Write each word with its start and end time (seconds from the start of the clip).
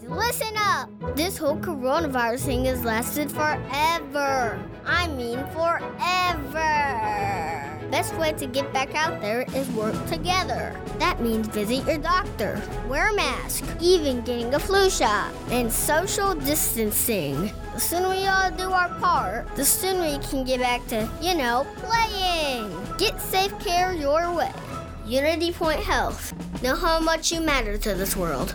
Guys, 0.00 0.10
listen 0.10 0.56
up! 0.56 0.88
This 1.16 1.36
whole 1.36 1.56
coronavirus 1.56 2.40
thing 2.40 2.64
has 2.66 2.84
lasted 2.84 3.30
forever. 3.30 4.58
I 4.84 5.08
mean, 5.08 5.38
forever. 5.52 6.58
Best 7.90 8.14
way 8.16 8.32
to 8.34 8.46
get 8.46 8.72
back 8.72 8.94
out 8.94 9.20
there 9.20 9.44
is 9.54 9.68
work 9.70 9.94
together. 10.06 10.74
That 10.98 11.20
means 11.20 11.48
visit 11.48 11.84
your 11.86 11.98
doctor, 11.98 12.62
wear 12.88 13.10
a 13.10 13.14
mask, 13.14 13.64
even 13.80 14.20
getting 14.22 14.54
a 14.54 14.58
flu 14.58 14.88
shot, 14.90 15.32
and 15.50 15.72
social 15.72 16.34
distancing. 16.34 17.50
The 17.74 17.80
sooner 17.80 18.08
we 18.10 18.26
all 18.26 18.50
do 18.52 18.70
our 18.70 18.88
part, 19.00 19.54
the 19.56 19.64
sooner 19.64 20.02
we 20.02 20.18
can 20.18 20.44
get 20.44 20.60
back 20.60 20.86
to, 20.88 21.08
you 21.20 21.34
know, 21.34 21.66
playing. 21.76 22.70
Get 22.96 23.20
safe 23.20 23.58
care 23.58 23.92
your 23.92 24.32
way. 24.34 24.52
Unity 25.04 25.52
Point 25.52 25.80
Health. 25.80 26.32
Know 26.62 26.76
how 26.76 27.00
much 27.00 27.32
you 27.32 27.40
matter 27.40 27.76
to 27.78 27.94
this 27.94 28.14
world. 28.16 28.54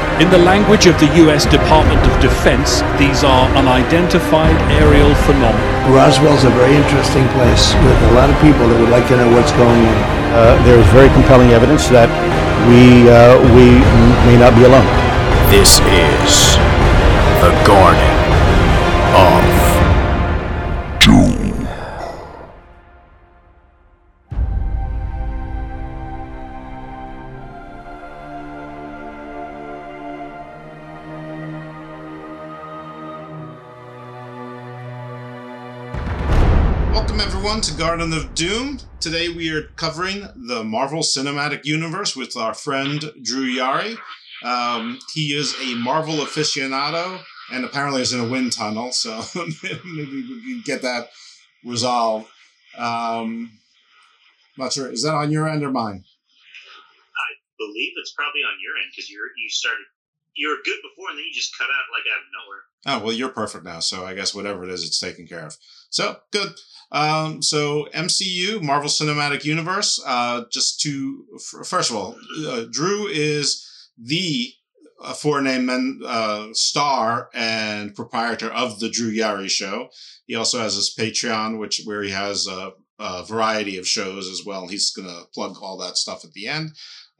In 0.21 0.29
the 0.29 0.37
language 0.37 0.85
of 0.85 0.93
the 0.99 1.09
US 1.25 1.49
Department 1.49 1.97
of 2.05 2.13
Defense, 2.21 2.85
these 3.01 3.23
are 3.23 3.49
unidentified 3.57 4.53
aerial 4.69 5.09
phenomena. 5.25 5.89
Roswell's 5.89 6.43
a 6.43 6.51
very 6.51 6.77
interesting 6.77 7.25
place 7.33 7.73
with 7.81 7.97
a 8.05 8.11
lot 8.13 8.29
of 8.29 8.37
people 8.37 8.69
that 8.69 8.77
would 8.77 8.93
like 8.93 9.07
to 9.09 9.17
know 9.17 9.25
what's 9.33 9.49
going 9.57 9.81
on. 9.81 9.97
Uh, 10.29 10.61
there 10.61 10.77
is 10.77 10.85
very 10.93 11.09
compelling 11.17 11.57
evidence 11.57 11.89
that 11.89 12.05
we, 12.69 13.09
uh, 13.09 13.41
we 13.57 13.81
may 14.29 14.37
not 14.37 14.53
be 14.53 14.69
alone. 14.69 14.85
This 15.49 15.81
is 15.89 16.53
the 17.41 17.49
Garden 17.65 18.13
of 19.17 19.50
Welcome 37.61 37.77
to 37.77 37.83
Garden 37.83 38.13
of 38.13 38.33
Doom. 38.33 38.79
Today 38.99 39.29
we 39.29 39.51
are 39.51 39.61
covering 39.75 40.27
the 40.47 40.63
Marvel 40.63 41.01
Cinematic 41.01 41.63
Universe 41.63 42.15
with 42.15 42.35
our 42.35 42.55
friend 42.55 42.99
Drew 43.21 43.45
Yari. 43.55 43.99
Um, 44.43 44.97
he 45.13 45.35
is 45.35 45.53
a 45.61 45.75
Marvel 45.75 46.15
aficionado 46.25 47.21
and 47.53 47.63
apparently 47.63 48.01
is 48.01 48.13
in 48.13 48.19
a 48.19 48.27
wind 48.27 48.53
tunnel, 48.53 48.91
so 48.91 49.21
maybe 49.35 49.79
we 49.93 50.41
can 50.41 50.63
get 50.65 50.81
that 50.81 51.09
resolved. 51.63 52.27
Um, 52.79 53.51
not 54.57 54.73
sure. 54.73 54.91
Is 54.91 55.03
that 55.03 55.13
on 55.13 55.29
your 55.29 55.47
end 55.47 55.61
or 55.61 55.69
mine? 55.69 56.03
I 56.03 57.29
believe 57.59 57.93
it's 57.97 58.13
probably 58.13 58.41
on 58.41 58.57
your 58.59 58.81
end 58.81 58.91
because 58.91 59.07
you're 59.11 59.27
you 59.37 59.49
started 59.49 59.85
you 60.35 60.49
were 60.49 60.63
good 60.65 60.79
before 60.81 61.09
and 61.09 61.19
then 61.19 61.25
you 61.25 61.33
just 61.33 61.55
cut 61.55 61.65
out 61.65 61.85
like 61.93 62.05
out 62.11 62.21
of 62.21 62.29
nowhere. 62.33 62.61
Oh 62.87 63.05
well, 63.05 63.15
you're 63.15 63.29
perfect 63.29 63.65
now. 63.65 63.81
So 63.81 64.03
I 64.03 64.15
guess 64.15 64.33
whatever 64.33 64.63
it 64.63 64.71
is, 64.71 64.83
it's 64.83 64.99
taken 64.99 65.27
care 65.27 65.45
of. 65.45 65.57
So 65.91 66.17
good. 66.31 66.53
Um, 66.91 67.41
so 67.41 67.87
MCU, 67.93 68.61
Marvel 68.61 68.89
Cinematic 68.89 69.45
Universe. 69.45 70.01
Uh, 70.05 70.43
just 70.51 70.81
to 70.81 71.25
f- 71.35 71.67
first 71.67 71.89
of 71.89 71.95
all, 71.95 72.15
uh, 72.47 72.65
Drew 72.69 73.07
is 73.07 73.65
the 73.97 74.51
uh, 75.01 75.13
four-name 75.13 75.65
men, 75.65 75.99
uh, 76.05 76.47
star 76.53 77.29
and 77.33 77.95
proprietor 77.95 78.51
of 78.51 78.79
the 78.79 78.89
Drew 78.89 79.11
Yari 79.11 79.49
Show. 79.49 79.89
He 80.25 80.35
also 80.35 80.59
has 80.59 80.75
his 80.75 80.93
Patreon, 80.97 81.59
which 81.59 81.81
where 81.85 82.03
he 82.03 82.11
has 82.11 82.47
a, 82.47 82.73
a 82.99 83.25
variety 83.25 83.77
of 83.77 83.87
shows 83.87 84.29
as 84.29 84.43
well. 84.45 84.67
He's 84.67 84.91
gonna 84.91 85.23
plug 85.33 85.57
all 85.61 85.77
that 85.77 85.97
stuff 85.97 86.23
at 86.23 86.33
the 86.33 86.47
end. 86.47 86.71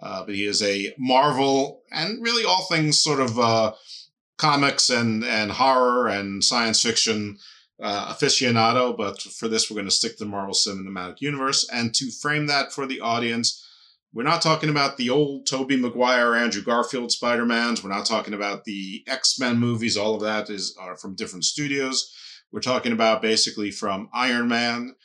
Uh, 0.01 0.25
but 0.25 0.35
he 0.35 0.45
is 0.45 0.63
a 0.63 0.93
Marvel 0.97 1.83
and 1.91 2.21
really 2.23 2.43
all 2.43 2.65
things 2.65 2.99
sort 2.99 3.19
of 3.19 3.37
uh, 3.39 3.73
comics 4.37 4.89
and 4.89 5.23
and 5.23 5.51
horror 5.51 6.07
and 6.07 6.43
science 6.43 6.81
fiction 6.81 7.37
uh, 7.81 8.13
aficionado. 8.13 8.95
But 8.95 9.21
for 9.21 9.47
this, 9.47 9.69
we're 9.69 9.75
going 9.75 9.85
to 9.85 9.91
stick 9.91 10.17
to 10.17 10.23
the 10.23 10.29
Marvel 10.29 10.53
Cinematic 10.53 11.21
Universe. 11.21 11.67
And 11.69 11.93
to 11.95 12.11
frame 12.11 12.47
that 12.47 12.71
for 12.71 12.85
the 12.85 13.01
audience, 13.01 13.67
we're 14.13 14.23
not 14.23 14.41
talking 14.41 14.69
about 14.69 14.97
the 14.97 15.09
old 15.09 15.47
Tobey 15.47 15.77
Maguire, 15.77 16.35
Andrew 16.35 16.61
Garfield 16.61 17.11
Spider 17.11 17.45
Mans. 17.45 17.83
We're 17.83 17.89
not 17.89 18.05
talking 18.05 18.33
about 18.33 18.65
the 18.65 19.03
X 19.07 19.39
Men 19.39 19.57
movies. 19.57 19.95
All 19.95 20.15
of 20.15 20.21
that 20.21 20.49
is 20.49 20.75
are 20.79 20.97
from 20.97 21.15
different 21.15 21.45
studios. 21.45 22.13
We're 22.51 22.59
talking 22.59 22.91
about 22.91 23.21
basically 23.21 23.71
from 23.71 24.09
Iron 24.13 24.49
Man. 24.49 24.95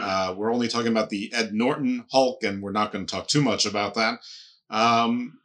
Uh, 0.00 0.34
we're 0.36 0.52
only 0.52 0.68
talking 0.68 0.92
about 0.92 1.10
the 1.10 1.32
Ed 1.34 1.52
Norton 1.52 2.04
Hulk, 2.12 2.44
and 2.44 2.62
we're 2.62 2.70
not 2.70 2.92
going 2.92 3.04
to 3.04 3.12
talk 3.12 3.26
too 3.26 3.42
much 3.42 3.66
about 3.66 3.94
that. 3.94 4.20
Um, 4.70 5.40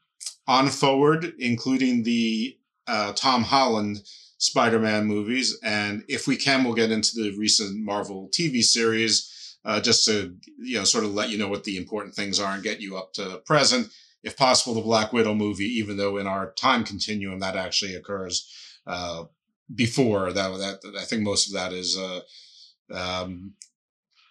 on 0.48 0.68
forward, 0.68 1.34
including 1.40 2.04
the 2.04 2.58
uh, 2.86 3.14
Tom 3.14 3.44
Holland 3.44 4.00
Spider 4.38 4.80
Man 4.80 5.06
movies. 5.06 5.58
And 5.64 6.04
if 6.08 6.28
we 6.28 6.36
can, 6.36 6.64
we'll 6.64 6.74
get 6.74 6.92
into 6.92 7.16
the 7.16 7.36
recent 7.38 7.84
Marvel 7.84 8.30
TV 8.32 8.62
series 8.62 9.58
uh, 9.66 9.82
just 9.82 10.06
to, 10.06 10.36
you 10.60 10.78
know, 10.78 10.84
sort 10.84 11.04
of 11.04 11.14
let 11.14 11.30
you 11.30 11.38
know 11.38 11.48
what 11.48 11.64
the 11.64 11.78
important 11.78 12.16
things 12.16 12.40
are 12.40 12.54
and 12.54 12.64
get 12.64 12.80
you 12.80 12.98
up 12.98 13.14
to 13.14 13.42
present. 13.46 13.90
If 14.24 14.38
possible, 14.38 14.74
the 14.74 14.82
Black 14.82 15.14
Widow 15.14 15.34
movie, 15.34 15.66
even 15.66 15.98
though 15.98 16.18
in 16.18 16.28
our 16.28 16.52
time 16.54 16.84
continuum 16.84 17.40
that 17.40 17.56
actually 17.56 17.96
occurs 17.96 18.52
uh, 18.86 19.26
before 19.74 20.32
that, 20.34 20.50
that. 20.58 20.96
I 21.00 21.04
think 21.04 21.24
most 21.24 21.48
of 21.48 21.54
that 21.54 21.74
is 21.74 21.98
uh, 21.98 22.22
um, 22.94 23.54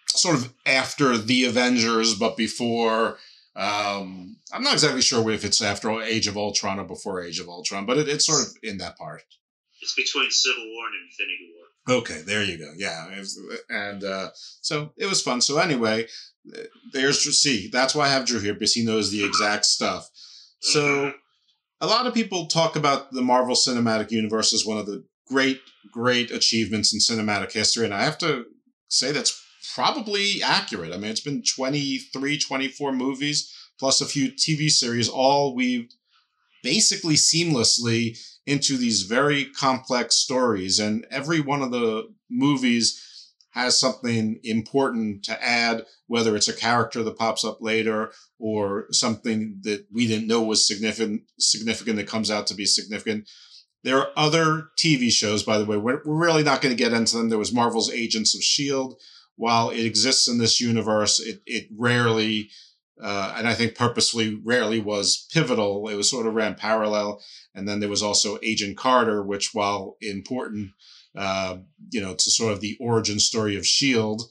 sort 0.09 0.37
of 0.37 0.53
after 0.65 1.17
the 1.17 1.45
Avengers, 1.45 2.15
but 2.15 2.37
before. 2.37 3.17
Um, 3.55 4.37
I'm 4.53 4.61
not 4.61 4.73
exactly 4.73 5.01
sure 5.01 5.31
if 5.31 5.43
it's 5.43 5.63
after 5.63 5.99
Age 5.99 6.27
of 6.27 6.37
Ultron 6.37 6.79
or 6.79 6.83
before 6.83 7.23
Age 7.23 7.39
of 7.39 7.49
Ultron, 7.49 7.87
but 7.87 7.97
it, 7.97 8.07
it's 8.07 8.27
sort 8.27 8.43
of 8.43 8.53
in 8.61 8.77
that 8.77 8.97
part. 8.97 9.23
It's 9.81 9.95
between 9.95 10.31
Civil 10.31 10.63
War 10.63 10.85
and 10.87 10.95
Infinity 11.05 11.53
War. 11.55 11.97
Okay, 11.99 12.21
there 12.21 12.43
you 12.43 12.57
go. 12.57 12.71
Yeah, 12.75 13.07
and 13.69 14.03
uh, 14.03 14.29
so 14.61 14.91
it 14.97 15.05
was 15.05 15.21
fun. 15.21 15.41
So 15.41 15.57
anyway, 15.57 16.07
there's 16.91 17.23
Drew. 17.23 17.31
see. 17.31 17.69
That's 17.71 17.95
why 17.95 18.05
I 18.05 18.09
have 18.09 18.25
Drew 18.25 18.39
here 18.39 18.53
because 18.53 18.73
he 18.73 18.83
knows 18.83 19.11
the 19.11 19.23
exact 19.23 19.65
stuff. 19.65 20.09
So 20.59 21.13
a 21.79 21.87
lot 21.87 22.07
of 22.07 22.13
people 22.13 22.47
talk 22.47 22.75
about 22.75 23.11
the 23.11 23.21
Marvel 23.21 23.55
Cinematic 23.55 24.11
Universe 24.11 24.53
as 24.53 24.65
one 24.65 24.77
of 24.77 24.85
the 24.85 25.05
great, 25.27 25.61
great 25.91 26.31
achievements 26.31 26.93
in 26.93 26.99
cinematic 26.99 27.51
history. 27.51 27.85
And 27.85 27.93
I 27.93 28.03
have 28.03 28.17
to 28.19 28.45
say 28.87 29.11
that's 29.11 29.43
probably 29.75 30.41
accurate. 30.43 30.93
I 30.93 30.97
mean, 30.97 31.11
it's 31.11 31.21
been 31.21 31.43
23, 31.43 32.39
24 32.39 32.91
movies 32.93 33.53
plus 33.79 34.01
a 34.01 34.05
few 34.05 34.31
TV 34.31 34.69
series, 34.69 35.07
all 35.07 35.55
weaved 35.55 35.93
basically 36.63 37.15
seamlessly 37.15 38.17
into 38.47 38.77
these 38.77 39.03
very 39.03 39.45
complex 39.45 40.15
stories. 40.15 40.79
And 40.79 41.05
every 41.11 41.41
one 41.41 41.61
of 41.61 41.69
the 41.71 42.09
movies 42.29 43.03
has 43.51 43.79
something 43.79 44.39
important 44.43 45.23
to 45.25 45.43
add, 45.43 45.85
whether 46.07 46.35
it's 46.35 46.47
a 46.47 46.55
character 46.55 47.03
that 47.03 47.17
pops 47.17 47.43
up 47.43 47.57
later 47.61 48.11
or 48.39 48.85
something 48.91 49.59
that 49.63 49.85
we 49.91 50.07
didn't 50.07 50.27
know 50.27 50.41
was 50.41 50.65
significant, 50.65 51.23
significant 51.37 51.97
that 51.97 52.07
comes 52.07 52.31
out 52.31 52.47
to 52.47 52.55
be 52.55 52.65
significant. 52.65 53.29
There 53.83 53.97
are 53.97 54.11
other 54.15 54.69
TV 54.77 55.11
shows, 55.11 55.43
by 55.43 55.57
the 55.57 55.65
way. 55.65 55.77
We're, 55.77 56.01
we're 56.05 56.25
really 56.25 56.43
not 56.43 56.61
going 56.61 56.75
to 56.75 56.83
get 56.83 56.93
into 56.93 57.17
them. 57.17 57.29
There 57.29 57.37
was 57.37 57.53
Marvel's 57.53 57.91
Agents 57.91 58.33
of 58.33 58.39
S.H.I.E.L.D. 58.39 58.95
While 59.35 59.69
it 59.69 59.85
exists 59.85 60.27
in 60.27 60.39
this 60.39 60.59
universe, 60.59 61.19
it, 61.19 61.41
it 61.45 61.67
rarely, 61.77 62.49
uh, 63.01 63.35
and 63.37 63.47
I 63.47 63.53
think 63.53 63.75
purposely 63.75 64.39
rarely 64.43 64.79
was 64.79 65.27
pivotal. 65.31 65.87
It 65.87 65.95
was 65.95 66.09
sort 66.09 66.27
of 66.27 66.33
ran 66.33 66.55
parallel. 66.55 67.21
And 67.53 67.67
then 67.67 67.79
there 67.79 67.89
was 67.89 68.03
also 68.03 68.37
Agent 68.41 68.77
Carter, 68.77 69.23
which, 69.23 69.53
while 69.53 69.97
important, 70.01 70.71
uh, 71.15 71.57
you 71.91 72.01
know, 72.01 72.13
to 72.13 72.31
sort 72.31 72.53
of 72.53 72.61
the 72.61 72.77
origin 72.79 73.19
story 73.19 73.55
of 73.55 73.61
S.H.I.E.L.D., 73.61 74.23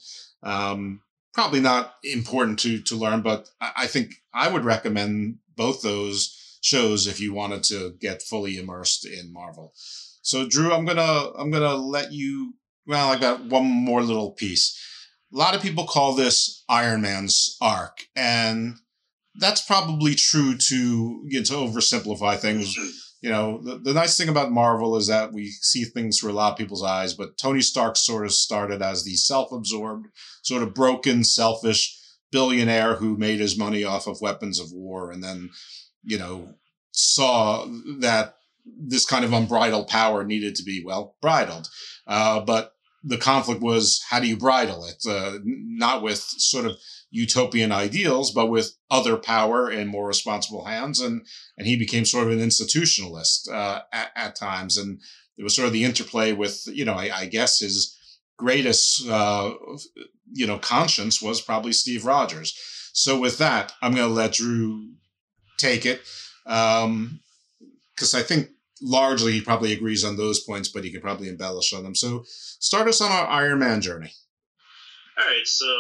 um, 0.43 1.01
probably 1.33 1.61
not 1.61 1.95
important 2.03 2.59
to, 2.61 2.81
to 2.81 2.97
learn, 2.97 3.21
but 3.21 3.49
I, 3.61 3.87
think 3.87 4.15
I 4.33 4.49
would 4.49 4.65
recommend 4.65 5.39
both 5.55 5.83
those 5.83 6.59
shows 6.63 7.07
if 7.07 7.21
you 7.21 7.35
wanted 7.35 7.63
to 7.65 7.95
get 8.01 8.23
fully 8.23 8.57
immersed 8.57 9.05
in 9.05 9.33
Marvel. 9.33 9.73
So 10.23 10.49
Drew, 10.49 10.73
I'm 10.73 10.85
gonna 10.85 11.31
I'm 11.39 11.51
gonna 11.53 11.75
let 11.75 12.11
you 12.11 12.55
well, 12.87 13.11
I 13.11 13.19
got 13.19 13.45
one 13.45 13.65
more 13.65 14.03
little 14.03 14.33
piece. 14.33 14.81
A 15.37 15.39
lot 15.39 15.55
of 15.55 15.63
people 15.63 15.85
call 15.85 16.15
this 16.15 16.65
Iron 16.69 17.03
Man's 17.03 17.57
arc, 17.61 18.07
and 18.17 18.77
that's 19.35 19.61
probably 19.61 20.15
true 20.15 20.57
to 20.57 21.23
you 21.27 21.39
know, 21.39 21.45
to 21.45 21.53
oversimplify 21.53 22.39
things. 22.39 22.75
You 23.23 23.31
know, 23.31 23.61
the, 23.63 23.79
the 23.79 23.95
nice 23.95 24.17
thing 24.17 24.29
about 24.29 24.53
Marvel 24.53 24.95
is 24.95 25.07
that 25.07 25.33
we 25.33 25.49
see 25.49 25.85
things 25.85 26.19
through 26.19 26.31
a 26.31 26.35
lot 26.35 26.53
of 26.53 26.59
people's 26.59 26.85
eyes, 26.85 27.15
but 27.15 27.39
Tony 27.39 27.63
Stark 27.63 27.97
sort 27.97 28.27
of 28.27 28.31
started 28.31 28.83
as 28.83 29.05
the 29.05 29.15
self-absorbed, 29.15 30.07
sort 30.43 30.63
of 30.63 30.75
broken, 30.75 31.25
selfish 31.25 31.99
billionaire 32.31 32.97
who 32.97 33.17
made 33.17 33.41
his 33.41 33.59
money 33.59 33.83
off 33.83 34.07
of 34.07 34.21
weapons 34.21 34.61
of 34.61 34.71
war 34.71 35.11
and 35.11 35.25
then 35.25 35.49
you 36.07 36.19
know, 36.19 36.55
saw 36.93 37.67
that 37.99 38.37
this 38.65 39.05
kind 39.05 39.25
of 39.25 39.33
unbridled 39.33 39.89
power 39.89 40.25
needed 40.25 40.55
to 40.55 40.63
be, 40.63 40.83
well, 40.85 41.17
bridled. 41.21 41.69
Uh, 42.07 42.41
but 42.41 42.73
the 43.07 43.17
conflict 43.17 43.63
was 43.63 44.05
how 44.11 44.19
do 44.19 44.27
you 44.27 44.37
bridle 44.37 44.85
it? 44.85 45.03
Uh, 45.09 45.39
not 45.45 46.03
with 46.03 46.19
sort 46.19 46.67
of 46.67 46.77
utopian 47.11 47.71
ideals, 47.71 48.33
but 48.33 48.47
with 48.47 48.77
other 48.91 49.17
power 49.17 49.71
in 49.71 49.87
more 49.87 50.09
responsible 50.09 50.65
hands. 50.65 51.01
And, 51.01 51.25
and 51.57 51.67
he 51.67 51.77
became 51.77 52.05
sort 52.05 52.27
of 52.27 52.33
an 52.33 52.41
institutionalist 52.41 53.49
uh, 53.51 53.83
at, 53.93 54.11
at 54.17 54.37
times. 54.37 54.77
And 54.77 55.01
it 55.39 55.45
was 55.45 55.55
sort 55.55 55.69
of 55.69 55.73
the 55.73 55.85
interplay 55.85 56.33
with, 56.33 56.65
you 56.67 56.85
know, 56.85 56.95
I, 56.95 57.11
I 57.15 57.27
guess 57.27 57.61
his 57.61 57.97
greatest, 58.37 59.09
uh, 59.09 59.55
you 60.33 60.47
know, 60.47 60.59
conscience 60.59 61.23
was 61.23 61.41
probably 61.41 61.73
Steve 61.73 62.05
Rogers. 62.05 62.59
So 62.93 63.19
with 63.21 63.39
that, 63.39 63.73
I'm 63.81 63.95
going 63.95 64.09
to 64.09 64.15
let 64.15 64.33
Drew 64.33 64.91
take 65.59 65.87
it. 65.87 66.03
Um, 66.45 67.21
because 67.95 68.15
I 68.15 68.23
think 68.23 68.51
largely 68.83 69.33
he 69.33 69.41
probably 69.41 69.73
agrees 69.73 70.05
on 70.05 70.17
those 70.17 70.41
points, 70.41 70.69
but 70.69 70.85
he 70.85 70.93
could 70.93 71.03
probably 71.03 71.29
embellish 71.29 71.73
on 71.73 71.83
them. 71.83 71.95
So 71.95 72.25
start 72.27 72.89
us 72.89 73.01
on 73.01 73.13
our 73.13 73.27
Iron 73.27 73.59
Man 73.59 73.81
journey. 73.81 74.13
All 75.19 75.25
right, 75.25 75.47
so 75.47 75.71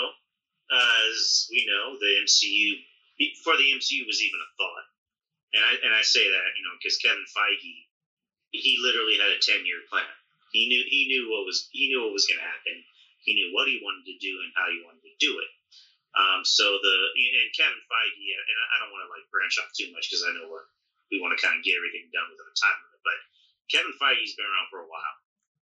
as 0.73 1.47
we 1.51 1.67
know, 1.69 1.99
the 2.01 2.25
MCU 2.25 2.81
before 3.19 3.57
the 3.57 3.73
MCU 3.73 4.05
was 4.05 4.21
even 4.21 4.41
a 4.41 4.51
thought, 4.57 4.87
and 5.53 5.63
I 5.65 5.73
and 5.85 5.93
I 5.93 6.03
say 6.03 6.25
that 6.25 6.49
you 6.57 6.65
know 6.65 6.75
because 6.81 6.97
Kevin 7.01 7.25
Feige, 7.29 7.89
he 8.53 8.81
literally 8.81 9.21
had 9.21 9.33
a 9.33 9.41
ten 9.45 9.65
year 9.69 9.85
plan. 9.89 10.09
He 10.53 10.69
knew 10.69 10.83
he 10.89 11.09
knew 11.09 11.29
what 11.29 11.45
was 11.45 11.69
he 11.73 11.89
knew 11.89 12.01
what 12.01 12.17
was 12.17 12.25
going 12.25 12.41
to 12.41 12.49
happen. 12.49 12.81
He 13.25 13.35
knew 13.35 13.51
what 13.53 13.69
he 13.69 13.83
wanted 13.83 14.07
to 14.07 14.17
do 14.23 14.33
and 14.41 14.55
how 14.55 14.71
he 14.71 14.81
wanted 14.87 15.03
to 15.03 15.17
do 15.19 15.37
it. 15.43 15.51
Um, 16.17 16.41
so 16.49 16.65
the 16.65 16.97
and 17.13 17.53
Kevin 17.53 17.77
Feige, 17.77 18.27
and 18.33 18.59
I 18.73 18.77
don't 18.81 18.93
want 18.93 19.05
to 19.05 19.13
like 19.13 19.29
branch 19.29 19.61
off 19.61 19.69
too 19.77 19.93
much 19.93 20.09
because 20.09 20.25
I 20.25 20.33
know 20.33 20.49
we're, 20.49 20.65
we 21.11 21.23
want 21.23 21.35
to 21.37 21.41
kind 21.41 21.57
of 21.57 21.65
get 21.65 21.79
everything 21.79 22.11
done 22.11 22.29
within 22.29 22.47
a 22.47 22.57
time 22.57 22.79
limit. 22.83 23.01
But 23.03 23.19
Kevin 23.71 23.95
Feige's 23.97 24.37
been 24.37 24.49
around 24.49 24.69
for 24.71 24.83
a 24.83 24.91
while. 24.91 25.17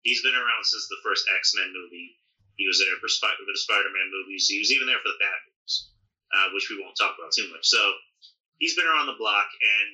He's 0.02 0.22
been 0.22 0.36
around 0.36 0.66
since 0.66 0.86
the 0.90 1.02
first 1.02 1.26
X 1.30 1.54
Men 1.54 1.70
movie. 1.70 2.18
He 2.58 2.66
was 2.66 2.78
there 2.78 2.98
for, 3.00 3.08
Sp- 3.08 3.38
for 3.38 3.46
the 3.48 3.58
Spider 3.58 3.90
Man 3.90 4.10
movies. 4.12 4.46
He 4.50 4.58
was 4.58 4.70
even 4.70 4.86
there 4.86 5.00
for 5.00 5.10
the 5.10 5.22
Bad 5.22 5.38
movies, 5.46 5.74
uh, 6.34 6.48
which 6.54 6.68
we 6.68 6.78
won't 6.78 6.98
talk 6.98 7.16
about 7.16 7.32
too 7.32 7.48
much. 7.50 7.64
So 7.66 7.80
he's 8.58 8.74
been 8.74 8.88
around 8.88 9.08
the 9.08 9.18
block, 9.18 9.48
and 9.56 9.88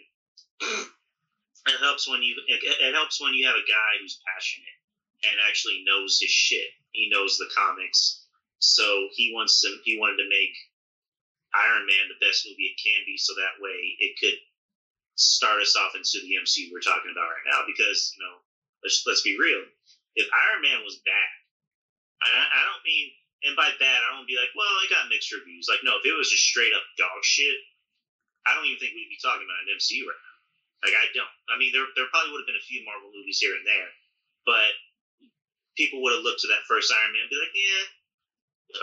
it 1.72 1.78
helps 1.80 2.08
when 2.08 2.24
you 2.24 2.34
it, 2.48 2.60
it 2.64 2.92
helps 2.96 3.20
when 3.20 3.36
you 3.36 3.46
have 3.46 3.56
a 3.56 3.68
guy 3.68 3.90
who's 4.00 4.20
passionate 4.24 4.78
and 5.28 5.36
actually 5.46 5.84
knows 5.84 6.18
his 6.20 6.32
shit. 6.32 6.72
He 6.92 7.12
knows 7.12 7.36
the 7.36 7.50
comics 7.52 8.24
so 8.58 9.08
he 9.14 9.30
wants 9.32 9.60
to 9.62 9.78
he 9.84 9.98
wanted 9.98 10.18
to 10.18 10.28
make 10.28 10.54
Iron 11.54 11.86
Man 11.86 12.10
the 12.10 12.18
best 12.24 12.46
movie 12.46 12.74
it 12.74 12.82
can 12.82 13.00
be, 13.06 13.16
so 13.16 13.34
that 13.34 13.62
way 13.62 13.96
it 13.98 14.18
could 14.18 14.34
start 15.18 15.58
us 15.60 15.74
off 15.74 15.98
into 15.98 16.22
the 16.22 16.38
MCU 16.38 16.70
we're 16.70 16.84
talking 16.84 17.10
about 17.10 17.28
right 17.28 17.46
now. 17.50 17.66
Because 17.66 18.14
you 18.14 18.22
know, 18.22 18.38
let's 18.82 19.02
let's 19.04 19.26
be 19.26 19.36
real. 19.36 19.62
If 20.14 20.26
Iron 20.30 20.62
Man 20.62 20.80
was 20.82 20.98
bad, 21.02 21.30
I, 22.22 22.30
I 22.30 22.60
don't 22.66 22.82
mean, 22.86 23.06
and 23.46 23.54
by 23.54 23.70
bad 23.78 24.00
I 24.02 24.14
don't 24.14 24.26
be 24.30 24.38
like, 24.38 24.50
well, 24.54 24.82
it 24.82 24.90
got 24.90 25.10
mixed 25.10 25.30
reviews. 25.30 25.70
Like, 25.70 25.82
no, 25.86 25.98
if 25.98 26.06
it 26.06 26.16
was 26.16 26.30
just 26.30 26.46
straight 26.46 26.74
up 26.74 26.82
dog 26.98 27.22
shit, 27.22 27.58
I 28.46 28.54
don't 28.54 28.66
even 28.66 28.80
think 28.80 28.94
we'd 28.94 29.12
be 29.12 29.20
talking 29.20 29.46
about 29.46 29.62
an 29.66 29.74
MCU 29.78 30.06
right 30.06 30.22
now. 30.24 30.36
Like, 30.86 30.94
I 30.94 31.06
don't. 31.14 31.34
I 31.50 31.58
mean, 31.58 31.74
there 31.74 31.86
there 31.98 32.10
probably 32.10 32.30
would 32.34 32.42
have 32.46 32.50
been 32.50 32.58
a 32.58 32.70
few 32.70 32.86
Marvel 32.86 33.10
movies 33.10 33.42
here 33.42 33.54
and 33.54 33.66
there, 33.66 33.90
but 34.46 34.70
people 35.78 36.02
would 36.02 36.14
have 36.14 36.26
looked 36.26 36.42
to 36.46 36.50
that 36.50 36.66
first 36.66 36.90
Iron 36.90 37.14
Man 37.14 37.26
and 37.26 37.30
be 37.30 37.38
like, 37.38 37.54
yeah, 37.54 37.82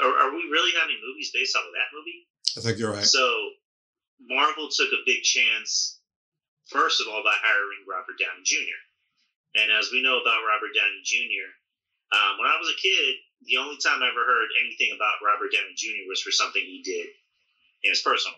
are, 0.03 0.15
are 0.27 0.31
we 0.31 0.47
really 0.51 0.71
having 0.75 0.99
movies 1.03 1.31
based 1.35 1.55
off 1.55 1.67
of 1.67 1.75
that 1.75 1.91
movie? 1.95 2.27
I 2.55 2.59
think 2.63 2.79
you're 2.79 2.91
right. 2.91 3.03
So 3.03 3.23
Marvel 4.19 4.69
took 4.71 4.91
a 4.95 5.05
big 5.05 5.21
chance, 5.23 5.94
first 6.69 7.01
of 7.01 7.07
all, 7.07 7.21
by 7.23 7.35
hiring 7.41 7.85
Robert 7.87 8.17
Downey 8.17 8.43
Jr. 8.43 8.79
And 9.55 9.71
as 9.71 9.89
we 9.91 10.03
know 10.03 10.19
about 10.19 10.43
Robert 10.43 10.75
Downey 10.75 11.01
Jr., 11.05 11.47
um, 12.13 12.37
when 12.37 12.49
I 12.49 12.59
was 12.59 12.69
a 12.69 12.77
kid, 12.77 13.15
the 13.47 13.57
only 13.57 13.77
time 13.77 14.03
I 14.03 14.11
ever 14.11 14.25
heard 14.25 14.49
anything 14.61 14.93
about 14.95 15.23
Robert 15.23 15.51
Downey 15.51 15.73
Jr. 15.75 16.05
was 16.07 16.21
for 16.21 16.31
something 16.31 16.61
he 16.61 16.83
did 16.83 17.07
in 17.83 17.91
his 17.91 18.01
personal. 18.01 18.37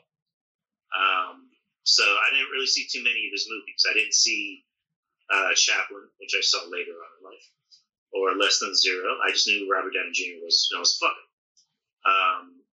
Um, 0.94 1.52
so 1.84 2.04
I 2.04 2.32
didn't 2.32 2.52
really 2.52 2.68
see 2.68 2.88
too 2.88 3.04
many 3.04 3.28
of 3.28 3.34
his 3.34 3.48
movies. 3.48 3.84
I 3.88 3.94
didn't 3.96 4.16
see 4.16 4.64
uh, 5.32 5.52
Chaplin, 5.56 6.08
which 6.20 6.36
I 6.36 6.44
saw 6.44 6.64
later 6.68 6.96
on 6.96 7.12
in 7.20 7.22
life, 7.28 7.48
or 8.14 8.36
Less 8.36 8.60
Than 8.60 8.76
Zero. 8.76 9.20
I 9.24 9.32
just 9.32 9.48
knew 9.48 9.68
Robert 9.72 9.94
Downey 9.96 10.12
Jr. 10.16 10.44
was, 10.44 10.68
you 10.70 10.78
know, 10.78 10.82
was 10.82 10.98
fucking. 10.98 11.30
Um, 12.08 12.64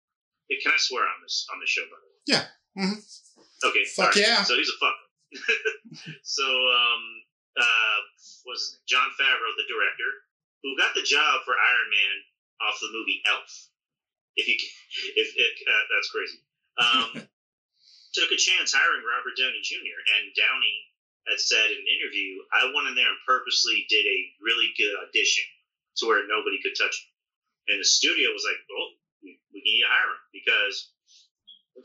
can 0.50 0.72
I 0.72 0.78
swear 0.78 1.02
on 1.02 1.18
this 1.22 1.46
on 1.52 1.58
the 1.58 1.66
show, 1.66 1.82
by 1.90 1.98
the 1.98 2.06
way? 2.06 2.20
Yeah. 2.26 2.44
Mm-hmm. 2.78 3.68
Okay. 3.68 3.84
Fuck 3.96 4.14
yeah. 4.16 4.42
So 4.42 4.54
he's 4.54 4.70
a 4.70 4.78
fuck. 4.78 4.94
So 6.22 6.44
um, 6.44 7.02
uh, 7.56 7.98
name? 8.46 8.82
Jon 8.88 9.08
Favreau, 9.14 9.52
the 9.56 9.68
director, 9.70 10.10
who 10.62 10.76
got 10.76 10.94
the 10.94 11.06
job 11.06 11.44
for 11.44 11.54
Iron 11.54 11.88
Man 11.90 12.16
off 12.66 12.80
the 12.80 12.90
movie 12.90 13.22
Elf. 13.30 13.52
If 14.34 14.48
you, 14.50 14.56
if, 15.14 15.28
if 15.36 15.52
uh, 15.62 15.84
that's 15.94 16.10
crazy. 16.10 16.38
Um, 16.74 17.10
took 18.14 18.30
a 18.30 18.38
chance 18.38 18.70
hiring 18.70 19.02
Robert 19.02 19.34
Downey 19.34 19.62
Jr. 19.62 19.98
and 20.18 20.34
Downey 20.38 20.76
had 21.26 21.40
said 21.42 21.66
in 21.66 21.78
an 21.82 21.90
interview, 21.98 22.42
I 22.54 22.70
went 22.70 22.86
in 22.86 22.94
there 22.94 23.10
and 23.10 23.26
purposely 23.26 23.86
did 23.90 24.06
a 24.06 24.20
really 24.38 24.70
good 24.78 24.94
audition 25.02 25.44
to 25.98 26.06
where 26.06 26.26
nobody 26.28 26.62
could 26.62 26.78
touch 26.78 26.94
me. 26.94 27.74
And 27.74 27.78
the 27.80 27.88
studio 27.88 28.30
was 28.30 28.44
like, 28.44 28.60
well, 28.68 28.88
we, 29.24 29.40
we 29.50 29.64
need 29.64 29.82
to 29.82 29.88
hire 29.88 30.14
him 30.14 30.22
because, 30.36 30.92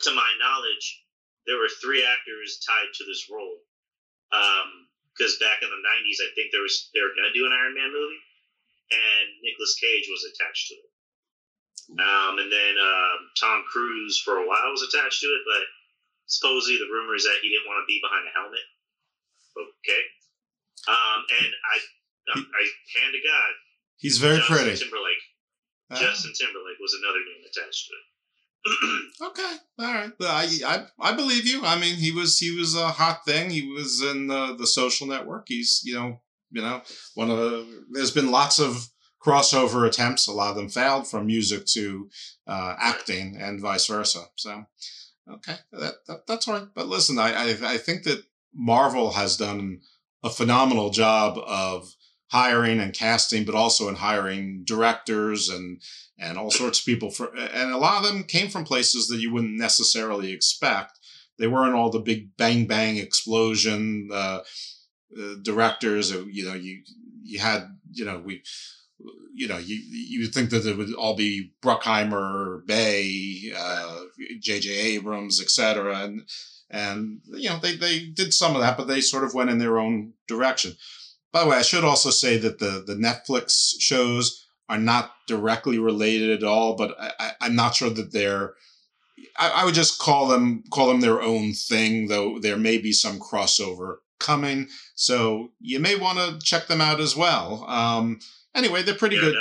to 0.05 0.11
my 0.11 0.27
knowledge, 0.37 1.01
there 1.45 1.57
were 1.57 1.71
three 1.81 2.03
actors 2.03 2.59
tied 2.65 2.91
to 2.95 3.03
this 3.05 3.29
role. 3.29 3.59
Because 4.29 5.33
um, 5.35 5.43
back 5.43 5.61
in 5.61 5.69
the 5.69 5.81
'90s, 5.81 6.19
I 6.21 6.29
think 6.35 6.51
there 6.51 6.63
was 6.65 6.89
they 6.93 7.01
were 7.01 7.15
going 7.15 7.29
to 7.29 7.37
do 7.37 7.45
an 7.45 7.55
Iron 7.55 7.73
Man 7.73 7.91
movie, 7.91 8.23
and 8.91 9.25
Nicolas 9.41 9.77
Cage 9.79 10.07
was 10.09 10.25
attached 10.27 10.69
to 10.69 10.75
it. 10.77 10.89
Um, 11.97 12.37
and 12.37 12.53
then 12.53 12.77
um, 12.77 13.19
Tom 13.33 13.65
Cruise 13.65 14.21
for 14.21 14.37
a 14.37 14.45
while 14.45 14.69
was 14.69 14.85
attached 14.85 15.25
to 15.25 15.29
it, 15.33 15.41
but 15.49 15.65
supposedly 16.29 16.77
the 16.77 16.91
rumor 16.93 17.17
is 17.17 17.25
that 17.25 17.41
he 17.41 17.49
didn't 17.49 17.65
want 17.65 17.81
to 17.81 17.89
be 17.89 17.97
behind 17.97 18.29
a 18.29 18.33
helmet. 18.37 18.67
Okay. 19.57 20.03
Um, 20.85 21.19
and 21.41 21.49
I, 21.49 21.75
I, 22.29 22.35
I 22.45 22.63
hand 22.93 23.11
to 23.17 23.21
God, 23.25 23.51
he's 23.97 24.21
very 24.21 24.37
Justin 24.37 24.55
pretty. 24.55 24.77
Timberlake. 24.77 25.23
Ah. 25.89 25.97
Justin 25.97 26.31
Timberlake 26.37 26.77
was 26.77 26.93
another 26.93 27.25
name 27.25 27.41
attached 27.41 27.89
to 27.89 27.93
it. 27.97 28.05
okay, 29.21 29.55
all 29.79 29.93
right. 29.93 30.11
I, 30.21 30.47
I 30.65 30.85
I 30.99 31.15
believe 31.15 31.45
you. 31.45 31.65
I 31.65 31.79
mean, 31.79 31.95
he 31.95 32.11
was 32.11 32.37
he 32.37 32.57
was 32.57 32.75
a 32.75 32.89
hot 32.89 33.25
thing. 33.25 33.49
He 33.49 33.71
was 33.71 34.01
in 34.01 34.27
the 34.27 34.55
the 34.55 34.67
social 34.67 35.07
network. 35.07 35.45
He's 35.47 35.81
you 35.83 35.95
know 35.95 36.21
you 36.51 36.61
know 36.61 36.81
one 37.15 37.29
of 37.29 37.37
the. 37.37 37.85
There's 37.91 38.11
been 38.11 38.31
lots 38.31 38.59
of 38.59 38.89
crossover 39.23 39.87
attempts. 39.87 40.27
A 40.27 40.31
lot 40.31 40.51
of 40.51 40.55
them 40.55 40.69
failed 40.69 41.07
from 41.07 41.27
music 41.27 41.65
to 41.67 42.09
uh, 42.47 42.75
acting 42.79 43.37
and 43.39 43.61
vice 43.61 43.87
versa. 43.87 44.25
So 44.35 44.65
okay, 45.29 45.55
that, 45.71 45.95
that 46.07 46.27
that's 46.27 46.47
all 46.47 46.55
right. 46.55 46.67
But 46.73 46.87
listen, 46.87 47.19
I, 47.19 47.33
I 47.33 47.73
I 47.73 47.77
think 47.77 48.03
that 48.03 48.23
Marvel 48.53 49.11
has 49.11 49.37
done 49.37 49.81
a 50.23 50.29
phenomenal 50.29 50.89
job 50.89 51.37
of 51.37 51.93
hiring 52.31 52.79
and 52.79 52.93
casting, 52.93 53.45
but 53.45 53.55
also 53.55 53.89
in 53.89 53.95
hiring 53.95 54.63
directors 54.63 55.49
and 55.49 55.81
and 56.17 56.37
all 56.37 56.51
sorts 56.51 56.79
of 56.79 56.85
people 56.85 57.09
for 57.09 57.33
and 57.35 57.71
a 57.71 57.77
lot 57.77 58.03
of 58.03 58.07
them 58.07 58.23
came 58.23 58.49
from 58.49 58.63
places 58.63 59.07
that 59.07 59.19
you 59.19 59.33
wouldn't 59.33 59.57
necessarily 59.57 60.31
expect. 60.31 60.99
They 61.37 61.47
weren't 61.47 61.75
all 61.75 61.89
the 61.89 61.99
big 61.99 62.35
bang 62.37 62.65
bang 62.65 62.97
explosion 62.97 64.09
uh, 64.11 64.41
uh, 65.17 65.35
directors. 65.41 66.11
You 66.11 66.45
know, 66.45 66.53
you 66.53 66.81
you 67.23 67.39
had 67.39 67.67
you 67.91 68.05
know 68.05 68.19
we 68.19 68.43
you 69.33 69.47
know, 69.47 69.57
you 69.57 69.75
you 69.75 70.27
think 70.27 70.49
that 70.49 70.65
it 70.65 70.77
would 70.77 70.93
all 70.93 71.15
be 71.15 71.53
Bruckheimer, 71.63 72.65
Bay, 72.65 73.53
uh, 73.57 74.01
J.J. 74.41 74.69
Abrams, 74.69 75.41
etc. 75.41 75.99
And 75.99 76.29
and 76.69 77.21
you 77.25 77.49
know 77.49 77.57
they 77.59 77.75
they 77.75 78.07
did 78.07 78.33
some 78.33 78.55
of 78.55 78.61
that, 78.61 78.77
but 78.77 78.87
they 78.87 79.01
sort 79.01 79.23
of 79.23 79.33
went 79.33 79.49
in 79.49 79.57
their 79.57 79.79
own 79.79 80.13
direction. 80.27 80.73
By 81.31 81.43
the 81.43 81.49
way, 81.49 81.57
I 81.57 81.61
should 81.61 81.83
also 81.83 82.09
say 82.09 82.37
that 82.37 82.59
the 82.59 82.83
the 82.85 82.95
Netflix 82.95 83.75
shows 83.79 84.47
are 84.67 84.77
not 84.77 85.13
directly 85.27 85.79
related 85.79 86.29
at 86.29 86.47
all, 86.47 86.75
but 86.75 86.95
I, 86.99 87.33
am 87.41 87.55
not 87.55 87.75
sure 87.75 87.89
that 87.89 88.11
they're. 88.11 88.53
I, 89.37 89.49
I 89.49 89.65
would 89.65 89.73
just 89.73 89.99
call 89.99 90.27
them 90.27 90.63
call 90.71 90.87
them 90.87 91.01
their 91.01 91.21
own 91.21 91.53
thing, 91.53 92.07
though 92.07 92.39
there 92.39 92.57
may 92.57 92.77
be 92.77 92.91
some 92.91 93.19
crossover 93.19 93.97
coming. 94.19 94.67
So 94.95 95.51
you 95.59 95.79
may 95.79 95.95
want 95.95 96.19
to 96.19 96.45
check 96.45 96.67
them 96.67 96.81
out 96.81 96.99
as 96.99 97.15
well. 97.15 97.65
Um, 97.67 98.19
anyway, 98.53 98.83
they're 98.83 98.95
pretty 98.95 99.15
yeah, 99.15 99.21
good. 99.21 99.35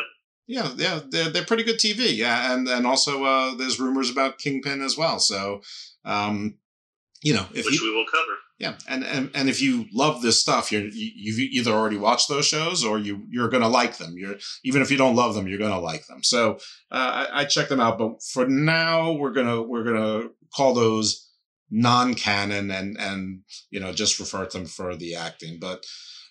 Yeah, 0.46 0.70
yeah, 0.76 1.00
they're, 1.06 1.28
they're 1.28 1.44
pretty 1.44 1.62
good 1.62 1.78
TV. 1.78 2.16
Yeah, 2.16 2.54
and 2.54 2.66
and 2.68 2.86
also 2.86 3.24
uh, 3.24 3.54
there's 3.54 3.78
rumors 3.78 4.10
about 4.10 4.38
Kingpin 4.38 4.80
as 4.80 4.96
well. 4.96 5.18
So, 5.18 5.60
um, 6.04 6.54
you 7.22 7.34
know, 7.34 7.46
if 7.54 7.66
which 7.66 7.80
you, 7.80 7.90
we 7.90 7.94
will 7.94 8.06
cover. 8.10 8.38
Yeah, 8.58 8.74
and, 8.88 9.04
and 9.04 9.30
and 9.34 9.48
if 9.48 9.62
you 9.62 9.86
love 9.92 10.20
this 10.20 10.40
stuff, 10.40 10.72
you're 10.72 10.82
you, 10.82 11.12
you've 11.14 11.38
either 11.38 11.70
already 11.70 11.96
watched 11.96 12.28
those 12.28 12.44
shows 12.44 12.84
or 12.84 12.98
you 12.98 13.24
you're 13.30 13.48
gonna 13.48 13.68
like 13.68 13.98
them. 13.98 14.14
You're 14.16 14.34
even 14.64 14.82
if 14.82 14.90
you 14.90 14.96
don't 14.96 15.14
love 15.14 15.36
them, 15.36 15.46
you're 15.46 15.60
gonna 15.60 15.78
like 15.78 16.06
them. 16.08 16.24
So 16.24 16.54
uh, 16.90 17.26
I, 17.32 17.42
I 17.42 17.44
check 17.44 17.68
them 17.68 17.78
out. 17.78 17.98
But 17.98 18.20
for 18.20 18.48
now, 18.48 19.12
we're 19.12 19.32
gonna 19.32 19.62
we're 19.62 19.84
gonna 19.84 20.30
call 20.52 20.74
those 20.74 21.30
non-canon 21.70 22.70
and 22.70 22.98
and 22.98 23.42
you 23.70 23.78
know 23.78 23.92
just 23.92 24.18
refer 24.18 24.44
to 24.46 24.58
them 24.58 24.66
for 24.66 24.96
the 24.96 25.14
acting. 25.14 25.60
But 25.60 25.86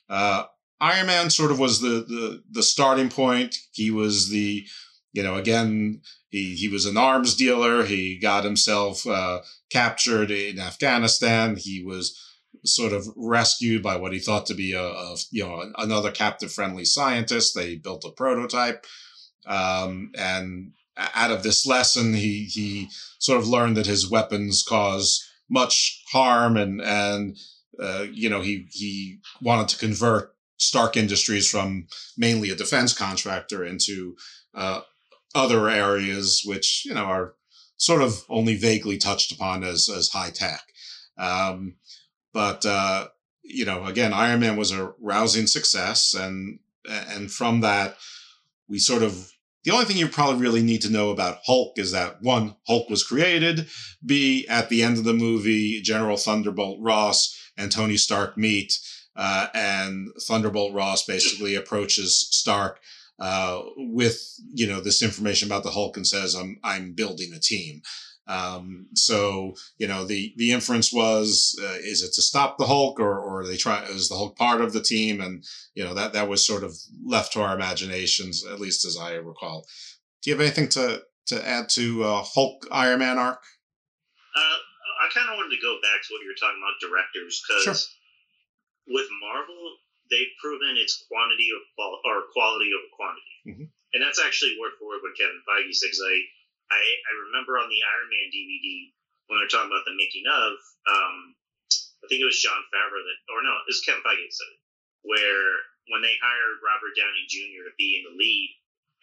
uh, 0.10 0.43
Iron 0.81 1.07
Man 1.07 1.29
sort 1.29 1.51
of 1.51 1.60
was 1.60 1.79
the 1.79 2.03
the 2.07 2.43
the 2.51 2.63
starting 2.63 3.10
point. 3.10 3.55
He 3.72 3.89
was 3.89 4.27
the 4.27 4.65
you 5.13 5.24
know 5.24 5.36
again 5.36 6.01
he 6.29 6.55
he 6.55 6.67
was 6.67 6.86
an 6.86 6.98
arms 6.98 7.36
dealer. 7.36 7.84
He 7.84 8.19
got 8.19 8.43
himself 8.43 9.05
uh, 9.07 9.41
captured 9.69 10.31
in 10.31 10.60
Afghanistan. 10.60 11.55
He 11.55 11.84
was 11.84 12.19
sort 12.65 12.93
of 12.93 13.07
rescued 13.15 13.81
by 13.81 13.96
what 13.96 14.13
he 14.13 14.19
thought 14.19 14.46
to 14.48 14.53
be 14.53 14.74
a, 14.74 14.84
a 14.84 15.15
you 15.31 15.43
know 15.43 15.72
another 15.77 16.12
captive 16.12 16.51
friendly 16.51 16.86
scientist. 16.86 17.55
They 17.55 17.75
built 17.75 18.05
a 18.05 18.12
prototype, 18.12 18.86
um, 19.46 20.12
and 20.17 20.74
out 20.98 21.31
of 21.31 21.43
this 21.43 21.65
lesson, 21.65 22.13
he 22.13 22.46
he 22.46 22.89
sort 23.19 23.39
of 23.39 23.48
learned 23.48 23.77
that 23.77 23.86
his 23.86 24.10
weapons 24.10 24.63
cause 24.63 25.25
much 25.50 26.03
harm, 26.12 26.57
and 26.57 26.81
and 26.81 27.38
uh, 27.81 28.05
you 28.12 28.29
know 28.29 28.41
he 28.41 28.67
he 28.72 29.19
wanted 29.41 29.69
to 29.69 29.77
convert 29.77 30.36
Stark 30.57 30.98
Industries 30.98 31.50
from 31.50 31.88
mainly 32.17 32.50
a 32.50 32.55
defense 32.55 32.93
contractor 32.93 33.63
into 33.63 34.15
uh, 34.53 34.81
other 35.38 35.70
areas, 35.70 36.41
which 36.46 36.84
you 36.86 36.94
know 36.94 37.06
are 37.06 37.34
sort 37.77 38.01
of 38.01 38.24
only 38.29 38.56
vaguely 38.56 38.98
touched 38.98 39.32
upon 39.32 39.63
as 39.63 39.89
as 39.89 40.10
high 40.10 40.32
tech. 40.32 40.63
Um, 41.17 41.75
but 42.34 42.65
uh, 42.65 43.08
you 43.44 43.65
know, 43.65 43.86
again, 43.86 44.13
Iron 44.13 44.41
Man 44.41 44.58
was 44.58 44.72
a 44.72 44.94
rousing 45.00 45.48
success, 45.48 46.13
and 46.13 46.60
and 46.88 47.32
from 47.32 47.62
that, 47.62 47.98
we 48.67 48.79
sort 48.79 49.03
of 49.03 49.32
the 49.63 49.72
only 49.72 49.86
thing 49.86 49.98
you 49.98 50.08
probably 50.08 50.39
really 50.39 50.63
need 50.63 50.82
to 50.84 50.91
know 50.91 51.10
about 51.10 51.39
Hulk 51.46 51.77
is 51.77 51.91
that 51.91 52.22
one, 52.22 52.56
Hulk 52.67 52.89
was 52.89 53.03
created. 53.03 53.67
B, 54.06 54.48
at 54.48 54.70
the 54.70 54.84
end 54.84 54.98
of 54.98 55.03
the 55.03 55.13
movie, 55.13 55.82
General 55.82 56.15
Thunderbolt 56.15 56.79
Ross 56.82 57.38
and 57.58 57.72
Tony 57.72 57.98
Stark 57.98 58.38
meet 58.38 58.79
uh, 59.17 59.48
and 59.53 60.10
Thunderbolt 60.22 60.74
Ross 60.74 61.03
basically 61.03 61.56
approaches 61.56 62.27
Stark 62.32 62.79
uh, 63.20 63.62
with 63.76 64.22
you 64.54 64.68
know 64.68 64.80
this 64.80 65.02
information 65.02 65.48
about 65.48 65.64
the 65.64 65.72
Hulk 65.72 65.98
and 65.98 66.06
says, 66.06 66.36
"I'm 66.36 66.60
I'm 66.64 66.94
building 66.94 67.34
a 67.34 67.40
team." 67.40 67.82
Um, 68.28 68.88
so 68.94 69.56
you 69.78 69.88
know 69.88 70.06
the 70.06 70.34
the 70.38 70.52
inference 70.52 70.92
was, 70.92 71.58
uh, 71.64 71.78
is 71.80 72.04
it 72.04 72.14
to 72.14 72.22
stop 72.22 72.58
the 72.58 72.68
Hulk, 72.68 73.00
or 73.00 73.18
or 73.20 73.46
they 73.46 73.58
try 73.58 73.84
is 73.84 74.10
the 74.10 74.16
Hulk 74.16 74.38
part 74.38 74.62
of 74.62 74.74
the 74.74 74.82
team? 74.82 75.22
And 75.22 75.44
you 75.74 75.84
know 75.84 75.94
that 75.94 76.14
that 76.14 76.30
was 76.30 76.46
sort 76.46 76.64
of 76.64 76.76
left 77.04 77.34
to 77.34 77.42
our 77.42 77.56
imaginations, 77.56 78.46
at 78.46 78.60
least 78.60 78.86
as 78.86 78.98
I 78.98 79.14
recall. 79.14 79.66
Do 80.22 80.30
you 80.30 80.36
have 80.36 80.46
anything 80.46 80.70
to 80.70 81.04
to 81.28 81.48
add 81.48 81.70
to 81.70 82.04
uh, 82.04 82.24
Hulk 82.24 82.68
Iron 82.72 83.00
Man 83.00 83.18
arc? 83.18 83.42
Uh, 84.36 84.40
I 84.40 85.10
kind 85.14 85.30
of 85.30 85.38
wanted 85.38 85.56
to 85.56 85.62
go 85.62 85.78
back 85.82 86.02
to 86.04 86.14
what 86.14 86.22
you 86.22 86.30
were 86.30 86.40
talking 86.40 86.62
about 86.62 86.80
directors 86.82 87.42
because. 87.48 87.64
Sure 87.64 87.94
with 88.88 89.08
Marvel, 89.22 89.78
they've 90.10 90.34
proven 90.42 90.80
its 90.80 91.06
quantity 91.08 91.52
of 91.54 91.62
qual- 91.76 92.02
or 92.06 92.30
quality 92.32 92.72
over 92.74 92.90
quantity, 92.96 93.36
mm-hmm. 93.48 93.68
and 93.68 94.00
that's 94.00 94.22
actually 94.22 94.58
word 94.60 94.76
for 94.80 94.90
word 94.92 95.04
what 95.04 95.18
Kevin 95.18 95.42
Feige 95.48 95.74
says. 95.76 96.00
I, 96.00 96.16
I 96.72 96.82
I 96.82 97.12
remember 97.30 97.60
on 97.60 97.70
the 97.70 97.82
Iron 97.84 98.10
Man 98.12 98.28
DVD 98.32 98.92
when 99.28 99.40
they're 99.40 99.52
talking 99.52 99.72
about 99.72 99.84
the 99.84 99.96
making 100.00 100.24
of, 100.24 100.56
um, 100.88 101.36
I 102.00 102.08
think 102.08 102.24
it 102.24 102.30
was 102.30 102.40
Jon 102.40 102.64
Favreau 102.72 103.04
that, 103.04 103.20
or 103.28 103.44
no, 103.44 103.52
it 103.60 103.68
was 103.68 103.84
Kevin 103.84 104.04
Feige 104.04 104.24
that 104.24 104.36
said 104.36 104.52
it, 104.56 104.62
where 105.04 105.48
when 105.92 106.04
they 106.04 106.16
hired 106.20 106.64
Robert 106.64 106.96
Downey 106.96 107.28
Jr. 107.28 107.68
to 107.68 107.74
be 107.76 108.00
in 108.00 108.08
the 108.08 108.16
lead, 108.16 108.50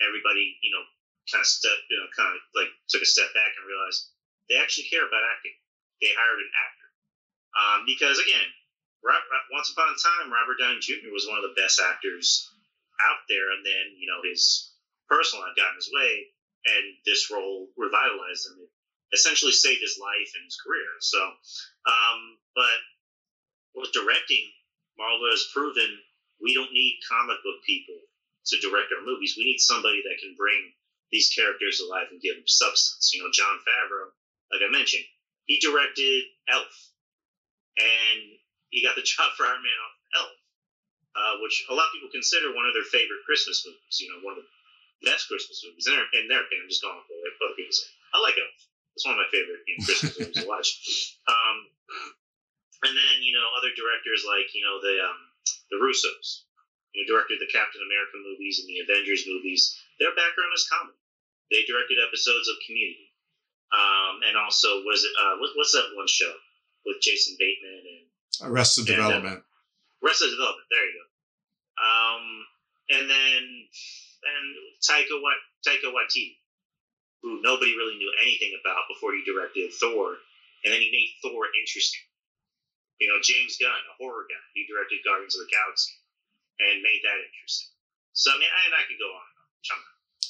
everybody 0.03 0.59
you 0.61 0.73
know 0.75 0.83
kind 1.31 1.41
of 1.41 1.49
step 1.49 1.77
you 1.89 1.97
know 1.97 2.09
kind 2.13 2.35
of 2.35 2.41
like 2.53 2.73
took 2.91 3.05
a 3.05 3.09
step 3.09 3.31
back 3.33 3.55
and 3.57 3.65
realized 3.69 4.11
they 4.51 4.59
actually 4.61 4.91
care 4.91 5.07
about 5.07 5.25
acting. 5.25 5.55
They 6.03 6.13
hired 6.13 6.43
an 6.43 6.53
actor 6.53 6.89
um, 7.55 7.79
because 7.87 8.19
again 8.19 8.49
once 9.53 9.71
upon 9.71 9.93
a 9.93 9.99
time, 10.01 10.33
Robert 10.33 10.59
Downey 10.59 10.81
Jr. 10.81 11.13
was 11.13 11.29
one 11.29 11.39
of 11.39 11.47
the 11.47 11.61
best 11.61 11.81
actors 11.81 12.49
out 13.01 13.21
there, 13.29 13.53
and 13.53 13.65
then 13.65 13.97
you 13.99 14.09
know 14.09 14.25
his 14.25 14.73
personal 15.09 15.45
life 15.45 15.57
got 15.57 15.77
in 15.77 15.81
his 15.81 15.91
way, 15.93 16.33
and 16.67 16.85
this 17.05 17.31
role 17.31 17.69
revitalized 17.77 18.49
him. 18.49 18.65
It 18.65 18.71
essentially 19.13 19.53
saved 19.53 19.83
his 19.83 20.01
life 20.01 20.31
and 20.35 20.45
his 20.45 20.59
career. 20.59 20.89
So, 21.01 21.21
um, 21.21 22.19
but 22.57 22.79
with 23.75 23.93
directing, 23.93 24.49
Marvel 24.97 25.31
has 25.31 25.47
proven 25.53 26.01
we 26.41 26.55
don't 26.55 26.73
need 26.73 27.05
comic 27.09 27.39
book 27.45 27.63
people 27.67 27.99
to 28.47 28.61
direct 28.61 28.93
our 28.93 29.05
movies. 29.05 29.35
We 29.37 29.45
need 29.45 29.61
somebody 29.61 30.03
that 30.05 30.21
can 30.21 30.35
bring 30.37 30.73
these 31.13 31.31
characters 31.31 31.81
alive 31.81 32.09
and 32.11 32.21
give 32.21 32.37
them 32.37 32.49
substance. 32.49 33.13
You 33.15 33.23
know, 33.23 33.31
Jon 33.33 33.61
Favreau, 33.63 34.11
like 34.53 34.63
I 34.67 34.71
mentioned, 34.71 35.05
he 35.47 35.61
directed 35.61 36.25
Elf, 36.49 36.75
and 37.79 38.21
he 38.71 38.85
got 38.85 38.97
the 38.97 39.07
job 39.07 39.33
for 39.37 39.45
Iron 39.49 39.63
Man 39.63 39.79
off 39.83 39.95
Elf, 40.15 40.35
uh, 41.17 41.35
which 41.43 41.67
a 41.69 41.75
lot 41.75 41.91
of 41.91 41.95
people 41.97 42.13
consider 42.13 42.55
one 42.55 42.67
of 42.69 42.75
their 42.77 42.87
favorite 42.89 43.27
Christmas 43.27 43.65
movies. 43.65 43.97
You 44.01 44.09
know, 44.13 44.21
one 44.23 44.37
of 44.39 44.45
the 44.45 44.51
best 45.05 45.29
Christmas 45.29 45.61
movies. 45.65 45.87
In 45.87 45.95
their, 45.95 46.07
in 46.21 46.27
their 46.29 46.43
opinion, 46.45 46.67
I'm 46.67 46.73
just 46.73 46.85
going 46.85 46.97
for 47.05 47.17
what 47.19 47.37
other 47.45 47.59
people 47.59 47.75
say. 47.75 47.91
I 48.15 48.23
like 48.23 48.39
Elf. 48.39 48.61
It's 48.95 49.05
one 49.05 49.19
of 49.19 49.23
my 49.27 49.31
favorite 49.35 49.67
you 49.67 49.75
know, 49.75 49.85
Christmas 49.85 50.15
movies 50.15 50.39
to 50.39 50.47
watch. 50.47 50.71
Um, 51.27 51.57
and 52.85 52.93
then 52.93 53.17
you 53.25 53.33
know 53.33 53.49
other 53.57 53.73
directors 53.73 54.29
like 54.29 54.53
you 54.53 54.63
know 54.63 54.77
the 54.79 54.95
um, 55.01 55.21
the 55.73 55.81
Russos, 55.81 56.45
you 56.93 57.03
know, 57.03 57.09
directed 57.09 57.41
the 57.41 57.51
Captain 57.51 57.81
America 57.81 58.21
movies 58.21 58.61
and 58.61 58.69
the 58.69 58.85
Avengers 58.85 59.25
movies. 59.25 59.73
Their 59.99 60.13
background 60.13 60.53
is 60.53 60.69
comedy. 60.69 61.01
They 61.49 61.65
directed 61.65 62.01
episodes 62.01 62.49
of 62.49 62.61
Community, 62.65 63.09
um, 63.73 64.21
and 64.29 64.37
also 64.37 64.85
was 64.85 65.03
it 65.05 65.15
uh, 65.17 65.41
what, 65.41 65.57
what's 65.57 65.73
that 65.73 65.97
one 65.97 66.09
show 66.09 66.33
with 66.85 67.01
Jason 67.01 67.37
Bateman 67.41 67.85
and 67.85 68.05
Arrested 68.43 68.89
and, 68.89 68.99
uh, 68.99 69.07
Development. 69.07 69.43
Arrested 70.03 70.31
Development. 70.31 70.67
There 70.71 70.87
you 70.87 70.95
go. 70.99 71.07
Um, 71.75 72.25
and 72.91 73.05
then 73.11 73.43
and 74.25 74.47
Taika 74.81 75.17
Wat 75.21 75.39
Taika 75.67 75.93
Waititi, 75.93 76.41
who 77.23 77.41
nobody 77.43 77.77
really 77.77 77.97
knew 77.97 78.13
anything 78.23 78.57
about 78.61 78.89
before 78.89 79.13
he 79.13 79.25
directed 79.25 79.73
Thor, 79.73 80.17
and 80.65 80.73
then 80.73 80.81
he 80.81 80.91
made 80.93 81.13
Thor 81.21 81.49
interesting. 81.57 82.05
You 83.03 83.11
know, 83.11 83.19
James 83.21 83.59
Gunn, 83.59 83.75
a 83.75 83.95
horror 83.99 84.25
guy, 84.31 84.45
he 84.55 84.65
directed 84.71 85.03
Guardians 85.03 85.35
of 85.35 85.45
the 85.45 85.51
Galaxy, 85.51 85.93
and 86.63 86.81
made 86.81 87.03
that 87.03 87.19
interesting. 87.21 87.75
So 88.15 88.31
I 88.31 88.39
mean, 88.39 88.49
and 88.49 88.75
I 88.77 88.87
could 88.87 89.01
go 89.01 89.11
on 89.11 89.27
and 89.27 89.39
on. 89.43 89.83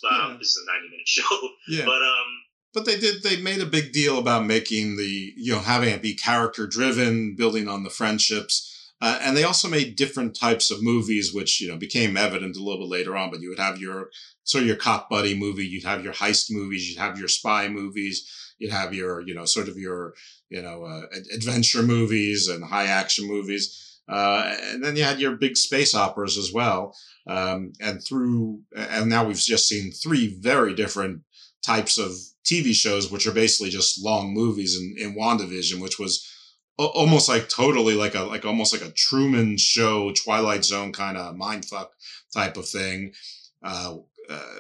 Um, 0.05 0.33
yeah. 0.33 0.39
This 0.39 0.57
is 0.57 0.65
a 0.65 0.67
ninety-minute 0.69 1.09
show, 1.17 1.35
yeah. 1.69 1.85
but 1.85 2.01
um, 2.03 2.31
but 2.75 2.85
they 2.85 2.99
did 2.99 3.23
they 3.23 3.37
made 3.37 3.61
a 3.61 3.67
big 3.67 3.93
deal 3.93 4.19
about 4.19 4.45
making 4.45 4.97
the 4.97 5.33
you 5.37 5.53
know 5.53 5.61
having 5.61 5.89
it 5.91 6.03
be 6.03 6.15
character 6.15 6.67
driven 6.67 7.35
building 7.37 7.69
on 7.69 7.85
the 7.85 7.91
friendships. 7.91 8.71
Uh, 9.01 9.19
and 9.21 9.37
they 9.37 9.43
also 9.43 9.69
made 9.69 9.97
different 9.97 10.39
types 10.39 10.71
of 10.71 10.83
movies 10.83 11.33
which 11.33 11.61
you 11.61 11.69
know 11.69 11.77
became 11.77 12.17
evident 12.17 12.57
a 12.57 12.63
little 12.63 12.81
bit 12.81 12.91
later 12.91 13.17
on. 13.17 13.31
But 13.31 13.41
you 13.41 13.49
would 13.49 13.59
have 13.59 13.79
your 13.79 14.11
sort 14.43 14.63
of 14.63 14.69
your 14.69 14.77
cop 14.77 15.09
buddy 15.09 15.39
movie 15.39 15.67
you'd 15.67 15.85
have 15.85 16.05
your 16.05 16.13
heist 16.13 16.47
movies 16.51 16.89
you'd 16.89 16.99
have 16.99 17.19
your 17.19 17.29
spy 17.29 17.69
movies 17.69 18.29
you'd 18.59 18.73
have 18.73 18.93
your 18.93 19.21
you 19.21 19.35
know 19.35 19.45
sort 19.45 19.69
of 19.69 19.77
your 19.79 20.15
you 20.51 20.61
know 20.61 20.85
uh, 20.85 21.03
adventure 21.33 21.83
movies 21.83 22.49
and 22.49 22.65
high 22.65 22.87
action 22.87 23.27
movies. 23.27 23.81
Uh, 24.07 24.55
and 24.65 24.85
then 24.85 24.97
you 24.97 25.03
had 25.03 25.19
your 25.19 25.37
big 25.37 25.57
space 25.57 25.95
operas 25.95 26.37
as 26.37 26.53
well. 26.53 26.95
Um, 27.27 27.73
and 27.81 28.05
through 28.05 28.61
and 28.77 29.09
now 29.09 29.25
we've 29.25 29.37
just 29.37 29.69
seen 29.69 29.93
three 29.93 30.39
very 30.41 30.75
different 30.75 31.23
types 31.65 31.99
of 31.99 32.13
TV 32.45 32.75
shows, 32.75 33.11
which 33.11 33.27
are 33.27 33.33
basically 33.33 33.71
just 33.71 34.03
long 34.03 34.35
movies 34.35 34.79
in, 34.79 34.95
in 34.99 35.17
WandaVision, 35.17 35.81
which 35.81 35.99
was 35.99 36.29
a- 36.79 36.85
almost 36.85 37.29
like 37.29 37.49
totally 37.49 37.95
like 37.95 38.15
a 38.15 38.23
like 38.23 38.45
almost 38.45 38.73
like 38.73 38.89
a 38.89 38.93
Truman 38.93 39.57
Show, 39.57 40.13
Twilight 40.13 40.65
Zone 40.65 40.93
kind 40.93 41.17
of 41.17 41.35
mindfuck 41.35 41.89
type 42.33 42.57
of 42.57 42.69
thing. 42.69 43.13
Uh, 43.63 43.97
uh, 44.29 44.59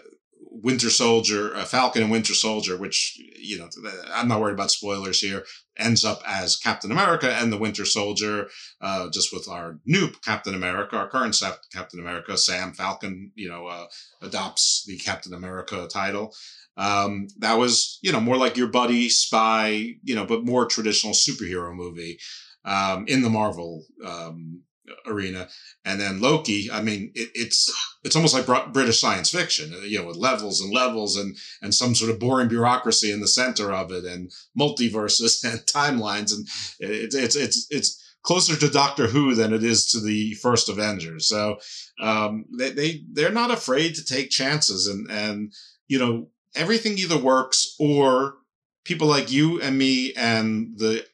Winter 0.63 0.89
Soldier, 0.89 1.55
uh, 1.57 1.65
Falcon 1.65 2.03
and 2.03 2.13
Winter 2.13 2.33
Soldier, 2.33 2.77
which 2.77 3.21
you 3.37 3.59
know 3.59 3.69
I'm 4.13 4.29
not 4.29 4.41
worried 4.41 4.55
about 4.55 4.71
spoilers 4.71 5.21
here, 5.21 5.45
ends 5.77 6.05
up 6.05 6.23
as 6.27 6.57
Captain 6.57 6.93
America 6.93 7.35
and 7.35 7.53
the 7.53 7.59
Winter 7.59 7.85
Soldier, 7.85 8.49
uh, 8.81 9.11
just 9.11 9.33
with 9.33 9.49
our 9.49 9.81
new 9.85 10.11
Captain 10.25 10.55
America, 10.55 10.97
our 10.97 11.09
current 11.09 11.37
Captain 11.73 11.99
America, 11.99 12.39
Sam 12.39 12.73
Falcon, 12.73 13.33
you 13.35 13.49
know, 13.49 13.67
uh, 13.67 13.87
adopts 14.23 14.85
the 14.87 14.97
Captain 14.97 15.35
America 15.35 15.89
title. 15.91 16.33
Um, 16.77 17.29
that 17.39 17.55
was, 17.55 17.99
you 18.03 18.13
know, 18.13 18.21
more 18.21 18.37
like 18.37 18.57
your 18.57 18.67
buddy 18.67 19.09
spy, 19.09 19.95
you 20.03 20.15
know, 20.15 20.27
but 20.27 20.45
more 20.45 20.67
traditional 20.67 21.13
superhero 21.13 21.75
movie 21.75 22.19
um, 22.65 23.05
in 23.07 23.23
the 23.23 23.31
Marvel 23.31 23.85
um, 24.05 24.63
arena. 25.07 25.49
And 25.85 26.01
then 26.01 26.21
Loki, 26.21 26.71
I 26.71 26.83
mean, 26.83 27.13
it, 27.15 27.31
it's 27.35 27.73
it's 28.03 28.17
almost 28.17 28.35
like 28.35 28.73
British 28.73 29.01
science 29.01 29.31
fiction, 29.31 29.73
uh, 29.75 29.79
you 29.79 29.99
know, 29.99 30.07
with 30.07 30.17
levels 30.17 30.61
and 30.61 30.73
levels 30.73 31.17
and 31.17 31.37
and 31.63 31.75
some 31.75 31.95
sort 31.95 32.11
of 32.11 32.19
boring 32.19 32.49
bureaucracy 32.49 33.11
in 33.11 33.21
the 33.21 33.29
center 33.29 33.73
of 33.73 33.93
it, 33.93 34.05
and 34.05 34.31
multiverses 34.59 35.45
and 35.51 35.61
timelines, 35.61 36.33
and 36.33 36.47
it's 36.81 37.15
it's 37.15 37.37
it's 37.37 37.67
it's 37.71 38.01
closer 38.23 38.57
to 38.57 38.71
Doctor 38.71 39.07
Who 39.07 39.35
than 39.35 39.53
it 39.53 39.63
is 39.63 39.91
to 39.91 40.01
the 40.01 40.35
first 40.35 40.69
Avengers. 40.69 41.29
So 41.29 41.59
um, 42.01 42.47
they 42.59 42.71
they 42.71 43.05
they're 43.13 43.31
not 43.31 43.51
afraid 43.51 43.95
to 43.95 44.05
take 44.05 44.31
chances, 44.31 44.87
and 44.87 45.11
and 45.11 45.53
you 45.89 45.99
know 45.99 46.29
everything 46.55 46.99
either 46.99 47.19
works 47.19 47.75
or 47.79 48.37
people 48.85 49.09
like 49.09 49.33
you 49.33 49.61
and 49.61 49.79
me 49.79 50.13
and 50.15 50.79
the 50.79 51.07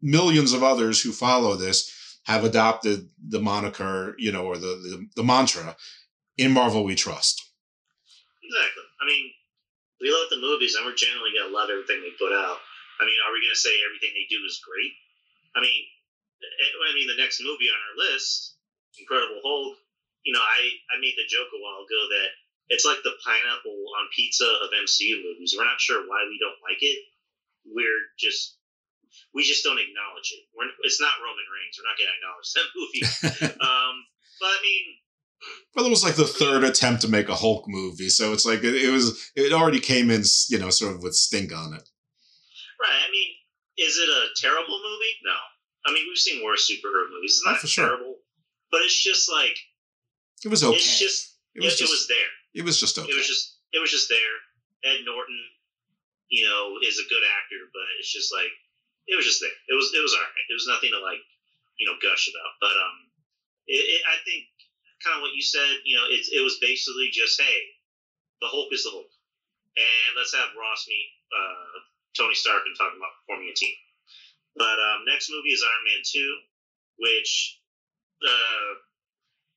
millions 0.00 0.52
of 0.52 0.62
others 0.62 1.02
who 1.02 1.12
follow 1.12 1.54
this 1.54 2.18
have 2.24 2.44
adopted 2.44 3.08
the 3.18 3.40
moniker, 3.40 4.14
you 4.18 4.30
know, 4.30 4.46
or 4.46 4.56
the, 4.56 4.78
the, 4.78 5.06
the 5.16 5.24
mantra 5.24 5.76
in 6.38 6.52
Marvel 6.52 6.84
we 6.84 6.94
trust. 6.94 7.42
Exactly. 8.42 8.86
I 9.02 9.04
mean, 9.06 9.30
we 10.00 10.10
love 10.10 10.30
the 10.30 10.38
movies 10.38 10.74
and 10.74 10.86
we're 10.86 10.98
generally 10.98 11.34
going 11.34 11.50
to 11.50 11.54
love 11.54 11.70
everything 11.70 12.02
they 12.02 12.14
put 12.18 12.34
out. 12.34 12.58
I 13.00 13.06
mean, 13.06 13.18
are 13.26 13.34
we 13.34 13.42
going 13.42 13.54
to 13.54 13.58
say 13.58 13.74
everything 13.82 14.14
they 14.14 14.30
do 14.30 14.38
is 14.46 14.62
great? 14.62 14.94
I 15.58 15.60
mean, 15.62 15.82
eh, 16.42 16.90
I 16.90 16.94
mean, 16.94 17.10
the 17.10 17.18
next 17.18 17.42
movie 17.42 17.70
on 17.70 17.78
our 17.78 17.96
list, 17.98 18.54
Incredible 18.98 19.42
Hulk, 19.42 19.78
you 20.22 20.30
know, 20.30 20.42
I, 20.42 20.60
I 20.94 21.02
made 21.02 21.18
the 21.18 21.26
joke 21.26 21.50
a 21.50 21.58
while 21.58 21.82
ago 21.82 22.00
that 22.14 22.30
it's 22.68 22.84
like 22.84 23.02
the 23.04 23.16
pineapple 23.24 23.78
on 23.98 24.12
pizza 24.14 24.46
of 24.46 24.70
MCU 24.70 25.22
movies. 25.22 25.54
We're 25.56 25.64
not 25.64 25.80
sure 25.80 26.02
why 26.06 26.24
we 26.28 26.38
don't 26.38 26.60
like 26.62 26.80
it. 26.80 26.98
We're 27.66 28.10
just 28.18 28.58
we 29.34 29.44
just 29.44 29.64
don't 29.64 29.78
acknowledge 29.78 30.32
it. 30.32 30.44
We're, 30.56 30.72
it's 30.82 31.00
not 31.00 31.20
Roman 31.20 31.48
Reigns. 31.52 31.76
We're 31.76 31.88
not 31.88 32.00
going 32.00 32.10
to 32.10 32.18
acknowledge 32.18 32.50
that 32.56 32.68
movie. 32.76 33.02
um, 33.60 33.94
but 34.40 34.46
I 34.46 34.60
mean, 34.62 34.84
well, 35.74 35.86
it 35.86 35.90
was 35.90 36.04
like 36.04 36.14
the 36.14 36.24
third 36.24 36.64
attempt 36.64 37.02
to 37.02 37.08
make 37.08 37.28
a 37.28 37.34
Hulk 37.34 37.64
movie, 37.66 38.08
so 38.08 38.32
it's 38.32 38.46
like 38.46 38.62
it, 38.62 38.74
it, 38.74 38.90
was. 38.90 39.32
It 39.34 39.52
already 39.52 39.80
came 39.80 40.10
in, 40.10 40.22
you 40.48 40.58
know, 40.58 40.70
sort 40.70 40.94
of 40.94 41.02
with 41.02 41.14
stink 41.14 41.52
on 41.52 41.74
it. 41.74 41.88
Right. 42.80 43.00
I 43.02 43.10
mean, 43.10 43.28
is 43.78 43.96
it 43.96 44.08
a 44.08 44.28
terrible 44.36 44.78
movie? 44.78 45.14
No. 45.24 45.34
I 45.84 45.92
mean, 45.92 46.04
we've 46.08 46.18
seen 46.18 46.44
worse 46.44 46.70
superhero 46.70 47.10
movies. 47.10 47.42
It's 47.42 47.46
not 47.46 47.58
oh, 47.58 47.66
terrible, 47.66 48.04
sure. 48.04 48.14
but 48.70 48.82
it's 48.82 49.02
just 49.02 49.30
like 49.30 49.56
it 50.44 50.48
was 50.48 50.62
okay. 50.62 50.76
It's 50.76 50.98
just 50.98 51.36
it 51.54 51.62
was, 51.64 51.74
it, 51.74 51.78
just, 51.78 51.90
it 51.90 51.92
was 51.92 52.06
there. 52.08 52.32
It 52.54 52.64
was 52.64 52.76
just 52.76 52.98
okay. 52.98 53.08
It 53.08 53.16
was 53.16 53.26
just 53.26 53.56
it 53.72 53.80
was 53.80 53.90
just 53.90 54.08
there. 54.12 54.36
Ed 54.84 55.06
Norton, 55.08 55.40
you 56.28 56.44
know, 56.44 56.76
is 56.84 57.00
a 57.00 57.08
good 57.08 57.24
actor, 57.24 57.64
but 57.72 57.86
it's 57.98 58.12
just 58.12 58.32
like 58.32 58.52
it 59.08 59.16
was 59.16 59.24
just 59.24 59.40
there. 59.40 59.56
It 59.68 59.76
was 59.76 59.88
it 59.96 60.02
was 60.04 60.12
alright. 60.12 60.48
It 60.52 60.56
was 60.56 60.68
nothing 60.68 60.92
to 60.92 61.00
like, 61.00 61.24
you 61.80 61.88
know, 61.88 61.96
gush 62.02 62.28
about. 62.28 62.52
But 62.60 62.76
um, 62.76 62.96
it, 63.66 63.80
it, 63.80 64.00
I 64.04 64.20
think 64.28 64.52
kind 65.00 65.16
of 65.16 65.24
what 65.24 65.32
you 65.32 65.42
said. 65.42 65.80
You 65.88 65.96
know, 65.96 66.06
it 66.12 66.28
it 66.28 66.44
was 66.44 66.60
basically 66.60 67.08
just 67.08 67.40
hey, 67.40 67.80
the 68.44 68.52
Hulk 68.52 68.68
is 68.70 68.84
the 68.84 68.92
Hulk, 68.92 69.08
and 69.80 70.10
let's 70.20 70.36
have 70.36 70.52
Ross 70.52 70.84
meet 70.84 71.08
uh, 71.32 71.74
Tony 72.12 72.36
Stark 72.36 72.68
and 72.68 72.76
talk 72.76 72.92
about 72.92 73.16
forming 73.24 73.48
a 73.48 73.56
team. 73.56 73.74
But 74.60 74.76
um, 74.76 75.08
next 75.08 75.32
movie 75.32 75.56
is 75.56 75.64
Iron 75.64 75.84
Man 75.88 76.02
two, 76.04 76.30
which 77.00 77.56
uh, 78.20 78.70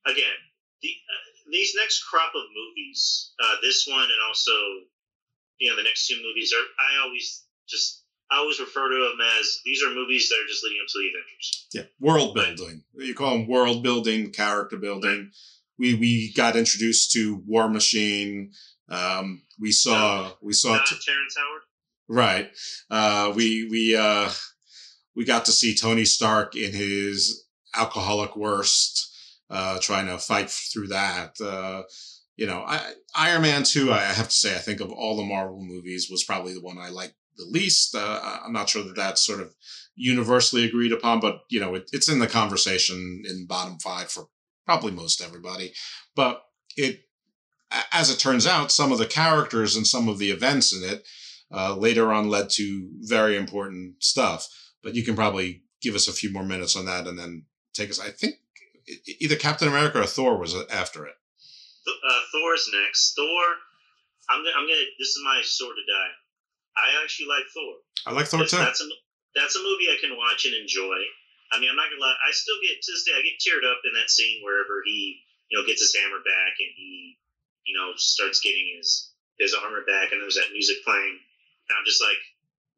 again 0.08 0.38
the, 0.82 0.88
uh, 0.88 1.50
these 1.50 1.74
next 1.76 2.04
crop 2.04 2.32
of 2.34 2.42
movies, 2.54 3.32
uh, 3.42 3.56
this 3.62 3.86
one 3.88 4.02
and 4.02 4.22
also 4.28 4.52
you 5.58 5.70
know 5.70 5.76
the 5.76 5.82
next 5.82 6.06
two 6.06 6.20
movies 6.22 6.52
are 6.52 6.62
I 6.62 7.04
always 7.04 7.44
just 7.68 8.02
I 8.30 8.38
always 8.38 8.58
refer 8.58 8.88
to 8.88 9.08
them 9.08 9.26
as 9.38 9.60
these 9.64 9.82
are 9.82 9.90
movies 9.90 10.28
that 10.28 10.36
are 10.36 10.48
just 10.48 10.64
leading 10.64 10.80
up 10.82 10.88
to 10.88 10.98
the 10.98 11.08
Avengers. 11.08 11.66
Yeah, 11.72 11.82
world 12.00 12.34
building. 12.34 12.82
You 12.94 13.14
call 13.14 13.32
them 13.32 13.48
world 13.48 13.82
building, 13.82 14.32
character 14.32 14.76
building. 14.76 15.30
We 15.78 15.94
we 15.94 16.32
got 16.32 16.56
introduced 16.56 17.12
to 17.12 17.42
War 17.46 17.68
Machine. 17.68 18.52
Um, 18.88 19.42
we 19.60 19.72
saw 19.72 20.24
no, 20.24 20.32
we 20.42 20.52
saw 20.52 20.78
t- 20.78 20.96
Terrence 21.04 21.36
Howard. 21.36 21.62
Right. 22.08 22.50
Uh, 22.90 23.32
we 23.34 23.68
we 23.68 23.96
uh, 23.96 24.30
we 25.14 25.24
got 25.24 25.44
to 25.46 25.52
see 25.52 25.74
Tony 25.74 26.04
Stark 26.04 26.56
in 26.56 26.72
his 26.72 27.44
alcoholic 27.74 28.36
worst 28.36 29.12
uh, 29.50 29.78
trying 29.80 30.06
to 30.06 30.18
fight 30.18 30.50
through 30.50 30.88
that. 30.88 31.40
Uh, 31.40 31.82
you 32.36 32.46
know, 32.46 32.64
I, 32.66 32.92
Iron 33.14 33.42
Man 33.42 33.62
2, 33.62 33.92
I 33.92 34.00
have 34.00 34.28
to 34.28 34.34
say, 34.34 34.54
I 34.54 34.58
think 34.58 34.80
of 34.80 34.92
all 34.92 35.16
the 35.16 35.24
Marvel 35.24 35.62
movies 35.62 36.08
was 36.10 36.24
probably 36.24 36.52
the 36.52 36.60
one 36.60 36.78
I 36.78 36.90
liked 36.90 37.14
the 37.36 37.46
least. 37.46 37.94
Uh, 37.94 38.40
I'm 38.44 38.52
not 38.52 38.68
sure 38.68 38.82
that 38.84 38.96
that's 38.96 39.24
sort 39.24 39.40
of 39.40 39.54
universally 39.94 40.64
agreed 40.64 40.92
upon, 40.92 41.20
but, 41.20 41.40
you 41.48 41.60
know, 41.60 41.74
it, 41.74 41.88
it's 41.92 42.08
in 42.08 42.18
the 42.18 42.26
conversation 42.26 43.22
in 43.28 43.46
bottom 43.46 43.78
five 43.78 44.10
for 44.10 44.28
probably 44.66 44.92
most 44.92 45.22
everybody. 45.22 45.72
But 46.14 46.42
it, 46.76 47.00
as 47.92 48.10
it 48.10 48.18
turns 48.18 48.46
out, 48.46 48.70
some 48.70 48.92
of 48.92 48.98
the 48.98 49.06
characters 49.06 49.76
and 49.76 49.86
some 49.86 50.08
of 50.08 50.18
the 50.18 50.30
events 50.30 50.74
in 50.74 50.88
it 50.88 51.06
uh, 51.52 51.74
later 51.74 52.12
on 52.12 52.28
led 52.28 52.50
to 52.50 52.88
very 53.00 53.36
important 53.36 54.02
stuff. 54.02 54.46
But 54.82 54.94
you 54.94 55.04
can 55.04 55.16
probably 55.16 55.62
give 55.80 55.94
us 55.94 56.08
a 56.08 56.12
few 56.12 56.32
more 56.32 56.44
minutes 56.44 56.76
on 56.76 56.86
that 56.86 57.06
and 57.06 57.18
then 57.18 57.44
take 57.72 57.90
us. 57.90 58.00
I 58.00 58.10
think 58.10 58.36
either 59.20 59.36
Captain 59.36 59.68
America 59.68 60.00
or 60.00 60.06
Thor 60.06 60.38
was 60.38 60.54
after 60.70 61.06
it. 61.06 61.14
Uh, 61.86 62.20
Thor's 62.32 62.68
next. 62.72 63.14
Thor. 63.14 63.44
I'm 64.28 64.42
gonna, 64.42 64.54
I'm 64.58 64.66
gonna. 64.66 64.86
This 64.98 65.14
is 65.14 65.22
my 65.22 65.40
sword 65.42 65.76
to 65.78 65.86
die. 65.86 66.12
I 66.76 67.02
actually 67.02 67.30
like 67.30 67.46
Thor. 67.54 67.74
I 68.06 68.10
like 68.12 68.26
Thor 68.26 68.42
too. 68.44 68.58
That's 68.58 68.82
a 68.82 68.88
that's 69.34 69.54
a 69.54 69.62
movie 69.62 69.90
I 69.90 69.98
can 70.00 70.16
watch 70.18 70.46
and 70.46 70.54
enjoy. 70.54 70.98
I 71.52 71.62
mean, 71.62 71.70
I'm 71.70 71.78
not 71.78 71.90
gonna 71.90 72.02
lie. 72.02 72.18
I 72.26 72.34
still 72.34 72.58
get 72.58 72.82
to 72.82 72.90
this 72.90 73.06
day. 73.06 73.14
I 73.14 73.22
get 73.22 73.38
teared 73.38 73.62
up 73.62 73.86
in 73.86 73.94
that 73.94 74.10
scene 74.10 74.42
wherever 74.42 74.82
he, 74.82 75.22
you 75.46 75.54
know, 75.54 75.66
gets 75.66 75.80
his 75.80 75.94
hammer 75.94 76.18
back 76.18 76.58
and 76.58 76.72
he, 76.74 77.18
you 77.62 77.74
know, 77.78 77.94
starts 77.94 78.42
getting 78.42 78.66
his 78.76 79.14
his 79.38 79.54
armor 79.54 79.86
back 79.86 80.10
and 80.10 80.18
there's 80.18 80.36
that 80.36 80.50
music 80.50 80.82
playing. 80.82 81.22
And 81.70 81.74
I'm 81.78 81.86
just 81.86 82.02
like, 82.02 82.18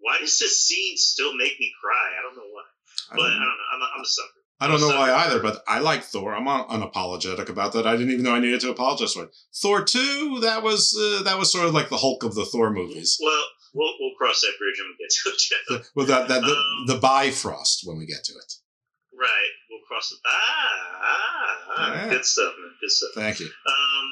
why 0.00 0.18
does 0.20 0.36
this 0.38 0.64
scene 0.64 0.96
still 0.96 1.32
make 1.32 1.56
me 1.60 1.72
cry? 1.80 2.12
I 2.12 2.20
don't 2.20 2.36
know 2.36 2.50
why, 2.52 2.68
but 3.16 3.32
I 3.32 3.40
don't 3.40 3.40
know. 3.40 3.40
I 3.40 3.48
don't 3.48 3.58
know. 3.58 3.70
I'm, 3.72 3.82
a, 3.82 3.88
I'm 3.96 4.04
a 4.04 4.08
sucker. 4.08 4.37
I 4.60 4.66
don't 4.66 4.80
know 4.80 4.88
why 4.88 5.12
either, 5.12 5.40
but 5.40 5.62
I 5.68 5.78
like 5.78 6.02
Thor. 6.02 6.34
I'm 6.34 6.46
unapologetic 6.46 7.48
about 7.48 7.72
that. 7.74 7.86
I 7.86 7.92
didn't 7.96 8.10
even 8.10 8.24
know 8.24 8.34
I 8.34 8.40
needed 8.40 8.60
to 8.62 8.70
apologize 8.70 9.12
for 9.14 9.24
it. 9.24 9.36
Thor 9.54 9.84
two, 9.84 10.40
that 10.42 10.62
was 10.64 10.98
uh, 10.98 11.22
that 11.22 11.38
was 11.38 11.52
sort 11.52 11.66
of 11.66 11.74
like 11.74 11.90
the 11.90 11.96
Hulk 11.96 12.24
of 12.24 12.34
the 12.34 12.44
Thor 12.44 12.70
movies. 12.70 13.18
Well, 13.22 13.44
we'll, 13.74 13.94
we'll 14.00 14.18
cross 14.18 14.40
that 14.40 14.58
bridge 14.58 14.82
when 14.82 14.90
we 14.90 14.98
get 14.98 15.14
to 15.14 15.74
it. 15.74 15.86
well, 15.94 16.06
that, 16.06 16.28
that 16.28 16.42
the, 16.42 16.50
um, 16.50 16.86
the 16.86 16.98
Bifrost 16.98 17.82
when 17.84 17.98
we 17.98 18.06
get 18.06 18.24
to 18.24 18.32
it. 18.32 18.52
Right, 19.14 19.52
we'll 19.70 19.86
cross 19.86 20.10
it. 20.10 20.18
Ah, 20.26 20.30
ah, 21.02 21.56
ah 21.76 21.94
yeah. 21.94 22.10
good 22.10 22.24
stuff, 22.24 22.54
man. 22.58 22.74
Good 22.80 22.90
stuff. 22.90 23.10
Thank 23.14 23.38
you. 23.38 23.46
Um, 23.46 24.06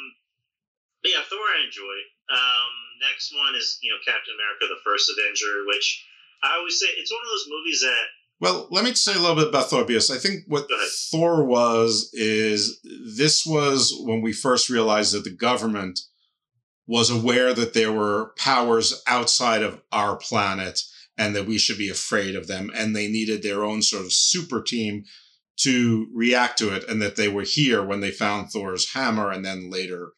yeah, 1.03 1.23
Thor 1.27 1.39
I 1.39 1.67
enjoy. 1.67 1.97
Um, 2.31 2.71
next 3.03 3.35
one 3.35 3.55
is 3.55 3.79
you 3.83 3.91
know 3.91 3.99
Captain 4.03 4.35
America: 4.35 4.67
The 4.71 4.83
First 4.83 5.11
Avenger, 5.11 5.67
which 5.67 6.07
I 6.43 6.59
always 6.59 6.79
say 6.79 6.87
it's 6.99 7.11
one 7.11 7.23
of 7.23 7.31
those 7.31 7.47
movies 7.51 7.83
that 7.83 8.07
well, 8.41 8.69
let 8.71 8.85
me 8.85 8.95
say 8.95 9.15
a 9.15 9.19
little 9.19 9.37
bit 9.37 9.49
about 9.49 9.71
Thor 9.71 9.85
because 9.85 10.11
I 10.11 10.19
think 10.19 10.45
what 10.47 10.69
Thor 11.11 11.45
was 11.45 12.11
is 12.13 12.81
this 13.17 13.47
was 13.47 13.95
when 14.05 14.21
we 14.21 14.33
first 14.33 14.69
realized 14.69 15.15
that 15.15 15.25
the 15.25 15.35
government 15.35 16.01
was 16.87 17.11
aware 17.11 17.53
that 17.55 17.75
there 17.75 17.93
were 17.93 18.33
powers 18.39 19.03
outside 19.07 19.63
of 19.63 19.81
our 19.91 20.17
planet 20.17 20.81
and 21.19 21.35
that 21.35 21.47
we 21.47 21.59
should 21.59 21.79
be 21.79 21.89
afraid 21.89 22.37
of 22.37 22.47
them. 22.47 22.71
And 22.75 22.95
they 22.95 23.09
needed 23.09 23.43
their 23.43 23.65
own 23.65 23.83
sort 23.83 24.05
of 24.05 24.13
super 24.13 24.63
team 24.63 25.05
to 25.61 26.07
react 26.15 26.59
to 26.59 26.75
it, 26.75 26.85
and 26.87 27.01
that 27.01 27.17
they 27.17 27.29
were 27.29 27.43
here 27.43 27.83
when 27.83 28.01
they 28.01 28.11
found 28.11 28.51
Thor's 28.51 28.93
hammer 28.93 29.31
and 29.31 29.43
then 29.43 29.71
later 29.71 30.13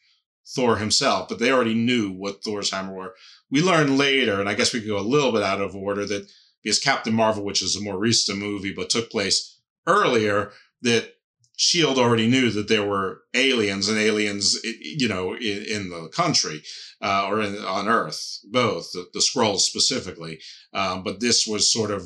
Thor 0.57 0.77
himself. 0.79 1.29
But 1.29 1.39
they 1.39 1.53
already 1.53 1.75
knew 1.75 2.11
what 2.11 2.43
Thor's 2.43 2.73
hammer 2.73 2.93
were. 2.93 3.15
We 3.49 3.63
learned 3.63 3.97
later, 3.97 4.41
and 4.41 4.49
I 4.49 4.55
guess 4.55 4.75
we 4.75 4.81
could 4.81 4.89
go 4.89 4.99
a 4.99 5.01
little 5.01 5.31
bit 5.31 5.45
out 5.45 5.61
of 5.61 5.77
order, 5.77 6.05
that 6.07 6.29
because 6.63 6.79
Captain 6.79 7.15
Marvel, 7.15 7.45
which 7.45 7.63
is 7.63 7.77
a 7.77 7.83
more 7.83 7.99
recent 7.99 8.39
movie 8.39 8.73
but 8.73 8.91
took 8.91 9.11
place 9.11 9.59
earlier, 9.87 10.51
that 10.83 11.15
Shield 11.57 11.99
already 11.99 12.29
knew 12.29 12.51
that 12.51 12.69
there 12.69 12.87
were 12.87 13.23
aliens 13.35 13.89
and 13.89 13.99
aliens, 13.99 14.57
you 14.63 15.09
know, 15.09 15.35
in, 15.35 15.65
in 15.65 15.91
the 15.91 16.09
country 16.15 16.63
uh, 17.03 17.27
or 17.29 17.41
in, 17.43 17.57
on 17.65 17.89
Earth, 17.89 18.39
both 18.49 18.93
the, 18.93 19.09
the 19.13 19.19
Skrulls 19.19 19.61
specifically. 19.61 20.39
Um, 20.73 21.03
but 21.03 21.19
this 21.19 21.49
was 21.49 21.73
sort 21.73 21.91
of 21.91 22.05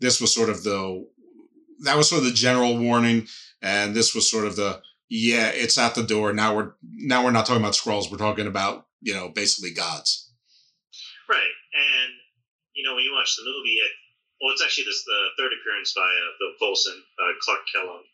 this 0.00 0.20
was 0.20 0.34
sort 0.34 0.48
of 0.48 0.64
the 0.64 1.06
that 1.84 1.96
was 1.96 2.08
sort 2.08 2.22
of 2.22 2.28
the 2.28 2.34
general 2.34 2.76
warning, 2.76 3.28
and 3.62 3.94
this 3.94 4.16
was 4.16 4.28
sort 4.28 4.46
of 4.46 4.56
the 4.56 4.80
yeah, 5.08 5.50
it's 5.54 5.78
at 5.78 5.94
the 5.94 6.02
door. 6.02 6.32
Now 6.32 6.56
we're 6.56 6.72
now 6.82 7.24
we're 7.24 7.30
not 7.30 7.46
talking 7.46 7.62
about 7.62 7.74
Skrulls. 7.74 8.10
We're 8.10 8.18
talking 8.18 8.48
about 8.48 8.86
you 9.00 9.14
know 9.14 9.28
basically 9.28 9.72
gods. 9.72 10.27
You 12.78 12.86
know 12.86 12.94
when 12.94 13.02
you 13.02 13.10
watch 13.10 13.34
the 13.34 13.42
movie, 13.42 13.82
it, 13.82 13.90
well, 14.38 14.54
it's 14.54 14.62
actually 14.62 14.86
this 14.86 15.02
the 15.02 15.34
third 15.34 15.50
appearance 15.50 15.90
by 15.90 16.06
uh, 16.06 16.30
Bill 16.38 16.54
Coulson, 16.62 16.94
uh, 16.94 17.34
Clark 17.42 17.66
Kellogg 17.74 18.06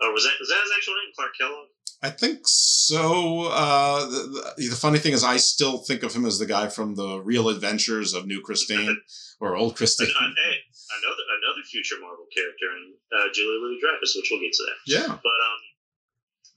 or 0.00 0.12
was 0.12 0.24
that 0.24 0.34
was 0.38 0.48
that 0.48 0.62
his 0.62 0.72
actual 0.76 0.94
name, 0.94 1.12
Clark 1.14 1.32
Kellogg? 1.38 1.68
I 2.02 2.10
think 2.10 2.46
so. 2.46 3.50
Uh, 3.50 4.06
the, 4.06 4.70
the, 4.70 4.76
funny 4.78 5.00
thing 5.00 5.12
is, 5.12 5.24
I 5.24 5.36
still 5.36 5.78
think 5.78 6.04
of 6.04 6.14
him 6.14 6.24
as 6.26 6.38
the 6.38 6.46
guy 6.46 6.68
from 6.68 6.94
the 6.94 7.18
Real 7.18 7.48
Adventures 7.48 8.14
of 8.14 8.26
New 8.26 8.40
Christine 8.40 9.02
or 9.40 9.56
Old 9.56 9.74
Christine. 9.74 10.06
Uh, 10.14 10.30
hey, 10.30 10.56
another 11.02 11.24
another 11.42 11.66
future 11.66 11.96
Marvel 12.00 12.26
character 12.30 12.70
in 12.78 12.94
uh, 13.10 13.26
Julie 13.34 13.58
Louis 13.58 13.82
Dreyfus, 13.82 14.14
which 14.14 14.28
we'll 14.30 14.40
get 14.40 14.52
to 14.52 14.64
that. 14.70 14.78
Yeah. 14.86 15.08
But 15.10 15.38
um, 15.42 15.60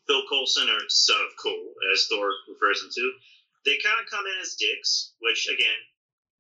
Phil 0.05 0.21
Coulson 0.29 0.69
or 0.69 0.79
Son 0.89 1.17
of 1.25 1.33
Coul, 1.41 1.73
as 1.91 2.05
Thor 2.05 2.29
refers 2.45 2.83
him 2.83 2.89
to, 2.93 3.05
they 3.65 3.81
kind 3.81 3.97
of 3.97 4.05
come 4.13 4.25
in 4.29 4.37
as 4.41 4.53
dicks, 4.53 5.13
which 5.25 5.49
again, 5.49 5.81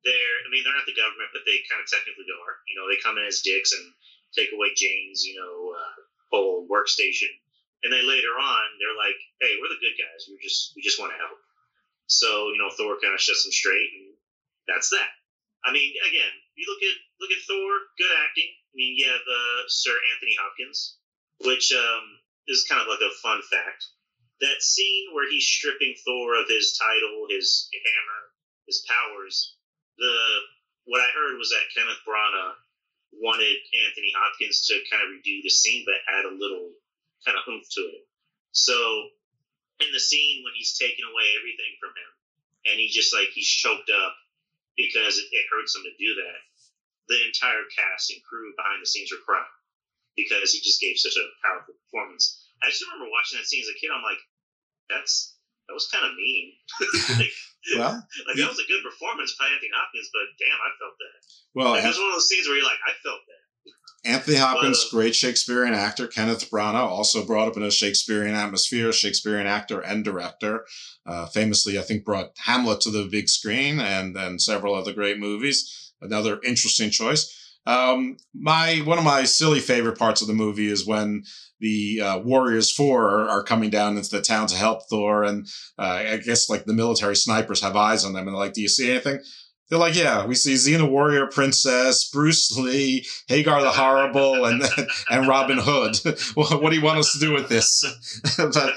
they're 0.03 0.37
I 0.45 0.49
mean 0.49 0.63
they're 0.65 0.75
not 0.75 0.87
the 0.89 0.97
government, 0.97 1.31
but 1.33 1.45
they 1.45 1.61
kind 1.69 1.81
of 1.81 1.87
technically 1.89 2.27
are. 2.29 2.53
You 2.67 2.75
know, 2.77 2.85
they 2.89 2.99
come 3.01 3.17
in 3.17 3.25
as 3.25 3.45
dicks 3.45 3.73
and 3.73 3.85
take 4.33 4.51
away 4.53 4.73
Jane's 4.73 5.23
you 5.25 5.37
know 5.37 5.75
uh, 5.75 5.97
whole 6.31 6.67
workstation. 6.67 7.31
And 7.81 7.89
then 7.89 8.05
later 8.05 8.37
on, 8.37 8.65
they're 8.77 8.97
like, 8.97 9.17
"Hey, 9.41 9.57
we're 9.57 9.73
the 9.73 9.81
good 9.81 9.97
guys. 9.97 10.29
We 10.29 10.37
just 10.41 10.73
we 10.77 10.85
just 10.85 11.01
want 11.01 11.13
to 11.13 11.21
help." 11.21 11.37
So 12.05 12.53
you 12.53 12.59
know, 12.61 12.69
Thor 12.69 12.99
kind 13.01 13.13
of 13.13 13.21
sets 13.21 13.43
them 13.43 13.55
straight, 13.55 13.89
and 13.97 14.13
that's 14.67 14.89
that. 14.91 15.09
I 15.63 15.71
mean, 15.71 15.93
again, 16.05 16.33
you 16.55 16.65
look 16.69 16.81
at 16.81 16.97
look 17.21 17.31
at 17.33 17.45
Thor, 17.45 17.69
good 17.97 18.13
acting. 18.21 18.49
I 18.49 18.73
mean, 18.73 18.97
you 18.97 19.05
have 19.09 19.25
uh, 19.25 19.61
Sir 19.67 19.93
Anthony 20.13 20.35
Hopkins, 20.37 20.97
which 21.45 21.71
um, 21.73 22.05
is 22.47 22.65
kind 22.69 22.81
of 22.81 22.87
like 22.87 23.01
a 23.01 23.13
fun 23.21 23.41
fact. 23.49 23.85
That 24.41 24.61
scene 24.61 25.13
where 25.13 25.29
he's 25.29 25.45
stripping 25.45 25.93
Thor 26.05 26.35
of 26.41 26.49
his 26.49 26.77
title, 26.77 27.27
his 27.29 27.69
hammer, 27.71 28.21
his 28.65 28.83
powers. 28.89 29.55
The 30.01 30.17
what 30.89 30.99
I 30.99 31.13
heard 31.13 31.37
was 31.37 31.53
that 31.53 31.69
Kenneth 31.77 32.01
Branagh 32.01 32.57
wanted 33.21 33.53
Anthony 33.85 34.11
Hopkins 34.17 34.65
to 34.67 34.81
kind 34.89 35.05
of 35.05 35.13
redo 35.13 35.45
the 35.45 35.53
scene, 35.53 35.85
but 35.85 36.01
add 36.09 36.25
a 36.25 36.33
little 36.33 36.73
kind 37.21 37.37
of 37.37 37.45
oomph 37.45 37.69
to 37.77 37.83
it. 38.01 38.03
So 38.51 38.73
in 39.79 39.93
the 39.93 40.01
scene 40.01 40.41
when 40.41 40.57
he's 40.57 40.77
taking 40.77 41.05
away 41.05 41.27
everything 41.37 41.77
from 41.77 41.93
him, 41.93 42.11
and 42.65 42.75
he 42.81 42.89
just 42.89 43.13
like 43.13 43.29
he's 43.33 43.49
choked 43.49 43.89
up 43.93 44.13
because 44.77 45.21
it, 45.21 45.29
it 45.29 45.45
hurts 45.53 45.75
him 45.77 45.85
to 45.85 45.93
do 46.01 46.11
that. 46.25 46.39
The 47.09 47.19
entire 47.27 47.65
cast 47.69 48.09
and 48.13 48.23
crew 48.23 48.53
behind 48.57 48.81
the 48.81 48.89
scenes 48.89 49.11
were 49.11 49.25
crying 49.25 49.45
because 50.15 50.53
he 50.53 50.61
just 50.61 50.79
gave 50.79 50.97
such 50.97 51.17
a 51.17 51.31
powerful 51.43 51.75
performance. 51.85 52.47
I 52.61 52.69
just 52.69 52.85
remember 52.85 53.09
watching 53.09 53.41
that 53.41 53.49
scene 53.49 53.65
as 53.65 53.73
a 53.73 53.77
kid. 53.77 53.89
I'm 53.89 54.05
like, 54.05 54.21
that's 54.89 55.35
that 55.67 55.73
was 55.73 55.89
kind 55.89 56.05
of 56.05 56.15
mean. 56.15 56.53
like, 57.17 57.33
well, 57.77 57.93
like 58.27 58.37
that 58.37 58.49
was 58.49 58.59
a 58.59 58.67
good 58.67 58.83
performance 58.83 59.35
by 59.39 59.45
Anthony 59.45 59.69
Hopkins, 59.73 60.09
but 60.11 60.27
damn, 60.39 60.59
I 60.59 60.69
felt 60.79 60.95
that. 60.97 61.17
Well, 61.53 61.71
like, 61.71 61.83
it 61.83 61.87
was 61.87 61.97
one 61.97 62.07
of 62.07 62.13
those 62.13 62.27
scenes 62.27 62.47
where 62.47 62.57
you're 62.57 62.65
like, 62.65 62.81
I 62.85 62.93
felt 63.03 63.21
that. 63.27 63.41
Anthony 64.03 64.37
Hopkins, 64.45 64.87
but, 64.91 64.97
uh, 64.97 64.99
great 64.99 65.15
Shakespearean 65.15 65.73
actor. 65.73 66.07
Kenneth 66.07 66.49
Branagh, 66.49 66.75
also 66.75 67.25
brought 67.25 67.47
up 67.47 67.57
in 67.57 67.63
a 67.63 67.71
Shakespearean 67.71 68.35
atmosphere, 68.35 68.91
Shakespearean 68.91 69.47
actor 69.47 69.79
and 69.79 70.03
director. 70.03 70.65
Uh, 71.05 71.27
famously, 71.27 71.77
I 71.77 71.83
think, 71.83 72.05
brought 72.05 72.31
Hamlet 72.37 72.81
to 72.81 72.91
the 72.91 73.07
big 73.09 73.29
screen 73.29 73.79
and 73.79 74.15
and 74.17 74.41
several 74.41 74.75
other 74.75 74.93
great 74.93 75.19
movies. 75.19 75.93
Another 76.01 76.39
interesting 76.43 76.89
choice. 76.89 77.37
Um, 77.65 78.17
my 78.33 78.77
one 78.85 78.97
of 78.97 79.03
my 79.03 79.23
silly 79.23 79.59
favorite 79.59 79.97
parts 79.97 80.21
of 80.21 80.27
the 80.27 80.33
movie 80.33 80.67
is 80.67 80.85
when 80.85 81.23
the 81.61 82.01
uh, 82.01 82.19
Warriors 82.19 82.71
Four 82.71 83.29
are, 83.29 83.43
coming 83.43 83.69
down 83.69 83.95
into 83.95 84.09
the 84.09 84.21
town 84.21 84.47
to 84.47 84.55
help 84.55 84.89
Thor, 84.89 85.23
and 85.23 85.47
uh, 85.79 86.03
I 86.09 86.17
guess 86.17 86.49
like 86.49 86.65
the 86.65 86.73
military 86.73 87.15
snipers 87.15 87.61
have 87.61 87.75
eyes 87.75 88.03
on 88.03 88.13
them, 88.13 88.27
and 88.27 88.35
they're 88.35 88.43
like, 88.43 88.53
"Do 88.53 88.61
you 88.61 88.67
see 88.67 88.89
anything?" 88.89 89.19
They're 89.69 89.79
like, 89.79 89.95
"Yeah, 89.95 90.25
we 90.25 90.35
see 90.35 90.55
Xena 90.55 90.89
Warrior 90.89 91.27
Princess, 91.27 92.09
Bruce 92.09 92.55
Lee, 92.57 93.05
Hagar 93.27 93.61
the 93.61 93.71
Horrible, 93.71 94.45
and 94.45 94.63
and 95.09 95.27
Robin 95.27 95.59
Hood. 95.61 95.97
what 96.33 96.69
do 96.69 96.75
you 96.75 96.83
want 96.83 96.99
us 96.99 97.13
to 97.13 97.19
do 97.19 97.33
with 97.33 97.47
this?" 97.47 97.83
but 98.37 98.73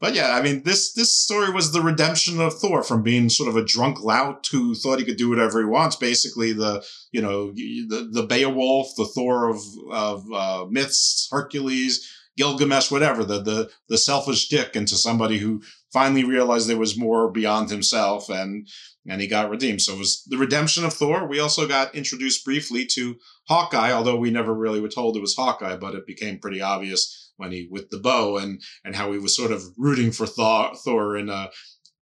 but 0.00 0.14
yeah, 0.14 0.34
I 0.34 0.40
mean, 0.40 0.62
this 0.62 0.94
this 0.94 1.14
story 1.14 1.52
was 1.52 1.72
the 1.72 1.82
redemption 1.82 2.40
of 2.40 2.54
Thor 2.54 2.82
from 2.82 3.02
being 3.02 3.28
sort 3.28 3.50
of 3.50 3.56
a 3.56 3.64
drunk 3.64 4.02
lout 4.02 4.48
who 4.50 4.74
thought 4.74 4.98
he 4.98 5.04
could 5.04 5.18
do 5.18 5.28
whatever 5.28 5.60
he 5.60 5.66
wants. 5.66 5.94
Basically, 5.94 6.54
the 6.54 6.82
you 7.12 7.20
know 7.20 7.52
the 7.52 8.08
the 8.10 8.26
Beowulf, 8.26 8.88
the 8.96 9.04
Thor 9.04 9.50
of 9.50 9.60
of 9.92 10.24
uh, 10.32 10.66
myths, 10.70 11.28
Hercules, 11.30 12.08
Gilgamesh, 12.40 12.90
whatever. 12.90 13.22
The 13.22 13.42
the 13.42 13.70
the 13.88 13.98
selfish 13.98 14.48
dick 14.48 14.74
into 14.74 14.96
somebody 14.96 15.38
who 15.38 15.62
finally 15.92 16.24
realized 16.24 16.68
there 16.68 16.76
was 16.78 16.96
more 16.96 17.30
beyond 17.30 17.68
himself, 17.68 18.30
and 18.30 18.66
and 19.06 19.20
he 19.20 19.26
got 19.26 19.50
redeemed. 19.50 19.82
So 19.82 19.94
it 19.94 19.98
was 19.98 20.22
the 20.26 20.38
redemption 20.38 20.84
of 20.84 20.94
Thor. 20.94 21.26
We 21.26 21.38
also 21.38 21.68
got 21.68 21.94
introduced 21.94 22.44
briefly 22.44 22.86
to 22.92 23.16
Hawkeye, 23.48 23.92
although 23.92 24.16
we 24.16 24.30
never 24.30 24.54
really 24.54 24.80
were 24.80 24.88
told 24.88 25.16
it 25.16 25.20
was 25.20 25.36
Hawkeye, 25.36 25.76
but 25.76 25.94
it 25.94 26.06
became 26.06 26.38
pretty 26.38 26.62
obvious 26.62 27.32
when 27.36 27.52
he 27.52 27.68
with 27.70 27.90
the 27.90 27.98
bow 27.98 28.38
and 28.38 28.62
and 28.84 28.96
how 28.96 29.12
he 29.12 29.18
was 29.18 29.36
sort 29.36 29.52
of 29.52 29.62
rooting 29.76 30.10
for 30.10 30.26
Thor, 30.26 30.72
Thor 30.74 31.16
in 31.18 31.28
a 31.28 31.50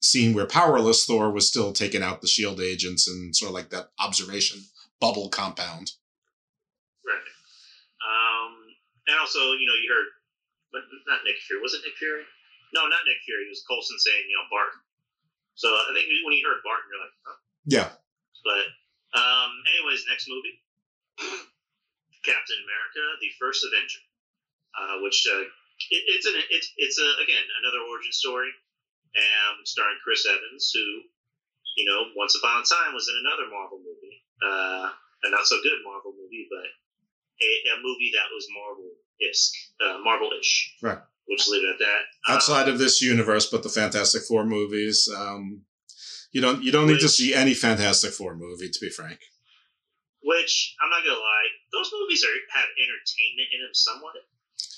scene 0.01 0.33
where 0.33 0.47
powerless 0.47 1.05
Thor 1.05 1.29
was 1.31 1.47
still 1.47 1.73
taking 1.73 2.01
out 2.01 2.21
the 2.21 2.27
shield 2.27 2.61
agents 2.61 3.07
and 3.07 3.35
sort 3.35 3.49
of 3.49 3.55
like 3.55 3.69
that 3.69 3.89
observation 3.99 4.61
bubble 5.01 5.29
compound. 5.29 5.91
Right. 7.05 7.27
Um, 7.99 8.53
and 9.07 9.19
also, 9.19 9.39
you 9.39 9.65
know, 9.67 9.77
you 9.81 9.89
heard, 9.91 10.07
but 10.71 10.87
not 11.07 11.23
Nick 11.27 11.39
Fury. 11.45 11.61
Was 11.61 11.75
it 11.75 11.83
Nick 11.83 11.99
Fury? 11.99 12.23
No, 12.73 12.87
not 12.87 13.03
Nick 13.03 13.19
Fury. 13.27 13.47
It 13.47 13.51
was 13.51 13.63
Coulson 13.67 13.99
saying, 13.99 14.23
you 14.27 14.35
know, 14.39 14.47
Barton. 14.47 14.81
So 15.59 15.67
I 15.67 15.91
think 15.91 16.07
when 16.23 16.33
you 16.33 16.43
heard 16.47 16.63
Barton, 16.63 16.87
you're 16.87 17.03
like, 17.03 17.17
huh? 17.27 17.39
Yeah. 17.67 17.89
But, 18.47 18.65
um, 19.13 19.51
anyways, 19.75 20.07
next 20.07 20.31
movie 20.31 20.55
Captain 22.25 22.59
America, 22.63 23.03
the 23.19 23.31
First 23.37 23.67
Avenger 23.67 24.01
uh, 24.77 24.95
which 25.03 25.27
uh, 25.27 25.43
it, 25.91 26.03
it's 26.15 26.27
an 26.27 26.35
it's 26.49 26.71
it's 26.77 26.99
a 26.99 27.09
again 27.23 27.45
another 27.63 27.83
origin 27.89 28.11
story, 28.11 28.51
um, 29.17 29.63
starring 29.65 29.99
Chris 30.03 30.27
Evans, 30.27 30.71
who 30.73 30.85
you 31.75 31.85
know 31.87 32.11
once 32.15 32.35
upon 32.35 32.63
a 32.63 32.65
time 32.65 32.93
was 32.95 33.09
in 33.11 33.17
another 33.19 33.51
Marvel 33.51 33.79
movie, 33.79 34.17
uh, 34.43 34.91
a 34.91 35.27
not 35.29 35.47
so 35.47 35.59
good 35.63 35.83
Marvel 35.83 36.15
movie, 36.15 36.47
but 36.47 36.67
a, 37.41 37.49
a 37.73 37.83
movie 37.83 38.11
that 38.15 38.31
was 38.31 38.47
Marvel 38.53 38.91
isk, 39.29 39.51
uh, 39.79 39.99
Marvel 40.03 40.29
ish. 40.39 40.75
Right. 40.81 40.99
We'll 41.27 41.37
just 41.37 41.49
leave 41.49 41.63
it 41.63 41.73
at 41.73 41.79
that. 41.79 42.33
Outside 42.33 42.63
um, 42.67 42.73
of 42.73 42.79
this 42.79 43.01
universe, 43.01 43.45
but 43.45 43.63
the 43.63 43.69
Fantastic 43.69 44.23
Four 44.23 44.45
movies, 44.45 45.07
um, 45.15 45.61
you 46.31 46.41
don't 46.41 46.63
you 46.63 46.71
don't 46.71 46.87
need 46.87 46.99
to 46.99 47.09
see 47.09 47.33
any 47.33 47.53
Fantastic 47.53 48.11
Four 48.11 48.35
movie, 48.35 48.69
to 48.69 48.79
be 48.79 48.89
frank. 48.89 49.19
Which 50.23 50.75
I'm 50.81 50.89
not 50.89 51.03
gonna 51.03 51.19
lie, 51.19 51.47
those 51.71 51.91
movies 51.93 52.23
are 52.23 52.59
have 52.59 52.69
entertainment 52.77 53.49
in 53.53 53.61
them 53.61 53.73
somewhat. 53.73 54.13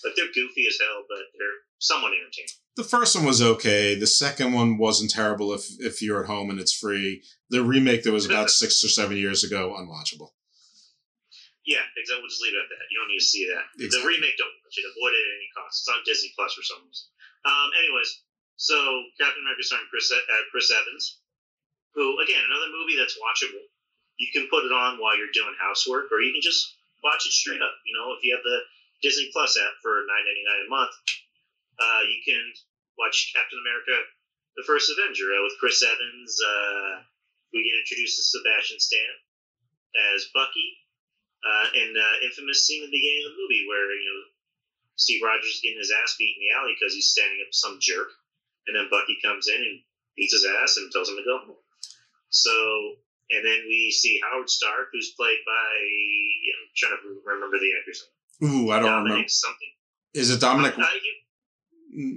Like 0.04 0.16
they're 0.16 0.34
goofy 0.34 0.68
as 0.68 0.78
hell, 0.80 1.04
but 1.08 1.20
they're 1.38 1.64
somewhat 1.80 2.14
entertaining. 2.14 2.50
The 2.76 2.84
first 2.84 3.16
one 3.16 3.26
was 3.26 3.42
okay. 3.42 3.96
The 3.96 4.08
second 4.08 4.54
one 4.54 4.78
wasn't 4.78 5.12
terrible 5.12 5.54
if 5.54 5.66
if 5.80 6.02
you're 6.02 6.22
at 6.24 6.30
home 6.30 6.50
and 6.50 6.60
it's 6.60 6.74
free. 6.74 7.24
The 7.50 7.64
remake 7.64 8.04
that 8.04 8.12
was 8.12 8.26
about 8.26 8.50
six 8.62 8.84
or 8.84 8.90
seven 8.90 9.18
years 9.18 9.44
ago, 9.44 9.76
unwatchable. 9.78 10.30
Yeah, 11.64 11.84
exactly. 11.96 12.20
We'll 12.20 12.34
just 12.34 12.44
leave 12.44 12.56
it 12.56 12.64
at 12.64 12.70
that. 12.76 12.84
You 12.92 13.00
don't 13.00 13.08
need 13.08 13.24
to 13.24 13.32
see 13.32 13.48
that. 13.48 13.64
Exactly. 13.80 13.96
The 13.96 14.04
remake, 14.04 14.36
don't 14.36 14.52
watch 14.52 14.76
it. 14.76 14.84
Avoid 14.84 15.16
it 15.16 15.24
at 15.24 15.38
any 15.40 15.50
cost. 15.56 15.80
It's 15.80 15.92
on 15.92 16.04
Disney 16.04 16.32
Plus 16.36 16.52
for 16.52 16.66
some 16.66 16.84
reason. 16.84 17.08
Um, 17.48 17.70
anyways, 17.80 18.10
so 18.60 18.76
Captain 19.20 19.44
America 19.44 19.64
starring 19.64 19.88
Chris, 19.88 20.12
uh, 20.12 20.20
Chris 20.52 20.72
Evans, 20.72 21.24
who 21.96 22.20
again 22.20 22.44
another 22.44 22.72
movie 22.72 23.00
that's 23.00 23.16
watchable. 23.20 23.64
You 24.20 24.30
can 24.32 24.52
put 24.52 24.68
it 24.68 24.76
on 24.76 25.02
while 25.02 25.18
you're 25.18 25.34
doing 25.34 25.56
housework, 25.58 26.12
or 26.12 26.22
you 26.22 26.32
can 26.36 26.44
just 26.44 26.68
watch 27.04 27.26
it 27.26 27.34
straight 27.34 27.64
up. 27.64 27.76
You 27.88 27.96
know, 27.96 28.14
if 28.16 28.22
you 28.24 28.36
have 28.36 28.46
the 28.46 28.60
Disney 29.02 29.32
Plus 29.32 29.56
app 29.60 29.76
for 29.82 30.04
nine 30.08 30.24
ninety 30.28 30.44
nine 30.46 30.64
a 30.68 30.70
month, 30.70 30.94
uh, 31.80 32.04
you 32.08 32.20
can 32.24 32.44
watch 33.00 33.32
Captain 33.36 33.60
America 33.60 33.96
the 34.56 34.64
first 34.64 34.92
Avenger 34.92 35.34
uh, 35.34 35.42
with 35.44 35.58
Chris 35.60 35.82
Evans. 35.82 36.38
Uh, 36.38 37.02
we 37.52 37.66
get 37.66 37.78
introduced 37.78 38.18
to 38.18 38.24
Sebastian 38.24 38.80
Stan 38.80 39.14
as 40.14 40.30
Bucky, 40.34 40.78
uh, 41.44 41.68
and 41.76 41.92
uh, 41.96 42.16
infamous 42.24 42.64
scene 42.66 42.84
at 42.84 42.90
the 42.90 42.98
beginning 42.98 43.24
of 43.28 43.36
the 43.36 43.40
movie 43.44 43.64
where 43.68 43.88
you 43.92 44.08
know 44.08 44.22
Steve 44.96 45.22
Rogers 45.24 45.60
is 45.60 45.62
getting 45.64 45.80
his 45.84 45.92
ass 45.92 46.16
beat 46.18 46.36
in 46.38 46.42
the 46.48 46.54
alley 46.56 46.74
because 46.80 46.96
he's 46.96 47.12
standing 47.12 47.40
up 47.44 47.52
to 47.52 47.58
some 47.58 47.78
jerk, 47.84 48.10
and 48.68 48.76
then 48.76 48.88
Bucky 48.90 49.20
comes 49.24 49.48
in 49.52 49.60
and 49.60 49.82
beats 50.16 50.34
his 50.34 50.46
ass 50.46 50.78
and 50.78 50.92
tells 50.92 51.10
him 51.10 51.18
to 51.18 51.26
go 51.26 51.40
home. 51.44 51.62
So, 52.30 52.54
and 53.30 53.46
then 53.46 53.66
we 53.68 53.92
see 53.92 54.22
Howard 54.24 54.50
Stark, 54.50 54.90
who's 54.92 55.14
played 55.14 55.42
by 55.46 55.70
I'm 56.54 56.70
trying 56.76 56.98
to 56.98 57.22
remember 57.26 57.58
the 57.60 57.72
actor's 57.78 58.02
name. 58.02 58.14
Ooh, 58.44 58.72
I 58.72 58.80
don't 58.80 58.90
Dominic 58.90 59.28
remember. 59.28 59.30
something. 59.30 59.72
Is 60.14 60.30
it 60.30 60.42
Dominic? 60.42 60.78
Uh, 60.78 60.82
you, 60.82 61.14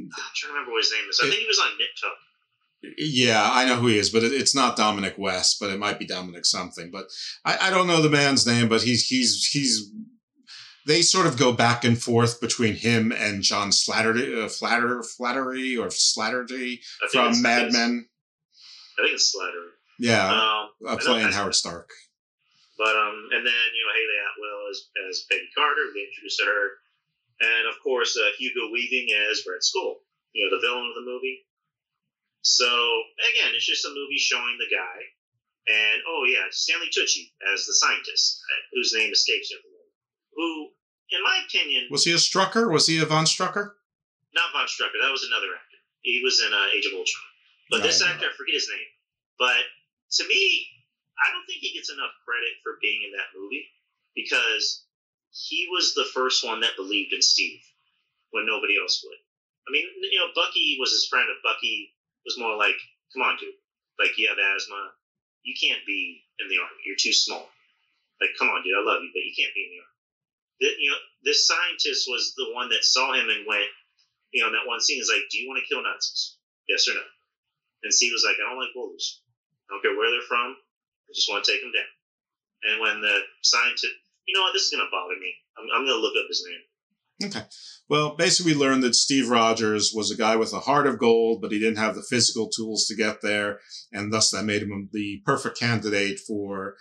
I'm 0.09 0.11
trying 0.35 0.53
to 0.53 0.55
remember 0.55 0.73
what 0.73 0.85
his 0.85 0.93
name 0.93 1.09
is. 1.09 1.21
I 1.21 1.29
think 1.29 1.41
he 1.41 1.47
was 1.49 1.61
on 1.61 1.77
Nip 1.77 1.93
Tuck. 2.01 2.17
Yeah, 2.99 3.49
I 3.53 3.65
know 3.65 3.77
who 3.77 3.89
he 3.89 3.99
is, 3.99 4.11
but 4.11 4.23
it, 4.23 4.33
it's 4.33 4.55
not 4.55 4.77
Dominic 4.77 5.15
West, 5.19 5.59
but 5.59 5.71
it 5.71 5.79
might 5.79 5.99
be 5.99 6.07
Dominic 6.07 6.45
something. 6.45 6.91
But 6.91 7.07
I, 7.45 7.59
I 7.63 7.71
don't 7.71 7.87
know 7.87 8.03
the 8.03 8.11
man's 8.11 8.47
name, 8.47 8.69
but 8.69 8.83
he's 8.83 9.07
he's 9.07 9.47
he's. 9.47 9.91
They 10.87 11.03
sort 11.03 11.27
of 11.27 11.37
go 11.37 11.53
back 11.53 11.85
and 11.85 12.01
forth 12.01 12.41
between 12.41 12.75
him 12.75 13.11
and 13.11 13.43
John 13.43 13.71
Slattery, 13.71 14.45
uh, 14.45 14.49
Flatter, 14.49 15.03
Flattery 15.03 15.77
or 15.77 15.89
Slattery 15.89 16.79
from 17.11 17.43
Mad 17.43 17.73
Men. 17.73 18.07
I 18.99 19.03
think 19.03 19.15
it's 19.15 19.35
Slattery. 19.35 19.71
Yeah, 19.99 20.29
Um, 20.31 20.69
uh, 20.87 20.97
playing 20.97 21.33
Howard 21.33 21.55
Stark. 21.55 21.91
But 22.79 22.95
um, 22.95 23.17
and 23.33 23.41
then 23.41 23.67
you 23.73 23.83
know 23.83 23.95
Hayley 23.97 24.19
Atwell 24.21 24.61
as 24.71 24.79
as 25.09 25.25
Peggy 25.31 25.49
Carter. 25.57 25.91
We 25.95 26.07
introduced 26.07 26.43
her, 26.45 26.63
and 27.41 27.67
of 27.73 27.83
course 27.83 28.17
uh, 28.17 28.31
Hugo 28.39 28.71
Weaving 28.71 29.09
as 29.31 29.45
Red 29.49 29.65
Skull. 29.65 29.97
You 30.35 30.45
know 30.45 30.57
the 30.57 30.61
villain 30.61 30.87
of 30.87 30.95
the 30.95 31.11
movie. 31.11 31.46
So 32.47 32.71
again, 33.27 33.51
it's 33.59 33.67
just 33.67 33.83
a 33.85 33.91
movie 33.91 34.23
showing 34.23 34.55
the 34.63 34.71
guy, 34.71 34.99
and 35.67 35.99
oh 36.07 36.23
yeah, 36.31 36.47
Stanley 36.55 36.87
Tucci 36.95 37.35
as 37.51 37.67
the 37.67 37.75
scientist, 37.75 38.39
uh, 38.47 38.63
whose 38.71 38.95
name 38.95 39.11
escapes 39.11 39.51
me 39.51 39.59
at 39.59 39.63
the 39.67 39.71
moment. 39.75 39.95
Who, 40.39 40.49
in 41.11 41.21
my 41.27 41.43
opinion, 41.43 41.91
Was 41.91 42.07
he 42.07 42.15
a 42.15 42.23
Strucker? 42.23 42.71
Was 42.71 42.87
he 42.87 43.03
a 43.03 43.07
Von 43.07 43.27
Strucker? 43.27 43.75
not 44.31 44.53
Von 44.53 44.69
Strucker. 44.71 45.01
That 45.03 45.11
was 45.11 45.27
another 45.27 45.51
actor. 45.59 45.81
He 46.07 46.23
was 46.23 46.39
in 46.45 46.53
uh, 46.55 46.71
Age 46.71 46.87
of 46.87 46.95
Ultron. 46.95 47.31
But 47.73 47.83
this 47.83 47.99
Right, 47.99 48.15
actor, 48.15 48.31
I 48.31 48.37
forget 48.37 48.55
his 48.63 48.71
name. 48.71 48.91
But 49.41 49.65
to 50.21 50.29
me, 50.29 50.69
I 51.19 51.33
don't 51.33 51.47
think 51.51 51.65
he 51.65 51.75
gets 51.75 51.91
enough 51.91 52.13
credit 52.23 52.61
for 52.63 52.79
being 52.79 53.03
in 53.03 53.17
that 53.17 53.33
movie 53.35 53.67
because 54.15 54.85
he 55.33 55.67
was 55.73 55.97
the 55.97 56.07
first 56.15 56.45
one 56.47 56.61
that 56.61 56.77
believed 56.79 57.11
in 57.17 57.23
Steve 57.25 57.65
when 58.31 58.47
nobody 58.47 58.77
else 58.79 59.03
would. 59.03 59.19
I 59.67 59.73
mean, 59.73 59.89
you 59.99 60.21
know, 60.21 60.31
Bucky 60.37 60.77
was 60.79 60.93
his 60.93 61.09
friend, 61.11 61.27
but 61.27 61.43
Bucky 61.43 61.96
was 62.27 62.37
more 62.37 62.59
like, 62.59 62.77
"Come 63.15 63.23
on, 63.23 63.39
dude. 63.39 63.55
Like, 63.99 64.19
you 64.19 64.29
have 64.29 64.37
asthma. 64.37 64.93
You 65.47 65.55
can't 65.55 65.87
be 65.87 66.27
in 66.43 66.49
the 66.51 66.59
army. 66.59 66.83
You're 66.85 67.01
too 67.01 67.15
small. 67.15 67.49
Like, 68.21 68.35
come 68.37 68.51
on, 68.51 68.63
dude. 68.63 68.75
I 68.75 68.83
love 68.83 69.01
you, 69.01 69.11
but 69.15 69.25
you 69.25 69.33
can't 69.33 69.55
be 69.55 69.65
in 69.65 69.71
the 69.71 69.81
army." 69.81 69.97
The, 70.61 70.69
you 70.83 70.91
know, 70.91 71.01
this 71.23 71.47
scientist 71.47 72.11
was 72.11 72.35
the 72.37 72.53
one 72.53 72.69
that 72.71 72.85
saw 72.85 73.15
him 73.15 73.31
and 73.31 73.47
went, 73.47 73.71
you 74.33 74.43
know, 74.43 74.51
that 74.51 74.67
one 74.67 74.81
scene 74.81 75.01
is 75.01 75.09
like, 75.09 75.31
"Do 75.31 75.39
you 75.39 75.47
want 75.47 75.63
to 75.63 75.69
kill 75.71 75.83
Nazis? 75.83 76.37
Yes 76.69 76.89
or 76.89 76.95
no?" 76.95 77.05
And 77.85 77.95
Steve 77.95 78.13
was 78.13 78.25
like, 78.25 78.37
"I 78.37 78.49
don't 78.49 78.59
like 78.59 78.75
bullies. 78.75 79.21
I 79.69 79.75
don't 79.75 79.83
care 79.83 79.97
where 79.97 80.11
they're 80.11 80.27
from. 80.27 80.57
I 80.57 81.13
just 81.15 81.31
want 81.31 81.45
to 81.45 81.51
take 81.53 81.63
them 81.63 81.73
down." 81.73 81.89
And 82.65 82.81
when 82.81 83.01
the 83.01 83.23
scientist, 83.43 83.95
you 84.27 84.35
know 84.35 84.43
what, 84.43 84.53
this 84.53 84.67
is 84.67 84.71
gonna 84.71 84.91
bother 84.91 85.17
me. 85.17 85.37
I'm, 85.57 85.71
I'm 85.71 85.87
gonna 85.87 86.03
look 86.03 86.17
up 86.17 86.27
his 86.27 86.45
name. 86.45 86.65
Okay. 87.25 87.43
Well, 87.89 88.17
basically, 88.17 88.53
we 88.53 88.59
learned 88.59 88.83
that 88.83 88.95
Steve 88.95 89.29
Rogers 89.29 89.93
was 89.95 90.11
a 90.11 90.17
guy 90.17 90.37
with 90.37 90.53
a 90.53 90.61
heart 90.61 90.87
of 90.87 90.99
gold, 90.99 91.41
but 91.41 91.53
he 91.53 91.59
didn't 91.59 91.79
have 91.79 91.95
the 91.95 92.03
physical 92.03 92.49
tools 92.49 92.87
to 92.87 92.97
get 92.97 93.23
there, 93.23 93.61
and 93.93 94.13
thus 94.13 94.31
that 94.31 94.45
made 94.45 94.63
him 94.63 94.89
the 94.93 95.23
perfect 95.25 95.59
candidate 95.59 96.19
for 96.21 96.75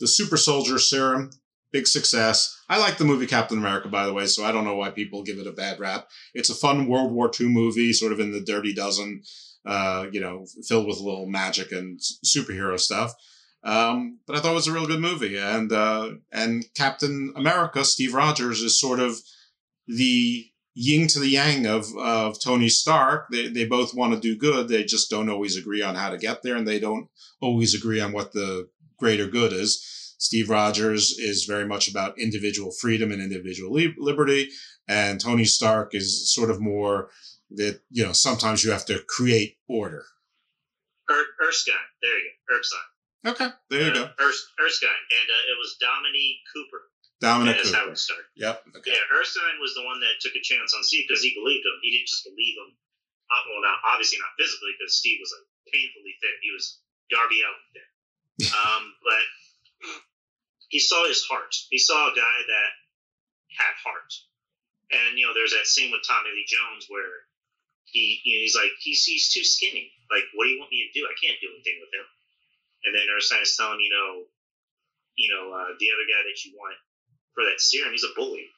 the 0.00 0.08
super 0.08 0.36
soldier 0.36 0.78
serum. 0.78 1.30
Big 1.70 1.86
success. 1.86 2.54
I 2.68 2.78
like 2.78 2.98
the 2.98 3.04
movie 3.04 3.26
Captain 3.26 3.58
America, 3.58 3.88
by 3.88 4.06
the 4.06 4.12
way, 4.12 4.26
so 4.26 4.44
I 4.44 4.52
don't 4.52 4.64
know 4.64 4.74
why 4.74 4.90
people 4.90 5.22
give 5.22 5.38
it 5.38 5.46
a 5.46 5.52
bad 5.52 5.78
rap. 5.78 6.08
It's 6.34 6.50
a 6.50 6.54
fun 6.54 6.88
World 6.88 7.12
War 7.12 7.30
II 7.38 7.48
movie, 7.48 7.92
sort 7.92 8.12
of 8.12 8.20
in 8.20 8.32
the 8.32 8.40
Dirty 8.40 8.74
Dozen, 8.74 9.22
uh, 9.66 10.06
you 10.10 10.20
know, 10.20 10.46
filled 10.66 10.86
with 10.86 10.98
a 10.98 11.04
little 11.04 11.26
magic 11.26 11.70
and 11.72 12.00
superhero 12.24 12.80
stuff. 12.80 13.12
Um, 13.64 14.20
but 14.26 14.36
I 14.36 14.40
thought 14.40 14.52
it 14.52 14.54
was 14.54 14.66
a 14.66 14.72
real 14.72 14.86
good 14.86 15.00
movie, 15.00 15.36
and 15.36 15.70
uh, 15.72 16.10
and 16.32 16.64
Captain 16.74 17.32
America, 17.36 17.84
Steve 17.84 18.14
Rogers, 18.14 18.60
is 18.62 18.80
sort 18.80 18.98
of 19.00 19.16
the 19.88 20.46
yin 20.74 21.08
to 21.08 21.18
the 21.18 21.28
yang 21.28 21.66
of 21.66 21.86
of 21.98 22.40
Tony 22.40 22.68
Stark. 22.68 23.26
They 23.32 23.48
they 23.48 23.66
both 23.66 23.94
want 23.94 24.14
to 24.14 24.20
do 24.20 24.36
good. 24.36 24.68
They 24.68 24.84
just 24.84 25.10
don't 25.10 25.28
always 25.28 25.56
agree 25.56 25.82
on 25.82 25.96
how 25.96 26.10
to 26.10 26.18
get 26.18 26.42
there, 26.42 26.56
and 26.56 26.66
they 26.68 26.78
don't 26.78 27.08
always 27.40 27.74
agree 27.74 28.00
on 28.00 28.12
what 28.12 28.32
the 28.32 28.68
greater 28.98 29.26
good 29.26 29.52
is. 29.52 30.14
Steve 30.18 30.50
Rogers 30.50 31.16
is 31.18 31.44
very 31.44 31.64
much 31.64 31.88
about 31.88 32.18
individual 32.18 32.72
freedom 32.72 33.12
and 33.12 33.22
individual 33.22 33.72
li- 33.72 33.94
liberty, 33.98 34.48
and 34.88 35.20
Tony 35.20 35.44
Stark 35.44 35.94
is 35.94 36.32
sort 36.32 36.50
of 36.50 36.60
more 36.60 37.10
that 37.50 37.80
you 37.90 38.04
know 38.04 38.12
sometimes 38.12 38.64
you 38.64 38.70
have 38.70 38.86
to 38.86 39.02
create 39.08 39.56
order. 39.68 40.04
Er- 41.10 41.46
Erskine. 41.46 41.74
There 42.02 42.18
you 42.18 42.30
go. 42.48 42.56
Erskine. 42.56 42.88
Okay, 43.26 43.48
there 43.70 43.88
you 43.88 43.94
go. 43.94 44.04
Uh, 44.04 44.24
Ers- 44.26 44.46
Erskine, 44.60 44.88
and 44.88 45.28
uh, 45.30 45.52
it 45.52 45.56
was 45.58 45.76
Dominic 45.80 46.38
Cooper. 46.54 46.82
Dominic 47.20 47.58
as 47.58 47.74
Cooper. 47.74 47.78
Howard 47.82 47.98
Stark. 47.98 48.26
Yep. 48.38 48.78
Okay. 48.78 48.94
Yeah, 48.94 49.18
Erskine 49.18 49.58
was 49.58 49.74
the 49.74 49.82
one 49.82 49.98
that 50.06 50.22
took 50.22 50.38
a 50.38 50.42
chance 50.42 50.70
on 50.74 50.86
Steve 50.86 51.06
because 51.06 51.22
he 51.22 51.34
believed 51.34 51.66
him. 51.66 51.78
He 51.82 51.90
didn't 51.90 52.06
just 52.06 52.22
believe 52.22 52.54
him. 52.54 52.70
Uh, 53.28 53.42
well, 53.50 53.60
not 53.60 53.82
obviously 53.84 54.22
not 54.22 54.38
physically 54.38 54.72
because 54.78 54.96
Steve 54.96 55.18
was 55.20 55.34
like 55.34 55.46
painfully 55.68 56.14
thin. 56.22 56.36
He 56.40 56.54
was 56.54 56.78
Darby 57.10 57.42
Allin 57.42 57.68
thin. 57.74 57.90
um, 58.54 58.94
but 59.02 59.24
he 60.70 60.78
saw 60.78 61.04
his 61.10 61.26
heart. 61.26 61.52
He 61.68 61.82
saw 61.82 62.08
a 62.08 62.16
guy 62.16 62.38
that 62.46 62.70
had 63.58 63.74
heart. 63.82 64.14
And 64.94 65.18
you 65.18 65.26
know, 65.26 65.34
there's 65.34 65.52
that 65.52 65.68
scene 65.68 65.90
with 65.90 66.06
Tommy 66.06 66.30
Lee 66.32 66.48
Jones 66.48 66.86
where 66.88 67.26
he 67.84 68.22
you 68.24 68.38
know, 68.38 68.42
he's 68.46 68.56
like 68.56 68.72
he's 68.78 69.04
he's 69.04 69.28
too 69.28 69.44
skinny. 69.44 69.90
Like, 70.08 70.24
what 70.32 70.46
do 70.46 70.54
you 70.54 70.62
want 70.62 70.70
me 70.72 70.86
to 70.86 70.94
do? 70.96 71.04
I 71.04 71.18
can't 71.18 71.36
do 71.42 71.50
anything 71.52 71.82
with 71.82 71.92
him. 71.92 72.06
And 72.86 72.94
then 72.94 73.10
Erskine 73.10 73.42
is 73.42 73.58
telling 73.58 73.82
you 73.82 73.90
know, 73.90 74.24
you 75.18 75.28
know, 75.34 75.50
uh, 75.52 75.74
the 75.76 75.90
other 75.92 76.06
guy 76.06 76.22
that 76.24 76.38
you 76.46 76.54
want 76.56 76.78
for 77.34 77.44
that 77.44 77.60
serum, 77.60 77.92
he's 77.92 78.06
a 78.06 78.16
bully. 78.16 78.48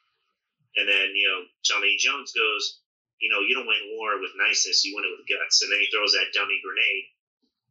And 0.75 0.87
then, 0.87 1.11
you 1.15 1.27
know, 1.27 1.43
Lee 1.81 1.99
Jones 1.99 2.31
goes, 2.31 2.79
you 3.19 3.29
know, 3.29 3.43
you 3.43 3.53
don't 3.53 3.67
win 3.67 3.97
war 3.97 4.19
with 4.19 4.39
niceness, 4.39 4.85
you 4.85 4.95
win 4.95 5.05
it 5.05 5.13
with 5.13 5.27
guts. 5.27 5.61
And 5.61 5.71
then 5.71 5.79
he 5.83 5.91
throws 5.91 6.15
that 6.15 6.33
dummy 6.33 6.57
grenade. 6.63 7.05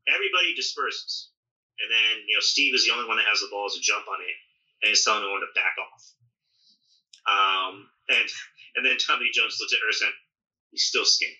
Everybody 0.06 0.54
disperses. 0.54 1.32
And 1.80 1.88
then, 1.88 2.28
you 2.28 2.36
know, 2.36 2.44
Steve 2.44 2.76
is 2.76 2.84
the 2.84 2.92
only 2.92 3.08
one 3.08 3.16
that 3.16 3.30
has 3.30 3.40
the 3.40 3.48
balls 3.50 3.74
to 3.74 3.80
jump 3.80 4.04
on 4.06 4.20
it 4.20 4.36
and 4.82 4.88
he's 4.88 5.04
telling 5.04 5.22
everyone 5.22 5.44
to 5.44 5.52
back 5.54 5.76
off. 5.76 6.04
Um, 7.28 7.88
and 8.08 8.28
and 8.76 8.82
then 8.84 8.96
Tommy 8.96 9.28
Jones 9.32 9.58
looks 9.60 9.72
at 9.72 9.84
Erskine, 9.84 10.16
he's 10.72 10.84
still 10.84 11.04
skinny. 11.04 11.36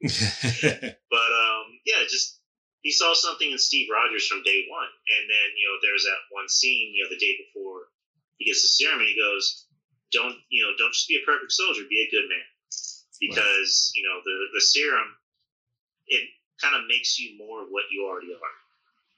But 1.10 1.30
um, 1.32 1.80
yeah, 1.84 2.04
just 2.08 2.40
he 2.82 2.92
saw 2.92 3.14
something 3.14 3.50
in 3.50 3.58
Steve 3.58 3.88
Rogers 3.92 4.26
from 4.26 4.42
day 4.42 4.64
one, 4.68 4.88
and 4.88 5.24
then 5.28 5.48
you 5.56 5.68
know 5.68 5.76
there's 5.80 6.04
that 6.04 6.20
one 6.30 6.48
scene, 6.48 6.92
you 6.94 7.04
know, 7.04 7.10
the 7.10 7.20
day 7.20 7.36
before 7.40 7.88
he 8.38 8.46
gets 8.46 8.62
the 8.62 8.68
serum, 8.68 9.00
and 9.00 9.08
he 9.08 9.16
goes, 9.16 9.66
"Don't 10.12 10.36
you 10.50 10.62
know? 10.64 10.72
Don't 10.78 10.92
just 10.92 11.08
be 11.08 11.16
a 11.20 11.26
perfect 11.26 11.52
soldier, 11.52 11.82
be 11.88 12.02
a 12.06 12.10
good 12.10 12.28
man, 12.28 12.46
because 13.20 13.92
you 13.94 14.02
know 14.02 14.20
the 14.24 14.36
the 14.54 14.60
serum, 14.60 15.16
it 16.08 16.28
kind 16.60 16.76
of 16.76 16.86
makes 16.88 17.18
you 17.18 17.36
more 17.38 17.62
of 17.62 17.68
what 17.70 17.84
you 17.90 18.06
already 18.06 18.32
are. 18.32 18.56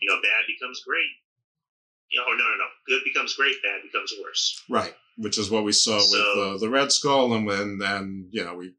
You 0.00 0.10
know, 0.10 0.20
bad 0.22 0.46
becomes 0.46 0.82
great. 0.84 1.10
You 2.10 2.20
know, 2.20 2.26
or 2.26 2.36
no, 2.36 2.44
no, 2.44 2.56
no, 2.56 2.64
good 2.86 3.02
becomes 3.04 3.34
great, 3.34 3.56
bad 3.62 3.82
becomes 3.82 4.14
worse. 4.22 4.62
Right, 4.70 4.94
which 5.18 5.36
is 5.36 5.50
what 5.50 5.64
we 5.64 5.72
saw 5.72 5.98
So- 5.98 6.16
with 6.16 6.46
uh, 6.46 6.58
the 6.58 6.70
Red 6.70 6.90
Skull, 6.92 7.34
and 7.34 7.44
when 7.44 7.78
then 7.78 8.28
you 8.30 8.44
know 8.44 8.54
we 8.54 8.74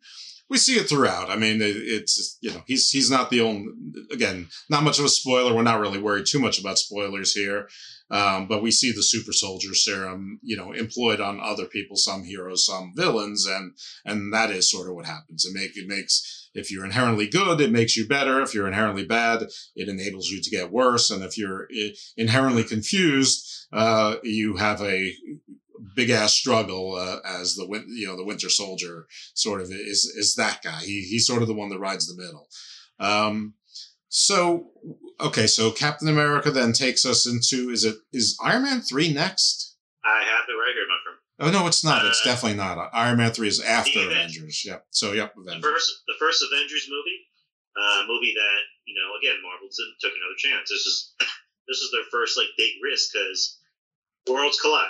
we 0.50 0.58
see 0.58 0.74
it 0.74 0.90
throughout. 0.90 1.30
I 1.30 1.36
mean, 1.36 1.62
it, 1.62 1.76
it's 1.76 2.38
you 2.42 2.52
know 2.52 2.64
he's 2.66 2.90
he's 2.90 3.12
not 3.12 3.30
the 3.30 3.42
only. 3.42 3.72
Again, 4.12 4.48
not 4.70 4.84
much 4.84 5.00
of 5.00 5.06
a 5.06 5.10
spoiler. 5.10 5.54
We're 5.54 5.62
not 5.62 5.80
really 5.80 6.02
worried 6.02 6.26
too 6.26 6.40
much 6.40 6.60
about 6.60 6.80
spoilers 6.80 7.34
here, 7.34 7.70
um, 8.12 8.48
but 8.48 8.64
we 8.64 8.72
see 8.72 8.92
the 8.92 9.04
super 9.04 9.32
soldier 9.32 9.76
serum, 9.76 10.40
you 10.42 10.58
know, 10.58 10.72
employed 10.72 11.22
on 11.22 11.40
other 11.40 11.66
people, 11.66 11.96
some 11.96 12.24
heroes, 12.24 12.66
some 12.66 12.94
villains, 12.96 13.46
and 13.46 13.74
and 14.06 14.34
that 14.34 14.50
is 14.50 14.70
sort 14.70 14.90
of 14.90 14.96
what 14.96 15.06
happens. 15.06 15.46
It 15.46 15.54
make 15.54 15.78
it 15.78 15.88
makes 15.88 16.50
if 16.54 16.72
you're 16.72 16.86
inherently 16.86 17.28
good, 17.28 17.62
it 17.62 17.72
makes 17.72 17.96
you 17.96 18.08
better. 18.08 18.42
If 18.42 18.54
you're 18.54 18.68
inherently 18.68 19.06
bad, 19.06 19.44
it 19.76 19.88
enables 19.88 20.30
you 20.30 20.42
to 20.42 20.50
get 20.50 20.72
worse. 20.72 21.12
And 21.12 21.24
if 21.24 21.38
you're 21.38 21.68
inherently 22.18 22.64
confused, 22.64 23.68
uh, 23.72 24.16
you 24.24 24.58
have 24.58 24.82
a 24.82 25.14
big 25.96 26.10
ass 26.10 26.34
struggle 26.34 26.96
uh, 26.96 27.20
as 27.26 27.56
the 27.56 27.66
win- 27.68 27.88
you 27.90 28.08
know 28.08 28.16
the 28.18 28.26
Winter 28.26 28.50
Soldier 28.50 29.08
sort 29.34 29.62
of 29.62 29.72
is 29.72 30.06
is 30.06 30.36
that 30.36 30.62
guy. 30.64 30.80
He 30.82 31.02
he's 31.04 31.26
sort 31.28 31.42
of 31.42 31.48
the 31.48 31.54
one 31.54 31.70
that 31.70 31.80
rides 31.80 32.08
the 32.08 32.22
middle. 32.22 32.48
Um, 33.00 33.54
so 34.10 34.72
okay, 35.22 35.48
so 35.48 35.72
Captain 35.72 36.08
America 36.08 36.52
then 36.52 36.74
takes 36.74 37.06
us 37.06 37.26
into 37.28 37.70
is 37.70 37.84
it 37.84 37.96
is 38.12 38.38
Iron 38.44 38.64
Man 38.64 38.82
three 38.82 39.14
next? 39.14 39.78
I 40.04 40.24
have 40.24 40.46
it 40.48 40.54
right 40.54 40.74
here, 40.74 40.88
my 40.88 40.98
friend. 41.04 41.18
Oh 41.42 41.52
no, 41.62 41.68
it's 41.68 41.84
not. 41.84 42.06
It's 42.06 42.22
Uh, 42.26 42.30
definitely 42.32 42.58
not. 42.58 42.90
Iron 42.94 43.18
Man 43.18 43.32
three 43.32 43.48
is 43.48 43.62
after 43.62 44.00
The 44.00 44.08
Avengers. 44.08 44.64
Yep. 44.66 44.86
So 44.92 45.14
yep, 45.14 45.34
The 45.36 45.60
first, 45.62 46.04
the 46.08 46.16
first 46.20 46.44
Avengers 46.52 46.88
movie, 46.90 47.20
uh, 47.80 48.04
movie 48.08 48.34
that 48.36 48.60
you 48.86 48.96
know 48.96 49.16
again 49.22 49.42
Marvel 49.44 49.70
took 49.70 49.88
took 50.02 50.18
another 50.18 50.36
chance. 50.38 50.70
This 50.70 50.86
is 50.86 51.14
this 51.68 51.78
is 51.80 51.92
their 51.92 52.04
first 52.12 52.38
like 52.38 52.48
big 52.58 52.72
risk 52.84 53.12
because 53.14 53.60
worlds 54.28 54.60
collide. 54.60 54.90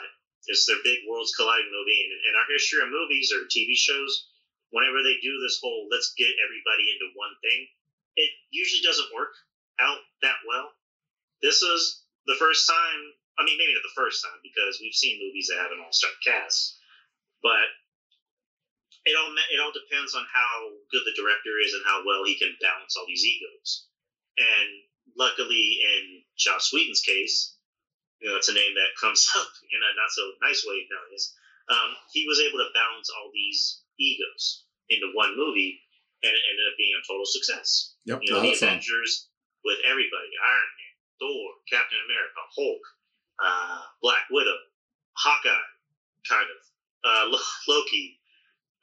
It's 0.49 0.65
their 0.65 0.81
big 0.83 1.05
worlds 1.05 1.38
colliding 1.38 1.69
movie, 1.69 2.01
and 2.01 2.12
in 2.12 2.33
our 2.33 2.49
history 2.49 2.81
of 2.81 2.89
movies 2.89 3.29
or 3.29 3.45
TV 3.45 3.77
shows, 3.77 4.27
whenever 4.73 5.05
they 5.05 5.21
do 5.21 5.38
this 5.38 5.62
whole 5.62 5.85
let's 5.93 6.17
get 6.17 6.33
everybody 6.41 6.89
into 6.89 7.13
one 7.13 7.38
thing, 7.45 7.69
it 8.17 8.31
usually 8.49 8.81
doesn't 8.81 9.13
work 9.13 9.33
out 9.79 10.01
that 10.25 10.41
well. 10.49 10.73
This 11.41 11.62
is 11.62 12.03
the 12.25 12.35
first 12.41 12.67
time. 12.67 13.01
I 13.38 13.45
mean, 13.45 13.62
maybe 13.62 13.77
not 13.77 13.85
the 13.85 13.95
first 13.95 14.25
time 14.25 14.41
because 14.43 14.81
we've 14.81 14.97
seen 14.97 15.21
movies 15.21 15.47
that 15.47 15.62
have 15.62 15.71
an 15.71 15.79
all-star 15.79 16.12
cast, 16.25 16.75
but 17.39 17.69
it 19.05 19.15
all 19.15 19.31
it 19.31 19.62
all 19.62 19.71
depends 19.71 20.17
on 20.17 20.25
how 20.27 20.73
good 20.91 21.05
the 21.05 21.15
director 21.15 21.55
is 21.63 21.77
and 21.77 21.85
how 21.85 22.03
well 22.03 22.25
he 22.25 22.35
can 22.35 22.57
balance 22.59 22.97
all 22.97 23.07
these 23.07 23.23
egos. 23.23 23.88
And 24.38 24.69
luckily, 25.15 25.79
in 25.79 26.23
Joss 26.38 26.73
Whedon's 26.73 27.01
case, 27.01 27.55
you 28.19 28.29
know, 28.29 28.36
it's 28.36 28.51
a 28.51 28.55
name 28.55 28.73
that 28.75 28.99
comes 28.99 29.23
up 29.39 29.49
in 29.71 29.79
a 29.79 29.89
not 29.95 30.12
so 30.12 30.23
nice 30.43 30.63
way 30.67 30.86
nowadays. 30.91 31.34
Um, 31.69 31.95
he 32.12 32.25
was 32.25 32.41
able 32.41 32.60
to 32.60 32.73
balance 32.73 33.10
all 33.13 33.29
these 33.34 33.82
egos 33.99 34.65
into 34.89 35.13
one 35.13 35.38
movie, 35.38 35.79
and 36.23 36.34
it 36.34 36.43
ended 36.49 36.65
up 36.67 36.77
being 36.77 36.95
a 36.97 37.03
total 37.05 37.25
success. 37.25 37.93
Yep, 38.05 38.19
you 38.23 38.29
know, 38.34 38.41
the 38.41 38.49
that's 38.49 38.60
fun. 38.60 38.79
Avengers 38.79 39.29
with 39.63 39.79
everybody: 39.86 40.32
Iron 40.36 40.71
Man, 40.75 40.95
Thor, 41.21 41.45
Captain 41.69 42.01
America, 42.10 42.41
Hulk, 42.58 42.84
uh, 43.38 43.82
Black 44.01 44.25
Widow, 44.32 44.60
Hawkeye, 45.13 45.69
kind 46.27 46.47
of, 46.49 46.60
uh, 47.05 47.25
Loki, 47.69 48.19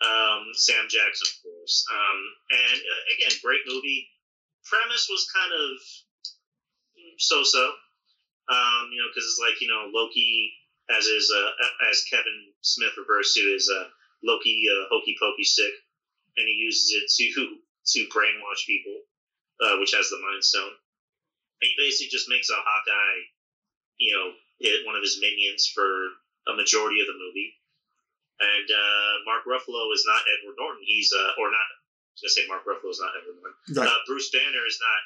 um, 0.05 0.53
Sam 0.53 0.87
Jackson, 0.89 1.27
of 1.27 1.37
course. 1.43 1.85
Um, 1.91 2.21
and 2.53 2.79
uh, 2.79 3.03
again, 3.17 3.35
great 3.43 3.65
movie. 3.67 4.09
Premise 4.65 5.07
was 5.11 5.31
kind 5.31 5.53
of 5.53 5.71
so-so. 7.19 7.65
Um, 8.47 8.95
you 8.95 9.03
know, 9.03 9.11
because 9.11 9.27
it's 9.27 9.43
like 9.43 9.59
you 9.61 9.67
know 9.67 9.91
Loki, 9.91 10.55
as 10.91 11.07
is 11.07 11.33
uh, 11.35 11.51
as 11.91 12.07
Kevin 12.07 12.55
Smith 12.63 12.95
refers 12.97 13.35
to 13.35 13.43
as 13.55 13.67
uh, 13.67 13.91
Loki 14.23 14.67
uh, 14.71 14.87
hokey 14.91 15.17
pokey 15.19 15.45
stick, 15.45 15.75
and 16.37 16.47
he 16.47 16.55
uses 16.55 16.95
it 16.95 17.11
to 17.11 17.59
to 17.93 18.11
brainwash 18.15 18.67
people, 18.67 19.03
uh, 19.63 19.79
which 19.79 19.95
has 19.95 20.11
the 20.11 20.23
Mind 20.23 20.45
Stone. 20.45 20.75
And 21.63 21.67
he 21.71 21.75
basically 21.79 22.13
just 22.13 22.29
makes 22.29 22.51
a 22.51 22.59
Hawkeye, 22.59 23.21
you 23.97 24.13
know, 24.15 24.31
hit 24.61 24.85
one 24.85 24.95
of 24.95 25.03
his 25.03 25.19
minions 25.21 25.67
for 25.73 26.13
a 26.47 26.55
majority 26.55 27.01
of 27.01 27.09
the 27.09 27.17
movie. 27.19 27.51
And 28.37 28.69
uh, 28.69 29.13
Mark 29.25 29.49
Ruffalo 29.49 29.89
is 29.97 30.05
not 30.05 30.21
Edward 30.29 30.61
Norton. 30.61 30.85
He's 30.85 31.09
uh, 31.11 31.41
or 31.41 31.49
not. 31.49 31.67
I 31.67 32.13
was 32.15 32.21
gonna 32.21 32.37
say 32.37 32.47
Mark 32.47 32.69
Ruffalo 32.69 32.93
is 32.93 33.01
not 33.01 33.17
Edward 33.17 33.41
Norton. 33.41 33.59
Right. 33.73 33.89
Uh, 33.89 33.99
Bruce 34.05 34.29
Banner 34.29 34.65
is 34.69 34.77
not 34.77 35.01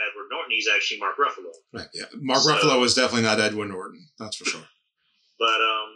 Edward 0.00 0.28
Norton. 0.30 0.50
He's 0.50 0.68
actually 0.68 0.98
Mark 1.00 1.16
Ruffalo. 1.16 1.52
Right. 1.72 1.88
Yeah. 1.94 2.04
Mark 2.20 2.42
So- 2.42 2.52
Ruffalo 2.54 2.84
is 2.84 2.94
definitely 2.94 3.22
not 3.22 3.40
Edward 3.40 3.68
Norton. 3.68 4.08
That's 4.18 4.36
for 4.36 4.44
sure. 4.44 4.66
But 5.38 5.60
um, 5.60 5.92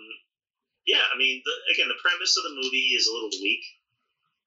yeah, 0.87 1.03
I 1.13 1.17
mean, 1.19 1.43
the, 1.45 1.55
again, 1.75 1.89
the 1.89 2.01
premise 2.03 2.37
of 2.37 2.45
the 2.45 2.55
movie 2.61 2.95
is 2.99 3.07
a 3.07 3.13
little 3.13 3.31
weak, 3.43 3.63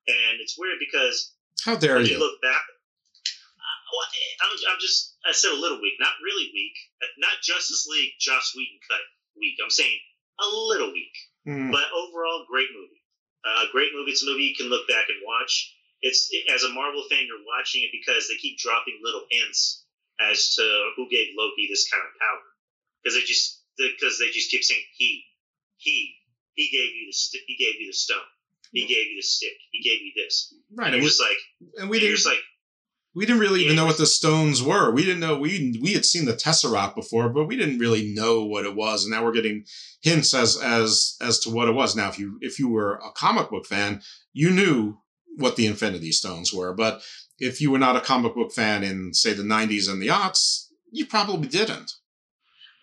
and 0.08 0.40
it's 0.42 0.58
weird 0.58 0.80
because 0.80 1.34
How 1.64 1.76
dare 1.76 1.98
if 2.02 2.08
you? 2.10 2.16
you 2.16 2.20
look 2.20 2.42
back, 2.42 2.60
uh, 2.60 3.78
well, 3.94 4.08
I'm, 4.44 4.52
I'm 4.74 4.80
just 4.82 5.16
I 5.26 5.32
said 5.32 5.52
a 5.52 5.60
little 5.62 5.80
weak, 5.82 5.94
not 6.00 6.14
really 6.24 6.50
weak, 6.54 6.76
Uh, 7.04 7.08
not 7.20 7.40
Justice 7.44 7.88
League 7.90 8.12
Joss 8.20 8.54
Whedon 8.56 8.80
cut 8.90 9.00
weak. 9.38 9.56
I'm 9.64 9.70
saying 9.70 9.98
a 10.40 10.48
little 10.48 10.92
weak, 10.92 11.14
Mm. 11.48 11.72
but 11.72 11.86
overall 11.94 12.46
great 12.50 12.70
movie. 12.76 13.02
Uh, 13.46 13.66
great 13.72 13.90
movie. 13.94 14.12
It's 14.12 14.22
a 14.22 14.30
movie 14.30 14.44
you 14.44 14.56
can 14.56 14.68
look 14.70 14.88
back 14.88 15.10
and 15.10 15.18
watch. 15.26 15.74
It's 16.02 16.30
as 16.54 16.64
a 16.64 16.70
Marvel 16.74 17.04
fan, 17.10 17.26
you're 17.28 17.46
watching 17.58 17.84
it 17.84 17.92
because 17.92 18.28
they 18.28 18.36
keep 18.36 18.58
dropping 18.58 19.00
little 19.04 19.26
hints 19.30 19.84
as 20.20 20.56
to 20.56 20.92
who 20.96 21.08
gave 21.10 21.28
Loki 21.38 21.68
this 21.70 21.90
kind 21.90 22.02
of 22.04 22.20
power 22.20 22.46
because 23.04 23.16
they 23.16 23.26
just 23.26 23.62
because 23.78 24.20
they 24.20 24.30
just 24.30 24.50
keep 24.52 24.64
saying 24.64 24.82
he, 24.98 25.24
he, 25.78 26.14
he 26.54 26.70
gave 26.72 26.94
you 26.96 27.08
the 27.08 27.14
st- 27.14 27.44
he 27.48 27.56
gave 27.58 27.80
you 27.80 27.88
the 27.88 27.94
stone, 27.94 28.18
he 28.72 28.82
gave 28.82 29.08
you 29.08 29.18
the 29.18 29.22
stick, 29.22 29.54
he 29.72 29.82
gave 29.82 30.02
you 30.02 30.12
this. 30.16 30.54
Right, 30.76 30.88
And 30.88 30.96
and 30.96 31.02
you're 31.02 31.04
we- 31.04 31.10
just 31.10 31.22
like, 31.22 31.38
and 31.80 31.90
we 31.90 31.98
and 31.98 32.02
didn't- 32.02 32.16
just 32.16 32.28
like, 32.28 32.40
We 33.14 33.26
didn't 33.26 33.42
really 33.42 33.64
even 33.66 33.76
know 33.76 33.86
what 33.86 33.98
the 33.98 34.06
stones 34.06 34.64
were. 34.64 34.90
We 34.92 35.04
didn't 35.04 35.20
know 35.20 35.38
we 35.38 35.78
we 35.82 35.94
had 35.94 36.06
seen 36.06 36.26
the 36.26 36.34
Tesseract 36.34 36.96
before, 36.96 37.28
but 37.30 37.46
we 37.46 37.58
didn't 37.58 37.80
really 37.80 38.14
know 38.14 38.46
what 38.46 38.66
it 38.66 38.74
was. 38.76 39.04
And 39.04 39.12
now 39.12 39.24
we're 39.24 39.34
getting 39.34 39.66
hints 40.02 40.34
as 40.34 40.58
as 40.62 41.18
as 41.22 41.40
to 41.42 41.50
what 41.50 41.68
it 41.68 41.74
was. 41.74 41.96
Now, 41.96 42.08
if 42.10 42.18
you 42.18 42.38
if 42.42 42.58
you 42.60 42.70
were 42.70 42.96
a 43.04 43.12
comic 43.12 43.50
book 43.50 43.66
fan, 43.66 44.02
you 44.34 44.50
knew 44.52 44.98
what 45.38 45.56
the 45.56 45.66
Infinity 45.66 46.12
Stones 46.12 46.54
were. 46.54 46.74
But 46.74 47.02
if 47.40 47.62
you 47.62 47.72
were 47.72 47.80
not 47.80 47.96
a 47.96 48.02
comic 48.02 48.36
book 48.36 48.52
fan 48.52 48.84
in 48.84 49.14
say 49.14 49.34
the 49.34 49.44
'90s 49.44 49.90
and 49.90 50.02
the 50.02 50.08
aughts, 50.08 50.68
you 50.92 51.06
probably 51.06 51.48
didn't. 51.48 51.94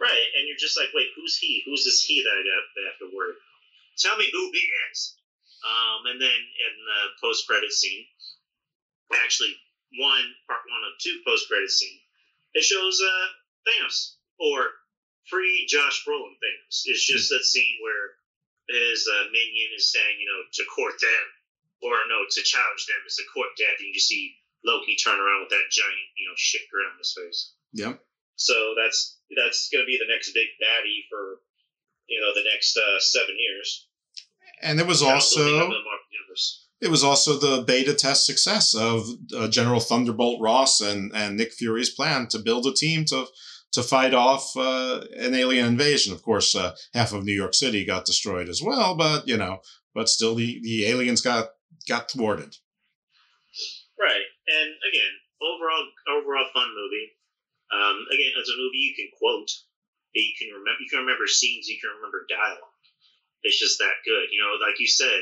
right, 0.01 0.29
and 0.37 0.49
you're 0.49 0.59
just 0.59 0.79
like, 0.79 0.89
wait, 0.95 1.09
who's 1.17 1.37
he? 1.39 1.63
Who's 1.67 1.85
this 1.85 2.03
he 2.03 2.23
that 2.23 2.31
I 2.31 2.43
got 2.43 2.83
I 2.83 2.91
have 2.91 2.99
to 3.01 3.17
worry 3.17 3.31
about? 3.31 3.99
Tell 3.99 4.17
me 4.17 4.29
who 4.33 4.51
he 4.53 4.65
is. 4.91 5.17
Um, 5.59 6.07
and 6.07 6.23
then 6.23 6.31
in 6.31 6.75
the 6.87 7.01
post 7.21 7.47
credit 7.47 7.73
scene, 7.73 8.07
actually 9.25 9.55
one 9.99 10.25
part 10.47 10.61
one 10.69 10.85
of 10.85 10.99
two 11.01 11.21
post 11.27 11.49
credit 11.49 11.71
scene, 11.71 11.99
it 12.55 12.63
shows 12.63 13.01
uh 13.03 13.27
Thanos 13.67 14.15
or 14.39 14.71
free 15.29 15.67
Josh 15.69 16.05
Brolin 16.07 16.37
Thanos. 16.41 16.87
It's 16.87 17.05
just 17.05 17.31
that 17.31 17.45
scene 17.45 17.77
where 17.83 18.17
his 18.69 19.09
uh, 19.09 19.25
minion 19.33 19.71
is 19.77 19.93
saying, 19.93 20.21
you 20.21 20.27
know, 20.27 20.43
to 20.53 20.65
court 20.75 21.01
them, 21.01 21.27
or 21.83 21.95
no, 22.09 22.25
to 22.27 22.43
challenge 22.43 22.87
them 22.87 23.03
is 23.07 23.17
to 23.17 23.25
court 23.33 23.55
death. 23.57 23.79
And 23.79 23.89
you 23.89 23.95
just 23.95 24.09
see 24.09 24.35
Loki 24.65 24.97
turn 24.97 25.19
around 25.19 25.47
with 25.47 25.55
that 25.55 25.71
giant, 25.71 26.11
you 26.17 26.27
know, 26.27 26.37
shit 26.37 26.67
grin 26.71 26.91
on 26.91 26.99
his 26.99 27.15
face. 27.15 27.55
Yep. 27.73 28.01
So 28.37 28.75
that's 28.79 29.19
that's 29.35 29.69
going 29.73 29.83
to 29.83 29.91
be 29.91 29.99
the 29.99 30.11
next 30.11 30.33
big 30.33 30.49
baddie 30.63 31.07
for 31.11 31.43
you 32.07 32.21
know 32.21 32.33
the 32.35 32.49
next 32.49 32.77
uh, 32.77 32.99
seven 32.99 33.37
years. 33.39 33.89
And 34.63 34.81
it 34.81 34.87
was 34.87 35.03
also 35.03 35.39
building 35.39 35.61
up 35.61 35.69
the 35.69 35.75
Marvel 35.75 36.11
universe. 36.11 36.67
It 36.81 36.91
was 36.91 37.05
also 37.05 37.39
the 37.39 37.63
beta 37.63 37.95
test 37.95 38.27
success 38.27 38.75
of 38.75 39.09
uh, 39.37 39.49
General 39.49 39.81
Thunderbolt 39.81 40.41
Ross 40.41 40.81
and, 40.81 41.13
and 41.15 41.37
Nick 41.37 41.53
Fury's 41.53 41.91
plan 41.91 42.29
to 42.29 42.39
build 42.39 42.67
a 42.67 42.73
team 42.73 43.05
to 43.07 43.27
to 43.73 43.83
fight 43.83 44.15
off 44.15 44.57
uh, 44.57 45.03
an 45.17 45.35
alien 45.35 45.67
invasion. 45.67 46.13
Of 46.13 46.23
course, 46.23 46.55
uh, 46.55 46.75
half 46.95 47.13
of 47.13 47.25
New 47.25 47.35
York 47.35 47.55
City 47.55 47.85
got 47.85 48.07
destroyed 48.07 48.49
as 48.49 48.63
well, 48.63 48.97
but 48.97 49.29
you 49.29 49.37
know, 49.37 49.61
but 49.95 50.09
still, 50.09 50.35
the, 50.35 50.61
the 50.63 50.87
aliens 50.87 51.21
got 51.21 51.49
got 51.89 52.11
thwarted. 52.11 52.55
Right, 53.99 54.29
and 54.47 54.69
again, 54.87 55.13
overall 55.43 55.85
overall 56.07 56.49
fun 56.55 56.71
movie. 56.71 57.09
Um, 57.69 58.07
again, 58.13 58.33
it's 58.37 58.53
a 58.53 58.61
movie 58.61 58.85
you 58.85 58.95
can 58.95 59.11
quote. 59.19 59.51
You 60.15 60.35
can 60.39 60.55
remember. 60.55 60.81
You 60.81 60.89
can 60.89 61.03
remember 61.05 61.27
scenes. 61.27 61.69
You 61.69 61.81
can 61.81 61.97
remember 61.99 62.29
dialogue. 62.29 62.85
It's 63.43 63.59
just 63.59 63.79
that 63.79 64.03
good. 64.05 64.31
You 64.31 64.41
know, 64.41 64.59
like 64.61 64.79
you 64.79 64.87
said, 64.87 65.21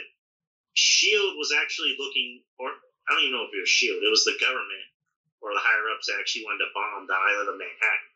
Shield 0.74 1.37
was 1.37 1.52
actually 1.57 1.96
looking, 1.98 2.44
or 2.61 2.68
I 2.68 3.14
don't 3.14 3.24
even 3.24 3.35
know 3.35 3.48
if 3.48 3.55
it 3.55 3.64
was 3.64 3.72
Shield. 3.72 4.05
It 4.05 4.12
was 4.12 4.24
the 4.24 4.40
government 4.40 4.88
or 5.40 5.52
the 5.52 5.62
higher 5.62 5.88
ups 5.92 6.09
that 6.09 6.20
actually 6.20 6.48
wanted 6.48 6.64
to 6.64 6.74
bomb 6.76 7.07
the 7.07 7.16
island 7.16 7.48
of 7.52 7.61
Manhattan 7.61 8.12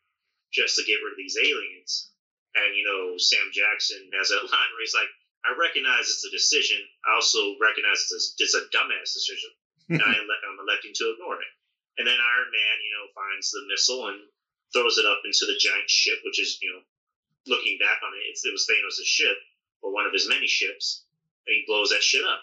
just 0.52 0.76
to 0.76 0.88
get 0.88 1.00
rid 1.04 1.14
of 1.14 1.20
these 1.20 1.38
aliens. 1.38 2.10
And 2.56 2.74
you 2.74 2.84
know, 2.84 3.16
Sam 3.16 3.48
Jackson 3.52 4.10
has 4.18 4.30
a 4.30 4.40
line 4.50 4.70
where 4.74 4.82
he's 4.84 4.96
like, 4.96 5.10
"I 5.44 5.56
recognize 5.56 6.08
it's 6.08 6.26
a 6.26 6.34
decision. 6.34 6.80
I 7.04 7.16
also 7.16 7.56
recognize 7.60 8.04
it's 8.04 8.14
a, 8.14 8.22
it's 8.42 8.56
a 8.56 8.68
dumbass 8.72 9.12
decision, 9.12 9.50
and 9.96 10.02
I 10.02 10.12
I'm 10.12 10.60
electing 10.60 10.92
to 10.94 11.14
ignore 11.14 11.40
it." 11.40 11.52
And 11.98 12.06
then 12.06 12.16
Iron 12.16 12.50
Man, 12.52 12.76
you 12.80 12.92
know, 12.96 13.12
finds 13.12 13.50
the 13.50 13.66
missile 13.68 14.08
and 14.08 14.20
throws 14.72 14.96
it 14.96 15.06
up 15.06 15.20
into 15.26 15.44
the 15.44 15.58
giant 15.58 15.90
ship, 15.90 16.22
which 16.24 16.40
is, 16.40 16.56
you 16.62 16.70
know, 16.70 16.82
looking 17.46 17.76
back 17.76 17.98
on 18.04 18.14
it, 18.14 18.24
it's, 18.30 18.44
it 18.44 18.54
was 18.54 18.68
Thanos' 18.68 19.04
ship 19.04 19.36
or 19.82 19.92
one 19.92 20.06
of 20.06 20.12
his 20.12 20.28
many 20.28 20.46
ships, 20.46 21.04
and 21.46 21.54
he 21.56 21.64
blows 21.66 21.90
that 21.90 22.04
shit 22.04 22.24
up 22.24 22.40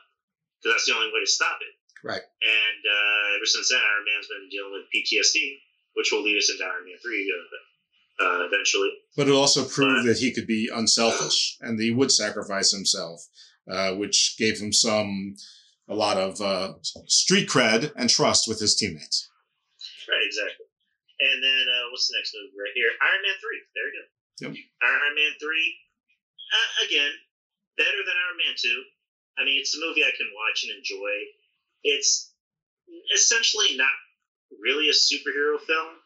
because 0.59 0.73
that's 0.73 0.85
the 0.89 0.95
only 0.97 1.13
way 1.13 1.21
to 1.21 1.29
stop 1.29 1.57
it. 1.61 1.73
Right. 2.03 2.21
And 2.21 2.81
uh, 2.85 3.37
ever 3.37 3.45
since 3.45 3.69
then, 3.69 3.81
Iron 3.81 4.05
Man's 4.05 4.29
been 4.29 4.49
dealing 4.49 4.73
with 4.73 4.89
PTSD, 4.93 5.61
which 5.93 6.11
will 6.11 6.21
lead 6.21 6.37
us 6.37 6.49
into 6.49 6.65
Iron 6.65 6.85
Man 6.85 6.97
3 7.01 7.09
uh, 7.09 7.57
uh, 8.19 8.45
eventually. 8.45 8.91
But 9.15 9.27
it 9.27 9.33
also 9.33 9.65
proved 9.65 10.07
that 10.07 10.17
he 10.17 10.33
could 10.33 10.47
be 10.47 10.69
unselfish 10.73 11.57
and 11.61 11.77
that 11.77 11.83
he 11.83 11.91
would 11.91 12.11
sacrifice 12.11 12.71
himself, 12.71 13.25
uh, 13.69 13.93
which 13.95 14.35
gave 14.37 14.59
him 14.59 14.73
some 14.73 15.35
a 15.89 15.95
lot 15.95 16.17
of 16.17 16.41
uh, 16.41 16.73
street 17.07 17.47
cred 17.47 17.91
and 17.95 18.09
trust 18.09 18.47
with 18.47 18.59
his 18.59 18.75
teammates. 18.75 19.29
Right, 20.07 20.25
exactly. 20.25 20.65
And 21.19 21.41
then 21.41 21.65
uh, 21.65 21.85
what's 21.91 22.07
the 22.07 22.17
next 22.19 22.35
movie 22.35 22.53
right 22.53 22.75
here? 22.75 22.91
Iron 23.01 23.21
Man 23.23 23.37
3. 23.41 23.61
There 23.73 23.87
you 23.87 23.95
go. 23.95 24.05
Yep. 24.37 24.51
Iron 24.83 25.15
Man 25.17 25.33
3, 25.39 25.49
uh, 26.53 26.69
again, 26.85 27.13
better 27.77 28.01
than 28.05 28.13
Iron 28.13 28.37
Man 28.37 28.53
2. 28.53 28.69
I 29.37 29.45
mean, 29.45 29.57
it's 29.61 29.73
a 29.73 29.81
movie 29.81 30.05
I 30.05 30.13
can 30.13 30.29
watch 30.33 30.65
and 30.65 30.77
enjoy. 30.77 31.13
It's 31.83 32.33
essentially 33.13 33.77
not 33.77 33.93
really 34.61 34.89
a 34.89 34.97
superhero 34.97 35.59
film. 35.61 35.97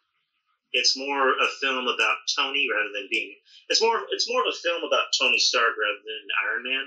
It's 0.74 0.96
more 0.96 1.36
a 1.36 1.48
film 1.60 1.88
about 1.88 2.18
Tony 2.36 2.66
rather 2.72 2.92
than 2.96 3.08
being. 3.12 3.36
It's 3.70 3.82
more. 3.82 4.00
It's 4.12 4.30
more 4.30 4.42
of 4.42 4.54
a 4.54 4.62
film 4.64 4.84
about 4.84 5.12
Tony 5.20 5.38
Stark 5.38 5.76
rather 5.76 6.00
than 6.04 6.24
Iron 6.48 6.64
Man, 6.64 6.86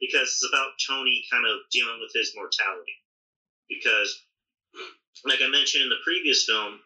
because 0.00 0.28
it's 0.34 0.48
about 0.48 0.74
Tony 0.82 1.24
kind 1.30 1.46
of 1.46 1.62
dealing 1.70 2.00
with 2.00 2.10
his 2.12 2.34
mortality. 2.34 2.98
Because 3.68 4.10
like 5.24 5.40
I 5.40 5.48
mentioned 5.48 5.84
in 5.84 5.94
the 5.94 6.02
previous 6.04 6.44
film, 6.44 6.80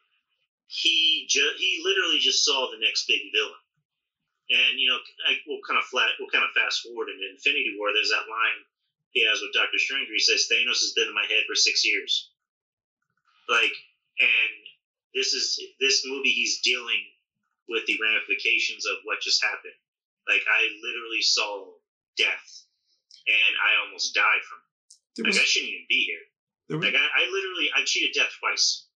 he 0.67 1.27
ju- 1.29 1.57
he 1.57 1.81
literally 1.83 2.21
just 2.21 2.45
saw 2.45 2.69
the 2.71 2.81
next 2.81 3.09
big 3.09 3.21
villain. 3.33 3.65
And 4.49 4.81
you 4.81 4.89
know, 4.89 5.01
I, 5.29 5.37
we'll 5.47 5.65
kind 5.65 5.81
of 5.81 5.89
flat, 5.89 6.13
we'll 6.21 6.33
kind 6.33 6.45
of 6.45 6.53
fast 6.53 6.85
forward 6.85 7.09
in 7.09 7.21
Infinity 7.33 7.77
War. 7.77 7.93
There's 7.93 8.13
that 8.13 8.29
line 8.29 8.59
he 9.17 9.25
has 9.25 9.41
with 9.41 9.57
Doctor 9.57 9.81
Strange 9.81 10.09
he 10.09 10.21
says, 10.21 10.49
"Thanos 10.49 10.85
has 10.85 10.93
been 10.93 11.09
in 11.09 11.17
my 11.17 11.25
head 11.25 11.49
for 11.49 11.57
six 11.57 11.85
years." 11.85 12.31
Like, 13.49 13.73
and 14.21 14.55
this 15.15 15.33
is 15.33 15.61
this 15.81 16.05
movie. 16.07 16.31
He's 16.31 16.61
dealing 16.61 17.03
with 17.69 17.87
the 17.87 17.99
ramifications 18.01 18.87
of 18.87 18.97
what 19.05 19.21
just 19.21 19.43
happened. 19.43 19.77
Like, 20.27 20.43
I 20.49 20.69
literally 20.83 21.23
saw 21.23 21.67
death, 22.17 22.65
and 23.27 23.55
I 23.65 23.85
almost 23.87 24.15
died 24.15 24.43
from 24.49 24.59
it. 24.59 24.97
There 25.17 25.25
like, 25.25 25.33
was- 25.35 25.41
I 25.41 25.45
shouldn't 25.45 25.73
even 25.73 25.87
be 25.89 26.05
here. 26.05 26.25
There 26.69 26.79
was- 26.79 26.87
like, 26.87 26.95
I, 26.95 27.23
I 27.23 27.31
literally 27.31 27.69
I 27.75 27.85
cheated 27.85 28.15
death 28.15 28.33
twice. 28.41 28.87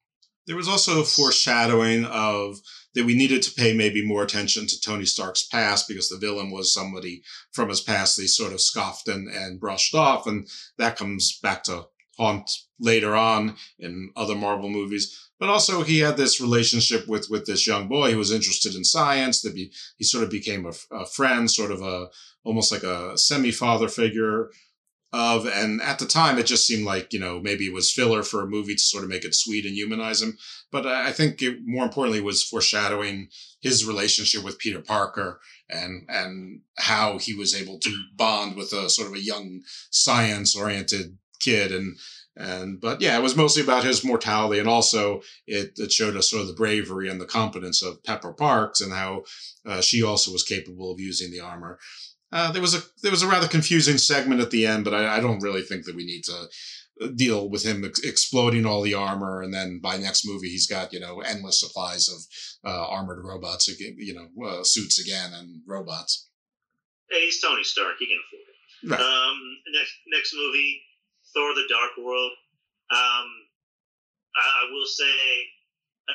There 0.46 0.56
was 0.56 0.68
also 0.68 1.00
a 1.00 1.04
foreshadowing 1.04 2.04
of 2.04 2.58
that 2.94 3.04
we 3.04 3.14
needed 3.14 3.42
to 3.42 3.54
pay 3.54 3.74
maybe 3.74 4.04
more 4.04 4.24
attention 4.24 4.66
to 4.66 4.80
Tony 4.80 5.04
Stark's 5.04 5.44
past 5.46 5.86
because 5.86 6.08
the 6.08 6.18
villain 6.18 6.50
was 6.50 6.74
somebody 6.74 7.22
from 7.52 7.68
his 7.68 7.80
past 7.80 8.16
they 8.16 8.26
sort 8.26 8.52
of 8.52 8.60
scoffed 8.60 9.06
and, 9.06 9.28
and 9.28 9.60
brushed 9.60 9.94
off. 9.94 10.26
And 10.26 10.48
that 10.78 10.96
comes 10.96 11.38
back 11.38 11.62
to 11.64 11.86
haunt 12.18 12.50
later 12.80 13.14
on 13.14 13.56
in 13.78 14.10
other 14.16 14.34
Marvel 14.34 14.68
movies. 14.68 15.30
But 15.42 15.50
also 15.50 15.82
he 15.82 15.98
had 15.98 16.16
this 16.16 16.40
relationship 16.40 17.08
with, 17.08 17.26
with 17.28 17.46
this 17.46 17.66
young 17.66 17.88
boy. 17.88 18.12
Who 18.12 18.18
was 18.18 18.30
interested 18.30 18.76
in 18.76 18.84
science. 18.84 19.42
That 19.42 19.56
be, 19.56 19.72
he 19.96 20.04
sort 20.04 20.22
of 20.22 20.30
became 20.30 20.64
a, 20.64 20.72
a 20.94 21.04
friend, 21.04 21.50
sort 21.50 21.72
of 21.72 21.82
a, 21.82 22.10
almost 22.44 22.70
like 22.70 22.84
a 22.84 23.18
semi-father 23.18 23.88
figure 23.88 24.50
of 25.12 25.46
and 25.46 25.82
at 25.82 25.98
the 25.98 26.06
time 26.06 26.38
it 26.38 26.46
just 26.46 26.66
seemed 26.66 26.86
like 26.86 27.12
you 27.12 27.20
know 27.20 27.38
maybe 27.38 27.66
it 27.66 27.72
was 27.74 27.92
filler 27.92 28.22
for 28.22 28.40
a 28.40 28.46
movie 28.46 28.74
to 28.74 28.80
sort 28.80 29.04
of 29.04 29.10
make 29.10 29.24
it 29.24 29.34
sweet 29.34 29.66
and 29.66 29.74
humanize 29.74 30.22
him. 30.22 30.38
But 30.70 30.86
i 30.86 31.08
I 31.08 31.12
think 31.12 31.42
it 31.42 31.58
more 31.66 31.84
importantly 31.84 32.20
was 32.20 32.44
foreshadowing 32.44 33.28
his 33.60 33.84
relationship 33.84 34.44
with 34.44 34.60
peter 34.60 34.80
parker 34.80 35.40
and 35.68 36.06
and 36.08 36.60
how 36.78 37.18
he 37.18 37.34
was 37.34 37.52
able 37.52 37.78
to 37.80 38.04
bond 38.16 38.56
with 38.56 38.72
a 38.72 38.88
sort 38.88 39.08
of 39.08 39.14
a 39.14 39.26
young 39.32 39.62
science 39.90 40.56
oriented 40.56 41.18
kid. 41.42 41.72
And 41.72 41.98
and 42.36 42.80
but 42.80 43.00
yeah 43.00 43.16
it 43.18 43.22
was 43.22 43.36
mostly 43.36 43.62
about 43.62 43.84
his 43.84 44.04
mortality 44.04 44.58
and 44.58 44.68
also 44.68 45.20
it, 45.46 45.72
it 45.76 45.92
showed 45.92 46.16
us 46.16 46.30
sort 46.30 46.42
of 46.42 46.48
the 46.48 46.54
bravery 46.54 47.08
and 47.08 47.20
the 47.20 47.26
competence 47.26 47.82
of 47.82 48.02
pepper 48.04 48.32
parks 48.32 48.80
and 48.80 48.92
how 48.92 49.22
uh, 49.66 49.80
she 49.80 50.02
also 50.02 50.32
was 50.32 50.42
capable 50.42 50.90
of 50.90 50.98
using 50.98 51.30
the 51.30 51.40
armor 51.40 51.78
uh, 52.32 52.50
there 52.50 52.62
was 52.62 52.74
a 52.74 52.80
there 53.02 53.10
was 53.10 53.22
a 53.22 53.28
rather 53.28 53.46
confusing 53.46 53.98
segment 53.98 54.40
at 54.40 54.50
the 54.50 54.66
end, 54.66 54.84
but 54.84 54.94
I, 54.94 55.18
I 55.18 55.20
don't 55.20 55.42
really 55.42 55.60
think 55.60 55.84
that 55.84 55.94
we 55.94 56.06
need 56.06 56.24
to 56.24 56.48
uh, 57.02 57.08
deal 57.14 57.50
with 57.50 57.62
him 57.62 57.84
ex- 57.84 58.00
exploding 58.00 58.64
all 58.64 58.80
the 58.80 58.94
armor, 58.94 59.42
and 59.42 59.52
then 59.52 59.80
by 59.82 59.98
next 59.98 60.26
movie 60.26 60.48
he's 60.48 60.66
got 60.66 60.92
you 60.94 61.00
know 61.00 61.20
endless 61.20 61.60
supplies 61.60 62.08
of 62.08 62.70
uh, 62.70 62.88
armored 62.88 63.22
robots, 63.22 63.68
again, 63.68 63.96
you 63.98 64.14
know 64.14 64.46
uh, 64.46 64.64
suits 64.64 64.98
again 64.98 65.32
and 65.34 65.60
robots. 65.66 66.30
Hey, 67.10 67.26
he's 67.26 67.40
Tony 67.40 67.64
Stark. 67.64 67.96
He 67.98 68.06
can 68.06 68.16
afford 68.16 68.42
it. 68.48 68.90
Right. 68.90 69.00
Um, 69.00 69.38
next 69.74 69.92
next 70.06 70.34
movie, 70.34 70.80
Thor: 71.34 71.54
The 71.54 71.66
Dark 71.68 71.96
World. 71.98 72.32
Um, 72.90 73.26
I, 74.36 74.44
I 74.44 74.62
will 74.70 74.86
say 74.86 75.16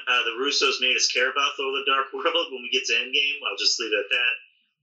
uh, 0.08 0.24
the 0.24 0.36
Russos 0.38 0.82
made 0.82 0.96
us 0.96 1.08
care 1.08 1.30
about 1.30 1.54
Thor: 1.58 1.72
The 1.72 1.86
Dark 1.86 2.08
World 2.14 2.48
when 2.52 2.62
we 2.62 2.70
get 2.72 2.86
to 2.86 2.94
Endgame. 2.94 3.40
I'll 3.48 3.58
just 3.60 3.80
leave 3.80 3.94
it 3.94 4.00
at 4.00 4.10
that. 4.10 4.34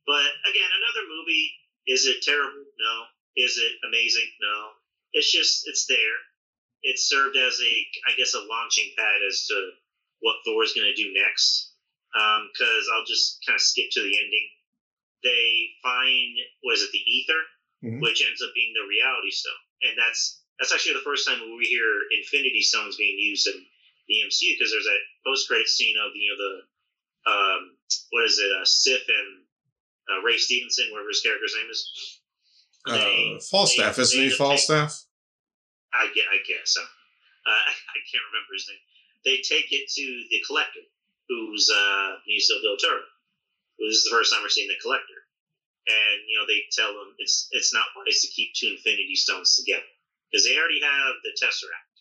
But 0.07 0.29
again, 0.51 0.69
another 0.71 1.07
movie. 1.09 1.53
Is 1.87 2.07
it 2.07 2.23
terrible? 2.23 2.65
No. 2.81 2.95
Is 3.37 3.59
it 3.59 3.73
amazing? 3.87 4.29
No. 4.41 4.71
It's 5.13 5.31
just 5.31 5.65
it's 5.67 5.87
there. 5.87 6.17
It 6.83 6.99
served 6.99 7.37
as 7.37 7.61
a 7.61 7.73
I 8.09 8.17
guess 8.17 8.35
a 8.35 8.41
launching 8.41 8.93
pad 8.97 9.21
as 9.29 9.47
to 9.49 9.71
what 10.21 10.37
Thor 10.45 10.63
is 10.65 10.73
going 10.73 10.89
to 10.89 10.95
do 11.03 11.13
next. 11.13 11.71
Because 12.13 12.89
I'll 12.95 13.05
just 13.05 13.39
kind 13.47 13.57
of 13.57 13.61
skip 13.61 13.87
to 13.93 14.01
the 14.03 14.17
ending. 14.17 14.49
They 15.23 15.71
find 15.83 16.37
was 16.65 16.83
it 16.83 16.91
the 16.93 17.03
Aether, 17.05 17.43
Mhm. 17.85 18.01
which 18.01 18.23
ends 18.25 18.43
up 18.43 18.53
being 18.55 18.73
the 18.75 18.87
reality 18.87 19.31
stone, 19.31 19.64
and 19.85 19.95
that's 19.99 20.43
that's 20.59 20.73
actually 20.73 20.95
the 20.95 21.07
first 21.07 21.27
time 21.27 21.39
we 21.57 21.65
hear 21.67 21.85
Infinity 22.17 22.63
Stones 22.63 22.97
being 22.97 23.19
used 23.19 23.47
in 23.49 23.59
the 24.09 24.17
MCU 24.29 24.55
because 24.59 24.71
there's 24.73 24.85
that 24.89 25.03
post 25.27 25.49
credit 25.49 25.69
scene 25.69 25.97
of 26.01 26.13
you 26.15 26.31
know 26.31 26.39
the 26.39 26.53
um, 27.25 27.61
what 28.13 28.25
is 28.25 28.39
it, 28.39 28.51
uh, 28.53 28.65
Sif 28.65 29.01
and 29.09 29.31
uh, 30.13 30.21
Ray 30.23 30.37
Stevenson, 30.37 30.93
whatever 30.93 31.09
his 31.09 31.23
character's 31.25 31.57
name 31.57 31.71
is. 31.71 31.81
Uh, 32.85 33.41
Falstaff, 33.41 33.97
they- 33.97 34.03
isn't 34.03 34.21
they 34.21 34.29
he 34.29 34.37
Falstaff? 34.37 34.93
I 35.93 36.05
I 36.11 36.39
guess 36.45 36.75
so. 36.77 36.83
Uh, 36.83 37.51
I, 37.51 37.73
I 37.97 37.99
can't 38.05 38.27
remember 38.33 38.53
his 38.53 38.69
name. 38.69 38.83
They 39.25 39.41
take 39.41 39.73
it 39.73 39.89
to 39.89 40.05
the 40.29 40.41
collector, 40.47 40.85
who's 41.29 41.71
uh, 41.73 42.21
Benicio 42.29 42.61
del 42.61 42.77
Toro. 42.77 43.01
This 43.81 43.97
is 43.97 44.05
the 44.05 44.13
first 44.15 44.33
time 44.33 44.43
we're 44.43 44.53
seeing 44.53 44.69
the 44.69 44.79
collector, 44.85 45.14
and 45.87 46.17
you 46.29 46.39
know 46.39 46.47
they 46.49 46.65
tell 46.73 46.93
them 46.93 47.15
it's 47.19 47.49
it's 47.53 47.73
not 47.73 47.93
wise 47.97 48.21
to 48.23 48.33
keep 48.33 48.55
two 48.55 48.77
Infinity 48.77 49.17
Stones 49.17 49.57
together 49.57 49.89
because 50.31 50.45
they 50.45 50.57
already 50.57 50.81
have 50.81 51.15
the 51.23 51.33
Tesseract 51.37 51.95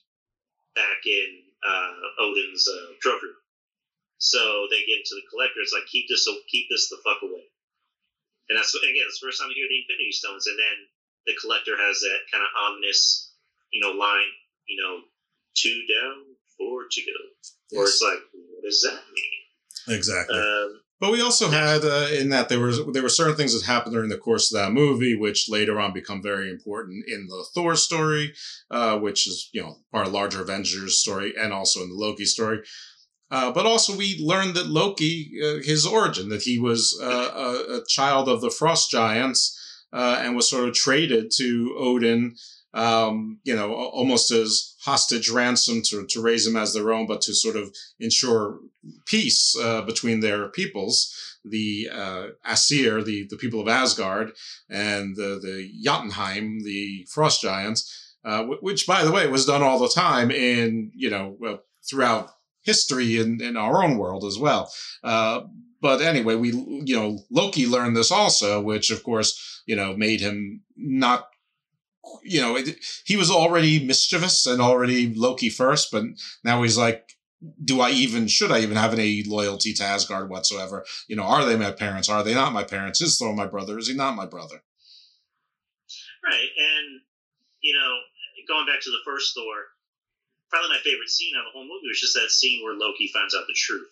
back 0.76 1.02
in 1.06 1.30
uh, 1.62 2.24
Odin's 2.24 2.68
uh, 2.68 2.96
trophy 3.02 3.30
room. 3.30 3.44
So 4.18 4.68
they 4.72 4.88
give 4.88 5.04
it 5.04 5.08
to 5.12 5.16
the 5.20 5.28
collector. 5.30 5.60
It's 5.60 5.76
like 5.76 5.86
keep 5.92 6.08
this 6.08 6.28
keep 6.48 6.68
this 6.72 6.90
the 6.90 7.04
fuck 7.04 7.20
away. 7.22 7.44
And 8.50 8.60
that's 8.60 8.76
again, 8.76 9.08
it's 9.08 9.20
the 9.20 9.28
first 9.28 9.40
time 9.40 9.52
we 9.52 9.60
hear 9.60 9.68
the 9.68 9.84
Infinity 9.84 10.12
Stones, 10.12 10.48
and 10.48 10.60
then 10.60 10.78
the 11.28 11.36
collector 11.40 11.76
has 11.80 12.00
that 12.04 12.28
kind 12.32 12.44
of 12.44 12.52
ominous, 12.56 13.32
you 13.72 13.80
know, 13.80 13.96
line, 13.96 14.32
you 14.68 14.80
know, 14.80 15.04
two 15.56 15.84
down, 15.88 16.36
four 16.58 16.88
to 16.92 17.02
go. 17.02 17.80
or 17.80 17.84
it's 17.88 18.04
like, 18.04 18.20
what 18.32 18.64
does 18.64 18.84
that 18.84 19.00
mean? 19.12 19.96
Exactly. 19.96 20.36
Um, 20.36 20.83
But 21.04 21.12
we 21.12 21.22
also 21.22 21.50
had 21.50 21.84
uh, 21.84 22.08
in 22.18 22.30
that 22.30 22.48
there 22.48 22.62
was 22.62 22.80
there 22.94 23.04
were 23.04 23.10
certain 23.10 23.36
things 23.36 23.54
that 23.54 23.66
happened 23.66 23.94
during 23.94 24.08
the 24.08 24.18
course 24.18 24.50
of 24.50 24.58
that 24.62 24.72
movie, 24.72 25.18
which 25.18 25.50
later 25.50 25.78
on 25.78 25.92
become 25.92 26.24
very 26.24 26.50
important 26.50 27.04
in 27.10 27.28
the 27.28 27.46
Thor 27.54 27.76
story, 27.76 28.34
uh, 28.72 28.98
which 29.00 29.28
is 29.28 29.50
you 29.52 29.62
know 29.62 29.80
of 29.92 30.14
larger 30.14 30.42
Avengers 30.42 31.00
story, 31.00 31.34
and 31.38 31.52
also 31.52 31.84
in 31.84 31.90
the 31.90 31.96
Loki 31.96 32.24
story. 32.24 32.62
Uh, 33.30 33.52
but 33.52 33.66
also 33.66 33.98
we 33.98 34.18
learned 34.24 34.56
that 34.56 34.68
Loki, 34.68 35.30
uh, 35.44 35.62
his 35.62 35.86
origin, 35.86 36.30
that 36.30 36.44
he 36.44 36.58
was 36.58 36.98
uh, 37.04 37.32
a, 37.36 37.80
a 37.80 37.86
child 37.86 38.30
of 38.30 38.40
the 38.40 38.50
Frost 38.50 38.90
Giants, 38.90 39.60
uh, 39.92 40.22
and 40.22 40.38
was 40.38 40.50
sort 40.50 40.70
of 40.70 40.74
traded 40.74 41.32
to 41.36 41.76
Odin, 41.78 42.38
um, 42.74 43.40
you 43.44 43.56
know, 43.56 43.74
almost 43.74 44.32
as 44.32 44.76
hostage 44.82 45.30
ransom 45.30 45.82
to, 45.84 46.06
to 46.08 46.22
raise 46.22 46.46
them 46.46 46.58
as 46.58 46.74
their 46.74 46.92
own, 46.92 47.06
but 47.08 47.22
to 47.22 47.34
sort 47.34 47.56
of 47.56 47.74
ensure 48.00 48.60
peace 49.06 49.56
uh, 49.62 49.82
between 49.82 50.20
their 50.20 50.50
peoples, 50.50 51.14
the 51.46 51.90
uh, 51.92 52.28
Aesir, 52.46 53.04
the, 53.04 53.28
the 53.30 53.38
people 53.38 53.62
of 53.62 53.68
Asgard, 53.68 54.32
and 54.70 55.16
the, 55.16 55.40
the 55.42 55.70
Jotunheim, 55.84 56.64
the 56.64 57.08
Frost 57.10 57.42
Giants, 57.42 58.16
uh, 58.26 58.44
wh- 58.44 58.64
which, 58.64 58.88
by 58.88 59.04
the 59.04 59.12
way, 59.12 59.28
was 59.28 59.46
done 59.46 59.62
all 59.62 59.80
the 59.80 59.90
time 59.90 60.32
in, 60.32 60.92
you 60.96 61.10
know, 61.10 61.60
throughout 61.88 62.30
history 62.64 63.18
in, 63.18 63.42
in 63.42 63.58
our 63.58 63.84
own 63.84 63.98
world 63.98 64.24
as 64.24 64.38
well. 64.40 64.72
Uh, 65.04 65.42
but 65.82 66.02
anyway, 66.02 66.36
we, 66.36 66.52
you 66.52 66.96
know, 66.96 67.20
Loki 67.30 67.68
learned 67.68 67.98
this 67.98 68.10
also, 68.10 68.62
which 68.62 68.90
of 68.90 69.04
course, 69.04 69.62
you 69.66 69.76
know, 69.76 69.96
made 69.96 70.22
him 70.22 70.62
not 70.78 71.28
you 72.24 72.42
know, 72.42 72.56
it, 72.56 72.78
he 73.06 73.18
was 73.18 73.32
already 73.32 73.86
mischievous 73.86 74.46
and 74.46 74.62
already 74.62 75.14
Loki 75.14 75.50
first, 75.50 75.92
but 75.92 76.04
now 76.44 76.62
he's 76.64 76.78
like, 76.78 77.18
do 77.64 77.82
I 77.82 77.90
even, 77.92 78.28
should 78.28 78.52
I 78.52 78.60
even 78.60 78.78
have 78.78 78.94
any 78.94 79.24
loyalty 79.24 79.74
to 79.74 79.84
Asgard 79.84 80.30
whatsoever? 80.30 80.86
You 81.08 81.16
know, 81.16 81.24
are 81.24 81.46
they 81.46 81.58
my 81.58 81.72
parents? 81.72 82.10
Are 82.10 82.24
they 82.24 82.34
not 82.34 82.54
my 82.54 82.64
parents? 82.64 83.02
Is 83.02 83.18
Thor 83.18 83.34
my 83.34 83.48
brother? 83.48 83.78
Is 83.78 83.88
he 83.88 83.96
not 83.96 84.16
my 84.16 84.26
brother? 84.26 84.64
Right, 86.24 86.50
and 86.56 87.02
you 87.62 87.74
know, 87.74 88.00
going 88.48 88.66
back 88.66 88.80
to 88.82 88.92
the 88.92 89.04
first 89.04 89.36
Thor, 89.36 89.76
probably 90.50 90.70
my 90.70 90.84
favorite 90.84 91.10
scene 91.10 91.36
of 91.36 91.44
the 91.44 91.52
whole 91.52 91.68
movie 91.68 91.92
was 91.92 92.00
just 92.00 92.16
that 92.16 92.32
scene 92.32 92.64
where 92.64 92.76
Loki 92.76 93.12
finds 93.12 93.36
out 93.36 93.44
the 93.48 93.56
truth, 93.56 93.92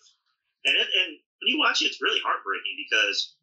and 0.64 0.76
it, 0.76 0.88
and 0.88 1.20
when 1.40 1.48
you 1.48 1.58
watch 1.58 1.82
it, 1.82 1.92
it's 1.92 2.00
really 2.00 2.20
heartbreaking 2.24 2.76
because 2.88 3.34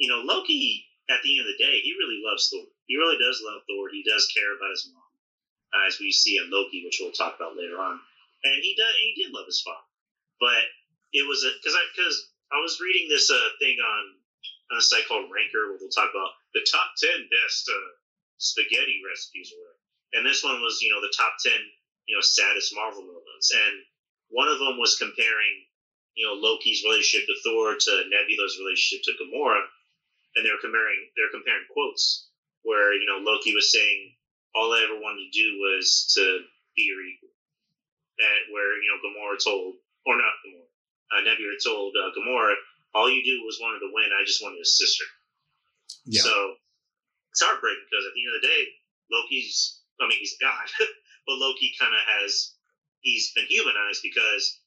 you 0.00 0.08
know 0.08 0.24
Loki 0.24 0.86
at 1.10 1.20
the 1.22 1.36
end 1.36 1.44
of 1.44 1.52
the 1.52 1.62
day 1.62 1.80
he 1.84 1.92
really 2.00 2.22
loves 2.24 2.48
Thor. 2.48 2.64
He 2.92 3.00
really 3.00 3.16
does 3.16 3.40
love 3.40 3.64
Thor. 3.64 3.88
He 3.88 4.04
does 4.04 4.28
care 4.36 4.52
about 4.52 4.76
his 4.76 4.84
mom, 4.92 5.12
as 5.88 5.96
we 5.96 6.12
see 6.12 6.36
in 6.36 6.52
Loki, 6.52 6.84
which 6.84 7.00
we'll 7.00 7.16
talk 7.16 7.40
about 7.40 7.56
later 7.56 7.80
on, 7.80 7.96
and 8.44 8.60
he 8.60 8.76
does 8.76 8.92
he 9.00 9.16
did 9.16 9.32
love 9.32 9.48
his 9.48 9.64
father, 9.64 9.88
but 10.44 10.60
it 11.16 11.24
was 11.24 11.40
a 11.40 11.56
because 11.56 11.72
I 11.72 11.84
because 11.96 12.16
I 12.52 12.60
was 12.60 12.84
reading 12.84 13.08
this 13.08 13.32
uh, 13.32 13.48
thing 13.64 13.80
on 13.80 14.02
on 14.76 14.76
a 14.76 14.84
site 14.84 15.08
called 15.08 15.32
Ranker 15.32 15.72
where 15.72 15.80
we'll 15.80 15.96
talk 15.96 16.12
about 16.12 16.36
the 16.52 16.60
top 16.68 16.92
ten 17.00 17.24
best. 17.32 17.64
Uh, 17.72 17.96
spaghetti 18.42 18.98
recipes 19.06 19.54
or 19.54 19.62
whatever. 19.62 19.78
And 20.18 20.22
this 20.26 20.42
one 20.42 20.58
was, 20.60 20.82
you 20.82 20.90
know, 20.90 21.00
the 21.00 21.14
top 21.14 21.38
10, 21.40 21.54
you 22.10 22.18
know, 22.18 22.20
saddest 22.20 22.74
Marvel 22.74 23.06
moments. 23.06 23.54
And 23.54 23.74
one 24.28 24.50
of 24.50 24.58
them 24.58 24.76
was 24.76 24.98
comparing, 24.98 25.54
you 26.18 26.26
know, 26.26 26.34
Loki's 26.34 26.82
relationship 26.82 27.30
to 27.30 27.38
Thor 27.46 27.78
to 27.78 27.92
Nebula's 28.10 28.58
relationship 28.58 29.06
to 29.06 29.16
Gamora. 29.16 29.62
And 30.36 30.44
they're 30.44 30.60
comparing, 30.60 31.00
they're 31.16 31.32
comparing 31.32 31.64
quotes 31.70 32.28
where, 32.62 32.94
you 32.94 33.06
know, 33.06 33.18
Loki 33.18 33.54
was 33.54 33.72
saying, 33.72 34.14
all 34.54 34.72
I 34.72 34.84
ever 34.84 35.00
wanted 35.00 35.28
to 35.28 35.32
do 35.32 35.48
was 35.60 36.12
to 36.16 36.44
be 36.76 36.88
your 36.88 37.00
equal. 37.00 37.32
And, 38.20 38.52
where 38.52 38.76
you 38.78 38.88
know 38.92 39.00
Gamora 39.00 39.40
told, 39.40 39.80
or 40.06 40.14
not 40.14 40.36
Gamora, 40.44 40.68
uh, 41.10 41.20
Nebula 41.24 41.56
told 41.64 41.96
uh, 41.96 42.12
Gamora, 42.12 42.54
"All 42.94 43.08
you 43.08 43.24
do 43.24 43.42
was 43.42 43.58
wanted 43.58 43.80
to 43.80 43.90
win. 43.90 44.12
I 44.12 44.22
just 44.24 44.44
wanted 44.44 44.60
a 44.60 44.68
sister." 44.68 45.04
Yeah. 46.04 46.22
So 46.22 46.60
it's 47.32 47.42
heartbreaking 47.42 47.88
because 47.88 48.04
at 48.04 48.14
the 48.14 48.22
end 48.22 48.36
of 48.36 48.42
the 48.44 48.48
day, 48.52 48.62
Loki's, 49.10 49.80
I 49.98 50.06
mean, 50.06 50.20
he's 50.20 50.36
a 50.36 50.44
god, 50.44 50.68
but 51.26 51.40
Loki 51.40 51.72
kind 51.80 51.96
of 51.96 52.04
has, 52.20 52.52
he's 53.00 53.32
been 53.32 53.48
humanized 53.48 54.04
because 54.04 54.60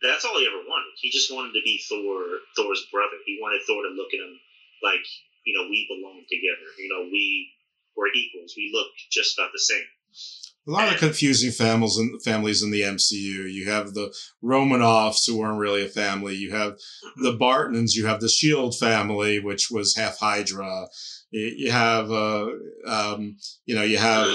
that's 0.00 0.24
all 0.24 0.40
he 0.40 0.48
ever 0.48 0.64
wanted. 0.64 0.96
He 0.96 1.12
just 1.12 1.30
wanted 1.30 1.52
to 1.52 1.62
be 1.62 1.78
Thor, 1.84 2.40
Thor's 2.56 2.88
brother. 2.90 3.20
He 3.28 3.38
wanted 3.40 3.62
Thor 3.68 3.84
to 3.84 3.92
look 3.92 4.16
at 4.16 4.24
him 4.24 4.40
like, 4.82 5.04
you 5.44 5.54
know, 5.54 5.68
we 5.68 5.86
belong 5.88 6.22
together. 6.28 6.68
You 6.78 6.88
know, 6.88 7.08
we 7.10 7.48
were 7.96 8.08
equals. 8.14 8.54
We 8.56 8.70
look 8.72 8.88
just 9.10 9.38
about 9.38 9.50
the 9.52 9.58
same. 9.58 9.84
A 10.68 10.70
lot 10.70 10.92
of 10.92 11.00
confusing 11.00 11.50
families 11.50 11.98
in 11.98 12.20
families 12.20 12.62
in 12.62 12.70
the 12.70 12.82
MCU. 12.82 13.52
You 13.52 13.68
have 13.68 13.94
the 13.94 14.14
Romanoffs 14.44 15.26
who 15.26 15.38
weren't 15.38 15.58
really 15.58 15.84
a 15.84 15.88
family. 15.88 16.36
You 16.36 16.52
have 16.52 16.76
the 17.16 17.32
Bartons. 17.32 17.96
You 17.96 18.06
have 18.06 18.20
the 18.20 18.28
Shield 18.28 18.78
family, 18.78 19.40
which 19.40 19.70
was 19.72 19.96
half 19.96 20.18
Hydra. 20.20 20.86
You 21.30 21.52
you 21.56 21.70
have, 21.72 22.12
uh, 22.12 22.50
um, 22.86 23.38
you 23.66 23.74
know, 23.74 23.82
you 23.82 23.98
have, 23.98 24.28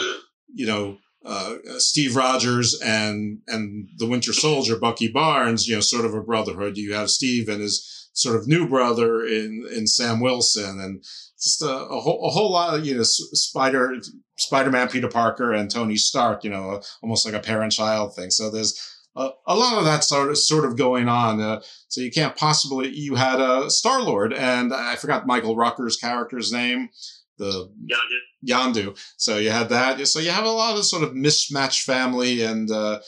you 0.54 0.66
know, 0.66 0.98
uh, 1.26 1.56
Steve 1.78 2.18
Rogers 2.18 2.78
and 2.82 3.40
and 3.48 3.88
the 3.98 4.08
Winter 4.08 4.34
Soldier, 4.34 4.78
Bucky 4.78 5.08
Barnes. 5.08 5.66
You 5.66 5.76
know, 5.76 5.82
sort 5.82 6.04
of 6.04 6.14
a 6.14 6.22
brotherhood. 6.22 6.76
You 6.76 6.94
have 6.94 7.10
Steve 7.10 7.48
and 7.48 7.62
his 7.62 8.07
sort 8.18 8.36
of 8.36 8.48
new 8.48 8.68
brother 8.68 9.24
in 9.26 9.66
in 9.76 9.86
Sam 9.88 10.20
Wilson, 10.20 10.80
and 10.80 11.04
just 11.42 11.62
a, 11.62 11.70
a 11.70 12.00
whole 12.00 12.26
a 12.26 12.30
whole 12.30 12.52
lot 12.52 12.74
of 12.74 12.86
you 12.86 12.96
know 12.96 13.04
Spider 13.04 13.96
Spider 14.38 14.72
Man, 14.72 14.90
Peter 14.90 15.08
Parker, 15.08 15.54
and 15.54 15.70
Tony 15.70 15.98
Stark. 15.98 16.44
You 16.44 16.50
know, 16.50 16.82
almost 17.02 17.26
like 17.26 17.36
a 17.36 17.40
parent 17.40 17.72
child 17.72 18.16
thing. 18.16 18.32
So 18.32 18.50
there's 18.50 18.98
a, 19.16 19.30
a 19.46 19.56
lot 19.56 19.78
of 19.78 19.86
that 19.86 20.04
sort 20.04 20.30
of 20.30 20.38
sort 20.38 20.66
of 20.66 20.78
going 20.78 21.08
on. 21.08 21.40
Uh, 21.40 21.62
so 21.90 22.02
you 22.02 22.12
can't 22.12 22.36
possibly 22.36 22.90
you 22.90 23.16
had 23.16 23.40
a 23.40 23.70
Star 23.70 24.02
Lord, 24.02 24.34
and 24.34 24.74
I 24.74 24.96
forgot 24.96 25.28
Michael 25.28 25.56
Rooker's 25.56 25.98
character's 25.98 26.52
name. 26.52 26.90
The 27.38 27.72
Yondu. 27.86 28.74
Yandu. 28.74 29.14
So 29.18 29.38
you 29.38 29.52
had 29.52 29.70
that. 29.70 30.08
So 30.08 30.20
you 30.20 30.32
have 30.32 30.46
a 30.46 30.50
lot 30.50 30.76
of 30.76 30.86
sort 30.86 31.04
of 31.04 31.14
mismatched 31.16 31.84
family, 31.84 32.42
and 32.42 32.72
uh, 32.72 33.00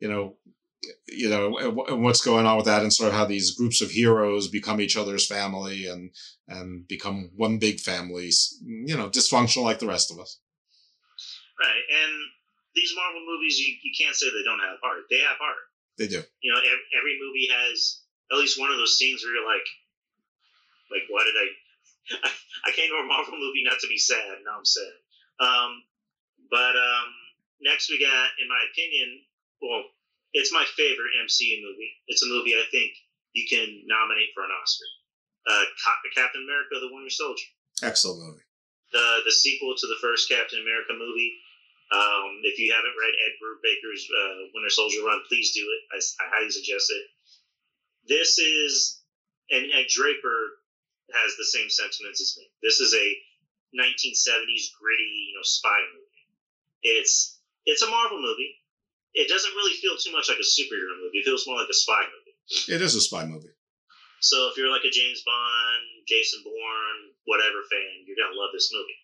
you 0.00 0.08
know, 0.08 0.36
you 1.08 1.28
know 1.28 1.56
and 1.58 2.04
what's 2.04 2.20
going 2.20 2.46
on 2.46 2.56
with 2.56 2.66
that, 2.66 2.82
and 2.82 2.92
sort 2.92 3.10
of 3.10 3.14
how 3.14 3.24
these 3.24 3.56
groups 3.56 3.80
of 3.80 3.90
heroes 3.90 4.48
become 4.48 4.80
each 4.80 4.96
other's 4.96 5.26
family, 5.26 5.86
and 5.86 6.10
and 6.46 6.86
become 6.88 7.30
one 7.36 7.58
big 7.58 7.80
family. 7.80 8.30
You 8.64 8.96
know, 8.96 9.08
dysfunctional 9.08 9.64
like 9.64 9.78
the 9.78 9.86
rest 9.86 10.10
of 10.10 10.18
us. 10.18 10.38
Right. 11.58 11.82
And 11.90 12.14
these 12.74 12.94
Marvel 12.94 13.26
movies, 13.26 13.58
you, 13.58 13.74
you 13.82 13.90
can't 13.90 14.14
say 14.14 14.30
they 14.30 14.46
don't 14.46 14.62
have 14.62 14.78
heart. 14.78 15.10
They 15.10 15.18
have 15.26 15.42
heart. 15.42 15.66
They 15.98 16.06
do. 16.06 16.22
You 16.38 16.54
know, 16.54 16.62
every, 16.62 16.86
every 16.94 17.14
movie 17.18 17.50
has 17.50 18.06
at 18.30 18.38
least 18.38 18.60
one 18.60 18.70
of 18.70 18.78
those 18.78 18.96
scenes 18.96 19.26
where 19.26 19.34
you're 19.34 19.46
like, 19.46 19.66
like, 20.94 21.10
why 21.10 21.26
did 21.26 21.34
I? 21.34 21.48
I, 22.64 22.72
came 22.72 22.88
to 22.88 23.02
a 23.02 23.04
Marvel 23.04 23.36
movie 23.36 23.66
not 23.66 23.80
to 23.80 23.88
be 23.90 23.98
sad. 23.98 24.40
Now 24.46 24.56
I'm 24.56 24.64
sad. 24.64 24.94
Um, 25.42 25.82
but 26.48 26.72
um, 26.72 27.08
next 27.60 27.90
we 27.90 28.00
got, 28.00 28.32
in 28.40 28.48
my 28.48 28.62
opinion, 28.72 29.20
well, 29.60 29.82
it's 30.32 30.52
my 30.52 30.64
favorite 30.76 31.16
MCU 31.24 31.62
movie. 31.62 31.92
It's 32.08 32.22
a 32.22 32.28
movie 32.28 32.54
I 32.54 32.64
think 32.70 32.92
you 33.32 33.46
can 33.48 33.82
nominate 33.86 34.30
for 34.34 34.44
an 34.44 34.50
Oscar. 34.52 34.88
Uh, 35.48 35.64
Captain 36.14 36.44
America: 36.44 36.76
The 36.80 36.92
Winter 36.92 37.10
Soldier 37.10 37.48
Excellent 37.82 38.20
movie. 38.20 38.44
the 38.92 39.20
the 39.24 39.32
sequel 39.32 39.74
to 39.76 39.86
the 39.86 40.00
first 40.00 40.28
Captain 40.28 40.60
America 40.60 40.92
movie. 40.92 41.32
Um, 41.88 42.44
if 42.44 42.58
you 42.60 42.68
haven't 42.68 42.92
read 43.00 43.14
Ed 43.16 43.34
Brubaker's 43.40 44.04
uh, 44.12 44.52
Winter 44.52 44.68
Soldier 44.68 45.00
run, 45.06 45.24
please 45.28 45.54
do 45.56 45.64
it. 45.64 45.80
I, 45.88 45.98
I 46.20 46.26
highly 46.36 46.50
suggest 46.50 46.92
it. 46.92 47.04
This 48.06 48.36
is, 48.38 49.00
and, 49.50 49.64
and 49.72 49.86
Draper 49.88 50.60
has 51.16 51.32
the 51.40 51.48
same 51.48 51.70
sentiments 51.70 52.20
as 52.20 52.36
me. 52.36 52.44
This 52.62 52.80
is 52.80 52.92
a 52.92 53.06
1970s 53.72 54.68
gritty, 54.76 55.32
you 55.32 55.34
know, 55.36 55.44
spy 55.44 55.80
movie. 55.94 56.24
It's 56.82 57.38
it's 57.64 57.80
a 57.82 57.88
Marvel 57.90 58.20
movie. 58.20 58.52
It 59.18 59.26
doesn't 59.26 59.58
really 59.58 59.74
feel 59.74 59.98
too 59.98 60.14
much 60.14 60.30
like 60.30 60.38
a 60.38 60.46
superhero 60.46 60.94
movie. 61.02 61.18
It 61.18 61.26
feels 61.26 61.42
more 61.42 61.58
like 61.58 61.66
a 61.66 61.74
spy 61.74 62.06
movie. 62.06 62.38
It 62.70 62.80
is 62.80 62.94
a 62.94 63.02
spy 63.02 63.26
movie. 63.26 63.50
So 64.22 64.46
if 64.46 64.56
you're 64.56 64.70
like 64.70 64.86
a 64.86 64.94
James 64.94 65.22
Bond, 65.26 66.06
Jason 66.06 66.42
Bourne, 66.46 67.00
whatever 67.26 67.66
fan, 67.66 68.06
you're 68.06 68.18
gonna 68.18 68.38
love 68.38 68.54
this 68.54 68.70
movie. 68.70 69.00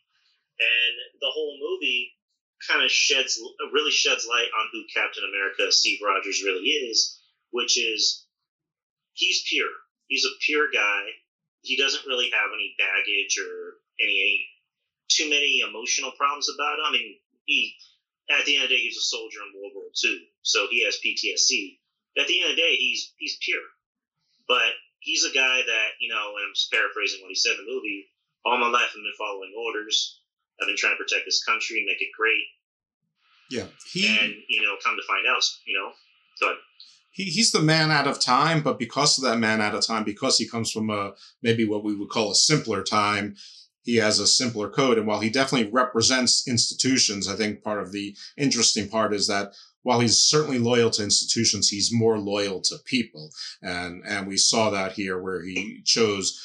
And 0.62 0.94
the 1.18 1.34
whole 1.34 1.58
movie 1.58 2.14
kind 2.62 2.82
of 2.82 2.90
sheds 2.90 3.42
really 3.74 3.90
sheds 3.90 4.26
light 4.30 4.54
on 4.54 4.70
who 4.70 4.86
Captain 4.94 5.26
America 5.26 5.70
Steve 5.74 5.98
Rogers 5.98 6.42
really 6.46 6.66
is, 6.86 7.18
which 7.50 7.74
is 7.74 8.26
he's 9.14 9.42
pure. 9.50 9.70
He's 10.06 10.24
a 10.24 10.38
pure 10.46 10.70
guy. 10.72 11.02
He 11.62 11.76
doesn't 11.76 12.06
really 12.06 12.30
have 12.30 12.54
any 12.54 12.74
baggage 12.78 13.34
or 13.42 13.82
any, 13.98 14.14
any 14.22 14.46
too 15.10 15.28
many 15.28 15.60
emotional 15.60 16.12
problems 16.16 16.48
about 16.54 16.78
him. 16.78 16.86
I 16.86 16.92
mean, 16.92 17.18
he 17.46 17.74
at 18.30 18.44
the 18.46 18.56
end 18.56 18.64
of 18.64 18.70
the 18.70 18.76
day 18.76 18.82
he 18.82 18.88
was 18.88 19.04
a 19.04 19.10
soldier 19.12 19.40
in 19.44 19.60
World 19.60 19.72
War 19.74 19.90
II, 19.92 20.16
so 20.42 20.66
he 20.70 20.84
has 20.84 20.96
PTSD. 21.04 21.78
But 22.14 22.22
at 22.22 22.28
the 22.28 22.40
end 22.40 22.50
of 22.50 22.56
the 22.56 22.62
day, 22.62 22.76
he's 22.76 23.12
he's 23.18 23.36
pure. 23.42 23.62
But 24.46 24.72
he's 25.00 25.24
a 25.24 25.34
guy 25.34 25.60
that, 25.66 25.88
you 26.00 26.08
know, 26.08 26.34
and 26.36 26.48
I'm 26.48 26.54
just 26.54 26.72
paraphrasing 26.72 27.20
what 27.20 27.28
he 27.28 27.34
said 27.34 27.52
in 27.58 27.64
the 27.64 27.72
movie, 27.72 28.06
all 28.44 28.58
my 28.58 28.68
life 28.68 28.88
I've 28.88 28.94
been 28.94 29.18
following 29.18 29.52
orders. 29.56 30.20
I've 30.60 30.66
been 30.66 30.76
trying 30.76 30.94
to 30.94 31.02
protect 31.02 31.24
this 31.26 31.42
country, 31.44 31.84
make 31.86 32.00
it 32.00 32.12
great. 32.16 32.44
Yeah. 33.50 33.66
He 33.92 34.06
And, 34.06 34.34
you 34.48 34.62
know, 34.62 34.76
come 34.82 34.96
to 34.96 35.06
find 35.06 35.26
out, 35.26 35.42
you 35.66 35.76
know, 35.76 35.92
go 36.40 36.46
ahead. 36.46 36.58
he, 37.10 37.24
he's 37.24 37.52
the 37.52 37.60
man 37.60 37.90
out 37.90 38.06
of 38.06 38.20
time, 38.20 38.62
but 38.62 38.78
because 38.78 39.18
of 39.18 39.24
that 39.24 39.38
man 39.38 39.60
out 39.60 39.74
of 39.74 39.86
time, 39.86 40.04
because 40.04 40.38
he 40.38 40.48
comes 40.48 40.70
from 40.70 40.90
a 40.90 41.12
maybe 41.42 41.66
what 41.66 41.84
we 41.84 41.94
would 41.94 42.08
call 42.08 42.30
a 42.30 42.34
simpler 42.34 42.82
time, 42.82 43.36
he 43.84 43.96
has 43.96 44.18
a 44.18 44.26
simpler 44.26 44.68
code. 44.68 44.98
And 44.98 45.06
while 45.06 45.20
he 45.20 45.30
definitely 45.30 45.70
represents 45.70 46.48
institutions, 46.48 47.28
I 47.28 47.36
think 47.36 47.62
part 47.62 47.82
of 47.82 47.92
the 47.92 48.16
interesting 48.36 48.88
part 48.88 49.14
is 49.14 49.28
that 49.28 49.52
while 49.82 50.00
he's 50.00 50.18
certainly 50.18 50.58
loyal 50.58 50.90
to 50.90 51.04
institutions, 51.04 51.68
he's 51.68 51.92
more 51.92 52.18
loyal 52.18 52.60
to 52.62 52.76
people. 52.84 53.30
And 53.62 54.02
and 54.06 54.26
we 54.26 54.36
saw 54.36 54.70
that 54.70 54.92
here 54.92 55.20
where 55.20 55.42
he 55.42 55.82
chose 55.84 56.40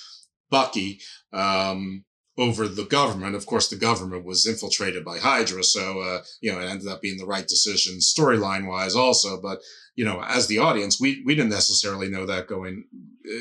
Bucky 0.50 1.00
um, 1.32 2.04
over 2.40 2.68
the 2.68 2.86
government. 2.86 3.36
Of 3.36 3.46
course, 3.46 3.68
the 3.68 3.76
government 3.76 4.26
was 4.26 4.48
infiltrated 4.48 5.04
by 5.04 5.20
Hydra, 5.20 5.64
so 5.64 6.00
uh, 6.00 6.24
you 6.42 6.52
know 6.52 6.60
it 6.60 6.70
ended 6.70 6.88
up 6.88 7.02
being 7.02 7.18
the 7.18 7.26
right 7.26 7.46
decision 7.46 7.98
storyline 7.98 8.68
wise, 8.68 8.96
also. 8.96 9.40
But 9.40 9.60
you 9.96 10.06
know, 10.06 10.24
as 10.24 10.48
the 10.48 10.60
audience, 10.60 11.00
we 11.00 11.22
we 11.26 11.36
didn't 11.36 11.52
necessarily 11.52 12.10
know 12.10 12.26
that 12.26 12.48
going 12.48 12.86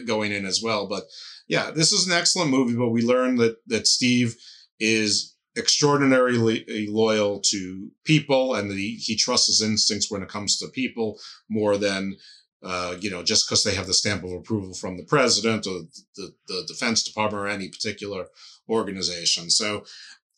going 0.06 0.32
in 0.32 0.44
as 0.44 0.60
well. 0.62 0.86
But 0.88 1.04
yeah, 1.46 1.70
this 1.70 1.92
is 1.92 2.06
an 2.06 2.12
excellent 2.12 2.50
movie. 2.50 2.74
But 2.74 2.90
we 2.90 3.02
learned 3.02 3.38
that 3.38 3.56
that 3.68 3.86
Steve 3.86 4.36
is 4.80 5.34
extraordinarily 5.56 6.86
loyal 6.88 7.40
to 7.40 7.90
people, 8.04 8.54
and 8.54 8.70
that 8.70 8.76
he, 8.76 8.96
he 8.96 9.16
trusts 9.16 9.46
his 9.46 9.62
instincts 9.62 10.10
when 10.10 10.22
it 10.22 10.28
comes 10.28 10.58
to 10.58 10.68
people 10.68 11.18
more 11.48 11.76
than 11.76 12.16
uh, 12.62 12.96
you 13.00 13.10
know, 13.10 13.22
just 13.22 13.46
because 13.46 13.62
they 13.62 13.74
have 13.74 13.86
the 13.86 13.94
stamp 13.94 14.24
of 14.24 14.32
approval 14.32 14.74
from 14.74 14.96
the 14.96 15.04
president 15.04 15.66
or 15.66 15.82
the, 16.16 16.32
the 16.48 16.64
Defense 16.66 17.04
Department 17.04 17.44
or 17.44 17.46
any 17.46 17.68
particular 17.68 18.26
organization. 18.68 19.50
So, 19.50 19.84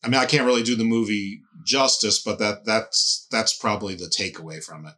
I 0.03 0.09
mean, 0.09 0.21
I 0.21 0.27
can't 0.27 0.47
really 0.47 0.63
do 0.63 0.77
the 0.77 0.85
movie 0.85 1.43
justice, 1.65 2.23
but 2.23 2.39
that 2.39 2.65
that's 2.65 3.27
that's 3.31 3.53
probably 3.57 3.95
the 3.95 4.07
takeaway 4.07 4.63
from 4.65 4.87
it. 4.87 4.95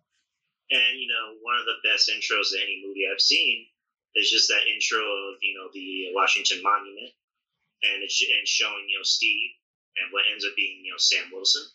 And, 0.71 0.97
you 0.97 1.09
know, 1.09 1.37
one 1.43 1.59
of 1.59 1.67
the 1.67 1.81
best 1.85 2.09
intros 2.09 2.53
to 2.53 2.63
any 2.63 2.81
movie 2.87 3.05
I've 3.05 3.21
seen 3.21 3.67
is 4.15 4.31
just 4.31 4.49
that 4.49 4.69
intro 4.69 5.01
of, 5.01 5.37
you 5.43 5.53
know, 5.57 5.69
the 5.73 6.13
Washington 6.15 6.63
Monument 6.63 7.13
and 7.83 8.03
it's 8.03 8.23
and 8.23 8.47
showing, 8.47 8.87
you 8.89 8.99
know, 8.99 9.05
Steve 9.05 9.51
and 10.01 10.09
what 10.13 10.25
ends 10.33 10.45
up 10.45 10.57
being, 10.57 10.81
you 10.85 10.93
know, 10.93 11.01
Sam 11.03 11.29
Wilson, 11.33 11.67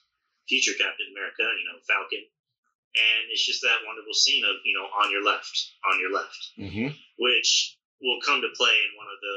future 0.49 0.73
Captain 0.73 1.11
America, 1.13 1.45
you 1.45 1.65
know, 1.69 1.77
Falcon. 1.85 2.25
And 2.97 3.29
it's 3.29 3.45
just 3.45 3.61
that 3.61 3.85
wonderful 3.85 4.15
scene 4.15 4.41
of, 4.41 4.57
you 4.65 4.73
know, 4.73 4.89
on 4.89 5.11
your 5.11 5.21
left, 5.21 5.53
on 5.85 5.99
your 6.01 6.09
left, 6.09 6.41
Mm-hmm. 6.57 6.89
which 7.21 7.77
will 8.01 8.17
come 8.25 8.41
to 8.41 8.49
play 8.57 8.73
in 8.73 8.97
one 8.97 9.05
of 9.11 9.19
the, 9.21 9.35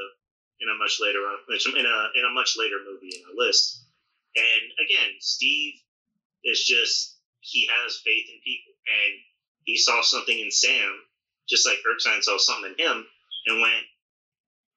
in 0.61 0.69
a 0.69 0.77
much 0.77 1.01
later, 1.01 1.19
in 1.25 1.85
a, 1.85 1.97
in 2.13 2.23
a 2.25 2.33
much 2.33 2.55
later 2.57 2.77
movie 2.85 3.09
in 3.09 3.25
our 3.25 3.35
list. 3.35 3.83
And 4.37 4.63
again, 4.77 5.17
Steve 5.19 5.73
is 6.45 6.63
just, 6.63 7.17
he 7.41 7.67
has 7.67 7.99
faith 8.05 8.29
in 8.29 8.39
people. 8.45 8.73
And 8.85 9.13
he 9.65 9.77
saw 9.77 10.01
something 10.01 10.37
in 10.37 10.51
Sam, 10.51 10.93
just 11.49 11.67
like 11.67 11.81
Erskine 11.83 12.21
saw 12.21 12.37
something 12.37 12.73
in 12.77 12.85
him, 12.85 13.05
and 13.47 13.61
went, 13.61 13.85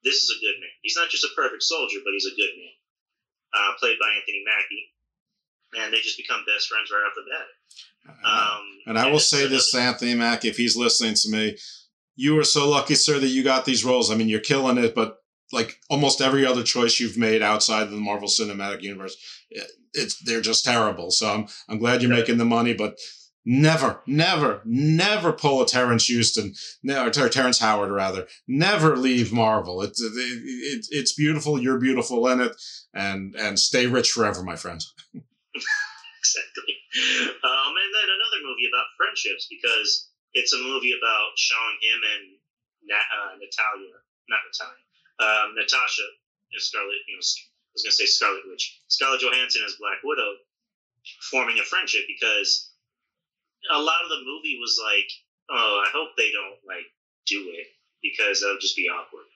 this 0.03 0.17
is 0.17 0.33
a 0.33 0.41
good 0.41 0.61
man. 0.61 0.75
He's 0.83 0.97
not 0.97 1.09
just 1.09 1.25
a 1.25 1.37
perfect 1.37 1.63
soldier, 1.63 1.99
but 2.05 2.13
he's 2.13 2.27
a 2.27 2.37
good 2.37 2.53
man. 2.57 2.75
Uh, 3.55 3.73
played 3.79 3.97
by 4.01 4.09
Anthony 4.17 4.43
Mackie. 4.45 4.91
And 5.77 5.93
they 5.93 6.01
just 6.01 6.19
become 6.19 6.45
best 6.47 6.69
friends 6.69 6.91
right 6.91 7.05
off 7.07 7.15
the 7.17 7.25
bat. 7.31 7.49
Um, 8.25 8.65
And 8.87 8.99
I 8.99 9.11
will 9.11 9.19
say 9.19 9.47
this 9.47 9.71
to 9.73 9.79
Anthony 9.79 10.15
Mackie, 10.15 10.49
if 10.49 10.57
he's 10.57 10.77
listening 10.77 11.15
to 11.15 11.29
me, 11.31 11.57
you 12.17 12.39
are 12.39 12.45
so 12.45 12.69
lucky, 12.69 12.95
sir, 12.95 13.19
that 13.19 13.29
you 13.29 13.43
got 13.43 13.65
these 13.65 13.85
roles. 13.85 14.11
I 14.11 14.15
mean, 14.15 14.29
you're 14.29 14.41
killing 14.41 14.79
it, 14.79 14.95
but 14.95 15.24
like 15.53 15.79
almost 15.89 16.21
every 16.21 16.47
other 16.47 16.63
choice 16.63 16.99
you've 16.99 17.19
made 17.19 17.43
outside 17.43 17.85
of 17.85 17.91
the 17.91 17.97
Marvel 17.97 18.29
Cinematic 18.29 18.83
Universe, 18.83 19.17
it's 19.93 20.23
they're 20.25 20.41
just 20.41 20.65
terrible. 20.65 21.11
So 21.11 21.29
I'm 21.33 21.47
I'm 21.69 21.79
glad 21.79 22.03
you're 22.03 22.11
making 22.11 22.39
the 22.39 22.45
money, 22.45 22.75
but 22.75 22.99
Never, 23.47 24.01
never, 24.07 24.63
never 24.65 25.31
pull 25.31 25.61
a 25.61 25.67
Terrence 25.67 26.07
Houston, 26.07 26.55
no, 26.83 27.07
or 27.07 27.11
Terrence 27.11 27.59
Howard 27.59 27.91
rather. 27.91 28.27
Never 28.49 28.97
leave 28.97 29.35
Marvel. 29.35 29.83
It's 29.83 30.01
it, 30.01 30.13
it, 30.17 30.87
it's 30.89 31.13
beautiful. 31.13 31.61
You're 31.61 31.79
beautiful 31.79 32.27
in 32.29 32.41
it, 32.41 32.57
and 32.95 33.35
and 33.37 33.59
stay 33.61 33.87
rich 33.87 34.13
forever, 34.13 34.43
my 34.43 34.57
friend. 34.57 34.81
exactly. 35.13 36.75
Um, 37.45 37.73
and 37.77 37.93
then 37.93 38.09
another 38.09 38.41
movie 38.49 38.65
about 38.73 38.97
friendships 38.97 39.47
because 39.51 40.09
it's 40.33 40.55
a 40.55 40.59
movie 40.65 40.97
about 40.97 41.37
showing 41.37 41.77
him 41.85 42.01
and 42.01 42.25
uh, 42.97 43.37
Natalia, 43.37 43.93
not 44.31 44.41
Natalia, 44.49 44.84
um, 45.21 45.55
Natasha, 45.55 46.07
you 46.51 46.57
know, 46.57 46.63
Scarlet. 46.63 47.01
You 47.07 47.15
know, 47.17 47.23
I 47.23 47.73
was 47.75 47.83
gonna 47.83 47.99
say 47.99 48.07
Scarlet 48.07 48.47
Witch, 48.47 48.81
Scarlett 48.89 49.21
Johansson 49.23 49.63
as 49.67 49.77
Black 49.79 49.99
Widow, 50.03 50.39
forming 51.31 51.59
a 51.59 51.67
friendship 51.67 52.03
because 52.07 52.71
a 53.71 53.81
lot 53.81 54.05
of 54.05 54.11
the 54.11 54.25
movie 54.25 54.59
was 54.61 54.79
like, 54.83 55.09
oh, 55.51 55.83
I 55.85 55.89
hope 55.93 56.17
they 56.17 56.31
don't 56.31 56.61
like 56.67 56.87
do 57.27 57.49
it 57.53 57.67
because 58.03 58.41
that'll 58.41 58.61
just 58.61 58.77
be 58.77 58.89
awkward. 58.89 59.27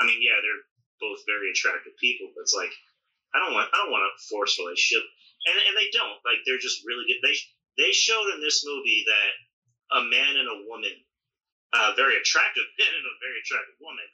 I 0.00 0.06
mean, 0.06 0.18
yeah, 0.20 0.40
they're 0.40 0.64
both 1.00 1.22
very 1.26 1.50
attractive 1.50 1.96
people, 2.00 2.32
but 2.34 2.42
it's 2.42 2.56
like 2.56 2.72
I 3.34 3.42
don't 3.42 3.54
want 3.54 3.70
I 3.74 3.82
don't 3.82 3.92
want 3.92 4.06
a 4.06 4.12
forced 4.30 4.58
relationship, 4.58 5.04
and 5.46 5.56
and 5.68 5.74
they 5.76 5.90
don't 5.90 6.18
like 6.24 6.42
they're 6.46 6.62
just 6.62 6.86
really 6.86 7.04
good. 7.06 7.20
They 7.22 7.36
they 7.76 7.92
showed 7.92 8.30
in 8.34 8.40
this 8.40 8.64
movie 8.64 9.04
that 9.06 9.32
a 9.98 10.00
man 10.06 10.34
and 10.38 10.48
a 10.48 10.62
woman, 10.70 10.94
a 11.74 11.94
very 11.94 12.16
attractive 12.16 12.66
man 12.78 12.94
and 12.98 13.06
a 13.06 13.20
very 13.22 13.38
attractive 13.42 13.78
woman, 13.82 14.08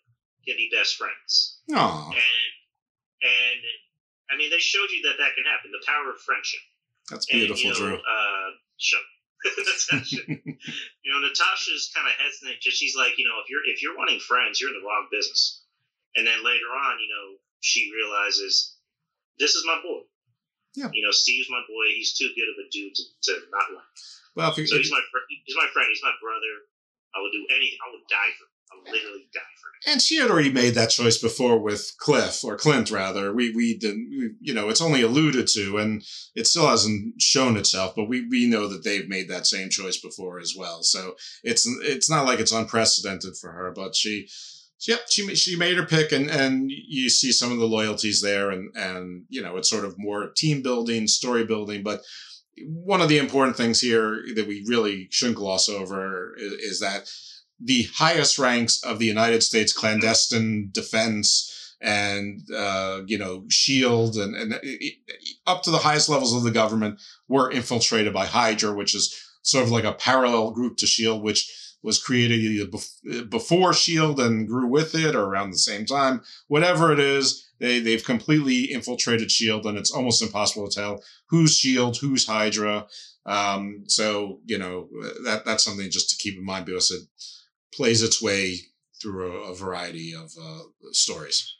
can 0.46 0.56
be 0.56 0.70
best 0.72 0.96
friends. 0.96 1.58
Aww. 1.70 2.06
And 2.08 2.52
and 3.22 3.60
I 4.30 4.36
mean, 4.36 4.50
they 4.50 4.58
showed 4.58 4.90
you 4.90 5.02
that 5.08 5.18
that 5.18 5.34
can 5.36 5.44
happen. 5.44 5.70
The 5.72 5.84
power 5.86 6.10
of 6.10 6.20
friendship. 6.20 6.60
That's 7.10 7.26
beautiful, 7.26 7.56
and, 7.56 7.64
you 7.64 7.70
know, 7.70 7.76
Drew. 7.76 7.96
Uh. 7.96 8.50
Natasha, 8.80 8.96
you 11.04 11.08
know, 11.12 11.20
Natasha's 11.20 11.92
kind 11.94 12.06
of 12.06 12.14
hesitant 12.16 12.60
because 12.60 12.76
she's 12.76 12.96
like, 12.96 13.16
you 13.16 13.24
know, 13.24 13.40
if 13.44 13.48
you're 13.48 13.64
if 13.64 13.82
you're 13.82 13.96
wanting 13.96 14.20
friends, 14.20 14.60
you're 14.60 14.72
in 14.72 14.80
the 14.80 14.86
wrong 14.86 15.08
business. 15.10 15.62
And 16.16 16.26
then 16.26 16.44
later 16.44 16.68
on, 16.74 16.98
you 16.98 17.08
know, 17.08 17.38
she 17.60 17.92
realizes 17.94 18.76
this 19.38 19.54
is 19.54 19.64
my 19.64 19.78
boy. 19.82 20.04
Yeah. 20.74 20.90
You 20.92 21.02
know, 21.02 21.10
Steve's 21.10 21.48
my 21.50 21.62
boy. 21.66 21.86
He's 21.94 22.14
too 22.16 22.30
good 22.34 22.50
of 22.50 22.56
a 22.58 22.66
dude 22.70 22.94
to, 22.94 23.02
to 23.02 23.32
not 23.50 23.68
like. 23.74 23.90
Well, 24.36 24.52
So 24.54 24.76
he's 24.76 24.90
my 24.92 25.02
he's 25.28 25.56
my 25.56 25.66
friend. 25.72 25.88
He's 25.90 26.02
my 26.02 26.14
brother. 26.22 26.68
I 27.14 27.22
would 27.22 27.32
do 27.34 27.46
anything. 27.50 27.78
I 27.82 27.90
would 27.90 28.06
die 28.06 28.32
for 28.38 28.46
him. 28.46 28.59
Literally 28.86 29.26
for 29.32 29.70
and 29.90 30.02
she 30.02 30.16
had 30.16 30.30
already 30.30 30.52
made 30.52 30.74
that 30.74 30.90
choice 30.90 31.18
before 31.18 31.58
with 31.58 31.94
Cliff 31.98 32.44
or 32.44 32.56
Clint 32.56 32.90
rather. 32.90 33.32
We 33.32 33.52
we 33.54 33.76
didn't 33.76 34.08
we, 34.10 34.30
you 34.40 34.54
know 34.54 34.68
it's 34.68 34.80
only 34.80 35.02
alluded 35.02 35.46
to 35.48 35.78
and 35.78 36.02
it 36.34 36.46
still 36.46 36.68
hasn't 36.68 37.20
shown 37.20 37.56
itself, 37.56 37.94
but 37.96 38.08
we 38.08 38.26
we 38.28 38.46
know 38.46 38.68
that 38.68 38.84
they've 38.84 39.08
made 39.08 39.28
that 39.28 39.46
same 39.46 39.70
choice 39.70 39.98
before 39.98 40.38
as 40.38 40.54
well. 40.56 40.82
So 40.82 41.16
it's 41.42 41.66
it's 41.82 42.10
not 42.10 42.26
like 42.26 42.40
it's 42.40 42.52
unprecedented 42.52 43.36
for 43.40 43.52
her, 43.52 43.72
but 43.74 43.96
she. 43.96 44.28
Yep, 44.88 45.00
she 45.10 45.34
she 45.34 45.56
made 45.58 45.76
her 45.76 45.84
pick, 45.84 46.10
and 46.10 46.30
and 46.30 46.70
you 46.70 47.10
see 47.10 47.32
some 47.32 47.52
of 47.52 47.58
the 47.58 47.66
loyalties 47.66 48.22
there, 48.22 48.50
and 48.50 48.74
and 48.74 49.26
you 49.28 49.42
know 49.42 49.58
it's 49.58 49.68
sort 49.68 49.84
of 49.84 49.98
more 49.98 50.30
team 50.34 50.62
building, 50.62 51.06
story 51.06 51.44
building. 51.44 51.82
But 51.82 52.00
one 52.66 53.02
of 53.02 53.10
the 53.10 53.18
important 53.18 53.58
things 53.58 53.80
here 53.80 54.22
that 54.34 54.46
we 54.46 54.64
really 54.66 55.08
shouldn't 55.10 55.36
gloss 55.36 55.68
over 55.68 56.34
is, 56.38 56.52
is 56.52 56.80
that 56.80 57.10
the 57.60 57.84
highest 57.94 58.38
ranks 58.38 58.82
of 58.84 58.98
the 58.98 59.06
United 59.06 59.42
States 59.42 59.72
clandestine 59.72 60.70
defense 60.72 61.76
and 61.82 62.42
uh, 62.54 63.00
you 63.06 63.18
know 63.18 63.44
shield 63.48 64.16
and, 64.16 64.34
and 64.34 64.52
it- 64.54 64.60
it- 64.62 64.94
up 65.46 65.62
to 65.62 65.70
the 65.70 65.78
highest 65.78 66.08
levels 66.08 66.34
of 66.34 66.42
the 66.42 66.50
government 66.50 67.00
were 67.28 67.50
infiltrated 67.50 68.12
by 68.12 68.26
hydra 68.26 68.72
which 68.74 68.94
is 68.94 69.14
sort 69.42 69.64
of 69.64 69.70
like 69.70 69.84
a 69.84 69.92
parallel 69.94 70.50
group 70.50 70.76
to 70.76 70.86
shield 70.86 71.22
which 71.22 71.50
was 71.82 71.98
created 71.98 72.70
bef- 72.70 73.30
before 73.30 73.72
shield 73.72 74.20
and 74.20 74.46
grew 74.46 74.66
with 74.66 74.94
it 74.94 75.14
or 75.16 75.24
around 75.24 75.50
the 75.50 75.56
same 75.56 75.86
time. 75.86 76.20
Whatever 76.48 76.92
it 76.92 77.00
is 77.00 77.48
they, 77.58 77.78
they've 77.80 78.04
completely 78.04 78.64
infiltrated 78.70 79.30
shield 79.30 79.64
and 79.64 79.78
it's 79.78 79.90
almost 79.90 80.20
impossible 80.22 80.68
to 80.68 80.74
tell 80.80 81.02
who's 81.30 81.56
shield 81.56 81.96
who's 81.96 82.26
hydra. 82.26 82.86
Um, 83.24 83.84
so 83.86 84.40
you 84.44 84.58
know 84.58 84.88
that 85.24 85.44
that's 85.46 85.64
something 85.64 85.90
just 85.90 86.10
to 86.10 86.16
keep 86.16 86.36
in 86.38 86.44
mind 86.44 86.66
because 86.66 86.90
it 86.90 87.00
plays 87.72 88.02
its 88.02 88.22
way 88.22 88.58
through 89.00 89.32
a, 89.32 89.52
a 89.52 89.54
variety 89.54 90.14
of 90.14 90.30
uh, 90.36 90.64
stories. 90.92 91.56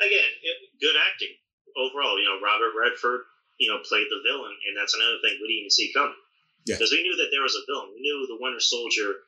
Again, 0.00 0.30
good 0.80 0.94
acting 0.94 1.34
overall. 1.76 2.18
You 2.18 2.26
know, 2.26 2.38
Robert 2.42 2.74
Redford, 2.74 3.22
you 3.58 3.70
know, 3.70 3.82
played 3.82 4.06
the 4.10 4.22
villain, 4.22 4.54
and 4.66 4.74
that's 4.78 4.94
another 4.94 5.18
thing 5.22 5.38
we 5.38 5.50
didn't 5.50 5.66
even 5.66 5.74
see 5.74 5.92
coming. 5.94 6.18
Yeah. 6.66 6.76
Because 6.76 6.92
we 6.92 7.02
knew 7.02 7.16
that 7.18 7.30
there 7.30 7.42
was 7.42 7.56
a 7.56 7.64
villain. 7.66 7.94
We 7.94 8.02
knew 8.02 8.26
the 8.26 8.38
Winter 8.38 8.60
Soldier, 8.60 9.26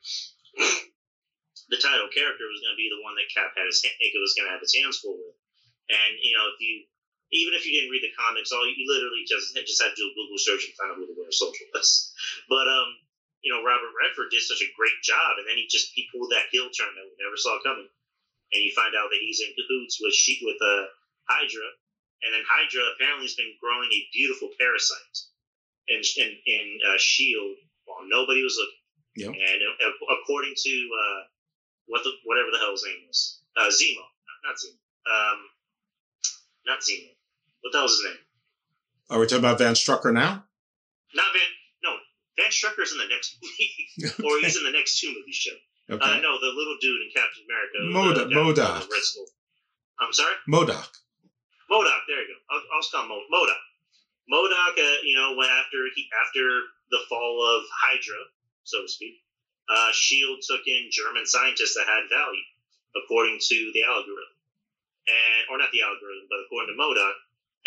the 1.71 1.79
title 1.79 2.11
character, 2.11 2.45
was 2.47 2.61
going 2.61 2.75
to 2.75 2.79
be 2.79 2.91
the 2.91 3.03
one 3.03 3.15
that 3.15 3.31
Cap 3.31 3.55
had 3.55 3.67
his 3.67 3.83
hand, 3.83 3.97
was 4.19 4.35
going 4.35 4.47
to 4.47 4.53
have 4.53 4.63
his 4.63 4.75
hands 4.75 4.99
full 4.99 5.17
with. 5.17 5.35
And 5.91 6.11
you 6.23 6.35
know, 6.35 6.47
if 6.51 6.59
you 6.63 6.87
even 7.31 7.55
if 7.55 7.63
you 7.63 7.75
didn't 7.75 7.91
read 7.91 8.03
the 8.03 8.15
comics, 8.15 8.51
all 8.51 8.63
you, 8.67 8.75
you 8.75 8.87
literally 8.87 9.23
just 9.27 9.55
just 9.55 9.81
had 9.81 9.91
to 9.91 9.99
do 9.99 10.07
a 10.07 10.15
Google 10.15 10.39
search 10.39 10.67
and 10.67 10.75
find 10.75 10.91
out 10.91 10.99
who 10.99 11.07
the 11.07 11.15
Winter 11.15 11.35
Soldier 11.35 11.67
was. 11.71 12.11
But 12.51 12.67
um, 12.67 12.89
you 13.41 13.49
know, 13.49 13.65
Robert 13.65 13.93
Redford 13.97 14.29
did 14.29 14.45
such 14.45 14.61
a 14.61 14.73
great 14.77 15.01
job, 15.01 15.41
and 15.41 15.45
then 15.49 15.57
he 15.57 15.65
just 15.65 15.89
he 15.97 16.09
pulled 16.13 16.29
that 16.29 16.49
heel 16.53 16.69
turn 16.69 16.93
that 16.93 17.05
we 17.05 17.17
never 17.17 17.37
saw 17.37 17.57
coming. 17.65 17.89
And 18.53 18.61
you 18.61 18.71
find 18.75 18.93
out 18.93 19.09
that 19.09 19.21
he's 19.23 19.41
in 19.41 19.55
cahoots 19.57 19.97
with 19.97 20.13
she 20.13 20.37
with 20.45 20.61
uh, 20.61 20.91
Hydra, 21.25 21.67
and 22.21 22.29
then 22.33 22.45
Hydra 22.45 22.85
apparently 22.93 23.25
has 23.25 23.39
been 23.39 23.57
growing 23.57 23.89
a 23.89 24.09
beautiful 24.13 24.53
parasite 24.59 25.17
in 25.89 26.01
in, 26.21 26.29
in 26.45 26.65
uh, 26.85 26.99
Shield 27.01 27.57
while 27.85 28.05
nobody 28.05 28.45
was 28.45 28.57
looking. 28.59 28.81
Yep. 29.17 29.31
And 29.33 29.59
uh, 29.65 30.15
according 30.21 30.53
to 30.55 30.73
uh, 30.93 31.21
what 31.87 32.03
the 32.05 32.13
whatever 32.23 32.53
the 32.53 32.61
hell 32.61 32.77
his 32.77 32.85
name 32.85 33.01
was, 33.09 33.41
uh, 33.57 33.73
Zemo, 33.73 34.05
not 34.45 34.55
Zemo, 34.55 34.77
um, 35.09 35.39
not 36.65 36.79
Zemo. 36.85 37.09
What 37.61 37.73
the 37.73 37.79
hell's 37.79 37.97
his 37.97 38.05
name? 38.05 38.21
Are 39.09 39.19
we 39.19 39.25
talking 39.25 39.43
about 39.43 39.57
Van 39.59 39.73
Strucker 39.73 40.13
now? 40.13 40.45
Not 41.13 41.29
Van. 41.33 41.51
Van 42.41 42.49
Strucker's 42.49 42.91
in 42.91 42.97
the 42.97 43.07
next 43.13 43.37
movie, 43.41 43.69
or 44.25 44.41
he's 44.41 44.57
in 44.57 44.65
the 44.65 44.73
next 44.73 44.97
two 44.99 45.13
movies. 45.13 45.35
Show. 45.37 45.53
Okay. 45.93 46.01
Uh, 46.01 46.17
no, 46.25 46.39
the 46.41 46.49
little 46.49 46.77
dude 46.81 47.01
in 47.05 47.09
Captain 47.13 47.43
America. 47.45 47.77
Moda- 47.93 48.25
the 48.25 48.33
guy 48.33 48.41
with 48.47 48.55
the 48.57 48.61
Modoc. 48.65 48.89
I'm 50.01 50.13
sorry. 50.13 50.33
Modoc. 50.47 50.89
Modoc. 51.69 52.01
There 52.09 52.17
you 52.21 52.33
go. 52.33 52.37
I'll, 52.49 52.63
I'll 52.73 52.81
just 52.81 52.91
call 52.91 53.03
him 53.03 53.09
Mo- 53.13 53.29
Modoc. 53.29 53.61
Modoc, 54.29 54.73
uh, 54.79 54.97
you 55.03 55.13
know, 55.19 55.35
when 55.35 55.49
after 55.49 55.85
he 55.93 56.07
after 56.25 56.43
the 56.89 57.01
fall 57.09 57.43
of 57.43 57.67
Hydra, 57.69 58.21
so 58.63 58.81
to 58.81 58.87
speak, 58.87 59.19
uh, 59.67 59.91
Shield 59.91 60.39
took 60.41 60.63
in 60.65 60.87
German 60.91 61.25
scientists 61.27 61.75
that 61.75 61.85
had 61.87 62.07
value, 62.07 62.45
according 62.95 63.39
to 63.39 63.57
the 63.75 63.83
algorithm, 63.83 64.31
and 65.11 65.41
or 65.51 65.57
not 65.59 65.71
the 65.75 65.83
algorithm, 65.83 66.27
but 66.31 66.39
according 66.47 66.71
to 66.73 66.77
Modoc. 66.79 67.15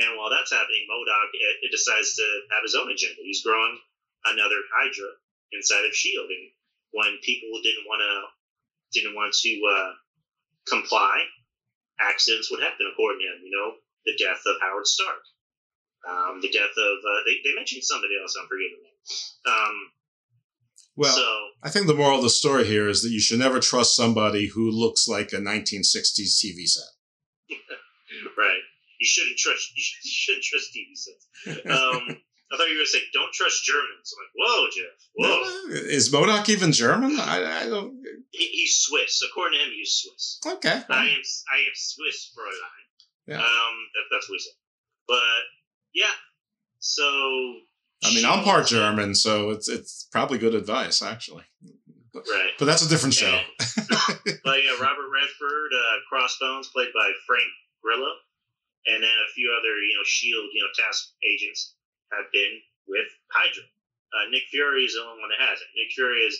And 0.00 0.16
while 0.18 0.30
that's 0.32 0.50
happening, 0.50 0.88
Modoc 0.88 1.28
it, 1.36 1.68
it 1.68 1.70
decides 1.70 2.16
to 2.16 2.24
have 2.56 2.64
his 2.64 2.74
own 2.74 2.88
agenda. 2.90 3.20
He's 3.22 3.44
growing 3.44 3.78
another 4.26 4.60
Hydra 4.72 5.10
inside 5.52 5.84
of 5.86 5.94
Shield, 5.94 6.28
and 6.28 6.50
when 6.92 7.18
people 7.22 7.50
didn't 7.62 7.86
want 7.86 8.00
to 8.00 8.14
didn't 8.94 9.14
want 9.14 9.34
to 9.34 9.52
uh, 9.66 9.92
comply, 10.68 11.24
accidents 12.00 12.50
would 12.50 12.62
happen. 12.62 12.86
According 12.92 13.20
to 13.20 13.26
him, 13.34 13.40
you 13.44 13.52
know, 13.52 13.74
the 14.06 14.16
death 14.18 14.42
of 14.46 14.56
Howard 14.60 14.86
Stark, 14.86 15.22
um, 16.08 16.40
the 16.40 16.50
death 16.50 16.74
of 16.76 16.96
uh, 17.02 17.20
they, 17.26 17.40
they 17.44 17.54
mentioned 17.54 17.82
somebody 17.84 18.14
else. 18.20 18.36
I'm 18.38 18.48
forgetting 18.48 18.80
them. 18.82 18.96
Um, 19.46 19.76
Well, 20.96 21.14
so 21.14 21.28
I 21.62 21.70
think 21.70 21.86
the 21.86 21.94
moral 21.94 22.18
of 22.18 22.22
the 22.22 22.30
story 22.30 22.66
here 22.66 22.88
is 22.88 23.02
that 23.02 23.10
you 23.10 23.20
should 23.20 23.38
never 23.38 23.60
trust 23.60 23.96
somebody 23.96 24.46
who 24.48 24.70
looks 24.70 25.08
like 25.08 25.32
a 25.32 25.42
1960s 25.42 26.38
TV 26.38 26.66
set. 26.66 26.90
right, 28.38 28.62
you 29.00 29.06
shouldn't 29.06 29.38
trust 29.38 29.70
you, 29.74 29.82
should, 29.82 30.04
you 30.04 30.12
shouldn't 30.12 30.44
trust 30.44 30.70
TV 30.70 30.94
sets. 30.94 31.26
Um, 31.68 32.16
I 32.54 32.56
thought 32.56 32.68
you 32.68 32.74
were 32.74 32.86
gonna 32.86 32.86
say 32.86 33.00
don't 33.12 33.32
trust 33.32 33.64
Germans. 33.64 34.14
I'm 34.14 34.22
like, 34.22 34.34
whoa, 34.38 34.66
Jeff, 34.70 34.96
whoa. 35.16 35.88
Is 35.90 36.12
Modoc 36.12 36.48
even 36.48 36.70
German? 36.70 37.18
I, 37.18 37.64
I 37.64 37.68
don't. 37.68 38.00
He, 38.30 38.46
he's 38.46 38.76
Swiss. 38.76 39.22
According 39.28 39.58
to 39.58 39.64
him, 39.64 39.72
he's 39.74 39.90
Swiss. 39.90 40.40
Okay. 40.46 40.82
I 40.88 41.02
am 41.02 41.22
I 41.50 41.58
am 41.58 41.74
Swiss 41.74 42.30
Fräulein. 42.30 42.84
Yeah. 43.26 43.38
Um, 43.38 43.74
that, 43.94 44.04
that's 44.12 44.28
what 44.30 44.36
he 44.36 44.38
said. 44.38 44.54
But 45.08 45.42
yeah, 45.94 46.14
so 46.78 47.02
I 48.04 48.14
mean, 48.14 48.24
I'm 48.24 48.44
part 48.44 48.66
German, 48.66 49.14
so 49.14 49.50
it's 49.50 49.68
it's 49.68 50.06
probably 50.12 50.38
good 50.38 50.54
advice 50.54 51.02
actually. 51.02 51.44
right. 52.14 52.50
But 52.58 52.66
that's 52.66 52.86
a 52.86 52.88
different 52.88 53.14
show. 53.14 53.40
but 53.58 54.58
yeah, 54.62 54.76
Robert 54.80 55.10
Redford, 55.10 55.72
uh, 55.74 55.96
Crossbones, 56.08 56.68
played 56.68 56.92
by 56.94 57.10
Frank 57.26 57.48
Grillo, 57.82 58.12
and 58.86 59.02
then 59.02 59.10
a 59.10 59.32
few 59.34 59.50
other 59.58 59.74
you 59.82 59.96
know 59.96 60.04
Shield 60.04 60.46
you 60.52 60.62
know 60.62 60.68
task 60.84 61.10
agents 61.24 61.74
have 62.16 62.30
been 62.32 62.60
with 62.86 63.08
Hydra. 63.32 63.64
Uh, 64.14 64.30
Nick 64.30 64.44
Fury 64.50 64.84
is 64.84 64.94
the 64.94 65.02
only 65.02 65.20
one 65.20 65.30
that 65.30 65.42
hasn't. 65.42 65.68
Nick 65.74 65.90
Fury 65.92 66.22
is, 66.22 66.38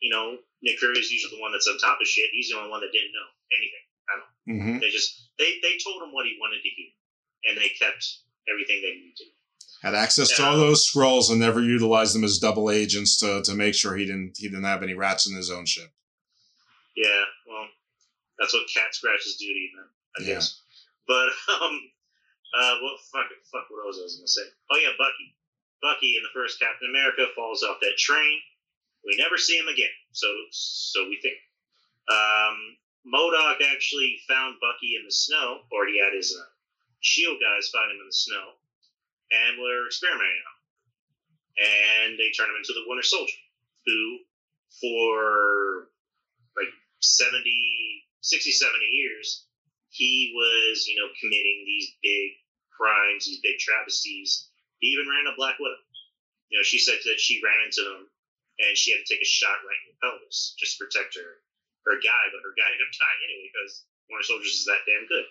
you 0.00 0.10
know, 0.10 0.38
Nick 0.62 0.78
Fury 0.78 0.98
is 0.98 1.10
usually 1.10 1.36
the 1.36 1.42
one 1.42 1.50
that's 1.52 1.66
on 1.66 1.78
top 1.78 1.98
of 2.00 2.06
shit. 2.06 2.30
He's 2.32 2.50
the 2.50 2.56
only 2.58 2.70
one 2.70 2.80
that 2.80 2.92
didn't 2.92 3.12
know 3.12 3.28
anything 3.50 3.84
at 4.12 4.18
all. 4.22 4.32
Mhm. 4.46 4.80
They 4.80 4.90
just 4.90 5.30
they 5.38 5.58
they 5.62 5.76
told 5.82 6.02
him 6.02 6.12
what 6.12 6.26
he 6.26 6.36
wanted 6.40 6.62
to 6.62 6.68
hear, 6.70 6.90
and 7.50 7.58
they 7.58 7.68
kept 7.70 8.04
everything 8.50 8.80
they 8.82 8.94
needed 8.94 9.16
to. 9.18 9.24
Had 9.82 9.94
access 9.94 10.28
to 10.36 10.44
all 10.44 10.56
those 10.56 10.88
Skrulls 10.88 11.30
and 11.30 11.38
never 11.38 11.60
utilized 11.60 12.14
them 12.14 12.24
as 12.24 12.38
double 12.38 12.70
agents 12.70 13.18
to, 13.18 13.42
to 13.42 13.54
make 13.54 13.74
sure 13.74 13.94
he 13.94 14.06
didn't 14.06 14.36
he 14.38 14.48
didn't 14.48 14.64
have 14.64 14.82
any 14.82 14.94
rats 14.94 15.28
in 15.28 15.36
his 15.36 15.50
own 15.50 15.66
ship. 15.66 15.90
Yeah, 16.96 17.24
well, 17.46 17.66
that's 18.38 18.54
what 18.54 18.62
cat 18.72 18.94
scratches 18.94 19.36
do 19.36 19.46
to 19.46 19.52
you, 19.52 19.70
man. 19.76 19.86
I 20.18 20.22
Yeah. 20.22 20.34
guess. 20.36 20.62
But 21.06 21.28
um, 21.60 21.80
uh, 22.56 22.74
well, 22.80 22.96
fuck, 23.12 23.28
fuck, 23.52 23.68
what 23.68 23.84
else 23.84 24.00
was 24.00 24.16
gonna 24.16 24.28
say? 24.28 24.48
Oh 24.72 24.80
yeah, 24.80 24.96
Bucky. 24.96 25.36
Bucky 25.82 26.16
in 26.16 26.24
the 26.24 26.32
first 26.32 26.58
Captain 26.58 26.88
America 26.88 27.28
falls 27.36 27.62
off 27.62 27.84
that 27.84 28.00
train. 28.00 28.40
We 29.04 29.14
never 29.20 29.36
see 29.36 29.58
him 29.60 29.68
again. 29.68 29.92
So, 30.12 30.26
so 30.50 31.04
we 31.04 31.20
think. 31.20 31.36
Um, 32.08 32.80
Modoc 33.04 33.60
actually 33.62 34.18
found 34.26 34.56
Bucky 34.58 34.96
in 34.98 35.04
the 35.04 35.12
snow, 35.12 35.62
or 35.70 35.86
he 35.86 36.00
had 36.00 36.16
his 36.16 36.34
uh, 36.34 36.48
shield 37.00 37.38
guys 37.38 37.68
find 37.68 37.92
him 37.92 38.00
in 38.00 38.08
the 38.08 38.24
snow, 38.24 38.56
and 39.30 39.60
were 39.60 39.86
experimenting 39.86 40.42
on 40.42 40.56
him. 40.56 40.60
And 41.56 42.10
they 42.18 42.34
turn 42.34 42.50
him 42.50 42.58
into 42.58 42.74
the 42.74 42.88
Winter 42.88 43.06
Soldier, 43.06 43.38
who, 43.86 44.18
for 44.80 45.88
like 46.58 46.72
70, 46.98 47.46
60, 48.20 48.50
70 48.50 48.84
years, 48.84 49.46
he 49.90 50.32
was, 50.34 50.86
you 50.88 50.98
know, 50.98 51.08
committing 51.20 51.62
these 51.64 51.94
big 52.02 52.32
crimes, 52.76 53.26
these 53.26 53.40
big 53.40 53.58
travesties. 53.58 54.48
He 54.78 54.92
even 54.92 55.08
ran 55.08 55.26
a 55.26 55.34
Black 55.34 55.56
Widow. 55.58 55.80
You 56.52 56.60
know, 56.60 56.66
she 56.66 56.78
said 56.78 57.00
that 57.08 57.18
she 57.18 57.42
ran 57.42 57.66
into 57.66 57.82
him 57.82 58.06
and 58.62 58.76
she 58.76 58.92
had 58.92 59.02
to 59.02 59.08
take 59.08 59.24
a 59.24 59.26
shot 59.26 59.64
right 59.66 59.82
in 59.88 59.96
the 59.96 60.00
pelvis 60.00 60.54
just 60.60 60.76
to 60.76 60.84
protect 60.84 61.16
her, 61.16 61.42
her 61.88 61.98
guy, 61.98 62.22
but 62.30 62.44
her 62.44 62.54
guy 62.54 62.68
ended 62.70 62.86
up 62.86 62.94
dying 62.94 63.22
anyway 63.26 63.48
because 63.50 63.88
Winter 64.06 64.28
Soldiers 64.28 64.62
is 64.62 64.68
that 64.70 64.86
damn 64.86 65.08
good. 65.10 65.26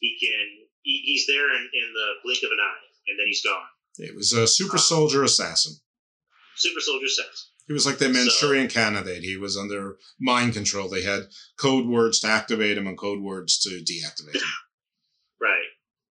He 0.00 0.16
can, 0.16 0.70
he, 0.86 1.04
he's 1.04 1.26
there 1.26 1.52
in, 1.52 1.62
in 1.68 1.88
the 1.92 2.08
blink 2.24 2.40
of 2.46 2.54
an 2.54 2.62
eye 2.62 2.86
and 3.10 3.18
then 3.18 3.28
he's 3.28 3.44
gone. 3.44 3.68
It 3.98 4.14
was 4.14 4.32
a 4.32 4.46
super 4.46 4.76
uh, 4.76 4.80
soldier 4.80 5.22
assassin. 5.22 5.76
Super 6.56 6.80
Soldier 6.80 7.08
says. 7.08 7.50
He 7.66 7.72
was 7.72 7.86
like 7.86 7.98
the 7.98 8.08
Manchurian 8.08 8.68
candidate. 8.68 9.22
He 9.22 9.36
was 9.36 9.56
under 9.56 9.96
mind 10.20 10.52
control. 10.52 10.88
They 10.88 11.02
had 11.02 11.28
code 11.58 11.86
words 11.86 12.20
to 12.20 12.28
activate 12.28 12.76
him 12.76 12.86
and 12.86 12.98
code 12.98 13.22
words 13.22 13.58
to 13.60 13.70
deactivate 13.70 14.36
him. 14.36 14.42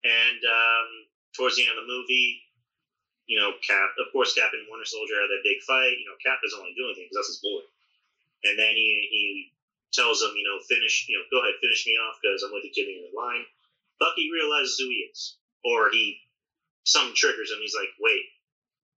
And 0.07 0.39
um, 0.47 0.87
towards 1.35 1.59
the 1.59 1.67
end 1.67 1.75
of 1.75 1.83
the 1.83 1.91
movie, 1.91 2.39
you 3.27 3.35
know, 3.35 3.51
Cap, 3.59 3.91
of 3.99 4.07
course, 4.15 4.31
Cap 4.31 4.55
and 4.55 4.63
Winter 4.71 4.87
Soldier 4.87 5.19
had 5.19 5.27
that 5.27 5.43
big 5.43 5.59
fight. 5.67 5.99
You 5.99 6.07
know, 6.07 6.15
Cap 6.23 6.39
doesn't 6.39 6.55
want 6.63 6.71
to 6.71 6.79
do 6.79 6.87
anything 6.87 7.11
because 7.11 7.27
that's 7.27 7.35
his 7.35 7.43
boy. 7.43 7.59
And 8.47 8.55
then 8.55 8.71
he, 8.71 8.87
he 9.11 9.23
tells 9.91 10.23
him, 10.23 10.31
you 10.31 10.47
know, 10.47 10.63
finish, 10.63 11.11
you 11.11 11.19
know, 11.19 11.27
go 11.27 11.43
ahead, 11.43 11.59
finish 11.59 11.83
me 11.83 11.99
off 11.99 12.15
because 12.23 12.39
I'm 12.39 12.55
with 12.55 12.63
you, 12.63 12.71
Jimmy 12.71 13.03
in 13.03 13.11
the 13.11 13.15
line. 13.19 13.43
Bucky 13.99 14.31
realizes 14.31 14.79
who 14.79 14.87
he 14.87 15.11
is. 15.11 15.35
Or 15.67 15.91
he, 15.91 16.23
some 16.87 17.11
triggers 17.11 17.51
him. 17.51 17.59
He's 17.59 17.75
like, 17.75 17.91
wait, 17.99 18.31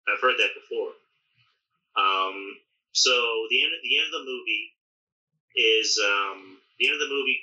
I've 0.06 0.22
heard 0.22 0.38
that 0.38 0.54
before. 0.54 0.94
Um, 1.98 2.54
so 2.94 3.10
the 3.50 3.66
end, 3.66 3.74
the 3.82 3.98
end 3.98 4.14
of 4.14 4.22
the 4.22 4.28
movie 4.30 4.66
is, 5.58 5.98
um, 5.98 6.62
the 6.78 6.86
end 6.86 6.94
of 6.94 7.02
the 7.02 7.10
movie 7.10 7.42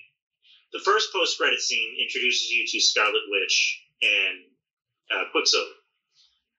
the 0.74 0.84
first 0.84 1.14
post 1.14 1.38
credit 1.38 1.60
scene 1.60 1.96
introduces 2.02 2.52
you 2.52 2.68
to 2.68 2.80
Scarlet 2.80 3.24
Witch 3.32 3.84
and 4.02 4.38
uh, 5.12 5.26
Quicksilver. 5.32 5.80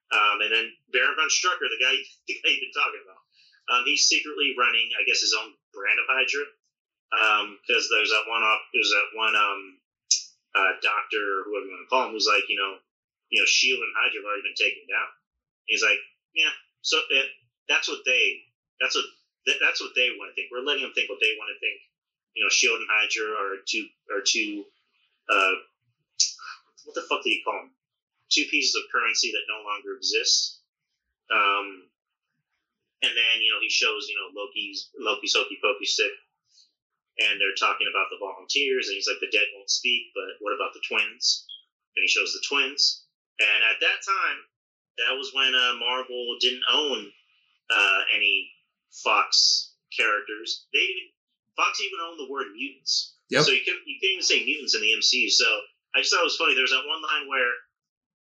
Um, 0.09 0.41
and 0.41 0.49
then 0.49 0.65
Baron 0.89 1.13
von 1.13 1.29
Strucker, 1.29 1.69
the 1.69 1.81
guy, 1.81 1.93
the 2.27 2.33
guy 2.41 2.49
you've 2.49 2.65
been 2.65 2.73
talking 2.73 3.03
about, 3.05 3.21
um, 3.69 3.81
he's 3.85 4.09
secretly 4.09 4.57
running, 4.57 4.89
I 4.97 5.05
guess, 5.05 5.21
his 5.21 5.37
own 5.37 5.53
brand 5.73 6.01
of 6.01 6.09
Hydra. 6.09 6.45
Because 7.61 7.89
there's 7.89 8.09
that 8.09 8.29
one 8.29 8.41
off, 8.41 8.61
there's 8.73 8.89
that 8.89 9.09
one 9.13 9.35
um, 9.37 9.61
uh, 10.57 10.73
doctor, 10.81 11.21
or 11.21 11.45
whoever 11.45 11.65
you 11.69 11.73
want 11.77 11.85
to 11.85 11.89
call 11.89 12.05
him, 12.09 12.13
who's 12.13 12.29
like, 12.29 12.45
you 12.49 12.57
know, 12.57 12.81
you 13.29 13.37
know, 13.37 13.45
Shield 13.45 13.81
and 13.81 13.93
Hydra 13.93 14.25
have 14.25 14.29
already 14.29 14.45
been 14.49 14.57
taken 14.57 14.89
down. 14.89 15.05
And 15.05 15.69
he's 15.69 15.85
like, 15.85 16.01
yeah, 16.33 16.53
so 16.81 16.97
it, 17.13 17.29
that's 17.69 17.85
what 17.85 18.01
they, 18.09 18.41
that's 18.81 18.97
what, 18.97 19.05
that, 19.45 19.61
that's 19.61 19.81
what 19.81 19.93
they 19.93 20.17
want 20.17 20.33
to 20.33 20.35
think. 20.37 20.49
We're 20.49 20.65
letting 20.65 20.81
them 20.81 20.93
think 20.97 21.09
what 21.09 21.21
they 21.21 21.37
want 21.37 21.53
to 21.53 21.61
think 21.61 21.77
you 22.35 22.43
know, 22.43 22.49
Shield 22.49 22.79
and 22.79 22.87
Hydra 22.89 23.31
are 23.33 23.57
two 23.65 23.85
are 24.11 24.23
two 24.25 24.65
uh, 25.29 25.55
what 26.85 26.95
the 26.95 27.05
fuck 27.07 27.23
do 27.23 27.29
you 27.29 27.41
call 27.43 27.61
them? 27.61 27.71
Two 28.29 28.45
pieces 28.49 28.75
of 28.75 28.89
currency 28.91 29.31
that 29.31 29.49
no 29.49 29.61
longer 29.61 29.97
exists. 29.97 30.61
Um, 31.29 31.85
and 33.01 33.13
then 33.15 33.35
you 33.41 33.51
know 33.53 33.61
he 33.61 33.69
shows 33.69 34.09
you 34.09 34.17
know 34.17 34.33
Loki's 34.33 34.89
Loki's 34.97 35.35
hokey 35.37 35.57
pokey 35.61 35.85
stick, 35.85 36.11
and 37.19 37.39
they're 37.39 37.57
talking 37.57 37.87
about 37.87 38.09
the 38.11 38.19
volunteers, 38.19 38.89
and 38.89 38.95
he's 38.95 39.07
like 39.07 39.21
the 39.21 39.31
dead 39.31 39.47
won't 39.55 39.69
speak, 39.69 40.11
but 40.13 40.41
what 40.41 40.55
about 40.55 40.73
the 40.73 40.83
twins? 40.83 41.45
And 41.95 42.03
he 42.03 42.09
shows 42.09 42.33
the 42.33 42.43
twins, 42.47 43.05
and 43.39 43.59
at 43.69 43.79
that 43.81 43.99
time, 44.03 44.39
that 44.99 45.15
was 45.15 45.31
when 45.33 45.53
uh, 45.55 45.79
Marvel 45.79 46.37
didn't 46.41 46.65
own 46.71 47.07
uh, 47.69 48.01
any 48.15 48.51
Fox 48.91 49.73
characters. 49.95 50.65
They 50.73 51.13
Fox 51.59 51.83
even 51.83 51.99
owned 52.07 52.15
the 52.23 52.31
word 52.31 52.55
mutants. 52.55 53.19
Yep. 53.27 53.43
So 53.43 53.51
you 53.51 53.59
can 53.67 53.75
you 53.83 53.99
can't 53.99 54.15
even 54.15 54.23
say 54.23 54.39
mutants 54.47 54.73
in 54.73 54.81
the 54.81 54.95
MCU. 54.95 55.27
So 55.27 55.43
I 55.91 55.99
just 55.99 56.15
thought 56.15 56.23
it 56.23 56.31
was 56.31 56.39
funny. 56.39 56.55
There 56.55 56.63
was 56.63 56.71
that 56.71 56.87
one 56.87 57.03
line 57.03 57.27
where 57.27 57.51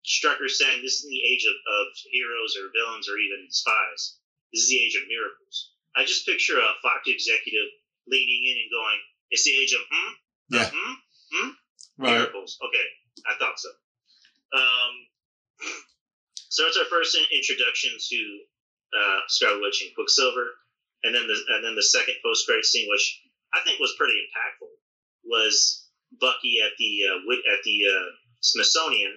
Strucker's 0.02 0.58
saying 0.58 0.82
this 0.82 0.98
is 0.98 1.06
the 1.06 1.22
age 1.22 1.46
of, 1.46 1.54
of 1.54 1.84
heroes 2.10 2.58
or 2.58 2.74
villains 2.74 3.06
or 3.06 3.14
even 3.14 3.46
spies. 3.54 4.18
This 4.50 4.66
is 4.66 4.70
the 4.74 4.82
age 4.82 4.96
of 4.98 5.06
miracles. 5.06 5.70
I 5.94 6.02
just 6.02 6.26
picture 6.26 6.58
a 6.58 6.70
Fox 6.82 7.06
executive 7.06 7.70
leaning 8.10 8.42
in 8.42 8.56
and 8.66 8.70
going, 8.74 8.98
"It's 9.30 9.44
the 9.46 9.54
age 9.54 9.72
of 9.72 9.82
hmm, 9.86 10.12
Yeah. 10.50 10.70
hmm, 10.74 10.94
hmm, 11.30 11.50
Right. 11.98 12.18
miracles." 12.18 12.58
Okay, 12.58 12.86
I 13.28 13.38
thought 13.38 13.58
so. 13.60 13.70
Um, 14.50 14.92
so 16.48 16.66
it's 16.66 16.76
our 16.76 16.88
first 16.90 17.14
introduction 17.14 17.92
to 17.94 18.18
uh, 18.96 19.20
Scarlet 19.28 19.60
Witch 19.60 19.82
and 19.84 19.94
Quicksilver, 19.94 20.56
and 21.04 21.14
then 21.14 21.26
the 21.28 21.36
and 21.54 21.64
then 21.64 21.74
the 21.74 21.82
second 21.84 22.16
post 22.24 22.46
credit 22.46 22.64
scene, 22.64 22.88
which 22.88 23.20
I 23.54 23.60
think 23.64 23.80
was 23.80 23.94
pretty 23.96 24.14
impactful, 24.14 24.72
was 25.24 25.88
Bucky 26.20 26.60
at 26.60 26.72
the 26.78 26.92
uh, 27.08 27.18
at 27.52 27.62
the 27.64 27.78
uh, 27.86 28.08
Smithsonian 28.40 29.12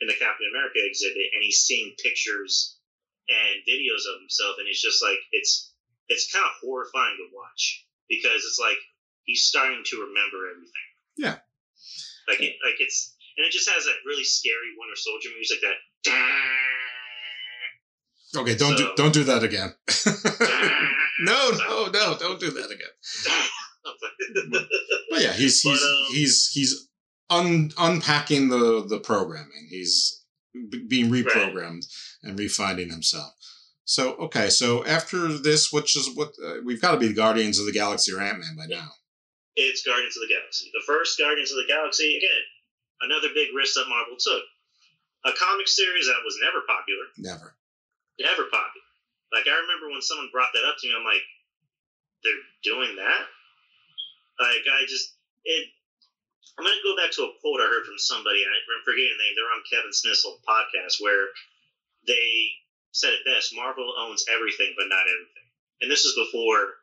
in 0.00 0.08
the 0.08 0.18
Captain 0.18 0.48
America 0.50 0.80
exhibit, 0.82 1.30
and 1.34 1.42
he's 1.42 1.62
seeing 1.62 1.94
pictures 2.02 2.78
and 3.28 3.62
videos 3.68 4.04
of 4.10 4.20
himself, 4.20 4.56
and 4.58 4.68
it's 4.68 4.82
just 4.82 5.02
like 5.02 5.18
it's 5.32 5.72
it's 6.08 6.32
kind 6.32 6.44
of 6.44 6.52
horrifying 6.60 7.16
to 7.16 7.36
watch 7.36 7.86
because 8.08 8.44
it's 8.44 8.58
like 8.60 8.78
he's 9.24 9.46
starting 9.46 9.82
to 9.84 9.96
remember 10.08 10.50
everything. 10.50 10.88
Yeah. 11.16 11.36
Like 12.28 12.40
it, 12.40 12.56
like 12.64 12.76
it's 12.78 13.14
and 13.36 13.46
it 13.46 13.52
just 13.52 13.70
has 13.70 13.84
that 13.84 13.96
really 14.06 14.24
scary 14.24 14.74
Winter 14.76 14.96
Soldier 14.96 15.30
music 15.34 15.60
that. 15.62 15.76
Okay, 18.34 18.56
don't 18.56 18.76
do 18.76 18.92
don't 18.96 19.12
do 19.12 19.24
that 19.24 19.44
again. 19.44 19.74
no, 21.30 21.50
no, 21.50 21.86
no, 21.86 22.16
don't 22.18 22.40
do 22.40 22.50
that 22.50 22.70
again. 22.70 23.46
But 25.10 25.20
yeah, 25.22 25.32
he's 25.32 25.60
he's 25.60 25.80
But, 25.80 25.86
um, 25.88 26.04
he's 26.10 26.48
he's 26.52 26.88
un, 27.30 27.70
unpacking 27.78 28.48
the 28.48 28.84
the 28.86 28.98
programming. 29.00 29.66
He's 29.68 30.22
b- 30.70 30.86
being 30.88 31.10
reprogrammed 31.10 31.84
and 32.22 32.38
refinding 32.38 32.90
himself. 32.90 33.32
So 33.84 34.14
okay, 34.16 34.48
so 34.48 34.84
after 34.86 35.28
this, 35.28 35.72
which 35.72 35.96
is 35.96 36.08
what 36.14 36.32
uh, 36.44 36.56
we've 36.64 36.80
got 36.80 36.92
to 36.92 36.98
be 36.98 37.08
the 37.08 37.14
Guardians 37.14 37.58
of 37.58 37.66
the 37.66 37.72
Galaxy 37.72 38.12
or 38.12 38.20
Ant 38.20 38.38
Man 38.38 38.56
by 38.56 38.66
now. 38.66 38.88
it's 39.56 39.82
Guardians 39.82 40.16
of 40.16 40.22
the 40.28 40.32
Galaxy. 40.34 40.70
The 40.72 40.84
first 40.86 41.18
Guardians 41.18 41.50
of 41.50 41.58
the 41.58 41.66
Galaxy, 41.68 42.16
again, 42.16 42.42
another 43.02 43.28
big 43.34 43.48
risk 43.54 43.74
that 43.74 43.88
Marvel 43.88 44.16
took. 44.18 44.42
A 45.24 45.32
comic 45.38 45.68
series 45.68 46.06
that 46.06 46.18
was 46.24 46.36
never 46.42 46.62
popular, 46.66 47.06
Never. 47.18 47.54
never 48.18 48.44
popular. 48.50 48.90
Like 49.32 49.48
I 49.48 49.56
remember 49.64 49.88
when 49.88 50.04
someone 50.04 50.28
brought 50.28 50.52
that 50.52 50.68
up 50.68 50.76
to 50.78 50.84
me, 50.86 50.92
I'm 50.92 51.08
like, 51.08 51.24
they're 52.20 52.46
doing 52.62 52.94
that. 53.00 53.24
Like 54.38 54.64
I 54.68 54.84
just 54.86 55.16
it. 55.44 55.72
I'm 56.60 56.68
gonna 56.68 56.84
go 56.84 56.92
back 56.94 57.10
to 57.16 57.24
a 57.24 57.34
quote 57.40 57.64
I 57.64 57.72
heard 57.72 57.88
from 57.88 57.96
somebody. 57.96 58.44
I'm 58.44 58.84
forgetting 58.84 59.16
the 59.16 59.22
name. 59.24 59.34
They're 59.34 59.56
on 59.56 59.64
Kevin 59.64 59.96
Smith's 59.96 60.28
podcast 60.44 61.00
where 61.00 61.32
they 62.04 62.52
said 62.92 63.16
it 63.16 63.24
best: 63.24 63.56
Marvel 63.56 63.88
owns 63.96 64.28
everything, 64.28 64.76
but 64.76 64.92
not 64.92 65.08
everything. 65.08 65.48
And 65.80 65.88
this 65.88 66.04
is 66.04 66.12
before 66.14 66.78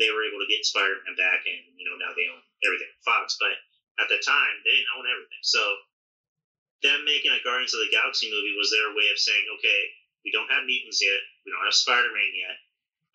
they 0.00 0.08
were 0.08 0.24
able 0.24 0.40
to 0.40 0.48
get 0.48 0.64
Spider-Man 0.64 1.14
back, 1.20 1.44
and 1.44 1.60
you 1.76 1.84
know 1.84 2.00
now 2.00 2.16
they 2.16 2.26
own 2.32 2.40
everything 2.64 2.88
Fox. 3.04 3.36
But 3.36 3.52
at 4.00 4.08
the 4.08 4.18
time, 4.24 4.54
they 4.64 4.72
didn't 4.72 4.96
own 4.96 5.04
everything. 5.04 5.44
So 5.44 5.60
them 6.80 7.04
making 7.04 7.32
a 7.32 7.44
Guardians 7.44 7.76
of 7.76 7.84
the 7.84 7.92
Galaxy 7.92 8.32
movie 8.32 8.56
was 8.56 8.72
their 8.72 8.88
way 8.96 9.12
of 9.12 9.20
saying, 9.20 9.44
okay, 9.60 9.80
we 10.24 10.32
don't 10.32 10.48
have 10.48 10.64
mutants 10.64 11.00
yet, 11.04 11.20
we 11.50 11.58
don't 11.58 11.66
have 11.66 11.74
Spider-Man 11.74 12.30
yet, 12.38 12.56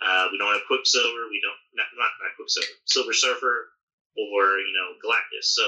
uh, 0.04 0.28
we 0.28 0.36
don't 0.36 0.52
have 0.52 0.68
Quicksilver, 0.68 1.32
we 1.32 1.40
don't 1.40 1.56
not 1.72 1.88
not, 1.96 2.12
not 2.20 2.36
Quicksilver, 2.36 2.76
Silver 2.84 3.16
Surfer, 3.16 3.72
or 4.20 4.60
you 4.60 4.76
know 4.76 5.00
Galactus. 5.00 5.56
So 5.56 5.64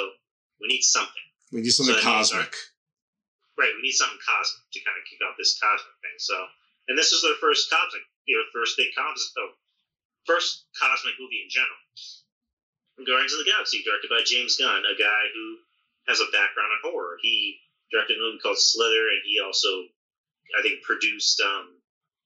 we 0.60 0.68
need 0.68 0.84
something. 0.84 1.28
We 1.56 1.64
need 1.64 1.72
something 1.72 1.96
So 1.96 2.04
cosmic. 2.04 2.52
Right, 3.56 3.72
we 3.72 3.88
need 3.88 3.96
something 3.96 4.20
cosmic 4.20 4.68
to 4.68 4.84
kind 4.84 5.00
of 5.00 5.08
kick 5.08 5.24
off 5.24 5.40
this 5.40 5.56
cosmic 5.56 5.96
thing. 6.04 6.20
So, 6.20 6.36
and 6.92 7.00
this 7.00 7.16
is 7.16 7.24
their 7.24 7.40
first 7.40 7.72
cosmic, 7.72 8.04
you 8.28 8.36
know, 8.36 8.44
first 8.52 8.76
big 8.76 8.92
cosmic, 8.94 9.32
oh, 9.40 9.56
first 10.28 10.68
cosmic 10.76 11.16
movie 11.18 11.42
in 11.42 11.50
general. 11.50 11.80
Guardians 13.02 13.34
of 13.34 13.46
the 13.46 13.50
Galaxy, 13.50 13.86
directed 13.86 14.10
by 14.10 14.26
James 14.26 14.58
Gunn, 14.58 14.84
a 14.84 14.98
guy 14.98 15.24
who 15.34 15.46
has 16.10 16.20
a 16.20 16.34
background 16.34 16.74
in 16.76 16.92
horror. 16.92 17.18
He 17.22 17.62
directed 17.94 18.18
a 18.18 18.22
movie 18.22 18.42
called 18.42 18.58
Slither, 18.60 19.08
and 19.14 19.22
he 19.24 19.40
also 19.40 19.88
I 20.58 20.62
think 20.62 20.82
produced 20.82 21.40
um, 21.42 21.77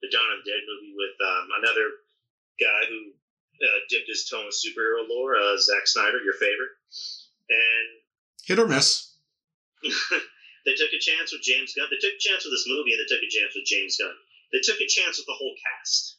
the 0.02 0.10
Dawn 0.10 0.34
of 0.34 0.44
the 0.44 0.50
Dead 0.50 0.64
movie 0.66 0.94
with 0.98 1.16
um, 1.22 1.46
another 1.62 1.88
guy 2.58 2.82
who 2.90 3.14
uh, 3.62 3.80
dipped 3.90 4.10
his 4.10 4.26
toe 4.26 4.50
in 4.50 4.54
superhero 4.54 5.06
lore, 5.08 5.38
uh, 5.38 5.58
Zack 5.58 5.86
Snyder, 5.86 6.22
your 6.26 6.38
favorite, 6.38 6.74
and 7.50 8.02
Hit 8.46 8.60
or 8.60 8.68
miss. 8.68 9.14
they 10.66 10.74
took 10.74 10.94
a 10.94 11.02
chance 11.02 11.32
with 11.32 11.46
James 11.46 11.74
Gunn. 11.74 11.90
They 11.90 12.02
took 12.02 12.18
a 12.18 12.26
chance 12.26 12.44
with 12.44 12.54
this 12.54 12.66
movie, 12.68 12.94
and 12.94 13.02
they 13.02 13.10
took 13.10 13.22
a 13.22 13.30
chance 13.30 13.54
with 13.54 13.70
James 13.70 13.98
Gunn. 13.98 14.18
They 14.52 14.62
took 14.62 14.82
a 14.82 14.90
chance 14.90 15.18
with 15.18 15.30
the 15.30 15.38
whole 15.38 15.56
cast. 15.62 16.18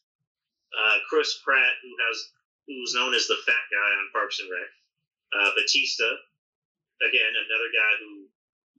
Uh, 0.73 0.99
Chris 1.11 1.37
Pratt, 1.45 1.77
who 1.83 1.93
has 2.09 2.17
who's 2.67 2.95
known 2.95 3.15
as 3.15 3.27
the 3.27 3.37
fat 3.45 3.67
guy 3.69 3.91
on 4.01 4.15
Parks 4.15 4.41
and 4.41 4.49
Rec. 4.49 4.71
Uh, 5.35 5.51
Batista, 5.59 6.09
again, 7.03 7.33
another 7.35 7.71
guy 7.75 7.93
who 8.01 8.29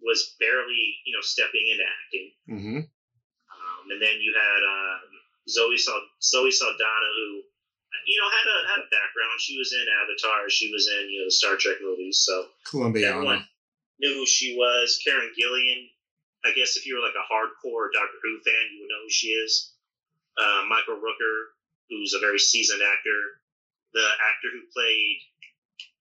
was 0.02 0.36
barely, 0.40 0.98
you 1.06 1.14
know, 1.14 1.22
stepping 1.22 1.68
into 1.68 1.84
acting. 1.84 2.28
Mm-hmm. 2.50 2.80
Um, 3.84 3.92
and 3.92 4.02
then 4.02 4.16
you 4.20 4.32
had 4.32 4.62
uh, 4.64 4.96
Zoe 5.50 5.78
Sal- 5.78 6.10
Zoe 6.22 6.52
Saldana, 6.52 7.10
who 7.20 7.44
you 8.08 8.18
know 8.20 8.30
had 8.32 8.48
a 8.48 8.58
had 8.72 8.80
a 8.80 8.90
background. 8.90 9.40
She 9.40 9.58
was 9.58 9.74
in 9.74 9.86
Avatar. 10.02 10.50
She 10.50 10.72
was 10.72 10.88
in 10.88 11.10
you 11.10 11.20
know 11.20 11.28
the 11.28 11.32
Star 11.32 11.56
Trek 11.58 11.78
movies. 11.82 12.24
So 12.24 12.48
everyone 13.20 13.46
knew 14.00 14.14
who 14.16 14.26
she 14.26 14.56
was. 14.56 15.00
Karen 15.04 15.32
Gillan. 15.40 15.90
I 16.46 16.52
guess 16.52 16.76
if 16.76 16.86
you 16.86 16.96
were 16.96 17.06
like 17.06 17.16
a 17.16 17.28
hardcore 17.28 17.88
Doctor 17.94 18.20
Who 18.24 18.40
fan, 18.44 18.68
you 18.72 18.84
would 18.84 18.92
know 18.92 19.04
who 19.04 19.10
she 19.12 19.28
is. 19.28 19.72
Uh, 20.38 20.64
Michael 20.68 21.00
Rooker, 21.00 21.56
who's 21.90 22.14
a 22.14 22.20
very 22.20 22.40
seasoned 22.40 22.82
actor. 22.82 23.40
The 23.94 24.04
actor 24.04 24.50
who 24.52 24.62
played 24.74 25.18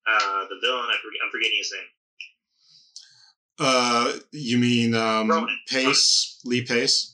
uh, 0.09 0.49
the 0.49 0.59
villain, 0.62 0.89
I 0.89 0.95
I'm 0.95 1.30
forgetting 1.30 1.59
his 1.59 1.72
name. 1.72 1.91
Uh, 3.59 4.12
you 4.33 4.59
mean 4.59 4.95
um, 4.95 5.30
Ronan. 5.30 5.59
Pace? 5.68 6.41
Lee 6.45 6.64
Pace? 6.64 7.11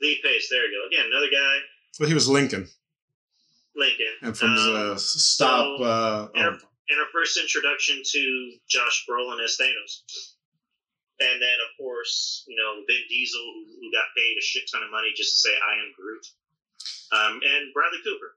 Lee 0.00 0.20
Pace. 0.22 0.48
There 0.50 0.64
you 0.64 0.72
go. 0.80 0.86
Again, 0.88 1.06
another 1.10 1.30
guy. 1.30 1.56
Well, 1.98 2.08
he 2.08 2.14
was 2.14 2.28
Lincoln, 2.28 2.68
Lincoln. 3.76 4.14
and 4.22 4.36
from 4.36 4.50
Um, 4.56 4.92
uh, 4.92 4.96
Stop. 4.96 5.78
so- 5.78 5.84
uh, 5.84 6.28
and, 6.34 6.44
oh, 6.44 6.48
our, 6.48 6.58
and 6.88 7.00
our 7.00 7.08
first 7.12 7.36
introduction 7.38 8.02
to 8.04 8.52
Josh 8.68 9.04
Brolin 9.08 9.42
as 9.44 9.56
Thanos. 9.60 10.34
And 11.20 11.36
then, 11.42 11.58
of 11.68 11.76
course, 11.76 12.44
you 12.48 12.56
know, 12.56 12.82
Vin 12.88 13.04
Diesel, 13.10 13.40
who, 13.44 13.66
who 13.80 13.92
got 13.92 14.04
paid 14.16 14.36
a 14.38 14.42
shit 14.42 14.64
ton 14.72 14.82
of 14.82 14.90
money 14.90 15.12
just 15.14 15.32
to 15.42 15.48
say, 15.48 15.54
I 15.54 15.74
am 15.84 15.92
Groot. 15.94 16.24
Um, 17.12 17.40
and 17.44 17.74
Bradley 17.74 17.98
Cooper 18.04 18.36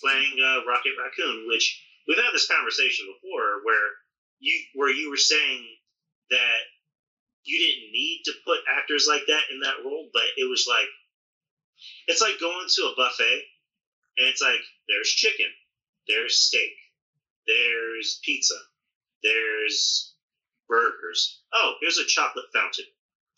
playing 0.00 0.38
uh, 0.38 0.64
Rocket 0.64 0.92
Raccoon, 1.00 1.48
which 1.48 1.82
we've 2.06 2.16
had 2.18 2.30
this 2.32 2.46
conversation 2.46 3.06
before 3.10 3.64
where 3.64 3.88
you 4.38 4.54
where 4.74 4.90
you 4.92 5.10
were 5.10 5.16
saying 5.16 5.64
that 6.30 6.60
you 7.44 7.58
didn't 7.58 7.92
need 7.92 8.22
to 8.24 8.32
put 8.44 8.58
actors 8.78 9.06
like 9.08 9.22
that 9.28 9.42
in 9.52 9.60
that 9.60 9.84
role, 9.84 10.08
but 10.12 10.24
it 10.36 10.48
was 10.48 10.66
like, 10.68 10.88
it's 12.06 12.20
like 12.20 12.40
going 12.40 12.66
to 12.68 12.82
a 12.82 12.94
buffet 12.96 13.42
and 14.18 14.28
it's 14.28 14.42
like, 14.42 14.60
there's 14.88 15.08
chicken, 15.08 15.46
there's 16.08 16.36
steak, 16.36 16.72
there's 17.46 18.20
pizza, 18.24 18.54
there's 19.22 20.14
burgers. 20.68 21.42
Oh, 21.52 21.74
here's 21.80 21.98
a 21.98 22.06
chocolate 22.06 22.46
fountain, 22.54 22.86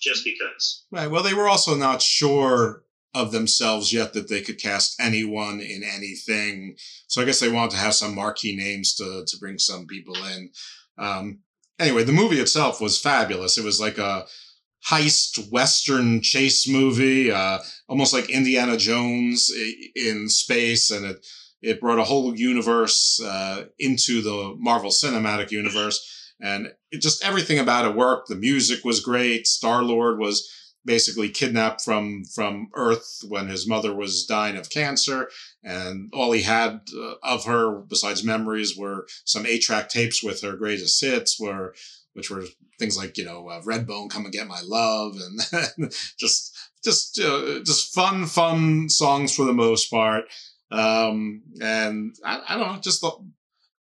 just 0.01 0.25
because. 0.25 0.85
Right. 0.91 1.11
Well, 1.11 1.23
they 1.23 1.35
were 1.35 1.49
also 1.49 1.75
not 1.75 2.03
sure 2.03 2.85
of 3.15 3.33
themselves 3.33 3.93
yet 3.93 4.13
that 4.13 4.29
they 4.29 4.43
could 4.43 4.61
cast 4.61 5.01
anyone 5.01 5.61
in 5.61 5.83
anything. 5.83 6.77
So 7.07 7.23
I 7.23 7.25
guess 7.25 7.41
they 7.41 7.49
wanted 7.49 7.71
to 7.73 7.79
have 7.79 7.95
some 7.95 8.15
marquee 8.15 8.55
names 8.55 8.95
to 8.97 9.25
to 9.27 9.39
bring 9.39 9.59
some 9.59 9.87
people 9.87 10.17
in. 10.17 10.51
Um, 10.99 11.41
anyway, 11.79 12.05
the 12.05 12.13
movie 12.13 12.41
itself 12.41 12.81
was 12.81 13.01
fabulous. 13.01 13.59
It 13.59 13.65
was 13.65 13.81
like 13.81 13.99
a 13.99 14.27
heist 14.89 15.51
western 15.51 16.21
chase 16.21 16.69
movie, 16.69 17.31
uh, 17.31 17.59
almost 17.89 18.13
like 18.13 18.31
Indiana 18.31 18.77
Jones 18.77 19.51
in 19.95 20.29
space, 20.29 20.91
and 20.91 21.05
it 21.05 21.27
it 21.63 21.81
brought 21.81 21.99
a 21.99 22.05
whole 22.05 22.37
universe 22.37 23.21
uh, 23.25 23.65
into 23.79 24.23
the 24.23 24.55
Marvel 24.59 24.91
Cinematic 24.91 25.51
Universe, 25.51 26.33
and 26.41 26.73
it 26.91 27.01
just 27.01 27.25
everything 27.25 27.59
about 27.59 27.87
it 27.87 27.97
worked. 27.97 28.29
The 28.29 28.37
music 28.37 28.85
was 28.85 29.01
great. 29.01 29.47
Star 29.47 29.83
Lord 29.83 30.19
was 30.19 30.49
basically 30.87 31.29
kidnapped 31.29 31.83
from 31.83 32.25
from 32.25 32.69
Earth 32.75 33.23
when 33.29 33.49
his 33.49 33.67
mother 33.67 33.95
was 33.95 34.25
dying 34.25 34.57
of 34.57 34.71
cancer, 34.71 35.29
and 35.63 36.11
all 36.15 36.33
he 36.33 36.43
had 36.43 36.81
uh, 36.97 37.15
of 37.23 37.45
her 37.45 37.81
besides 37.81 38.25
memories 38.25 38.77
were 38.77 39.07
some 39.25 39.45
eight 39.45 39.63
track 39.63 39.89
tapes 39.89 40.23
with 40.23 40.41
her 40.41 40.57
greatest 40.57 41.01
hits, 41.05 41.39
were 41.39 41.75
which 42.15 42.31
were 42.31 42.45
things 42.79 42.97
like 42.97 43.19
you 43.19 43.25
know 43.25 43.49
uh, 43.49 43.61
Redbone, 43.63 44.09
Come 44.09 44.25
and 44.25 44.33
Get 44.33 44.47
My 44.47 44.61
Love, 44.65 45.17
and 45.17 45.93
just 46.19 46.57
just 46.83 47.21
uh, 47.21 47.61
just 47.65 47.93
fun 47.93 48.27
fun 48.27 48.89
songs 48.89 49.35
for 49.35 49.45
the 49.45 49.53
most 49.53 49.91
part. 49.91 50.25
Um, 50.71 51.43
and 51.61 52.17
I, 52.25 52.43
I 52.49 52.57
don't 52.57 52.73
know, 52.75 52.81
just 52.81 53.01
the 53.01 53.13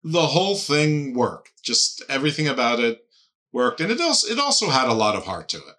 the 0.04 0.26
whole 0.26 0.56
thing 0.56 1.14
worked. 1.14 1.62
Just 1.62 2.02
everything 2.08 2.48
about 2.48 2.80
it 2.80 3.00
worked, 3.52 3.80
and 3.80 3.90
it 3.90 4.00
also 4.00 4.28
it 4.28 4.38
also 4.38 4.68
had 4.68 4.88
a 4.88 4.94
lot 4.94 5.16
of 5.16 5.24
heart 5.24 5.48
to 5.50 5.58
it. 5.58 5.76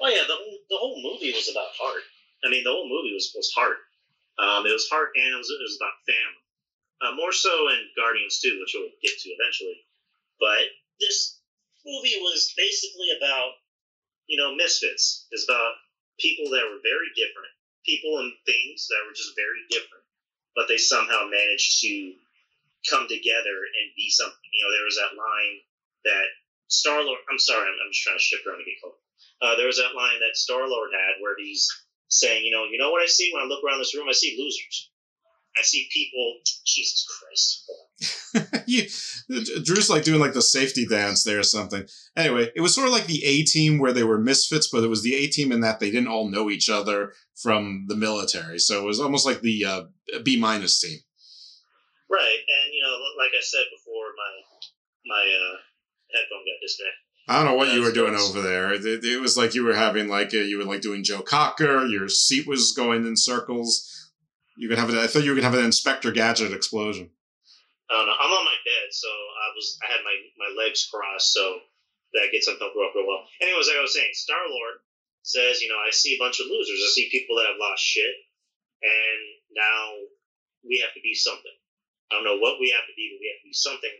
Oh 0.00 0.08
yeah, 0.08 0.24
the 0.24 0.34
whole 0.34 0.58
the 0.72 0.80
whole 0.80 0.96
movie 0.96 1.32
was 1.32 1.52
about 1.52 1.76
heart. 1.76 2.00
I 2.40 2.48
mean, 2.48 2.64
the 2.64 2.72
whole 2.72 2.88
movie 2.88 3.12
was 3.12 3.32
was 3.36 3.52
heart. 3.52 3.76
Um, 4.40 4.64
it 4.64 4.72
was 4.72 4.88
heart, 4.88 5.12
and 5.14 5.28
it 5.28 5.36
was 5.36 5.52
it 5.52 5.60
was 5.60 5.76
about 5.76 6.00
family. 6.08 6.44
Uh, 7.00 7.12
more 7.16 7.32
so 7.32 7.68
in 7.72 7.80
Guardians 7.96 8.40
2, 8.40 8.60
which 8.60 8.76
we'll 8.76 8.92
get 9.00 9.16
to 9.16 9.28
eventually. 9.32 9.80
But 10.40 10.68
this 11.00 11.40
movie 11.84 12.16
was 12.20 12.52
basically 12.56 13.12
about 13.16 13.60
you 14.24 14.40
know 14.40 14.56
misfits. 14.56 15.28
It's 15.30 15.44
about 15.44 15.76
people 16.16 16.48
that 16.56 16.64
were 16.64 16.80
very 16.80 17.12
different, 17.12 17.52
people 17.84 18.24
and 18.24 18.32
things 18.48 18.88
that 18.88 19.04
were 19.04 19.12
just 19.12 19.36
very 19.36 19.68
different, 19.68 20.04
but 20.56 20.64
they 20.64 20.80
somehow 20.80 21.28
managed 21.28 21.84
to 21.84 22.16
come 22.88 23.04
together 23.04 23.56
and 23.76 23.92
be 24.00 24.08
something. 24.08 24.48
You 24.48 24.64
know, 24.64 24.72
there 24.72 24.88
was 24.88 24.96
that 24.96 25.12
line 25.12 25.56
that 26.08 26.24
Star 26.72 27.04
Lord. 27.04 27.20
I'm 27.28 27.38
sorry, 27.38 27.68
I'm, 27.68 27.76
I'm 27.84 27.92
just 27.92 28.00
trying 28.00 28.16
to 28.16 28.24
shift 28.24 28.48
around 28.48 28.64
to 28.64 28.64
get 28.64 28.80
close. 28.80 28.96
Uh, 29.42 29.56
there 29.56 29.66
was 29.66 29.78
that 29.78 29.96
line 29.96 30.20
that 30.20 30.36
Star 30.36 30.68
Lord 30.68 30.90
had 30.92 31.20
where 31.20 31.34
he's 31.38 31.68
saying, 32.08 32.44
you 32.44 32.50
know, 32.50 32.64
you 32.70 32.78
know 32.78 32.90
what 32.90 33.02
I 33.02 33.06
see 33.06 33.30
when 33.32 33.42
I 33.42 33.46
look 33.46 33.64
around 33.64 33.78
this 33.78 33.94
room? 33.94 34.08
I 34.08 34.12
see 34.12 34.36
losers. 34.38 34.90
I 35.58 35.62
see 35.62 35.88
people. 35.92 36.38
Jesus 36.64 37.06
Christ. 37.08 37.70
you, 38.66 38.86
Drew's 39.62 39.90
like 39.90 40.04
doing 40.04 40.20
like 40.20 40.32
the 40.32 40.42
safety 40.42 40.86
dance 40.86 41.24
there 41.24 41.40
or 41.40 41.44
something. 41.44 41.84
Anyway, 42.16 42.50
it 42.54 42.60
was 42.60 42.74
sort 42.74 42.86
of 42.86 42.92
like 42.92 43.06
the 43.06 43.24
A 43.24 43.42
team 43.42 43.78
where 43.78 43.92
they 43.92 44.04
were 44.04 44.18
misfits, 44.18 44.68
but 44.68 44.84
it 44.84 44.88
was 44.88 45.02
the 45.02 45.14
A 45.14 45.26
team 45.26 45.52
in 45.52 45.60
that 45.60 45.80
they 45.80 45.90
didn't 45.90 46.08
all 46.08 46.28
know 46.28 46.50
each 46.50 46.68
other 46.68 47.12
from 47.34 47.86
the 47.88 47.96
military. 47.96 48.58
So 48.58 48.80
it 48.80 48.86
was 48.86 49.00
almost 49.00 49.26
like 49.26 49.40
the 49.40 49.64
uh, 49.64 49.82
B 50.22 50.38
minus 50.38 50.80
team. 50.80 50.98
Right, 52.10 52.42
and 52.42 52.74
you 52.74 52.82
know, 52.82 52.96
like 53.18 53.30
I 53.34 53.42
said 53.42 53.64
before, 53.70 54.10
my 54.16 54.32
my 55.06 55.22
uh, 55.22 55.56
headphone 56.10 56.42
got 56.42 56.58
disconnected. 56.62 57.09
I 57.30 57.36
don't 57.36 57.46
know 57.46 57.54
what 57.54 57.72
you 57.72 57.80
Uh, 57.80 57.84
were 57.86 57.92
doing 57.92 58.16
over 58.16 58.42
there. 58.42 58.72
It, 58.72 59.04
it 59.04 59.20
was 59.20 59.36
like 59.36 59.54
you 59.54 59.62
were 59.62 59.78
having 59.78 60.08
like 60.08 60.34
uh 60.34 60.38
you 60.38 60.58
were 60.58 60.64
like 60.64 60.82
doing 60.82 61.04
Joe 61.04 61.22
Cocker. 61.22 61.86
Your 61.86 62.08
seat 62.08 62.44
was 62.46 62.72
going 62.72 63.06
in 63.06 63.16
circles. 63.16 64.10
You 64.58 64.68
could 64.68 64.78
have 64.82 64.90
it. 64.90 64.98
I 64.98 65.06
thought 65.06 65.22
you 65.22 65.30
were 65.30 65.36
gonna 65.38 65.48
have 65.48 65.58
an 65.58 65.64
Inspector 65.64 66.10
Gadget 66.10 66.52
explosion. 66.52 67.10
I 67.88 67.94
don't 67.94 68.06
know. 68.06 68.18
I'm 68.18 68.34
on 68.34 68.44
my 68.44 68.58
bed, 68.66 68.86
so 68.90 69.06
I 69.06 69.46
was 69.54 69.78
I 69.78 69.86
had 69.94 70.02
my, 70.02 70.16
my 70.42 70.50
legs 70.58 70.90
crossed, 70.90 71.32
so 71.32 71.62
that 72.18 72.34
gets 72.34 72.50
uncomfortable 72.50 72.90
real 72.94 73.06
well. 73.06 73.22
Anyways, 73.40 73.70
like 73.70 73.78
I 73.78 73.86
was 73.86 73.94
saying, 73.94 74.10
Star 74.14 74.42
Lord 74.50 74.82
says, 75.22 75.62
you 75.62 75.70
know, 75.70 75.78
I 75.78 75.94
see 75.94 76.18
a 76.18 76.22
bunch 76.22 76.40
of 76.40 76.50
losers. 76.50 76.82
I 76.82 76.90
see 76.90 77.14
people 77.14 77.38
that 77.38 77.46
have 77.46 77.62
lost 77.62 77.82
shit, 77.86 78.14
and 78.82 79.20
now 79.54 80.02
we 80.66 80.82
have 80.82 80.94
to 80.98 81.02
be 81.06 81.14
something. 81.14 81.54
I 82.10 82.18
don't 82.18 82.26
know 82.26 82.42
what 82.42 82.58
we 82.58 82.74
have 82.74 82.86
to 82.90 82.96
be, 82.98 83.14
but 83.14 83.22
we 83.22 83.30
have 83.30 83.38
to 83.38 83.50
be 83.50 83.54
something. 83.54 83.96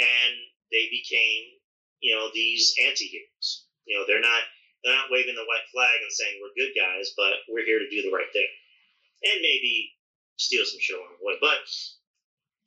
And 0.00 0.34
they 0.72 0.88
became, 0.88 1.60
you 2.02 2.14
know, 2.14 2.28
these 2.34 2.74
anti-heroes. 2.82 3.64
You 3.86 3.98
know, 3.98 4.04
they're 4.06 4.22
not 4.22 4.42
they're 4.82 4.94
not 4.94 5.14
waving 5.14 5.38
the 5.38 5.46
white 5.46 5.66
flag 5.70 6.02
and 6.02 6.12
saying 6.12 6.42
we're 6.42 6.58
good 6.58 6.74
guys, 6.74 7.14
but 7.16 7.46
we're 7.48 7.64
here 7.64 7.78
to 7.78 7.88
do 7.88 8.02
the 8.02 8.14
right 8.14 8.28
thing, 8.34 8.50
and 9.30 9.40
maybe 9.40 9.94
steal 10.36 10.66
some 10.66 10.82
shit 10.82 10.98
along 10.98 11.14
the 11.16 11.26
way. 11.26 11.38
But 11.38 11.62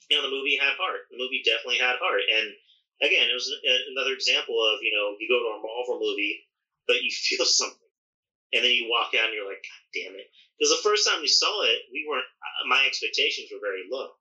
you 0.09 0.17
know, 0.17 0.23
the 0.23 0.33
movie 0.33 0.57
had 0.59 0.77
heart. 0.77 1.09
The 1.09 1.19
movie 1.19 1.41
definitely 1.41 1.81
had 1.81 1.97
heart. 1.97 2.25
And 2.29 2.53
again, 3.01 3.27
it 3.27 3.35
was 3.35 3.49
another 3.91 4.13
example 4.13 4.55
of, 4.61 4.81
you 4.81 4.93
know, 4.93 5.17
you 5.17 5.27
go 5.27 5.41
to 5.41 5.57
a 5.57 5.63
Marvel 5.63 5.99
movie, 5.99 6.45
but 6.87 7.01
you 7.01 7.09
feel 7.29 7.45
something. 7.45 7.81
And 8.53 8.63
then 8.63 8.71
you 8.71 8.87
walk 8.87 9.11
out 9.17 9.27
and 9.27 9.35
you're 9.35 9.49
like, 9.49 9.65
God 9.65 9.83
damn 9.91 10.15
it. 10.15 10.29
Because 10.55 10.71
the 10.71 10.85
first 10.85 11.03
time 11.03 11.19
we 11.19 11.27
saw 11.27 11.51
it, 11.67 11.91
we 11.91 12.07
weren't, 12.07 12.29
uh, 12.39 12.69
my 12.71 12.87
expectations 12.87 13.51
were 13.51 13.59
very 13.59 13.83
low. 13.89 14.15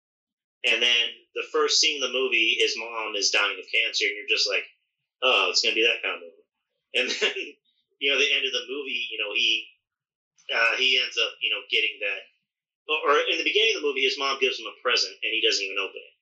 And 0.65 0.83
then 0.83 1.07
the 1.37 1.47
first 1.53 1.79
scene 1.79 2.01
in 2.01 2.05
the 2.09 2.17
movie, 2.17 2.57
his 2.59 2.75
mom 2.75 3.15
is 3.15 3.31
dying 3.31 3.61
of 3.61 3.69
cancer, 3.69 4.09
and 4.09 4.17
you're 4.17 4.33
just 4.33 4.49
like, 4.49 4.65
oh, 5.25 5.49
it's 5.51 5.65
going 5.65 5.73
to 5.73 5.81
be 5.81 5.89
that 5.89 6.05
kind 6.05 6.21
of 6.21 6.23
movie. 6.23 6.47
And 6.95 7.07
then, 7.09 7.35
you 8.01 8.13
know, 8.13 8.21
the 8.21 8.31
end 8.31 8.45
of 8.45 8.53
the 8.53 8.69
movie, 8.69 9.09
you 9.09 9.19
know, 9.19 9.33
he, 9.33 9.65
uh, 10.53 10.77
he 10.77 11.01
ends 11.01 11.17
up, 11.17 11.33
you 11.41 11.49
know, 11.49 11.65
getting 11.73 11.97
that 12.05 12.23
or 12.85 13.17
in 13.33 13.39
the 13.39 13.49
beginning 13.49 13.77
of 13.77 13.81
the 13.81 13.89
movie, 13.89 14.05
his 14.05 14.19
mom 14.19 14.37
gives 14.41 14.59
him 14.59 14.69
a 14.69 14.83
present 14.83 15.17
and 15.25 15.33
he 15.33 15.41
doesn't 15.41 15.65
even 15.65 15.81
open 15.81 16.01
it. 16.05 16.15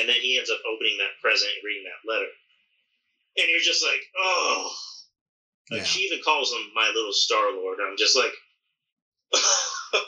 And 0.00 0.08
then 0.08 0.20
he 0.20 0.36
ends 0.38 0.50
up 0.50 0.60
opening 0.68 0.98
that 0.98 1.18
present 1.22 1.50
and 1.56 1.64
reading 1.64 1.88
that 1.88 2.04
letter. 2.04 2.28
And 3.38 3.48
you're 3.48 3.64
just 3.64 3.82
like, 3.82 4.02
oh. 4.18 4.70
Like 5.70 5.86
she 5.86 6.00
even 6.02 6.22
calls 6.22 6.52
him 6.52 6.68
my 6.74 6.90
little 6.94 7.12
Star 7.12 7.52
Lord. 7.52 7.78
I'm 7.80 7.96
just 7.96 8.16
like, 8.16 8.32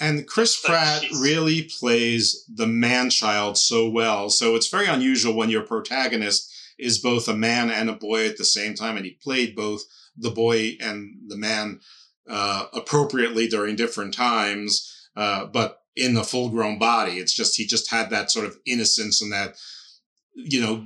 And 0.00 0.26
Chris 0.26 0.60
Pratt 0.60 1.04
really 1.20 1.70
plays 1.78 2.44
the 2.52 2.66
man 2.66 3.10
child 3.10 3.56
so 3.56 3.88
well. 3.88 4.28
So 4.28 4.56
it's 4.56 4.68
very 4.68 4.86
unusual 4.86 5.34
when 5.34 5.50
your 5.50 5.62
protagonist 5.62 6.50
is 6.78 6.98
both 6.98 7.28
a 7.28 7.36
man 7.36 7.70
and 7.70 7.88
a 7.88 7.94
boy 7.94 8.26
at 8.26 8.36
the 8.36 8.44
same 8.44 8.74
time. 8.74 8.96
And 8.96 9.04
he 9.04 9.18
played 9.22 9.54
both 9.54 9.82
the 10.16 10.30
boy 10.30 10.76
and 10.80 11.14
the 11.28 11.36
man 11.36 11.80
uh, 12.28 12.66
appropriately 12.72 13.48
during 13.48 13.76
different 13.76 14.14
times, 14.14 15.08
uh, 15.16 15.46
but 15.46 15.80
in 15.96 16.14
the 16.14 16.24
full 16.24 16.48
grown 16.48 16.78
body. 16.78 17.12
It's 17.12 17.32
just, 17.32 17.56
he 17.56 17.66
just 17.66 17.90
had 17.90 18.10
that 18.10 18.30
sort 18.30 18.46
of 18.46 18.56
innocence 18.66 19.22
and 19.22 19.32
that, 19.32 19.56
you 20.34 20.60
know, 20.60 20.84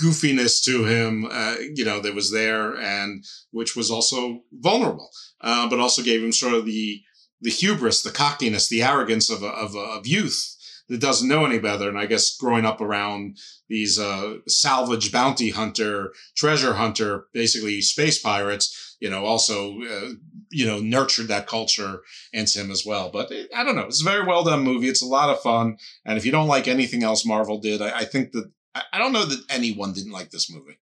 goofiness 0.00 0.62
to 0.64 0.84
him, 0.84 1.26
uh, 1.30 1.56
you 1.74 1.84
know, 1.84 2.00
that 2.00 2.14
was 2.14 2.30
there 2.30 2.76
and 2.76 3.24
which 3.50 3.74
was 3.74 3.90
also 3.90 4.42
vulnerable, 4.52 5.10
uh, 5.40 5.68
but 5.68 5.80
also 5.80 6.02
gave 6.02 6.22
him 6.22 6.32
sort 6.32 6.54
of 6.54 6.66
the, 6.66 7.02
the 7.40 7.50
hubris, 7.50 8.02
the 8.02 8.10
cockiness, 8.10 8.68
the 8.68 8.82
arrogance 8.82 9.30
of, 9.30 9.42
of, 9.42 9.74
of 9.76 10.06
youth 10.06 10.55
that 10.88 11.00
doesn't 11.00 11.28
know 11.28 11.44
any 11.44 11.58
better. 11.58 11.88
And 11.88 11.98
I 11.98 12.06
guess 12.06 12.36
growing 12.36 12.64
up 12.64 12.80
around 12.80 13.38
these 13.68 13.98
uh, 13.98 14.38
salvage 14.46 15.10
bounty 15.10 15.50
hunter, 15.50 16.12
treasure 16.36 16.74
hunter, 16.74 17.26
basically 17.32 17.80
space 17.80 18.20
pirates, 18.20 18.96
you 19.00 19.10
know, 19.10 19.24
also, 19.24 19.80
uh, 19.82 20.10
you 20.50 20.66
know, 20.66 20.78
nurtured 20.78 21.28
that 21.28 21.46
culture 21.46 22.02
into 22.32 22.60
him 22.60 22.70
as 22.70 22.84
well. 22.86 23.10
But 23.10 23.30
it, 23.32 23.50
I 23.54 23.64
don't 23.64 23.76
know. 23.76 23.86
It's 23.86 24.00
a 24.00 24.10
very 24.10 24.24
well 24.24 24.44
done 24.44 24.62
movie. 24.62 24.88
It's 24.88 25.02
a 25.02 25.06
lot 25.06 25.30
of 25.30 25.40
fun. 25.40 25.78
And 26.04 26.16
if 26.16 26.24
you 26.24 26.32
don't 26.32 26.48
like 26.48 26.68
anything 26.68 27.02
else 27.02 27.26
Marvel 27.26 27.58
did, 27.58 27.82
I, 27.82 27.98
I 27.98 28.04
think 28.04 28.32
that 28.32 28.50
I, 28.74 28.82
I 28.92 28.98
don't 28.98 29.12
know 29.12 29.24
that 29.24 29.44
anyone 29.50 29.92
didn't 29.92 30.12
like 30.12 30.30
this 30.30 30.50
movie. 30.50 30.78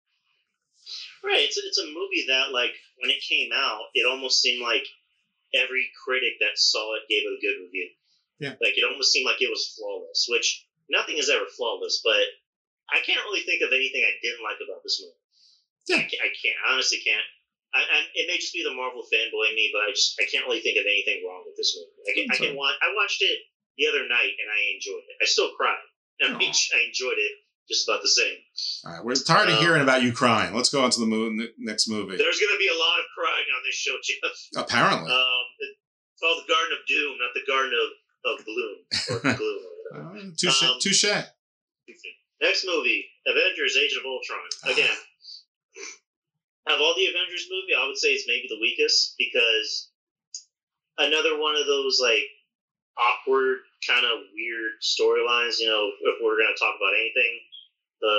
right, 1.24 1.44
it's, 1.44 1.58
it's 1.58 1.78
a 1.78 1.86
movie 1.86 2.24
that, 2.28 2.52
like, 2.52 2.72
when 2.98 3.10
it 3.10 3.22
came 3.28 3.50
out, 3.54 3.82
it 3.94 4.06
almost 4.10 4.40
seemed 4.40 4.62
like 4.62 4.86
every 5.54 5.90
critic 6.04 6.34
that 6.40 6.56
saw 6.56 6.94
it 6.94 7.08
gave 7.08 7.22
a 7.22 7.40
good 7.40 7.64
review. 7.64 7.90
Yeah. 8.40 8.56
Like, 8.60 8.74
it 8.76 8.84
almost 8.88 9.12
seemed 9.12 9.28
like 9.28 9.40
it 9.44 9.52
was 9.52 9.76
flawless, 9.76 10.26
which 10.28 10.64
nothing 10.88 11.20
is 11.20 11.28
ever 11.28 11.44
flawless, 11.56 12.00
but 12.02 12.24
I 12.90 12.98
can't 13.04 13.22
really 13.28 13.44
think 13.46 13.62
of 13.62 13.70
anything 13.70 14.02
I 14.02 14.16
didn't 14.24 14.42
like 14.42 14.58
about 14.64 14.82
this 14.82 14.98
movie. 14.98 15.20
I, 16.00 16.08
can't, 16.08 16.22
I 16.24 16.30
can't. 16.34 16.58
I 16.66 16.72
honestly 16.74 16.98
can't. 17.04 17.24
I, 17.74 17.82
I, 17.86 17.98
it 18.18 18.26
may 18.26 18.38
just 18.38 18.54
be 18.54 18.66
the 18.66 18.74
Marvel 18.74 19.06
fanboy 19.06 19.50
in 19.50 19.54
me, 19.54 19.70
but 19.70 19.86
I 19.86 19.94
just 19.94 20.18
I 20.18 20.26
can't 20.26 20.42
really 20.46 20.58
think 20.58 20.74
of 20.78 20.86
anything 20.86 21.22
wrong 21.22 21.46
with 21.46 21.54
this 21.54 21.78
movie. 21.78 21.94
I 22.02 22.12
can, 22.14 22.24
I 22.30 22.36
can 22.36 22.56
watch. 22.58 22.74
I 22.82 22.90
watched 22.98 23.22
it 23.22 23.38
the 23.78 23.86
other 23.86 24.02
night 24.10 24.34
and 24.38 24.48
I 24.50 24.58
enjoyed 24.74 25.06
it. 25.06 25.16
I 25.22 25.26
still 25.26 25.54
cried. 25.54 25.78
I, 26.22 26.34
mean, 26.34 26.50
I 26.76 26.80
enjoyed 26.90 27.18
it 27.18 27.32
just 27.70 27.86
about 27.86 28.02
the 28.02 28.10
same. 28.10 28.38
All 28.84 28.92
right, 28.92 29.04
we're 29.06 29.14
tired 29.14 29.48
of 29.48 29.58
Um, 29.58 29.62
hearing 29.62 29.82
about 29.82 30.02
you 30.02 30.10
crying. 30.12 30.54
Let's 30.54 30.70
go 30.70 30.82
on 30.82 30.90
to 30.90 31.00
the 31.00 31.06
mo- 31.06 31.30
next 31.58 31.86
movie. 31.86 32.18
There's 32.18 32.38
going 32.42 32.54
to 32.54 32.58
be 32.58 32.70
a 32.70 32.78
lot 32.78 32.98
of 32.98 33.06
crying 33.14 33.46
on 33.54 33.62
this 33.62 33.78
show, 33.78 33.94
Jeff. 34.02 34.34
Apparently. 34.58 35.06
Um, 35.10 35.44
it's 35.62 35.78
called 36.18 36.42
the 36.42 36.50
Garden 36.50 36.74
of 36.74 36.82
Doom, 36.90 37.14
not 37.22 37.30
the 37.34 37.46
Garden 37.46 37.70
of, 37.70 37.88
of 38.24 38.44
Gloom 38.44 38.76
or 39.10 39.18
Gloom. 39.36 40.34
Touche. 40.36 40.62
Um, 40.62 40.78
touche. 40.80 41.04
Next 42.40 42.64
movie, 42.64 43.04
Avengers: 43.26 43.76
Age 43.76 43.96
of 43.98 44.04
Ultron. 44.06 44.72
Again, 44.72 44.96
of 46.68 46.80
all 46.80 46.94
the 46.96 47.06
Avengers 47.06 47.48
movie, 47.50 47.76
I 47.76 47.86
would 47.86 47.98
say 47.98 48.08
it's 48.08 48.24
maybe 48.26 48.46
the 48.48 48.60
weakest 48.60 49.14
because 49.18 49.90
another 50.98 51.38
one 51.38 51.56
of 51.56 51.66
those 51.66 52.00
like 52.00 52.24
awkward, 52.96 53.58
kind 53.86 54.04
of 54.04 54.24
weird 54.32 54.80
storylines. 54.80 55.60
You 55.60 55.68
know, 55.68 55.90
if 56.00 56.16
we're 56.22 56.36
going 56.36 56.52
to 56.52 56.60
talk 56.60 56.76
about 56.76 56.96
anything, 56.96 57.32
the 58.00 58.16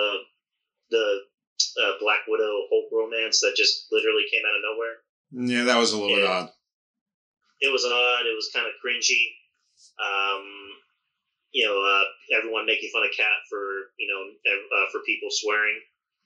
the 0.91 1.05
uh, 1.81 1.93
Black 2.01 2.25
Widow 2.27 2.67
Hulk 2.69 2.89
romance 2.91 3.39
that 3.41 3.53
just 3.55 3.87
literally 3.91 4.25
came 4.31 4.43
out 4.45 4.57
of 4.57 4.63
nowhere. 4.65 4.95
Yeah, 5.31 5.63
that 5.65 5.79
was 5.79 5.93
a 5.93 5.97
little 5.97 6.15
bit 6.15 6.25
odd. 6.25 6.49
It 7.61 7.71
was 7.71 7.85
odd. 7.85 8.25
It 8.25 8.35
was 8.35 8.49
kind 8.53 8.67
of 8.67 8.73
cringy. 8.83 9.33
Um, 9.99 10.45
you 11.51 11.67
know, 11.67 11.75
uh, 11.75 12.07
everyone 12.37 12.65
making 12.65 12.91
fun 12.93 13.03
of 13.03 13.11
Cap 13.15 13.43
for 13.49 13.91
you 13.99 14.07
know 14.07 14.21
uh, 14.23 14.87
for 14.91 15.03
people 15.03 15.29
swearing, 15.31 15.79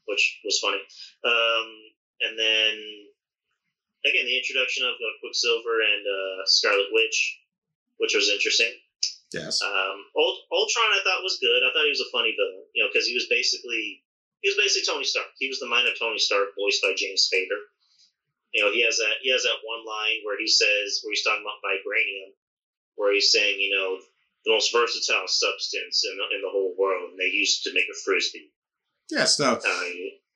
which 0.06 0.42
was 0.46 0.60
funny. 0.62 0.82
Um, 1.26 1.68
and 2.22 2.38
then 2.38 2.74
again, 4.06 4.26
the 4.26 4.38
introduction 4.38 4.86
of 4.86 4.94
uh, 4.94 5.14
Quicksilver 5.20 5.82
and 5.82 6.04
uh, 6.06 6.42
Scarlet 6.46 6.94
Witch, 6.94 7.42
which 7.98 8.14
was 8.14 8.30
interesting. 8.30 8.72
Yes. 9.34 9.60
Um, 9.60 9.98
Ult- 10.16 10.46
Ultron, 10.54 10.96
I 10.96 11.02
thought 11.04 11.26
was 11.26 11.42
good. 11.42 11.66
I 11.66 11.74
thought 11.74 11.90
he 11.90 11.92
was 11.92 12.06
a 12.06 12.14
funny 12.14 12.32
villain, 12.38 12.70
you 12.72 12.86
know, 12.86 12.90
because 12.94 13.10
he 13.10 13.18
was 13.18 13.28
basically 13.28 14.06
he 14.46 14.54
was 14.54 14.62
basically 14.62 14.86
Tony 14.86 15.04
Stark. 15.04 15.34
He 15.42 15.50
was 15.50 15.58
the 15.58 15.68
mind 15.68 15.90
of 15.90 15.98
Tony 15.98 16.22
Stark, 16.22 16.54
voiced 16.54 16.86
by 16.86 16.94
James 16.94 17.26
Spader. 17.26 17.74
You 18.54 18.64
know, 18.64 18.72
he 18.72 18.86
has 18.86 19.02
that 19.02 19.20
he 19.26 19.34
has 19.34 19.44
that 19.44 19.66
one 19.66 19.84
line 19.84 20.22
where 20.24 20.38
he 20.38 20.48
says 20.48 21.02
where 21.02 21.12
he's 21.12 21.26
talking 21.26 21.44
about 21.44 21.60
vibranium, 21.66 22.38
where 22.96 23.14
he's 23.14 23.32
saying, 23.32 23.60
you 23.60 23.76
know, 23.76 23.98
the 24.46 24.52
most 24.52 24.72
versatile 24.72 25.28
substance 25.28 26.04
in 26.06 26.18
the, 26.18 26.36
in 26.36 26.42
the 26.42 26.50
whole 26.52 26.76
world, 26.78 27.12
and 27.12 27.20
they 27.20 27.36
used 27.36 27.66
it 27.66 27.70
to 27.70 27.76
make 27.76 27.86
a 27.92 27.98
frisbee. 28.04 28.52
Yes. 29.10 29.40
No. 29.40 29.54
Uh, 29.54 29.84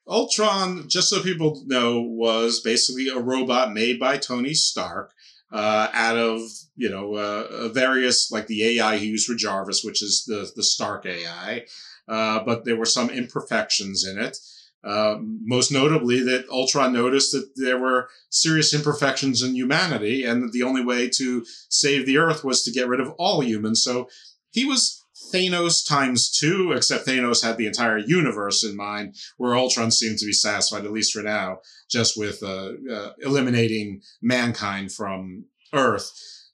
Ultron, 0.08 0.88
just 0.88 1.08
so 1.08 1.22
people 1.22 1.62
know, 1.66 2.00
was 2.00 2.60
basically 2.60 3.08
a 3.08 3.18
robot 3.18 3.72
made 3.72 4.00
by 4.00 4.16
Tony 4.16 4.54
Stark 4.54 5.12
uh, 5.52 5.88
out 5.92 6.16
of 6.16 6.40
you 6.76 6.88
know 6.88 7.14
uh, 7.14 7.68
various 7.68 8.30
like 8.30 8.46
the 8.46 8.80
AI 8.80 8.96
he 8.98 9.06
used 9.06 9.26
for 9.26 9.34
Jarvis, 9.34 9.84
which 9.84 10.02
is 10.02 10.24
the 10.26 10.50
the 10.54 10.62
Stark 10.62 11.06
AI, 11.06 11.64
uh, 12.08 12.42
but 12.44 12.64
there 12.64 12.76
were 12.76 12.86
some 12.86 13.10
imperfections 13.10 14.06
in 14.06 14.18
it. 14.18 14.38
Uh, 14.82 15.16
most 15.44 15.70
notably, 15.70 16.22
that 16.22 16.48
Ultron 16.48 16.92
noticed 16.92 17.32
that 17.32 17.50
there 17.56 17.78
were 17.78 18.08
serious 18.30 18.72
imperfections 18.72 19.42
in 19.42 19.54
humanity, 19.54 20.24
and 20.24 20.42
that 20.42 20.52
the 20.52 20.62
only 20.62 20.82
way 20.82 21.08
to 21.16 21.44
save 21.68 22.06
the 22.06 22.16
Earth 22.16 22.42
was 22.44 22.62
to 22.62 22.72
get 22.72 22.88
rid 22.88 23.00
of 23.00 23.12
all 23.18 23.42
humans. 23.42 23.82
So 23.82 24.08
he 24.50 24.64
was 24.64 25.04
Thanos 25.34 25.86
times 25.86 26.30
two, 26.30 26.72
except 26.72 27.06
Thanos 27.06 27.44
had 27.44 27.56
the 27.56 27.66
entire 27.66 27.98
universe 27.98 28.64
in 28.64 28.74
mind, 28.74 29.16
where 29.36 29.54
Ultron 29.54 29.90
seemed 29.90 30.18
to 30.18 30.26
be 30.26 30.32
satisfied, 30.32 30.84
at 30.84 30.92
least 30.92 31.12
for 31.12 31.22
now, 31.22 31.58
just 31.90 32.16
with 32.16 32.42
uh, 32.42 32.70
uh, 32.90 33.12
eliminating 33.18 34.00
mankind 34.22 34.92
from 34.92 35.44
Earth. 35.74 36.10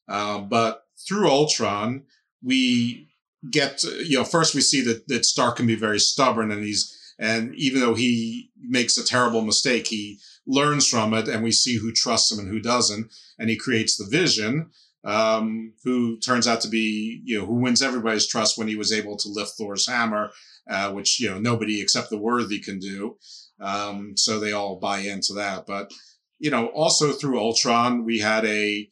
Uh, 0.08 0.40
but 0.40 0.82
through 1.06 1.30
Ultron, 1.30 2.02
we 2.42 3.08
get, 3.50 3.84
you 3.84 4.18
know, 4.18 4.24
first 4.24 4.54
we 4.54 4.60
see 4.60 4.82
that, 4.82 5.06
that 5.08 5.24
Stark 5.24 5.56
can 5.56 5.66
be 5.66 5.76
very 5.76 6.00
stubborn 6.00 6.50
and 6.50 6.64
he's, 6.64 6.92
and 7.18 7.54
even 7.54 7.80
though 7.80 7.94
he 7.94 8.50
makes 8.60 8.96
a 8.96 9.06
terrible 9.06 9.42
mistake, 9.42 9.86
he 9.88 10.18
learns 10.46 10.86
from 10.86 11.14
it 11.14 11.28
and 11.28 11.42
we 11.42 11.52
see 11.52 11.78
who 11.78 11.92
trusts 11.92 12.30
him 12.30 12.38
and 12.38 12.48
who 12.48 12.60
doesn't. 12.60 13.12
And 13.38 13.50
he 13.50 13.56
creates 13.56 13.96
the 13.96 14.06
vision 14.06 14.70
um, 15.04 15.72
who 15.84 16.18
turns 16.18 16.46
out 16.46 16.60
to 16.62 16.68
be, 16.68 17.22
you 17.24 17.38
know, 17.38 17.46
who 17.46 17.54
wins 17.54 17.82
everybody's 17.82 18.26
trust 18.26 18.58
when 18.58 18.68
he 18.68 18.76
was 18.76 18.92
able 18.92 19.16
to 19.18 19.28
lift 19.28 19.52
Thor's 19.52 19.88
hammer, 19.88 20.30
uh, 20.68 20.90
which, 20.92 21.20
you 21.20 21.30
know, 21.30 21.38
nobody 21.38 21.80
except 21.80 22.10
the 22.10 22.18
worthy 22.18 22.58
can 22.58 22.78
do. 22.78 23.16
Um, 23.60 24.16
so 24.16 24.38
they 24.38 24.52
all 24.52 24.76
buy 24.76 24.98
into 24.98 25.32
that. 25.34 25.64
But, 25.66 25.92
you 26.38 26.50
know, 26.50 26.66
also 26.68 27.12
through 27.12 27.40
Ultron, 27.40 28.04
we 28.04 28.18
had 28.18 28.44
a 28.44 28.90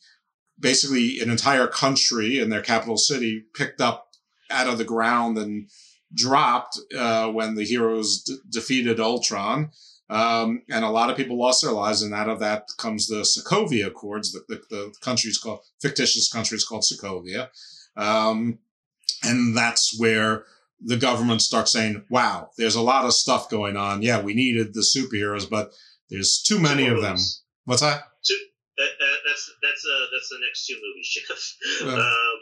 basically 0.58 1.20
an 1.20 1.30
entire 1.30 1.66
country 1.66 2.38
and 2.38 2.50
their 2.50 2.62
capital 2.62 2.96
city 2.96 3.44
picked 3.54 3.80
up 3.80 4.08
out 4.50 4.68
of 4.68 4.78
the 4.78 4.84
ground 4.84 5.36
and 5.36 5.68
dropped 6.14 6.78
uh, 6.96 7.28
when 7.28 7.54
the 7.54 7.64
heroes 7.64 8.22
d- 8.22 8.36
defeated 8.48 9.00
Ultron. 9.00 9.70
Um, 10.10 10.62
and 10.70 10.84
a 10.84 10.90
lot 10.90 11.10
of 11.10 11.16
people 11.16 11.38
lost 11.38 11.62
their 11.62 11.72
lives, 11.72 12.02
and 12.02 12.12
out 12.12 12.28
of 12.28 12.40
that 12.40 12.68
comes 12.76 13.08
the 13.08 13.22
Sokovia 13.22 13.86
Accords. 13.86 14.32
The, 14.32 14.44
the, 14.48 14.62
the 14.68 14.94
country's 15.00 15.38
called 15.38 15.60
fictitious 15.80 16.30
country 16.30 16.56
is 16.56 16.64
called 16.64 16.82
Sokovia, 16.82 17.48
um, 17.96 18.58
and 19.22 19.56
that's 19.56 19.98
where 19.98 20.44
the 20.78 20.98
government 20.98 21.40
starts 21.40 21.72
saying, 21.72 22.04
"Wow, 22.10 22.50
there's 22.58 22.74
a 22.74 22.82
lot 22.82 23.06
of 23.06 23.14
stuff 23.14 23.48
going 23.48 23.78
on. 23.78 24.02
Yeah, 24.02 24.20
we 24.20 24.34
needed 24.34 24.74
the 24.74 24.82
superheroes, 24.82 25.48
but 25.48 25.72
there's 26.10 26.42
too 26.42 26.60
many 26.60 26.86
of 26.86 27.00
them." 27.00 27.16
What's 27.64 27.80
that? 27.80 28.02
two, 28.24 28.36
that, 28.76 28.90
that, 28.98 29.16
that's 29.26 29.50
that's 29.62 29.84
uh 29.86 30.06
that's 30.12 30.28
the 30.28 30.38
next 30.44 30.66
two 30.66 30.76
movies, 30.76 31.08
Jeff. 31.10 31.88
Um, 31.94 32.38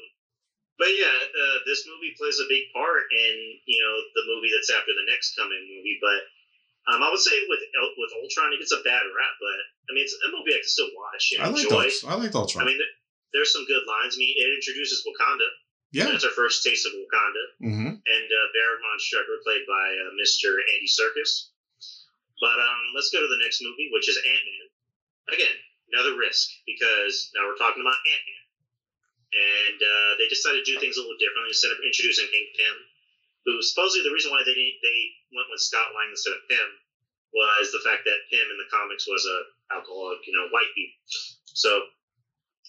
but 0.82 0.90
yeah, 0.98 1.14
uh, 1.14 1.56
this 1.62 1.86
movie 1.86 2.10
plays 2.18 2.42
a 2.42 2.50
big 2.50 2.66
part 2.74 3.06
in 3.14 3.34
you 3.70 3.78
know 3.78 3.94
the 4.18 4.24
movie 4.26 4.50
that's 4.50 4.74
after 4.74 4.90
the 4.90 5.06
next 5.06 5.38
coming 5.38 5.62
movie. 5.70 6.02
But 6.02 6.18
um, 6.90 6.98
I 7.06 7.08
would 7.14 7.22
say 7.22 7.38
with 7.46 7.62
with 7.62 8.10
Ultron, 8.18 8.50
it 8.50 8.58
gets 8.58 8.74
a 8.74 8.82
bad 8.82 9.06
rap. 9.14 9.34
But 9.38 9.58
I 9.86 9.90
mean, 9.94 10.02
it's 10.02 10.18
a 10.18 10.30
movie 10.34 10.58
I 10.58 10.60
can 10.60 10.66
still 10.66 10.90
watch 10.98 11.24
and 11.38 11.40
I 11.46 11.54
liked 11.54 11.70
enjoy. 11.70 11.86
Ult- 11.86 12.06
I 12.10 12.14
liked 12.18 12.34
Ultron. 12.34 12.66
I 12.66 12.66
mean, 12.66 12.78
there- 12.82 12.96
there's 13.32 13.48
some 13.54 13.64
good 13.64 13.80
lines. 13.88 14.12
I 14.12 14.18
mean, 14.20 14.34
it 14.36 14.48
introduces 14.60 15.00
Wakanda. 15.08 15.48
Yeah. 15.92 16.08
that's 16.08 16.24
our 16.24 16.32
first 16.36 16.64
taste 16.64 16.84
of 16.88 16.92
Wakanda 16.96 17.44
hmm 17.64 17.88
and 17.96 18.26
uh, 18.28 18.46
Baron 18.56 18.80
Strucker, 19.00 19.40
played 19.44 19.64
by 19.68 19.86
uh, 20.04 20.12
Mr. 20.20 20.56
Andy 20.56 20.88
Serkis. 20.88 21.52
But 22.40 22.56
um, 22.60 22.82
let's 22.96 23.08
go 23.12 23.20
to 23.20 23.28
the 23.30 23.40
next 23.44 23.62
movie, 23.62 23.88
which 23.92 24.08
is 24.08 24.16
Ant 24.20 24.44
Man. 24.44 24.66
Again, 25.36 25.56
another 25.92 26.16
risk 26.18 26.48
because 26.66 27.30
now 27.36 27.46
we're 27.46 27.56
talking 27.60 27.80
about 27.84 27.96
Ant 28.08 28.24
Man, 28.26 28.41
and 29.32 29.78
uh, 29.80 30.10
they 30.20 30.28
decided 30.28 30.60
to 30.60 30.68
do 30.68 30.76
things 30.78 30.96
a 30.96 31.02
little 31.02 31.16
differently 31.16 31.52
instead 31.52 31.72
of 31.72 31.80
introducing 31.80 32.28
Hank 32.28 32.48
Pym, 32.56 32.76
who 33.48 33.60
supposedly 33.64 34.04
the 34.04 34.14
reason 34.14 34.30
why 34.30 34.44
they 34.44 34.54
they 34.54 35.00
went 35.32 35.48
with 35.48 35.64
Scott 35.64 35.92
Lang 35.96 36.12
instead 36.12 36.36
of 36.36 36.44
Pym 36.48 36.68
was 37.32 37.72
the 37.72 37.80
fact 37.80 38.04
that 38.04 38.28
Pym 38.28 38.44
in 38.44 38.60
the 38.60 38.68
comics 38.68 39.08
was 39.08 39.24
a 39.24 39.38
alcoholic, 39.72 40.20
you 40.28 40.36
know, 40.36 40.52
white 40.52 40.68
people. 40.76 41.00
So 41.56 41.72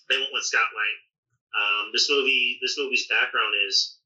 they 0.07 0.17
went 0.17 0.31
with 0.31 0.47
Scott 0.47 0.71
Lang. 0.71 0.95
Um, 1.53 1.85
this 1.93 2.09
movie, 2.09 2.57
this 2.63 2.79
movie's 2.79 3.05
background 3.11 3.53
is, 3.67 3.99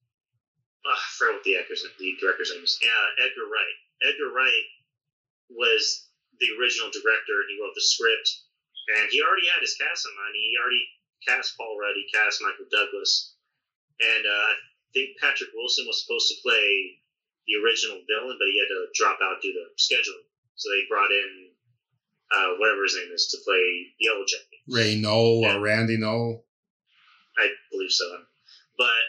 uh, 0.84 0.92
I 0.92 1.10
forget 1.16 1.36
what 1.40 1.46
the 1.46 1.56
actor's, 1.62 1.86
the 1.86 2.18
director's 2.20 2.52
name 2.52 2.66
is. 2.66 2.76
Yeah, 2.82 3.24
Edgar 3.24 3.48
Wright. 3.48 3.78
Edgar 4.04 4.34
Wright 4.34 4.68
was 5.54 6.10
the 6.42 6.52
original 6.60 6.92
director. 6.92 7.38
And 7.40 7.50
he 7.50 7.62
wrote 7.62 7.78
the 7.78 7.86
script, 7.86 8.28
and 9.00 9.08
he 9.14 9.24
already 9.24 9.48
had 9.48 9.64
his 9.64 9.80
cast 9.80 10.06
in 10.06 10.14
mind. 10.18 10.36
He 10.36 10.60
already 10.60 10.84
cast 11.28 11.60
Paul 11.60 11.76
Rudd. 11.76 12.00
He 12.00 12.08
cast 12.10 12.42
Michael 12.42 12.72
Douglas, 12.72 13.36
and 14.00 14.24
uh, 14.24 14.46
I 14.52 14.56
think 14.96 15.20
Patrick 15.20 15.52
Wilson 15.54 15.86
was 15.86 16.02
supposed 16.02 16.32
to 16.32 16.42
play 16.42 17.04
the 17.46 17.60
original 17.60 18.00
villain, 18.08 18.40
but 18.40 18.48
he 18.48 18.58
had 18.58 18.72
to 18.72 18.88
drop 18.96 19.20
out 19.22 19.44
due 19.44 19.54
to 19.54 19.64
scheduling. 19.76 20.28
So 20.56 20.72
they 20.72 20.88
brought 20.90 21.12
in 21.12 21.52
uh, 22.32 22.60
whatever 22.60 22.84
his 22.84 22.96
name 22.96 23.12
is 23.14 23.28
to 23.32 23.38
play 23.46 23.94
Yellow 24.00 24.26
Jacket. 24.28 24.64
Ray 24.68 25.00
Knoll 25.00 25.46
or 25.46 25.60
Randy 25.60 25.98
Knoll. 25.98 26.44
I 27.38 27.48
believe 27.72 27.92
so. 27.92 28.08
But 28.78 29.04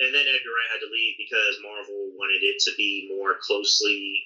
and 0.00 0.14
then 0.14 0.24
Edgar 0.24 0.52
Wright 0.56 0.72
had 0.72 0.80
to 0.80 0.88
leave 0.92 1.20
because 1.20 1.60
Marvel 1.60 2.16
wanted 2.16 2.40
it 2.40 2.56
to 2.64 2.72
be 2.76 3.12
more 3.12 3.36
closely, 3.42 4.24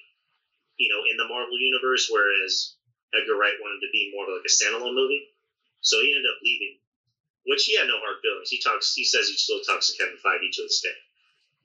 you 0.79 0.87
know, 0.87 1.03
in 1.03 1.19
the 1.19 1.27
Marvel 1.27 1.59
universe, 1.59 2.07
whereas 2.07 2.79
Edgar 3.11 3.35
Wright 3.35 3.59
wanted 3.59 3.83
to 3.83 3.91
be 3.91 4.11
more 4.15 4.23
of 4.23 4.39
like 4.39 4.47
a 4.47 4.53
standalone 4.55 4.95
movie. 4.95 5.35
So 5.83 5.99
he 5.99 6.15
ended 6.15 6.31
up 6.31 6.39
leaving, 6.41 6.79
which 7.45 7.65
he 7.65 7.77
had 7.77 7.87
no 7.87 8.01
hard 8.01 8.21
feelings. 8.21 8.49
He 8.49 8.59
talks, 8.61 8.93
he 8.93 9.05
says 9.05 9.29
he 9.29 9.37
still 9.37 9.61
talks 9.61 9.89
to 9.89 9.97
Kevin 9.97 10.19
Feige 10.21 10.49
to 10.53 10.63
this 10.65 10.81
day. 10.81 10.97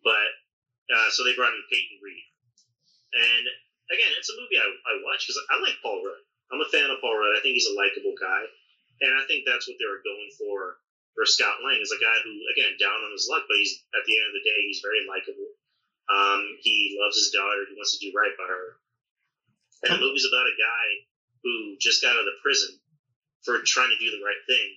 But 0.04 0.30
uh, 0.92 1.08
so 1.12 1.24
they 1.24 1.36
brought 1.36 1.52
in 1.52 1.70
Peyton 1.70 2.00
Reed, 2.00 2.26
and 3.14 3.44
again, 3.92 4.12
it's 4.16 4.32
a 4.32 4.38
movie 4.38 4.58
I, 4.58 4.66
I 4.66 5.04
watch 5.04 5.26
because 5.26 5.38
I 5.50 5.60
like 5.60 5.76
Paul 5.84 6.00
Rudd. 6.00 6.24
I'm 6.50 6.64
a 6.64 6.72
fan 6.72 6.90
of 6.90 6.98
Paul 7.04 7.14
Rudd. 7.14 7.36
I 7.36 7.40
think 7.44 7.54
he's 7.54 7.68
a 7.68 7.78
likable 7.78 8.16
guy, 8.16 8.42
and 9.04 9.12
I 9.14 9.22
think 9.28 9.44
that's 9.44 9.68
what 9.68 9.76
they 9.78 9.86
were 9.86 10.02
going 10.02 10.30
for 10.40 10.80
for 11.14 11.26
Scott 11.26 11.60
Lang 11.60 11.76
is 11.82 11.92
a 11.92 12.00
guy 12.00 12.16
who, 12.22 12.32
again, 12.54 12.78
down 12.78 12.96
on 12.96 13.12
his 13.12 13.28
luck, 13.28 13.44
but 13.44 13.58
he's 13.58 13.82
at 13.92 14.06
the 14.06 14.16
end 14.16 14.30
of 14.30 14.36
the 14.40 14.46
day, 14.46 14.60
he's 14.64 14.80
very 14.80 15.04
likable. 15.04 15.52
Um, 16.08 16.42
he 16.64 16.96
loves 16.98 17.20
his 17.20 17.30
daughter. 17.30 17.68
He 17.68 17.76
wants 17.76 17.92
to 17.92 18.02
do 18.02 18.16
right 18.16 18.34
by 18.40 18.48
her. 18.48 18.80
And 19.84 19.90
the 19.94 20.02
movie's 20.02 20.26
about 20.26 20.48
a 20.48 20.56
guy 20.56 20.86
who 21.44 21.76
just 21.76 22.00
got 22.00 22.16
out 22.16 22.24
of 22.24 22.42
prison 22.42 22.80
for 23.44 23.60
trying 23.64 23.92
to 23.92 24.00
do 24.00 24.10
the 24.12 24.24
right 24.24 24.42
thing, 24.48 24.68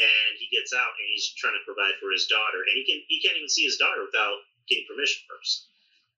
and 0.00 0.30
he 0.40 0.48
gets 0.48 0.72
out 0.72 0.92
and 0.96 1.06
he's 1.12 1.34
trying 1.36 1.56
to 1.56 1.64
provide 1.68 1.98
for 2.00 2.12
his 2.12 2.26
daughter, 2.30 2.64
and 2.64 2.74
he 2.76 2.84
can 2.84 3.00
he 3.08 3.20
can't 3.20 3.36
even 3.36 3.50
see 3.50 3.64
his 3.64 3.76
daughter 3.76 4.04
without 4.04 4.40
getting 4.68 4.88
permission 4.88 5.22
first. 5.28 5.68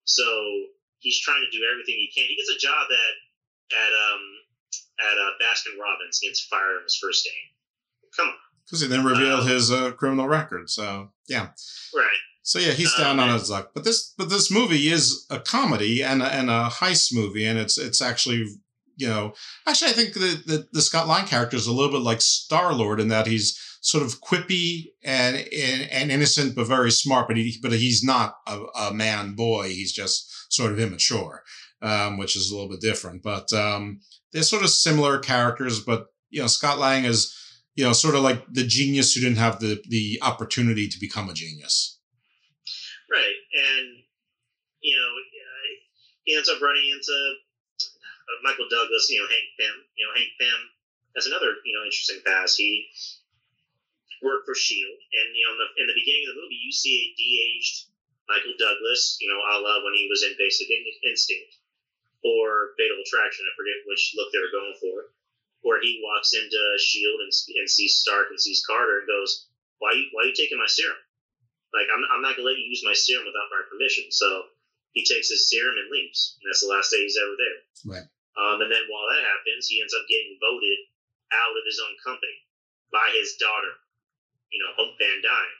So 0.04 0.26
he's 1.00 1.18
trying 1.20 1.42
to 1.42 1.50
do 1.50 1.64
everything 1.66 1.96
he 1.98 2.12
can. 2.12 2.28
He 2.28 2.36
gets 2.36 2.52
a 2.52 2.60
job 2.60 2.86
at 2.90 3.14
at 3.74 3.92
um 3.92 4.22
at 5.00 5.16
uh, 5.18 5.32
Baskin 5.42 5.78
Robbins. 5.80 6.18
He 6.20 6.28
gets 6.28 6.44
fired 6.46 6.78
on 6.78 6.84
his 6.84 6.96
first 6.96 7.24
day. 7.24 7.40
Come 8.16 8.28
on. 8.28 8.34
Because 8.64 8.80
he 8.80 8.88
then 8.88 9.04
revealed 9.04 9.46
his 9.46 9.70
uh, 9.70 9.92
criminal 9.92 10.28
record. 10.28 10.70
So 10.70 11.10
yeah. 11.28 11.48
Right. 11.94 12.20
So 12.42 12.58
yeah, 12.58 12.72
he's 12.72 12.94
down 12.94 13.18
on 13.18 13.32
his 13.32 13.50
luck. 13.50 13.70
But 13.74 13.84
this 13.84 14.12
but 14.16 14.28
this 14.28 14.50
movie 14.50 14.88
is 14.88 15.26
a 15.30 15.40
comedy 15.40 16.02
and 16.02 16.22
a, 16.22 16.26
and 16.26 16.50
a 16.50 16.68
heist 16.70 17.14
movie, 17.14 17.46
and 17.46 17.58
it's 17.58 17.78
it's 17.78 18.02
actually 18.02 18.46
you 18.96 19.08
know 19.08 19.34
actually 19.66 19.90
I 19.90 19.94
think 19.94 20.14
that 20.14 20.42
the, 20.46 20.68
the 20.72 20.82
Scott 20.82 21.08
Lang 21.08 21.26
character 21.26 21.56
is 21.56 21.66
a 21.66 21.72
little 21.72 21.92
bit 21.92 22.02
like 22.02 22.20
Star 22.20 22.72
Lord 22.72 23.00
in 23.00 23.08
that 23.08 23.26
he's 23.26 23.58
sort 23.84 24.02
of 24.02 24.22
quippy 24.22 24.86
and, 25.04 25.36
and 25.36 25.90
and 25.90 26.10
innocent 26.10 26.56
but 26.56 26.66
very 26.66 26.90
smart, 26.90 27.28
but 27.28 27.36
he 27.36 27.58
but 27.62 27.72
he's 27.72 28.02
not 28.02 28.36
a, 28.46 28.64
a 28.76 28.94
man 28.94 29.34
boy. 29.34 29.68
He's 29.68 29.92
just 29.92 30.52
sort 30.52 30.72
of 30.72 30.80
immature, 30.80 31.42
um, 31.82 32.16
which 32.16 32.34
is 32.34 32.50
a 32.50 32.54
little 32.54 32.70
bit 32.70 32.80
different. 32.80 33.22
But 33.22 33.52
um, 33.52 34.00
they're 34.32 34.42
sort 34.42 34.62
of 34.62 34.70
similar 34.70 35.18
characters. 35.18 35.80
But 35.80 36.06
you 36.30 36.40
know, 36.40 36.46
Scott 36.46 36.78
Lang 36.78 37.04
is 37.04 37.34
you 37.74 37.84
know 37.84 37.92
sort 37.92 38.14
of 38.14 38.22
like 38.22 38.42
the 38.50 38.66
genius 38.66 39.12
who 39.12 39.20
didn't 39.20 39.38
have 39.38 39.60
the 39.60 39.82
the 39.88 40.18
opportunity 40.22 40.88
to 40.88 40.98
become 40.98 41.28
a 41.28 41.34
genius. 41.34 41.98
Right, 43.10 43.36
and 43.52 43.88
you 44.80 44.96
know 44.96 45.08
he 46.24 46.34
ends 46.34 46.48
up 46.48 46.60
running 46.60 46.90
into 46.90 47.34
Uh, 48.24 48.40
Michael 48.42 48.68
Douglas. 48.68 49.08
You 49.10 49.20
know 49.20 49.28
Hank 49.28 49.48
Pym. 49.58 49.74
You 49.96 50.06
know 50.06 50.14
Hank 50.16 50.32
Pym 50.40 50.60
has 51.16 51.26
another 51.26 51.60
you 51.64 51.72
know 51.76 51.84
interesting 51.84 52.20
past. 52.24 52.56
He 52.56 52.88
worked 54.22 54.46
for 54.48 54.54
Shield, 54.56 54.98
and 54.98 55.26
you 55.36 55.44
know 55.44 55.52
in 55.54 55.60
the, 55.60 55.68
in 55.82 55.86
the 55.88 55.98
beginning 55.98 56.24
of 56.28 56.34
the 56.34 56.40
movie 56.40 56.58
you 56.58 56.72
see 56.72 56.96
a 56.96 57.06
de-aged 57.16 57.94
Michael 58.28 58.56
Douglas, 58.56 59.18
you 59.20 59.28
know, 59.28 59.36
a 59.36 59.60
la 59.60 59.84
when 59.84 59.94
he 59.94 60.08
was 60.08 60.24
in 60.24 60.36
Basic 60.38 60.68
Instinct 61.04 61.60
or 62.24 62.72
Fatal 62.76 63.00
Attraction. 63.04 63.44
I 63.44 63.52
forget 63.52 63.84
which 63.84 64.16
look 64.16 64.32
they 64.32 64.40
were 64.40 64.54
going 64.54 64.76
for. 64.80 65.12
Where 65.60 65.80
he 65.80 66.00
walks 66.04 66.36
into 66.36 66.60
Shield 66.76 67.20
and, 67.24 67.32
and 67.56 67.68
sees 67.68 67.96
Stark 67.96 68.28
and 68.28 68.40
sees 68.40 68.64
Carter 68.66 69.00
and 69.00 69.08
goes, 69.08 69.48
"Why 69.78 69.92
you 69.92 70.08
why 70.12 70.24
are 70.24 70.28
you 70.28 70.36
taking 70.36 70.58
my 70.58 70.68
serum? 70.68 70.96
Like 71.72 71.88
I'm 71.88 72.04
I'm 72.12 72.20
not 72.20 72.36
gonna 72.36 72.48
let 72.48 72.60
you 72.60 72.68
use 72.68 72.84
my 72.84 72.92
serum 72.92 73.24
without 73.24 73.48
my 73.48 73.64
permission." 73.64 74.12
So 74.12 74.52
he 74.92 75.04
takes 75.04 75.30
his 75.30 75.48
serum 75.48 75.76
and 75.78 75.88
leaves, 75.90 76.36
and 76.40 76.50
that's 76.50 76.60
the 76.60 76.68
last 76.68 76.90
day 76.90 77.00
he's 77.00 77.16
ever 77.16 77.36
there. 77.40 77.96
Right. 77.96 78.08
Um, 78.34 78.58
and 78.62 78.70
then 78.70 78.84
while 78.90 79.06
that 79.14 79.22
happens, 79.22 79.70
he 79.70 79.78
ends 79.78 79.94
up 79.94 80.06
getting 80.10 80.34
voted 80.42 80.78
out 81.30 81.54
of 81.54 81.64
his 81.66 81.78
own 81.78 81.94
company 82.02 82.34
by 82.90 83.10
his 83.14 83.34
daughter, 83.38 83.74
you 84.50 84.58
know, 84.62 84.74
Hope 84.74 84.94
Van 84.98 85.18
Dyne, 85.22 85.58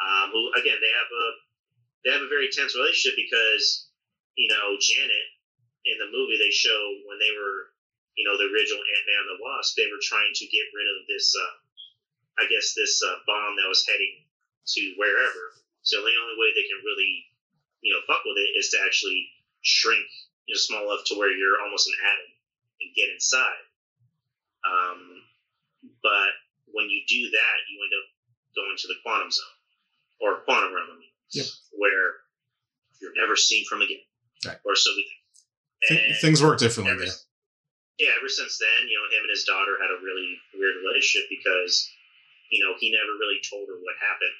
um, 0.00 0.26
who 0.32 0.52
again 0.56 0.80
they 0.80 0.92
have 0.92 1.08
a 1.08 1.26
they 2.04 2.10
have 2.12 2.24
a 2.24 2.32
very 2.32 2.52
tense 2.52 2.76
relationship 2.76 3.16
because 3.16 3.88
you 4.36 4.48
know 4.48 4.76
Janet 4.80 5.28
in 5.88 5.96
the 5.96 6.12
movie 6.12 6.36
they 6.36 6.52
show 6.52 6.80
when 7.08 7.16
they 7.16 7.32
were 7.32 7.72
you 8.16 8.24
know 8.28 8.36
the 8.36 8.48
original 8.52 8.80
Ant 8.80 9.06
Man 9.08 9.24
and 9.24 9.30
the 9.36 9.42
Wasp 9.42 9.76
they 9.76 9.88
were 9.88 10.02
trying 10.04 10.32
to 10.36 10.52
get 10.52 10.72
rid 10.76 10.88
of 10.88 11.08
this 11.08 11.32
uh, 11.32 11.54
I 12.40 12.44
guess 12.48 12.76
this 12.76 13.00
uh, 13.00 13.24
bomb 13.24 13.56
that 13.56 13.68
was 13.72 13.88
heading 13.88 14.28
to 14.76 14.82
wherever. 15.00 15.56
So 15.80 16.02
the 16.02 16.18
only 16.20 16.36
way 16.36 16.52
they 16.52 16.68
can 16.68 16.84
really 16.84 17.24
you 17.80 17.96
know 17.96 18.04
fuck 18.04 18.24
with 18.28 18.36
it 18.36 18.52
is 18.52 18.68
to 18.76 18.84
actually 18.84 19.32
shrink 19.64 20.06
you 20.46 20.54
know 20.54 20.58
small 20.58 20.82
enough 20.86 21.04
to 21.10 21.14
where 21.18 21.30
you're 21.30 21.60
almost 21.62 21.88
an 21.88 21.94
atom 22.02 22.28
and 22.82 22.94
get 22.94 23.10
inside. 23.12 23.62
Um, 24.66 25.22
but 26.02 26.30
when 26.74 26.90
you 26.90 27.02
do 27.06 27.30
that, 27.30 27.56
you 27.70 27.78
end 27.82 27.94
up 27.94 28.06
going 28.54 28.76
to 28.78 28.88
the 28.88 28.98
quantum 29.04 29.30
zone 29.30 29.56
or 30.20 30.42
quantum 30.46 30.74
realm. 30.74 30.88
I 30.90 30.98
mean 30.98 31.12
Yep. 31.34 31.46
where 31.74 32.22
you're 33.02 33.14
never 33.18 33.34
seen 33.36 33.66
from 33.66 33.82
again, 33.82 34.00
Right. 34.46 34.58
or 34.64 34.74
so 34.76 34.90
we 34.96 35.02
think. 35.02 36.00
Th- 36.00 36.20
things 36.22 36.42
work 36.42 36.58
differently 36.58 36.94
ever, 36.94 37.04
there. 37.04 37.18
yeah, 37.98 38.14
ever 38.16 38.28
since 38.30 38.56
then, 38.58 38.88
you 38.88 38.94
know, 38.96 39.04
him 39.10 39.22
and 39.26 39.30
his 39.30 39.44
daughter 39.44 39.76
had 39.82 39.90
a 39.90 39.98
really 40.00 40.38
weird 40.54 40.76
relationship 40.86 41.28
because, 41.28 41.90
you 42.50 42.64
know, 42.64 42.74
he 42.78 42.90
never 42.90 43.12
really 43.18 43.40
told 43.42 43.68
her 43.68 43.74
what 43.76 43.94
happened, 44.00 44.38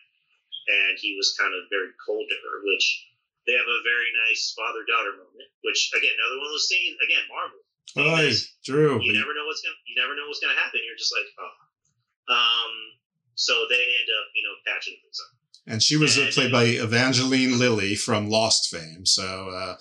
and 0.68 0.98
he 0.98 1.14
was 1.18 1.36
kind 1.36 1.52
of 1.54 1.68
very 1.68 1.90
cold 2.06 2.24
to 2.30 2.36
her. 2.48 2.62
Which 2.64 2.86
they 3.46 3.54
have 3.54 3.70
a 3.70 3.80
very 3.86 4.10
nice 4.26 4.52
father-daughter 4.58 5.16
moment. 5.22 5.48
Which 5.62 5.90
again, 5.94 6.12
another 6.12 6.38
one 6.42 6.50
of 6.50 6.54
those 6.54 6.68
scenes. 6.68 6.98
Again, 7.00 7.24
Marvel. 7.30 7.62
Hi, 7.96 8.28
Drew. 8.66 8.98
You 9.00 9.14
never 9.14 9.32
know 9.32 9.46
what's 9.46 9.62
gonna. 9.62 9.78
You 9.86 9.96
never 9.96 10.14
know 10.18 10.26
what's 10.26 10.42
gonna 10.42 10.58
happen. 10.58 10.82
You're 10.82 10.98
just 10.98 11.14
like, 11.14 11.28
oh. 11.38 11.54
Um. 12.34 12.74
So 13.36 13.52
they 13.68 13.76
end 13.76 14.08
up, 14.16 14.26
you 14.34 14.42
know, 14.42 14.56
patching 14.64 14.96
things 14.96 15.20
up. 15.20 15.36
And 15.68 15.82
she 15.82 15.96
was 15.98 16.16
uh, 16.16 16.30
played 16.32 16.52
by 16.52 16.64
Evangeline 16.64 17.58
Lilly 17.58 17.94
from 17.94 18.30
Lost 18.30 18.70
fame, 18.70 19.04
so 19.04 19.50
uh, 19.50 19.76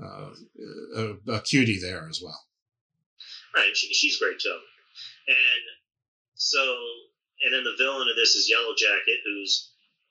uh, 0.00 0.30
a, 0.94 1.32
a 1.32 1.40
cutie 1.40 1.80
there 1.80 2.06
as 2.08 2.20
well. 2.22 2.38
Right, 3.56 3.74
she, 3.74 3.92
she's 3.92 4.18
great 4.18 4.38
too. 4.38 4.58
And 5.26 5.64
so, 6.34 6.76
and 7.44 7.52
then 7.52 7.64
the 7.64 7.74
villain 7.78 8.08
of 8.08 8.16
this 8.16 8.36
is 8.36 8.48
Yellow 8.48 8.74
Jacket, 8.76 9.18
who's 9.24 9.69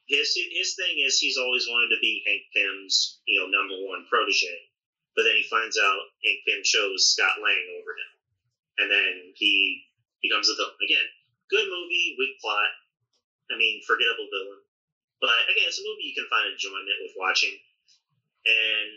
his 0.09 0.33
his 0.33 0.73
thing 0.73 0.97
is 1.05 1.21
he's 1.21 1.37
always 1.37 1.69
wanted 1.69 1.93
to 1.93 2.01
be 2.01 2.25
Hank 2.25 2.43
Pym's 2.51 3.21
you 3.29 3.39
know 3.39 3.47
number 3.47 3.77
one 3.85 4.09
protege, 4.09 4.57
but 5.15 5.23
then 5.23 5.37
he 5.37 5.45
finds 5.45 5.77
out 5.77 6.09
Hank 6.25 6.41
Pym 6.43 6.65
chose 6.65 7.13
Scott 7.13 7.37
Lang 7.37 7.65
over 7.77 7.93
him, 7.93 8.11
and 8.81 8.87
then 8.89 9.13
he 9.37 9.85
becomes 10.25 10.49
a 10.49 10.57
villain 10.57 10.81
again. 10.81 11.07
Good 11.53 11.69
movie, 11.69 12.17
weak 12.17 12.41
plot. 12.41 12.73
I 13.49 13.57
mean, 13.57 13.81
forgettable 13.85 14.29
villain, 14.33 14.61
but 15.21 15.33
again, 15.45 15.69
it's 15.69 15.79
a 15.79 15.85
movie 15.85 16.09
you 16.09 16.17
can 16.17 16.29
find 16.29 16.49
enjoyment 16.49 17.01
with 17.05 17.13
watching. 17.17 17.53
And 18.45 18.93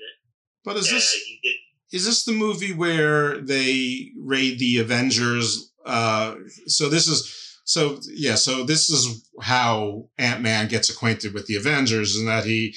But 0.65 0.77
is 0.81 0.89
uh, 0.89 0.97
this 0.97 1.13
you 1.29 1.39
get 1.45 1.61
is 1.93 2.07
this 2.07 2.25
the 2.25 2.33
movie 2.33 2.73
where 2.73 3.39
they 3.39 4.13
raid 4.17 4.59
the 4.59 4.79
Avengers? 4.79 5.73
Uh, 5.85 6.37
so 6.67 6.89
this 6.89 7.07
is 7.07 7.42
so 7.65 7.99
yeah. 8.09 8.35
So 8.35 8.65
this 8.65 8.91
is 8.91 9.29
how 9.41 10.09
Ant 10.19 10.41
Man 10.41 10.69
gets 10.69 10.91
acquainted 10.91 11.35
with 11.35 11.47
the 11.47 11.57
Avengers, 11.57 12.17
and 12.17 12.29
that 12.29 12.45
he 12.45 12.75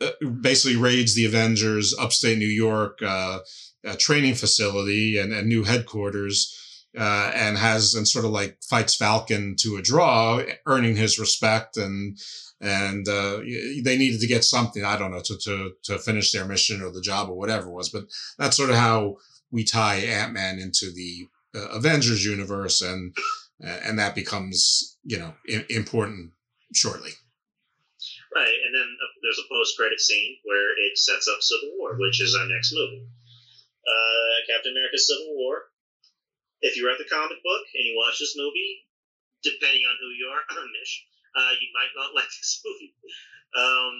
uh, 0.00 0.10
basically 0.40 0.76
raids 0.76 1.14
the 1.14 1.26
Avengers 1.26 1.94
upstate 1.98 2.38
New 2.38 2.46
York 2.46 2.98
uh, 3.02 3.40
uh, 3.86 3.96
training 3.98 4.34
facility 4.34 5.18
and, 5.18 5.32
and 5.32 5.48
new 5.48 5.64
headquarters. 5.64 6.54
Uh, 6.98 7.30
and 7.34 7.58
has 7.58 7.94
and 7.94 8.08
sort 8.08 8.24
of 8.24 8.30
like 8.30 8.56
fights 8.62 8.96
Falcon 8.96 9.54
to 9.56 9.76
a 9.76 9.82
draw, 9.82 10.42
earning 10.66 10.96
his 10.96 11.18
respect 11.18 11.76
and 11.76 12.18
and 12.60 13.06
uh, 13.08 13.38
they 13.84 13.96
needed 13.96 14.20
to 14.20 14.26
get 14.26 14.44
something 14.44 14.84
I 14.84 14.96
don't 14.96 15.12
know 15.12 15.20
to 15.20 15.38
to 15.38 15.72
to 15.84 15.98
finish 15.98 16.32
their 16.32 16.44
mission 16.44 16.82
or 16.82 16.90
the 16.90 17.00
job 17.00 17.28
or 17.28 17.36
whatever 17.36 17.68
it 17.68 17.72
was. 17.72 17.88
But 17.88 18.06
that's 18.38 18.56
sort 18.56 18.70
of 18.70 18.76
how 18.76 19.16
we 19.50 19.64
tie 19.64 19.96
Ant 19.96 20.32
Man 20.32 20.58
into 20.58 20.90
the 20.90 21.28
uh, 21.54 21.68
Avengers 21.68 22.24
universe, 22.24 22.80
and 22.80 23.14
and 23.60 23.98
that 23.98 24.14
becomes 24.14 24.96
you 25.02 25.18
know 25.18 25.34
I- 25.48 25.66
important 25.70 26.32
shortly. 26.74 27.10
Right, 28.34 28.54
and 28.54 28.72
then 28.74 28.86
uh, 28.86 29.12
there's 29.24 29.40
a 29.40 29.48
post-credit 29.50 29.98
scene 29.98 30.38
where 30.44 30.70
it 30.76 30.94
sets 30.98 31.26
up 31.26 31.42
Civil 31.42 31.74
War, 31.78 31.96
which 31.98 32.20
is 32.20 32.36
our 32.36 32.46
next 32.46 32.72
movie. 32.76 33.02
Uh, 33.02 34.36
Captain 34.46 34.72
America: 34.72 34.98
Civil 34.98 35.34
War. 35.34 35.72
If 36.60 36.76
you 36.76 36.86
read 36.86 36.98
the 36.98 37.08
comic 37.08 37.38
book 37.42 37.64
and 37.74 37.84
you 37.86 37.94
watch 37.96 38.18
this 38.18 38.34
movie, 38.36 38.86
depending 39.42 39.86
on 39.86 39.96
who 39.98 40.10
you 40.10 40.26
are, 40.30 40.42
Mish, 40.74 41.06
uh, 41.34 41.54
you 41.58 41.68
might 41.74 41.94
not 41.94 42.14
like 42.18 42.28
this 42.28 42.60
movie. 42.62 42.94
Um, 43.56 43.96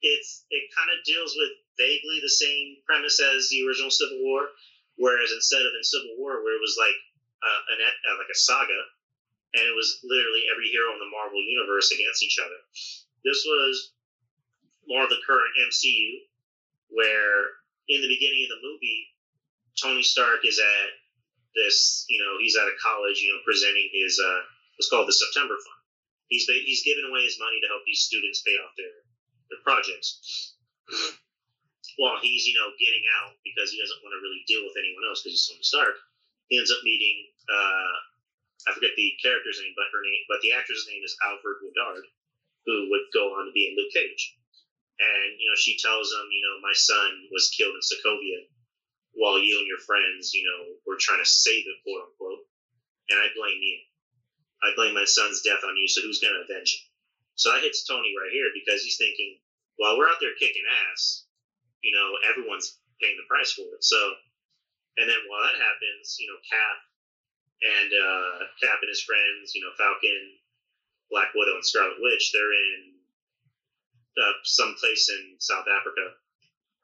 it's 0.00 0.48
it 0.48 0.72
kind 0.72 0.88
of 0.88 1.04
deals 1.04 1.36
with 1.36 1.52
vaguely 1.76 2.18
the 2.24 2.32
same 2.32 2.80
premise 2.88 3.20
as 3.20 3.52
the 3.52 3.62
original 3.66 3.92
Civil 3.92 4.18
War, 4.24 4.48
whereas 4.96 5.32
instead 5.32 5.62
of 5.62 5.76
in 5.76 5.84
Civil 5.84 6.16
War 6.16 6.40
where 6.42 6.56
it 6.56 6.64
was 6.64 6.80
like 6.80 6.96
uh, 7.40 7.60
an 7.72 7.78
uh, 7.80 8.16
like 8.20 8.30
a 8.32 8.38
saga, 8.38 8.80
and 9.56 9.64
it 9.64 9.74
was 9.74 10.00
literally 10.04 10.46
every 10.52 10.68
hero 10.68 10.92
in 10.92 11.00
the 11.00 11.10
Marvel 11.10 11.40
universe 11.40 11.90
against 11.90 12.22
each 12.22 12.38
other. 12.38 12.60
This 13.24 13.44
was 13.44 13.92
more 14.88 15.04
of 15.04 15.10
the 15.10 15.22
current 15.26 15.52
MCU, 15.68 16.26
where 16.90 17.60
in 17.88 18.00
the 18.00 18.10
beginning 18.10 18.46
of 18.46 18.56
the 18.56 18.64
movie, 18.64 19.10
Tony 19.78 20.02
Stark 20.02 20.44
is 20.44 20.58
at 20.58 20.90
this, 21.54 22.06
you 22.08 22.22
know, 22.22 22.38
he's 22.38 22.56
at 22.56 22.70
a 22.70 22.76
college, 22.78 23.18
you 23.22 23.32
know, 23.34 23.42
presenting 23.42 23.90
his 23.90 24.18
uh, 24.18 24.42
what's 24.76 24.90
called 24.90 25.08
the 25.08 25.16
September 25.16 25.56
Fund. 25.58 25.82
He's 26.30 26.46
he's 26.46 26.86
giving 26.86 27.06
away 27.10 27.26
his 27.26 27.40
money 27.42 27.58
to 27.58 27.70
help 27.70 27.82
these 27.86 28.06
students 28.06 28.42
pay 28.46 28.54
off 28.62 28.76
their 28.78 28.94
their 29.50 29.62
projects. 29.66 30.54
While 31.98 32.22
he's, 32.22 32.46
you 32.46 32.54
know, 32.54 32.70
getting 32.78 33.04
out 33.20 33.34
because 33.44 33.74
he 33.74 33.78
doesn't 33.82 34.00
want 34.00 34.14
to 34.14 34.22
really 34.22 34.46
deal 34.46 34.62
with 34.62 34.78
anyone 34.78 35.04
else 35.04 35.20
because 35.20 35.36
he's 35.36 35.48
Tony 35.50 35.66
Stark, 35.66 35.96
he 36.48 36.56
ends 36.56 36.70
up 36.70 36.80
meeting 36.86 37.29
uh, 37.48 37.94
I 38.68 38.74
forget 38.76 38.92
the 38.96 39.16
character's 39.22 39.60
name, 39.62 39.72
but 39.72 39.88
her 39.88 40.02
name, 40.04 40.24
but 40.28 40.40
the 40.44 40.52
actress' 40.52 40.88
name 40.88 41.00
is 41.00 41.16
Alfred 41.24 41.64
Woodard, 41.64 42.04
who 42.66 42.92
would 42.92 43.08
go 43.14 43.32
on 43.40 43.48
to 43.48 43.52
be 43.56 43.68
in 43.70 43.76
Luke 43.76 43.92
Cage. 43.92 44.36
And 45.00 45.40
you 45.40 45.48
know, 45.48 45.56
she 45.56 45.80
tells 45.80 46.12
him, 46.12 46.28
you 46.28 46.44
know, 46.44 46.60
my 46.60 46.76
son 46.76 47.28
was 47.32 47.48
killed 47.48 47.72
in 47.72 47.80
Sokovia 47.80 48.44
while 49.16 49.40
you 49.40 49.58
and 49.58 49.66
your 49.66 49.80
friends, 49.80 50.34
you 50.34 50.44
know, 50.44 50.76
were 50.86 51.00
trying 51.00 51.22
to 51.22 51.28
save 51.28 51.64
it, 51.66 51.82
quote 51.82 52.04
unquote. 52.04 52.44
And 53.08 53.18
I 53.18 53.32
blame 53.34 53.58
you. 53.58 53.78
I 54.62 54.76
blame 54.76 54.94
my 54.94 55.08
son's 55.08 55.40
death 55.40 55.64
on 55.64 55.74
you. 55.74 55.88
So 55.88 56.04
who's 56.04 56.20
going 56.20 56.36
to 56.36 56.44
avenge 56.44 56.76
him? 56.76 56.84
So 57.34 57.50
that 57.50 57.64
hits 57.64 57.88
Tony 57.88 58.12
right 58.12 58.30
here 58.30 58.52
because 58.52 58.84
he's 58.84 59.00
thinking, 59.00 59.40
while 59.80 59.96
we're 59.96 60.12
out 60.12 60.20
there 60.20 60.36
kicking 60.36 60.68
ass, 60.92 61.24
you 61.80 61.96
know, 61.96 62.20
everyone's 62.28 62.76
paying 63.00 63.16
the 63.16 63.24
price 63.24 63.56
for 63.56 63.64
it. 63.72 63.82
So, 63.82 63.96
and 65.00 65.08
then 65.08 65.16
while 65.24 65.48
that 65.48 65.56
happens, 65.56 66.20
you 66.20 66.28
know, 66.28 66.36
Cap 66.44 66.76
and 67.60 67.90
uh, 67.92 68.38
Cap 68.60 68.80
and 68.80 68.88
his 68.88 69.04
friends, 69.04 69.54
you 69.54 69.60
know, 69.60 69.72
Falcon, 69.76 70.40
Black 71.10 71.28
Widow, 71.34 71.60
and 71.60 71.66
Scarlet 71.66 72.00
Witch, 72.00 72.32
they're 72.32 72.54
in 72.56 72.80
uh, 74.16 74.34
some 74.44 74.74
place 74.80 75.10
in 75.12 75.36
South 75.38 75.66
Africa. 75.68 76.16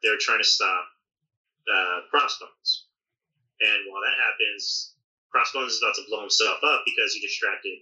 They're 0.03 0.21
trying 0.21 0.41
to 0.41 0.49
stop 0.49 0.85
uh, 1.67 2.05
Crossbones. 2.11 2.87
And 3.61 3.89
while 3.89 4.05
that 4.05 4.21
happens, 4.21 4.93
Crossbones 5.33 5.73
is 5.73 5.81
about 5.81 5.97
to 5.97 6.05
blow 6.09 6.21
himself 6.21 6.61
up 6.63 6.85
because 6.85 7.13
he 7.17 7.21
distracted 7.21 7.81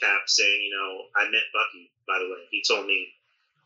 Cap, 0.00 0.26
saying, 0.26 0.60
you 0.60 0.74
know, 0.74 1.06
I 1.14 1.30
met 1.30 1.46
Bucky, 1.54 1.92
by 2.06 2.18
the 2.18 2.26
way. 2.28 2.42
He 2.50 2.66
told 2.66 2.84
me, 2.86 3.14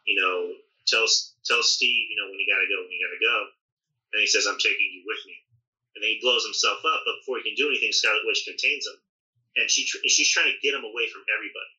you 0.05 0.21
know, 0.21 0.53
tell 0.87 1.09
tell 1.45 1.63
Steve, 1.65 2.13
you 2.13 2.17
know, 2.21 2.29
when 2.29 2.39
you 2.39 2.47
gotta 2.47 2.69
go, 2.69 2.85
when 2.85 2.93
you 2.93 3.01
gotta 3.01 3.23
go. 3.23 3.37
And 4.13 4.21
he 4.21 4.29
says, 4.29 4.47
I'm 4.47 4.61
taking 4.61 4.93
you 4.93 5.03
with 5.09 5.21
me. 5.25 5.37
And 5.99 6.07
then 6.07 6.15
he 6.15 6.23
blows 6.23 6.47
himself 6.47 6.79
up, 6.87 7.03
but 7.03 7.19
before 7.19 7.43
he 7.43 7.51
can 7.51 7.59
do 7.59 7.67
anything, 7.67 7.91
Scarlet 7.91 8.23
Witch 8.23 8.47
contains 8.47 8.87
him. 8.87 9.03
And 9.59 9.67
she 9.67 9.83
tr- 9.83 10.07
she's 10.07 10.31
trying 10.31 10.47
to 10.47 10.63
get 10.63 10.79
him 10.79 10.87
away 10.87 11.11
from 11.11 11.27
everybody. 11.27 11.75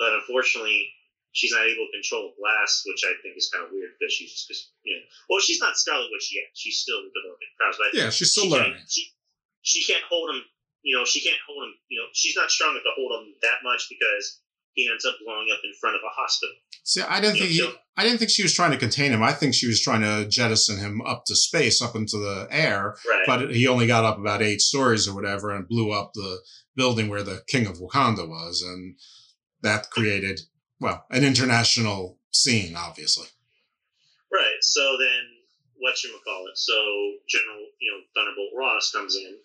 But 0.00 0.16
unfortunately, 0.16 0.88
she's 1.36 1.52
not 1.52 1.68
able 1.68 1.84
to 1.84 1.92
control 1.92 2.32
the 2.32 2.40
blast, 2.40 2.88
which 2.88 3.04
I 3.04 3.12
think 3.20 3.36
is 3.36 3.52
kind 3.52 3.68
of 3.68 3.70
weird 3.76 3.92
because 4.00 4.16
she's 4.16 4.32
just, 4.48 4.72
you 4.80 4.96
know, 4.96 5.04
well, 5.28 5.44
she's 5.44 5.60
not 5.60 5.76
Scarlet 5.76 6.08
Witch 6.08 6.32
yet. 6.32 6.48
She's 6.56 6.80
still 6.80 7.04
developing 7.12 7.52
powers. 7.60 7.76
But 7.76 7.92
Yeah, 7.92 8.08
she's 8.08 8.32
still 8.32 8.48
she 8.48 8.56
learning. 8.56 8.80
Can't, 8.80 8.88
she, 8.88 9.02
she 9.60 9.80
can't 9.84 10.08
hold 10.08 10.32
him, 10.32 10.40
you 10.80 10.96
know, 10.96 11.04
she 11.04 11.20
can't 11.20 11.36
hold 11.44 11.68
him, 11.68 11.76
you 11.92 12.00
know, 12.00 12.08
she's 12.16 12.32
not 12.32 12.48
strong 12.48 12.72
enough 12.72 12.88
to 12.88 12.96
hold 12.96 13.12
him 13.12 13.36
that 13.44 13.60
much 13.60 13.92
because 13.92 14.40
he 14.72 14.88
ends 14.88 15.04
up 15.04 15.20
blowing 15.20 15.52
up 15.52 15.60
in 15.68 15.76
front 15.76 16.00
of 16.00 16.02
a 16.02 16.08
hospital. 16.16 16.56
See, 16.84 17.02
I 17.02 17.20
didn't 17.20 17.38
think 17.38 17.50
he, 17.50 17.68
I 17.96 18.04
didn't 18.04 18.18
think 18.18 18.30
she 18.30 18.42
was 18.42 18.54
trying 18.54 18.70
to 18.72 18.78
contain 18.78 19.12
him. 19.12 19.22
I 19.22 19.32
think 19.32 19.54
she 19.54 19.66
was 19.66 19.80
trying 19.80 20.00
to 20.02 20.28
jettison 20.28 20.78
him 20.78 21.02
up 21.02 21.24
to 21.26 21.36
space, 21.36 21.82
up 21.82 21.94
into 21.94 22.16
the 22.16 22.48
air. 22.50 22.96
Right. 23.08 23.24
But 23.26 23.54
he 23.54 23.68
only 23.68 23.86
got 23.86 24.04
up 24.04 24.18
about 24.18 24.42
eight 24.42 24.60
stories 24.60 25.06
or 25.06 25.14
whatever, 25.14 25.50
and 25.50 25.68
blew 25.68 25.92
up 25.92 26.12
the 26.14 26.38
building 26.74 27.08
where 27.08 27.22
the 27.22 27.42
king 27.46 27.66
of 27.66 27.78
Wakanda 27.78 28.28
was, 28.28 28.62
and 28.62 28.96
that 29.62 29.90
created 29.90 30.40
well 30.80 31.04
an 31.10 31.24
international 31.24 32.18
scene, 32.32 32.74
obviously. 32.76 33.26
Right. 34.32 34.62
So 34.62 34.96
then, 34.98 35.24
what 35.78 36.02
you 36.02 36.18
call 36.24 36.46
it? 36.46 36.56
So 36.56 36.74
General, 37.28 37.66
you 37.80 37.92
know, 37.92 38.00
Thunderbolt 38.14 38.52
Ross 38.56 38.92
comes 38.92 39.16
in, 39.16 39.36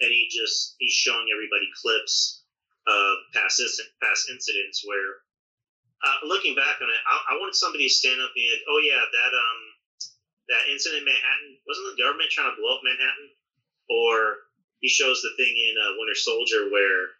and 0.00 0.10
he 0.10 0.28
just 0.30 0.74
he's 0.78 0.92
showing 0.92 1.26
everybody 1.32 1.66
clips 1.80 2.42
of 2.86 3.16
past 3.32 3.62
past 4.02 4.30
incidents 4.30 4.82
where, 4.84 5.23
uh, 6.04 6.18
looking 6.28 6.54
back 6.54 6.76
on 6.84 6.88
it, 6.92 7.02
I, 7.08 7.34
I 7.34 7.40
wanted 7.40 7.56
somebody 7.56 7.88
to 7.88 7.92
stand 7.92 8.20
up 8.20 8.30
and 8.30 8.36
be 8.36 8.52
like, 8.52 8.64
"Oh 8.68 8.80
yeah, 8.84 9.00
that 9.00 9.32
um 9.32 9.60
that 10.52 10.68
incident 10.68 11.02
in 11.02 11.08
Manhattan 11.08 11.56
wasn't 11.64 11.88
the 11.88 12.00
government 12.00 12.28
trying 12.28 12.52
to 12.52 12.58
blow 12.60 12.76
up 12.76 12.84
Manhattan?" 12.84 13.32
Or 13.88 14.44
he 14.84 14.88
shows 14.92 15.24
the 15.24 15.32
thing 15.40 15.52
in 15.56 15.74
uh, 15.80 15.96
Winter 15.96 16.16
Soldier 16.16 16.68
where 16.68 17.16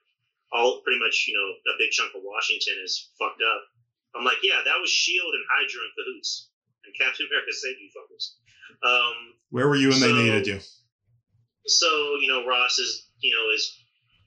all 0.52 0.84
pretty 0.84 1.00
much 1.00 1.24
you 1.26 1.34
know 1.34 1.48
a 1.72 1.80
big 1.80 1.90
chunk 1.90 2.12
of 2.12 2.22
Washington 2.22 2.76
is 2.84 3.08
fucked 3.16 3.40
up. 3.40 3.62
I'm 4.14 4.22
like, 4.22 4.44
yeah, 4.46 4.62
that 4.62 4.78
was 4.78 4.90
Shield 4.92 5.34
and 5.34 5.42
Hydra 5.50 5.82
in 5.82 5.92
cahoots, 5.96 6.52
and 6.84 6.92
Captain 6.94 7.26
America 7.32 7.50
saved 7.50 7.80
you 7.80 7.90
fuckers. 7.90 8.36
Um, 8.84 9.34
Where 9.50 9.66
were 9.66 9.80
you 9.80 9.90
when 9.90 10.00
they 10.00 10.12
needed 10.12 10.46
you? 10.46 10.60
so 11.66 12.16
you 12.20 12.28
know 12.28 12.46
Ross 12.46 12.78
is 12.78 13.08
you 13.20 13.32
know 13.32 13.52
is 13.54 13.72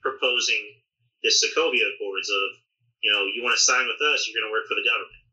proposing 0.02 0.82
this 1.24 1.44
Sokovia 1.44 1.86
Accords 1.94 2.30
of 2.30 2.58
you 3.02 3.12
know 3.14 3.26
you 3.30 3.42
want 3.46 3.58
to 3.58 3.62
sign 3.62 3.86
with 3.86 4.02
us, 4.02 4.26
you're 4.26 4.38
going 4.38 4.50
to 4.50 4.56
work 4.56 4.66
for 4.66 4.78
the 4.78 4.86
government, 4.86 5.24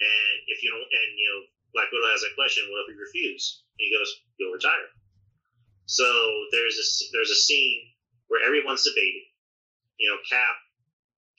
and 0.00 0.36
if 0.50 0.62
you 0.62 0.70
don't, 0.70 0.86
and 0.86 1.08
you 1.18 1.28
know 1.30 1.40
Black 1.72 1.88
Widow 1.88 2.12
has 2.12 2.20
that 2.20 2.36
question, 2.36 2.68
what 2.68 2.84
if 2.84 2.92
we 2.92 3.00
refuse? 3.00 3.64
And 3.80 3.88
he 3.88 3.90
goes, 3.96 4.12
you'll 4.36 4.52
retire. 4.52 4.92
So 5.88 6.06
there's 6.52 6.76
a 6.76 6.86
there's 7.16 7.32
a 7.32 7.42
scene 7.48 7.88
where 8.28 8.44
everyone's 8.44 8.84
debating. 8.84 9.28
You 9.96 10.12
know, 10.12 10.20
Cap 10.28 10.56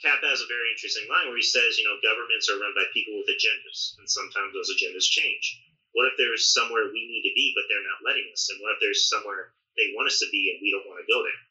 Cap 0.02 0.20
has 0.26 0.42
a 0.42 0.52
very 0.52 0.68
interesting 0.74 1.08
line 1.08 1.30
where 1.30 1.40
he 1.40 1.46
says, 1.46 1.78
you 1.80 1.86
know, 1.86 1.96
governments 2.04 2.50
are 2.50 2.60
run 2.60 2.76
by 2.76 2.84
people 2.92 3.16
with 3.18 3.32
agendas, 3.32 3.96
and 3.98 4.10
sometimes 4.10 4.52
those 4.52 4.74
agendas 4.74 5.08
change. 5.08 5.64
What 5.94 6.10
if 6.10 6.18
there's 6.18 6.52
somewhere 6.52 6.90
we 6.90 7.06
need 7.06 7.24
to 7.30 7.38
be, 7.38 7.54
but 7.56 7.70
they're 7.70 7.86
not 7.86 8.04
letting 8.04 8.26
us? 8.34 8.50
And 8.50 8.60
what 8.60 8.74
if 8.74 8.80
there's 8.82 9.08
somewhere 9.08 9.54
they 9.78 9.94
want 9.94 10.10
us 10.10 10.20
to 10.20 10.30
be 10.34 10.50
and 10.50 10.60
we 10.60 10.74
don't 10.74 10.90
want 10.90 11.00
to 11.00 11.12
go 11.12 11.22
there? 11.22 11.42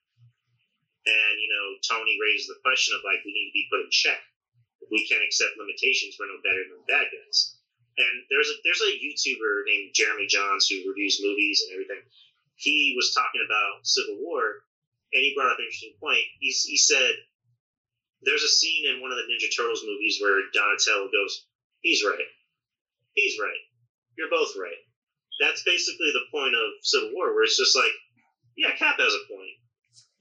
And, 1.02 1.34
you 1.42 1.50
know, 1.50 1.66
Tony 1.82 2.14
raised 2.20 2.46
the 2.46 2.62
question 2.62 2.94
of 2.94 3.02
like, 3.02 3.26
we 3.26 3.34
need 3.34 3.50
to 3.50 3.58
be 3.58 3.70
put 3.70 3.82
in 3.82 3.90
check. 3.90 4.22
We 4.90 5.08
can't 5.08 5.24
accept 5.24 5.58
limitations, 5.58 6.14
we're 6.20 6.30
no 6.30 6.38
better 6.44 6.62
than 6.68 6.84
bad 6.86 7.08
guys. 7.10 7.56
And 7.98 8.24
there's 8.32 8.48
a 8.48 8.56
there's 8.64 8.80
a 8.80 8.96
YouTuber 8.96 9.68
named 9.68 9.92
Jeremy 9.92 10.24
Jahns 10.24 10.64
who 10.68 10.88
reviews 10.88 11.20
movies 11.20 11.60
and 11.64 11.76
everything. 11.76 12.00
He 12.56 12.96
was 12.96 13.12
talking 13.12 13.44
about 13.44 13.84
Civil 13.84 14.16
War, 14.24 14.64
and 15.12 15.20
he 15.20 15.36
brought 15.36 15.52
up 15.52 15.60
an 15.60 15.68
interesting 15.68 16.00
point. 16.00 16.24
He, 16.40 16.48
he 16.48 16.78
said 16.80 17.12
there's 18.24 18.44
a 18.44 18.48
scene 18.48 18.88
in 18.88 19.02
one 19.04 19.12
of 19.12 19.20
the 19.20 19.28
Ninja 19.28 19.52
Turtles 19.52 19.84
movies 19.84 20.18
where 20.20 20.40
Donatello 20.56 21.12
goes, 21.12 21.44
"He's 21.84 22.00
right, 22.00 22.28
he's 23.12 23.36
right, 23.36 23.60
you're 24.16 24.32
both 24.32 24.56
right." 24.56 24.80
That's 25.40 25.64
basically 25.64 26.12
the 26.12 26.28
point 26.32 26.54
of 26.54 26.80
Civil 26.80 27.12
War, 27.12 27.34
where 27.34 27.44
it's 27.44 27.58
just 27.58 27.76
like, 27.76 27.92
yeah, 28.56 28.72
Cap 28.76 28.96
has 29.00 29.12
a 29.12 29.28
point, 29.28 29.56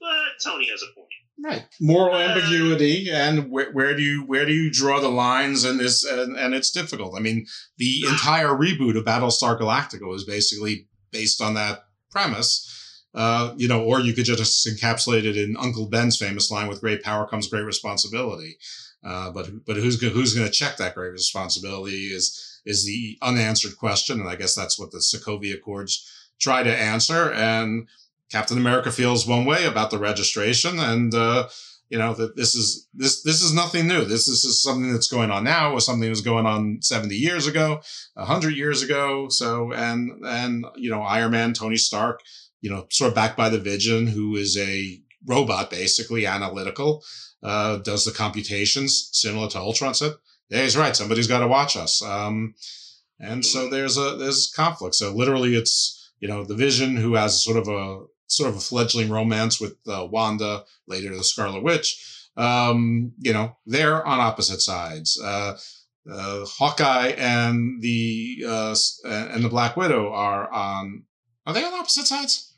but 0.02 0.42
Tony 0.42 0.68
has 0.68 0.82
a 0.82 0.92
point. 0.94 1.08
Right. 1.42 1.64
Moral 1.80 2.16
ambiguity, 2.16 3.10
and 3.10 3.50
where, 3.50 3.72
where 3.72 3.96
do 3.96 4.02
you 4.02 4.24
where 4.24 4.44
do 4.44 4.52
you 4.52 4.70
draw 4.70 5.00
the 5.00 5.08
lines? 5.08 5.64
And 5.64 5.80
this 5.80 6.04
and, 6.04 6.36
and 6.36 6.54
it's 6.54 6.70
difficult. 6.70 7.14
I 7.16 7.20
mean, 7.20 7.46
the 7.78 8.04
entire 8.08 8.48
reboot 8.48 8.98
of 8.98 9.04
Battlestar 9.04 9.58
Galactica 9.58 10.06
was 10.06 10.24
basically 10.24 10.88
based 11.10 11.40
on 11.40 11.54
that 11.54 11.84
premise. 12.10 12.68
Uh, 13.14 13.52
you 13.56 13.68
know, 13.68 13.84
or 13.84 14.00
you 14.00 14.14
could 14.14 14.24
just 14.24 14.66
encapsulate 14.66 15.24
it 15.24 15.36
in 15.36 15.54
Uncle 15.58 15.86
Ben's 15.88 16.16
famous 16.16 16.50
line, 16.50 16.68
"With 16.68 16.80
great 16.80 17.02
power 17.02 17.26
comes 17.26 17.48
great 17.48 17.64
responsibility." 17.64 18.56
Uh, 19.04 19.30
but 19.30 19.50
but 19.66 19.76
who's 19.76 20.00
who's 20.00 20.34
going 20.34 20.46
to 20.46 20.52
check 20.52 20.76
that 20.76 20.94
great 20.94 21.12
responsibility 21.12 22.06
is 22.06 22.60
is 22.64 22.84
the 22.86 23.18
unanswered 23.22 23.76
question, 23.76 24.20
and 24.20 24.28
I 24.28 24.36
guess 24.36 24.54
that's 24.54 24.78
what 24.78 24.92
the 24.92 24.98
Sokovia 24.98 25.54
Accords 25.54 26.08
try 26.40 26.62
to 26.62 26.74
answer. 26.74 27.32
And 27.32 27.88
Captain 28.32 28.56
America 28.56 28.90
feels 28.90 29.26
one 29.26 29.44
way 29.44 29.66
about 29.66 29.90
the 29.90 29.98
registration, 29.98 30.78
and 30.78 31.14
uh, 31.14 31.48
you 31.90 31.98
know 31.98 32.14
that 32.14 32.34
this 32.34 32.54
is 32.54 32.88
this 32.94 33.22
this 33.22 33.42
is 33.42 33.52
nothing 33.52 33.86
new. 33.86 34.06
This, 34.06 34.24
this 34.24 34.44
is 34.44 34.62
something 34.62 34.90
that's 34.90 35.06
going 35.08 35.30
on 35.30 35.44
now, 35.44 35.72
or 35.72 35.80
something 35.80 36.00
that 36.00 36.08
was 36.08 36.22
going 36.22 36.46
on 36.46 36.78
seventy 36.80 37.16
years 37.16 37.46
ago, 37.46 37.82
hundred 38.16 38.56
years 38.56 38.82
ago. 38.82 39.28
So 39.28 39.72
and 39.74 40.24
and 40.24 40.64
you 40.76 40.90
know 40.90 41.02
Iron 41.02 41.32
Man, 41.32 41.52
Tony 41.52 41.76
Stark, 41.76 42.22
you 42.62 42.70
know, 42.70 42.86
sort 42.90 43.10
of 43.10 43.14
backed 43.14 43.36
by 43.36 43.50
the 43.50 43.60
Vision, 43.60 44.06
who 44.06 44.36
is 44.36 44.56
a 44.56 45.02
robot, 45.26 45.70
basically 45.70 46.26
analytical, 46.26 47.04
uh, 47.42 47.76
does 47.76 48.06
the 48.06 48.12
computations 48.12 49.10
similar 49.12 49.48
to 49.50 49.58
Ultron. 49.58 49.92
Said, 49.92 50.14
"Yeah, 50.48 50.62
he's 50.62 50.78
right. 50.78 50.96
Somebody's 50.96 51.28
got 51.28 51.40
to 51.40 51.48
watch 51.48 51.76
us." 51.76 52.00
Um, 52.02 52.54
and 53.20 53.44
so 53.44 53.68
there's 53.68 53.98
a 53.98 54.16
there's 54.16 54.50
conflict. 54.56 54.94
So 54.94 55.12
literally, 55.12 55.54
it's 55.54 56.10
you 56.20 56.28
know 56.28 56.44
the 56.44 56.54
Vision 56.54 56.96
who 56.96 57.14
has 57.16 57.44
sort 57.44 57.58
of 57.58 57.68
a 57.68 58.06
sort 58.32 58.50
of 58.50 58.56
a 58.56 58.60
fledgling 58.60 59.10
romance 59.10 59.60
with 59.60 59.76
uh, 59.86 60.06
Wanda, 60.10 60.64
later 60.86 61.14
the 61.16 61.24
Scarlet 61.24 61.62
Witch. 61.62 62.28
Um, 62.36 63.12
you 63.18 63.32
know, 63.32 63.56
they're 63.66 64.04
on 64.06 64.20
opposite 64.20 64.60
sides. 64.60 65.20
Uh, 65.22 65.58
uh, 66.10 66.44
Hawkeye 66.46 67.14
and 67.16 67.80
the 67.82 68.44
uh, 68.46 68.74
and 69.04 69.44
the 69.44 69.48
Black 69.48 69.76
Widow 69.76 70.12
are 70.12 70.50
on. 70.52 71.04
Are 71.46 71.52
they 71.52 71.64
on 71.64 71.74
opposite 71.74 72.06
sides? 72.06 72.54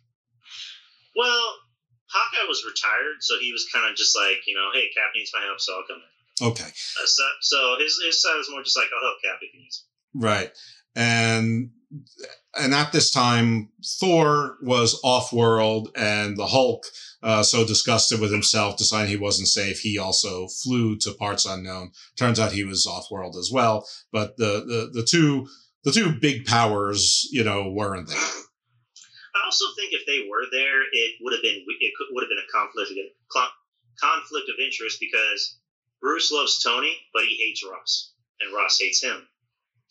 Well, 1.16 1.55
Hawkeye 2.10 2.48
was 2.48 2.64
retired, 2.64 3.16
so 3.20 3.38
he 3.40 3.52
was 3.52 3.66
kind 3.72 3.90
of 3.90 3.96
just 3.96 4.16
like, 4.16 4.46
you 4.46 4.55
know, 4.55 4.68
hey, 4.72 4.86
Cap 4.94 5.12
needs 5.14 5.30
my 5.34 5.40
help, 5.44 5.60
so 5.60 5.74
I'll 5.74 5.86
come 5.86 5.96
in. 5.96 6.46
Okay. 6.48 6.64
Uh, 6.64 7.06
so, 7.06 7.22
so 7.40 7.76
his 7.78 8.01
his 8.05 8.22
side 8.22 8.36
was 8.36 8.51
more 8.51 8.62
just 8.62 8.76
like, 8.76 8.88
I'll 8.94 9.06
help 9.06 9.18
Cap 9.22 9.38
if 9.42 9.51
he 9.52 9.59
needs. 9.59 9.86
Right, 10.14 10.51
and 10.94 11.70
and 12.59 12.74
at 12.74 12.93
this 12.93 13.10
time, 13.10 13.70
Thor 13.85 14.56
was 14.62 15.01
off 15.02 15.32
world, 15.32 15.90
and 15.97 16.36
the 16.36 16.47
Hulk, 16.47 16.85
uh, 17.22 17.43
so 17.43 17.66
disgusted 17.66 18.20
with 18.20 18.32
himself, 18.32 18.76
deciding 18.76 19.10
he 19.10 19.16
wasn't 19.16 19.48
safe, 19.48 19.81
he 19.81 19.98
also 19.98 20.48
flew 20.48 20.97
to 20.98 21.12
parts 21.12 21.47
unknown. 21.47 21.93
Turns 22.16 22.39
out 22.39 22.52
he 22.52 22.64
was 22.64 22.86
off 22.86 23.10
world 23.10 23.36
as 23.36 23.51
well. 23.52 23.86
But 24.12 24.36
the, 24.36 24.64
the 24.66 25.01
the 25.01 25.06
two 25.06 25.48
the 25.85 25.93
two 25.93 26.12
big 26.20 26.47
powers, 26.47 27.28
you 27.31 27.44
know, 27.44 27.70
weren't 27.70 28.09
there. 28.09 28.16
I 28.18 29.44
also 29.44 29.64
think 29.76 29.93
if 29.93 30.06
they 30.06 30.26
were 30.28 30.44
there, 30.52 30.82
it 30.82 31.12
would 31.20 31.32
have 31.32 31.43
been 31.43 31.64
it 31.81 31.93
could, 31.97 32.06
would 32.12 32.22
have 32.22 32.31
been 32.31 32.39
a 32.39 32.52
conflict 32.52 32.93
conflict 34.01 34.48
of 34.48 34.56
interest 34.64 34.98
because 35.01 35.59
Bruce 36.01 36.31
loves 36.31 36.62
Tony, 36.62 36.98
but 37.12 37.24
he 37.24 37.36
hates 37.36 37.64
Ross, 37.64 38.12
and 38.40 38.55
Ross 38.55 38.78
hates 38.81 39.02
him. 39.02 39.26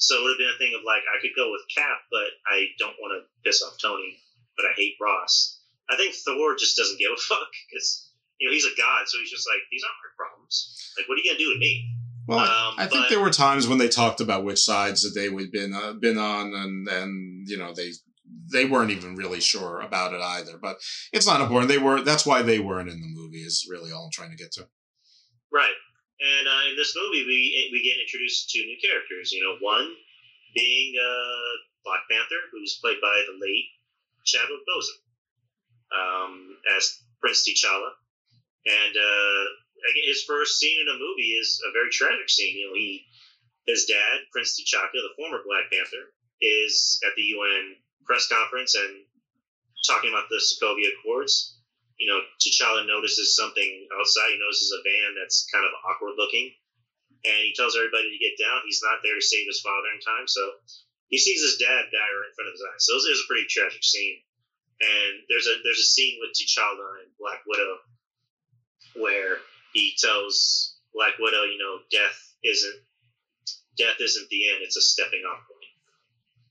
So 0.04 0.20
it 0.20 0.24
would 0.24 0.36
have 0.36 0.44
been 0.44 0.56
a 0.56 0.60
thing 0.60 0.76
of 0.76 0.84
like 0.84 1.08
I 1.08 1.24
could 1.24 1.32
go 1.32 1.48
with 1.48 1.64
Cap, 1.72 2.04
but 2.12 2.28
I 2.44 2.68
don't 2.78 3.00
want 3.00 3.16
to 3.16 3.24
piss 3.48 3.64
off 3.64 3.80
Tony, 3.80 4.20
but 4.60 4.68
I 4.68 4.76
hate 4.76 5.00
Ross. 5.00 5.64
I 5.90 5.96
think 5.96 6.14
Thor 6.14 6.56
just 6.60 6.76
doesn't 6.76 7.00
give 7.00 7.12
a 7.16 7.22
fuck 7.32 7.48
because 7.72 8.12
you 8.40 8.48
know 8.48 8.54
he's 8.54 8.68
a 8.68 8.76
god, 8.76 9.08
so 9.08 9.18
he's 9.20 9.32
just 9.32 9.48
like 9.48 9.64
these 9.72 9.84
aren't 9.84 10.04
my 10.04 10.12
problems. 10.20 10.92
Like, 10.98 11.08
what 11.08 11.16
are 11.16 11.22
you 11.24 11.32
gonna 11.32 11.40
do 11.40 11.54
to 11.54 11.60
me? 11.60 11.88
Well, 12.28 12.40
um, 12.40 12.76
I 12.78 12.88
think 12.88 13.06
but, 13.06 13.10
there 13.10 13.22
were 13.22 13.30
times 13.30 13.68
when 13.68 13.78
they 13.78 13.88
talked 13.88 14.20
about 14.20 14.44
which 14.44 14.60
sides 14.60 15.02
that 15.04 15.18
they 15.20 15.30
would 15.30 15.52
been 15.52 15.74
uh, 15.74 15.94
been 15.94 16.18
on, 16.18 16.54
and 16.54 16.88
and 16.88 17.48
you 17.48 17.58
know 17.58 17.74
they 17.74 17.92
they 18.52 18.66
weren't 18.66 18.92
even 18.92 19.16
really 19.16 19.40
sure 19.40 19.80
about 19.80 20.14
it 20.14 20.22
either. 20.22 20.58
But 20.62 20.78
it's 21.14 21.28
not 21.28 21.40
important. 21.40 21.70
They 21.70 21.78
were. 21.78 22.02
That's 22.02 22.26
why 22.26 22.42
they 22.42 22.60
weren't 22.60 22.90
in 22.90 23.00
the 23.00 23.08
movie. 23.08 23.40
Is 23.40 23.68
really 23.70 23.92
all 23.92 24.06
I'm 24.06 24.12
trying 24.12 24.32
to 24.32 24.38
get 24.38 24.52
to. 24.54 24.68
Right. 25.52 25.74
And 26.24 26.48
uh, 26.48 26.64
in 26.72 26.76
this 26.80 26.96
movie, 26.96 27.28
we 27.28 27.70
we 27.72 27.84
get 27.84 28.00
introduced 28.00 28.50
to 28.50 28.60
two 28.60 28.66
new 28.66 28.80
characters. 28.80 29.32
You 29.32 29.44
know, 29.44 29.60
one 29.60 29.92
being 30.56 30.96
uh, 30.96 31.52
Black 31.84 32.08
Panther, 32.10 32.48
who's 32.52 32.80
played 32.80 33.02
by 33.02 33.24
the 33.28 33.36
late 33.36 33.68
Chadwick 34.24 34.64
Boseman 34.64 35.04
um, 35.92 36.58
as 36.78 37.04
Prince 37.20 37.44
T'Challa, 37.44 37.92
and 38.66 38.94
uh, 38.96 39.44
his 40.08 40.24
first 40.24 40.60
scene 40.60 40.80
in 40.80 40.88
a 40.88 40.98
movie 40.98 41.36
is 41.36 41.62
a 41.68 41.72
very 41.76 41.90
tragic 41.92 42.30
scene. 42.30 42.56
You 42.56 42.68
know, 42.68 42.76
he 42.76 43.04
his 43.68 43.86
dad, 43.86 44.24
Prince 44.32 44.60
T'Chaka, 44.60 44.96
the 44.96 45.16
former 45.18 45.40
Black 45.46 45.72
Panther, 45.72 46.12
is 46.42 47.00
at 47.06 47.16
the 47.16 47.24
UN 47.36 47.76
press 48.06 48.28
conference 48.28 48.76
and 48.76 49.06
talking 49.88 50.10
about 50.10 50.28
the 50.30 50.40
Sokovia 50.40 50.88
Accords. 51.00 51.53
You 52.04 52.12
know, 52.12 52.20
T'Challa 52.36 52.84
notices 52.84 53.32
something 53.32 53.88
outside. 53.96 54.36
He 54.36 54.44
notices 54.44 54.76
a 54.76 54.84
van 54.84 55.16
that's 55.16 55.48
kind 55.48 55.64
of 55.64 55.72
awkward 55.88 56.20
looking, 56.20 56.52
and 57.24 57.40
he 57.40 57.56
tells 57.56 57.80
everybody 57.80 58.12
to 58.12 58.20
get 58.20 58.36
down. 58.36 58.60
He's 58.68 58.84
not 58.84 59.00
there 59.00 59.16
to 59.16 59.24
save 59.24 59.48
his 59.48 59.64
father 59.64 59.88
in 59.96 60.04
time, 60.04 60.28
so 60.28 60.44
he 61.08 61.16
sees 61.16 61.40
his 61.40 61.56
dad 61.64 61.88
die 61.96 62.12
right 62.12 62.28
in 62.28 62.36
front 62.36 62.52
of 62.52 62.60
his 62.60 62.66
eyes. 62.68 62.84
So 62.84 63.00
it 63.00 63.08
was 63.08 63.24
a 63.24 63.32
pretty 63.32 63.48
tragic 63.48 63.88
scene. 63.88 64.20
And 64.84 65.24
there's 65.32 65.48
a 65.48 65.56
there's 65.64 65.80
a 65.80 65.88
scene 65.96 66.20
with 66.20 66.36
T'Challa 66.36 67.08
and 67.08 67.16
Black 67.16 67.40
Widow 67.48 67.80
where 69.00 69.40
he 69.72 69.96
tells 69.96 70.76
Black 70.92 71.16
Widow, 71.24 71.48
you 71.48 71.56
know, 71.56 71.80
death 71.88 72.20
isn't 72.44 72.84
death 73.78 73.96
isn't 74.04 74.28
the 74.28 74.50
end; 74.52 74.60
it's 74.60 74.76
a 74.76 74.84
stepping 74.84 75.24
off 75.24 75.40
point. 75.48 75.72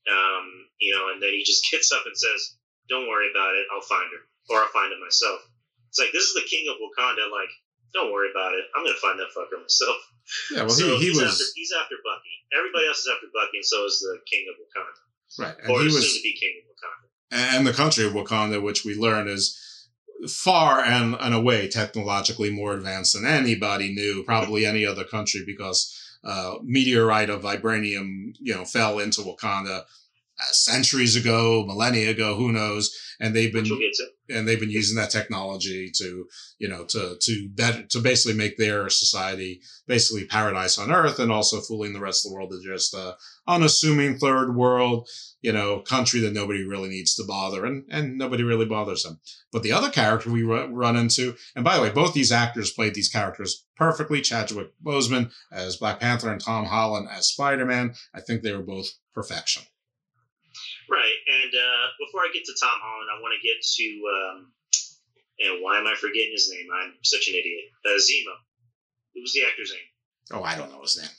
Um, 0.08 0.46
you 0.80 0.94
know, 0.96 1.12
and 1.12 1.20
then 1.20 1.36
he 1.36 1.44
just 1.44 1.68
gets 1.70 1.92
up 1.92 2.06
and 2.06 2.16
says, 2.16 2.56
"Don't 2.88 3.08
worry 3.08 3.28
about 3.30 3.54
it. 3.54 3.66
I'll 3.68 3.84
find 3.84 4.08
her, 4.08 4.24
or 4.50 4.58
I'll 4.58 4.74
find 4.74 4.92
it 4.92 5.00
myself." 5.02 5.40
It's 5.88 5.98
like 5.98 6.12
this 6.12 6.24
is 6.24 6.34
the 6.34 6.48
king 6.48 6.66
of 6.72 6.80
Wakanda. 6.80 7.30
Like, 7.30 7.52
don't 7.92 8.12
worry 8.12 8.30
about 8.30 8.54
it. 8.54 8.64
I'm 8.74 8.84
gonna 8.84 8.96
find 8.96 9.18
that 9.20 9.30
fucker 9.36 9.60
myself. 9.60 9.96
Yeah, 10.50 10.60
well, 10.62 10.70
so 10.70 10.86
he, 10.86 10.96
he 10.98 11.06
he's 11.12 11.20
was 11.20 11.30
after 11.32 11.44
he's 11.54 11.72
after 11.72 11.96
Bucky. 12.04 12.34
Everybody 12.56 12.86
else 12.86 13.00
is 13.00 13.10
after 13.12 13.26
Bucky, 13.32 13.58
and 13.58 13.66
so 13.66 13.84
is 13.84 14.00
the 14.00 14.18
king 14.30 14.46
of 14.48 14.56
Wakanda, 14.62 15.02
right, 15.42 15.56
and 15.62 15.70
or 15.70 15.82
he 15.82 15.90
soon 15.90 16.00
was 16.00 16.16
to 16.16 16.22
be 16.22 16.36
king 16.38 16.62
of 16.62 16.70
Wakanda. 16.70 17.58
and 17.58 17.66
the 17.66 17.72
country 17.72 18.06
of 18.06 18.12
Wakanda, 18.12 18.62
which 18.62 18.84
we 18.84 18.94
learn 18.94 19.28
is 19.28 19.58
far 20.28 20.80
and, 20.80 21.16
and 21.18 21.34
away 21.34 21.68
technologically 21.68 22.50
more 22.50 22.74
advanced 22.74 23.14
than 23.14 23.26
anybody 23.26 23.92
knew, 23.92 24.22
probably 24.22 24.64
any 24.64 24.86
other 24.86 25.04
country, 25.04 25.42
because 25.44 25.98
uh, 26.24 26.54
meteorite 26.62 27.30
of 27.30 27.42
vibranium, 27.42 28.34
you 28.38 28.54
know, 28.54 28.64
fell 28.64 28.98
into 28.98 29.22
Wakanda 29.22 29.84
Uh, 30.42 30.52
centuries 30.52 31.14
ago, 31.14 31.64
millennia 31.66 32.10
ago, 32.10 32.34
who 32.34 32.50
knows? 32.50 32.90
And 33.20 33.36
they've 33.36 33.52
been 33.52 33.62
Which 33.62 33.70
we'll 33.70 33.78
get 33.78 33.92
to. 33.94 34.36
and 34.36 34.48
they've 34.48 34.58
been 34.58 34.70
using 34.70 34.96
that 34.96 35.10
technology 35.10 35.90
to, 35.98 36.26
you 36.58 36.68
know, 36.68 36.84
to 36.86 37.16
to 37.20 37.48
better 37.50 37.82
to 37.90 38.00
basically 38.00 38.36
make 38.36 38.56
their 38.56 38.88
society 38.88 39.60
basically 39.86 40.24
paradise 40.26 40.78
on 40.78 40.90
Earth, 40.90 41.18
and 41.20 41.30
also 41.30 41.60
fooling 41.60 41.92
the 41.92 42.00
rest 42.00 42.24
of 42.24 42.30
the 42.30 42.34
world 42.34 42.50
to 42.50 42.60
just 42.68 42.94
a 42.94 43.16
unassuming 43.46 44.18
third 44.18 44.56
world, 44.56 45.08
you 45.42 45.52
know, 45.52 45.80
country 45.80 46.20
that 46.20 46.32
nobody 46.32 46.64
really 46.64 46.88
needs 46.88 47.14
to 47.14 47.24
bother, 47.24 47.64
and 47.64 47.84
and 47.90 48.18
nobody 48.18 48.42
really 48.42 48.66
bothers 48.66 49.02
them. 49.04 49.20
But 49.52 49.62
the 49.62 49.72
other 49.72 49.90
character 49.90 50.30
we 50.30 50.42
run 50.42 50.96
into, 50.96 51.36
and 51.54 51.64
by 51.64 51.76
the 51.76 51.82
way, 51.82 51.90
both 51.90 52.14
these 52.14 52.32
actors 52.32 52.72
played 52.72 52.94
these 52.94 53.10
characters 53.10 53.64
perfectly. 53.76 54.20
Chadwick 54.20 54.72
Boseman 54.82 55.30
as 55.52 55.76
Black 55.76 56.00
Panther 56.00 56.32
and 56.32 56.40
Tom 56.40 56.64
Holland 56.64 57.08
as 57.10 57.28
Spider 57.28 57.66
Man. 57.66 57.94
I 58.14 58.20
think 58.20 58.42
they 58.42 58.52
were 58.52 58.62
both 58.62 58.88
perfection. 59.14 59.62
Right, 60.92 61.18
and 61.24 61.52
uh, 61.56 61.84
before 61.96 62.20
I 62.20 62.28
get 62.36 62.44
to 62.44 62.52
Tom 62.60 62.76
Holland, 62.76 63.08
I 63.08 63.16
want 63.24 63.32
to 63.32 63.40
get 63.40 63.64
to, 63.64 63.88
um, 64.12 64.38
and 65.40 65.64
why 65.64 65.80
am 65.80 65.88
I 65.88 65.96
forgetting 65.96 66.36
his 66.36 66.52
name? 66.52 66.68
I'm 66.68 67.00
such 67.00 67.32
an 67.32 67.34
idiot. 67.40 67.72
Uh, 67.80 67.96
Zemo. 67.96 68.36
Who 69.16 69.24
was 69.24 69.32
the 69.32 69.48
actor's 69.48 69.72
name? 69.72 69.88
Oh, 70.36 70.44
I 70.44 70.52
don't 70.52 70.68
know 70.68 70.84
his 70.84 71.00
name. 71.00 71.16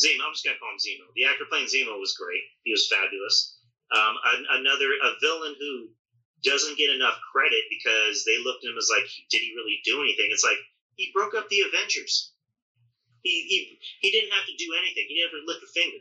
Zemo. 0.00 0.24
I'm 0.24 0.32
just 0.32 0.48
gonna 0.48 0.56
call 0.56 0.72
him 0.72 0.80
Zemo. 0.80 1.12
The 1.12 1.28
actor 1.28 1.44
playing 1.44 1.68
Zemo 1.68 2.00
was 2.00 2.16
great. 2.16 2.40
He 2.64 2.72
was 2.72 2.88
fabulous. 2.88 3.60
Um, 3.92 4.16
another 4.56 4.96
a 4.96 5.12
villain 5.20 5.60
who 5.60 5.92
doesn't 6.40 6.80
get 6.80 6.88
enough 6.88 7.20
credit 7.36 7.68
because 7.68 8.24
they 8.24 8.40
looked 8.40 8.64
at 8.64 8.72
him 8.72 8.80
as 8.80 8.88
like, 8.88 9.04
did 9.28 9.44
he 9.44 9.52
really 9.52 9.84
do 9.84 10.00
anything? 10.00 10.32
It's 10.32 10.46
like 10.46 10.60
he 10.96 11.12
broke 11.12 11.36
up 11.36 11.52
the 11.52 11.68
Avengers. 11.68 12.32
He 13.20 13.44
he 13.44 13.58
he 14.00 14.08
didn't 14.08 14.32
have 14.32 14.48
to 14.48 14.56
do 14.56 14.72
anything. 14.72 15.04
He 15.04 15.20
never 15.20 15.44
lift 15.44 15.64
a 15.64 15.68
finger. 15.68 16.00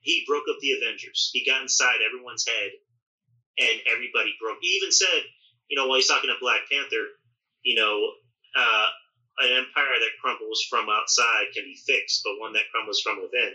He 0.00 0.24
broke 0.26 0.44
up 0.50 0.56
the 0.60 0.72
Avengers. 0.72 1.30
He 1.32 1.44
got 1.44 1.62
inside 1.62 1.98
everyone's 2.06 2.46
head, 2.46 2.70
and 3.58 3.80
everybody 3.90 4.34
broke. 4.40 4.58
He 4.60 4.78
even 4.78 4.92
said, 4.92 5.22
you 5.68 5.76
know, 5.76 5.86
while 5.86 5.96
he's 5.96 6.08
talking 6.08 6.30
to 6.30 6.36
Black 6.40 6.60
Panther, 6.70 7.12
you 7.62 7.74
know, 7.74 8.12
uh, 8.56 8.88
an 9.40 9.50
empire 9.52 9.98
that 10.00 10.18
crumbles 10.20 10.64
from 10.70 10.88
outside 10.88 11.50
can 11.54 11.64
be 11.64 11.76
fixed, 11.86 12.22
but 12.24 12.38
one 12.38 12.52
that 12.54 12.64
crumbles 12.72 13.00
from 13.00 13.20
within, 13.22 13.54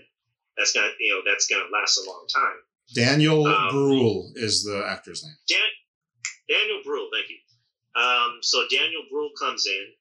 that's 0.57 0.71
gonna, 0.73 0.91
you 0.99 1.11
know, 1.13 1.21
that's 1.25 1.47
gonna 1.47 1.67
last 1.71 1.97
a 1.97 2.09
long 2.09 2.25
time. 2.33 2.59
Daniel 2.93 3.47
Um, 3.47 3.69
Bruhl 3.71 4.31
is 4.35 4.63
the 4.63 4.83
actor's 4.85 5.23
name. 5.23 5.35
Dan- 5.47 5.77
Daniel 6.49 6.81
Bruhl, 6.83 7.09
thank 7.11 7.29
you. 7.29 7.39
Um, 7.95 8.39
so 8.41 8.63
Daniel 8.69 9.03
Bruhl 9.09 9.31
comes 9.39 9.65
in 9.65 9.93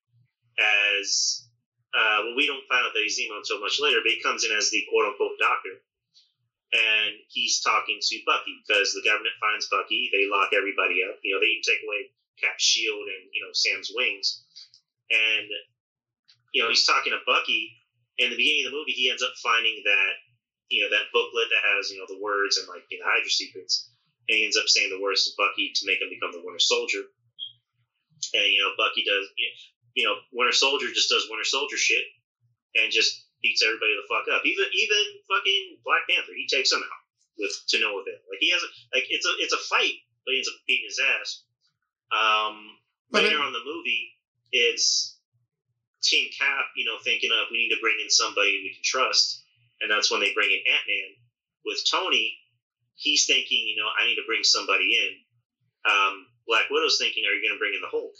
as 0.58 1.46
uh, 1.94 2.18
well. 2.24 2.34
We 2.36 2.46
don't 2.46 2.66
find 2.68 2.84
out 2.84 2.92
that 2.94 3.02
he's 3.02 3.18
Zemo 3.18 3.36
until 3.38 3.60
much 3.60 3.78
later, 3.80 4.00
but 4.02 4.10
he 4.12 4.20
comes 4.22 4.44
in 4.44 4.50
as 4.56 4.70
the 4.70 4.82
quote 4.90 5.06
unquote 5.12 5.38
doctor, 5.38 5.80
he's 7.32 7.64
talking 7.64 7.96
to 7.96 8.16
Bucky 8.28 8.60
because 8.60 8.92
the 8.92 9.02
government 9.02 9.34
finds 9.40 9.72
Bucky. 9.72 10.12
They 10.12 10.28
lock 10.28 10.52
everybody 10.52 11.00
up. 11.00 11.16
You 11.24 11.34
know, 11.34 11.40
they 11.40 11.56
take 11.64 11.80
away 11.80 12.12
Cap's 12.36 12.62
shield 12.62 13.08
and 13.08 13.32
you 13.32 13.40
know 13.40 13.52
Sam's 13.56 13.90
wings, 13.92 14.44
and 15.08 15.48
you 16.52 16.62
know 16.62 16.68
he's 16.68 16.86
talking 16.86 17.16
to 17.16 17.24
Bucky. 17.24 17.80
In 18.20 18.28
the 18.28 18.36
beginning 18.36 18.68
of 18.68 18.70
the 18.70 18.76
movie, 18.76 18.92
he 18.92 19.08
ends 19.08 19.24
up 19.24 19.32
finding 19.40 19.80
that 19.88 20.12
you 20.68 20.84
know 20.84 20.92
that 20.92 21.10
booklet 21.16 21.48
that 21.48 21.64
has 21.72 21.88
you 21.88 21.98
know 21.98 22.08
the 22.08 22.20
words 22.20 22.60
and 22.60 22.68
like 22.68 22.84
you 22.92 23.00
know 23.00 23.08
Hydra 23.08 23.32
secrets, 23.32 23.88
and 24.28 24.36
he 24.36 24.44
ends 24.44 24.60
up 24.60 24.68
saying 24.68 24.92
the 24.92 25.00
words 25.00 25.24
to 25.24 25.32
Bucky 25.40 25.72
to 25.72 25.88
make 25.88 26.04
him 26.04 26.12
become 26.12 26.36
the 26.36 26.44
Winter 26.44 26.62
Soldier. 26.62 27.08
And 28.36 28.46
you 28.52 28.60
know 28.60 28.76
Bucky 28.76 29.02
does, 29.08 29.24
you 29.96 30.04
know 30.04 30.20
Winter 30.36 30.54
Soldier 30.54 30.92
just 30.92 31.08
does 31.08 31.28
Winter 31.32 31.48
Soldier 31.48 31.80
shit, 31.80 32.04
and 32.76 32.92
just 32.92 33.24
beats 33.40 33.64
everybody 33.64 33.96
the 33.96 34.06
fuck 34.08 34.28
up. 34.28 34.44
Even 34.44 34.68
even 34.68 35.02
fucking 35.26 35.80
Black 35.84 36.04
Panther, 36.08 36.36
he 36.36 36.46
takes 36.46 36.70
him 36.70 36.84
out 36.84 37.01
with 37.38 37.52
to 37.68 37.80
no 37.80 37.98
avail. 38.00 38.20
Like 38.30 38.40
he 38.40 38.50
has 38.50 38.62
a, 38.62 38.68
like 38.94 39.06
it's 39.10 39.26
a 39.26 39.32
it's 39.38 39.52
a 39.54 39.58
fight 39.58 40.00
but 40.24 40.32
he 40.32 40.38
ends 40.38 40.48
up 40.48 40.54
beating 40.66 40.86
his 40.86 41.00
ass. 41.02 41.42
Um, 42.14 42.78
But 43.10 43.24
later 43.24 43.36
it- 43.36 43.40
on 43.40 43.48
in 43.48 43.52
the 43.52 43.64
movie, 43.64 44.14
it's 44.52 45.18
Team 46.02 46.30
Cap, 46.36 46.66
you 46.76 46.84
know, 46.84 46.98
thinking 47.02 47.30
of 47.32 47.48
we 47.50 47.58
need 47.58 47.74
to 47.74 47.80
bring 47.80 47.98
in 48.00 48.10
somebody 48.10 48.60
we 48.62 48.74
can 48.74 48.84
trust, 48.84 49.42
and 49.80 49.90
that's 49.90 50.10
when 50.10 50.20
they 50.20 50.32
bring 50.34 50.50
in 50.50 50.62
Ant 50.72 50.86
Man. 50.86 51.10
With 51.64 51.82
Tony, 51.90 52.38
he's 52.94 53.26
thinking, 53.26 53.66
you 53.66 53.76
know, 53.76 53.88
I 53.88 54.06
need 54.06 54.16
to 54.16 54.26
bring 54.26 54.42
somebody 54.44 54.98
in. 54.98 55.90
Um, 55.90 56.26
Black 56.46 56.70
Widow's 56.70 56.98
thinking, 56.98 57.24
are 57.26 57.34
you 57.34 57.42
going 57.42 57.54
to 57.54 57.58
bring 57.58 57.74
in 57.74 57.80
the 57.82 57.88
Hulk? 57.90 58.14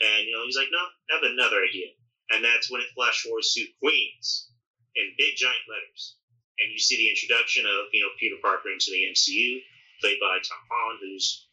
And 0.00 0.26
you 0.26 0.32
know, 0.32 0.44
he's 0.44 0.56
like, 0.56 0.68
no, 0.72 0.80
I 0.80 1.14
have 1.14 1.22
another 1.24 1.62
idea, 1.64 1.88
and 2.30 2.44
that's 2.44 2.70
when 2.70 2.80
it 2.82 2.88
flash 2.94 3.22
forwards 3.22 3.54
to 3.54 3.64
Queens 3.80 4.50
in 4.96 5.14
big 5.16 5.36
giant 5.36 5.64
letters, 5.68 6.16
and 6.58 6.70
you 6.72 6.78
see 6.78 6.96
the 6.96 7.08
introduction 7.08 7.64
of 7.66 7.88
you 7.92 8.00
know 8.02 8.10
Peter 8.18 8.36
Parker 8.40 8.70
into 8.70 8.90
the 8.90 9.04
MCU, 9.10 9.60
played 10.00 10.18
by 10.20 10.38
Tom 10.42 10.62
Holland, 10.70 11.00
who's 11.02 11.48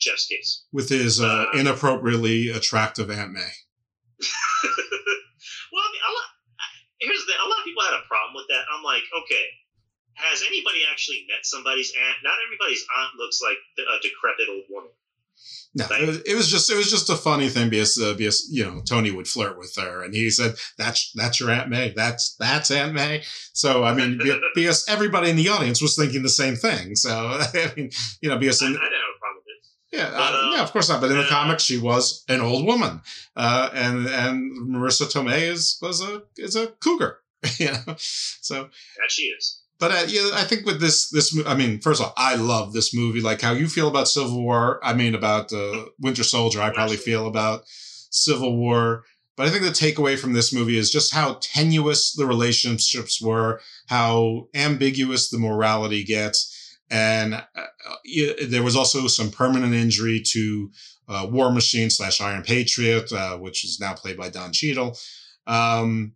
Jeff's 0.00 0.26
kiss. 0.26 0.64
with 0.72 0.88
his 0.88 1.20
uh, 1.20 1.46
inappropriately 1.54 2.48
attractive 2.50 3.10
Aunt 3.10 3.32
May. 3.32 3.52
Well, 5.72 5.80
I 5.80 5.88
mean, 5.88 6.04
a 6.04 6.12
lot, 6.12 6.28
here's 7.00 7.20
the 7.24 7.32
thing. 7.32 7.40
A 7.40 7.48
lot 7.48 7.58
of 7.58 7.64
people 7.64 7.80
had 7.82 7.96
a 7.96 8.04
problem 8.04 8.36
with 8.36 8.44
that. 8.52 8.68
I'm 8.68 8.84
like, 8.84 9.02
okay, 9.24 9.46
has 10.20 10.44
anybody 10.44 10.84
actually 10.84 11.24
met 11.32 11.48
somebody's 11.48 11.96
aunt? 11.96 12.20
Not 12.20 12.36
everybody's 12.44 12.84
aunt 13.00 13.16
looks 13.16 13.40
like 13.40 13.56
a 13.80 13.96
decrepit 14.04 14.52
old 14.52 14.68
woman. 14.68 14.92
No, 15.74 15.86
it 15.90 16.06
was, 16.06 16.20
it 16.22 16.34
was 16.34 16.48
just 16.50 16.70
it 16.70 16.76
was 16.76 16.90
just 16.90 17.08
a 17.08 17.16
funny 17.16 17.48
thing 17.48 17.70
because 17.70 17.98
uh, 17.98 18.12
because 18.12 18.46
you 18.50 18.62
know 18.62 18.82
Tony 18.86 19.10
would 19.10 19.26
flirt 19.26 19.56
with 19.56 19.74
her 19.76 20.02
and 20.02 20.14
he 20.14 20.28
said 20.28 20.54
that's 20.76 21.12
that's 21.14 21.40
your 21.40 21.50
Aunt 21.50 21.70
May. 21.70 21.94
That's 21.96 22.36
that's 22.38 22.70
Aunt 22.70 22.92
May. 22.92 23.22
So 23.54 23.82
I 23.82 23.94
mean 23.94 24.20
because 24.54 24.84
everybody 24.86 25.30
in 25.30 25.36
the 25.36 25.48
audience 25.48 25.80
was 25.80 25.96
thinking 25.96 26.22
the 26.22 26.28
same 26.28 26.56
thing. 26.56 26.94
So 26.94 27.10
I 27.54 27.72
mean 27.74 27.90
you 28.20 28.28
know 28.28 28.36
because 28.36 28.62
I, 28.62 28.66
I 28.66 28.68
didn't 28.68 28.82
have 28.82 28.90
a 28.90 29.18
problem 29.18 29.42
with 29.46 29.48
it. 29.48 29.96
yeah 29.96 30.10
But, 30.10 30.34
uh, 30.34 30.36
uh, 30.36 30.50
yeah 30.56 30.62
of 30.62 30.72
course 30.72 30.90
not. 30.90 31.00
But 31.00 31.10
in 31.10 31.16
the 31.16 31.24
uh, 31.24 31.28
comics 31.28 31.62
she 31.62 31.78
was 31.78 32.22
an 32.28 32.42
old 32.42 32.66
woman 32.66 33.00
uh, 33.34 33.70
and 33.72 34.06
and 34.06 34.68
Marisa 34.68 35.10
Tomei 35.10 35.40
is 35.50 35.78
was 35.80 36.02
a 36.02 36.22
is 36.36 36.54
a 36.54 36.66
cougar 36.82 37.20
you 37.58 37.72
know? 37.72 37.94
So 37.96 38.64
That 38.64 39.10
she 39.10 39.22
is. 39.22 39.61
But 39.82 39.90
uh, 39.90 40.04
yeah, 40.06 40.30
I 40.34 40.44
think 40.44 40.64
with 40.64 40.80
this, 40.80 41.10
this, 41.10 41.36
I 41.44 41.56
mean, 41.56 41.80
first 41.80 42.00
of 42.00 42.06
all, 42.06 42.14
I 42.16 42.36
love 42.36 42.72
this 42.72 42.94
movie. 42.94 43.20
Like 43.20 43.40
how 43.40 43.50
you 43.50 43.66
feel 43.66 43.88
about 43.88 44.06
Civil 44.06 44.40
War, 44.40 44.78
I 44.80 44.94
mean, 44.94 45.12
about 45.12 45.52
uh, 45.52 45.86
Winter 45.98 46.22
Soldier, 46.22 46.62
I 46.62 46.70
probably 46.70 46.96
feel 46.96 47.26
about 47.26 47.64
Civil 47.66 48.56
War. 48.56 49.02
But 49.36 49.48
I 49.48 49.50
think 49.50 49.64
the 49.64 49.70
takeaway 49.70 50.16
from 50.16 50.34
this 50.34 50.52
movie 50.52 50.78
is 50.78 50.88
just 50.88 51.12
how 51.12 51.38
tenuous 51.40 52.12
the 52.12 52.26
relationships 52.26 53.20
were, 53.20 53.60
how 53.88 54.46
ambiguous 54.54 55.30
the 55.30 55.38
morality 55.38 56.04
gets, 56.04 56.78
and 56.88 57.34
uh, 57.34 57.66
there 58.48 58.62
was 58.62 58.76
also 58.76 59.08
some 59.08 59.32
permanent 59.32 59.74
injury 59.74 60.22
to 60.26 60.70
uh, 61.08 61.26
War 61.28 61.50
Machine 61.50 61.90
slash 61.90 62.20
Iron 62.20 62.44
Patriot, 62.44 63.12
uh, 63.12 63.36
which 63.36 63.64
is 63.64 63.80
now 63.80 63.94
played 63.94 64.16
by 64.16 64.28
Don 64.28 64.52
Cheadle. 64.52 64.96
Um, 65.48 66.12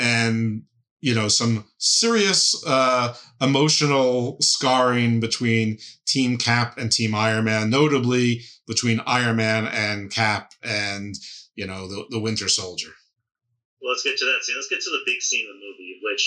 and 0.00 0.64
you 1.04 1.14
know 1.14 1.28
some 1.28 1.68
serious 1.76 2.56
uh 2.66 3.12
emotional 3.42 4.40
scarring 4.40 5.20
between 5.20 5.76
team 6.06 6.38
cap 6.38 6.78
and 6.78 6.90
team 6.90 7.14
iron 7.14 7.44
man 7.44 7.68
notably 7.68 8.40
between 8.66 9.04
iron 9.04 9.36
man 9.36 9.68
and 9.68 10.10
cap 10.10 10.52
and 10.64 11.14
you 11.54 11.66
know 11.66 11.86
the, 11.86 12.08
the 12.08 12.18
winter 12.18 12.48
soldier 12.48 12.96
Well, 13.82 13.92
let's 13.92 14.02
get 14.02 14.16
to 14.16 14.24
that 14.24 14.40
scene. 14.42 14.56
Let's 14.56 14.72
get 14.72 14.80
to 14.80 14.96
the 14.96 15.04
big 15.04 15.20
scene 15.20 15.44
of 15.44 15.52
the 15.52 15.60
movie, 15.60 16.00
which 16.00 16.24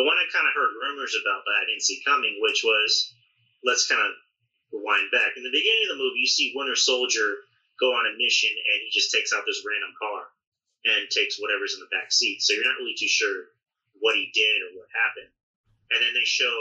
the 0.00 0.08
one 0.08 0.16
I 0.16 0.24
kind 0.32 0.48
of 0.48 0.56
heard 0.56 0.72
rumors 0.80 1.12
about, 1.12 1.44
but 1.44 1.60
I 1.60 1.68
didn't 1.68 1.84
see 1.84 2.00
coming, 2.00 2.40
which 2.40 2.64
was 2.64 3.12
let's 3.60 3.84
kind 3.84 4.00
of 4.00 4.16
rewind 4.72 5.12
back. 5.12 5.36
In 5.36 5.44
the 5.44 5.52
beginning 5.52 5.84
of 5.84 5.92
the 5.92 6.00
movie, 6.00 6.24
you 6.24 6.32
see 6.32 6.56
Winter 6.56 6.80
Soldier 6.80 7.44
go 7.76 7.92
on 7.92 8.08
a 8.08 8.16
mission, 8.16 8.56
and 8.56 8.76
he 8.80 8.88
just 8.88 9.12
takes 9.12 9.36
out 9.36 9.44
this 9.44 9.60
random 9.68 9.92
car 10.00 10.32
and 10.88 11.12
takes 11.12 11.36
whatever's 11.36 11.76
in 11.76 11.84
the 11.84 11.92
back 11.92 12.08
seat. 12.08 12.40
So 12.40 12.56
you're 12.56 12.64
not 12.64 12.80
really 12.80 12.96
too 12.96 13.10
sure 13.10 13.52
what 14.00 14.16
he 14.16 14.30
did 14.34 14.58
or 14.66 14.78
what 14.78 14.88
happened. 14.92 15.32
And 15.90 15.98
then 16.02 16.12
they 16.12 16.26
show 16.26 16.56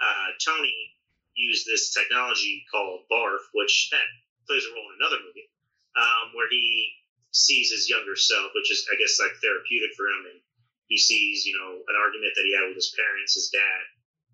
uh, 0.00 0.28
Tony 0.42 0.94
use 1.34 1.66
this 1.66 1.90
technology 1.90 2.62
called 2.70 3.10
Barf, 3.10 3.42
which 3.54 3.90
that 3.90 4.06
plays 4.46 4.62
a 4.62 4.70
role 4.70 4.86
in 4.94 5.02
another 5.02 5.18
movie, 5.26 5.50
um, 5.98 6.30
where 6.34 6.46
he 6.46 6.94
sees 7.34 7.74
his 7.74 7.90
younger 7.90 8.14
self, 8.14 8.54
which 8.54 8.70
is, 8.70 8.86
I 8.86 8.94
guess, 8.94 9.18
like 9.18 9.34
therapeutic 9.42 9.98
for 9.98 10.06
him. 10.06 10.30
And 10.30 10.38
he 10.86 10.98
sees, 10.98 11.42
you 11.42 11.58
know, 11.58 11.82
an 11.82 11.96
argument 11.98 12.38
that 12.38 12.46
he 12.46 12.54
had 12.54 12.70
with 12.70 12.78
his 12.78 12.94
parents, 12.94 13.34
his 13.34 13.50
dad, 13.50 13.82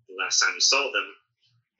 the 0.05 0.19
last 0.21 0.37
time 0.37 0.53
he 0.53 0.61
saw 0.61 0.93
them. 0.93 1.09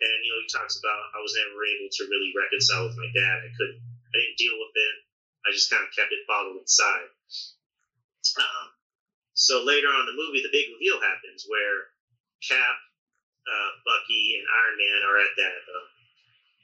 And, 0.01 0.17
you 0.25 0.33
know, 0.33 0.41
he 0.41 0.49
talks 0.49 0.81
about, 0.81 1.13
I 1.13 1.21
was 1.21 1.37
never 1.37 1.61
able 1.61 1.89
to 1.93 2.09
really 2.09 2.33
reconcile 2.33 2.89
with 2.89 2.97
my 2.97 3.05
dad. 3.13 3.45
I 3.45 3.53
couldn't, 3.53 3.77
I 3.77 4.15
didn't 4.17 4.41
deal 4.41 4.57
with 4.57 4.73
it. 4.73 4.95
I 5.45 5.53
just 5.53 5.69
kind 5.69 5.85
of 5.85 5.93
kept 5.93 6.09
it 6.09 6.25
bottled 6.25 6.57
inside. 6.57 7.13
Um, 8.41 8.70
so 9.41 9.65
later 9.65 9.89
on 9.89 10.05
in 10.05 10.09
the 10.13 10.19
movie, 10.21 10.45
the 10.45 10.53
big 10.53 10.69
reveal 10.69 11.01
happens 11.01 11.49
where 11.49 11.89
Cap, 12.45 12.77
uh, 13.45 13.71
Bucky, 13.81 14.37
and 14.37 14.45
Iron 14.45 14.77
Man 14.77 14.99
are 15.01 15.17
at 15.17 15.33
that 15.37 15.61
uh, 15.65 15.87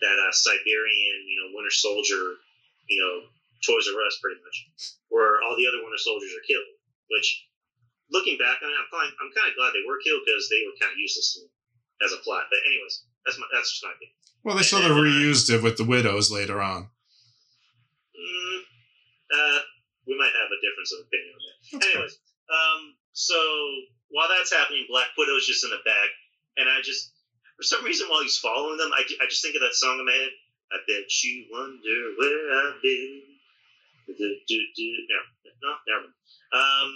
that 0.06 0.18
uh, 0.22 0.34
Siberian, 0.34 1.18
you 1.26 1.38
know, 1.41 1.58
Winter 1.58 1.74
Soldier, 1.74 2.38
you 2.86 3.02
know, 3.02 3.26
Toys 3.66 3.90
R 3.90 3.98
Us, 4.06 4.22
pretty 4.22 4.38
much, 4.45 4.58
where 5.10 5.41
all 5.41 5.58
the 5.58 5.66
other 5.66 5.82
Winter 5.82 5.98
Soldiers 5.98 6.34
are 6.38 6.45
killed. 6.45 6.70
Which, 7.10 7.49
looking 8.14 8.38
back 8.38 8.62
on 8.62 8.70
it, 8.70 8.78
I'm 8.78 8.91
kind, 8.94 9.10
I'm 9.22 9.32
kind 9.34 9.49
of 9.49 9.58
glad 9.58 9.74
they 9.74 9.86
were 9.88 9.98
killed 10.04 10.22
because 10.28 10.45
they 10.52 10.62
were 10.68 10.78
kind 10.78 10.94
of 10.94 10.99
useless 11.02 11.34
to 11.34 11.45
me 11.45 11.49
as 12.06 12.14
a 12.14 12.22
plot. 12.22 12.45
But 12.52 12.62
anyways, 12.68 13.08
that's 13.26 13.40
my 13.41 13.48
that's 13.54 13.74
just 13.74 13.84
my 13.84 13.91
opinion. 13.98 14.16
well 14.45 14.56
they 14.56 14.64
sort 14.64 14.86
of 14.86 14.95
reused 14.95 15.49
it 15.49 15.66
with 15.66 15.76
the 15.78 15.84
widows 15.88 16.30
later 16.32 16.62
on 16.62 16.90
Mm, 18.18 18.60
uh, 19.30 19.60
we 20.10 20.18
might 20.18 20.34
have 20.34 20.49
a 20.49 20.60
difference 20.64 20.90
of 20.94 21.06
opinion 21.06 21.34
on 21.38 21.41
that. 21.45 21.58
Anyways, 21.86 22.18
um, 22.49 22.95
so 23.14 23.38
while 24.10 24.30
that's 24.30 24.53
happening, 24.53 24.86
Black 24.90 25.07
Widow's 25.18 25.48
just 25.48 25.64
in 25.64 25.72
the 25.72 25.84
back, 25.84 26.10
and 26.57 26.69
I 26.69 26.80
just, 26.82 27.11
for 27.57 27.64
some 27.64 27.84
reason, 27.84 28.07
while 28.10 28.22
he's 28.22 28.38
following 28.38 28.78
them, 28.78 28.91
I, 28.94 29.03
I 29.22 29.26
just 29.30 29.44
think 29.44 29.56
of 29.56 29.61
that 29.61 29.76
song 29.76 29.99
in 29.99 30.06
my 30.06 30.14
head. 30.14 30.34
I 30.72 30.78
bet 30.84 31.07
you 31.24 31.48
wonder 31.52 31.98
where 32.19 32.44
I've 32.60 32.82
been. 32.82 33.24
Do, 34.07 34.36
do, 34.48 34.57
do. 34.76 34.88
No, 35.07 35.19
no, 35.64 35.72
never 35.88 36.02
mind. 36.07 36.15
Um, 36.52 36.90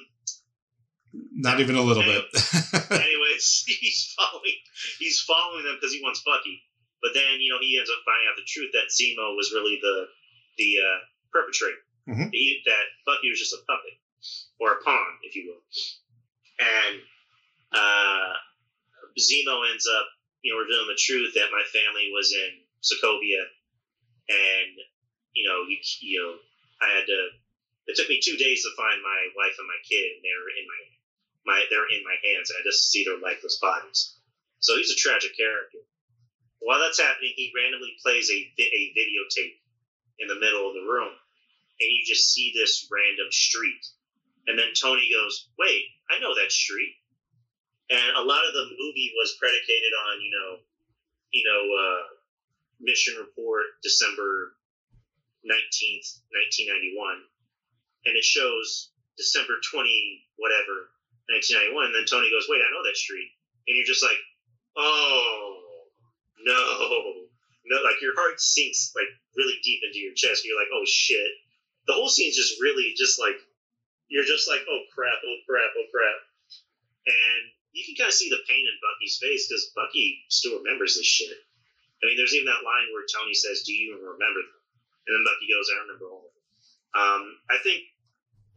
not 1.35 1.59
even 1.59 1.75
a 1.75 1.81
little 1.81 2.03
bit 2.03 2.23
anyways, 2.91 3.63
he's 3.67 4.15
following, 4.15 4.59
he's 4.99 5.19
following 5.19 5.63
them 5.65 5.75
because 5.75 5.91
he 5.93 6.01
wants 6.03 6.23
Bucky. 6.23 6.63
But 7.01 7.11
then, 7.15 7.39
you 7.39 7.51
know, 7.51 7.59
he 7.59 7.75
ends 7.79 7.89
up 7.89 7.99
finding 8.05 8.27
out 8.29 8.37
the 8.37 8.47
truth 8.47 8.71
that 8.77 8.93
Zemo 8.93 9.35
was 9.35 9.51
really 9.51 9.79
the 9.81 10.07
the 10.57 10.69
uh, 10.79 10.99
perpetrator. 11.33 11.81
Mhm. 12.07 12.29
He, 12.31 12.61
that 12.65 12.85
Bucky 13.05 13.29
was 13.29 13.39
just 13.39 13.53
a 13.53 13.61
puppet 13.67 13.97
or 14.59 14.73
a 14.73 14.83
pawn, 14.83 15.17
if 15.23 15.35
you 15.35 15.51
will. 15.51 15.63
And 16.59 17.01
uh, 17.73 18.33
Zemo 19.17 19.69
ends 19.69 19.87
up, 19.87 20.07
you 20.41 20.53
know, 20.53 20.59
revealing 20.59 20.87
the 20.87 20.99
truth 20.99 21.33
that 21.35 21.51
my 21.51 21.63
family 21.71 22.11
was 22.13 22.33
in 22.33 22.51
Sokovia, 22.81 23.43
and 24.29 24.71
you 25.33 25.47
know, 25.47 25.63
you, 25.67 25.77
you 26.01 26.19
know, 26.21 26.33
I 26.81 26.97
had 26.97 27.05
to. 27.07 27.19
It 27.87 27.97
took 27.97 28.09
me 28.09 28.21
two 28.21 28.37
days 28.37 28.61
to 28.63 28.77
find 28.77 29.01
my 29.01 29.21
wife 29.35 29.57
and 29.57 29.67
my 29.67 29.81
kid, 29.83 30.15
and 30.15 30.21
they 30.23 30.35
were 30.37 30.53
in 30.53 30.65
my 30.67 30.81
my 31.45 31.65
they're 31.69 31.89
in 31.89 32.03
my 32.03 32.17
hands. 32.23 32.51
I 32.51 32.63
just 32.63 32.91
see 32.91 33.03
their 33.05 33.17
lifeless 33.17 33.57
bodies. 33.57 34.15
So 34.59 34.77
he's 34.77 34.91
a 34.91 34.95
tragic 34.95 35.35
character. 35.35 35.81
While 36.59 36.79
that's 36.79 37.01
happening, 37.01 37.33
he 37.35 37.53
randomly 37.57 37.97
plays 38.01 38.29
a 38.29 38.39
a 38.61 38.81
videotape 38.93 39.57
in 40.19 40.27
the 40.27 40.39
middle 40.39 40.67
of 40.67 40.75
the 40.75 40.85
room, 40.85 41.13
and 41.81 41.89
you 41.89 42.05
just 42.05 42.31
see 42.31 42.53
this 42.53 42.87
random 42.91 43.31
street. 43.31 43.81
And 44.47 44.57
then 44.57 44.73
Tony 44.73 45.09
goes, 45.11 45.47
"Wait, 45.57 45.85
I 46.09 46.19
know 46.19 46.33
that 46.35 46.51
street." 46.51 46.95
And 47.89 48.15
a 48.15 48.23
lot 48.23 48.47
of 48.47 48.53
the 48.53 48.65
movie 48.65 49.11
was 49.15 49.35
predicated 49.37 49.91
on, 50.07 50.21
you 50.21 50.31
know, 50.31 50.59
you 51.31 51.43
know, 51.43 51.61
uh, 51.75 52.03
Mission 52.79 53.15
Report, 53.17 53.65
December 53.83 54.55
nineteenth, 55.43 56.07
nineteen 56.33 56.67
ninety 56.67 56.93
one, 56.95 57.21
and 58.05 58.15
it 58.15 58.23
shows 58.23 58.91
December 59.17 59.59
twenty 59.71 60.25
whatever, 60.37 60.89
nineteen 61.29 61.57
ninety 61.57 61.73
one. 61.73 61.85
And 61.87 61.95
then 61.95 62.05
Tony 62.05 62.29
goes, 62.31 62.47
"Wait, 62.49 62.61
I 62.61 62.71
know 62.71 62.83
that 62.83 62.97
street," 62.97 63.29
and 63.67 63.77
you're 63.77 63.85
just 63.85 64.03
like, 64.03 64.17
"Oh 64.75 65.61
no, 66.39 67.27
no!" 67.65 67.81
Like 67.83 68.01
your 68.01 68.15
heart 68.15 68.41
sinks 68.41 68.91
like 68.95 69.07
really 69.35 69.59
deep 69.63 69.81
into 69.83 69.99
your 69.99 70.13
chest. 70.13 70.45
You're 70.45 70.59
like, 70.59 70.71
"Oh 70.73 70.83
shit!" 70.85 71.31
The 71.87 71.93
whole 71.93 72.09
scene's 72.09 72.35
just 72.35 72.59
really 72.61 72.93
just 72.97 73.19
like 73.19 73.35
you're 74.11 74.27
just 74.27 74.51
like, 74.51 74.61
"Oh 74.67 74.83
crap! 74.91 75.23
Oh 75.23 75.39
crap! 75.47 75.71
Oh 75.71 75.87
crap!" 75.87 76.19
And 77.07 77.41
you 77.71 77.87
can 77.87 77.95
kind 77.95 78.11
of 78.11 78.19
see 78.19 78.27
the 78.27 78.43
pain 78.45 78.67
in 78.67 78.83
Bucky's 78.83 79.17
face 79.17 79.47
because 79.47 79.71
Bucky 79.71 80.27
still 80.27 80.59
remembers 80.59 80.99
this 80.99 81.07
shit. 81.07 81.31
I 81.31 82.11
mean, 82.11 82.19
there's 82.19 82.35
even 82.35 82.51
that 82.51 82.67
line 82.67 82.91
where 82.91 83.07
Tony 83.07 83.33
says, 83.33 83.63
"Do 83.63 83.71
you 83.71 83.95
even 83.95 84.03
remember 84.03 84.43
them?" 84.43 84.61
And 85.07 85.11
then 85.15 85.23
Bucky 85.23 85.47
goes, 85.47 85.71
"I 85.71 85.81
remember 85.87 86.11
all 86.11 86.27
of 86.27 86.33
them." 86.35 86.45
Um, 86.91 87.23
I 87.47 87.57
think, 87.63 87.87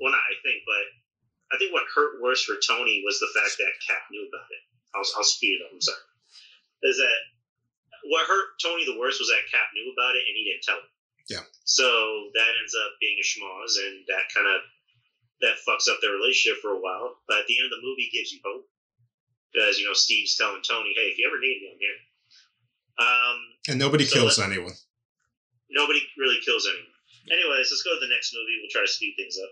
well, 0.02 0.10
not 0.10 0.26
I 0.26 0.34
think, 0.42 0.66
but 0.66 0.84
I 1.54 1.58
think 1.62 1.70
what 1.70 1.86
hurt 1.86 2.18
worse 2.18 2.42
for 2.42 2.58
Tony 2.58 3.06
was 3.06 3.22
the 3.22 3.30
fact 3.30 3.54
that 3.62 3.78
Cap 3.86 4.10
knew 4.10 4.26
about 4.26 4.50
it. 4.50 4.62
I'll, 4.90 5.06
I'll 5.16 5.26
speed 5.26 5.62
it 5.62 5.64
up. 5.64 5.70
I'm 5.70 5.80
sorry. 5.80 6.02
Is 6.82 6.98
that 6.98 7.20
what 8.10 8.26
hurt 8.26 8.58
Tony 8.58 8.84
the 8.84 8.98
worst 8.98 9.22
was 9.22 9.30
that 9.30 9.46
Cap 9.54 9.70
knew 9.72 9.94
about 9.94 10.18
it 10.18 10.26
and 10.26 10.34
he 10.34 10.50
didn't 10.50 10.66
tell 10.66 10.82
him. 10.82 10.90
Yeah. 11.30 11.44
So 11.64 11.86
that 12.34 12.52
ends 12.60 12.74
up 12.74 12.98
being 13.00 13.16
a 13.16 13.24
schmoz, 13.24 13.80
and 13.80 14.04
that 14.12 14.28
kind 14.34 14.44
of 14.44 14.60
that 15.40 15.56
fucks 15.66 15.88
up 15.90 15.98
their 16.00 16.12
relationship 16.12 16.60
for 16.62 16.70
a 16.72 16.80
while. 16.80 17.16
But 17.28 17.40
at 17.40 17.46
the 17.46 17.56
end 17.58 17.66
of 17.66 17.74
the 17.78 17.82
movie, 17.86 18.10
gives 18.12 18.32
you 18.32 18.40
hope 18.44 18.68
because 19.52 19.78
you 19.78 19.86
know 19.86 19.94
Steve's 19.94 20.36
telling 20.36 20.62
Tony, 20.62 20.92
"Hey, 20.94 21.10
if 21.12 21.18
you 21.18 21.26
ever 21.26 21.38
need 21.40 21.60
me, 21.62 21.70
I'm 21.72 21.78
here." 21.78 21.98
Um, 22.98 23.38
And 23.68 23.78
nobody 23.78 24.04
So 24.04 24.14
kills 24.20 24.38
let- 24.38 24.50
anyone. 24.50 24.74
nobody 25.70 26.00
really 26.16 26.40
kills 26.44 26.66
anyone. 26.66 26.92
Anyways, 27.30 27.70
let's 27.70 27.82
go 27.82 27.94
to 27.94 28.00
the 28.00 28.12
next 28.12 28.34
movie. 28.34 28.58
We'll 28.60 28.70
try 28.70 28.82
to 28.82 28.88
speed 28.92 29.14
things 29.16 29.38
up. 29.38 29.50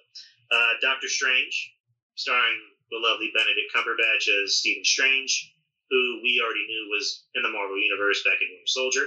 Uh, 0.50 0.74
Doctor 0.80 1.08
Strange, 1.08 1.74
starring 2.14 2.60
the 2.90 2.98
lovely 2.98 3.30
Benedict 3.34 3.72
Cumberbatch 3.74 4.28
as 4.44 4.58
Stephen 4.58 4.84
Strange, 4.84 5.54
who 5.88 6.20
we 6.22 6.40
already 6.44 6.66
knew 6.66 6.88
was 6.90 7.24
in 7.34 7.42
the 7.42 7.48
Marvel 7.48 7.80
Universe 7.80 8.22
back 8.24 8.36
in 8.42 8.48
Winter 8.50 8.66
Soldier. 8.66 9.06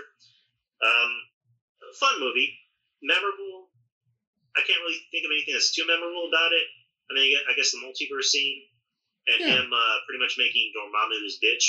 Um, 0.81 1.11
fun 1.99 2.19
movie, 2.19 2.57
memorable. 3.03 3.64
I 4.57 4.61
can't 4.65 4.79
really 4.81 4.99
think 5.11 5.25
of 5.25 5.31
anything 5.31 5.53
that's 5.53 5.73
too 5.73 5.85
memorable 5.87 6.27
about 6.27 6.51
it. 6.53 6.65
I 7.11 7.13
mean, 7.13 7.37
I 7.49 7.53
guess 7.55 7.71
the 7.71 7.79
multiverse 7.83 8.25
scene 8.31 8.61
and 9.27 9.39
Yeah. 9.41 9.61
him 9.61 9.69
uh, 9.73 9.95
pretty 10.07 10.19
much 10.23 10.35
making 10.37 10.71
Dormammu 10.75 11.23
his 11.23 11.39
bitch. 11.43 11.65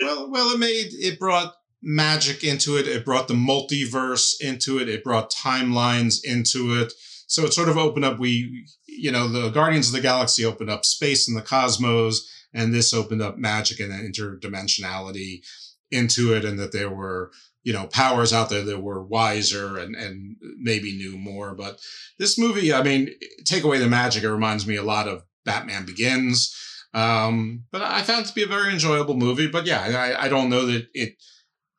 well, 0.00 0.30
well, 0.30 0.50
it 0.54 0.58
made 0.58 0.88
it 0.92 1.18
brought 1.18 1.54
magic 1.82 2.42
into 2.42 2.76
it. 2.78 2.88
It 2.88 3.04
brought 3.04 3.28
the 3.28 3.34
multiverse 3.34 4.34
into 4.40 4.78
it. 4.78 4.88
It 4.88 5.04
brought 5.04 5.30
timelines 5.32 6.18
into 6.24 6.80
it. 6.80 6.92
So 7.28 7.44
it 7.44 7.52
sort 7.52 7.68
of 7.68 7.76
opened 7.76 8.04
up. 8.04 8.18
We, 8.18 8.66
you 8.86 9.10
know, 9.12 9.28
the 9.28 9.50
Guardians 9.50 9.88
of 9.88 9.92
the 9.94 10.00
Galaxy 10.00 10.44
opened 10.44 10.70
up 10.70 10.84
space 10.84 11.28
and 11.28 11.36
the 11.36 11.42
cosmos, 11.42 12.28
and 12.54 12.72
this 12.72 12.94
opened 12.94 13.20
up 13.22 13.36
magic 13.36 13.80
and 13.80 13.92
interdimensionality 13.92 15.44
into 15.90 16.34
it, 16.34 16.44
and 16.44 16.58
that 16.58 16.72
there 16.72 16.90
were, 16.90 17.30
you 17.66 17.72
know, 17.72 17.88
powers 17.88 18.32
out 18.32 18.48
there 18.48 18.62
that 18.62 18.80
were 18.80 19.02
wiser 19.02 19.76
and 19.76 19.96
and 19.96 20.36
maybe 20.56 20.96
knew 20.96 21.18
more. 21.18 21.52
But 21.52 21.80
this 22.16 22.38
movie, 22.38 22.72
I 22.72 22.80
mean, 22.80 23.10
take 23.44 23.64
away 23.64 23.78
the 23.78 23.88
magic, 23.88 24.22
it 24.22 24.30
reminds 24.30 24.68
me 24.68 24.76
a 24.76 24.84
lot 24.84 25.08
of 25.08 25.24
Batman 25.44 25.84
Begins. 25.84 26.54
Um, 26.94 27.64
but 27.72 27.82
I 27.82 28.02
found 28.02 28.24
it 28.24 28.28
to 28.28 28.34
be 28.34 28.44
a 28.44 28.46
very 28.46 28.72
enjoyable 28.72 29.16
movie. 29.16 29.48
But 29.48 29.66
yeah, 29.66 29.80
I, 29.82 30.26
I 30.26 30.28
don't 30.28 30.48
know 30.48 30.64
that 30.66 30.86
it 30.94 31.14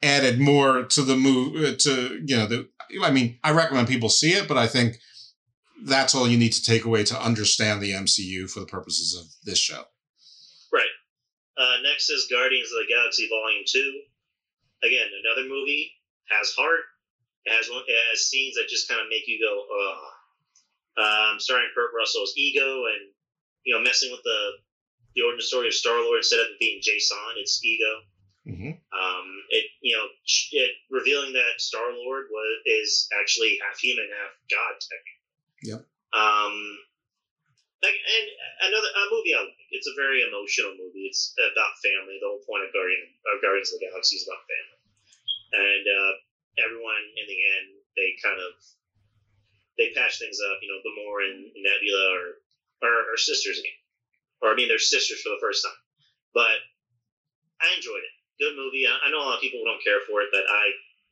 added 0.03 0.41
more 0.41 0.84
to 0.84 1.01
the 1.03 1.15
movie. 1.15 1.77
To 1.77 2.22
you 2.26 2.35
know, 2.35 2.47
the 2.47 2.68
I 3.01 3.09
mean, 3.09 3.39
I 3.41 3.51
recommend 3.51 3.88
people 3.88 4.09
see 4.09 4.31
it, 4.31 4.49
but 4.49 4.57
I 4.57 4.68
think 4.68 4.97
that's 5.85 6.14
all 6.14 6.27
you 6.27 6.38
need 6.38 6.51
to 6.51 6.64
take 6.64 6.84
away 6.84 7.05
to 7.05 7.18
understand 7.18 7.81
the 7.81 7.93
MCU 7.93 8.51
for 8.51 8.59
the 8.59 8.65
purposes 8.65 9.18
of 9.18 9.26
this 9.45 9.57
show. 9.57 9.84
Right. 10.73 10.84
Uh, 11.57 11.81
next 11.81 12.09
is 12.09 12.27
Guardians 12.30 12.68
of 12.73 12.85
the 12.85 12.93
Galaxy 12.93 13.30
Volume 13.30 13.64
Two. 13.65 14.01
Again, 14.84 15.08
another 15.26 15.48
movie 15.48 15.91
has 16.30 16.54
heart. 16.54 16.86
It 17.45 17.56
has 17.56 17.70
one. 17.70 17.84
It 17.88 17.98
has 18.12 18.28
scenes 18.28 18.56
that 18.56 18.70
just 18.70 18.90
kind 18.90 19.02
of 19.02 19.08
make 19.10 19.28
you 19.28 19.40
go, 19.40 19.66
"Ugh." 19.66 20.04
Um, 20.98 21.40
starring 21.40 21.70
Kurt 21.76 21.94
Russell's 21.95 22.34
ego 22.36 22.86
and 22.86 23.14
you 23.64 23.74
know 23.74 23.82
messing 23.82 24.12
with 24.12 24.24
the 24.24 24.58
the 25.16 25.22
origin 25.22 25.41
story 25.41 25.68
of 25.68 25.74
Star 25.74 25.98
Lord 26.02 26.18
instead 26.18 26.40
of 26.40 26.48
it 26.54 26.60
being 26.60 26.82
J'son, 26.82 27.34
it's 27.38 27.64
ego. 27.64 28.02
Mm-hmm. 28.48 28.74
Um, 28.94 29.28
it 29.49 29.66
you 29.82 29.95
know 29.95 30.06
it 30.52 30.72
revealing 30.90 31.34
that 31.34 31.60
Star 31.60 31.91
Lord 31.91 32.26
was 32.32 32.62
is 32.66 33.10
actually 33.20 33.60
half 33.62 33.80
human, 33.80 34.08
half 34.14 34.34
god 34.49 34.76
technically. 34.80 35.18
Yep. 35.64 35.82
Um, 36.14 36.78
and 37.93 38.26
another 38.72 38.89
a 38.89 39.03
movie 39.11 39.34
I 39.35 39.43
like. 39.43 39.59
It's 39.72 39.88
a 39.88 39.95
very 39.95 40.23
emotional 40.23 40.73
movie. 40.76 41.07
It's 41.07 41.31
about 41.38 41.77
family. 41.80 42.18
The 42.19 42.27
whole 42.27 42.43
point 42.43 42.65
of 42.65 42.73
Guardian 42.73 43.07
of 43.31 43.41
Guardians 43.41 43.72
of 43.72 43.80
the 43.80 43.88
Galaxy 43.88 44.18
is 44.19 44.26
about 44.27 44.43
family, 44.47 44.80
and 45.53 45.84
uh, 45.85 46.11
everyone 46.64 47.03
in 47.15 47.26
the 47.27 47.39
end 47.57 47.65
they 47.97 48.14
kind 48.22 48.39
of 48.39 48.51
they 49.77 49.93
patch 49.93 50.19
things 50.19 50.39
up. 50.41 50.57
You 50.61 50.69
know, 50.69 50.80
Gamora 50.81 51.22
and 51.31 51.39
Nebula 51.55 52.03
are 52.14 52.30
are, 52.85 53.01
are 53.14 53.19
sisters 53.19 53.59
again, 53.59 53.80
or 54.41 54.51
I 54.51 54.55
mean 54.55 54.68
they're 54.68 54.81
sisters 54.81 55.22
for 55.22 55.30
the 55.30 55.41
first 55.41 55.64
time. 55.64 55.80
But 56.34 56.57
I 57.61 57.73
enjoyed 57.76 58.03
it. 58.05 58.14
Good 58.38 58.53
movie. 58.55 58.85
I, 58.85 58.93
I 59.05 59.09
know 59.09 59.22
a 59.22 59.27
lot 59.34 59.38
of 59.38 59.45
people 59.45 59.65
don't 59.65 59.81
care 59.84 60.01
for 60.05 60.22
it, 60.22 60.30
but 60.31 60.45
I 60.45 60.64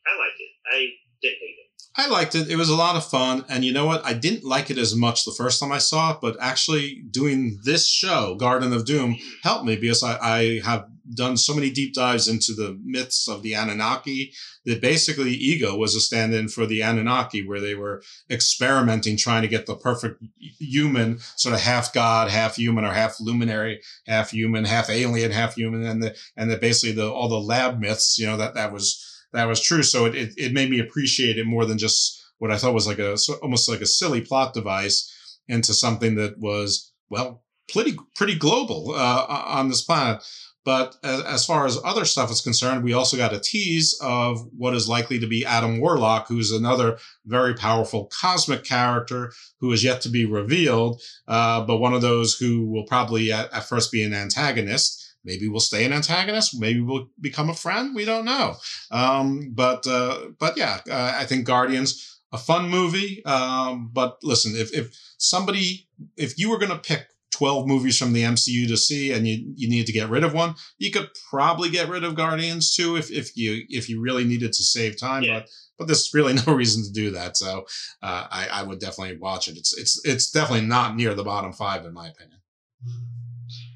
I 0.06 0.12
liked 0.18 0.40
it. 0.40 0.52
I 0.70 0.78
didn't 1.22 1.42
hate 1.42 1.58
it. 1.62 1.65
I 1.98 2.08
liked 2.08 2.36
it. 2.36 2.50
It 2.50 2.58
was 2.58 2.70
a 2.70 2.76
lot 2.76 2.98
of 2.98 3.06
fun. 3.06 3.46
And 3.48 3.64
you 3.64 3.72
know 3.72 3.86
what? 3.86 4.06
I 4.06 4.14
didn't 4.14 4.44
like 4.44 4.70
it 4.70 4.78
as 4.78 4.96
much 4.96 5.24
the 5.24 5.36
first 5.38 5.60
time 5.60 5.72
I 5.72 5.78
saw 5.78 6.12
it, 6.12 6.18
but 6.22 6.36
actually 6.42 7.04
doing 7.10 7.60
this 7.64 7.88
show, 7.88 8.36
Garden 8.36 8.74
of 8.74 8.86
Doom, 8.86 9.18
helped 9.44 9.66
me 9.66 9.78
because 9.78 10.04
I, 10.04 10.18
I 10.20 10.62
have 10.66 10.88
done 11.14 11.38
so 11.38 11.54
many 11.54 11.70
deep 11.70 11.94
dives 11.94 12.28
into 12.28 12.54
the 12.54 12.78
myths 12.84 13.30
of 13.30 13.44
the 13.44 13.54
Anunnaki 13.54 14.34
that 14.66 14.82
basically 14.82 15.32
Ego 15.32 15.78
was 15.78 15.96
a 15.96 16.02
stand 16.02 16.34
in 16.34 16.48
for 16.48 16.66
the 16.66 16.82
Anunnaki, 16.82 17.48
where 17.48 17.62
they 17.62 17.76
were 17.76 18.02
experimenting, 18.30 19.16
trying 19.16 19.44
to 19.44 19.48
get 19.48 19.66
the 19.66 19.76
perfect 19.76 20.22
human, 20.60 21.20
sort 21.36 21.54
of 21.54 21.62
half 21.62 21.94
god, 21.94 22.30
half 22.30 22.56
human, 22.56 22.84
or 22.84 22.92
half 22.92 23.20
luminary, 23.22 23.80
half 24.08 24.32
human, 24.32 24.66
half 24.66 24.90
alien, 24.90 25.32
half 25.32 25.56
human. 25.56 25.86
And 25.86 26.04
the, 26.04 26.16
and 26.36 26.50
that 26.50 26.60
basically 26.60 26.96
the, 26.96 27.10
all 27.10 27.30
the 27.30 27.40
lab 27.40 27.80
myths, 27.80 28.18
you 28.18 28.26
know, 28.26 28.38
that, 28.38 28.56
that 28.56 28.74
was, 28.74 29.15
that 29.36 29.48
was 29.48 29.62
true. 29.62 29.84
So 29.84 30.06
it, 30.06 30.16
it, 30.16 30.34
it 30.38 30.54
made 30.54 30.70
me 30.70 30.80
appreciate 30.80 31.38
it 31.38 31.46
more 31.46 31.66
than 31.66 31.78
just 31.78 32.24
what 32.40 32.52
I 32.52 32.58
thought 32.58 32.74
was 32.74 32.88
like 32.88 33.00
a 33.00 33.18
almost 33.42 33.70
like 33.70 33.82
a 33.82 33.86
silly 33.86 34.22
plot 34.22 34.54
device 34.54 35.12
into 35.48 35.74
something 35.74 36.16
that 36.16 36.40
was 36.40 36.92
well 37.10 37.44
pretty 37.72 37.98
pretty 38.16 38.36
global 38.36 38.94
uh, 38.96 39.26
on 39.30 39.70
this 39.70 39.84
planet. 39.84 40.24
But 40.66 40.96
as, 41.04 41.46
far 41.46 41.68
as 41.68 41.78
other 41.86 42.06
stuff 42.06 42.32
is 42.32 42.42
concerned, 42.42 42.84
we 42.84 42.92
also 42.92 43.18
got 43.18 43.36
a 43.36 43.40
tease 43.40 43.96
of 44.02 44.48
what 44.58 44.74
is 44.74 44.90
likely 44.90 45.20
to 45.20 45.28
be 45.28 45.46
Adam 45.46 45.80
Warlock, 45.80 46.28
who's 46.28 46.52
another 46.52 46.98
very 47.24 47.54
powerful 47.54 48.10
cosmic 48.20 48.64
character 48.64 49.32
who 49.60 49.72
is 49.72 49.84
yet 49.84 50.02
to 50.02 50.10
be 50.10 50.26
revealed, 50.26 51.00
uh, 51.28 51.64
but 51.64 51.78
one 51.78 51.94
of 51.94 52.02
those 52.02 52.34
who 52.34 52.66
will 52.66 52.86
probably 52.86 53.32
at, 53.32 53.54
at 53.54 53.70
first 53.70 53.92
be 53.92 54.04
an 54.04 54.16
antagonist. 54.16 55.04
Maybe 55.26 55.48
we'll 55.48 55.60
stay 55.60 55.84
an 55.86 55.94
antagonist. 55.94 56.60
Maybe 56.60 56.80
we'll 56.80 57.10
become 57.20 57.50
a 57.50 57.56
friend. 57.56 57.96
We 57.96 58.06
don't 58.06 58.26
know. 58.26 58.56
Um, 58.92 59.52
but 59.54 59.86
uh, 59.88 60.28
but 60.40 60.56
yeah, 60.56 60.80
uh, 60.90 61.16
I 61.18 61.26
think 61.26 61.46
Guardians 61.46 62.16
a 62.32 62.38
fun 62.38 62.70
movie. 62.70 63.24
Um, 63.26 63.90
but 63.92 64.20
listen, 64.24 64.54
if 64.56 64.74
if 64.74 64.96
somebody 65.18 65.88
if 66.16 66.38
you 66.38 66.50
were 66.50 66.60
going 66.60 66.72
to 66.72 66.78
pick 66.78 67.08
12 67.32 67.68
movies 67.68 67.98
from 67.98 68.14
the 68.14 68.24
MCU 68.24 68.68
to 68.68 68.78
see 68.78 69.12
and 69.12 69.28
you 69.28 69.54
you 69.56 69.68
needed 69.68 69.88
to 69.88 69.94
get 69.94 70.10
rid 70.10 70.24
of 70.24 70.34
one, 70.34 70.56
you 70.78 70.92
could 70.92 71.10
probably 71.30 71.70
get 71.70 71.90
rid 71.90 72.04
of 72.04 72.16
Guardians 72.16 72.74
too 72.76 72.96
if 72.96 73.12
if 73.12 73.36
you 73.36 73.64
if 73.70 73.90
you 73.90 74.02
really 74.02 74.24
needed 74.24 74.54
to 74.54 74.64
save 74.64 75.00
time. 75.00 75.24
But 75.40 75.50
but 75.78 75.88
there's 75.88 76.14
really 76.14 76.34
no 76.48 76.54
reason 76.54 76.84
to 76.84 76.92
do 76.92 77.12
that. 77.12 77.38
So 77.38 77.66
uh, 78.04 78.28
I 78.30 78.48
I 78.52 78.64
would 78.64 78.80
definitely 78.80 79.18
watch 79.18 79.48
it. 79.48 79.58
It's 79.58 79.78
it's 79.78 80.06
it's 80.06 80.30
definitely 80.30 80.68
not 80.68 80.96
near 80.96 81.14
the 81.14 81.24
bottom 81.24 81.54
five 81.54 81.86
in 81.86 81.94
my 81.94 82.08
opinion. 82.10 82.40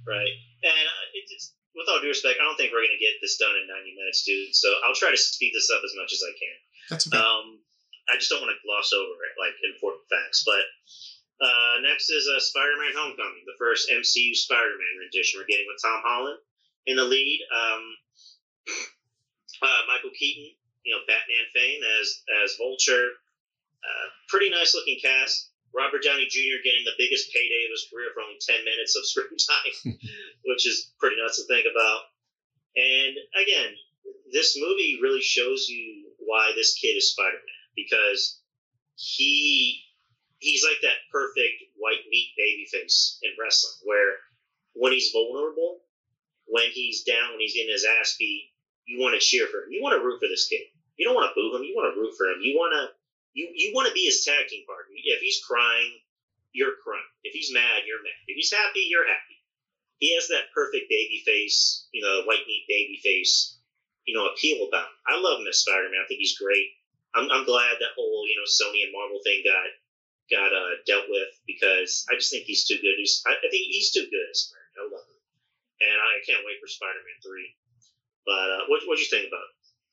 Right. 0.08 0.34
And 0.64 0.76
uh, 0.76 1.06
it's, 1.16 1.32
it's, 1.32 1.48
with 1.76 1.88
all 1.88 2.02
due 2.02 2.12
respect, 2.12 2.42
I 2.42 2.46
don't 2.46 2.58
think 2.58 2.74
we're 2.74 2.84
going 2.84 2.98
to 2.98 3.00
get 3.00 3.22
this 3.22 3.40
done 3.40 3.56
in 3.56 3.70
90 3.70 3.96
minutes, 3.96 4.26
dude. 4.26 4.52
So 4.52 4.68
I'll 4.84 4.98
try 4.98 5.12
to 5.12 5.20
speed 5.20 5.54
this 5.56 5.72
up 5.72 5.86
as 5.86 5.96
much 5.96 6.12
as 6.12 6.22
I 6.26 6.34
can. 6.36 6.58
That's 6.90 7.06
okay. 7.08 7.16
Um, 7.16 7.62
I 8.10 8.18
just 8.18 8.34
don't 8.34 8.42
want 8.42 8.52
to 8.52 8.66
gloss 8.66 8.92
over 8.92 9.22
it, 9.30 9.38
like 9.38 9.54
important 9.62 10.04
facts. 10.10 10.42
But 10.44 10.66
uh, 11.40 11.86
next 11.86 12.10
is 12.10 12.26
uh, 12.28 12.42
Spider-Man: 12.42 12.98
Homecoming, 12.98 13.46
the 13.46 13.60
first 13.62 13.88
MCU 13.88 14.34
Spider-Man 14.34 15.00
rendition. 15.00 15.40
We're 15.40 15.48
getting 15.48 15.70
with 15.70 15.80
Tom 15.80 16.02
Holland 16.02 16.42
in 16.90 16.98
the 16.98 17.06
lead. 17.06 17.40
Um, 17.54 17.84
uh, 19.62 19.82
Michael 19.88 20.12
Keaton, 20.18 20.58
you 20.84 20.92
know, 20.98 21.06
Batman 21.06 21.46
fame 21.54 21.82
as 22.02 22.26
as 22.44 22.58
Vulture. 22.58 23.14
Uh, 23.80 24.08
pretty 24.28 24.50
nice 24.50 24.74
looking 24.74 25.00
cast. 25.00 25.49
Robert 25.74 26.04
Downey 26.04 26.28
Jr. 26.30 26.64
getting 26.64 26.86
the 26.86 26.98
biggest 26.98 27.32
payday 27.34 27.66
of 27.66 27.74
his 27.74 27.88
career 27.92 28.10
for 28.14 28.22
only 28.22 28.42
10 28.42 28.66
minutes 28.66 28.96
of 28.96 29.06
screen 29.06 29.38
time, 29.38 29.98
which 30.46 30.68
is 30.68 30.92
pretty 31.00 31.18
nuts 31.18 31.38
to 31.38 31.46
think 31.48 31.66
about. 31.70 32.02
And 32.76 33.14
again, 33.38 33.74
this 34.32 34.58
movie 34.58 35.00
really 35.02 35.22
shows 35.22 35.68
you 35.68 36.14
why 36.20 36.52
this 36.56 36.76
kid 36.76 36.94
is 36.98 37.12
Spider 37.12 37.42
Man 37.42 37.62
because 37.76 38.40
he 38.96 39.82
he's 40.40 40.64
like 40.64 40.80
that 40.82 41.04
perfect 41.12 41.64
white 41.78 42.06
meat 42.10 42.32
baby 42.38 42.68
face 42.72 43.20
in 43.24 43.32
wrestling 43.40 43.76
where 43.84 44.16
when 44.74 44.92
he's 44.92 45.12
vulnerable, 45.12 45.82
when 46.46 46.70
he's 46.72 47.04
down, 47.04 47.32
when 47.32 47.40
he's 47.40 47.56
getting 47.56 47.72
his 47.72 47.86
ass 48.00 48.16
beat, 48.20 48.52
you 48.86 49.00
want 49.00 49.14
to 49.14 49.26
cheer 49.26 49.48
for 49.48 49.64
him. 49.64 49.72
You 49.72 49.82
want 49.82 50.00
to 50.00 50.06
root 50.06 50.20
for 50.20 50.28
this 50.28 50.48
kid. 50.48 50.62
You 50.98 51.06
don't 51.06 51.16
want 51.16 51.30
to 51.30 51.36
boo 51.36 51.56
him. 51.56 51.64
You 51.64 51.76
want 51.76 51.94
to 51.94 52.00
root 52.00 52.14
for 52.18 52.26
him. 52.28 52.40
You 52.42 52.56
want 52.56 52.74
to 52.74 52.99
you 53.34 53.52
you 53.54 53.72
want 53.74 53.88
to 53.88 53.94
be 53.94 54.06
his 54.06 54.24
tag 54.24 54.48
team 54.48 54.66
partner. 54.66 54.94
If 54.96 55.22
he's 55.22 55.42
crying, 55.44 56.00
you're 56.54 56.78
crying. 56.84 57.06
If 57.24 57.34
he's 57.34 57.54
mad, 57.54 57.86
you're 57.86 58.04
mad. 58.04 58.20
If 58.28 58.36
he's 58.36 58.54
happy, 58.54 58.88
you're 58.90 59.08
happy. 59.08 59.38
He 60.00 60.16
has 60.16 60.30
that 60.30 60.54
perfect 60.56 60.88
baby 60.90 61.22
face, 61.26 61.88
you 61.92 62.02
know, 62.02 62.24
white 62.24 62.48
meat 62.48 62.66
baby 62.68 63.00
face, 63.04 63.60
you 64.08 64.16
know, 64.16 64.28
appeal 64.32 64.66
about 64.66 64.88
him. 64.88 65.00
I 65.08 65.20
love 65.20 65.40
him 65.40 65.48
as 65.48 65.60
Spider 65.60 65.92
Man. 65.92 66.02
I 66.02 66.08
think 66.08 66.24
he's 66.24 66.40
great. 66.40 66.72
I'm, 67.14 67.28
I'm 67.32 67.46
glad 67.46 67.82
that 67.82 67.98
whole 67.98 68.26
you 68.28 68.38
know 68.38 68.48
Sony 68.48 68.86
and 68.86 68.94
Marvel 68.94 69.20
thing 69.24 69.44
got 69.44 69.70
got 70.30 70.54
uh, 70.54 70.80
dealt 70.86 71.10
with 71.10 71.30
because 71.46 72.06
I 72.10 72.16
just 72.16 72.32
think 72.32 72.46
he's 72.46 72.66
too 72.66 72.78
good. 72.82 72.96
He's 72.98 73.22
I, 73.28 73.34
I 73.34 73.48
think 73.50 73.66
he's 73.70 73.92
too 73.92 74.08
good 74.10 74.28
as 74.32 74.48
Spider 74.48 74.70
Man. 74.78 74.80
I 74.80 74.84
love 74.94 75.06
him, 75.10 75.20
and 75.90 75.98
I 75.98 76.22
can't 76.26 76.46
wait 76.46 76.62
for 76.62 76.70
Spider 76.70 77.02
Man 77.04 77.20
three. 77.22 77.54
But 78.26 78.48
uh, 78.50 78.64
what 78.70 78.86
what 78.86 79.00
you 79.02 79.10
think 79.10 79.28
about 79.28 79.50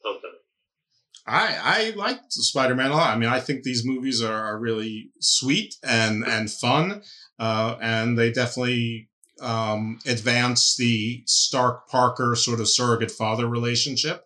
Homecoming. 0.06 0.45
I 1.26 1.58
I 1.62 1.90
liked 1.96 2.32
Spider 2.32 2.74
Man 2.74 2.90
a 2.90 2.94
lot. 2.94 3.14
I 3.14 3.18
mean, 3.18 3.28
I 3.28 3.40
think 3.40 3.62
these 3.62 3.84
movies 3.84 4.22
are, 4.22 4.32
are 4.32 4.58
really 4.58 5.10
sweet 5.20 5.74
and 5.82 6.24
and 6.24 6.50
fun, 6.50 7.02
uh, 7.38 7.76
and 7.80 8.18
they 8.18 8.30
definitely 8.30 9.08
um, 9.40 9.98
advance 10.06 10.76
the 10.76 11.22
Stark 11.26 11.88
Parker 11.88 12.36
sort 12.36 12.60
of 12.60 12.68
surrogate 12.68 13.10
father 13.10 13.46
relationship. 13.46 14.24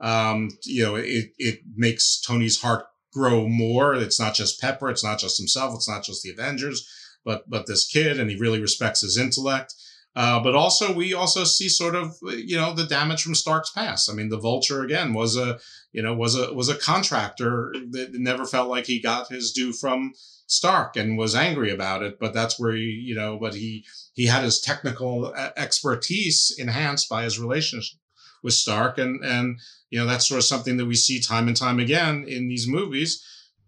Um, 0.00 0.50
you 0.64 0.84
know, 0.84 0.96
it 0.96 1.32
it 1.38 1.60
makes 1.76 2.20
Tony's 2.20 2.60
heart 2.60 2.86
grow 3.12 3.48
more. 3.48 3.94
It's 3.94 4.20
not 4.20 4.34
just 4.34 4.60
Pepper. 4.60 4.90
It's 4.90 5.04
not 5.04 5.18
just 5.18 5.38
himself. 5.38 5.74
It's 5.74 5.88
not 5.88 6.04
just 6.04 6.22
the 6.22 6.30
Avengers, 6.30 6.88
but 7.24 7.48
but 7.48 7.66
this 7.66 7.86
kid, 7.86 8.18
and 8.18 8.30
he 8.30 8.36
really 8.36 8.60
respects 8.60 9.02
his 9.02 9.18
intellect. 9.18 9.74
Uh, 10.16 10.40
but 10.40 10.56
also, 10.56 10.92
we 10.92 11.14
also 11.14 11.44
see 11.44 11.68
sort 11.68 11.94
of 11.94 12.16
you 12.22 12.56
know 12.56 12.74
the 12.74 12.86
damage 12.86 13.22
from 13.22 13.34
Stark's 13.34 13.70
past. 13.70 14.10
I 14.10 14.14
mean, 14.14 14.30
the 14.30 14.38
Vulture 14.38 14.82
again 14.82 15.12
was 15.12 15.36
a 15.36 15.58
you 15.98 16.04
know 16.04 16.14
was 16.14 16.36
a 16.36 16.54
was 16.54 16.68
a 16.68 16.76
contractor 16.76 17.74
that 17.90 18.10
never 18.12 18.44
felt 18.44 18.68
like 18.68 18.86
he 18.86 19.00
got 19.00 19.26
his 19.26 19.50
due 19.50 19.72
from 19.72 20.12
Stark 20.46 20.94
and 20.94 21.18
was 21.18 21.34
angry 21.34 21.72
about 21.72 22.04
it. 22.04 22.20
But 22.20 22.32
that's 22.32 22.56
where 22.56 22.70
he 22.70 22.84
you 22.84 23.16
know, 23.16 23.36
but 23.36 23.54
he 23.54 23.84
he 24.12 24.26
had 24.26 24.44
his 24.44 24.60
technical 24.60 25.34
uh, 25.36 25.50
expertise 25.56 26.54
enhanced 26.56 27.08
by 27.08 27.24
his 27.24 27.40
relationship 27.40 27.98
with 28.44 28.54
Stark, 28.54 28.96
and 28.96 29.24
and 29.24 29.58
you 29.90 29.98
know 29.98 30.06
that's 30.06 30.28
sort 30.28 30.38
of 30.38 30.44
something 30.44 30.76
that 30.76 30.86
we 30.86 30.94
see 30.94 31.18
time 31.18 31.48
and 31.48 31.56
time 31.56 31.80
again 31.80 32.24
in 32.28 32.46
these 32.46 32.68
movies. 32.68 33.24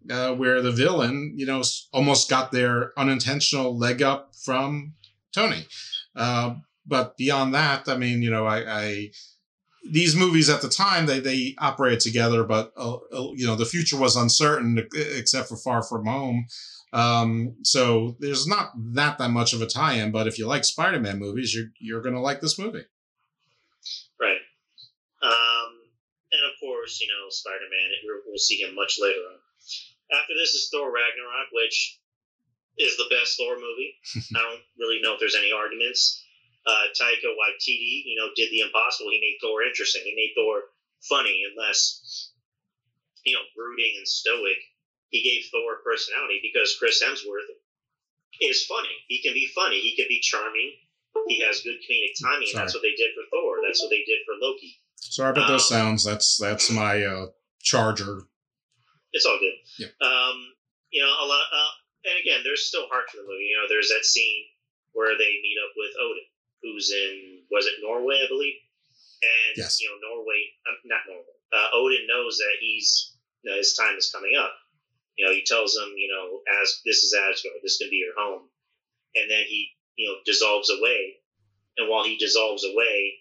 Uh, 0.09 0.33
where 0.33 0.63
the 0.63 0.73
villain, 0.73 1.35
you 1.37 1.45
know, 1.45 1.63
almost 1.93 2.31
got 2.31 2.53
their 2.53 2.99
unintentional 2.99 3.77
leg 3.77 4.01
up 4.01 4.35
from 4.35 4.95
Tony. 5.35 5.67
Uh, 6.17 6.55
but 6.87 7.19
beyond 7.19 7.53
that, 7.55 7.87
I 7.87 7.99
mean, 7.99 8.23
you 8.23 8.31
know, 8.31 8.47
I, 8.47 8.65
I 8.67 9.11
these 9.83 10.15
movies 10.15 10.49
at 10.49 10.63
the 10.63 10.69
time 10.69 11.07
they 11.07 11.21
they 11.21 11.55
operated 11.59 12.01
together, 12.01 12.45
but 12.45 12.73
uh, 12.77 12.97
uh, 12.97 13.33
you 13.35 13.47
know, 13.47 13.57
the 13.57 13.65
future 13.65 13.99
was 13.99 14.17
uncertain 14.17 14.87
except 14.95 15.49
for 15.49 15.57
Far 15.57 15.83
From 15.83 16.07
Home. 16.07 16.47
Um, 16.93 17.57
so 17.63 18.17
there's 18.19 18.47
not 18.47 18.73
that 18.95 19.19
that 19.19 19.31
much 19.31 19.53
of 19.53 19.63
a 19.63 19.67
tie-in. 19.67 20.11
But 20.11 20.27
if 20.27 20.39
you 20.39 20.47
like 20.47 20.65
Spider-Man 20.65 21.19
movies, 21.19 21.55
you're 21.55 21.71
you're 21.79 22.03
gonna 22.03 22.21
like 22.21 22.41
this 22.41 22.59
movie. 22.59 22.85
Right. 24.21 24.41
Um, 25.23 25.71
and 26.33 26.43
of 26.45 26.59
course, 26.61 27.01
you 27.01 27.09
know, 27.09 27.31
Spider-Man. 27.31 27.91
We'll 28.27 28.39
see 28.39 28.57
him 28.57 28.75
much 28.75 28.99
later 29.01 29.21
on. 29.21 29.39
After 30.13 30.35
this 30.35 30.55
is 30.55 30.69
Thor 30.71 30.89
Ragnarok, 30.93 31.49
which 31.53 31.99
is 32.79 32.97
the 32.97 33.09
best 33.11 33.39
Thor 33.39 33.55
movie. 33.55 33.95
I 34.37 34.43
don't 34.43 34.63
really 34.79 35.01
know 35.03 35.15
if 35.15 35.21
there's 35.21 35.37
any 35.37 35.53
arguments. 35.53 36.25
Uh, 36.67 36.93
Taika 36.93 37.33
Waititi, 37.33 38.05
you 38.05 38.17
know, 38.17 38.29
did 38.37 38.51
the 38.51 38.61
impossible. 38.61 39.11
He 39.11 39.21
made 39.21 39.39
Thor 39.41 39.63
interesting. 39.63 40.03
He 40.05 40.15
made 40.15 40.33
Thor 40.37 40.63
funny 41.09 41.43
and 41.49 41.57
less, 41.57 42.33
you 43.25 43.33
know, 43.33 43.45
brooding 43.57 43.95
and 43.97 44.07
stoic. 44.07 44.61
He 45.09 45.25
gave 45.25 45.49
Thor 45.51 45.81
personality 45.83 46.41
because 46.43 46.77
Chris 46.79 47.03
Hemsworth 47.03 47.49
is 48.41 48.65
funny. 48.67 48.93
He 49.09 49.23
can 49.23 49.33
be 49.33 49.49
funny. 49.55 49.81
He 49.81 49.97
can 49.97 50.07
be 50.09 50.21
charming. 50.21 50.73
He 51.27 51.41
has 51.41 51.63
good 51.63 51.81
comedic 51.83 52.15
timing. 52.23 52.47
Sorry. 52.53 52.63
That's 52.63 52.75
what 52.75 52.83
they 52.83 52.95
did 52.95 53.11
for 53.17 53.25
Thor. 53.33 53.59
That's 53.67 53.83
what 53.83 53.91
they 53.91 54.05
did 54.07 54.21
for 54.25 54.37
Loki. 54.41 54.79
Sorry 54.97 55.31
about 55.31 55.51
um, 55.51 55.53
those 55.53 55.69
sounds. 55.69 56.05
That's 56.05 56.37
that's 56.39 56.71
my 56.71 57.03
uh, 57.03 57.27
charger. 57.61 58.23
It's 59.13 59.27
all 59.27 59.41
good. 59.41 59.59
Yeah. 59.79 59.91
Um, 60.07 60.55
you 60.91 61.03
know, 61.03 61.11
a 61.11 61.27
lot. 61.27 61.43
Uh, 61.51 61.73
and 62.07 62.17
again, 62.23 62.41
there's 62.45 62.67
still 62.67 62.87
heart 62.89 63.11
to 63.11 63.17
the 63.19 63.27
movie. 63.27 63.51
You 63.51 63.59
know, 63.59 63.67
there's 63.69 63.89
that 63.89 64.07
scene 64.07 64.45
where 64.93 65.19
they 65.19 65.43
meet 65.43 65.59
up 65.59 65.75
with 65.75 65.93
Odin, 65.99 66.30
who's 66.63 66.93
in 66.93 67.43
was 67.51 67.67
it 67.67 67.83
Norway, 67.83 68.23
I 68.25 68.29
believe, 68.29 68.55
and 69.23 69.57
yes. 69.57 69.81
you 69.81 69.89
know 69.89 69.99
Norway, 70.01 70.41
uh, 70.69 70.79
not 70.85 71.05
Norway. 71.09 71.37
Uh, 71.53 71.69
Odin 71.75 72.07
knows 72.07 72.39
that 72.39 72.61
he's 72.61 73.17
you 73.43 73.51
know, 73.51 73.57
his 73.57 73.75
time 73.75 73.97
is 73.97 74.11
coming 74.11 74.37
up. 74.39 74.53
You 75.17 75.27
know, 75.27 75.33
he 75.33 75.45
tells 75.45 75.77
him, 75.77 75.93
you 75.97 76.09
know, 76.09 76.41
as 76.63 76.81
this 76.85 77.05
is 77.05 77.13
Asgard, 77.13 77.61
this 77.63 77.79
can 77.79 77.91
be 77.91 77.97
your 77.97 78.17
home, 78.17 78.49
and 79.15 79.31
then 79.31 79.45
he 79.49 79.69
you 79.97 80.09
know 80.09 80.17
dissolves 80.25 80.71
away, 80.71 81.21
and 81.77 81.89
while 81.89 82.05
he 82.05 82.17
dissolves 82.17 82.65
away, 82.65 83.21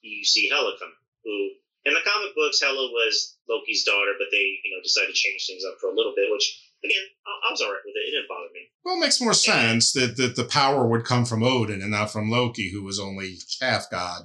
you 0.00 0.24
see 0.24 0.48
Hela 0.48 0.76
come, 0.78 0.92
who 1.24 1.50
in 1.84 1.92
the 1.92 2.00
comic 2.04 2.34
books 2.34 2.60
Hela 2.60 2.88
was 2.92 3.36
Loki's 3.48 3.84
daughter, 3.84 4.16
but 4.18 4.28
they 4.30 4.60
you 4.64 4.72
know 4.72 4.82
decided 4.82 5.12
to 5.12 5.20
change 5.20 5.46
things 5.46 5.64
up 5.68 5.76
for 5.80 5.90
a 5.90 5.96
little 5.96 6.14
bit, 6.16 6.30
which 6.30 6.63
again, 6.84 7.04
I, 7.26 7.50
was 7.50 7.60
all 7.60 7.70
right 7.70 7.80
with 7.84 7.94
it. 7.96 8.08
It 8.08 8.12
didn't 8.12 8.28
bother 8.28 8.48
me. 8.52 8.60
Well, 8.84 8.96
it 8.96 9.00
makes 9.00 9.20
more 9.20 9.34
sense 9.34 9.92
that, 9.92 10.16
that 10.16 10.36
the 10.36 10.44
power 10.44 10.86
would 10.86 11.04
come 11.04 11.24
from 11.24 11.42
Odin 11.42 11.80
and 11.80 11.90
not 11.90 12.10
from 12.10 12.30
Loki, 12.30 12.70
who 12.70 12.84
was 12.84 13.00
only 13.00 13.38
half 13.60 13.90
god. 13.90 14.24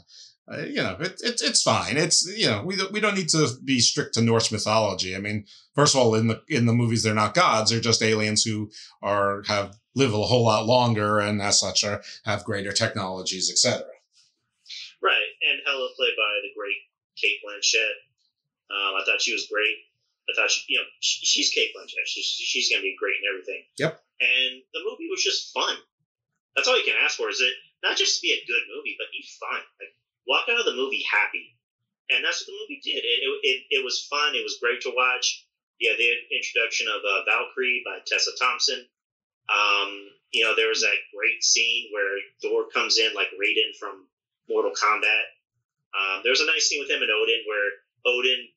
Uh, 0.51 0.65
you 0.65 0.81
know, 0.81 0.97
it, 0.99 1.21
it, 1.21 1.41
it's 1.43 1.61
fine. 1.61 1.95
It's 1.95 2.25
you 2.35 2.47
know, 2.47 2.63
we 2.65 2.75
we 2.91 2.99
don't 2.99 3.15
need 3.15 3.29
to 3.29 3.49
be 3.63 3.79
strict 3.79 4.15
to 4.15 4.21
Norse 4.21 4.51
mythology. 4.51 5.15
I 5.15 5.19
mean, 5.19 5.45
first 5.75 5.93
of 5.93 6.01
all, 6.01 6.15
in 6.15 6.27
the 6.27 6.41
in 6.47 6.65
the 6.65 6.73
movies, 6.73 7.03
they're 7.03 7.13
not 7.13 7.35
gods; 7.35 7.69
they're 7.69 7.79
just 7.79 8.01
aliens 8.01 8.43
who 8.43 8.71
are 9.03 9.43
have 9.47 9.77
live 9.93 10.13
a 10.13 10.23
whole 10.23 10.45
lot 10.45 10.65
longer 10.65 11.19
and 11.19 11.39
as 11.41 11.59
such 11.59 11.83
are 11.83 12.01
have 12.25 12.43
greater 12.45 12.71
technologies, 12.71 13.51
etc. 13.51 13.85
Right, 15.03 15.29
and 15.47 15.59
Hela 15.65 15.89
played 15.95 16.17
by 16.17 16.33
the 16.41 16.49
great 16.57 16.77
Cate 17.15 17.39
Blanchett. 17.45 17.93
Um, 18.71 18.95
I 18.95 19.03
thought 19.05 19.21
she 19.21 19.33
was 19.33 19.47
great. 19.51 19.75
I 20.29 20.33
thought, 20.35 20.51
she, 20.51 20.65
you 20.69 20.79
know, 20.79 20.87
she, 20.99 21.25
she's 21.25 21.49
Cate 21.49 21.71
Blanchett. 21.75 22.05
She's, 22.05 22.25
she's 22.25 22.69
going 22.69 22.79
to 22.79 22.87
be 22.87 22.95
great 22.99 23.17
in 23.17 23.29
everything. 23.29 23.63
Yep. 23.77 23.99
And 24.21 24.61
the 24.73 24.85
movie 24.85 25.09
was 25.09 25.23
just 25.23 25.53
fun. 25.53 25.75
That's 26.55 26.67
all 26.67 26.77
you 26.77 26.85
can 26.85 26.99
ask 27.01 27.17
for. 27.17 27.29
Is 27.29 27.41
it 27.41 27.53
not 27.83 27.97
just 27.97 28.19
to 28.19 28.21
be 28.21 28.35
a 28.35 28.47
good 28.47 28.63
movie, 28.75 28.95
but 28.99 29.11
be 29.11 29.23
fun. 29.39 29.61
Like 29.79 29.95
walk 30.27 30.45
out 30.51 30.59
of 30.59 30.67
the 30.67 30.75
movie 30.75 31.03
happy. 31.07 31.55
And 32.09 32.25
that's 32.25 32.41
what 32.41 32.51
the 32.51 32.59
movie 32.59 32.81
did. 32.83 33.05
It, 33.05 33.19
it, 33.21 33.31
it, 33.43 33.59
it 33.79 33.83
was 33.85 34.07
fun. 34.09 34.35
It 34.35 34.43
was 34.43 34.59
great 34.61 34.81
to 34.81 34.93
watch. 34.95 35.45
Yeah, 35.79 35.95
the 35.95 36.11
introduction 36.35 36.87
of 36.91 36.99
uh, 37.05 37.23
Valkyrie 37.23 37.85
by 37.85 38.03
Tessa 38.03 38.31
Thompson. 38.35 38.83
Um, 39.47 40.11
you 40.31 40.43
know, 40.43 40.53
there 40.55 40.69
was 40.69 40.81
that 40.81 41.07
great 41.15 41.41
scene 41.41 41.89
where 41.93 42.19
Thor 42.41 42.67
comes 42.69 42.99
in 42.99 43.13
like 43.15 43.31
Raiden 43.39 43.71
from 43.79 44.05
Mortal 44.49 44.73
Kombat. 44.75 45.25
Um, 45.95 46.21
was 46.25 46.41
a 46.41 46.45
nice 46.45 46.67
scene 46.67 46.81
with 46.81 46.91
him 46.91 47.01
and 47.01 47.09
Odin 47.09 47.41
where 47.47 47.69
Odin 48.05 48.49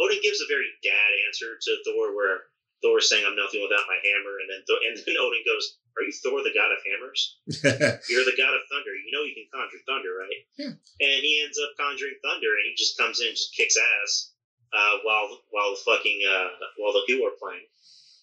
Odin 0.00 0.24
gives 0.24 0.40
a 0.40 0.48
very 0.48 0.66
dad 0.80 1.10
answer 1.28 1.60
to 1.60 1.70
Thor, 1.84 2.16
where 2.16 2.48
Thor 2.80 2.98
is 2.98 3.08
saying, 3.08 3.24
"I'm 3.28 3.36
nothing 3.36 3.60
without 3.60 3.84
my 3.84 4.00
hammer," 4.00 4.40
and 4.40 4.48
then 4.48 4.64
Thor, 4.64 4.80
and 4.80 4.96
then 4.96 5.16
Odin 5.22 5.44
goes, 5.44 5.76
"Are 5.96 6.02
you 6.02 6.12
Thor, 6.12 6.40
the 6.40 6.56
god 6.56 6.72
of 6.72 6.80
hammers? 6.80 7.36
You're 8.08 8.24
the 8.24 8.40
god 8.40 8.56
of 8.56 8.64
thunder. 8.72 8.96
You 8.96 9.12
know 9.12 9.28
you 9.28 9.36
can 9.36 9.52
conjure 9.52 9.84
thunder, 9.84 10.12
right?" 10.16 10.40
Yeah. 10.56 10.72
And 10.74 11.20
he 11.20 11.44
ends 11.44 11.60
up 11.60 11.76
conjuring 11.76 12.16
thunder, 12.24 12.50
and 12.56 12.64
he 12.64 12.74
just 12.74 12.96
comes 12.96 13.20
in, 13.20 13.28
and 13.28 13.36
just 13.36 13.52
kicks 13.52 13.76
ass, 13.76 14.32
uh, 14.72 15.04
while 15.04 15.28
while 15.52 15.76
the 15.76 15.80
fucking 15.84 16.20
uh, 16.24 16.48
while 16.80 16.96
the 16.96 17.04
Who 17.06 17.20
are 17.28 17.36
playing, 17.36 17.68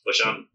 which 0.04 0.22
I'm 0.26 0.50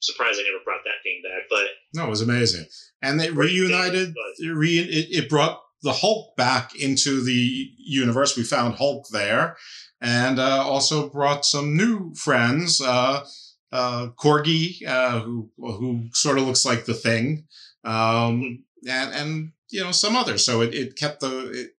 surprised 0.00 0.38
they 0.38 0.46
never 0.46 0.62
brought 0.62 0.86
that 0.86 1.02
thing 1.02 1.22
back. 1.26 1.50
But 1.50 1.66
no, 1.94 2.06
it 2.06 2.10
was 2.10 2.22
amazing, 2.22 2.66
and 3.02 3.18
they 3.18 3.30
reunited. 3.30 4.14
Thing, 4.14 4.54
re- 4.54 4.78
it, 4.78 5.24
it 5.24 5.28
brought 5.28 5.58
the 5.82 5.92
Hulk 5.92 6.36
back 6.36 6.74
into 6.74 7.22
the 7.22 7.70
universe. 7.78 8.36
We 8.36 8.42
found 8.42 8.74
Hulk 8.74 9.06
there 9.10 9.56
and 10.00 10.38
uh, 10.38 10.62
also 10.64 11.08
brought 11.08 11.44
some 11.44 11.76
new 11.76 12.14
friends. 12.14 12.80
Uh, 12.80 13.24
uh, 13.70 14.08
Corgi, 14.18 14.86
uh, 14.86 15.20
who 15.20 15.50
who 15.58 16.08
sort 16.12 16.38
of 16.38 16.46
looks 16.46 16.64
like 16.64 16.86
the 16.86 16.94
Thing, 16.94 17.44
um, 17.84 18.64
and 18.88 19.14
and 19.14 19.52
you 19.70 19.82
know 19.82 19.92
some 19.92 20.16
others. 20.16 20.44
So 20.44 20.62
it, 20.62 20.74
it 20.74 20.96
kept 20.96 21.20
the 21.20 21.50
it, 21.50 21.70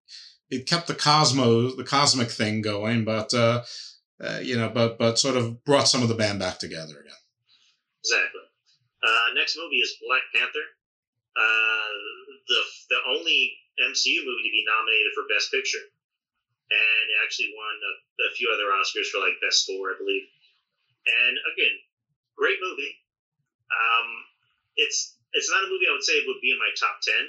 it 0.50 0.68
kept 0.68 0.88
the 0.88 0.94
cosmos 0.94 1.76
the 1.78 1.84
cosmic 1.84 2.30
thing 2.30 2.62
going, 2.62 3.06
but 3.06 3.34
uh, 3.34 3.64
uh, 4.22 4.40
you 4.42 4.56
know, 4.56 4.70
but 4.70 5.00
but 5.00 5.18
sort 5.18 5.36
of 5.36 5.64
brought 5.64 5.88
some 5.88 6.04
of 6.04 6.10
the 6.10 6.16
band 6.16 6.40
back 6.40 6.60
together 6.60 6.94
again. 7.00 7.14
Exactly. 8.04 8.42
Next 9.36 9.58
movie 9.58 9.78
is 9.78 9.96
Black 10.06 10.22
Panther. 10.34 10.66
Uh, 11.38 11.90
the 12.48 12.62
the 12.90 12.98
only 13.16 13.54
MCU 13.80 14.22
movie 14.28 14.46
to 14.46 14.54
be 14.54 14.68
nominated 14.68 15.12
for 15.16 15.30
Best 15.32 15.52
Picture 15.52 15.86
and 16.70 17.06
actually 17.26 17.50
won 17.58 17.74
a, 17.82 17.94
a, 18.30 18.36
few 18.38 18.54
other 18.54 18.70
Oscars 18.70 19.10
for 19.10 19.18
like 19.18 19.42
best 19.42 19.66
score, 19.66 19.90
I 19.90 19.98
believe. 19.98 20.26
And 21.10 21.34
again, 21.54 21.76
great 22.38 22.62
movie. 22.62 22.94
Um, 23.74 24.08
it's 24.78 25.18
it's 25.34 25.50
not 25.50 25.66
a 25.66 25.70
movie 25.70 25.90
I 25.90 25.94
would 25.94 26.06
say 26.06 26.22
would 26.26 26.42
be 26.42 26.54
in 26.54 26.62
my 26.62 26.70
top 26.78 27.02
ten, 27.02 27.26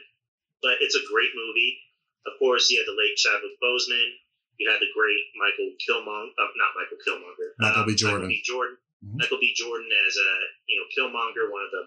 but 0.60 0.80
it's 0.84 0.96
a 0.96 1.08
great 1.08 1.32
movie. 1.32 1.80
Of 2.28 2.36
course, 2.36 2.68
you 2.68 2.76
had 2.80 2.88
the 2.88 2.96
late 2.96 3.16
Chadwick 3.16 3.56
Boseman. 3.64 4.20
You 4.60 4.68
had 4.68 4.80
the 4.80 4.92
great 4.92 5.24
Michael 5.40 5.72
Killmonger, 5.80 6.36
uh, 6.36 6.52
not 6.60 6.76
Michael 6.76 7.00
Killmonger, 7.00 7.56
Michael 7.56 7.88
B. 7.88 7.96
Jordan. 7.96 8.28
Michael 8.28 8.36
B. 8.36 8.44
Jordan. 8.44 8.76
Mm-hmm. 9.00 9.16
Michael 9.24 9.40
B. 9.40 9.56
Jordan 9.56 9.88
as 10.04 10.14
a 10.20 10.30
you 10.68 10.76
know 10.76 10.86
Killmonger, 10.92 11.48
one 11.48 11.64
of 11.64 11.72
the 11.72 11.84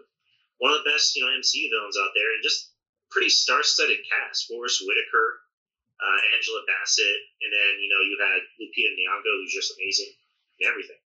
one 0.57 0.73
of 0.73 0.81
the 0.81 0.90
best 0.90 1.14
you 1.14 1.22
know 1.22 1.30
MCU 1.38 1.69
villains 1.69 2.02
out 2.02 2.18
there, 2.18 2.34
and 2.34 2.41
just 2.41 2.73
pretty 3.14 3.30
star-studded 3.30 4.02
cast. 4.10 4.49
Forest 4.49 4.81
Whitaker, 4.84 5.40
uh, 6.02 6.19
Angela 6.35 6.65
Bassett, 6.65 7.19
and 7.45 7.52
then 7.53 7.72
you 7.80 7.88
know 7.88 8.02
you 8.02 8.18
had 8.19 8.41
Lupita 8.57 8.91
Nyong'o, 8.98 9.34
who's 9.40 9.53
just 9.53 9.77
amazing 9.77 10.11
in 10.60 10.68
everything. 10.68 10.99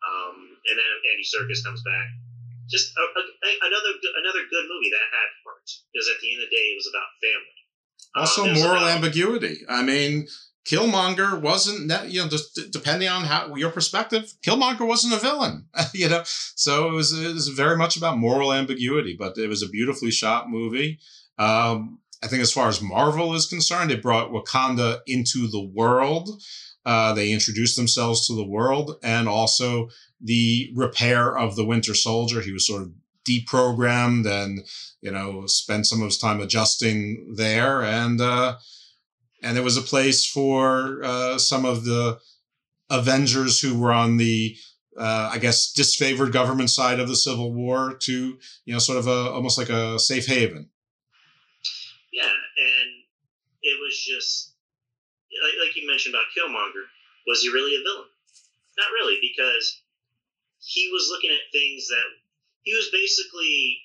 Um, 0.00 0.56
and 0.68 0.76
then 0.76 0.90
Andy 1.12 1.24
Serkis 1.24 1.64
comes 1.64 1.82
back. 1.82 2.08
Just 2.68 2.94
a, 2.94 3.02
a, 3.02 3.22
another 3.66 3.92
another 4.22 4.46
good 4.46 4.64
movie 4.70 4.92
that 4.94 5.04
had 5.10 5.28
heart 5.42 5.66
because 5.90 6.06
at 6.06 6.20
the 6.22 6.28
end 6.30 6.44
of 6.44 6.48
the 6.48 6.54
day, 6.54 6.66
it 6.70 6.78
was 6.78 6.86
about 6.86 7.08
family. 7.18 7.58
Also, 8.14 8.44
um, 8.46 8.54
moral 8.54 8.84
about, 8.84 8.96
ambiguity. 8.96 9.64
I 9.68 9.82
mean, 9.82 10.28
Killmonger 10.66 11.40
wasn't, 11.40 11.88
that 11.88 12.10
you 12.10 12.22
know, 12.22 12.28
just 12.28 12.58
depending 12.70 13.08
on 13.08 13.24
how 13.24 13.54
your 13.54 13.70
perspective, 13.70 14.32
Killmonger 14.42 14.86
wasn't 14.86 15.14
a 15.14 15.18
villain, 15.18 15.66
you 15.94 16.08
know. 16.08 16.22
So 16.24 16.88
it 16.88 16.92
was, 16.92 17.12
it 17.12 17.32
was 17.34 17.48
very 17.48 17.76
much 17.76 17.96
about 17.96 18.18
moral 18.18 18.52
ambiguity, 18.52 19.16
but 19.18 19.38
it 19.38 19.48
was 19.48 19.62
a 19.62 19.68
beautifully 19.68 20.10
shot 20.10 20.50
movie. 20.50 20.98
Um, 21.40 22.00
I 22.22 22.26
think 22.26 22.42
as 22.42 22.52
far 22.52 22.68
as 22.68 22.82
Marvel 22.82 23.34
is 23.34 23.46
concerned, 23.46 23.90
it 23.90 24.02
brought 24.02 24.30
Wakanda 24.30 25.00
into 25.06 25.48
the 25.48 25.64
world. 25.64 26.42
Uh, 26.84 27.14
they 27.14 27.32
introduced 27.32 27.76
themselves 27.76 28.26
to 28.26 28.34
the 28.34 28.46
world 28.46 28.98
and 29.02 29.26
also 29.26 29.88
the 30.20 30.70
repair 30.74 31.36
of 31.36 31.56
the 31.56 31.64
Winter 31.64 31.94
Soldier. 31.94 32.42
He 32.42 32.52
was 32.52 32.66
sort 32.66 32.82
of 32.82 32.92
deprogrammed 33.26 34.26
and, 34.26 34.60
you 35.00 35.10
know, 35.10 35.46
spent 35.46 35.86
some 35.86 36.00
of 36.00 36.06
his 36.06 36.18
time 36.18 36.40
adjusting 36.40 37.34
there. 37.36 37.82
And, 37.82 38.20
uh, 38.20 38.56
and 39.42 39.56
it 39.56 39.64
was 39.64 39.78
a 39.78 39.82
place 39.82 40.26
for 40.26 41.02
uh, 41.02 41.38
some 41.38 41.64
of 41.64 41.86
the 41.86 42.18
Avengers 42.90 43.60
who 43.60 43.78
were 43.78 43.92
on 43.92 44.18
the, 44.18 44.56
uh, 44.98 45.30
I 45.32 45.38
guess, 45.38 45.72
disfavored 45.72 46.32
government 46.32 46.68
side 46.68 47.00
of 47.00 47.08
the 47.08 47.16
Civil 47.16 47.54
War 47.54 47.94
to, 48.00 48.38
you 48.66 48.72
know, 48.74 48.78
sort 48.78 48.98
of 48.98 49.06
a 49.06 49.30
almost 49.30 49.56
like 49.56 49.70
a 49.70 49.98
safe 49.98 50.26
haven. 50.26 50.68
Yeah, 52.12 52.26
and 52.26 52.88
it 53.62 53.78
was 53.80 53.94
just 53.94 54.54
like, 55.30 55.54
like 55.66 55.76
you 55.76 55.86
mentioned 55.86 56.14
about 56.14 56.32
Killmonger. 56.34 56.86
Was 57.26 57.42
he 57.42 57.52
really 57.52 57.76
a 57.76 57.82
villain? 57.84 58.10
Not 58.78 58.90
really, 58.92 59.18
because 59.20 59.82
he 60.58 60.90
was 60.92 61.08
looking 61.10 61.30
at 61.30 61.52
things 61.52 61.88
that 61.88 62.08
he 62.62 62.74
was 62.74 62.90
basically 62.92 63.80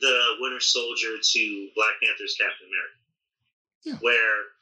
the 0.00 0.36
Winter 0.40 0.60
Soldier 0.60 1.16
to 1.20 1.68
Black 1.74 1.96
Panther's 2.02 2.36
Captain 2.38 2.68
America, 2.68 2.98
yeah. 3.84 3.98
where 4.00 4.52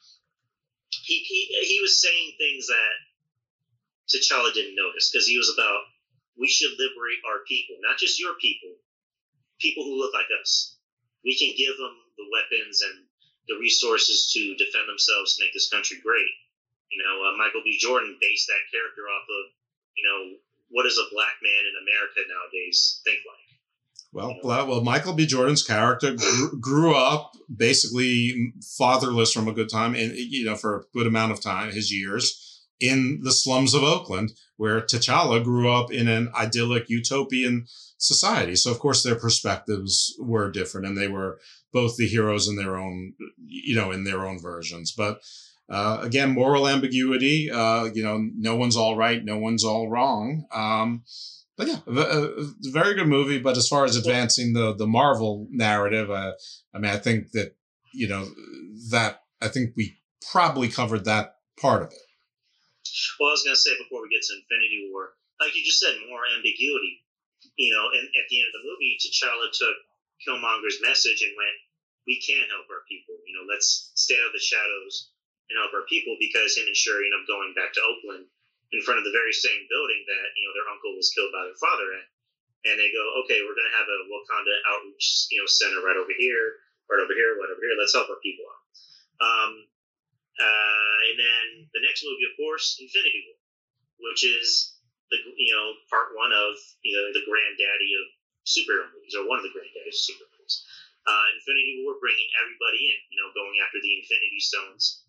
he, 1.03 1.21
he 1.27 1.41
he 1.67 1.81
was 1.81 2.01
saying 2.01 2.35
things 2.39 2.67
that 2.69 2.95
T'Challa 4.09 4.53
didn't 4.53 4.77
notice 4.77 5.11
because 5.11 5.27
he 5.27 5.37
was 5.37 5.53
about 5.53 5.81
we 6.39 6.49
should 6.49 6.73
liberate 6.79 7.23
our 7.27 7.47
people, 7.47 7.77
not 7.81 7.99
just 7.99 8.21
your 8.21 8.35
people, 8.41 8.75
people 9.61 9.85
who 9.85 9.99
look 9.99 10.13
like 10.13 10.29
us. 10.41 10.77
We 11.25 11.39
can 11.39 11.55
give 11.57 11.77
them 11.79 11.95
the 12.17 12.29
weapons 12.31 12.81
and 12.83 13.07
the 13.49 13.59
resources 13.61 14.31
to 14.33 14.57
defend 14.57 14.89
themselves 14.89 15.37
to 15.37 15.45
make 15.45 15.53
this 15.53 15.69
country 15.69 15.99
great. 16.03 16.35
You 16.91 17.03
know, 17.03 17.29
uh, 17.29 17.37
Michael 17.37 17.63
B. 17.65 17.77
Jordan 17.79 18.17
based 18.21 18.47
that 18.49 18.71
character 18.71 19.03
off 19.11 19.27
of, 19.27 19.45
you 19.97 20.05
know, 20.07 20.39
what 20.71 20.85
does 20.85 20.99
a 20.99 21.13
black 21.13 21.37
man 21.43 21.63
in 21.67 21.75
America 21.83 22.21
nowadays 22.27 23.01
think 23.05 23.19
like? 23.27 23.45
Well, 24.15 24.39
well, 24.45 24.67
well, 24.69 24.81
Michael 24.81 25.15
B. 25.15 25.27
Jordan's 25.27 25.65
character 25.65 26.15
grew, 26.15 26.61
grew 26.61 26.95
up 26.95 27.33
basically 27.55 28.53
fatherless 28.79 29.33
from 29.33 29.49
a 29.49 29.53
good 29.53 29.69
time, 29.69 29.95
and 29.97 30.15
you 30.15 30.45
know, 30.45 30.55
for 30.55 30.77
a 30.77 30.83
good 30.93 31.09
amount 31.09 31.33
of 31.33 31.41
time, 31.41 31.73
his 31.73 31.93
years 31.93 32.63
in 32.79 33.21
the 33.23 33.33
slums 33.33 33.75
of 33.75 33.83
Oakland, 33.83 34.33
where 34.57 34.81
T'Challa 34.81 35.43
grew 35.43 35.71
up 35.71 35.93
in 35.93 36.07
an 36.07 36.31
idyllic 36.35 36.89
utopian 36.89 37.67
society. 37.99 38.55
So, 38.55 38.71
of 38.71 38.79
course, 38.79 39.03
their 39.03 39.17
perspectives 39.17 40.15
were 40.21 40.51
different, 40.51 40.87
and 40.87 40.97
they 40.97 41.09
were 41.09 41.41
both 41.75 41.97
the 41.97 42.07
heroes 42.07 42.49
in 42.49 42.57
their 42.57 42.77
own, 42.77 43.13
you 43.47 43.75
know, 43.75 43.91
in 43.91 44.05
their 44.05 44.27
own 44.27 44.41
versions. 44.41 44.93
But 44.93 45.21
uh, 45.69 45.99
again, 46.01 46.31
moral 46.31 46.69
ambiguity. 46.69 47.51
Uh, 47.51 47.91
you 47.93 48.03
know, 48.03 48.17
no 48.37 48.55
one's 48.55 48.77
all 48.77 48.97
right, 48.97 49.23
no 49.23 49.37
one's 49.37 49.65
all 49.65 49.91
wrong. 49.91 50.47
Um, 50.55 51.03
but 51.59 51.67
yeah, 51.67 51.81
a, 51.87 51.91
a 51.91 52.47
very 52.73 52.95
good 52.95 53.09
movie. 53.09 53.39
But 53.39 53.57
as 53.57 53.69
far 53.69 53.85
as 53.85 53.97
advancing 53.97 54.55
the 54.55 54.75
the 54.75 54.87
Marvel 54.87 55.49
narrative, 55.51 56.11
uh, 56.11 56.33
I 56.73 56.79
mean, 56.79 56.91
I 56.91 56.97
think 56.97 57.33
that 57.33 57.57
you 57.93 58.09
know 58.09 58.27
that 58.91 59.23
I 59.43 59.49
think 59.49 59.75
we 59.77 59.99
probably 60.31 60.69
covered 60.69 61.05
that 61.05 61.37
part 61.61 61.83
of 61.83 61.89
it. 61.89 62.05
Well, 63.19 63.31
I 63.31 63.35
was 63.35 63.43
going 63.43 63.55
to 63.55 63.61
say 63.61 63.75
before 63.83 64.03
we 64.03 64.15
get 64.15 64.23
to 64.23 64.39
Infinity 64.39 64.91
War, 64.93 65.11
like 65.41 65.57
you 65.57 65.65
just 65.65 65.81
said, 65.81 65.95
more 66.09 66.23
ambiguity. 66.37 67.03
You 67.59 67.75
know, 67.75 67.87
and 67.93 68.07
at 68.07 68.27
the 68.31 68.39
end 68.41 68.49
of 68.49 68.55
the 68.57 68.67
movie, 68.67 68.99
T'Challa 68.99 69.51
took 69.53 69.77
Killmonger's 70.27 70.81
message 70.81 71.23
and 71.23 71.35
went, 71.37 71.59
"We 72.07 72.21
can 72.21 72.45
help 72.49 72.69
our 72.71 72.85
people. 72.89 73.17
You 73.27 73.37
know, 73.39 73.47
let's 73.49 73.93
stay 73.95 74.17
out 74.21 74.31
of 74.31 74.37
the 74.37 74.43
shadows 74.43 75.11
and 75.49 75.59
help 75.59 75.73
our 75.73 75.87
people." 75.89 76.17
Because 76.21 76.57
him 76.57 76.67
and 76.69 76.77
Shuri 76.77 77.09
end 77.09 77.17
up 77.19 77.27
going 77.29 77.55
back 77.55 77.73
to 77.75 77.85
Oakland 77.85 78.29
in 78.73 78.83
front 78.83 78.99
of 78.99 79.07
the 79.07 79.15
very 79.15 79.33
same 79.33 79.67
building 79.71 80.03
that 80.09 80.27
you 80.35 80.45
know 80.45 80.53
their 80.55 80.71
uncle 80.71 80.97
was 80.97 81.13
killed 81.15 81.33
by 81.33 81.45
their 81.47 81.61
father 81.63 81.89
at, 81.95 82.07
and 82.69 82.77
they 82.81 82.91
go, 82.91 83.05
"Okay, 83.25 83.41
we're 83.43 83.57
going 83.57 83.71
to 83.71 83.79
have 83.79 83.89
a 83.89 84.01
Wakanda 84.11 84.55
outreach, 84.75 85.31
you 85.31 85.41
know, 85.41 85.47
center 85.47 85.81
right 85.81 85.97
over 85.97 86.13
here, 86.17 86.61
right 86.91 87.03
over 87.03 87.15
here, 87.15 87.37
right 87.39 87.53
over 87.53 87.63
here. 87.63 87.77
Let's 87.79 87.95
help 87.95 88.11
our 88.11 88.21
people 88.21 88.45
out." 88.49 88.63
Um, 89.23 89.53
uh, 90.35 90.97
and 91.11 91.17
then 91.19 91.47
the 91.71 91.83
next 91.87 92.03
movie, 92.03 92.27
of 92.27 92.35
course, 92.35 92.79
Infinity 92.83 93.31
War, 93.31 93.39
which 94.11 94.27
is 94.27 94.75
the 95.11 95.19
you 95.39 95.55
know 95.55 95.79
part 95.87 96.17
one 96.19 96.33
of 96.35 96.59
you 96.83 96.97
know 96.97 97.15
the 97.15 97.23
granddaddy 97.23 97.91
of 97.95 98.05
superhero 98.43 98.91
movies, 98.91 99.15
or 99.15 99.29
one 99.29 99.39
of 99.39 99.47
the 99.47 99.55
granddaddies 99.55 99.95
of 99.95 100.03
superhero 100.03 100.35
movies. 100.35 100.67
Uh, 101.05 101.27
Infinity 101.37 101.85
War 101.85 102.01
bringing 102.01 102.29
everybody 102.41 102.89
in, 102.89 102.99
you 103.13 103.21
know, 103.21 103.29
going 103.37 103.61
after 103.61 103.77
the 103.81 103.93
Infinity 104.01 104.41
Stones. 104.41 105.05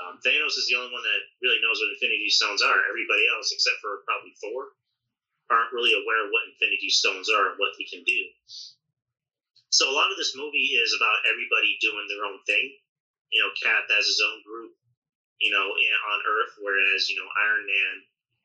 Um, 0.00 0.18
Thanos 0.24 0.56
is 0.56 0.66
the 0.66 0.80
only 0.80 0.90
one 0.90 1.04
that 1.04 1.22
really 1.44 1.60
knows 1.60 1.78
what 1.78 1.92
Infinity 1.92 2.32
Stones 2.32 2.64
are. 2.64 2.88
Everybody 2.88 3.28
else, 3.30 3.52
except 3.52 3.78
for 3.84 4.02
probably 4.08 4.32
Thor, 4.40 4.72
aren't 5.52 5.76
really 5.76 5.92
aware 5.92 6.24
of 6.24 6.32
what 6.32 6.48
Infinity 6.48 6.88
Stones 6.90 7.28
are 7.28 7.52
and 7.52 7.58
what 7.60 7.76
they 7.76 7.84
can 7.84 8.02
do. 8.02 8.20
So 9.70 9.90
a 9.90 9.94
lot 9.94 10.10
of 10.10 10.16
this 10.16 10.38
movie 10.38 10.78
is 10.78 10.94
about 10.94 11.26
everybody 11.26 11.76
doing 11.82 12.06
their 12.06 12.24
own 12.24 12.38
thing. 12.46 12.78
You 13.30 13.42
know, 13.42 13.50
Cap 13.58 13.90
has 13.90 14.06
his 14.06 14.22
own 14.22 14.42
group, 14.46 14.72
you 15.42 15.50
know, 15.50 15.66
on 15.66 16.18
Earth, 16.22 16.54
whereas 16.62 17.10
you 17.10 17.18
know 17.18 17.26
Iron 17.50 17.66
Man, 17.66 17.94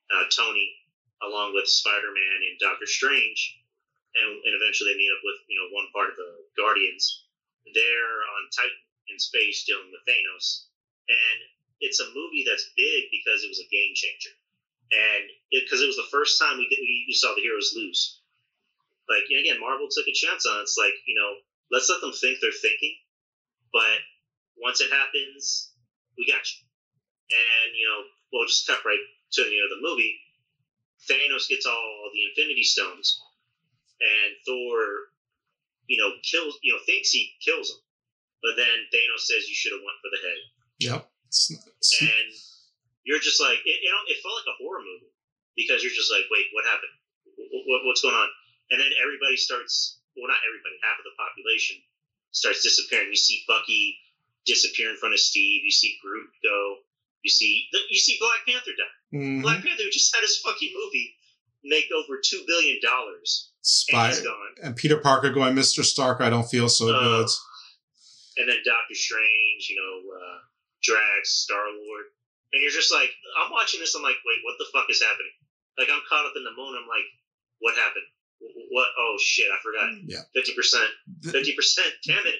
uh, 0.10 0.26
Tony, 0.34 0.74
along 1.22 1.54
with 1.54 1.70
Spider 1.70 2.10
Man 2.10 2.38
and 2.50 2.58
Doctor 2.60 2.88
Strange, 2.88 3.59
and, 4.20 4.44
and 4.44 4.54
eventually 4.56 4.92
they 4.92 5.00
meet 5.00 5.14
up 5.16 5.24
with 5.24 5.40
you 5.48 5.58
know 5.58 5.72
one 5.72 5.88
part 5.96 6.12
of 6.12 6.18
the 6.20 6.32
Guardians. 6.60 7.26
They're 7.72 8.20
on 8.40 8.50
Titan 8.52 8.84
in 9.10 9.18
space 9.20 9.64
dealing 9.66 9.90
with 9.94 10.04
Thanos, 10.04 10.68
and 11.08 11.38
it's 11.80 12.04
a 12.04 12.12
movie 12.12 12.44
that's 12.44 12.76
big 12.76 13.08
because 13.10 13.44
it 13.44 13.52
was 13.52 13.64
a 13.64 13.72
game 13.72 13.94
changer, 13.96 14.34
and 14.92 15.24
because 15.52 15.82
it, 15.82 15.88
it, 15.88 15.92
was 15.92 16.02
the 16.02 16.14
first 16.14 16.38
time 16.38 16.60
we, 16.60 16.68
we 16.70 17.16
saw 17.16 17.34
the 17.36 17.46
heroes 17.46 17.74
lose. 17.76 18.20
Like 19.08 19.26
again, 19.32 19.60
Marvel 19.60 19.90
took 19.90 20.08
a 20.08 20.14
chance 20.14 20.46
on 20.46 20.60
it. 20.60 20.68
It's 20.68 20.78
like 20.78 20.96
you 21.08 21.16
know, 21.16 21.40
let's 21.72 21.90
let 21.90 22.02
them 22.02 22.14
think 22.14 22.40
they're 22.42 22.54
thinking, 22.54 22.96
but 23.72 24.04
once 24.60 24.82
it 24.82 24.92
happens, 24.92 25.72
we 26.18 26.28
got 26.28 26.44
you. 26.44 26.60
And 27.32 27.72
you 27.78 27.86
know, 27.88 28.00
we'll 28.34 28.48
just 28.48 28.68
cut 28.68 28.84
right 28.86 29.02
to 29.34 29.42
end 29.42 29.64
of 29.64 29.74
the 29.74 29.86
movie. 29.86 30.20
Thanos 31.10 31.48
gets 31.48 31.66
all 31.66 32.12
the 32.14 32.24
Infinity 32.30 32.64
Stones, 32.64 33.22
and 34.00 34.30
Thor, 34.48 35.12
you 35.88 35.98
know, 36.00 36.16
kills, 36.24 36.58
you 36.64 36.74
know, 36.74 36.80
thinks 36.86 37.12
he 37.12 37.36
kills 37.44 37.72
him, 37.72 37.82
but 38.42 38.56
then 38.56 38.88
Thanos 38.94 39.28
says 39.28 39.48
you 39.48 39.56
should 39.56 39.76
have 39.76 39.84
went 39.84 40.00
for 40.00 40.12
the 40.12 40.22
head. 40.24 40.42
Yep. 40.80 41.02
And 42.02 42.30
you're 43.04 43.22
just 43.22 43.42
like, 43.42 43.60
it, 43.66 43.78
you 43.84 43.92
know, 43.92 44.04
it 44.08 44.22
felt 44.22 44.38
like 44.40 44.54
a 44.54 44.60
horror 44.62 44.82
movie 44.82 45.14
because 45.56 45.84
you're 45.84 45.94
just 45.94 46.12
like, 46.12 46.26
wait, 46.32 46.48
what 46.56 46.66
happened? 46.66 46.96
What, 47.68 47.86
what's 47.86 48.02
going 48.02 48.16
on? 48.16 48.30
And 48.72 48.80
then 48.80 48.92
everybody 49.02 49.36
starts, 49.36 50.00
well, 50.16 50.30
not 50.30 50.42
everybody, 50.46 50.78
half 50.86 50.98
of 50.98 51.06
the 51.06 51.16
population 51.18 51.82
starts 52.32 52.62
disappearing. 52.62 53.10
You 53.10 53.18
see 53.18 53.44
Bucky 53.48 53.98
disappear 54.46 54.90
in 54.90 54.98
front 54.98 55.14
of 55.14 55.20
Steve. 55.20 55.64
You 55.66 55.72
see 55.72 55.98
Groot 56.02 56.30
go. 56.44 56.86
You 57.24 57.30
see, 57.30 57.68
you 57.90 58.00
see 58.00 58.18
Black 58.20 58.46
Panther 58.48 58.72
die. 58.78 59.18
Mm-hmm. 59.18 59.42
Black 59.42 59.62
Panther 59.64 59.84
just 59.92 60.16
had 60.16 60.22
his 60.22 60.38
fucking 60.40 60.72
movie 60.72 61.16
make 61.64 61.90
over 61.92 62.22
two 62.24 62.44
billion 62.48 62.80
dollars. 62.82 63.49
Spy 63.62 64.12
and, 64.12 64.28
and, 64.64 64.76
Peter 64.76 64.98
Parker 64.98 65.32
going, 65.32 65.56
Mr. 65.56 65.84
Stark, 65.84 66.22
I 66.22 66.30
don't 66.30 66.50
feel 66.50 66.70
so 66.70 66.90
uh, 66.90 67.00
good. 67.00 67.28
And 68.38 68.48
then 68.48 68.58
Doctor 68.64 68.96
Strange, 68.96 69.68
you 69.70 69.76
know, 69.76 70.16
uh, 70.16 70.40
Drax, 70.82 71.44
Star 71.44 71.60
Lord, 71.60 72.06
and 72.54 72.62
you're 72.62 72.72
just 72.72 72.94
like, 72.94 73.12
I'm 73.44 73.52
watching 73.52 73.80
this. 73.80 73.96
I'm 73.96 74.02
like, 74.02 74.16
wait, 74.26 74.40
what 74.44 74.56
the 74.58 74.66
fuck 74.74 74.86
is 74.90 75.02
happening? 75.02 75.32
Like 75.78 75.88
I'm 75.92 76.02
caught 76.10 76.26
up 76.26 76.34
in 76.36 76.44
the 76.44 76.52
moment. 76.52 76.84
I'm 76.84 76.90
like, 76.90 77.08
what 77.60 77.76
happened? 77.76 78.06
What? 78.72 78.88
Oh 78.98 79.18
shit, 79.20 79.48
I 79.52 79.58
forgot. 79.62 79.90
Yeah, 80.06 80.20
fifty 80.34 80.54
percent, 80.54 80.88
fifty 81.24 81.54
percent. 81.54 81.88
Damn 82.06 82.26
it. 82.26 82.36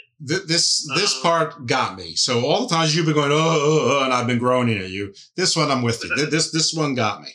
This 0.48 0.90
this 0.96 1.16
um, 1.16 1.22
part 1.22 1.66
got 1.66 1.98
me. 1.98 2.16
So 2.16 2.46
all 2.46 2.68
the 2.68 2.74
times 2.74 2.96
you've 2.96 3.06
been 3.06 3.16
going, 3.16 3.32
oh, 3.32 3.36
oh, 3.36 4.00
oh, 4.00 4.04
and 4.06 4.14
I've 4.14 4.28
been 4.28 4.38
groaning 4.40 4.78
at 4.78 4.90
you. 4.90 5.14
This 5.36 5.56
one, 5.56 5.70
I'm 5.70 5.82
with 5.82 6.04
you. 6.04 6.26
this 6.28 6.52
this 6.52 6.74
one 6.74 6.96
got 6.96 7.22
me. 7.22 7.30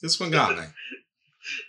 This 0.00 0.18
one 0.18 0.30
got 0.30 0.56
me. 0.56 0.64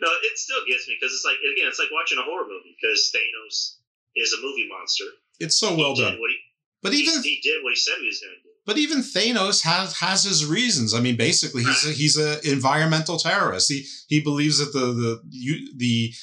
No, 0.02 0.10
it 0.24 0.38
still 0.38 0.62
gets 0.68 0.88
me 0.88 0.98
because 1.00 1.14
it's 1.14 1.26
like 1.26 1.38
again, 1.38 1.68
it's 1.68 1.80
like 1.80 1.92
watching 1.92 2.18
a 2.18 2.24
horror 2.24 2.46
movie 2.48 2.76
because 2.80 3.12
Thanos 3.14 3.78
is 4.16 4.34
a 4.34 4.42
movie 4.42 4.68
monster. 4.68 5.06
It's 5.40 5.58
so 5.58 5.76
well 5.76 5.96
done. 5.96 6.14
He, 6.14 6.38
but 6.82 6.94
even 6.94 7.22
he, 7.24 7.36
he, 7.36 7.42
did 7.42 7.64
what 7.64 7.72
he 7.72 7.76
said 7.78 7.96
he 8.00 8.08
was 8.08 8.20
going 8.20 8.36
to 8.36 8.44
do. 8.44 8.50
But 8.66 8.78
even 8.78 9.00
Thanos 9.00 9.64
has 9.64 9.98
has 9.98 10.24
his 10.24 10.46
reasons. 10.46 10.94
I 10.94 11.00
mean, 11.00 11.16
basically, 11.16 11.64
he's 11.64 11.86
a, 11.86 11.92
he's 11.92 12.18
an 12.18 12.40
environmental 12.44 13.18
terrorist. 13.18 13.72
He 13.72 13.86
he 14.08 14.22
believes 14.22 14.60
that 14.60 14.74
the 14.74 14.94
the 14.94 15.22
the 15.78 16.14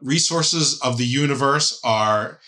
resources 0.00 0.80
of 0.80 0.98
the 0.98 1.04
universe 1.04 1.80
are 1.84 2.40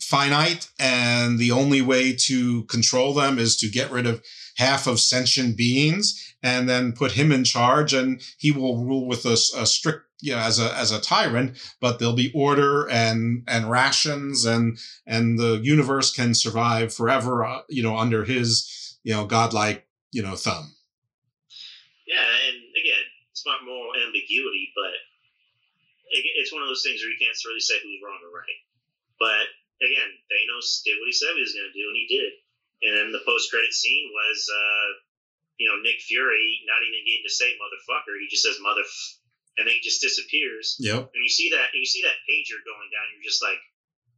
finite, 0.00 0.68
and 0.78 1.38
the 1.38 1.52
only 1.52 1.82
way 1.82 2.14
to 2.14 2.64
control 2.64 3.14
them 3.14 3.38
is 3.38 3.56
to 3.58 3.68
get 3.68 3.90
rid 3.90 4.06
of 4.06 4.22
half 4.56 4.86
of 4.86 5.00
sentient 5.00 5.56
beings 5.56 6.34
and 6.42 6.68
then 6.68 6.92
put 6.92 7.12
him 7.12 7.32
in 7.32 7.44
charge 7.44 7.94
and 7.94 8.20
he 8.38 8.50
will 8.50 8.84
rule 8.84 9.06
with 9.06 9.24
a, 9.24 9.32
a 9.56 9.66
strict 9.66 10.06
you 10.22 10.32
know, 10.32 10.38
as 10.38 10.60
a 10.60 10.72
as 10.78 10.92
a 10.92 11.00
tyrant, 11.00 11.58
but 11.80 11.98
there'll 11.98 12.14
be 12.14 12.32
order 12.32 12.88
and 12.88 13.42
and 13.48 13.68
rations 13.68 14.44
and 14.44 14.78
and 15.04 15.36
the 15.36 15.58
universe 15.62 16.14
can 16.14 16.32
survive 16.32 16.94
forever, 16.94 17.44
uh, 17.44 17.62
you 17.68 17.82
know, 17.82 17.98
under 17.98 18.24
his 18.24 18.98
you 19.02 19.12
know 19.12 19.26
godlike 19.26 19.84
you 20.12 20.22
know 20.22 20.36
thumb. 20.36 20.72
Yeah, 22.06 22.22
and 22.48 22.56
again, 22.56 23.04
it's 23.32 23.44
not 23.44 23.66
moral 23.66 23.90
ambiguity, 24.06 24.70
but 24.76 24.94
it's 26.12 26.52
one 26.52 26.62
of 26.62 26.68
those 26.68 26.84
things 26.86 27.02
where 27.02 27.10
you 27.10 27.18
can't 27.18 27.36
really 27.44 27.60
say 27.60 27.74
who's 27.82 28.00
wrong 28.04 28.22
or 28.22 28.30
right. 28.30 28.60
But 29.18 29.50
again, 29.82 30.06
Thanos 30.30 30.86
did 30.86 31.02
what 31.02 31.10
he 31.10 31.12
said 31.12 31.34
he 31.34 31.42
was 31.42 31.54
going 31.54 31.66
to 31.66 31.74
do, 31.74 31.88
and 31.90 31.98
he 31.98 32.06
did. 32.06 32.32
And 32.82 32.92
then 32.98 33.08
the 33.14 33.22
post 33.22 33.50
credit 33.50 33.70
scene 33.72 34.10
was, 34.10 34.38
uh, 34.50 34.88
you 35.58 35.70
know, 35.70 35.78
Nick 35.82 36.02
Fury 36.02 36.62
not 36.66 36.82
even 36.82 37.06
getting 37.06 37.22
to 37.22 37.30
say 37.32 37.54
motherfucker. 37.54 38.18
He 38.18 38.26
just 38.26 38.42
says 38.42 38.58
mother, 38.58 38.82
and 39.58 39.66
then 39.66 39.74
he 39.78 39.80
just 39.82 40.02
disappears. 40.02 40.74
Yep. 40.82 41.14
And 41.14 41.22
you 41.22 41.30
see 41.30 41.50
that, 41.54 41.70
and 41.70 41.78
you 41.78 41.86
see 41.86 42.02
that 42.02 42.18
pager 42.26 42.58
going 42.66 42.90
down. 42.90 43.06
You're 43.14 43.22
just 43.22 43.38
like, 43.42 43.60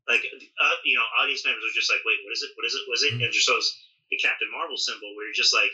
like, 0.09 0.25
uh, 0.25 0.77
you 0.89 0.97
know, 0.97 1.05
audience 1.21 1.45
members 1.45 1.65
are 1.65 1.77
just 1.77 1.93
like, 1.93 2.01
wait, 2.09 2.25
what 2.25 2.33
is 2.33 2.41
it? 2.41 2.53
What 2.57 2.65
is 2.65 2.73
it? 2.77 2.85
Was 2.89 3.03
it? 3.05 3.13
And 3.21 3.29
just 3.33 3.45
shows 3.45 3.69
the 4.09 4.17
Captain 4.17 4.49
Marvel 4.49 4.81
symbol, 4.81 5.13
where 5.17 5.29
you're 5.29 5.37
just 5.37 5.53
like, 5.53 5.73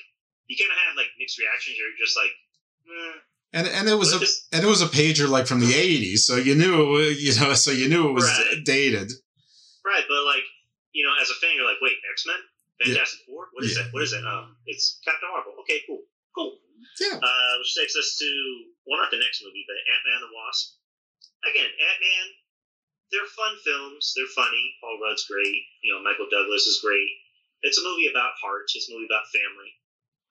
you 0.51 0.59
kind 0.59 0.71
of 0.75 0.79
have 0.83 0.99
like 0.99 1.15
mixed 1.19 1.39
reactions. 1.39 1.79
You're 1.79 1.95
just 1.95 2.19
like, 2.19 2.35
eh. 2.91 3.19
And 3.53 3.67
and 3.67 3.87
it 3.91 3.99
was 3.99 4.15
a 4.15 4.23
and 4.55 4.63
it 4.63 4.71
was 4.71 4.83
a 4.83 4.87
pager 4.87 5.27
like 5.29 5.47
from 5.47 5.59
the 5.59 5.75
'80s, 5.75 6.23
so 6.23 6.39
you 6.39 6.55
knew 6.55 6.83
it 6.83 6.91
was, 6.91 7.23
you 7.23 7.35
know, 7.39 7.55
so 7.55 7.71
you 7.75 7.89
knew 7.91 8.11
it 8.11 8.15
was 8.15 8.27
Right. 8.27 8.63
dated. 8.63 9.11
Right, 9.87 10.07
but 10.07 10.23
like 10.23 10.47
you 10.95 11.03
know, 11.07 11.11
as 11.21 11.31
a 11.31 11.35
fan, 11.35 11.51
you're 11.55 11.67
like, 11.67 11.83
wait, 11.83 11.99
X 12.11 12.27
Men, 12.81 12.89
Yeah. 12.89 12.95
Fantastic 13.05 13.21
Four, 13.29 13.49
what 13.53 13.65
is 13.65 13.77
Yeah. 13.77 13.85
that? 13.85 13.93
What 13.93 14.03
is 14.03 14.11
that? 14.17 14.25
Um, 14.25 14.57
it's 14.67 14.99
Captain 15.05 15.29
Marvel. 15.29 15.55
Okay, 15.61 15.85
cool, 15.87 16.03
cool. 16.35 16.61
Yeah. 16.99 17.21
Uh, 17.23 17.53
which 17.61 17.75
takes 17.77 17.95
us 17.97 18.17
to 18.19 18.29
well, 18.89 18.99
not 18.99 19.11
the 19.13 19.21
next 19.21 19.43
movie, 19.45 19.65
but 19.69 19.77
Ant 19.77 20.03
Man 20.07 20.15
and 20.23 20.25
the 20.31 20.35
Wasp. 20.35 20.81
Again, 21.45 21.69
Ant 21.69 22.01
Man. 22.01 22.27
They're 23.13 23.27
fun 23.27 23.57
films. 23.65 24.15
They're 24.15 24.31
funny. 24.35 24.77
Paul 24.81 24.99
Rudd's 25.03 25.27
great. 25.27 25.63
You 25.83 25.93
know, 25.95 26.03
Michael 26.03 26.29
Douglas 26.31 26.67
is 26.67 26.81
great. 26.81 27.11
It's 27.63 27.77
a 27.77 27.83
movie 27.83 28.07
about 28.07 28.33
hearts. 28.41 28.75
It's 28.77 28.89
a 28.89 28.93
movie 28.93 29.07
about 29.11 29.27
family. 29.35 29.71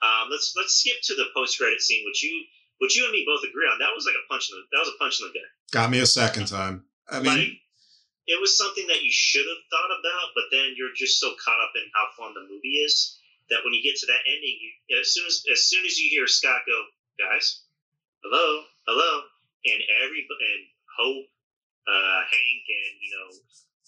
Um, 0.02 0.30
let's 0.32 0.54
let's 0.56 0.74
skip 0.80 0.96
to 1.04 1.16
the 1.16 1.28
post 1.36 1.58
credit 1.60 1.82
scene, 1.82 2.06
which 2.06 2.24
you 2.24 2.46
which 2.80 2.96
you 2.98 3.04
and 3.04 3.12
me 3.12 3.26
both 3.28 3.44
agree 3.44 3.68
on. 3.68 3.80
That 3.80 3.92
was 3.94 4.06
like 4.06 4.16
a 4.16 4.26
punch 4.32 4.50
in 4.50 4.58
the 4.58 4.64
that 4.72 4.80
was 4.80 4.90
a 4.96 4.98
punch 4.98 5.20
in 5.20 5.28
the 5.28 5.34
gut. 5.34 5.50
Got 5.72 5.92
me 5.92 6.00
a 6.00 6.06
second 6.06 6.48
time. 6.48 6.86
I 7.10 7.20
mean, 7.20 7.26
like 7.38 7.62
it 8.30 8.38
was 8.38 8.54
something 8.54 8.86
that 8.86 9.02
you 9.02 9.10
should 9.10 9.50
have 9.50 9.64
thought 9.74 9.90
about, 9.90 10.38
but 10.38 10.54
then 10.54 10.78
you're 10.78 10.94
just 10.94 11.18
so 11.18 11.34
caught 11.42 11.58
up 11.66 11.74
in 11.74 11.90
how 11.98 12.06
fun 12.14 12.38
the 12.38 12.46
movie 12.46 12.78
is 12.86 13.18
that 13.50 13.66
when 13.66 13.74
you 13.74 13.82
get 13.82 13.98
to 13.98 14.06
that 14.06 14.22
ending, 14.30 14.54
you 14.62 14.70
as 15.02 15.10
soon 15.10 15.26
as 15.26 15.42
as 15.50 15.66
soon 15.66 15.82
as 15.82 15.98
you 15.98 16.14
hear 16.14 16.30
Scott 16.30 16.62
go, 16.70 16.78
guys, 17.18 17.66
hello, 18.22 18.70
hello, 18.86 19.26
and 19.66 19.82
every 20.06 20.22
and 20.30 20.64
Hope, 20.94 21.26
uh, 21.90 22.22
Hank, 22.30 22.64
and 22.70 22.94
you 23.02 23.10
know 23.18 23.28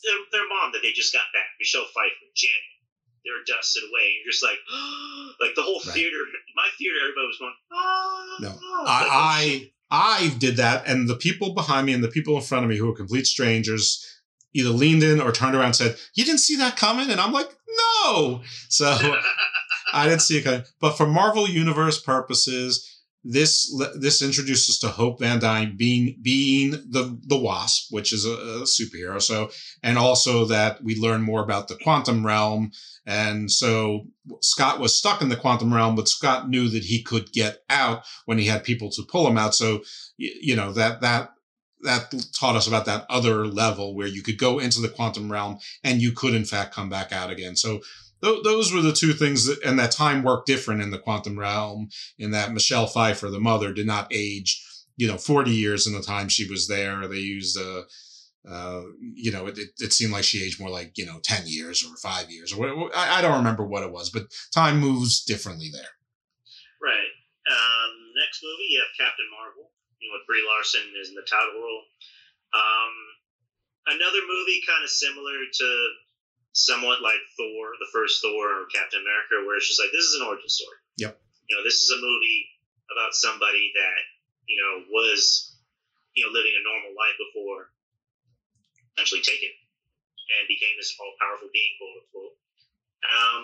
their, 0.01 0.17
their 0.33 0.47
mom 0.49 0.73
that 0.73 0.81
they 0.81 0.91
just 0.91 1.13
got 1.13 1.29
back, 1.37 1.53
Michelle 1.61 1.85
Pfeiffer, 1.93 2.29
Janet. 2.33 2.81
They're 3.21 3.45
dusted 3.45 3.85
away, 3.85 4.17
and 4.17 4.25
you're 4.25 4.33
just 4.33 4.41
like, 4.41 4.57
like 5.37 5.53
the 5.53 5.61
whole 5.61 5.79
theater, 5.93 6.17
my 6.57 6.65
theater, 6.81 6.97
everybody 6.97 7.29
was 7.29 7.37
going, 7.37 7.53
oh, 7.69 8.37
No, 8.41 8.49
Like, 8.49 9.05
I, 9.05 9.69
I 9.91 10.25
I 10.25 10.33
did 10.39 10.57
that, 10.57 10.87
and 10.87 11.07
the 11.07 11.17
people 11.17 11.53
behind 11.53 11.85
me 11.85 11.93
and 11.93 12.03
the 12.03 12.07
people 12.07 12.35
in 12.35 12.41
front 12.41 12.65
of 12.65 12.69
me 12.69 12.77
who 12.77 12.87
were 12.87 12.95
complete 12.95 13.27
strangers 13.27 14.10
either 14.53 14.69
leaned 14.69 15.03
in 15.03 15.21
or 15.21 15.31
turned 15.31 15.55
around 15.55 15.67
and 15.67 15.75
said, 15.75 15.97
"You 16.13 16.25
didn't 16.25 16.39
see 16.39 16.55
that 16.57 16.77
coming," 16.77 17.09
and 17.09 17.19
I'm 17.19 17.31
like, 17.31 17.49
"No." 18.03 18.41
So 18.69 18.97
I 19.93 20.07
didn't 20.07 20.21
see 20.21 20.37
it 20.37 20.43
coming. 20.43 20.63
But 20.79 20.97
for 20.97 21.07
Marvel 21.07 21.47
Universe 21.47 22.01
purposes, 22.01 22.87
this 23.23 23.71
this 23.95 24.21
introduces 24.21 24.79
to 24.79 24.87
Hope 24.87 25.19
Van 25.19 25.39
Dyne 25.39 25.75
being 25.77 26.17
being 26.21 26.71
the 26.71 27.19
the 27.27 27.37
Wasp, 27.37 27.91
which 27.91 28.13
is 28.13 28.25
a, 28.25 28.31
a 28.31 28.61
superhero. 28.63 29.21
So 29.21 29.51
and 29.83 29.97
also 29.97 30.45
that 30.45 30.83
we 30.83 30.95
learn 30.95 31.21
more 31.21 31.43
about 31.43 31.67
the 31.67 31.75
quantum 31.75 32.25
realm. 32.25 32.71
And 33.05 33.51
so 33.51 34.07
Scott 34.41 34.79
was 34.79 34.95
stuck 34.95 35.21
in 35.21 35.29
the 35.29 35.35
quantum 35.35 35.73
realm, 35.73 35.95
but 35.95 36.07
Scott 36.07 36.49
knew 36.49 36.69
that 36.69 36.83
he 36.83 37.01
could 37.01 37.31
get 37.31 37.59
out 37.69 38.03
when 38.25 38.37
he 38.37 38.45
had 38.45 38.63
people 38.63 38.89
to 38.91 39.03
pull 39.03 39.27
him 39.27 39.37
out. 39.37 39.53
So 39.53 39.83
you 40.17 40.55
know 40.55 40.71
that 40.73 41.01
that 41.01 41.31
that 41.83 42.13
taught 42.33 42.55
us 42.55 42.67
about 42.67 42.85
that 42.85 43.05
other 43.09 43.45
level 43.47 43.95
where 43.95 44.07
you 44.07 44.21
could 44.21 44.37
go 44.37 44.59
into 44.59 44.81
the 44.81 44.89
quantum 44.89 45.31
realm 45.31 45.59
and 45.83 46.01
you 46.01 46.11
could 46.11 46.33
in 46.33 46.45
fact 46.45 46.73
come 46.73 46.89
back 46.89 47.11
out 47.11 47.29
again. 47.29 47.55
So 47.55 47.81
th- 48.23 48.43
those 48.43 48.73
were 48.73 48.81
the 48.81 48.93
two 48.93 49.13
things 49.13 49.45
that, 49.45 49.63
and 49.63 49.77
that 49.79 49.91
time 49.91 50.23
worked 50.23 50.47
different 50.47 50.81
in 50.81 50.91
the 50.91 50.99
quantum 50.99 51.37
realm 51.37 51.89
in 52.17 52.31
that 52.31 52.53
Michelle 52.53 52.87
Pfeiffer, 52.87 53.29
the 53.29 53.39
mother, 53.39 53.73
did 53.73 53.87
not 53.87 54.07
age, 54.11 54.63
you 54.97 55.07
know, 55.07 55.17
40 55.17 55.51
years 55.51 55.87
in 55.87 55.93
the 55.93 56.01
time 56.01 56.29
she 56.29 56.49
was 56.49 56.67
there. 56.67 57.07
They 57.07 57.17
used, 57.17 57.57
uh, 57.59 57.83
uh, 58.49 58.81
you 58.99 59.31
know, 59.31 59.47
it, 59.47 59.57
it, 59.79 59.93
seemed 59.93 60.11
like 60.11 60.23
she 60.23 60.43
aged 60.43 60.59
more 60.59 60.69
like, 60.69 60.97
you 60.97 61.05
know, 61.05 61.19
10 61.23 61.43
years 61.45 61.85
or 61.85 61.95
five 61.97 62.31
years 62.31 62.53
or 62.53 62.59
what, 62.59 62.95
I, 62.95 63.19
I 63.19 63.21
don't 63.21 63.37
remember 63.37 63.63
what 63.63 63.83
it 63.83 63.91
was, 63.91 64.09
but 64.09 64.23
time 64.53 64.79
moves 64.79 65.23
differently 65.23 65.69
there. 65.71 65.93
Right. 66.81 67.13
Um, 67.49 67.91
next 68.17 68.41
movie, 68.41 68.69
you 68.69 68.81
have 68.81 69.07
Captain 69.07 69.25
Marvel, 69.29 69.69
you 70.01 70.09
know, 70.09 70.17
with 70.17 70.27
Brie 70.27 70.43
Larson 70.43 70.83
is 70.97 71.13
in 71.13 71.15
the 71.15 71.27
title 71.29 71.61
role. 71.61 71.85
Um, 72.51 72.93
another 73.95 74.21
movie 74.25 74.65
kind 74.65 74.83
of 74.83 74.89
similar 74.89 75.37
to 75.45 75.67
somewhat 76.51 76.99
like 77.05 77.21
Thor, 77.37 77.77
the 77.79 77.93
first 77.93 78.19
Thor 78.19 78.65
or 78.65 78.73
Captain 78.73 78.99
America, 78.99 79.45
where 79.47 79.55
it's 79.55 79.69
just 79.69 79.79
like 79.79 79.93
this 79.93 80.03
is 80.09 80.19
an 80.19 80.27
origin 80.27 80.49
story. 80.51 80.79
Yep. 80.97 81.15
You 81.47 81.53
know, 81.55 81.63
this 81.63 81.79
is 81.85 81.93
a 81.93 82.01
movie 82.01 82.41
about 82.91 83.15
somebody 83.15 83.71
that 83.77 84.01
you 84.49 84.59
know 84.59 84.83
was 84.91 85.55
you 86.17 86.25
know 86.25 86.31
living 86.33 86.51
a 86.51 86.63
normal 86.65 86.91
life 86.97 87.15
before 87.15 87.71
eventually 88.97 89.23
taken 89.23 89.49
and 90.37 90.47
became 90.47 90.75
this 90.75 90.95
all 90.99 91.15
powerful 91.19 91.47
being, 91.51 91.73
quote 91.79 91.95
unquote. 92.03 92.35
Um, 93.01 93.43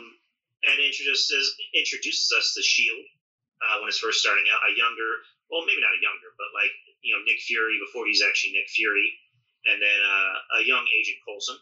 and 0.67 0.77
introduces 0.77 1.55
introduces 1.73 2.31
us 2.35 2.53
to 2.55 2.61
Shield 2.61 3.05
uh, 3.63 3.81
when 3.81 3.89
it's 3.89 4.01
first 4.01 4.19
starting 4.19 4.45
out. 4.51 4.61
A 4.67 4.73
younger, 4.75 5.11
well, 5.47 5.63
maybe 5.63 5.79
not 5.79 5.95
a 5.95 6.03
younger, 6.03 6.31
but 6.35 6.51
like 6.55 6.73
you 7.01 7.15
know 7.15 7.21
Nick 7.23 7.39
Fury 7.43 7.79
before 7.79 8.07
he's 8.07 8.23
actually 8.23 8.55
Nick 8.55 8.67
Fury, 8.71 9.15
and 9.67 9.79
then 9.79 9.99
uh, 10.03 10.59
a 10.59 10.67
young 10.67 10.83
Agent 10.95 11.19
Coulson. 11.23 11.57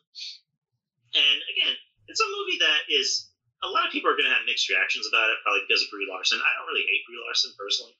And 1.15 1.37
again, 1.55 1.75
it's 2.09 2.21
a 2.21 2.29
movie 2.29 2.59
that 2.59 2.89
is 2.91 3.29
a 3.63 3.69
lot 3.71 3.87
of 3.87 3.91
people 3.93 4.11
are 4.11 4.17
going 4.17 4.27
to 4.27 4.35
have 4.35 4.45
mixed 4.45 4.67
reactions 4.67 5.07
about 5.07 5.31
it, 5.31 5.41
probably 5.41 5.63
because 5.65 5.81
of 5.81 5.89
Brie 5.89 6.09
Larson. 6.09 6.41
I 6.41 6.51
don't 6.57 6.69
really 6.69 6.85
hate 6.85 7.05
Brie 7.07 7.21
Larson 7.23 7.55
personally. 7.55 7.95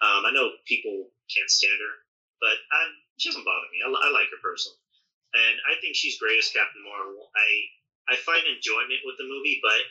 Um, 0.00 0.24
I 0.24 0.30
know 0.32 0.54
people 0.64 1.12
can't 1.28 1.50
stand 1.50 1.76
her, 1.76 1.94
but 2.40 2.56
i 2.72 2.80
she 3.20 3.28
doesn't 3.28 3.44
bother 3.44 3.68
me. 3.68 3.84
I, 3.84 3.88
I 3.92 4.08
like 4.16 4.32
her 4.32 4.40
personally, 4.40 4.80
and 5.36 5.56
I 5.68 5.76
think 5.84 5.92
she's 5.92 6.16
great 6.16 6.40
as 6.40 6.48
Captain 6.48 6.80
Marvel. 6.80 7.28
I 7.36 7.48
I 8.08 8.16
find 8.16 8.42
enjoyment 8.48 9.04
with 9.04 9.20
the 9.20 9.28
movie, 9.28 9.60
but 9.60 9.82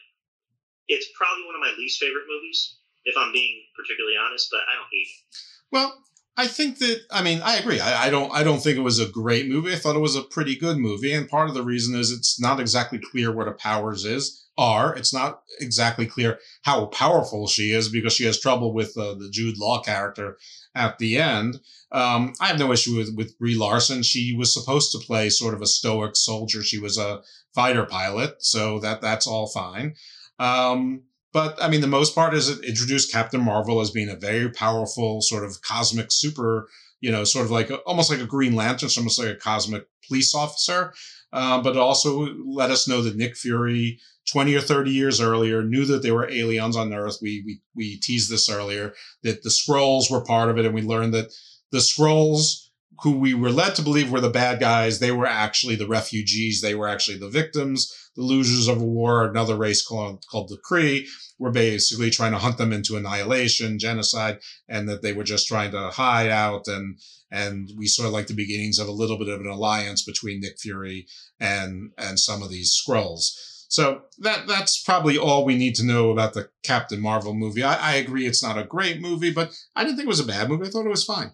it's 0.89 1.13
probably 1.13 1.45
one 1.45 1.53
of 1.53 1.61
my 1.61 1.77
least 1.77 2.01
favorite 2.01 2.25
movies, 2.25 2.78
if 3.09 3.17
I'm 3.17 3.33
being 3.33 3.63
particularly 3.75 4.15
honest. 4.17 4.47
But 4.51 4.61
I 4.61 4.77
don't 4.77 4.89
hate 4.91 5.07
it. 5.07 5.37
Well, 5.71 6.03
I 6.39 6.47
think 6.47 6.77
that 6.77 7.01
I 7.11 7.21
mean 7.21 7.41
I 7.43 7.57
agree. 7.57 7.81
I, 7.81 8.05
I 8.05 8.09
don't 8.09 8.33
I 8.33 8.43
don't 8.43 8.61
think 8.61 8.77
it 8.77 8.81
was 8.81 8.99
a 8.99 9.09
great 9.09 9.49
movie. 9.49 9.73
I 9.73 9.75
thought 9.75 9.97
it 9.97 9.99
was 9.99 10.15
a 10.15 10.23
pretty 10.23 10.55
good 10.55 10.77
movie, 10.77 11.11
and 11.13 11.27
part 11.27 11.49
of 11.49 11.53
the 11.53 11.63
reason 11.63 11.99
is 11.99 12.11
it's 12.11 12.39
not 12.39 12.61
exactly 12.61 12.97
clear 12.97 13.29
what 13.31 13.47
her 13.47 13.53
powers 13.53 14.05
is 14.05 14.47
are. 14.57 14.95
It's 14.95 15.13
not 15.13 15.41
exactly 15.59 16.05
clear 16.05 16.39
how 16.63 16.85
powerful 16.85 17.47
she 17.47 17.73
is 17.73 17.89
because 17.89 18.13
she 18.13 18.23
has 18.23 18.39
trouble 18.39 18.73
with 18.73 18.97
uh, 18.97 19.15
the 19.15 19.29
Jude 19.29 19.57
Law 19.57 19.81
character 19.81 20.37
at 20.75 20.97
the 20.97 21.17
end. 21.17 21.59
Um, 21.91 22.33
I 22.39 22.47
have 22.47 22.59
no 22.59 22.71
issue 22.71 22.95
with 22.95 23.13
with 23.17 23.37
Brie 23.37 23.55
Larson. 23.55 24.01
She 24.01 24.33
was 24.33 24.53
supposed 24.53 24.93
to 24.93 25.05
play 25.05 25.29
sort 25.29 25.53
of 25.53 25.61
a 25.61 25.67
stoic 25.67 26.15
soldier. 26.15 26.63
She 26.63 26.79
was 26.79 26.97
a 26.97 27.21
fighter 27.53 27.85
pilot, 27.85 28.35
so 28.39 28.79
that 28.79 29.01
that's 29.01 29.27
all 29.27 29.47
fine. 29.47 29.95
Um, 30.39 31.03
but 31.31 31.61
I 31.61 31.69
mean, 31.69 31.81
the 31.81 31.87
most 31.87 32.15
part 32.15 32.33
is 32.33 32.49
it 32.49 32.63
introduced 32.65 33.11
Captain 33.11 33.41
Marvel 33.41 33.81
as 33.81 33.91
being 33.91 34.09
a 34.09 34.15
very 34.15 34.49
powerful 34.49 35.21
sort 35.21 35.43
of 35.43 35.61
cosmic 35.61 36.11
super, 36.11 36.67
you 37.01 37.11
know, 37.11 37.23
sort 37.23 37.45
of 37.45 37.51
like 37.51 37.69
a, 37.69 37.77
almost 37.79 38.09
like 38.09 38.19
a 38.19 38.25
Green 38.25 38.55
Lantern, 38.55 38.89
almost 38.97 39.19
like 39.19 39.29
a 39.29 39.35
cosmic 39.35 39.85
police 40.07 40.33
officer. 40.33 40.93
Uh, 41.31 41.61
but 41.61 41.77
also 41.77 42.33
let 42.45 42.71
us 42.71 42.87
know 42.87 43.03
that 43.03 43.15
Nick 43.15 43.37
Fury, 43.37 43.99
20 44.31 44.55
or 44.55 44.61
30 44.61 44.91
years 44.91 45.21
earlier, 45.21 45.63
knew 45.63 45.85
that 45.85 46.01
there 46.01 46.15
were 46.15 46.29
aliens 46.29 46.75
on 46.75 46.91
Earth. 46.91 47.19
We, 47.21 47.43
we, 47.45 47.61
we 47.75 47.99
teased 47.99 48.31
this 48.31 48.49
earlier, 48.49 48.93
that 49.21 49.43
the 49.43 49.49
Skrulls 49.49 50.09
were 50.09 50.23
part 50.23 50.49
of 50.49 50.57
it. 50.57 50.65
And 50.65 50.73
we 50.73 50.81
learned 50.81 51.13
that 51.13 51.31
the 51.71 51.77
Skrulls, 51.77 52.68
who 53.01 53.17
we 53.17 53.33
were 53.33 53.51
led 53.51 53.75
to 53.75 53.81
believe 53.81 54.11
were 54.11 54.19
the 54.19 54.29
bad 54.29 54.59
guys, 54.59 54.99
they 54.99 55.11
were 55.11 55.25
actually 55.25 55.75
the 55.75 55.87
refugees. 55.87 56.61
They 56.61 56.75
were 56.75 56.87
actually 56.87 57.17
the 57.17 57.29
victims, 57.29 57.93
the 58.15 58.23
losers 58.23 58.67
of 58.67 58.81
a 58.81 58.85
war. 58.85 59.25
Another 59.25 59.55
race 59.55 59.85
called, 59.85 60.25
called 60.29 60.49
the 60.49 60.57
Kree 60.57 61.07
were 61.37 61.51
basically 61.51 62.09
trying 62.09 62.33
to 62.33 62.37
hunt 62.37 62.57
them 62.57 62.73
into 62.73 62.97
annihilation, 62.97 63.79
genocide, 63.79 64.39
and 64.67 64.89
that 64.89 65.01
they 65.01 65.13
were 65.13 65.23
just 65.23 65.47
trying 65.47 65.71
to 65.71 65.89
hide 65.89 66.29
out. 66.29 66.67
And, 66.67 66.99
and 67.31 67.69
we 67.77 67.87
sort 67.87 68.07
of 68.07 68.13
like 68.13 68.27
the 68.27 68.33
beginnings 68.33 68.79
of 68.79 68.87
a 68.87 68.93
little 68.93 69.17
bit 69.17 69.29
of 69.29 69.39
an 69.39 69.47
alliance 69.47 70.03
between 70.03 70.41
Nick 70.41 70.59
Fury 70.59 71.07
and, 71.39 71.91
and 71.97 72.19
some 72.19 72.43
of 72.43 72.49
these 72.49 72.75
Skrulls. 72.75 73.31
So 73.69 74.01
that 74.17 74.47
that's 74.47 74.81
probably 74.81 75.15
all 75.15 75.45
we 75.45 75.55
need 75.55 75.75
to 75.75 75.85
know 75.85 76.09
about 76.09 76.33
the 76.33 76.49
Captain 76.63 76.99
Marvel 76.99 77.35
movie. 77.35 77.61
I, 77.61 77.91
I 77.91 77.95
agree 77.97 78.25
it's 78.25 78.41
not 78.41 78.57
a 78.57 78.63
great 78.63 78.99
movie, 78.99 79.31
but 79.31 79.55
I 79.75 79.83
didn't 79.83 79.97
think 79.97 80.07
it 80.07 80.09
was 80.09 80.19
a 80.19 80.25
bad 80.25 80.49
movie. 80.49 80.65
I 80.65 80.69
thought 80.71 80.87
it 80.87 80.89
was 80.89 81.03
fine. 81.03 81.33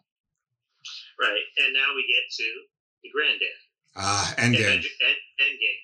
Right, 1.20 1.46
and 1.64 1.72
now 1.74 1.96
we 1.96 2.04
get 2.08 2.28
to 2.28 2.48
the 3.04 3.10
granddad. 3.10 3.58
Ah, 3.96 4.28
Endgame. 4.38 4.60
Avenger- 4.84 5.00
End, 5.08 5.22
Endgame, 5.40 5.84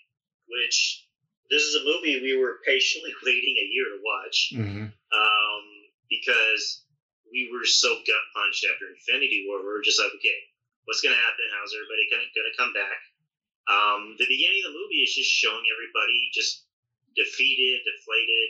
which 0.52 1.08
this 1.50 1.64
is 1.64 1.76
a 1.80 1.84
movie 1.88 2.20
we 2.20 2.36
were 2.36 2.60
patiently 2.68 3.14
waiting 3.26 3.56
a 3.56 3.68
year 3.72 3.88
to 3.96 4.00
watch 4.04 4.52
Mm-hmm. 4.56 4.88
um, 4.92 5.64
because 6.10 6.84
we 7.32 7.48
were 7.48 7.64
so 7.64 7.88
gut 8.04 8.26
punched 8.36 8.68
after 8.68 8.92
Infinity 8.92 9.48
War. 9.48 9.64
We 9.64 9.72
were 9.72 9.82
just 9.86 10.00
like, 10.04 10.12
okay, 10.20 10.40
what's 10.84 11.00
going 11.00 11.16
to 11.16 11.22
happen? 11.24 11.48
How's 11.56 11.72
everybody 11.72 12.12
going 12.12 12.28
to 12.52 12.58
come 12.60 12.74
back? 12.76 13.00
Um, 13.72 14.20
the 14.20 14.28
beginning 14.28 14.68
of 14.68 14.74
the 14.76 14.80
movie 14.84 15.00
is 15.08 15.16
just 15.16 15.32
showing 15.32 15.64
everybody 15.72 16.28
just 16.36 16.68
defeated, 17.16 17.88
deflated. 17.88 18.50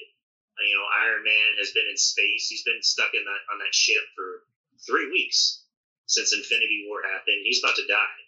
Uh, 0.58 0.66
you 0.66 0.74
know, 0.74 0.86
Iron 1.06 1.22
Man 1.22 1.50
has 1.62 1.70
been 1.78 1.86
in 1.86 1.98
space. 1.98 2.50
He's 2.50 2.66
been 2.66 2.82
stuck 2.82 3.14
in 3.14 3.22
that 3.22 3.42
on 3.54 3.62
that 3.62 3.74
ship 3.76 4.02
for 4.18 4.50
three 4.82 5.14
weeks 5.14 5.61
since 6.12 6.36
Infinity 6.36 6.84
War 6.92 7.00
happened. 7.08 7.48
He's 7.48 7.64
about 7.64 7.80
to 7.80 7.88
die, 7.88 8.20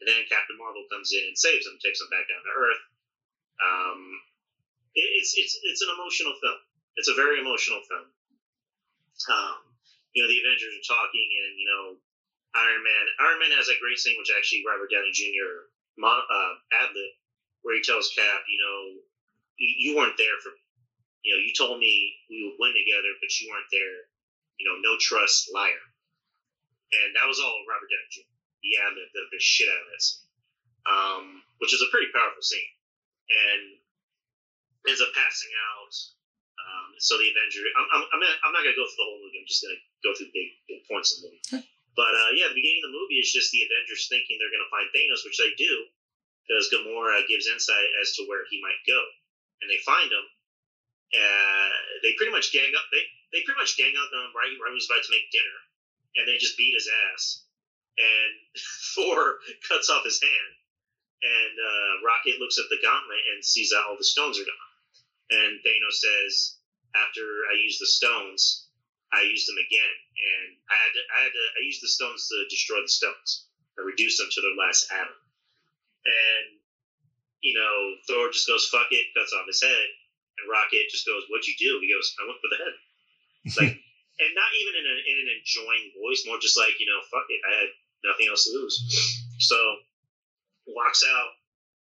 and 0.00 0.06
then 0.06 0.30
Captain 0.30 0.54
Marvel 0.54 0.86
comes 0.86 1.10
in 1.10 1.26
and 1.26 1.34
saves 1.34 1.66
him, 1.66 1.74
takes 1.82 1.98
him 1.98 2.06
back 2.08 2.30
down 2.30 2.46
to 2.46 2.52
Earth. 2.54 2.82
Um, 3.58 4.00
it, 4.94 5.08
it's 5.18 5.34
it's 5.34 5.58
it's 5.66 5.82
an 5.82 5.90
emotional 5.90 6.34
film. 6.38 6.60
It's 6.94 7.10
a 7.10 7.18
very 7.18 7.42
emotional 7.42 7.82
film. 7.90 8.06
Um, 9.30 9.58
you 10.14 10.22
know, 10.22 10.30
the 10.30 10.38
Avengers 10.46 10.78
are 10.78 10.86
talking, 10.86 11.28
and 11.42 11.58
you 11.58 11.66
know, 11.66 11.84
Iron 12.54 12.82
Man. 12.86 13.04
Iron 13.18 13.38
Man 13.42 13.52
has 13.58 13.66
that 13.66 13.82
great 13.82 13.98
scene, 13.98 14.14
which 14.14 14.30
actually 14.30 14.62
Robert 14.62 14.90
Downey 14.94 15.10
Jr. 15.10 15.66
Uh, 15.98 16.54
ad-lib, 16.82 17.12
where 17.62 17.74
he 17.78 17.82
tells 17.82 18.10
Cap, 18.14 18.42
you 18.50 18.58
know, 18.58 18.78
you 19.58 19.94
weren't 19.94 20.18
there 20.18 20.38
for 20.42 20.50
me. 20.50 20.62
You 21.22 21.30
know, 21.34 21.40
you 21.42 21.54
told 21.54 21.78
me 21.78 22.14
we 22.28 22.42
would 22.46 22.58
win 22.58 22.74
together, 22.74 23.14
but 23.22 23.30
you 23.38 23.50
weren't 23.50 23.70
there. 23.70 24.10
You 24.58 24.66
know, 24.66 24.78
no 24.82 24.98
trust, 24.98 25.50
liar. 25.54 25.82
And 26.94 27.16
that 27.18 27.26
was 27.26 27.42
all 27.42 27.66
Robert 27.66 27.90
Downey 27.90 28.10
Jr. 28.10 28.30
He 28.62 28.78
the, 28.80 29.22
the 29.28 29.40
shit 29.42 29.68
out 29.68 29.82
of 29.82 29.88
that 29.92 30.00
scene, 30.00 30.24
um, 30.88 31.24
which 31.60 31.76
is 31.76 31.84
a 31.84 31.92
pretty 31.92 32.08
powerful 32.14 32.40
scene. 32.40 32.72
And 33.28 33.76
ends 34.88 35.00
up 35.00 35.12
passing 35.16 35.52
out. 35.52 35.94
Um, 36.64 36.88
so 36.96 37.16
the 37.20 37.28
Avenger, 37.28 37.60
I'm, 37.76 37.88
I'm, 37.92 38.04
I'm, 38.16 38.20
not, 38.24 38.34
I'm 38.44 38.52
not 38.56 38.64
gonna 38.64 38.78
go 38.78 38.88
through 38.88 39.00
the 39.00 39.08
whole 39.08 39.20
movie. 39.20 39.40
I'm 39.40 39.48
just 39.48 39.60
gonna 39.64 39.80
go 40.00 40.16
through 40.16 40.32
big, 40.32 40.48
big 40.64 40.80
points 40.88 41.12
of 41.12 41.20
the 41.20 41.28
movie. 41.28 41.68
But 41.94 42.12
uh, 42.12 42.30
yeah, 42.34 42.48
the 42.50 42.58
beginning 42.58 42.82
of 42.84 42.90
the 42.90 42.96
movie 42.96 43.20
is 43.20 43.30
just 43.30 43.52
the 43.52 43.64
Avengers 43.68 44.08
thinking 44.08 44.40
they're 44.40 44.52
gonna 44.52 44.72
find 44.72 44.88
Thanos, 44.90 45.22
which 45.22 45.38
they 45.38 45.52
do, 45.60 45.72
because 46.44 46.72
Gamora 46.72 47.22
gives 47.28 47.46
insight 47.46 47.90
as 48.00 48.16
to 48.18 48.26
where 48.26 48.48
he 48.48 48.64
might 48.64 48.80
go, 48.88 48.98
and 49.62 49.68
they 49.68 49.78
find 49.86 50.08
him. 50.08 50.26
Uh, 51.14 51.74
they 52.02 52.18
pretty 52.18 52.34
much 52.34 52.50
gang 52.50 52.72
up. 52.74 52.86
They 52.90 53.04
they 53.30 53.46
pretty 53.46 53.60
much 53.60 53.78
gang 53.78 53.94
up 53.94 54.10
on 54.10 54.30
him 54.30 54.34
right 54.34 54.50
right 54.58 54.72
when 54.72 54.78
he's 54.78 54.90
about 54.90 55.06
to 55.06 55.14
make 55.14 55.30
dinner, 55.30 55.58
and 56.16 56.26
they 56.28 56.36
just 56.38 56.56
beat 56.56 56.74
his 56.74 56.88
ass. 57.12 57.42
And 57.98 58.32
Thor 58.94 59.38
cuts 59.68 59.90
off 59.90 60.04
his 60.04 60.20
hand, 60.22 60.52
and 61.22 61.54
uh, 61.58 61.92
Rocket 62.04 62.40
looks 62.40 62.58
at 62.58 62.66
the 62.70 62.82
gauntlet 62.82 63.22
and 63.32 63.44
sees 63.44 63.70
that 63.70 63.84
all 63.86 63.96
the 63.96 64.04
stones 64.04 64.38
are 64.38 64.46
gone. 64.46 64.70
And 65.30 65.60
Thanos 65.62 66.02
says, 66.02 66.58
"After 66.94 67.22
I 67.50 67.54
use 67.54 67.78
the 67.78 67.86
stones, 67.86 68.66
I 69.12 69.22
use 69.22 69.46
them 69.46 69.58
again, 69.58 69.94
and 70.18 70.56
I 70.70 70.74
had 70.74 70.92
to, 70.92 71.02
I 71.16 71.18
had 71.22 71.32
to, 71.32 71.44
I 71.58 71.60
used 71.64 71.82
the 71.82 71.88
stones 71.88 72.28
to 72.28 72.44
destroy 72.50 72.82
the 72.82 72.88
stones, 72.88 73.46
I 73.78 73.82
reduce 73.82 74.18
them 74.18 74.28
to 74.30 74.40
their 74.40 74.58
last 74.58 74.90
atom." 74.90 75.18
And 76.04 76.60
you 77.40 77.54
know, 77.54 77.94
Thor 78.08 78.30
just 78.30 78.48
goes, 78.48 78.66
"Fuck 78.66 78.88
it," 78.90 79.14
cuts 79.14 79.32
off 79.32 79.46
his 79.46 79.62
head, 79.62 79.88
and 80.38 80.50
Rocket 80.50 80.90
just 80.90 81.06
goes, 81.06 81.24
"What'd 81.28 81.46
you 81.46 81.54
do?" 81.58 81.78
He 81.80 81.92
goes, 81.92 82.14
"I 82.20 82.26
went 82.26 82.40
for 82.42 82.50
the 82.50 82.62
head." 82.62 82.74
Like, 83.60 83.83
and 84.20 84.30
not 84.34 84.50
even 84.62 84.74
in, 84.78 84.86
a, 84.86 84.96
in 85.10 85.16
an 85.26 85.30
enjoying 85.34 85.86
voice, 85.98 86.22
more 86.26 86.38
just 86.38 86.58
like 86.58 86.78
you 86.78 86.86
know, 86.86 87.00
"Fuck 87.10 87.26
it," 87.28 87.42
I 87.42 87.52
had 87.66 87.70
nothing 88.06 88.28
else 88.30 88.46
to 88.46 88.54
lose. 88.54 88.76
So 89.38 89.58
walks 90.66 91.02
out, 91.02 91.30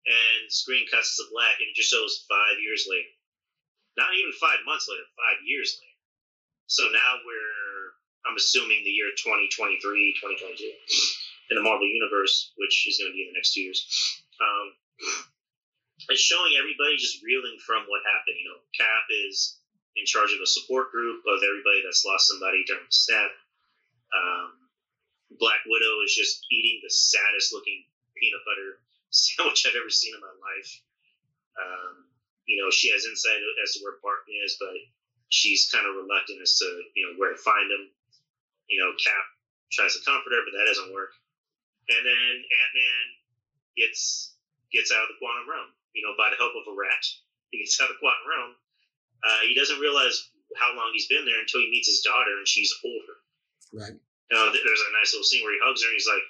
and 0.05 0.49
screen 0.49 0.87
cuts 0.89 1.17
to 1.17 1.29
black, 1.33 1.59
and 1.59 1.69
it 1.69 1.75
just 1.75 1.91
shows 1.91 2.25
five 2.29 2.57
years 2.61 2.87
later. 2.89 3.13
Not 3.97 4.15
even 4.15 4.31
five 4.39 4.63
months 4.65 4.87
later, 4.87 5.05
five 5.17 5.43
years 5.43 5.75
later. 5.75 5.97
So 6.69 6.87
now 6.93 7.11
we're, 7.25 7.85
I'm 8.29 8.37
assuming 8.37 8.85
the 8.85 8.93
year 8.93 9.11
2023, 9.17 9.81
2022 9.81 10.71
in 11.51 11.57
the 11.57 11.65
Marvel 11.65 11.89
Universe, 11.89 12.53
which 12.55 12.87
is 12.87 13.01
going 13.01 13.11
to 13.11 13.17
be 13.17 13.25
in 13.25 13.33
the 13.33 13.37
next 13.37 13.53
two 13.53 13.65
years. 13.65 13.83
Um, 14.39 14.65
it's 16.07 16.21
showing 16.23 16.55
everybody 16.55 16.95
just 16.95 17.19
reeling 17.25 17.57
from 17.59 17.83
what 17.91 18.05
happened. 18.07 18.39
You 18.39 18.47
know, 18.53 18.61
Cap 18.71 19.03
is 19.27 19.58
in 19.99 20.07
charge 20.07 20.31
of 20.31 20.41
a 20.41 20.47
support 20.47 20.91
group 20.91 21.21
of 21.27 21.43
everybody 21.43 21.83
that's 21.83 22.07
lost 22.07 22.31
somebody 22.31 22.63
during 22.65 22.87
the 22.87 22.95
snap. 22.95 23.31
Um, 24.15 24.55
Black 25.37 25.61
Widow 25.67 26.01
is 26.01 26.15
just 26.15 26.47
eating 26.49 26.81
the 26.81 26.89
saddest 26.89 27.53
looking 27.53 27.85
peanut 28.17 28.41
butter 28.47 28.81
sandwich 29.11 29.67
I've 29.67 29.77
ever 29.77 29.91
seen 29.91 30.15
in 30.15 30.23
my 30.23 30.35
life. 30.39 30.71
Um, 31.59 32.09
you 32.47 32.57
know, 32.57 32.71
she 32.71 32.89
has 32.89 33.05
insight 33.05 33.37
as 33.61 33.77
to 33.77 33.83
where 33.85 34.01
Barton 34.01 34.33
is, 34.41 34.57
but 34.57 34.73
she's 35.29 35.69
kind 35.69 35.85
of 35.85 35.93
reluctant 35.93 36.41
as 36.41 36.57
to 36.57 36.67
you 36.97 37.05
know 37.05 37.13
where 37.21 37.29
to 37.29 37.37
find 37.37 37.69
him. 37.69 37.93
You 38.65 38.81
know, 38.81 38.93
Cap 38.97 39.25
tries 39.69 39.93
to 39.93 40.01
comfort 40.01 40.33
her, 40.33 40.41
but 40.45 40.53
that 40.57 40.69
doesn't 40.69 40.93
work. 40.93 41.13
And 41.89 42.01
then 42.05 42.33
Ant 42.41 42.73
Man 42.73 43.05
gets 43.77 44.33
gets 44.73 44.89
out 44.89 45.05
of 45.05 45.09
the 45.13 45.21
quantum 45.21 45.49
realm. 45.49 45.69
You 45.93 46.05
know, 46.05 46.13
by 46.17 46.29
the 46.29 46.41
help 46.41 46.53
of 46.57 46.69
a 46.69 46.75
rat, 46.75 47.05
he 47.53 47.61
gets 47.61 47.77
out 47.77 47.89
of 47.89 47.97
the 47.97 48.01
quantum 48.01 48.25
realm. 48.25 48.53
Uh, 49.23 49.41
he 49.47 49.53
doesn't 49.55 49.79
realize 49.83 50.31
how 50.57 50.73
long 50.73 50.89
he's 50.93 51.07
been 51.07 51.25
there 51.25 51.39
until 51.39 51.61
he 51.61 51.69
meets 51.69 51.87
his 51.87 52.01
daughter, 52.01 52.37
and 52.37 52.47
she's 52.47 52.73
older. 52.83 53.15
Right. 53.75 53.97
Uh, 54.29 54.49
th- 54.53 54.63
there's 54.63 54.85
a 54.85 54.97
nice 54.97 55.11
little 55.13 55.27
scene 55.27 55.43
where 55.43 55.53
he 55.53 55.61
hugs 55.61 55.81
her, 55.81 55.89
and 55.89 55.97
he's 55.97 56.09
like, 56.09 56.25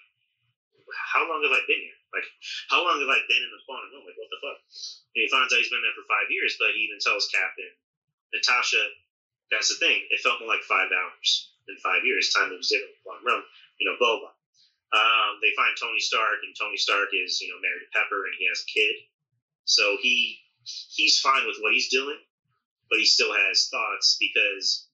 "How 1.14 1.28
long 1.28 1.44
have 1.44 1.56
I 1.56 1.62
been 1.68 1.84
here? 1.84 2.00
Like, 2.12 2.28
how 2.74 2.82
long 2.82 3.00
have 3.00 3.12
I 3.12 3.22
been 3.30 3.44
in 3.44 3.52
the 3.54 3.64
quantum 3.68 3.92
realm? 3.94 4.08
Like, 4.08 4.18
what 4.18 4.32
the 4.32 4.42
fuck?" 4.42 4.60
And 5.16 5.22
he 5.24 5.30
finds 5.30 5.52
out 5.54 5.62
he's 5.62 5.72
been 5.72 5.84
there 5.84 5.96
for 5.96 6.08
five 6.08 6.28
years, 6.32 6.58
but 6.58 6.74
he 6.74 6.88
even 6.88 7.00
tells 7.00 7.30
Cap 7.30 7.54
and 7.60 7.74
Natasha, 8.34 8.82
"That's 9.52 9.70
the 9.70 9.80
thing. 9.80 10.08
It 10.10 10.24
felt 10.24 10.40
more 10.42 10.50
like 10.50 10.66
five 10.66 10.92
hours 10.92 11.54
than 11.68 11.78
five 11.84 12.04
years. 12.04 12.34
Time 12.34 12.50
moves 12.50 12.70
different 12.72 12.96
in 12.96 12.98
the 12.98 13.06
quantum 13.06 13.28
realm." 13.28 13.46
You 13.78 13.86
know, 13.88 13.98
blah 14.00 14.20
blah. 14.20 14.36
Um, 14.90 15.38
they 15.42 15.54
find 15.54 15.78
Tony 15.78 16.00
Stark, 16.02 16.42
and 16.42 16.56
Tony 16.58 16.78
Stark 16.78 17.14
is 17.14 17.40
you 17.42 17.50
know 17.54 17.62
married 17.62 17.86
to 17.86 17.94
Pepper, 17.94 18.26
and 18.26 18.36
he 18.40 18.48
has 18.50 18.66
a 18.66 18.70
kid. 18.72 18.96
So 19.66 19.98
he 20.02 20.42
he's 20.64 21.20
fine 21.20 21.46
with 21.46 21.58
what 21.62 21.74
he's 21.74 21.90
doing, 21.90 22.18
but 22.90 23.00
he 23.00 23.06
still 23.06 23.32
has 23.32 23.70
thoughts 23.70 24.18
because 24.20 24.88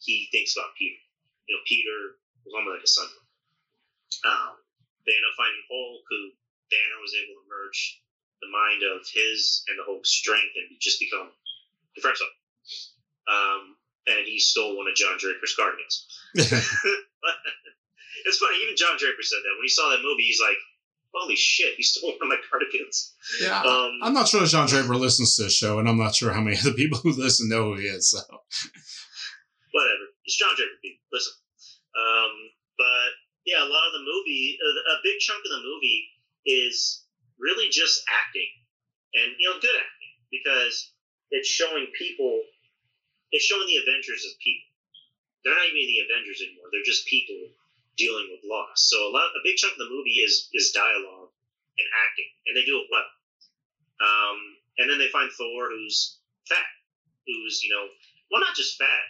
he 0.00 0.28
thinks 0.32 0.56
about 0.56 0.74
Peter. 0.76 0.98
You 1.46 1.56
know, 1.56 1.62
Peter 1.68 2.16
was 2.44 2.54
almost 2.56 2.74
like 2.80 2.84
a 2.84 2.90
son. 2.90 3.10
Um, 4.24 4.56
they 5.06 5.12
end 5.12 5.28
up 5.28 5.36
finding 5.36 5.62
Hulk, 5.68 6.02
who 6.08 6.32
Banner 6.70 7.00
was 7.00 7.14
able 7.14 7.40
to 7.40 7.46
merge 7.48 8.00
the 8.40 8.50
mind 8.50 8.82
of 8.82 9.06
his 9.06 9.62
and 9.68 9.78
the 9.78 9.86
Hulk's 9.86 10.10
strength 10.10 10.56
and 10.58 10.74
just 10.80 10.98
become 10.98 11.30
the 11.94 12.02
French 12.02 12.18
Hulk. 12.18 12.34
Um, 13.28 13.76
and 14.08 14.26
he 14.26 14.40
stole 14.40 14.76
one 14.76 14.88
of 14.88 14.98
John 14.98 15.16
Draper's 15.18 15.54
cardigans. 15.54 16.08
it's 18.26 18.38
funny, 18.38 18.58
even 18.64 18.76
John 18.76 18.98
Draper 18.98 19.22
said 19.22 19.42
that 19.44 19.54
when 19.54 19.66
he 19.66 19.70
saw 19.70 19.90
that 19.90 20.02
movie. 20.02 20.26
He's 20.26 20.42
like, 20.42 20.58
"Holy 21.14 21.36
shit, 21.36 21.74
he 21.76 21.82
stole 21.82 22.10
one 22.18 22.18
of 22.22 22.28
my 22.28 22.36
cardigans." 22.50 23.14
Yeah, 23.40 23.60
Um, 23.62 23.90
I'm 24.02 24.14
not 24.14 24.28
sure 24.28 24.42
if 24.42 24.50
John 24.50 24.66
Draper 24.68 24.96
listens 24.96 25.36
to 25.36 25.44
this 25.44 25.54
show, 25.56 25.78
and 25.78 25.88
I'm 25.88 25.98
not 25.98 26.14
sure 26.14 26.32
how 26.32 26.40
many 26.40 26.56
of 26.60 26.64
the 26.64 26.72
people 26.72 26.98
who 26.98 27.12
listen 27.12 27.48
know 27.48 27.74
who 27.74 27.80
he 27.80 27.86
is. 27.86 28.10
So 28.10 28.20
whatever. 29.72 30.04
It's 30.24 30.36
John 30.36 30.54
Draper. 30.56 30.72
Listen. 31.12 31.32
Um, 31.92 32.32
but 32.78 33.10
yeah, 33.44 33.60
a 33.62 33.68
lot 33.68 33.86
of 33.88 33.92
the 33.92 34.04
movie, 34.06 34.58
a, 34.60 34.68
a 34.94 34.96
big 35.04 35.18
chunk 35.20 35.40
of 35.44 35.50
the 35.50 35.62
movie 35.62 36.08
is 36.46 37.04
really 37.38 37.68
just 37.68 38.02
acting, 38.08 38.48
and 39.14 39.32
you 39.38 39.50
know, 39.50 39.60
good 39.60 39.76
acting 39.76 40.12
because 40.30 40.92
it's 41.30 41.48
showing 41.48 41.86
people. 41.98 42.40
It's 43.32 43.44
showing 43.48 43.66
the 43.66 43.80
Avengers 43.80 44.24
as 44.28 44.36
people. 44.44 44.68
They're 45.42 45.56
not 45.56 45.64
even 45.72 45.88
the 45.88 46.04
Avengers 46.04 46.44
anymore. 46.44 46.68
They're 46.70 46.84
just 46.84 47.08
people 47.08 47.48
dealing 47.96 48.28
with 48.30 48.40
loss. 48.44 48.88
So 48.88 49.08
a 49.08 49.10
lot, 49.10 49.30
a 49.36 49.40
big 49.44 49.56
chunk 49.56 49.74
of 49.74 49.78
the 49.78 49.90
movie 49.90 50.20
is 50.22 50.48
is 50.52 50.72
dialogue 50.72 51.30
and 51.78 51.88
acting, 52.04 52.30
and 52.46 52.56
they 52.56 52.64
do 52.64 52.78
it 52.78 52.88
well. 52.90 53.10
Um, 54.02 54.38
and 54.78 54.90
then 54.90 54.98
they 54.98 55.08
find 55.08 55.30
Thor, 55.32 55.68
who's 55.70 56.18
fat, 56.48 56.66
who's 57.26 57.62
you 57.62 57.70
know, 57.70 57.86
well, 58.30 58.40
not 58.40 58.54
just 58.56 58.78
fat, 58.78 59.06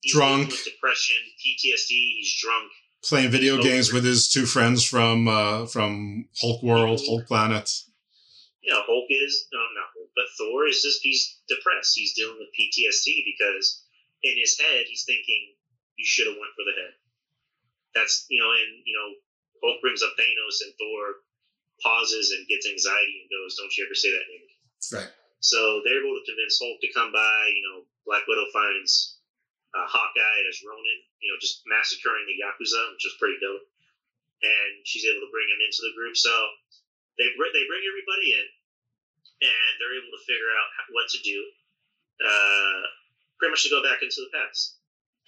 He's 0.00 0.12
Drunk. 0.12 0.48
with 0.50 0.64
depression, 0.64 1.16
PTSD. 1.38 1.88
He's 1.88 2.36
drunk. 2.40 2.70
playing 3.02 3.30
video 3.30 3.60
games 3.62 3.92
with 3.92 4.04
his 4.04 4.28
two 4.28 4.46
friends 4.46 4.84
from 4.84 5.26
uh, 5.28 5.66
from 5.66 6.28
Hulk 6.40 6.62
World, 6.62 7.00
Hulk 7.06 7.26
Planet. 7.26 7.70
You 8.60 8.74
know, 8.74 8.82
Hulk 8.86 9.06
is 9.08 9.46
no, 9.52 9.58
not 9.58 9.90
Hulk, 9.96 10.10
but 10.14 10.26
Thor 10.36 10.66
is 10.66 10.82
just 10.82 11.00
he's 11.02 11.38
depressed. 11.48 11.96
He's 11.96 12.14
dealing 12.14 12.36
with 12.38 12.48
PTSD 12.54 13.24
because 13.24 13.82
in 14.22 14.34
his 14.36 14.58
head 14.60 14.84
he's 14.88 15.04
thinking 15.04 15.54
you 15.96 16.04
should 16.06 16.26
have 16.26 16.36
went 16.36 16.52
for 16.54 16.64
the 16.66 16.80
head. 16.80 16.94
That's 17.98 18.30
you 18.30 18.38
know, 18.38 18.54
and 18.54 18.70
you 18.86 18.94
know, 18.94 19.08
Hulk 19.58 19.82
brings 19.82 20.06
up 20.06 20.14
Thanos, 20.14 20.62
and 20.62 20.70
Thor 20.78 21.26
pauses 21.82 22.30
and 22.30 22.46
gets 22.46 22.70
anxiety 22.70 23.26
and 23.26 23.30
goes, 23.34 23.58
"Don't 23.58 23.74
you 23.74 23.82
ever 23.82 23.98
say 23.98 24.14
that 24.14 24.30
name." 24.30 24.48
Right. 24.94 25.12
So 25.42 25.82
they're 25.82 25.98
able 25.98 26.14
to 26.14 26.26
convince 26.26 26.62
Hulk 26.62 26.78
to 26.78 26.94
come 26.94 27.10
by. 27.10 27.38
You 27.50 27.62
know, 27.66 27.78
Black 28.06 28.22
Widow 28.30 28.46
finds 28.54 29.18
uh, 29.74 29.86
Hawkeye 29.86 30.42
as 30.48 30.62
Ronin, 30.64 31.00
you 31.20 31.28
know, 31.30 31.38
just 31.38 31.62
massacring 31.66 32.24
the 32.26 32.38
Yakuza, 32.40 32.82
which 32.94 33.04
was 33.04 33.18
pretty 33.20 33.38
dope. 33.42 33.66
And 34.38 34.72
she's 34.86 35.04
able 35.04 35.22
to 35.26 35.34
bring 35.34 35.50
him 35.50 35.60
into 35.60 35.82
the 35.82 35.94
group. 35.98 36.14
So 36.14 36.30
they, 37.18 37.26
br- 37.34 37.50
they 37.50 37.66
bring 37.66 37.82
everybody 37.82 38.38
in, 38.38 38.46
and 39.50 39.70
they're 39.82 39.98
able 39.98 40.14
to 40.14 40.22
figure 40.26 40.52
out 40.54 40.68
what 40.94 41.10
to 41.10 41.18
do. 41.26 41.38
Uh, 42.18 42.82
pretty 43.38 43.54
much 43.54 43.62
to 43.66 43.74
go 43.74 43.82
back 43.82 44.02
into 44.02 44.26
the 44.26 44.34
past 44.34 44.78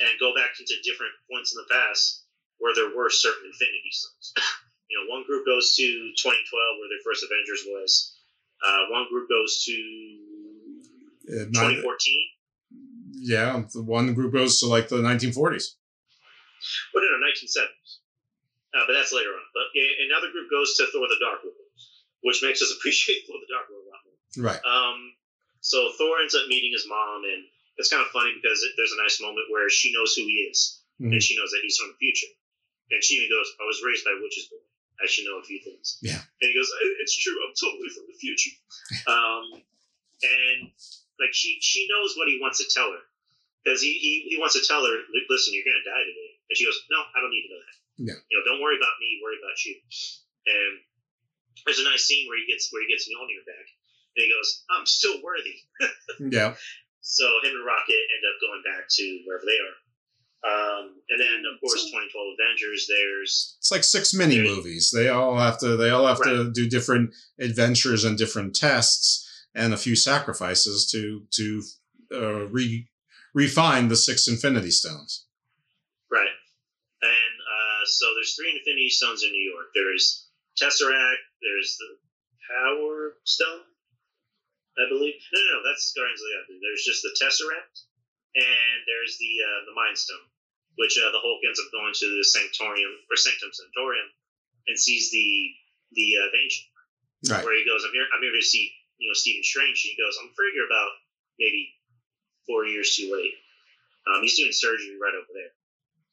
and 0.02 0.18
go 0.18 0.34
back 0.34 0.58
into 0.58 0.74
different 0.82 1.14
points 1.30 1.54
in 1.54 1.62
the 1.62 1.70
past 1.70 2.19
where 2.60 2.74
there 2.74 2.94
were 2.94 3.10
certain 3.10 3.46
Infinity 3.50 3.90
Stones. 3.90 4.32
you 4.88 4.94
know, 5.00 5.10
one 5.12 5.24
group 5.26 5.44
goes 5.44 5.74
to 5.76 5.82
2012 5.82 6.16
where 6.78 6.88
their 6.92 7.02
first 7.04 7.24
Avengers 7.24 7.62
was. 7.66 8.16
Uh, 8.64 8.92
one 8.92 9.06
group 9.10 9.28
goes 9.28 9.64
to 9.64 9.76
not- 11.50 11.72
2014. 11.80 12.28
yeah, 13.24 13.62
the 13.72 13.82
one 13.82 14.12
group 14.14 14.32
goes 14.32 14.60
to 14.60 14.66
like 14.66 14.88
the 14.88 14.96
1940s. 15.00 15.76
Well, 16.92 17.02
no, 17.04 17.08
no, 17.16 17.24
1970s. 17.24 17.98
Uh, 18.76 18.84
but 18.86 18.92
that's 18.94 19.12
later 19.12 19.32
on. 19.34 19.42
But 19.56 19.72
yeah, 19.74 19.88
another 20.06 20.30
group 20.30 20.46
goes 20.50 20.76
to 20.76 20.86
Thor: 20.92 21.08
The 21.08 21.18
Dark 21.18 21.42
World, 21.42 21.56
which 22.22 22.42
makes 22.42 22.62
us 22.62 22.70
appreciate 22.76 23.26
Thor: 23.26 23.40
The 23.40 23.50
Dark 23.50 23.66
World 23.72 23.84
a 23.86 23.90
lot 23.90 24.02
more. 24.06 24.18
Right. 24.46 24.62
Um, 24.62 25.12
so 25.60 25.90
Thor 25.98 26.20
ends 26.22 26.34
up 26.36 26.46
meeting 26.46 26.70
his 26.72 26.86
mom, 26.86 27.24
and 27.24 27.42
it's 27.78 27.88
kind 27.90 28.02
of 28.04 28.12
funny 28.14 28.30
because 28.36 28.62
it, 28.62 28.72
there's 28.76 28.92
a 28.92 29.02
nice 29.02 29.18
moment 29.20 29.46
where 29.50 29.68
she 29.70 29.90
knows 29.92 30.14
who 30.14 30.22
he 30.22 30.46
is, 30.52 30.82
Mhm. 31.00 31.12
and 31.16 31.22
she 31.22 31.34
knows 31.36 31.50
that 31.50 31.60
he's 31.64 31.78
from 31.78 31.88
the 31.90 31.98
future. 31.98 32.30
And 32.90 33.02
she 33.02 33.14
even 33.22 33.30
goes, 33.30 33.48
"I 33.60 33.64
was 33.64 33.82
raised 33.84 34.04
by 34.04 34.18
witches, 34.20 34.46
boy. 34.50 34.62
I 35.02 35.06
should 35.06 35.24
know 35.24 35.38
a 35.38 35.44
few 35.44 35.60
things." 35.62 35.98
Yeah. 36.02 36.18
And 36.18 36.46
he 36.50 36.54
goes, 36.54 36.70
"It's 37.00 37.16
true. 37.16 37.38
I'm 37.46 37.54
totally 37.54 37.88
from 37.90 38.06
the 38.10 38.18
future." 38.18 38.54
um, 39.06 39.62
and 40.22 40.70
like 41.18 41.32
she 41.32 41.58
she 41.60 41.88
knows 41.88 42.14
what 42.16 42.28
he 42.28 42.40
wants 42.40 42.58
to 42.58 42.68
tell 42.68 42.90
her 42.92 43.02
because 43.62 43.80
he, 43.80 43.92
he 44.00 44.34
he 44.34 44.36
wants 44.40 44.56
to 44.56 44.64
tell 44.66 44.84
her, 44.84 44.96
"Listen, 45.28 45.54
you're 45.54 45.68
gonna 45.68 45.84
die 45.84 46.04
today." 46.04 46.32
And 46.48 46.56
she 46.56 46.64
goes, 46.64 46.80
"No, 46.90 47.00
I 47.00 47.20
don't 47.20 47.30
need 47.30 47.46
to 47.48 47.52
know 47.54 47.62
that. 47.62 47.76
Yeah. 48.00 48.18
You 48.28 48.34
know, 48.38 48.44
don't 48.44 48.62
worry 48.64 48.76
about 48.76 48.96
me. 49.00 49.20
Worry 49.22 49.38
about 49.38 49.58
you." 49.64 49.76
And 50.48 50.72
there's 51.64 51.80
a 51.80 51.88
nice 51.88 52.04
scene 52.08 52.26
where 52.28 52.40
he 52.40 52.48
gets 52.48 52.72
where 52.72 52.82
he 52.82 52.88
gets 52.88 53.06
Mjolnir 53.06 53.44
back, 53.44 53.66
and 54.16 54.20
he 54.24 54.28
goes, 54.32 54.64
"I'm 54.72 54.86
still 54.86 55.22
worthy." 55.22 55.60
Yeah. 56.20 56.52
So 57.00 57.24
him 57.42 57.56
and 57.56 57.64
Rocket 57.64 57.96
end 57.96 58.24
up 58.28 58.36
going 58.44 58.62
back 58.62 58.84
to 58.86 59.04
wherever 59.24 59.46
they 59.48 59.56
are. 59.56 59.76
Um, 60.42 60.96
and 61.10 61.20
then 61.20 61.42
of 61.52 61.60
course 61.60 61.84
2012 61.84 62.34
Avengers. 62.40 62.88
There's 62.88 63.56
It's 63.58 63.70
like 63.70 63.84
six 63.84 64.14
mini 64.14 64.40
movies. 64.40 64.90
They 64.94 65.08
all 65.08 65.36
have 65.36 65.58
to. 65.60 65.76
They 65.76 65.90
all 65.90 66.06
have 66.06 66.22
to 66.22 66.50
do 66.50 66.68
different 66.68 67.14
adventures 67.38 68.04
and 68.04 68.16
different 68.16 68.54
tests 68.54 69.26
and 69.54 69.74
a 69.74 69.76
few 69.78 69.96
sacrifices 69.96 70.88
to 70.92 71.26
to 71.32 71.62
uh, 72.12 72.46
re 72.48 72.88
refine 73.34 73.88
the 73.88 73.96
six 73.96 74.28
Infinity 74.28 74.70
Stones. 74.70 75.26
right, 76.10 76.36
and 77.02 77.34
uh, 77.40 77.82
so 77.84 78.06
there's 78.16 78.34
three 78.34 78.56
Infinity 78.56 78.90
Stones 78.90 79.22
in 79.22 79.30
New 79.30 79.50
York. 79.52 79.68
There's 79.74 80.28
Tesseract. 80.60 81.24
There's 81.42 81.76
the 81.78 81.96
Power 82.50 83.16
Stone, 83.24 83.64
I 84.78 84.88
believe. 84.88 85.14
No, 85.32 85.40
no, 85.40 85.62
no, 85.62 85.68
that's 85.68 85.92
Guardians 85.96 86.20
of 86.20 86.26
the 86.26 86.34
Galaxy. 86.34 86.58
There's 86.60 86.84
just 86.84 87.02
the 87.02 87.14
Tesseract, 87.16 87.76
and 88.34 88.76
there's 88.86 89.18
the 89.18 89.32
uh, 89.42 89.60
the 89.66 89.74
Mind 89.74 89.98
Stone, 89.98 90.26
which 90.76 90.98
uh, 90.98 91.10
the 91.10 91.22
Hulk 91.22 91.40
ends 91.46 91.58
up 91.58 91.72
going 91.74 91.94
to 91.94 92.06
the 92.06 92.26
Sanctorium 92.26 92.92
or 93.10 93.16
Sanctum 93.16 93.50
Sanctorium 93.50 94.08
and 94.66 94.78
sees 94.78 95.10
the 95.10 95.28
the 95.92 96.08
uh, 96.20 96.30
Ancient. 96.34 96.70
Right. 97.28 97.44
where 97.44 97.52
he 97.52 97.68
goes, 97.68 97.84
I'm 97.84 97.92
here, 97.92 98.08
I'm 98.16 98.24
here 98.24 98.32
to 98.32 98.40
see, 98.40 98.72
you 98.96 99.04
know, 99.04 99.12
Stephen 99.12 99.44
Strange. 99.44 99.84
He 99.84 99.92
goes, 99.92 100.16
I'm 100.16 100.32
afraid 100.32 100.56
you're 100.56 100.64
about 100.64 100.88
maybe 101.36 101.68
four 102.48 102.64
years 102.64 102.96
too 102.96 103.12
late. 103.12 103.36
Um, 104.08 104.24
he's 104.24 104.40
doing 104.40 104.56
surgery 104.56 104.96
right 104.96 105.12
over 105.12 105.28
there. 105.36 105.52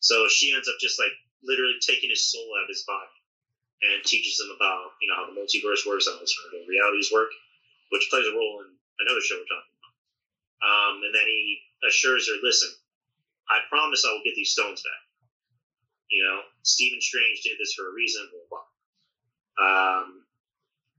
So 0.03 0.27
she 0.27 0.51
ends 0.51 0.67
up 0.67 0.75
just 0.83 0.99
like 0.99 1.15
literally 1.43 1.79
taking 1.79 2.11
his 2.11 2.27
soul 2.27 2.51
out 2.59 2.67
of 2.67 2.71
his 2.71 2.83
body 2.83 3.15
and 3.87 4.03
teaches 4.03 4.35
him 4.41 4.51
about, 4.51 4.99
you 4.99 5.07
know, 5.07 5.15
how 5.15 5.25
the 5.29 5.37
multiverse 5.37 5.87
works, 5.87 6.11
how 6.11 6.19
alternative 6.19 6.67
realities 6.67 7.07
work, 7.07 7.31
which 7.95 8.09
plays 8.09 8.27
a 8.27 8.35
role 8.35 8.65
in 8.65 8.75
another 8.99 9.21
show 9.21 9.39
we're 9.39 9.47
talking. 9.47 9.66
Um, 10.63 11.01
and 11.05 11.13
then 11.13 11.27
he 11.27 11.59
assures 11.85 12.27
her, 12.27 12.37
listen, 12.41 12.69
I 13.49 13.59
promise 13.69 14.03
I 14.03 14.11
will 14.11 14.25
get 14.25 14.35
these 14.35 14.51
stones 14.51 14.81
back. 14.81 15.03
You 16.09 16.23
know, 16.23 16.39
Stephen 16.63 17.01
Strange 17.01 17.41
did 17.43 17.59
this 17.59 17.73
for 17.73 17.89
a 17.89 17.93
reason, 17.93 18.27
blah, 18.31 18.47
blah. 18.49 18.67
Um, 19.57 20.23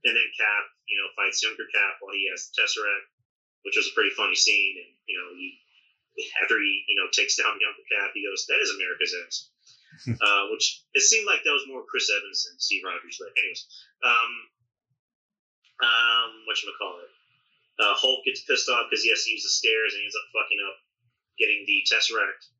and 0.04 0.14
then 0.14 0.28
Cap, 0.36 0.64
you 0.86 0.96
know, 1.00 1.08
fights 1.16 1.42
younger 1.42 1.66
Cap 1.72 1.98
while 2.00 2.14
he 2.14 2.28
has 2.30 2.50
the 2.50 2.60
Tesseract, 2.60 3.08
which 3.64 3.76
was 3.76 3.88
a 3.88 3.94
pretty 3.96 4.14
funny 4.14 4.36
scene. 4.36 4.78
And 4.78 4.92
you 5.06 5.16
know, 5.18 5.28
he 5.34 5.58
after 6.42 6.58
he 6.58 6.84
you 6.86 6.96
know 6.98 7.08
takes 7.10 7.38
down 7.38 7.58
younger 7.58 7.86
Cap, 7.86 8.14
he 8.14 8.26
goes, 8.26 8.46
"That 8.46 8.62
is 8.62 8.74
America's 8.74 9.14
ass," 9.14 9.36
uh, 10.22 10.42
which 10.50 10.82
it 10.94 11.02
seemed 11.02 11.26
like 11.26 11.42
that 11.42 11.56
was 11.56 11.66
more 11.66 11.86
Chris 11.86 12.10
Evans 12.10 12.46
than 12.46 12.58
Steve 12.58 12.82
Rogers. 12.84 13.18
But 13.18 13.34
anyways, 13.38 13.66
um, 14.02 14.32
um, 15.82 16.30
what 16.46 16.58
you 16.62 16.70
call 16.78 16.98
it? 17.02 17.10
Uh, 17.78 17.94
Hulk 17.94 18.26
gets 18.26 18.42
pissed 18.42 18.68
off 18.68 18.90
because 18.90 19.06
he 19.06 19.10
has 19.10 19.22
to 19.22 19.30
use 19.30 19.46
the 19.46 19.54
stairs 19.54 19.94
and 19.94 20.02
he 20.02 20.06
ends 20.06 20.18
up 20.18 20.26
fucking 20.34 20.62
up 20.66 20.76
getting 21.38 21.62
the 21.66 21.86
Tesseract. 21.86 22.50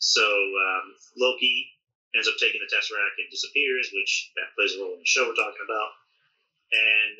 So 0.00 0.24
um, 0.24 0.96
Loki 1.20 1.68
ends 2.16 2.26
up 2.26 2.40
taking 2.40 2.64
the 2.64 2.72
Tesseract 2.72 3.20
and 3.20 3.28
disappears, 3.28 3.92
which 3.92 4.32
that 4.40 4.56
plays 4.56 4.72
a 4.74 4.80
role 4.80 4.96
in 4.96 5.04
the 5.04 5.08
show 5.08 5.28
we're 5.28 5.36
talking 5.36 5.64
about 5.64 5.92
and 6.72 7.16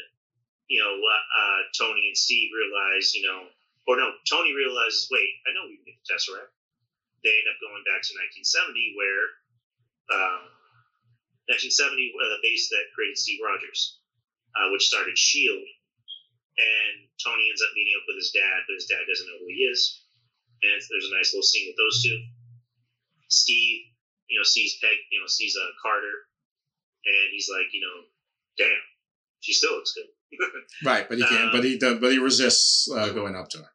you 0.68 0.80
know 0.80 0.92
uh, 0.96 1.24
uh, 1.36 1.60
Tony 1.76 2.08
and 2.08 2.16
Steve 2.16 2.50
realize, 2.56 3.12
you 3.14 3.28
know, 3.28 3.48
or 3.86 4.00
no, 4.00 4.16
Tony 4.28 4.56
realizes, 4.56 5.08
wait, 5.12 5.28
I 5.44 5.52
know 5.52 5.68
we 5.68 5.76
can 5.76 5.92
get 5.92 6.00
the 6.00 6.08
Tesseract. 6.08 6.52
They 7.22 7.30
end 7.30 7.52
up 7.52 7.60
going 7.62 7.84
back 7.86 8.02
to 8.02 8.18
1970, 8.18 8.98
where 8.98 9.22
uh, 10.10 10.42
1970, 11.46 12.18
uh, 12.18 12.34
the 12.34 12.42
base 12.42 12.66
that 12.74 12.90
created 12.96 13.14
Steve 13.14 13.38
Rogers, 13.44 14.02
uh, 14.58 14.74
which 14.74 14.88
started 14.90 15.14
Shield, 15.14 15.62
and 16.58 16.94
Tony 17.22 17.48
ends 17.48 17.62
up 17.62 17.72
meeting 17.74 17.96
up 17.96 18.04
with 18.08 18.18
his 18.20 18.32
dad, 18.34 18.58
but 18.68 18.76
his 18.76 18.88
dad 18.90 19.04
doesn't 19.08 19.28
know 19.28 19.40
who 19.40 19.48
he 19.48 19.64
is, 19.68 20.04
and 20.62 20.76
there's 20.90 21.08
a 21.08 21.16
nice 21.16 21.32
little 21.32 21.46
scene 21.46 21.68
with 21.72 21.78
those 21.78 22.02
two. 22.02 22.18
Steve, 23.28 23.88
you 24.28 24.36
know, 24.38 24.44
sees 24.44 24.76
Peg, 24.80 24.96
you 25.10 25.20
know, 25.20 25.26
sees 25.26 25.56
uh, 25.56 25.72
Carter, 25.80 26.28
and 27.08 27.26
he's 27.32 27.48
like, 27.48 27.72
you 27.72 27.80
know, 27.80 28.04
damn 28.60 28.82
she 29.42 29.52
still 29.52 29.74
looks 29.74 29.92
good. 29.92 30.08
Right, 30.86 31.04
but 31.04 31.18
he 31.18 31.24
can't. 31.28 31.52
but 31.52 31.62
he 31.62 31.76
does, 31.76 32.00
but 32.00 32.08
he 32.10 32.16
resists 32.16 32.88
uh, 32.88 33.12
going 33.12 33.36
up 33.36 33.52
to 33.52 33.58
her. 33.60 33.70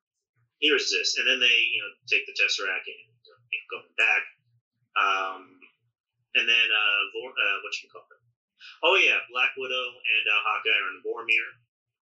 he 0.58 0.74
resists, 0.74 1.14
and 1.22 1.28
then 1.30 1.38
they 1.38 1.58
you 1.70 1.80
know 1.86 1.91
take 2.10 2.26
the 2.26 2.34
Tesseract 2.34 2.82
and 2.90 2.98
you 2.98 3.30
know, 3.30 3.68
going 3.70 3.94
back. 3.94 4.24
Um, 4.98 5.41
and 6.34 6.49
then 6.49 6.68
uh, 6.74 6.99
Vor- 7.14 7.38
uh, 7.38 7.58
what 7.62 7.72
you 7.78 7.88
call 7.94 8.02
it? 8.10 8.20
Oh 8.82 8.98
yeah, 8.98 9.22
Black 9.30 9.54
Widow 9.54 9.86
and 10.02 10.26
uh, 10.26 10.41
Hawkeye 10.41 10.82
are 10.82 10.91
in 10.98 10.99
Vormir. 11.06 11.45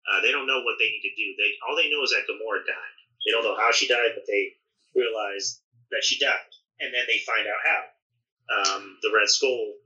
Uh, 0.03 0.19
they 0.19 0.31
don't 0.35 0.47
know 0.47 0.61
what 0.63 0.75
they 0.79 0.91
need 0.91 1.05
to 1.07 1.15
do. 1.15 1.27
They 1.39 1.55
all 1.63 1.75
they 1.75 1.87
know 1.87 2.03
is 2.03 2.11
that 2.11 2.27
Gamora 2.27 2.63
died. 2.67 2.95
They 3.23 3.31
don't 3.31 3.47
know 3.47 3.55
how 3.55 3.71
she 3.71 3.87
died, 3.87 4.11
but 4.15 4.27
they 4.27 4.59
realize 4.91 5.63
that 5.91 6.03
she 6.03 6.19
died, 6.19 6.51
and 6.83 6.91
then 6.91 7.07
they 7.07 7.23
find 7.23 7.47
out 7.47 7.63
how. 7.63 7.81
Um, 8.43 8.99
the 8.99 9.11
Red 9.15 9.31
Skull 9.31 9.79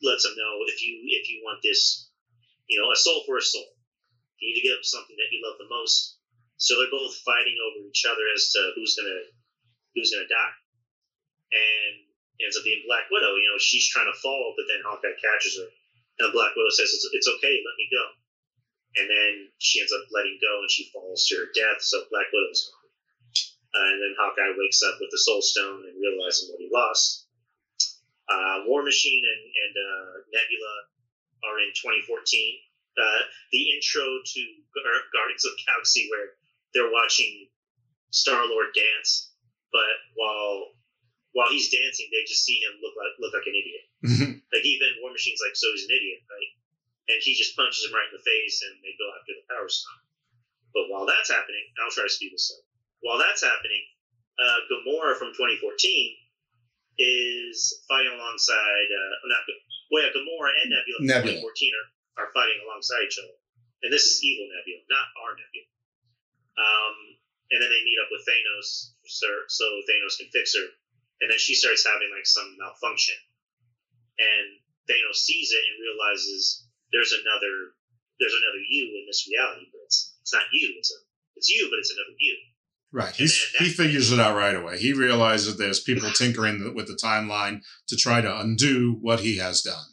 lets 0.00 0.24
them 0.24 0.34
know 0.34 0.64
if 0.66 0.80
you 0.80 1.04
if 1.04 1.28
you 1.28 1.44
want 1.44 1.60
this, 1.60 2.08
you 2.66 2.80
know, 2.80 2.88
a 2.90 2.96
soul 2.96 3.22
for 3.28 3.36
a 3.36 3.44
soul. 3.44 3.76
You 4.40 4.50
need 4.50 4.58
to 4.60 4.66
give 4.66 4.78
up 4.80 4.88
something 4.88 5.14
that 5.14 5.30
you 5.30 5.44
love 5.44 5.60
the 5.60 5.70
most. 5.70 6.18
So 6.56 6.78
they're 6.78 6.90
both 6.90 7.14
fighting 7.22 7.58
over 7.60 7.86
each 7.86 8.06
other 8.08 8.24
as 8.34 8.50
to 8.56 8.72
who's 8.74 8.96
gonna 8.96 9.22
who's 9.94 10.10
gonna 10.10 10.30
die. 10.32 10.56
And 11.52 12.08
ends 12.40 12.56
up 12.56 12.64
being 12.64 12.82
Black 12.88 13.06
Widow. 13.12 13.36
You 13.36 13.52
know, 13.52 13.60
she's 13.60 13.86
trying 13.92 14.08
to 14.08 14.18
fall, 14.18 14.56
but 14.56 14.66
then 14.66 14.80
Hawkeye 14.82 15.14
catches 15.20 15.60
her, 15.60 15.68
and 15.68 16.32
Black 16.32 16.56
Widow 16.56 16.72
says, 16.72 16.90
"It's, 16.90 17.06
it's 17.12 17.28
okay, 17.38 17.60
let 17.60 17.76
me 17.76 17.86
go." 17.92 18.21
And 18.96 19.08
then 19.08 19.32
she 19.56 19.80
ends 19.80 19.92
up 19.92 20.04
letting 20.12 20.36
go, 20.40 20.52
and 20.60 20.70
she 20.70 20.90
falls 20.92 21.24
to 21.28 21.36
her 21.40 21.48
death. 21.56 21.80
So 21.80 22.04
Black 22.12 22.28
Widow's 22.32 22.68
gone. 22.68 22.82
Uh, 23.72 23.88
and 23.88 23.98
then 24.04 24.14
Hawkeye 24.20 24.52
wakes 24.60 24.84
up 24.84 25.00
with 25.00 25.08
the 25.08 25.16
Soul 25.16 25.40
Stone 25.40 25.88
and 25.88 25.96
realizing 25.96 26.52
what 26.52 26.60
he 26.60 26.68
lost. 26.68 27.24
Uh, 28.28 28.68
War 28.68 28.84
Machine 28.84 29.24
and, 29.24 29.42
and 29.48 29.74
uh, 29.76 30.12
Nebula 30.28 30.74
are 31.48 31.58
in 31.64 31.72
2014. 31.72 32.04
Uh, 32.92 33.22
the 33.50 33.72
intro 33.72 34.04
to 34.04 34.40
Guardians 35.16 35.48
of 35.48 35.56
Galaxy, 35.64 36.12
where 36.12 36.36
they're 36.76 36.92
watching 36.92 37.48
Star 38.12 38.44
Lord 38.44 38.76
dance, 38.76 39.32
but 39.72 39.96
while 40.14 40.76
while 41.32 41.48
he's 41.48 41.72
dancing, 41.72 42.12
they 42.12 42.28
just 42.28 42.44
see 42.44 42.60
him 42.60 42.76
look 42.84 42.92
like 42.92 43.16
look 43.16 43.32
like 43.32 43.48
an 43.48 43.56
idiot. 43.56 43.84
Like 44.52 44.68
even 44.68 45.00
War 45.00 45.10
Machine's 45.16 45.40
like, 45.40 45.56
so 45.56 45.64
he's 45.72 45.88
an 45.88 45.96
idiot, 45.96 46.20
right? 46.28 46.52
And 47.10 47.18
he 47.18 47.34
just 47.34 47.58
punches 47.58 47.82
him 47.86 47.94
right 47.94 48.06
in 48.06 48.14
the 48.14 48.22
face, 48.22 48.62
and 48.62 48.78
they 48.78 48.94
go 48.94 49.10
after 49.10 49.34
the 49.34 49.46
Power 49.50 49.66
Stone. 49.66 50.02
But 50.70 50.88
while 50.88 51.04
that's 51.04 51.28
happening, 51.28 51.66
I'll 51.82 51.92
try 51.92 52.06
to 52.06 52.12
speed 52.12 52.32
this 52.32 52.54
up. 52.54 52.62
While 53.02 53.18
that's 53.18 53.42
happening, 53.42 53.82
uh, 54.38 54.60
Gamora 54.70 55.18
from 55.18 55.34
2014 55.34 55.58
is 56.98 57.82
fighting 57.90 58.14
alongside, 58.14 58.88
uh, 58.88 59.12
not 59.28 59.42
well, 59.90 60.06
yeah, 60.06 60.14
Gamora 60.14 60.50
and 60.62 60.70
Nebula 60.72 60.98
from 61.02 61.10
Nebula. 61.10 61.42
2014 61.42 61.72
are, 61.76 61.88
are 62.24 62.30
fighting 62.32 62.60
alongside 62.64 63.04
each 63.04 63.20
other. 63.20 63.36
And 63.82 63.92
this 63.92 64.06
is 64.08 64.22
evil 64.24 64.48
Nebula, 64.48 64.80
not 64.88 65.06
our 65.20 65.34
Nebula. 65.36 65.68
Um, 66.56 66.96
and 67.52 67.58
then 67.60 67.68
they 67.68 67.84
meet 67.84 68.00
up 68.00 68.08
with 68.08 68.24
Thanos 68.24 68.96
so, 69.04 69.28
so 69.48 69.64
Thanos 69.84 70.16
can 70.16 70.32
fix 70.32 70.56
her. 70.56 70.66
And 71.20 71.30
then 71.30 71.38
she 71.38 71.54
starts 71.54 71.86
having 71.86 72.10
like 72.10 72.26
some 72.26 72.56
malfunction, 72.58 73.14
and 74.18 74.58
Thanos 74.90 75.22
sees 75.22 75.54
it 75.54 75.62
and 75.62 75.78
realizes 75.78 76.66
there's 76.92 77.12
another 77.12 77.74
there's 78.20 78.36
another 78.36 78.62
you 78.62 78.84
in 79.00 79.04
this 79.08 79.26
reality, 79.26 79.66
but 79.72 79.82
it's 79.88 80.14
it's 80.20 80.32
not 80.32 80.46
you. 80.52 80.74
It's 80.78 80.92
a 80.92 80.98
it's 81.36 81.48
you, 81.50 81.68
but 81.72 81.80
it's 81.80 81.90
another 81.90 82.14
you. 82.18 82.36
Right. 82.92 83.16
He's, 83.16 83.40
he 83.56 83.72
figures 83.72 84.12
it 84.12 84.20
out 84.20 84.36
right 84.36 84.54
away. 84.54 84.76
He 84.76 84.92
realizes 84.92 85.56
there's 85.56 85.80
people 85.80 86.12
tinkering 86.12 86.76
with 86.76 86.86
the 86.86 87.00
timeline 87.00 87.64
to 87.88 87.96
try 87.96 88.20
to 88.20 88.28
undo 88.28 89.00
what 89.00 89.20
he 89.24 89.40
has 89.40 89.64
done. 89.64 89.88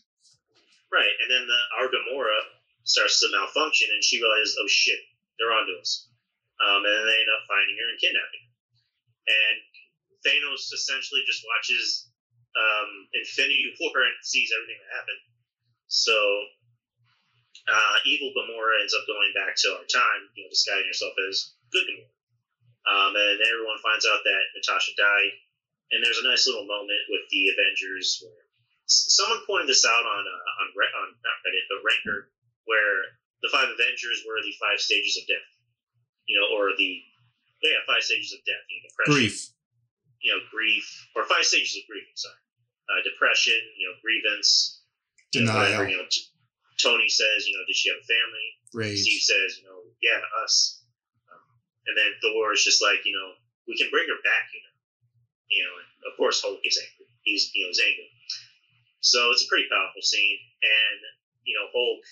Right. 0.91 1.15
And 1.23 1.31
then 1.31 1.47
the 1.47 1.59
our 1.79 1.87
Gamora 1.87 2.43
starts 2.83 3.23
to 3.23 3.31
malfunction, 3.31 3.87
and 3.87 4.03
she 4.03 4.19
realizes, 4.19 4.59
oh 4.59 4.67
shit, 4.67 4.99
they're 5.39 5.55
onto 5.55 5.79
us. 5.79 6.11
Um, 6.59 6.83
and 6.83 6.91
then 6.91 7.05
they 7.07 7.19
end 7.23 7.31
up 7.31 7.47
finding 7.47 7.79
her 7.79 7.87
and 7.87 7.99
kidnapping. 8.03 8.43
her. 8.43 8.51
And 9.31 9.57
Thanos 10.27 10.67
essentially 10.75 11.23
just 11.23 11.39
watches 11.47 12.11
um, 12.59 13.07
Infinity 13.15 13.71
War 13.79 14.03
and 14.03 14.19
sees 14.27 14.51
everything 14.51 14.75
that 14.75 14.91
happened. 14.99 15.23
So 15.87 16.11
uh, 17.69 17.95
evil 18.05 18.33
Gamora 18.33 18.81
ends 18.81 18.97
up 18.97 19.05
going 19.05 19.31
back 19.37 19.53
to 19.55 19.67
our 19.77 19.87
time, 19.87 20.21
you 20.35 20.43
know, 20.43 20.49
disguising 20.49 20.89
herself 20.89 21.13
as 21.29 21.53
good 21.71 21.85
Gamora. 21.85 22.13
Um, 22.89 23.13
and 23.13 23.37
everyone 23.45 23.77
finds 23.85 24.09
out 24.09 24.25
that 24.25 24.43
Natasha 24.57 24.97
died. 24.97 25.33
And 25.91 26.01
there's 26.05 26.21
a 26.21 26.29
nice 26.29 26.45
little 26.45 26.65
moment 26.69 27.01
with 27.09 27.25
the 27.33 27.49
Avengers 27.49 28.21
where 28.21 28.45
someone 28.85 29.41
pointed 29.45 29.69
this 29.69 29.85
out 29.85 30.05
on 30.05 30.23
uh, 30.25 30.61
on, 30.61 30.67
on 30.69 31.07
not 31.21 31.37
Reddit 31.45 31.65
but 31.69 31.81
Ranker, 31.81 32.29
where 32.65 33.17
the 33.41 33.49
five 33.49 33.69
Avengers 33.73 34.21
were 34.25 34.37
the 34.41 34.53
five 34.61 34.77
stages 34.77 35.17
of 35.17 35.25
death, 35.25 35.49
you 36.29 36.37
know, 36.37 36.45
or 36.53 36.77
the 36.77 37.01
yeah 37.65 37.81
five 37.89 38.05
stages 38.05 38.33
of 38.37 38.41
death, 38.45 38.61
you 38.69 38.77
know, 38.77 38.85
depression, 38.85 39.13
Grief. 39.17 39.37
you 40.21 40.29
know, 40.29 40.41
grief, 40.53 40.85
or 41.17 41.25
five 41.25 41.45
stages 41.45 41.73
of 41.77 41.89
grief. 41.89 42.05
I'm 42.05 42.17
sorry, 42.21 42.41
uh, 42.93 43.01
depression, 43.01 43.57
you 43.81 43.89
know, 43.89 43.97
grievance, 44.05 44.81
you 45.33 45.41
know, 45.41 45.53
Denial. 45.53 45.65
whatever, 45.73 45.89
you 45.89 45.97
know, 45.97 46.09
Tony 46.79 47.07
says, 47.11 47.45
you 47.45 47.53
know, 47.55 47.63
did 47.67 47.75
she 47.75 47.91
have 47.91 47.99
a 47.99 48.07
family? 48.07 48.47
Steve 48.95 49.21
says, 49.21 49.59
you 49.59 49.67
know, 49.67 49.83
yeah, 50.01 50.19
us. 50.43 50.79
Um, 51.27 51.43
and 51.91 51.95
then 51.99 52.11
Thor 52.23 52.53
is 52.55 52.63
just 52.63 52.81
like, 52.81 53.03
you 53.03 53.11
know, 53.13 53.35
we 53.67 53.75
can 53.75 53.91
bring 53.91 54.07
her 54.07 54.19
back, 54.23 54.47
you 54.55 54.63
know. 54.63 54.75
You 55.49 55.61
know, 55.65 55.73
and 55.81 55.89
of 56.07 56.13
course 56.15 56.39
Hulk 56.45 56.61
is 56.63 56.77
angry. 56.77 57.09
He's, 57.25 57.49
you 57.57 57.65
know, 57.65 57.73
he's 57.73 57.81
angry. 57.81 58.09
So 59.01 59.31
it's 59.33 59.43
a 59.43 59.49
pretty 59.49 59.65
powerful 59.67 60.03
scene. 60.05 60.39
And, 60.61 60.99
you 61.43 61.57
know, 61.57 61.65
Hulk, 61.73 62.03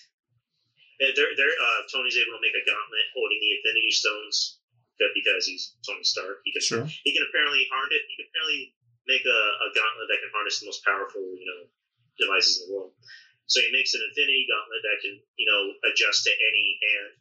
they're, 1.14 1.34
they're, 1.38 1.58
uh, 1.62 1.80
Tony's 1.94 2.18
able 2.18 2.34
to 2.34 2.42
make 2.42 2.58
a 2.58 2.66
gauntlet 2.66 3.08
holding 3.14 3.38
the 3.38 3.52
Infinity 3.62 3.94
Stones 3.94 4.58
because 4.98 5.46
he's 5.46 5.78
Tony 5.86 6.02
Stark. 6.02 6.42
He 6.42 6.50
can, 6.50 6.66
Sure. 6.66 6.86
he 7.06 7.14
can 7.14 7.22
apparently 7.30 7.70
harness, 7.70 8.02
it. 8.02 8.10
he 8.10 8.18
can 8.18 8.26
apparently 8.34 8.74
make 9.06 9.22
a, 9.22 9.40
a 9.62 9.68
gauntlet 9.78 10.10
that 10.10 10.20
can 10.26 10.34
harness 10.34 10.58
the 10.60 10.66
most 10.66 10.82
powerful, 10.82 11.22
you 11.38 11.46
know, 11.46 11.70
devices 12.18 12.58
in 12.58 12.62
the 12.66 12.74
world. 12.74 12.98
So 13.48 13.64
he 13.64 13.72
makes 13.72 13.96
an 13.96 14.04
Infinity 14.04 14.44
Gauntlet 14.52 14.84
that 14.84 14.98
can, 15.00 15.16
you 15.40 15.48
know, 15.48 15.72
adjust 15.88 16.28
to 16.28 16.32
any 16.36 16.68
hand, 16.84 17.12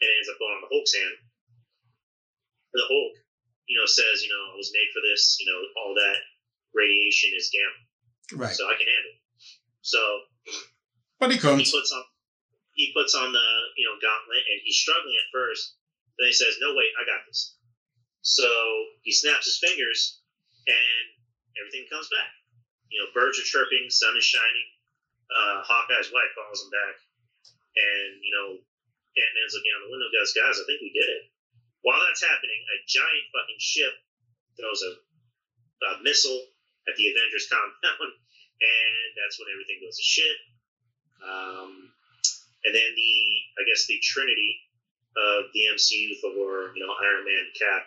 and 0.00 0.06
it 0.06 0.14
ends 0.22 0.30
up 0.30 0.38
going 0.38 0.54
on 0.54 0.62
the 0.62 0.70
Hulk's 0.70 0.94
hand. 0.94 1.14
The 2.74 2.86
Hulk, 2.86 3.14
you 3.66 3.74
know, 3.78 3.86
says, 3.86 4.22
you 4.22 4.30
know, 4.30 4.54
I 4.54 4.56
was 4.58 4.70
made 4.70 4.90
for 4.94 5.02
this. 5.02 5.38
You 5.42 5.50
know, 5.50 5.58
all 5.82 5.94
that 5.98 6.18
radiation 6.74 7.34
is 7.34 7.50
gamma, 7.50 7.78
Right. 8.46 8.54
so 8.54 8.66
I 8.70 8.74
can 8.78 8.86
handle. 8.86 9.14
it. 9.14 9.22
So 9.82 10.00
But 11.18 11.30
he 11.30 11.38
he 11.38 11.66
puts 11.70 11.90
on 11.92 12.02
he 12.74 12.90
puts 12.94 13.14
on 13.14 13.30
the 13.30 13.48
you 13.78 13.86
know 13.86 13.94
gauntlet, 14.02 14.42
and 14.50 14.58
he's 14.62 14.78
struggling 14.78 15.14
at 15.14 15.30
first. 15.30 15.74
Then 16.18 16.26
he 16.30 16.34
says, 16.34 16.58
"No, 16.58 16.74
wait, 16.74 16.90
I 16.98 17.04
got 17.06 17.26
this." 17.26 17.54
So 18.22 18.46
he 19.02 19.12
snaps 19.12 19.46
his 19.46 19.58
fingers, 19.58 20.18
and 20.66 21.04
everything 21.60 21.86
comes 21.90 22.08
back. 22.08 22.30
You 22.90 23.02
know, 23.02 23.10
birds 23.14 23.38
are 23.38 23.46
chirping, 23.46 23.90
sun 23.90 24.16
is 24.16 24.24
shining. 24.24 24.66
Uh, 25.30 25.64
Hawkeye's 25.64 26.12
wife 26.12 26.32
calls 26.36 26.62
him 26.62 26.70
back, 26.70 26.96
and 27.76 28.10
you 28.20 28.32
know, 28.32 28.48
Ant 28.58 29.32
Man's 29.34 29.54
looking 29.56 29.72
out 29.74 29.82
the 29.86 29.92
window, 29.92 30.08
goes, 30.12 30.36
"Guys, 30.36 30.60
I 30.60 30.64
think 30.68 30.80
we 30.84 30.92
did 30.92 31.08
it." 31.08 31.24
While 31.84 32.00
that's 32.08 32.24
happening, 32.24 32.60
a 32.72 32.78
giant 32.88 33.26
fucking 33.32 33.60
ship 33.60 33.94
throws 34.56 34.80
a, 34.80 34.92
a 35.84 35.90
missile 36.00 36.40
at 36.88 36.96
the 36.96 37.12
Avengers 37.12 37.48
compound, 37.48 38.12
and 38.60 39.08
that's 39.20 39.36
when 39.36 39.52
everything 39.52 39.84
goes 39.84 39.96
to 40.00 40.04
shit. 40.04 40.36
Um, 41.20 41.92
and 42.64 42.72
then 42.72 42.90
the, 42.96 43.14
I 43.60 43.62
guess 43.68 43.84
the 43.84 44.00
Trinity 44.00 44.64
of 45.16 45.52
the 45.52 45.68
MCU, 45.76 46.16
Thor, 46.20 46.72
you 46.72 46.80
know, 46.80 46.92
Iron 46.92 47.24
Man, 47.28 47.46
Cap, 47.54 47.84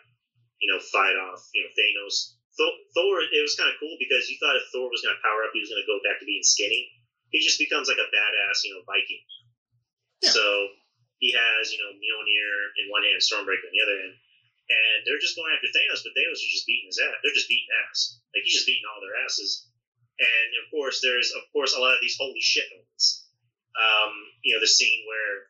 you 0.61 0.69
know, 0.71 0.79
fight 0.79 1.17
off, 1.17 1.41
you 1.53 1.65
know, 1.65 1.71
Thanos. 1.73 2.37
Thor, 2.57 2.73
Thor 2.93 3.21
it 3.21 3.41
was 3.41 3.57
kind 3.57 3.69
of 3.69 3.77
cool 3.77 3.93
because 4.01 4.29
you 4.29 4.37
thought 4.41 4.57
if 4.57 4.69
Thor 4.73 4.89
was 4.89 5.01
going 5.05 5.13
to 5.13 5.21
power 5.21 5.45
up, 5.45 5.53
he 5.53 5.61
was 5.61 5.69
going 5.69 5.81
to 5.81 5.89
go 5.89 6.01
back 6.01 6.17
to 6.21 6.25
being 6.25 6.45
skinny. 6.45 6.89
He 7.29 7.43
just 7.43 7.59
becomes 7.59 7.91
like 7.91 7.99
a 7.99 8.07
badass, 8.07 8.63
you 8.63 8.71
know, 8.75 8.83
Viking. 8.87 9.23
Yeah. 10.23 10.31
So 10.31 10.45
he 11.19 11.33
has, 11.33 11.73
you 11.73 11.79
know, 11.81 11.91
Mjolnir 11.97 12.53
in 12.81 12.93
one 12.93 13.03
hand, 13.03 13.19
Stormbreaker 13.19 13.67
in 13.67 13.75
the 13.75 13.83
other 13.83 13.97
hand. 13.99 14.15
And 14.67 14.97
they're 15.07 15.21
just 15.23 15.39
going 15.39 15.51
after 15.55 15.71
Thanos, 15.71 16.03
but 16.03 16.11
Thanos 16.11 16.43
is 16.43 16.51
just 16.51 16.67
beating 16.67 16.91
his 16.91 16.99
ass. 16.99 17.19
They're 17.23 17.35
just 17.35 17.47
beating 17.47 17.71
ass. 17.87 18.19
Like 18.35 18.43
he's 18.43 18.59
just 18.59 18.67
beating 18.67 18.83
all 18.87 18.99
their 18.99 19.15
asses. 19.23 19.67
And 20.19 20.49
of 20.59 20.67
course, 20.73 20.99
there's 20.99 21.31
of 21.31 21.45
course 21.53 21.77
a 21.77 21.79
lot 21.79 21.95
of 21.95 22.03
these 22.03 22.19
holy 22.19 22.41
shit 22.43 22.67
moments. 22.73 23.29
Um, 23.77 24.11
you 24.43 24.53
know, 24.57 24.61
the 24.61 24.67
scene 24.67 25.05
where 25.07 25.47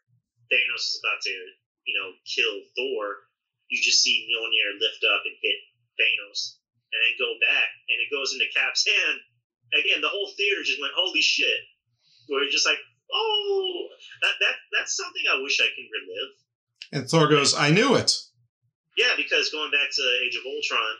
Thanos 0.51 0.85
is 0.85 1.01
about 1.01 1.23
to, 1.23 1.35
you 1.87 1.95
know, 1.97 2.13
kill 2.27 2.61
Thor. 2.75 3.25
You 3.71 3.79
just 3.81 4.03
see 4.03 4.27
Mjolnir 4.27 4.79
lift 4.79 5.01
up 5.07 5.23
and 5.25 5.35
hit 5.39 5.59
Thanos, 5.97 6.59
and 6.93 6.99
then 7.01 7.19
go 7.19 7.35
back, 7.41 7.69
and 7.89 7.97
it 7.99 8.13
goes 8.13 8.31
into 8.35 8.47
Cap's 8.53 8.85
hand. 8.91 9.17
Again, 9.73 10.01
the 10.01 10.09
whole 10.09 10.31
theater 10.37 10.63
just 10.63 10.79
went, 10.79 10.93
"Holy 10.95 11.21
shit!" 11.21 11.61
Where 12.27 12.43
you're 12.43 12.51
just 12.51 12.65
like, 12.65 12.79
"Oh, 13.11 13.87
that 14.21 14.35
that 14.39 14.55
that's 14.77 14.95
something 14.95 15.23
I 15.27 15.41
wish 15.41 15.59
I 15.59 15.67
could 15.67 15.89
relive." 15.91 16.33
And 16.91 17.09
Thor 17.09 17.27
goes, 17.27 17.55
I 17.55 17.71
knew 17.71 17.95
it. 17.95 18.15
Yeah, 18.97 19.13
because 19.17 19.51
going 19.51 19.71
back 19.71 19.91
to 19.91 20.03
Age 20.25 20.35
of 20.35 20.47
Ultron, 20.47 20.95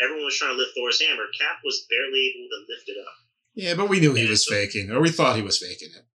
everyone 0.00 0.24
was 0.26 0.36
trying 0.36 0.52
to 0.52 0.60
lift 0.60 0.76
Thor's 0.76 1.00
hammer. 1.00 1.26
Cap 1.32 1.58
was 1.64 1.86
barely 1.88 2.36
able 2.36 2.48
to 2.52 2.60
lift 2.68 2.88
it 2.88 3.00
up. 3.00 3.16
Yeah, 3.54 3.74
but 3.74 3.88
we 3.88 4.00
knew 4.00 4.14
he 4.14 4.28
was 4.28 4.46
faking, 4.46 4.90
or 4.90 5.00
we 5.00 5.10
thought 5.10 5.36
he 5.36 5.42
was 5.42 5.58
faking 5.58 5.92
it. 5.92 6.06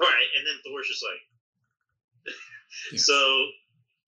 Right, 0.00 0.28
and 0.36 0.46
then 0.46 0.60
Thor's 0.64 0.88
just 0.88 1.04
like. 1.04 1.22
So 2.98 3.14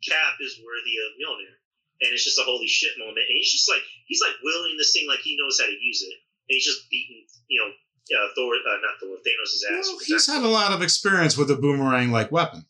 Cap 0.02 0.36
is 0.43 0.59
worthy 0.59 0.98
of 0.98 1.14
Mjolnir, 1.16 1.55
and 2.02 2.10
it's 2.12 2.24
just 2.26 2.38
a 2.38 2.43
holy 2.43 2.66
shit 2.66 2.98
moment. 2.98 3.24
And 3.30 3.38
he's 3.38 3.52
just 3.52 3.70
like 3.70 3.82
he's 4.06 4.20
like 4.20 4.34
willing 4.43 4.74
this 4.76 4.93
thing 4.93 5.06
like 5.06 5.22
he 5.22 5.38
knows 5.38 5.60
how 5.60 5.66
to 5.66 5.78
use 5.78 6.02
it, 6.02 6.12
and 6.12 6.24
he's 6.47 6.64
just 6.64 6.89
beating 6.90 7.27
you 7.48 7.60
know 7.60 7.70
uh, 8.14 8.31
Thor, 8.39 8.55
uh, 8.55 8.78
not 8.86 9.02
Thor, 9.02 9.18
Thanos' 9.18 9.66
ass. 9.66 9.90
Well, 9.90 9.98
he's 9.98 10.31
had 10.31 10.47
a 10.47 10.51
lot 10.51 10.70
of 10.70 10.82
experience 10.82 11.35
with 11.35 11.51
a 11.51 11.59
boomerang 11.59 12.14
like 12.14 12.31
weapon. 12.31 12.62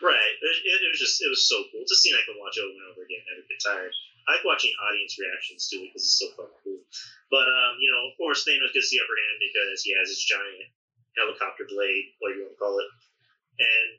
Right. 0.00 0.32
It, 0.40 0.56
it, 0.64 0.78
it 0.80 0.90
was 0.96 1.00
just 1.00 1.20
it 1.20 1.28
was 1.28 1.44
so 1.44 1.60
cool. 1.68 1.84
It's 1.84 1.92
a 1.92 2.00
scene 2.00 2.16
I 2.16 2.24
can 2.24 2.40
watch 2.40 2.56
over 2.56 2.72
and 2.72 2.88
over 2.88 3.04
again. 3.04 3.20
Never 3.28 3.44
get 3.44 3.60
tired. 3.60 3.92
I 4.28 4.40
like 4.40 4.48
watching 4.48 4.72
audience 4.80 5.20
reactions 5.20 5.68
to 5.68 5.84
it 5.84 5.92
because 5.92 6.08
it's 6.08 6.20
so 6.20 6.32
fucking 6.36 6.60
cool. 6.64 6.80
But 7.28 7.44
um, 7.44 7.76
you 7.84 7.92
know, 7.92 8.08
of 8.08 8.16
course, 8.16 8.48
Thanos 8.48 8.72
gets 8.72 8.88
the 8.88 9.04
upper 9.04 9.16
hand 9.16 9.36
because 9.44 9.84
he 9.84 9.92
has 9.92 10.08
his 10.08 10.24
giant 10.24 10.72
helicopter 11.20 11.68
blade, 11.68 12.16
whatever 12.20 12.40
you 12.40 12.44
want 12.48 12.56
to 12.56 12.60
call 12.60 12.76
it, 12.80 12.90
and 13.60 13.90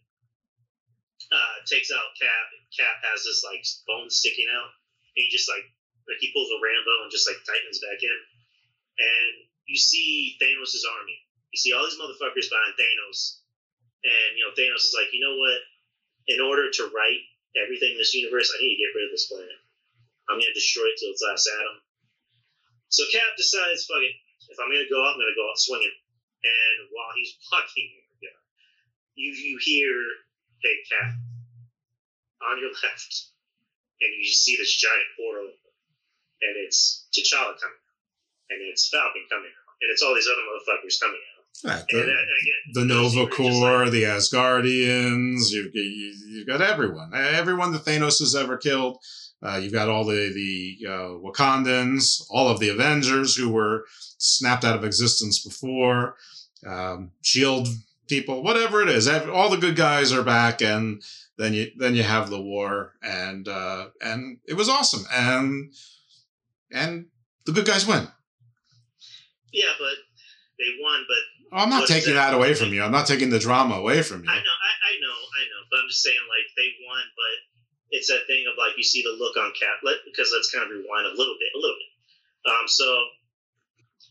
uh, 1.30 1.56
takes 1.70 1.94
out 1.94 2.18
Cap. 2.18 2.46
And 2.50 2.66
Cap 2.74 2.98
has 3.06 3.22
this 3.22 3.46
like 3.46 3.62
bone 3.86 4.10
sticking 4.10 4.50
out, 4.50 4.74
and 5.14 5.22
he 5.22 5.30
just 5.30 5.46
like 5.46 5.70
like 6.10 6.18
he 6.18 6.34
pulls 6.34 6.50
a 6.50 6.58
Rambo 6.58 7.06
and 7.06 7.14
just 7.14 7.30
like 7.30 7.46
tightens 7.46 7.78
back 7.78 8.02
in, 8.02 8.18
and 9.02 9.34
you 9.66 9.78
see 9.78 10.38
Thanos' 10.38 10.86
army. 10.86 11.18
You 11.50 11.60
see 11.60 11.74
all 11.74 11.84
these 11.84 11.98
motherfuckers 11.98 12.48
behind 12.48 12.78
Thanos, 12.78 13.42
and 14.06 14.38
you 14.38 14.46
know 14.46 14.54
Thanos 14.54 14.88
is 14.88 14.96
like, 14.96 15.12
you 15.12 15.20
know 15.20 15.36
what? 15.36 15.60
In 16.30 16.40
order 16.40 16.70
to 16.70 16.94
right 16.94 17.24
everything 17.58 17.98
in 17.98 18.00
this 18.00 18.14
universe, 18.14 18.54
I 18.54 18.62
need 18.62 18.78
to 18.78 18.82
get 18.82 18.96
rid 18.96 19.10
of 19.10 19.14
this 19.14 19.28
planet. 19.28 19.60
I'm 20.30 20.38
gonna 20.38 20.56
destroy 20.56 20.88
it 20.88 20.98
till 21.02 21.12
its 21.12 21.26
last 21.26 21.50
atom. 21.50 21.82
So 22.88 23.04
Cap 23.12 23.36
decides, 23.36 23.90
fuck 23.90 24.06
it. 24.06 24.16
If 24.48 24.60
I'm 24.62 24.72
gonna 24.72 24.88
go 24.88 25.02
out, 25.02 25.18
I'm 25.18 25.20
gonna 25.20 25.36
go 25.36 25.50
out 25.50 25.60
swinging. 25.60 25.98
And 26.46 26.78
while 26.94 27.12
he's 27.18 27.36
walking, 27.52 27.90
you 29.18 29.34
you 29.34 29.58
hear, 29.60 29.92
hey 30.64 30.78
Cap, 30.88 31.20
on 32.48 32.62
your 32.62 32.72
left, 32.72 33.12
and 34.00 34.12
you 34.16 34.30
see 34.30 34.56
this 34.56 34.72
giant 34.78 35.10
portal, 35.20 35.52
and 35.52 36.54
it's 36.64 37.10
T'Challa 37.12 37.60
coming 37.60 37.81
and 38.52 38.62
it's 38.70 38.90
Falcon 38.90 39.24
coming 39.30 39.50
out, 39.50 39.76
and 39.82 39.92
it's 39.92 40.02
all 40.02 40.14
these 40.14 40.28
other 40.28 40.42
motherfuckers 40.42 41.00
coming 41.00 41.16
out. 41.16 41.42
Right, 41.64 41.86
And, 41.90 42.08
the, 42.08 42.14
uh, 42.14 42.16
again, 42.16 42.74
the 42.74 42.86
Nova 42.86 43.28
Corps, 43.28 43.90
the 43.90 44.04
Asgardians, 44.04 45.52
you've, 45.52 45.74
you, 45.76 46.16
you've 46.28 46.48
got 46.48 46.62
everyone. 46.62 47.12
Everyone 47.14 47.72
that 47.74 47.86
Thanos 47.86 48.20
has 48.20 48.36
ever 48.36 48.58
killed. 48.58 48.98
Uh, 49.44 49.58
you've 49.62 49.74
got 49.74 49.90
all 49.90 50.06
the, 50.06 50.32
the 50.34 50.88
uh, 50.88 51.10
Wakandans, 51.20 52.26
all 52.30 52.48
of 52.48 52.60
the 52.60 52.70
Avengers 52.70 53.36
who 53.36 53.50
were 53.52 53.86
snapped 54.18 54.64
out 54.64 54.76
of 54.76 54.84
existence 54.84 55.44
before. 55.44 56.16
Um, 56.66 57.12
Shield 57.22 57.68
people, 58.08 58.44
whatever 58.44 58.82
it 58.82 58.90
is. 58.90 59.08
All 59.08 59.50
the 59.50 59.58
good 59.58 59.76
guys 59.76 60.12
are 60.12 60.22
back, 60.24 60.62
and 60.62 61.02
then 61.38 61.54
you 61.54 61.72
then 61.78 61.96
you 61.96 62.04
have 62.04 62.30
the 62.30 62.42
war, 62.42 62.94
and 63.02 63.48
uh, 63.48 63.88
and 64.02 64.38
it 64.46 64.54
was 64.54 64.70
awesome, 64.70 65.06
and 65.12 65.74
and 66.72 67.08
the 67.46 67.52
good 67.52 67.66
guys 67.66 67.88
win. 67.88 68.08
Yeah, 69.52 69.72
but 69.80 69.96
they 70.60 70.72
won. 70.80 71.04
But 71.08 71.24
Oh, 71.52 71.58
I'm 71.64 71.70
not 71.70 71.84
taking 71.88 72.16
that 72.16 72.32
exactly- 72.32 72.40
away 72.40 72.52
from 72.56 72.72
you. 72.72 72.80
I'm 72.84 72.96
not 72.96 73.08
taking 73.08 73.30
the 73.30 73.40
drama 73.40 73.76
away 73.76 74.00
from 74.02 74.24
you. 74.24 74.32
I 74.32 74.40
know, 74.40 74.58
I, 74.64 74.72
I 74.88 74.94
know, 75.04 75.12
I 75.12 75.44
know. 75.52 75.62
But 75.70 75.84
I'm 75.84 75.90
just 75.92 76.04
saying, 76.04 76.24
like 76.32 76.48
they 76.56 76.72
won, 76.88 77.04
but 77.16 77.36
it's 77.92 78.08
that 78.08 78.24
thing 78.28 78.48
of 78.48 78.56
like 78.56 78.80
you 78.80 78.84
see 78.88 79.04
the 79.04 79.12
look 79.20 79.36
on 79.36 79.52
Cap. 79.60 79.84
Let, 79.84 80.00
because 80.08 80.32
let's 80.32 80.48
kind 80.52 80.64
of 80.64 80.72
rewind 80.72 81.12
a 81.12 81.16
little 81.20 81.36
bit, 81.36 81.52
a 81.52 81.60
little 81.60 81.76
bit. 81.76 81.92
Um, 82.48 82.66
so 82.72 82.88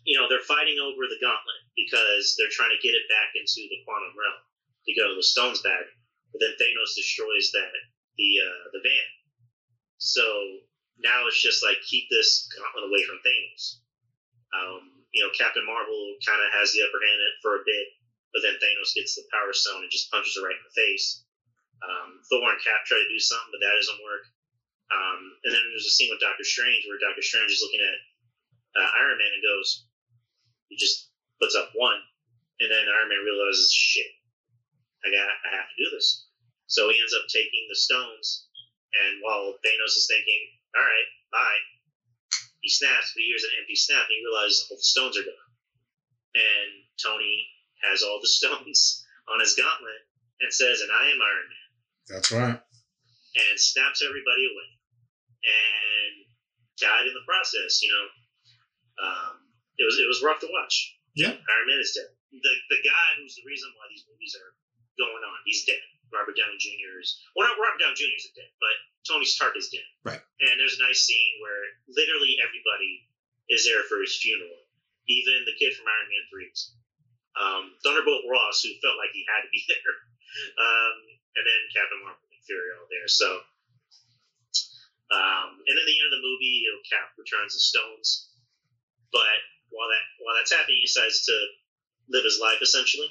you 0.05 0.21
know 0.21 0.29
they're 0.29 0.45
fighting 0.45 0.77
over 0.81 1.09
the 1.09 1.17
gauntlet 1.21 1.61
because 1.77 2.37
they're 2.37 2.53
trying 2.53 2.77
to 2.77 2.81
get 2.85 2.93
it 2.93 3.09
back 3.09 3.33
into 3.37 3.65
the 3.73 3.81
quantum 3.89 4.13
realm 4.13 4.41
to 4.85 4.93
go 4.93 5.09
to 5.09 5.17
the 5.17 5.25
stones 5.25 5.65
back. 5.65 5.89
But 6.33 6.45
then 6.45 6.55
Thanos 6.61 6.93
destroys 6.93 7.51
that 7.57 7.73
the 8.21 8.31
uh, 8.45 8.65
the 8.77 8.85
van. 8.85 9.09
So 9.97 10.23
now 11.01 11.25
it's 11.25 11.41
just 11.41 11.65
like 11.65 11.81
keep 11.89 12.05
this 12.13 12.49
gauntlet 12.53 12.85
away 12.93 13.03
from 13.09 13.19
Thanos. 13.25 13.81
Um, 14.53 14.83
you 15.13 15.23
know, 15.23 15.31
Captain 15.35 15.67
Marvel 15.67 16.15
kind 16.23 16.39
of 16.39 16.51
has 16.55 16.71
the 16.71 16.83
upper 16.87 17.03
hand 17.03 17.19
for 17.43 17.59
a 17.59 17.67
bit, 17.67 17.87
but 18.31 18.43
then 18.47 18.59
Thanos 18.59 18.95
gets 18.95 19.19
the 19.19 19.27
Power 19.35 19.51
Stone 19.51 19.83
and 19.83 19.91
just 19.91 20.11
punches 20.11 20.39
her 20.39 20.47
right 20.47 20.55
in 20.55 20.67
the 20.67 20.79
face. 20.79 21.27
Um, 21.83 22.21
Thor 22.29 22.47
and 22.47 22.63
Cap 22.63 22.87
try 22.87 23.01
to 23.01 23.11
do 23.11 23.19
something, 23.19 23.51
but 23.51 23.63
that 23.65 23.75
doesn't 23.75 24.05
work. 24.05 24.25
Um, 24.91 25.21
and 25.47 25.51
then 25.55 25.63
there's 25.71 25.87
a 25.87 25.95
scene 25.95 26.11
with 26.11 26.23
Doctor 26.23 26.47
Strange 26.47 26.87
where 26.87 26.99
Doctor 26.99 27.23
Strange 27.23 27.51
is 27.51 27.63
looking 27.63 27.83
at 27.83 27.99
uh, 28.79 28.91
Iron 29.03 29.19
Man 29.19 29.35
and 29.35 29.43
goes, 29.43 29.87
he 30.71 30.79
just 30.79 31.11
puts 31.43 31.59
up 31.59 31.75
one, 31.75 31.99
and 32.63 32.71
then 32.71 32.87
Iron 32.87 33.11
Man 33.11 33.27
realizes, 33.27 33.73
shit, 33.75 34.11
I 35.03 35.11
got, 35.11 35.27
I 35.27 35.49
have 35.57 35.67
to 35.67 35.79
do 35.79 35.91
this. 35.91 36.27
So 36.71 36.87
he 36.87 36.99
ends 36.99 37.17
up 37.19 37.27
taking 37.27 37.67
the 37.67 37.79
stones, 37.79 38.47
and 38.95 39.19
while 39.23 39.59
Thanos 39.63 39.99
is 39.99 40.07
thinking, 40.07 40.43
all 40.77 40.87
right, 40.87 41.09
bye, 41.35 41.61
he 42.61 42.69
snaps, 42.69 43.13
but 43.13 43.21
he 43.21 43.29
hears 43.33 43.45
an 43.45 43.57
empty 43.61 43.77
snap, 43.77 44.05
and 44.05 44.17
he 44.17 44.25
realizes 44.25 44.69
all 44.69 44.77
the 44.77 44.83
stones 44.85 45.17
are 45.17 45.25
gone. 45.25 45.51
And 46.37 46.71
Tony 47.01 47.49
has 47.83 48.03
all 48.03 48.21
the 48.21 48.29
stones 48.39 49.05
on 49.33 49.41
his 49.41 49.55
gauntlet 49.57 50.05
and 50.41 50.53
says, 50.53 50.81
and 50.81 50.93
I 50.93 51.11
am 51.13 51.21
Iron 51.21 51.49
Man 51.49 51.69
That's 52.09 52.31
right. 52.33 52.59
and 52.59 53.57
snaps 53.57 54.03
everybody 54.05 54.45
away 54.49 54.69
and 55.45 56.15
died 56.81 57.07
in 57.09 57.15
the 57.15 57.25
process. 57.29 57.81
You 57.83 57.91
know, 57.93 58.07
um, 59.05 59.35
it 59.81 59.85
was 59.85 59.97
it 60.01 60.09
was 60.09 60.21
rough 60.25 60.41
to 60.41 60.51
watch. 60.51 60.97
Yeah. 61.17 61.33
Iron 61.33 61.67
Man 61.69 61.81
is 61.81 61.97
dead. 61.97 62.13
The 62.33 62.55
the 62.71 62.81
guy 62.85 63.09
who's 63.19 63.37
the 63.37 63.47
reason 63.49 63.73
why 63.77 63.89
these 63.91 64.05
movies 64.09 64.37
are 64.37 64.53
going 65.01 65.25
on, 65.25 65.39
he's 65.49 65.65
dead. 65.65 65.81
Robert 66.13 66.35
Downey 66.37 66.59
Jr. 66.59 67.01
is 67.01 67.23
well, 67.33 67.47
not 67.47 67.57
Robert 67.57 67.81
Downey 67.81 67.97
Jr. 67.97 68.19
is 68.19 68.29
dead, 68.35 68.51
but 68.59 68.77
Tony 69.07 69.25
Stark 69.25 69.57
is 69.57 69.71
dead. 69.71 69.87
Right. 70.05 70.21
And 70.43 70.55
there's 70.59 70.77
a 70.77 70.85
nice 70.85 71.07
scene 71.07 71.41
where 71.41 71.65
literally 71.89 72.37
everybody 72.43 73.07
is 73.49 73.65
there 73.65 73.87
for 73.87 74.03
his 74.03 74.19
funeral, 74.19 74.67
even 75.09 75.47
the 75.47 75.57
kid 75.57 75.73
from 75.75 75.89
Iron 75.89 76.09
Man 76.11 76.25
Three. 76.29 76.51
Um, 77.39 77.65
Thunderbolt 77.87 78.27
Ross, 78.27 78.61
who 78.67 78.75
felt 78.83 78.99
like 78.99 79.15
he 79.15 79.23
had 79.25 79.47
to 79.47 79.51
be 79.55 79.63
there, 79.71 79.95
um, 80.59 80.97
and 81.39 81.45
then 81.47 81.61
Captain 81.73 82.03
Marvel 82.03 82.27
and 82.27 82.43
Fury 82.43 82.75
all 82.75 82.91
there. 82.91 83.07
So, 83.07 83.29
um, 85.15 85.63
and 85.63 85.75
then 85.79 85.87
the 85.87 85.99
end 86.03 86.11
of 86.11 86.15
the 86.19 86.27
movie, 86.27 86.67
you 86.67 86.75
know, 86.75 86.83
Cap 86.91 87.15
returns 87.15 87.55
the 87.55 87.63
stones, 87.63 88.35
but 89.15 89.39
while 89.71 89.89
that 89.89 90.05
while 90.21 90.35
that's 90.35 90.51
happening, 90.51 90.83
he 90.83 90.91
decides 90.91 91.23
to 91.31 91.35
live 92.11 92.27
his 92.27 92.43
life. 92.43 92.59
Essentially, 92.61 93.09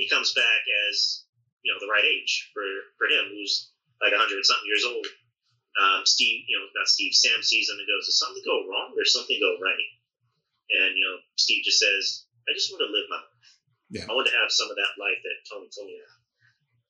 he 0.00 0.08
comes 0.08 0.32
back 0.32 0.62
as 0.88 1.24
you 1.62 1.72
know 1.72 1.78
the 1.82 1.90
right 1.90 2.04
age 2.06 2.50
for 2.54 2.64
for 2.96 3.06
him, 3.10 3.30
who's 3.34 3.70
like 4.00 4.14
a 4.14 4.18
hundred 4.18 4.42
something 4.46 4.70
years 4.70 4.86
old. 4.86 5.06
Um, 5.78 6.02
Steve, 6.06 6.46
you 6.48 6.58
know, 6.58 6.66
not 6.74 6.88
Steve. 6.90 7.14
Sam 7.14 7.42
sees 7.42 7.70
him 7.70 7.78
and 7.78 7.86
goes, 7.86 8.06
"Does 8.06 8.18
something 8.18 8.42
go 8.44 8.66
wrong? 8.66 8.94
There's 8.94 9.12
something 9.12 9.38
go 9.38 9.58
right." 9.58 9.90
And 10.70 10.96
you 10.96 11.04
know, 11.06 11.18
Steve 11.36 11.64
just 11.64 11.78
says, 11.78 12.26
"I 12.48 12.54
just 12.54 12.70
want 12.70 12.82
to 12.86 12.90
live 12.90 13.06
my 13.10 13.22
life. 13.22 13.50
Yeah. 13.90 14.06
I 14.08 14.14
want 14.14 14.26
to 14.28 14.38
have 14.38 14.50
some 14.50 14.70
of 14.70 14.76
that 14.76 14.98
life 14.98 15.18
that 15.22 15.46
Tony 15.46 15.70
told 15.70 15.86
me 15.86 15.98
to 15.98 16.06
have." 16.06 16.22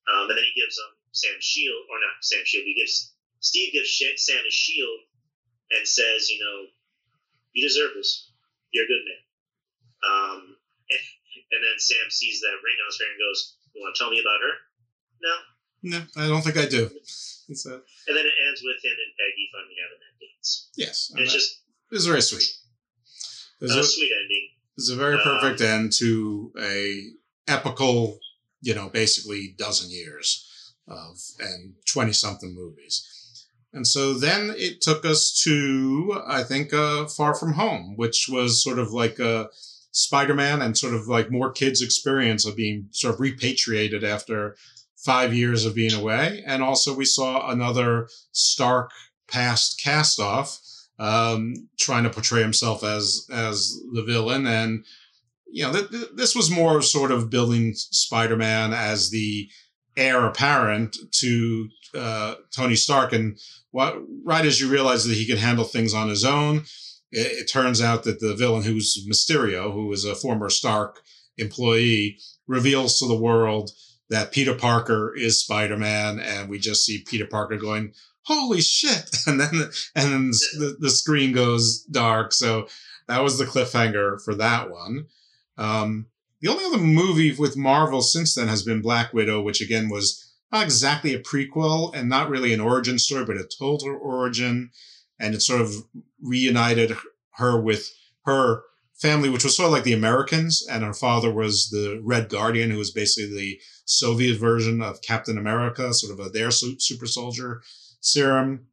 Um, 0.08 0.24
and 0.32 0.36
then 0.36 0.44
he 0.44 0.56
gives 0.56 0.76
him 0.76 0.90
Sam's 1.12 1.44
shield, 1.44 1.84
or 1.88 2.00
not 2.00 2.24
Sam's 2.24 2.48
shield. 2.48 2.64
He 2.64 2.76
gives 2.76 3.12
Steve 3.40 3.72
gives 3.72 3.92
Sam 3.92 4.44
his 4.44 4.54
shield 4.56 5.00
and 5.70 5.86
says, 5.86 6.30
"You 6.30 6.40
know, 6.40 6.56
you 7.52 7.60
deserve 7.64 7.92
this. 7.94 8.32
You're 8.72 8.84
a 8.84 8.88
good 8.88 9.04
man." 9.04 9.22
Um, 10.04 10.47
and, 11.52 11.60
then 11.64 11.76
Sam 11.78 12.10
sees 12.10 12.40
that 12.40 12.58
ring 12.62 12.76
on 12.80 12.88
his 12.88 12.96
finger 12.98 13.12
and 13.12 13.22
goes, 13.24 13.40
"You 13.74 13.80
want 13.82 13.94
to 13.94 13.98
tell 13.98 14.10
me 14.10 14.20
about 14.20 14.40
her?" 14.40 14.54
No. 15.20 15.34
No, 15.82 16.00
I 16.16 16.26
don't 16.28 16.42
think 16.42 16.56
I 16.56 16.66
do. 16.66 16.84
A, 16.84 16.88
And 16.88 18.16
then 18.16 18.26
it 18.26 18.36
ends 18.46 18.60
with 18.62 18.82
him 18.84 18.92
and 18.92 19.12
Peggy 19.16 19.48
finally 19.52 19.76
having 19.80 20.00
that 20.04 20.16
dance. 20.20 20.70
yes. 20.76 21.12
It's 21.16 21.32
just 21.32 21.60
It's 21.92 22.04
very 22.04 22.20
sweet. 22.20 22.50
It's 23.60 23.74
a 23.74 23.80
a, 23.80 23.84
sweet 23.84 24.12
ending. 24.12 24.48
it's 24.76 24.90
a 24.90 24.96
very 24.96 25.16
Um, 25.16 25.22
perfect 25.22 25.60
end 25.60 25.92
to 25.94 26.52
a 26.58 27.12
epical, 27.46 28.20
you 28.60 28.74
know, 28.74 28.88
basically 28.88 29.54
dozen 29.56 29.90
years 29.90 30.74
of 30.88 31.18
and 31.38 31.74
twenty 31.86 32.12
something 32.12 32.54
movies. 32.54 33.04
And 33.72 33.86
so 33.86 34.14
then 34.14 34.54
it 34.56 34.80
took 34.80 35.04
us 35.04 35.40
to, 35.44 36.22
I 36.26 36.42
think, 36.42 36.72
uh, 36.72 37.06
Far 37.06 37.34
From 37.34 37.52
Home, 37.54 37.96
which 37.96 38.26
was 38.28 38.62
sort 38.62 38.78
of 38.78 38.92
like 38.92 39.18
a 39.18 39.50
Spider-Man 39.98 40.62
and 40.62 40.78
sort 40.78 40.94
of 40.94 41.08
like 41.08 41.30
more 41.30 41.50
kids' 41.50 41.82
experience 41.82 42.46
of 42.46 42.54
being 42.56 42.88
sort 42.92 43.14
of 43.14 43.20
repatriated 43.20 44.04
after 44.04 44.56
five 44.96 45.34
years 45.34 45.64
of 45.64 45.74
being 45.74 45.92
away. 45.92 46.42
And 46.46 46.62
also 46.62 46.94
we 46.94 47.04
saw 47.04 47.50
another 47.50 48.08
Stark 48.30 48.90
past 49.26 49.80
cast 49.82 50.20
off, 50.20 50.60
um, 50.98 51.54
trying 51.78 52.04
to 52.04 52.10
portray 52.10 52.42
himself 52.42 52.84
as 52.84 53.26
as 53.30 53.74
the 53.92 54.04
villain. 54.04 54.46
And 54.46 54.84
you 55.50 55.64
know, 55.64 55.72
th- 55.72 55.90
th- 55.90 56.10
this 56.14 56.34
was 56.36 56.50
more 56.50 56.80
sort 56.82 57.10
of 57.10 57.30
building 57.30 57.74
Spider-Man 57.74 58.72
as 58.72 59.10
the 59.10 59.48
heir 59.96 60.26
apparent 60.26 60.96
to 61.10 61.68
uh, 61.94 62.34
Tony 62.54 62.76
Stark. 62.76 63.12
And 63.12 63.38
what, 63.72 63.96
right 64.24 64.46
as 64.46 64.60
you 64.60 64.68
realize 64.68 65.04
that 65.04 65.16
he 65.16 65.26
can 65.26 65.38
handle 65.38 65.64
things 65.64 65.92
on 65.92 66.08
his 66.08 66.24
own, 66.24 66.64
it, 67.10 67.42
it 67.42 67.44
turns 67.46 67.80
out 67.80 68.04
that 68.04 68.20
the 68.20 68.34
villain, 68.34 68.62
who's 68.62 69.06
Mysterio, 69.08 69.72
who 69.72 69.92
is 69.92 70.04
a 70.04 70.14
former 70.14 70.50
Stark 70.50 71.00
employee, 71.36 72.18
reveals 72.46 72.98
to 72.98 73.06
the 73.06 73.16
world 73.16 73.70
that 74.10 74.32
Peter 74.32 74.54
Parker 74.54 75.14
is 75.14 75.40
Spider-Man, 75.40 76.18
and 76.18 76.48
we 76.48 76.58
just 76.58 76.84
see 76.84 77.04
Peter 77.06 77.26
Parker 77.26 77.56
going, 77.56 77.92
"Holy 78.22 78.60
shit!" 78.60 79.10
and 79.26 79.40
then 79.40 79.70
and 79.94 80.12
then 80.12 80.30
the, 80.58 80.76
the 80.78 80.90
screen 80.90 81.32
goes 81.32 81.82
dark. 81.84 82.32
So 82.32 82.68
that 83.06 83.22
was 83.22 83.38
the 83.38 83.44
cliffhanger 83.44 84.22
for 84.22 84.34
that 84.34 84.70
one. 84.70 85.06
Um, 85.56 86.06
the 86.40 86.48
only 86.48 86.64
other 86.64 86.78
movie 86.78 87.32
with 87.32 87.56
Marvel 87.56 88.00
since 88.00 88.34
then 88.34 88.48
has 88.48 88.62
been 88.62 88.80
Black 88.80 89.12
Widow, 89.12 89.42
which 89.42 89.60
again 89.60 89.88
was 89.88 90.24
not 90.52 90.64
exactly 90.64 91.14
a 91.14 91.20
prequel 91.20 91.94
and 91.94 92.08
not 92.08 92.30
really 92.30 92.54
an 92.54 92.60
origin 92.60 92.98
story, 92.98 93.24
but 93.24 93.36
a 93.36 93.48
total 93.58 93.98
origin, 94.00 94.70
and 95.18 95.34
it 95.34 95.42
sort 95.42 95.60
of 95.60 95.74
reunited 96.22 96.96
her 97.34 97.60
with 97.60 97.90
her 98.24 98.62
family, 98.98 99.28
which 99.28 99.44
was 99.44 99.56
sort 99.56 99.68
of 99.68 99.72
like 99.72 99.84
the 99.84 99.92
Americans, 99.92 100.66
and 100.68 100.82
her 100.82 100.92
father 100.92 101.32
was 101.32 101.70
the 101.70 102.00
Red 102.02 102.28
Guardian, 102.28 102.70
who 102.70 102.78
was 102.78 102.90
basically 102.90 103.34
the 103.34 103.60
Soviet 103.84 104.38
version 104.38 104.82
of 104.82 105.02
Captain 105.02 105.38
America, 105.38 105.94
sort 105.94 106.12
of 106.12 106.24
a 106.24 106.28
their 106.28 106.50
super 106.50 107.06
soldier 107.06 107.62
serum. 108.00 108.66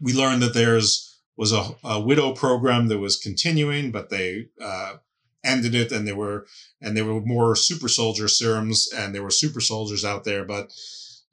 We 0.00 0.12
learned 0.12 0.42
that 0.42 0.54
there's 0.54 1.02
was 1.36 1.52
a, 1.52 1.74
a 1.84 2.00
widow 2.00 2.32
program 2.32 2.88
that 2.88 2.98
was 2.98 3.16
continuing, 3.16 3.90
but 3.90 4.08
they 4.10 4.46
uh, 4.62 4.94
ended 5.44 5.74
it, 5.74 5.90
and 5.90 6.06
there 6.06 6.16
were 6.16 6.46
and 6.80 6.96
there 6.96 7.04
were 7.04 7.20
more 7.22 7.56
super 7.56 7.88
soldier 7.88 8.28
serums, 8.28 8.88
and 8.94 9.14
there 9.14 9.22
were 9.22 9.30
super 9.30 9.60
soldiers 9.60 10.04
out 10.04 10.24
there, 10.24 10.44
but. 10.44 10.70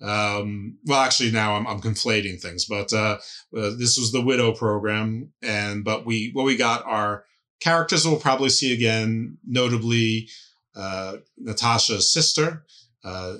Um, 0.03 0.77
well, 0.85 0.99
actually, 0.99 1.31
now 1.31 1.55
I'm, 1.55 1.65
I'm 1.65 1.81
conflating 1.81 2.41
things, 2.41 2.65
but 2.65 2.91
uh, 2.91 3.17
uh, 3.57 3.71
this 3.77 3.97
was 3.97 4.11
the 4.11 4.21
widow 4.21 4.53
program, 4.53 5.31
and 5.41 5.83
but 5.85 6.05
we 6.05 6.31
what 6.33 6.45
we 6.45 6.57
got 6.57 6.83
are 6.85 7.23
characters 7.61 8.05
we'll 8.05 8.19
probably 8.19 8.49
see 8.49 8.73
again, 8.73 9.37
notably 9.47 10.27
uh, 10.75 11.17
Natasha's 11.37 12.11
sister, 12.11 12.65
uh, 13.05 13.35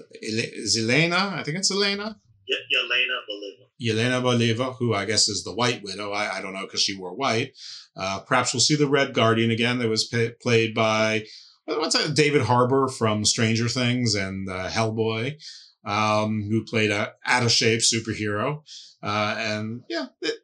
Elena, 0.78 1.36
I 1.38 1.44
think 1.44 1.58
it's 1.58 1.72
Elena, 1.72 2.20
Ye- 2.48 2.58
Yelena 2.74 3.20
Belova. 3.30 3.68
Yelena 3.82 4.22
Boleva, 4.22 4.76
who 4.78 4.94
I 4.94 5.06
guess 5.06 5.28
is 5.28 5.44
the 5.44 5.54
White 5.54 5.84
Widow. 5.84 6.12
I, 6.12 6.38
I 6.38 6.42
don't 6.42 6.54
know 6.54 6.66
because 6.66 6.82
she 6.82 6.98
wore 6.98 7.16
white. 7.16 7.52
Uh, 7.98 8.22
perhaps 8.22 8.54
we'll 8.54 8.62
see 8.62 8.76
the 8.76 8.88
Red 8.88 9.14
Guardian 9.14 9.52
again. 9.52 9.80
That 9.80 9.90
was 9.90 10.06
pa- 10.08 10.34
played 10.42 10.74
by 10.74 11.26
what's 11.66 11.96
that? 11.96 12.16
David 12.16 12.44
Harbour 12.44 12.88
from 12.88 13.26
Stranger 13.26 13.68
Things 13.70 14.16
and 14.16 14.50
uh, 14.50 14.70
Hellboy, 14.70 15.42
um, 15.86 16.48
who 16.50 16.64
played 16.64 16.92
a 16.92 17.14
out 17.26 17.44
of 17.44 17.52
shape 17.52 17.82
superhero. 17.82 18.64
Uh, 19.02 19.36
and 19.38 19.84
yeah, 19.90 20.08
it, 20.22 20.36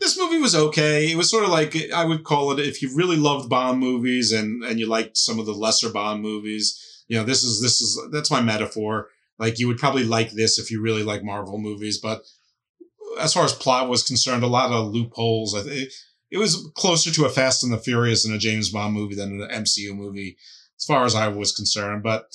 this 0.00 0.18
movie 0.18 0.38
was 0.38 0.54
okay. 0.54 1.10
It 1.10 1.16
was 1.16 1.30
sort 1.30 1.44
of 1.44 1.50
like 1.50 1.76
I 1.92 2.04
would 2.04 2.24
call 2.24 2.52
it 2.52 2.60
if 2.60 2.82
you 2.82 2.94
really 2.94 3.16
loved 3.16 3.48
Bond 3.48 3.78
movies 3.78 4.32
and 4.32 4.64
and 4.64 4.78
you 4.78 4.86
liked 4.86 5.16
some 5.16 5.38
of 5.38 5.46
the 5.46 5.52
lesser 5.52 5.90
Bond 5.90 6.22
movies. 6.22 7.04
you 7.08 7.16
know, 7.16 7.24
this 7.24 7.42
is 7.42 7.60
this 7.62 7.80
is 7.80 8.00
that's 8.12 8.30
my 8.30 8.40
metaphor. 8.40 9.08
Like 9.38 9.58
you 9.58 9.66
would 9.68 9.78
probably 9.78 10.04
like 10.04 10.32
this 10.32 10.58
if 10.58 10.70
you 10.70 10.80
really 10.82 11.02
like 11.02 11.24
Marvel 11.24 11.58
movies, 11.58 11.98
but 11.98 12.22
as 13.18 13.32
far 13.32 13.44
as 13.44 13.52
plot 13.52 13.88
was 13.88 14.02
concerned, 14.02 14.42
a 14.42 14.48
lot 14.48 14.70
of 14.70 14.92
loopholes. 14.92 15.54
I 15.54 15.62
think 15.62 15.90
it 16.30 16.38
was 16.38 16.70
closer 16.74 17.10
to 17.10 17.24
a 17.24 17.28
Fast 17.28 17.62
and 17.62 17.72
the 17.72 17.78
Furious 17.78 18.24
and 18.24 18.34
a 18.34 18.38
James 18.38 18.70
Bond 18.70 18.94
movie 18.94 19.14
than 19.14 19.40
an 19.40 19.64
MCU 19.64 19.94
movie, 19.94 20.36
as 20.78 20.84
far 20.84 21.04
as 21.04 21.14
I 21.14 21.28
was 21.28 21.52
concerned. 21.52 22.02
But 22.02 22.32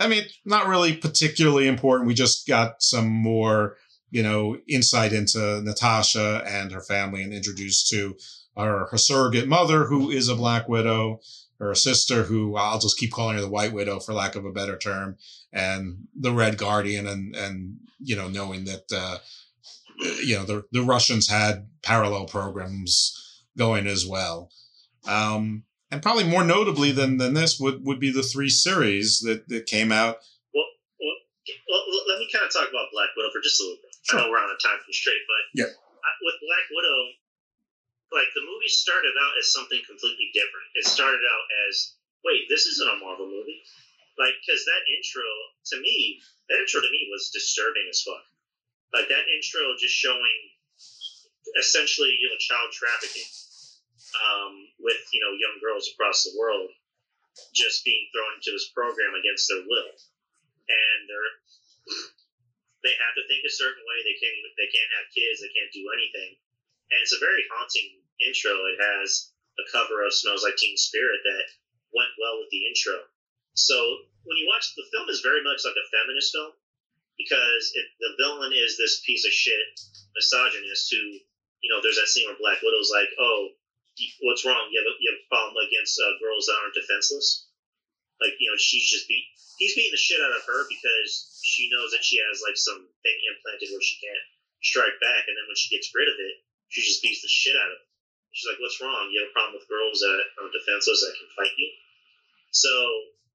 I 0.00 0.08
mean, 0.08 0.24
not 0.44 0.68
really 0.68 0.96
particularly 0.96 1.66
important. 1.66 2.06
We 2.06 2.14
just 2.14 2.46
got 2.46 2.82
some 2.82 3.08
more, 3.08 3.76
you 4.10 4.22
know, 4.22 4.56
insight 4.68 5.12
into 5.12 5.60
Natasha 5.62 6.42
and 6.46 6.70
her 6.72 6.82
family 6.82 7.22
and 7.22 7.32
introduced 7.32 7.88
to 7.90 8.16
her, 8.56 8.86
her 8.90 8.98
surrogate 8.98 9.48
mother, 9.48 9.84
who 9.84 10.10
is 10.10 10.28
a 10.28 10.36
Black 10.36 10.68
Widow, 10.68 11.20
her 11.58 11.74
sister, 11.74 12.24
who 12.24 12.56
I'll 12.56 12.78
just 12.78 12.98
keep 12.98 13.12
calling 13.12 13.36
her 13.36 13.42
the 13.42 13.48
White 13.48 13.72
Widow 13.72 13.98
for 13.98 14.14
lack 14.14 14.36
of 14.36 14.44
a 14.44 14.52
better 14.52 14.78
term, 14.78 15.16
and 15.52 16.06
the 16.14 16.32
Red 16.32 16.58
Guardian, 16.58 17.06
and 17.06 17.34
and 17.34 17.78
you 17.98 18.14
know, 18.14 18.28
knowing 18.28 18.64
that 18.64 18.84
uh, 18.94 19.18
you 20.22 20.36
know 20.36 20.44
the 20.44 20.64
the 20.70 20.82
Russians 20.82 21.28
had 21.28 21.68
parallel 21.82 22.26
programs 22.26 23.42
going 23.56 23.86
as 23.88 24.06
well. 24.06 24.50
Um, 25.06 25.64
and 25.90 26.02
probably 26.02 26.24
more 26.24 26.44
notably 26.44 26.92
than, 26.92 27.16
than 27.16 27.34
this 27.34 27.58
would, 27.58 27.84
would 27.84 28.00
be 28.00 28.12
the 28.12 28.22
three 28.22 28.50
series 28.50 29.20
that, 29.20 29.48
that 29.48 29.66
came 29.66 29.90
out. 29.90 30.20
Well, 30.52 30.68
well, 31.00 31.16
well, 31.88 32.04
let 32.08 32.18
me 32.20 32.28
kind 32.32 32.44
of 32.44 32.52
talk 32.52 32.68
about 32.68 32.92
Black 32.92 33.08
Widow 33.16 33.32
for 33.32 33.40
just 33.40 33.60
a 33.60 33.64
little 33.64 33.80
bit. 33.80 33.94
Sure. 34.04 34.20
I 34.20 34.22
know 34.24 34.30
we're 34.30 34.40
on 34.40 34.52
a 34.52 34.60
time 34.60 34.80
constraint, 34.84 35.24
but 35.24 35.42
yeah. 35.56 35.72
with 36.24 36.38
Black 36.44 36.66
Widow, 36.72 37.00
like 38.12 38.28
the 38.32 38.44
movie 38.44 38.72
started 38.72 39.12
out 39.16 39.36
as 39.40 39.52
something 39.52 39.80
completely 39.84 40.32
different. 40.32 40.68
It 40.76 40.84
started 40.88 41.20
out 41.24 41.44
as, 41.68 41.96
wait, 42.24 42.48
this 42.48 42.64
isn't 42.64 42.88
a 42.88 43.00
Marvel 43.00 43.28
movie. 43.28 43.60
Like, 44.16 44.34
because 44.42 44.64
that 44.64 44.82
intro, 44.90 45.28
to 45.72 45.76
me, 45.78 46.18
that 46.50 46.58
intro 46.58 46.82
to 46.82 46.90
me 46.90 47.06
was 47.12 47.30
disturbing 47.30 47.86
as 47.86 48.02
fuck. 48.02 48.24
Like, 48.90 49.06
that 49.08 49.30
intro 49.30 49.76
just 49.78 49.94
showing 49.94 50.38
essentially, 51.56 52.12
you 52.18 52.28
know, 52.28 52.36
child 52.40 52.72
trafficking 52.72 53.24
um, 54.16 54.52
with 54.80 55.00
you 55.12 55.20
know 55.20 55.32
young 55.36 55.58
girls 55.60 55.88
across 55.92 56.24
the 56.24 56.36
world 56.36 56.70
just 57.54 57.86
being 57.86 58.08
thrown 58.10 58.34
into 58.38 58.50
this 58.50 58.70
program 58.74 59.14
against 59.14 59.46
their 59.46 59.62
will, 59.62 59.92
and 60.68 60.98
they're 61.06 61.32
they 62.84 62.94
have 62.98 63.14
to 63.16 63.26
think 63.26 63.44
a 63.44 63.52
certain 63.52 63.82
way. 63.84 63.98
They 64.02 64.18
can't 64.18 64.38
they 64.56 64.70
can't 64.70 64.94
have 64.98 65.14
kids. 65.14 65.40
They 65.40 65.52
can't 65.52 65.74
do 65.74 65.90
anything, 65.94 66.38
and 66.90 66.98
it's 67.02 67.14
a 67.14 67.22
very 67.22 67.44
haunting 67.52 68.02
intro. 68.22 68.54
It 68.72 68.78
has 68.80 69.30
a 69.58 69.68
cover 69.70 70.02
of 70.02 70.14
"Smells 70.14 70.42
Like 70.42 70.58
Teen 70.58 70.76
Spirit" 70.76 71.22
that 71.24 71.46
went 71.94 72.14
well 72.18 72.40
with 72.40 72.50
the 72.50 72.66
intro. 72.66 73.06
So 73.54 73.76
when 74.22 74.38
you 74.38 74.46
watch 74.46 74.74
the 74.74 74.86
film, 74.92 75.10
is 75.10 75.24
very 75.24 75.42
much 75.42 75.64
like 75.66 75.78
a 75.78 75.90
feminist 75.90 76.34
film 76.34 76.52
because 77.18 77.72
it, 77.74 77.86
the 77.98 78.14
villain 78.22 78.54
is 78.54 78.78
this 78.78 79.02
piece 79.02 79.26
of 79.26 79.34
shit 79.34 79.80
misogynist 80.14 80.86
who 80.94 81.02
you 81.62 81.68
know 81.70 81.82
there's 81.82 81.98
that 81.98 82.06
scene 82.06 82.30
where 82.30 82.38
Black 82.38 82.62
Widow's 82.62 82.94
like, 82.94 83.10
oh, 83.18 83.57
what's 84.22 84.46
wrong? 84.46 84.70
You 84.70 84.78
have 84.82 84.90
a, 84.90 84.94
you 84.98 85.08
have 85.10 85.20
a 85.22 85.30
problem 85.30 85.58
against 85.64 85.98
uh, 85.98 86.14
girls 86.22 86.46
that 86.46 86.58
aren't 86.58 86.78
defenseless? 86.78 87.48
Like, 88.18 88.34
you 88.38 88.50
know, 88.50 88.58
she's 88.58 88.86
just 88.86 89.06
beat. 89.06 89.26
He's 89.58 89.74
beating 89.74 89.94
the 89.94 90.00
shit 90.00 90.22
out 90.22 90.34
of 90.34 90.46
her 90.46 90.66
because 90.66 91.42
she 91.42 91.70
knows 91.70 91.90
that 91.94 92.02
she 92.06 92.18
has 92.22 92.42
like 92.42 92.58
some 92.58 92.86
thing 93.02 93.18
implanted 93.30 93.70
where 93.74 93.82
she 93.82 93.98
can't 93.98 94.26
strike 94.62 94.98
back, 95.02 95.26
and 95.26 95.34
then 95.34 95.46
when 95.46 95.58
she 95.58 95.74
gets 95.74 95.90
rid 95.94 96.10
of 96.10 96.18
it, 96.18 96.34
she 96.70 96.82
just 96.82 97.02
beats 97.02 97.22
the 97.22 97.30
shit 97.30 97.58
out 97.58 97.70
of 97.70 97.78
him. 97.78 97.90
She's 98.34 98.46
like, 98.46 98.62
"What's 98.62 98.78
wrong? 98.82 99.10
You 99.10 99.22
have 99.22 99.30
a 99.30 99.34
problem 99.34 99.58
with 99.58 99.70
girls 99.70 100.02
that 100.02 100.18
are 100.18 100.50
defenseless 100.50 101.02
that 101.02 101.18
can 101.18 101.30
fight 101.34 101.54
you?" 101.58 101.70
So 102.54 102.70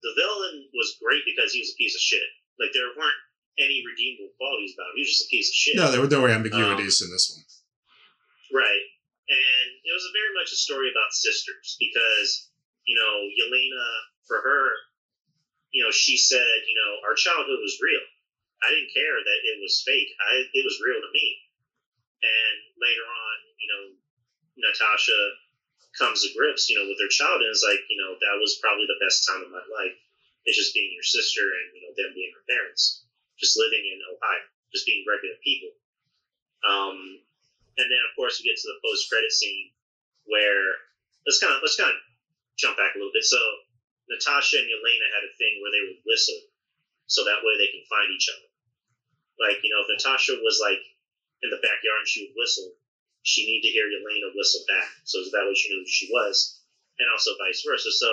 the 0.04 0.16
villain 0.16 0.68
was 0.76 1.00
great 1.00 1.24
because 1.28 1.52
he 1.52 1.64
was 1.64 1.76
a 1.76 1.80
piece 1.80 1.96
of 1.96 2.04
shit. 2.04 2.28
Like 2.60 2.72
there 2.72 2.92
weren't 2.96 3.24
any 3.60 3.84
redeemable 3.84 4.36
qualities 4.40 4.76
about 4.76 4.96
him. 4.96 5.00
He 5.00 5.08
was 5.08 5.16
just 5.16 5.28
a 5.28 5.32
piece 5.32 5.48
of 5.52 5.56
shit. 5.56 5.76
No, 5.76 5.92
there 5.92 6.04
were 6.04 6.12
no 6.12 6.28
ambiguities 6.28 7.04
um, 7.04 7.08
in 7.08 7.10
this 7.12 7.28
one. 7.32 7.44
Right 8.52 8.93
and 9.30 9.68
it 9.84 9.94
was 9.96 10.04
very 10.12 10.34
much 10.36 10.52
a 10.52 10.60
story 10.60 10.92
about 10.92 11.16
sisters 11.16 11.80
because 11.80 12.50
you 12.84 12.96
know 13.00 13.16
Yelena 13.32 13.88
for 14.28 14.44
her 14.44 14.64
you 15.72 15.84
know 15.84 15.92
she 15.92 16.18
said 16.18 16.68
you 16.68 16.76
know 16.76 17.00
our 17.08 17.16
childhood 17.16 17.60
was 17.64 17.80
real. 17.80 18.04
I 18.64 18.72
didn't 18.72 18.96
care 18.96 19.20
that 19.20 19.40
it 19.44 19.60
was 19.60 19.84
fake. 19.84 20.12
I 20.20 20.44
it 20.52 20.64
was 20.64 20.80
real 20.84 21.00
to 21.00 21.12
me. 21.12 21.28
And 22.24 22.58
later 22.80 23.04
on 23.04 23.36
you 23.60 23.68
know 23.72 23.84
Natasha 24.70 25.20
comes 25.96 26.24
to 26.24 26.34
grips 26.36 26.68
you 26.68 26.76
know 26.76 26.88
with 26.88 27.00
her 27.00 27.12
childhood 27.12 27.48
and 27.48 27.56
is 27.56 27.64
like 27.64 27.80
you 27.88 28.00
know 28.00 28.20
that 28.20 28.40
was 28.40 28.60
probably 28.60 28.88
the 28.88 29.00
best 29.04 29.24
time 29.24 29.44
of 29.44 29.52
my 29.52 29.64
life. 29.72 29.96
It's 30.44 30.60
just 30.60 30.76
being 30.76 30.92
your 30.92 31.08
sister 31.08 31.44
and 31.44 31.72
you 31.72 31.88
know 31.88 31.96
them 31.96 32.12
being 32.12 32.36
her 32.36 32.44
parents. 32.52 33.08
Just 33.40 33.56
living 33.56 33.84
in 33.88 34.04
Ohio. 34.04 34.46
Just 34.76 34.86
being 34.86 35.08
regular 35.08 35.40
people. 35.40 35.72
Um 36.68 37.24
and 37.78 37.88
then 37.90 38.02
of 38.06 38.14
course 38.16 38.38
we 38.38 38.50
get 38.50 38.60
to 38.60 38.70
the 38.70 38.82
post 38.84 39.10
credit 39.10 39.32
scene 39.32 39.74
where 40.26 40.78
let's 41.26 41.40
kind 41.40 41.56
of 41.56 41.62
let's 41.64 41.80
kind 41.80 41.92
of 41.92 42.00
jump 42.58 42.78
back 42.78 42.96
a 42.96 42.98
little 43.00 43.14
bit. 43.14 43.26
So 43.26 43.40
Natasha 44.10 44.60
and 44.60 44.70
Yelena 44.70 45.08
had 45.10 45.26
a 45.26 45.36
thing 45.40 45.60
where 45.60 45.72
they 45.74 45.84
would 45.84 46.02
whistle, 46.06 46.40
so 47.08 47.24
that 47.24 47.42
way 47.42 47.56
they 47.58 47.72
can 47.72 47.84
find 47.88 48.12
each 48.12 48.30
other. 48.30 48.48
Like 49.40 49.60
you 49.64 49.72
know, 49.74 49.84
if 49.84 49.90
Natasha 49.90 50.38
was 50.44 50.62
like 50.62 50.82
in 51.42 51.50
the 51.50 51.64
backyard 51.64 52.04
and 52.04 52.10
she 52.10 52.28
would 52.28 52.38
whistle, 52.38 52.72
she 53.24 53.48
need 53.48 53.64
to 53.66 53.74
hear 53.74 53.90
Yelena 53.90 54.36
whistle 54.36 54.64
back, 54.68 54.90
so 55.04 55.24
that 55.24 55.48
way 55.48 55.56
she 55.56 55.72
knew 55.74 55.82
who 55.82 55.90
she 55.90 56.12
was, 56.12 56.62
and 57.00 57.10
also 57.10 57.34
vice 57.40 57.64
versa. 57.66 57.92
So 57.92 58.10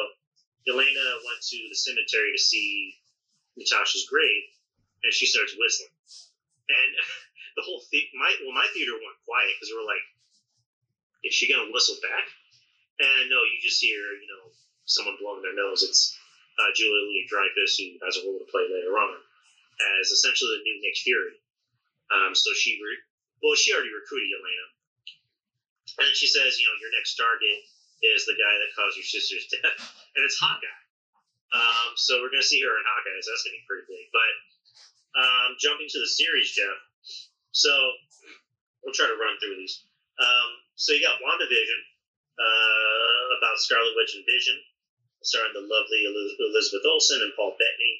Yelena 0.67 1.07
went 1.27 1.43
to 1.43 1.59
the 1.69 1.77
cemetery 1.77 2.33
to 2.33 2.41
see 2.41 2.97
Natasha's 3.57 4.07
grave, 4.09 4.45
and 5.03 5.13
she 5.13 5.27
starts 5.27 5.55
whistling, 5.59 5.95
and 6.71 6.91
the 7.57 7.65
whole 7.67 7.83
thing, 7.91 8.07
my 8.15 8.31
well, 8.45 8.55
my 8.55 8.69
theater 8.73 8.95
went 8.95 9.19
quiet 9.27 9.55
because 9.57 9.71
we 9.73 9.79
were 9.79 9.89
like, 9.89 10.05
is 11.25 11.35
she 11.35 11.51
gonna 11.51 11.71
whistle 11.73 11.99
back? 12.03 12.27
And 13.01 13.31
no, 13.33 13.41
you 13.49 13.57
just 13.63 13.81
hear 13.81 14.01
you 14.19 14.29
know 14.29 14.53
someone 14.85 15.17
blowing 15.19 15.43
their 15.43 15.57
nose. 15.57 15.83
It's 15.83 16.15
uh, 16.59 16.71
Julia 16.77 17.07
Louis 17.07 17.27
Dreyfus 17.31 17.79
who 17.79 17.97
has 18.05 18.19
a 18.21 18.25
role 18.27 18.41
to 18.41 18.49
play 18.53 18.69
later 18.69 18.93
on 18.97 19.17
as 20.01 20.13
essentially 20.13 20.61
the 20.61 20.65
new 20.65 20.77
Nick 20.85 20.97
Fury. 21.01 21.37
Um, 22.13 22.35
so 22.35 22.53
she 22.53 22.77
re- 22.77 23.07
well, 23.41 23.57
she 23.57 23.73
already 23.73 23.95
recruited 23.95 24.29
Elena, 24.37 24.67
and 26.05 26.13
she 26.13 26.29
says, 26.29 26.61
you 26.61 26.69
know, 26.69 26.77
your 26.77 26.93
next 26.93 27.17
target 27.17 27.65
is 28.05 28.29
the 28.29 28.37
guy 28.37 28.55
that 28.61 28.77
caused 28.77 28.99
your 28.99 29.09
sister's 29.09 29.49
death, 29.55 29.81
and 30.17 30.23
it's 30.27 30.37
Hawkeye. 30.37 30.81
Um, 31.51 31.97
so 31.97 32.21
we're 32.21 32.31
gonna 32.35 32.47
see 32.47 32.61
her 32.61 32.75
in 32.77 32.85
Hawkeye, 32.85 33.21
so 33.23 33.31
that's 33.31 33.45
gonna 33.47 33.59
be 33.59 33.69
pretty 33.69 33.87
big. 33.89 34.07
But 34.13 34.33
um, 35.17 35.49
jumping 35.59 35.89
to 35.91 36.01
the 36.01 36.11
series, 36.11 36.53
Jeff, 36.53 36.79
so 37.53 37.71
we'll 38.83 38.97
try 38.97 39.07
to 39.07 39.19
run 39.19 39.37
through 39.39 39.57
these. 39.59 39.85
Um, 40.19 40.51
so 40.77 40.93
you 40.93 41.03
got 41.03 41.21
WandaVision 41.21 41.81
uh, 42.41 43.23
about 43.39 43.61
Scarlet 43.61 43.97
Witch 43.97 44.17
and 44.17 44.25
Vision, 44.25 44.57
starring 45.23 45.53
the 45.53 45.65
lovely 45.65 46.05
Elizabeth 46.05 46.85
Olsen 46.87 47.21
and 47.21 47.33
Paul 47.37 47.57
Bettany, 47.57 47.95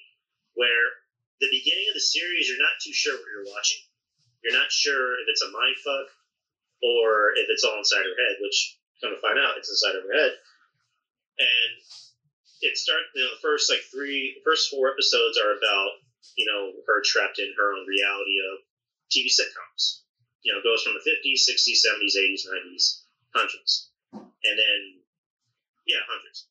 where 0.55 1.01
the 1.41 1.53
beginning 1.53 1.89
of 1.89 1.97
the 1.97 2.05
series 2.05 2.49
you're 2.49 2.61
not 2.61 2.81
too 2.81 2.93
sure 2.93 3.17
what 3.17 3.29
you're 3.33 3.53
watching. 3.53 3.81
You're 4.45 4.57
not 4.57 4.73
sure 4.73 5.21
if 5.21 5.29
it's 5.29 5.45
a 5.45 5.53
mind 5.53 5.77
fuck 5.85 6.09
or 6.81 7.37
if 7.37 7.49
it's 7.53 7.65
all 7.65 7.77
inside 7.77 8.05
her 8.05 8.17
head, 8.17 8.41
which 8.41 8.81
come 9.01 9.13
to 9.13 9.21
find 9.21 9.37
out 9.37 9.57
it's 9.57 9.69
inside 9.69 9.97
of 9.97 10.05
her 10.05 10.17
head. 10.17 10.33
And 11.41 11.73
it 12.61 12.77
starts, 12.77 13.09
you 13.17 13.25
know, 13.25 13.33
the 13.33 13.45
first 13.45 13.73
like 13.73 13.85
three, 13.93 14.41
first 14.45 14.69
four 14.69 14.93
episodes 14.93 15.41
are 15.41 15.57
about, 15.57 16.01
you 16.37 16.45
know, 16.45 16.73
her 16.89 17.01
trapped 17.05 17.41
in 17.41 17.53
her 17.57 17.73
own 17.73 17.89
reality 17.89 18.37
of 18.53 18.61
TV 19.11 19.27
sitcoms. 19.27 20.07
You 20.43 20.55
know, 20.55 20.65
goes 20.65 20.83
from 20.83 20.97
the 20.97 21.05
50s, 21.05 21.45
60s, 21.45 21.85
70s, 21.85 22.17
80s, 22.17 22.49
90s, 22.49 22.85
hundreds. 23.35 23.91
And 24.13 24.57
then, 24.57 24.81
yeah, 25.87 26.01
hundreds. 26.09 26.49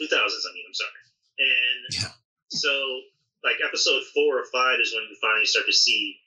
2000s, 0.00 0.42
I 0.42 0.50
mean, 0.56 0.66
I'm 0.66 0.74
sorry. 0.74 1.02
And 1.38 1.80
yeah. 1.94 2.12
so, 2.50 2.72
like, 3.44 3.62
episode 3.62 4.02
four 4.10 4.40
or 4.40 4.46
five 4.50 4.80
is 4.82 4.90
when 4.90 5.06
you 5.06 5.16
finally 5.20 5.46
start 5.46 5.66
to 5.66 5.72
see 5.72 6.18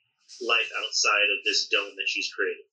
life 0.42 0.72
outside 0.80 1.28
of 1.34 1.44
this 1.44 1.68
dome 1.68 1.98
that 1.98 2.08
she's 2.08 2.32
created. 2.32 2.66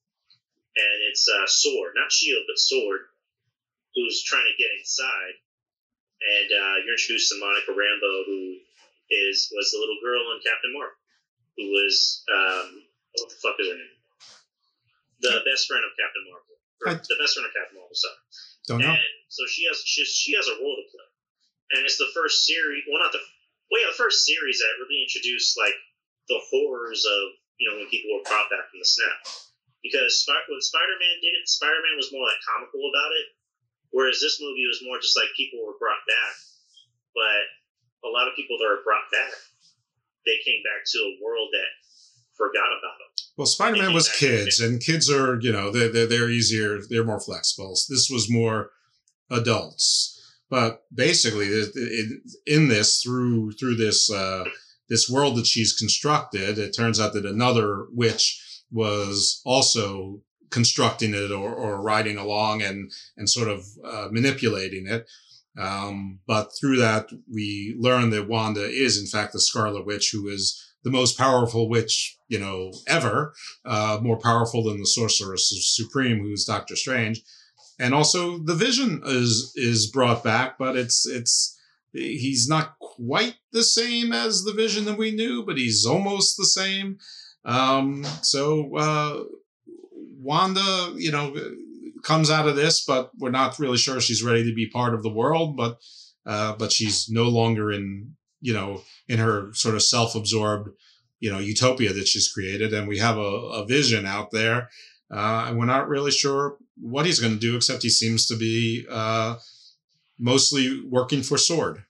And 0.76 0.98
it's 1.10 1.26
uh, 1.28 1.44
Sword, 1.48 1.92
not 1.96 2.12
Shield, 2.12 2.44
but 2.46 2.56
Sword, 2.56 3.12
who's 3.94 4.22
trying 4.22 4.46
to 4.46 4.56
get 4.56 4.72
inside. 4.78 5.36
And 6.22 6.48
uh, 6.48 6.76
you're 6.86 6.96
introduced 6.96 7.28
to 7.34 7.40
Monica 7.42 7.74
Rambeau, 7.74 8.24
who 8.24 8.62
is 9.10 9.52
was 9.52 9.74
the 9.74 9.82
little 9.82 9.98
girl 10.00 10.22
in 10.32 10.40
Captain 10.40 10.72
Marvel 10.72 11.01
who 11.56 11.64
was 11.68 12.24
um, 12.30 12.82
what 13.18 13.28
the 13.28 13.38
fuck 13.40 13.56
is 13.60 13.68
her 13.68 13.76
name? 13.76 13.96
The 15.22 15.44
best 15.46 15.70
friend 15.70 15.84
of 15.86 15.94
Captain 15.94 16.24
Marvel, 16.26 16.56
or 16.82 16.98
the 16.98 17.20
best 17.20 17.38
friend 17.38 17.46
of 17.46 17.54
Captain 17.54 17.78
Marvel. 17.78 17.94
Sorry. 17.94 18.20
Don't 18.66 18.82
know. 18.82 18.94
And 18.94 19.14
so 19.28 19.42
she 19.46 19.66
has 19.70 19.78
she, 19.82 20.02
she 20.06 20.34
has 20.34 20.46
a 20.46 20.58
role 20.58 20.76
to 20.78 20.86
play, 20.90 21.08
and 21.78 21.86
it's 21.86 21.98
the 21.98 22.10
first 22.14 22.46
series. 22.46 22.82
Well, 22.86 23.02
not 23.02 23.14
the 23.14 23.22
well, 23.70 23.80
yeah, 23.80 23.90
the 23.90 24.00
first 24.00 24.26
series 24.26 24.58
that 24.60 24.80
really 24.82 25.02
introduced 25.02 25.56
like 25.56 25.74
the 26.28 26.40
horrors 26.50 27.02
of 27.06 27.22
you 27.58 27.70
know 27.70 27.78
when 27.78 27.90
people 27.90 28.10
were 28.12 28.26
brought 28.26 28.50
back 28.50 28.66
from 28.70 28.82
the 28.82 28.88
snap. 28.88 29.18
Because 29.82 30.14
when 30.46 30.62
Spider 30.62 30.94
Man 30.94 31.18
did 31.18 31.34
it, 31.34 31.50
Spider 31.50 31.82
Man 31.82 31.98
was 31.98 32.14
more 32.14 32.22
like 32.22 32.38
comical 32.46 32.86
about 32.86 33.12
it, 33.18 33.26
whereas 33.90 34.22
this 34.22 34.38
movie 34.38 34.66
was 34.70 34.78
more 34.86 35.02
just 35.02 35.18
like 35.18 35.34
people 35.34 35.58
were 35.58 35.74
brought 35.82 36.06
back, 36.06 36.34
but 37.18 37.42
a 38.06 38.10
lot 38.10 38.30
of 38.30 38.38
people 38.38 38.58
that 38.62 38.70
are 38.70 38.86
brought 38.86 39.10
back, 39.10 39.34
they 40.27 40.39
came 40.44 40.62
back 40.62 40.85
to 40.86 40.99
a 40.99 41.19
world 41.24 41.49
that 41.53 41.70
forgot 42.36 42.66
about 42.66 42.99
them. 42.99 43.11
Well, 43.36 43.47
Spider 43.47 43.78
Man 43.78 43.94
was 43.94 44.11
kids, 44.11 44.61
and 44.61 44.81
kids 44.81 45.11
are, 45.11 45.40
you 45.40 45.53
know, 45.53 45.70
they're, 45.70 45.90
they're, 45.90 46.07
they're 46.07 46.31
easier, 46.31 46.81
they're 46.89 47.05
more 47.05 47.20
flexible. 47.20 47.70
This 47.89 48.09
was 48.11 48.31
more 48.31 48.70
adults. 49.31 50.19
But 50.51 50.82
basically, 50.94 51.47
in, 52.47 52.69
this, 52.69 53.01
through 53.03 53.53
through 53.53 53.77
this 53.77 54.12
uh, 54.12 54.44
this 54.90 55.09
world 55.09 55.36
that 55.36 55.47
she's 55.47 55.73
constructed, 55.73 56.59
it 56.59 56.77
turns 56.77 57.01
out 57.01 57.15
that 57.15 57.24
another 57.24 57.86
witch 57.90 58.39
was 58.70 59.40
also 59.47 60.20
constructing 60.51 61.15
it 61.15 61.31
or, 61.31 61.55
or 61.55 61.81
riding 61.81 62.19
along 62.19 62.61
and 62.61 62.93
and 63.16 63.31
sort 63.31 63.49
of 63.49 63.65
uh, 63.82 64.09
manipulating 64.11 64.86
it. 64.86 65.09
Um, 65.58 66.20
but 66.26 66.50
through 66.58 66.78
that, 66.78 67.08
we 67.30 67.76
learn 67.78 68.10
that 68.10 68.28
Wanda 68.28 68.64
is 68.64 68.98
in 68.98 69.06
fact 69.06 69.32
the 69.32 69.40
Scarlet 69.40 69.84
Witch, 69.84 70.10
who 70.12 70.28
is 70.28 70.58
the 70.82 70.90
most 70.90 71.16
powerful 71.16 71.68
witch, 71.68 72.16
you 72.28 72.38
know, 72.38 72.72
ever, 72.88 73.34
uh, 73.64 73.98
more 74.02 74.18
powerful 74.18 74.64
than 74.64 74.78
the 74.78 74.86
Sorceress 74.86 75.52
Supreme, 75.76 76.18
who's 76.20 76.44
Doctor 76.44 76.74
Strange. 76.74 77.22
And 77.78 77.94
also 77.94 78.38
the 78.38 78.54
Vision 78.54 79.02
is 79.04 79.52
is 79.56 79.90
brought 79.90 80.22
back, 80.24 80.58
but 80.58 80.76
it's 80.76 81.06
it's 81.06 81.58
he's 81.92 82.48
not 82.48 82.78
quite 82.78 83.36
the 83.52 83.62
same 83.62 84.12
as 84.12 84.44
the 84.44 84.52
Vision 84.52 84.84
that 84.86 84.98
we 84.98 85.10
knew, 85.10 85.44
but 85.44 85.58
he's 85.58 85.84
almost 85.86 86.36
the 86.36 86.46
same. 86.46 86.98
Um, 87.44 88.04
so 88.22 88.76
uh, 88.76 89.24
Wanda, 90.20 90.94
you 90.96 91.10
know, 91.10 91.34
comes 92.02 92.30
out 92.30 92.48
of 92.48 92.56
this, 92.56 92.84
but 92.84 93.10
we're 93.18 93.30
not 93.30 93.58
really 93.58 93.78
sure 93.78 94.00
she's 94.00 94.22
ready 94.22 94.44
to 94.44 94.54
be 94.54 94.68
part 94.68 94.94
of 94.94 95.02
the 95.02 95.12
world. 95.12 95.56
But 95.56 95.78
uh, 96.26 96.54
but 96.56 96.72
she's 96.72 97.08
no 97.08 97.24
longer 97.24 97.72
in 97.72 98.14
you 98.40 98.52
know 98.52 98.82
in 99.08 99.18
her 99.18 99.52
sort 99.54 99.74
of 99.74 99.82
self-absorbed 99.82 100.70
you 101.20 101.30
know 101.30 101.38
utopia 101.38 101.92
that 101.92 102.08
she's 102.08 102.32
created, 102.32 102.72
and 102.72 102.88
we 102.88 102.98
have 102.98 103.16
a, 103.16 103.20
a 103.20 103.66
vision 103.66 104.06
out 104.06 104.30
there, 104.30 104.68
uh, 105.10 105.46
and 105.48 105.58
we're 105.58 105.66
not 105.66 105.88
really 105.88 106.10
sure 106.10 106.56
what 106.80 107.06
he's 107.06 107.20
going 107.20 107.34
to 107.34 107.38
do, 107.38 107.56
except 107.56 107.82
he 107.82 107.90
seems 107.90 108.26
to 108.26 108.36
be 108.36 108.86
uh, 108.90 109.36
mostly 110.18 110.82
working 110.88 111.22
for 111.22 111.38
Sword. 111.38 111.84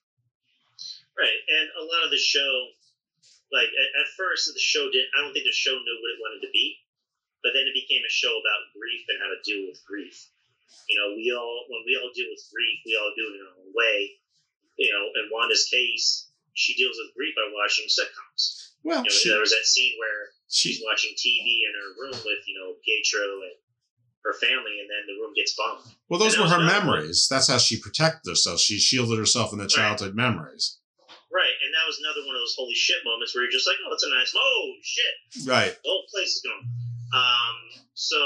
Right, 1.19 1.41
and 1.49 1.69
a 1.81 1.85
lot 1.85 2.05
of 2.05 2.11
the 2.11 2.19
show, 2.19 2.67
like 3.53 3.69
at, 3.69 4.01
at 4.01 4.09
first, 4.17 4.51
the 4.53 4.61
show 4.61 4.85
didn't. 4.91 5.09
I 5.17 5.23
don't 5.23 5.33
think 5.33 5.47
the 5.47 5.53
show 5.53 5.73
knew 5.73 5.99
what 6.01 6.13
it 6.13 6.21
wanted 6.21 6.47
to 6.47 6.53
be 6.53 6.82
but 7.43 7.53
then 7.55 7.67
it 7.67 7.75
became 7.75 8.03
a 8.07 8.13
show 8.13 8.33
about 8.33 8.71
grief 8.75 9.03
and 9.11 9.19
how 9.21 9.29
to 9.31 9.39
deal 9.45 9.67
with 9.69 9.83
grief. 9.85 10.17
You 10.89 10.97
know, 10.99 11.15
we 11.19 11.31
all 11.35 11.67
when 11.69 11.83
we 11.85 11.95
all 12.01 12.11
deal 12.15 12.31
with 12.31 12.43
grief, 12.51 12.79
we 12.87 12.97
all 12.97 13.13
do 13.15 13.25
it 13.31 13.35
in 13.39 13.43
our 13.47 13.57
own 13.63 13.71
way. 13.75 14.17
You 14.81 14.89
know, 14.91 15.05
in 15.21 15.29
Wanda's 15.31 15.69
case, 15.69 16.31
she 16.55 16.75
deals 16.75 16.97
with 16.97 17.15
grief 17.15 17.35
by 17.37 17.47
watching 17.53 17.87
sitcoms. 17.87 18.73
Well, 18.83 19.05
you 19.05 19.11
know, 19.11 19.15
she, 19.15 19.29
there 19.31 19.41
was 19.45 19.53
that 19.55 19.69
scene 19.69 19.95
where 20.01 20.33
she, 20.49 20.73
she's 20.75 20.83
watching 20.83 21.13
TV 21.15 21.69
in 21.69 21.73
her 21.77 21.89
room 22.01 22.17
with 22.25 22.43
you 22.49 22.57
know 22.59 22.75
Pietro 22.85 23.47
and 23.47 23.57
her 24.25 24.33
family, 24.39 24.79
and 24.81 24.89
then 24.89 25.03
the 25.07 25.19
room 25.21 25.35
gets 25.35 25.55
bombed. 25.55 25.83
Well, 26.09 26.19
those 26.19 26.35
And 26.35 26.45
were 26.45 26.49
her 26.51 26.63
another 26.63 26.87
one. 26.87 26.99
memories. 27.05 27.27
That's 27.29 27.49
how 27.51 27.59
she 27.59 27.79
protected 27.79 28.31
herself. 28.31 28.61
She 28.61 28.79
shielded 28.79 29.19
herself 29.19 29.53
in 29.53 29.59
the 29.59 29.67
childhood 29.67 30.15
memories. 30.15 30.79
Right, 31.33 31.57
and 31.65 31.73
that 31.75 31.87
was 31.89 31.99
another 31.99 32.23
one 32.27 32.37
of 32.37 32.41
those 32.43 32.55
holy 32.57 32.75
shit 32.75 33.01
moments 33.05 33.35
where 33.35 33.43
you're 33.45 33.51
just 33.51 33.67
like, 33.67 33.77
oh, 33.85 33.91
that's 33.91 34.05
a 34.05 34.11
nice, 34.11 34.33
oh 34.37 34.73
shit, 34.83 35.49
Right. 35.49 35.73
the 35.73 35.89
whole 35.89 36.05
place 36.13 36.37
is 36.37 36.43
gone. 36.45 36.69
Um, 37.13 37.57
so 37.95 38.17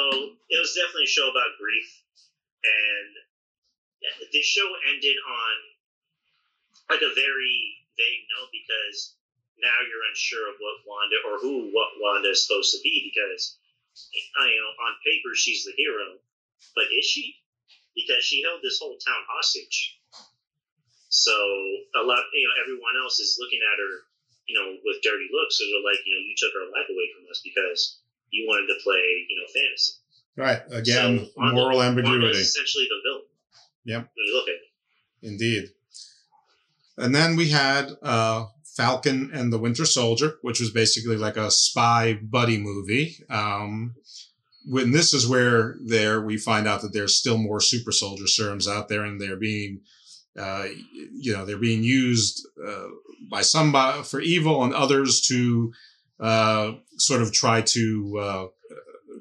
it 0.48 0.58
was 0.62 0.74
definitely 0.78 1.10
a 1.10 1.10
show 1.10 1.26
about 1.26 1.58
grief, 1.58 1.90
and 2.62 3.10
the 4.30 4.42
show 4.42 4.66
ended 4.94 5.16
on 5.18 5.54
like 6.90 7.02
a 7.02 7.14
very 7.18 7.82
vague 7.98 8.24
note 8.30 8.54
because 8.54 9.18
now 9.58 9.74
you're 9.90 10.06
unsure 10.06 10.46
of 10.54 10.60
what 10.62 10.86
Wanda 10.86 11.18
or 11.26 11.42
who 11.42 11.74
what 11.74 11.98
Wanda 11.98 12.30
is 12.30 12.46
supposed 12.46 12.78
to 12.78 12.80
be 12.82 13.10
because 13.10 13.58
I 14.38 14.46
you 14.46 14.60
know 14.62 14.70
on 14.86 14.94
paper 15.02 15.34
she's 15.34 15.64
the 15.64 15.74
hero, 15.74 16.22
but 16.78 16.86
is 16.94 17.04
she? 17.04 17.42
Because 17.96 18.22
she 18.22 18.44
held 18.46 18.60
this 18.62 18.78
whole 18.78 18.98
town 19.02 19.24
hostage. 19.26 19.98
So 21.08 21.32
a 21.96 22.04
lot, 22.04 22.20
you 22.34 22.44
know, 22.44 22.54
everyone 22.60 22.92
else 23.00 23.18
is 23.18 23.40
looking 23.40 23.64
at 23.64 23.80
her, 23.80 24.04
you 24.46 24.54
know, 24.54 24.76
with 24.84 25.00
dirty 25.00 25.32
looks, 25.32 25.58
and 25.58 25.72
they're 25.72 25.80
like, 25.80 26.04
you 26.04 26.12
know, 26.12 26.20
you 26.20 26.36
took 26.36 26.52
her 26.52 26.68
life 26.68 26.86
away 26.92 27.08
from 27.16 27.24
us 27.32 27.40
because 27.40 27.96
you 28.30 28.46
wanted 28.48 28.66
to 28.68 28.78
play, 28.82 29.26
you 29.28 29.36
know, 29.36 29.46
fantasy. 29.52 29.92
Right. 30.36 30.62
Again, 30.70 31.18
So 31.26 31.30
Wanda- 31.36 31.54
moral 31.54 31.78
Wanda 31.78 32.00
ambiguity. 32.02 32.38
is 32.38 32.48
essentially 32.48 32.86
the 32.88 33.00
villain 33.08 33.22
Yep. 33.86 34.10
when 34.14 34.26
you 34.26 34.34
look 34.34 34.48
at 34.48 34.54
it. 34.54 35.26
Indeed. 35.28 35.70
And 36.98 37.14
then 37.14 37.36
we 37.36 37.48
had 37.50 37.92
uh, 38.02 38.46
Falcon 38.76 39.30
and 39.32 39.52
the 39.52 39.58
Winter 39.58 39.84
Soldier, 39.86 40.38
which 40.42 40.60
was 40.60 40.70
basically 40.70 41.16
like 41.16 41.36
a 41.36 41.50
spy 41.50 42.14
buddy 42.14 42.58
movie. 42.58 43.16
Um, 43.30 43.94
when 44.68 44.90
this 44.92 45.14
is 45.14 45.26
where 45.26 45.76
there 45.84 46.20
we 46.20 46.36
find 46.36 46.66
out 46.66 46.82
that 46.82 46.92
there's 46.92 47.14
still 47.16 47.38
more 47.38 47.60
super 47.60 47.92
soldier 47.92 48.26
serums 48.26 48.66
out 48.66 48.88
there, 48.88 49.04
and 49.04 49.20
they're 49.20 49.36
being, 49.36 49.82
uh, 50.38 50.66
you 51.14 51.32
know, 51.32 51.44
they're 51.44 51.56
being 51.58 51.84
used 51.84 52.46
uh, 52.66 52.88
by 53.30 53.42
some 53.42 53.72
for 54.04 54.20
evil 54.20 54.64
and 54.64 54.74
others 54.74 55.20
to 55.28 55.72
uh, 56.20 56.72
sort 56.96 57.22
of 57.22 57.32
try 57.32 57.60
to 57.60 58.18
uh, 58.18 58.46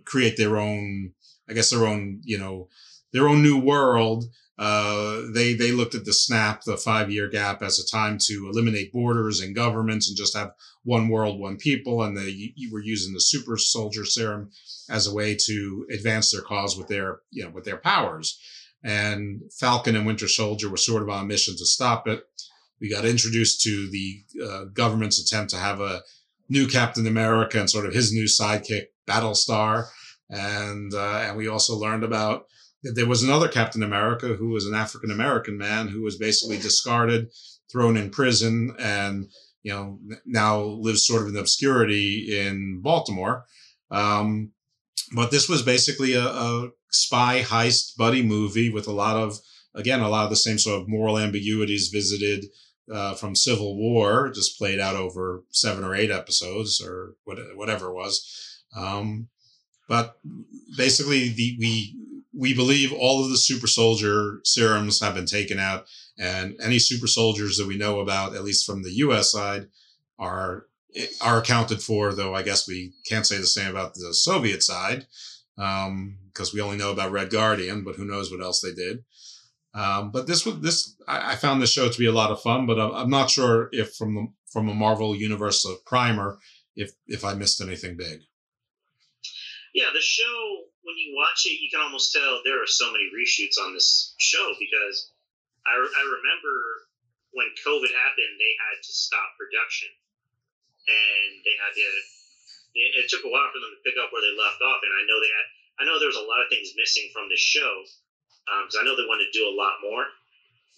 create 0.06 0.38
their 0.38 0.58
own, 0.58 1.14
I 1.50 1.54
guess, 1.54 1.70
their 1.70 1.86
own, 1.86 2.22
you 2.24 2.38
know, 2.38 2.70
their 3.12 3.28
own 3.28 3.42
new 3.42 3.60
world. 3.60 4.26
Uh, 4.58 5.24
they 5.34 5.54
they 5.54 5.72
looked 5.72 5.96
at 5.96 6.06
the 6.06 6.14
snap, 6.14 6.64
the 6.64 6.78
five 6.78 7.12
year 7.12 7.28
gap, 7.28 7.62
as 7.62 7.78
a 7.78 7.86
time 7.86 8.18
to 8.18 8.50
eliminate 8.50 8.94
borders 8.94 9.42
and 9.42 9.54
governments 9.54 10.08
and 10.08 10.18
just 10.18 10.36
have 10.36 10.54
one 10.84 11.10
world, 11.10 11.40
one 11.40 11.58
people. 11.58 12.02
And 12.04 12.16
they 12.16 12.54
were 12.72 12.82
using 12.82 13.14
the 13.14 13.20
super 13.20 13.58
soldier 13.58 14.06
serum 14.06 14.52
as 14.90 15.08
a 15.08 15.14
way 15.14 15.36
to 15.36 15.88
advance 15.92 16.32
their 16.32 16.42
cause 16.42 16.78
with 16.78 16.88
their 16.88 17.20
you 17.32 17.44
know 17.44 17.50
with 17.50 17.66
their 17.66 17.78
powers. 17.78 18.40
And 18.84 19.42
Falcon 19.60 19.96
and 19.96 20.06
Winter 20.06 20.28
Soldier 20.28 20.70
were 20.70 20.78
sort 20.78 21.02
of 21.02 21.10
on 21.10 21.24
a 21.24 21.28
mission 21.28 21.58
to 21.58 21.66
stop 21.66 22.08
it. 22.08 22.24
We 22.80 22.90
got 22.90 23.04
introduced 23.04 23.62
to 23.62 23.90
the 23.90 24.24
uh, 24.46 24.64
government's 24.66 25.20
attempt 25.20 25.50
to 25.52 25.58
have 25.58 25.82
a 25.82 26.02
new 26.50 26.68
Captain 26.68 27.08
America 27.08 27.60
and 27.60 27.70
sort 27.70 27.86
of 27.86 27.94
his 27.94 28.14
new 28.14 28.26
sidekick, 28.26 28.86
Battlestar. 29.08 29.88
And 30.30 30.94
uh, 30.94 31.24
and 31.24 31.38
we 31.38 31.48
also 31.48 31.76
learned 31.76 32.04
about 32.04 32.46
that 32.84 32.94
there 32.96 33.08
was 33.08 33.24
another 33.24 33.48
Captain 33.48 33.84
America 33.84 34.28
who 34.28 34.50
was 34.50 34.66
an 34.66 34.76
African 34.76 35.12
American 35.12 35.58
man 35.58 35.88
who 35.88 36.02
was 36.02 36.18
basically 36.18 36.58
discarded, 36.58 37.30
thrown 37.72 37.98
in 37.98 38.10
prison, 38.10 38.76
and 38.80 39.26
you 39.64 39.74
know 39.74 40.00
now 40.26 40.62
lives 40.62 41.06
sort 41.06 41.24
of 41.24 41.30
in 41.30 41.38
obscurity 41.38 42.40
in 42.40 42.82
Baltimore. 42.82 43.46
Um, 43.92 44.52
but 45.16 45.32
this 45.32 45.48
was 45.48 45.62
basically 45.62 46.14
a, 46.14 46.26
a 46.26 46.70
spy 46.92 47.42
heist 47.42 47.96
buddy 47.98 48.24
movie 48.24 48.70
with 48.70 48.88
a 48.88 48.92
lot 48.92 49.16
of 49.16 49.38
again 49.76 50.00
a 50.00 50.10
lot 50.10 50.24
of 50.24 50.30
the 50.30 50.36
same 50.36 50.58
sort 50.58 50.82
of 50.82 50.88
moral 50.88 51.20
ambiguities 51.20 51.90
visited 51.90 52.46
uh, 52.92 53.16
from 53.16 53.36
Civil 53.36 53.76
War, 53.78 54.30
just 54.30 54.58
played 54.58 54.80
out 54.80 54.96
over 54.96 55.44
seven 55.52 55.84
or 55.84 55.96
eight 55.96 56.12
episodes 56.12 56.82
or 56.82 57.16
what, 57.24 57.38
whatever 57.56 57.90
it 57.90 57.94
was. 57.94 58.62
Um, 58.76 59.30
but 59.88 60.18
basically, 60.78 61.30
the 61.30 61.56
we 61.60 61.96
we 62.34 62.54
believe 62.54 62.92
all 62.92 63.24
of 63.24 63.30
the 63.30 63.38
super 63.38 63.68
soldier 63.68 64.42
serums 64.44 65.00
have 65.00 65.16
been 65.16 65.26
taken 65.26 65.60
out, 65.60 65.86
and 66.18 66.56
any 66.62 66.80
super 66.80 67.08
soldiers 67.08 67.58
that 67.58 67.68
we 67.68 67.78
know 67.78 68.00
about, 68.00 68.36
at 68.36 68.44
least 68.44 68.66
from 68.66 68.84
the 68.84 68.92
U.S. 68.92 69.32
side, 69.32 69.68
are 70.20 70.66
are 71.22 71.40
accounted 71.40 71.82
for. 71.82 72.14
Though 72.14 72.36
I 72.36 72.44
guess 72.44 72.68
we 72.68 72.94
can't 73.08 73.28
say 73.28 73.38
the 73.38 73.46
same 73.46 73.70
about 73.70 73.94
the 73.94 74.14
Soviet 74.14 74.64
side 74.64 75.06
because 75.56 76.54
we 76.54 76.62
only 76.62 76.78
know 76.78 76.92
about 76.92 77.12
Red 77.12 77.30
Guardian, 77.30 77.84
but 77.84 77.96
who 77.96 78.06
knows 78.06 78.32
what 78.32 78.42
else 78.42 78.62
they 78.62 78.74
did. 78.74 79.04
Um, 79.76 80.12
but 80.12 80.26
this 80.26 80.46
was 80.46 80.64
this 80.64 80.96
I, 81.06 81.34
I 81.34 81.36
found 81.36 81.62
the 81.62 81.68
show 81.68 81.90
to 81.90 82.00
be 82.00 82.08
a 82.08 82.16
lot 82.16 82.32
of 82.32 82.42
fun, 82.42 82.66
but 82.66 82.80
I'm, 82.80 82.96
I'm 82.96 83.10
not 83.10 83.30
sure 83.30 83.68
if 83.74 83.94
from 83.96 84.16
the 84.16 84.28
from 84.48 84.70
a 84.70 84.74
Marvel 84.74 85.14
Universe 85.16 85.68
of 85.68 85.84
primer 85.84 86.40
if 86.76 86.96
if 87.08 87.26
I 87.26 87.36
missed 87.36 87.60
anything 87.60 87.98
big. 87.98 88.24
Yeah, 89.76 89.92
the 89.92 90.00
show 90.00 90.64
when 90.88 90.96
you 90.96 91.12
watch 91.12 91.44
it, 91.44 91.60
you 91.60 91.68
can 91.68 91.84
almost 91.84 92.16
tell 92.16 92.40
there 92.48 92.64
are 92.64 92.72
so 92.72 92.88
many 92.96 93.12
reshoots 93.12 93.60
on 93.60 93.76
this 93.76 94.16
show 94.16 94.56
because 94.56 95.12
I, 95.68 95.76
I 95.76 96.04
remember 96.08 96.56
when 97.36 97.52
COVID 97.60 97.92
happened, 97.92 98.40
they 98.40 98.56
had 98.56 98.80
to 98.80 98.94
stop 98.96 99.36
production, 99.36 99.92
and 100.88 101.44
they 101.44 101.56
had 101.60 101.76
to. 101.76 101.84
It, 102.80 102.92
it 103.04 103.06
took 103.12 103.28
a 103.28 103.32
while 103.32 103.52
for 103.52 103.60
them 103.60 103.76
to 103.76 103.84
pick 103.84 104.00
up 104.00 104.16
where 104.16 104.24
they 104.24 104.40
left 104.40 104.64
off, 104.64 104.80
and 104.88 104.96
I 104.96 105.04
know 105.04 105.20
they 105.20 105.36
had. 105.36 105.48
I 105.76 105.84
know 105.84 106.00
there 106.00 106.08
was 106.08 106.22
a 106.22 106.24
lot 106.24 106.40
of 106.40 106.48
things 106.48 106.72
missing 106.80 107.12
from 107.12 107.28
the 107.28 107.36
show 107.36 107.84
because 108.46 108.78
I 108.80 108.86
know 108.86 108.96
they 108.96 109.10
want 109.10 109.22
to 109.26 109.38
do 109.38 109.50
a 109.50 109.54
lot 109.54 109.82
more. 109.82 110.06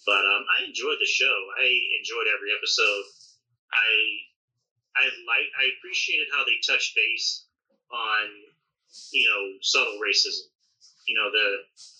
But 0.06 0.24
um, 0.24 0.42
I 0.48 0.64
enjoyed 0.64 0.96
the 1.00 1.10
show. 1.10 1.36
I 1.58 1.66
enjoyed 2.00 2.30
every 2.32 2.54
episode. 2.54 3.04
I 3.72 3.88
I 4.96 5.04
like 5.28 5.48
I 5.54 5.68
appreciated 5.76 6.32
how 6.32 6.42
they 6.48 6.56
touched 6.64 6.96
base 6.96 7.44
on 7.92 8.24
you 9.12 9.26
know 9.28 9.42
subtle 9.60 10.00
racism. 10.00 10.48
You 11.06 11.14
know 11.16 11.28
the 11.28 11.46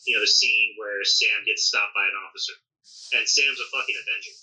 you 0.07 0.17
know 0.17 0.23
the 0.25 0.31
scene 0.31 0.75
where 0.77 1.05
Sam 1.05 1.45
gets 1.45 1.69
stopped 1.69 1.93
by 1.93 2.07
an 2.07 2.17
officer, 2.29 2.55
and 3.19 3.29
Sam's 3.29 3.61
a 3.61 3.69
fucking 3.69 3.97
Avenger. 3.97 4.35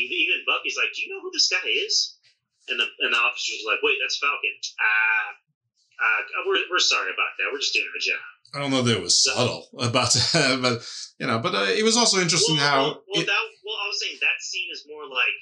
Even, 0.00 0.16
even 0.16 0.48
Bucky's 0.48 0.76
like, 0.76 0.92
"Do 0.94 1.02
you 1.02 1.12
know 1.12 1.20
who 1.20 1.30
this 1.32 1.48
guy 1.48 1.64
is?" 1.64 2.16
And 2.68 2.80
the 2.80 2.86
and 3.04 3.12
the 3.12 3.20
officer's 3.20 3.64
like, 3.66 3.84
"Wait, 3.84 3.98
that's 4.00 4.18
Falcon." 4.18 4.54
Ah, 4.80 5.28
uh, 6.00 6.20
we're 6.46 6.64
we're 6.70 6.82
sorry 6.82 7.12
about 7.12 7.36
that. 7.38 7.52
We're 7.52 7.60
just 7.60 7.74
doing 7.74 7.88
our 7.88 8.00
job. 8.00 8.33
I 8.54 8.60
don't 8.60 8.70
know 8.70 8.82
that 8.82 8.96
it 8.96 9.02
was 9.02 9.22
subtle 9.22 9.66
about 9.78 10.12
that, 10.12 10.58
but 10.62 10.86
you 11.18 11.26
know, 11.26 11.38
but 11.40 11.54
uh, 11.54 11.66
it 11.68 11.82
was 11.84 11.96
also 11.96 12.20
interesting 12.20 12.56
well, 12.56 12.64
how. 12.70 12.80
well, 12.82 13.02
well, 13.08 13.22
it- 13.22 13.26
that 13.26 13.44
well, 13.64 13.76
I 13.82 13.88
was 13.88 14.00
saying 14.00 14.16
that 14.20 14.40
scene 14.40 14.68
is 14.72 14.84
more 14.88 15.04
like. 15.04 15.36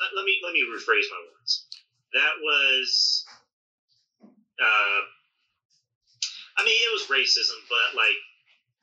Let, 0.00 0.10
let 0.16 0.24
me 0.24 0.38
let 0.44 0.52
me 0.52 0.62
rephrase 0.62 1.08
my 1.10 1.20
words. 1.32 1.66
That 2.14 2.34
was. 2.42 3.24
Uh, 4.60 5.00
I 6.58 6.64
mean, 6.64 6.74
it 6.74 6.92
was 6.92 7.06
racism, 7.16 7.54
but 7.68 7.96
like, 7.96 8.16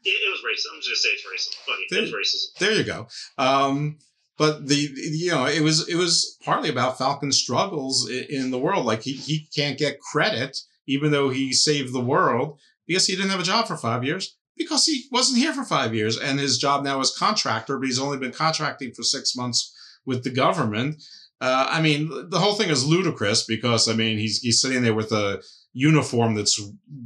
it, 0.06 0.10
it 0.10 0.32
was 0.32 0.40
racism. 0.42 0.74
I'm 0.76 0.82
just 0.82 0.90
gonna 0.90 0.96
say 0.96 1.10
it's 1.10 1.26
racism. 1.26 1.56
Fuck 1.66 1.76
it, 1.90 1.98
it 1.98 2.02
was 2.02 2.12
racism. 2.12 2.60
there 2.60 2.72
you 2.74 2.84
go. 2.84 3.08
Um, 3.38 3.98
but 4.38 4.68
the 4.68 4.76
you 4.76 5.32
know 5.32 5.46
it 5.46 5.62
was 5.62 5.88
it 5.90 5.96
was 5.96 6.38
partly 6.44 6.70
about 6.70 6.98
Falcon's 6.98 7.38
struggles 7.38 8.10
i- 8.10 8.26
in 8.30 8.52
the 8.52 8.60
world. 8.60 8.86
Like 8.86 9.02
he 9.02 9.14
he 9.14 9.48
can't 9.56 9.78
get 9.78 10.00
credit 10.00 10.58
even 10.88 11.12
though 11.12 11.30
he 11.30 11.52
saved 11.52 11.92
the 11.94 12.00
world 12.00 12.60
because 12.88 13.08
he 13.08 13.16
didn't 13.16 13.32
have 13.32 13.40
a 13.40 13.44
job 13.44 13.68
for 13.68 13.78
five 13.78 14.04
years 14.04 14.38
because 14.58 14.86
he 14.86 15.06
wasn't 15.12 15.40
here 15.40 15.54
for 15.54 15.64
five 15.64 15.94
years 15.94 16.18
and 16.18 16.40
his 16.40 16.58
job 16.58 16.84
now 16.84 17.00
is 17.00 17.16
contractor, 17.16 17.78
but 17.78 17.86
he's 17.86 18.00
only 18.00 18.18
been 18.18 18.32
contracting 18.32 18.92
for 18.94 19.04
six 19.04 19.36
months 19.36 19.74
with 20.06 20.24
the 20.24 20.30
government. 20.30 21.02
Uh, 21.42 21.68
I 21.70 21.82
mean, 21.82 22.30
the 22.30 22.40
whole 22.40 22.54
thing 22.54 22.70
is 22.70 22.86
ludicrous 22.86 23.46
because 23.46 23.90
I 23.90 23.94
mean 23.94 24.18
he's 24.18 24.40
he's 24.40 24.62
sitting 24.62 24.84
there 24.84 24.94
with 24.94 25.12
a 25.12 25.42
uniform 25.74 26.36
that's 26.36 26.58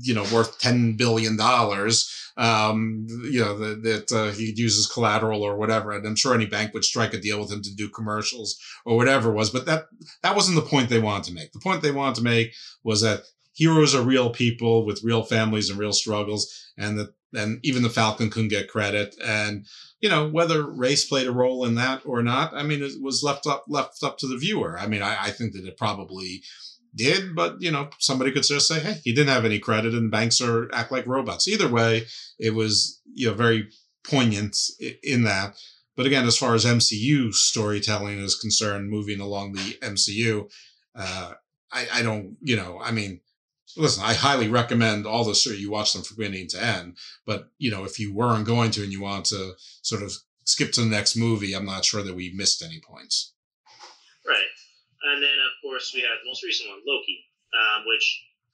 you 0.01 0.14
know 0.14 0.23
worth 0.34 0.60
ten 0.60 0.95
billion 0.95 1.35
dollars. 1.35 2.15
Um, 2.38 3.07
you 3.23 3.39
know 3.39 3.57
that 3.57 4.11
uh, 4.11 4.31
he 4.31 4.53
uses 4.56 4.88
collateral 4.88 5.41
or 5.41 5.57
whatever, 5.57 5.91
and 5.91 6.06
I'm 6.06 6.15
sure 6.15 6.35
any 6.35 6.45
bank 6.45 6.73
would 6.73 6.85
strike 6.85 7.14
a 7.14 7.19
deal 7.19 7.39
with 7.39 7.51
him 7.51 7.64
to 7.64 7.76
do 7.76 7.89
commercials 7.89 8.57
or 8.85 8.95
whatever 8.95 9.31
it 9.31 9.35
was. 9.35 9.49
But 9.49 9.65
that 9.65 9.85
that 10.22 10.35
wasn't 10.35 10.56
the 10.56 10.69
point 10.69 10.89
they 10.89 10.99
wanted 10.99 11.26
to 11.26 11.34
make. 11.34 11.51
The 11.51 11.60
point 11.60 11.81
they 11.81 11.91
wanted 11.91 12.15
to 12.15 12.23
make 12.23 12.53
was 12.84 13.01
that 13.01 13.23
heroes 13.60 13.94
are 13.94 14.02
real 14.02 14.30
people 14.30 14.86
with 14.86 15.03
real 15.03 15.22
families 15.22 15.69
and 15.69 15.77
real 15.77 15.91
struggles, 15.91 16.49
and 16.77 16.98
that 16.98 17.10
and 17.36 17.60
even 17.61 17.84
the 17.84 17.90
Falcon 17.90 18.31
couldn't 18.31 18.48
get 18.48 18.69
credit. 18.69 19.14
And 19.23 19.68
you 19.99 20.10
know 20.10 20.30
whether 20.30 20.65
race 20.65 21.06
played 21.06 21.27
a 21.27 21.31
role 21.31 21.65
in 21.65 21.76
that 21.76 22.02
or 22.06 22.23
not, 22.23 22.53
I 22.53 22.64
mean, 22.64 22.81
it 22.81 22.94
was 23.02 23.22
left 23.22 23.45
up 23.45 23.65
left 23.68 24.02
up 24.02 24.18
to 24.19 24.27
the 24.27 24.38
viewer. 24.38 24.80
I 24.80 24.88
mean, 24.88 25.02
I, 25.02 25.26
I 25.26 25.31
think 25.31 25.53
that 25.53 25.68
it 25.68 25.77
probably 25.77 26.41
did, 26.95 27.36
but 27.36 27.57
you 27.60 27.69
know, 27.69 27.90
somebody 27.99 28.31
could 28.31 28.44
just 28.44 28.68
say, 28.68 28.80
"Hey, 28.80 29.02
he 29.03 29.14
didn't 29.14 29.34
have 29.34 29.45
any 29.45 29.60
credit," 29.60 29.94
and 29.94 30.10
banks 30.10 30.40
are 30.40 30.73
act 30.73 30.91
like 30.91 31.06
robots. 31.06 31.48
Either 31.48 31.68
way, 31.68 32.06
it 32.40 32.56
was 32.56 33.02
you 33.14 33.27
know 33.27 33.34
very 33.34 33.68
poignant 34.06 34.56
in 35.03 35.23
that. 35.23 35.56
But 35.98 36.06
again, 36.06 36.26
as 36.26 36.38
far 36.38 36.56
as 36.56 36.64
MCU 36.64 37.34
storytelling 37.34 38.19
is 38.19 38.40
concerned, 38.40 38.90
moving 38.90 39.19
along 39.19 39.52
the 39.52 39.77
MCU, 39.81 40.49
uh, 40.95 41.34
I, 41.73 41.88
I 41.95 42.02
don't, 42.03 42.38
you 42.41 42.56
know, 42.56 42.80
I 42.81 42.91
mean, 42.91 43.19
listen, 43.77 44.03
I 44.03 44.13
highly 44.13 44.47
recommend 44.47 45.05
all 45.05 45.23
the 45.23 45.35
series. 45.35 45.61
You 45.61 45.71
watch 45.71 45.93
them 45.93 46.03
from 46.03 46.17
beginning 46.17 46.47
to 46.49 46.63
end. 46.63 46.97
But 47.25 47.49
you 47.57 47.71
know, 47.71 47.83
if 47.83 47.99
you 47.99 48.13
weren't 48.13 48.45
going 48.45 48.71
to 48.71 48.83
and 48.83 48.91
you 48.91 49.01
want 49.01 49.25
to 49.27 49.53
sort 49.81 50.03
of 50.03 50.13
skip 50.45 50.71
to 50.73 50.81
the 50.81 50.87
next 50.87 51.15
movie, 51.15 51.53
I'm 51.53 51.65
not 51.65 51.85
sure 51.85 52.03
that 52.03 52.15
we 52.15 52.33
missed 52.33 52.63
any 52.63 52.79
points. 52.79 53.33
Right. 54.25 54.49
And 55.13 55.23
then 55.23 55.37
of 55.45 55.53
course 55.61 55.91
we 55.93 56.01
had 56.01 56.17
the 56.21 56.29
most 56.29 56.43
recent 56.43 56.69
one, 56.69 56.81
Loki, 56.85 57.23
um, 57.53 57.85
which 57.85 58.05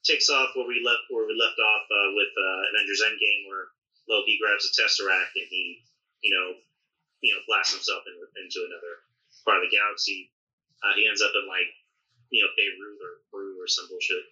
takes 0.03 0.29
off 0.29 0.53
where 0.53 0.67
we 0.67 0.83
left 0.85 1.09
where 1.09 1.25
we 1.25 1.33
left 1.33 1.57
off 1.57 1.83
uh, 1.89 2.09
with 2.13 2.31
uh, 2.35 2.61
Avengers 2.75 3.01
Endgame, 3.01 3.49
where 3.49 3.73
Loki 4.05 4.37
grabs 4.37 4.69
a 4.69 4.71
tesseract 4.77 5.33
and 5.33 5.49
he, 5.49 5.81
you 6.21 6.29
know, 6.29 6.61
you 7.25 7.33
know, 7.33 7.41
blasts 7.49 7.73
himself 7.73 8.05
in, 8.05 8.13
into 8.37 8.59
another 8.69 9.01
part 9.43 9.57
of 9.57 9.65
the 9.65 9.73
galaxy. 9.73 10.29
Uh, 10.85 10.93
he 10.93 11.09
ends 11.09 11.25
up 11.25 11.33
in 11.33 11.49
like, 11.49 11.71
you 12.29 12.45
know, 12.45 12.51
Beirut 12.53 13.01
or 13.01 13.25
Peru 13.33 13.57
or 13.57 13.65
some 13.65 13.89
bullshit, 13.89 14.29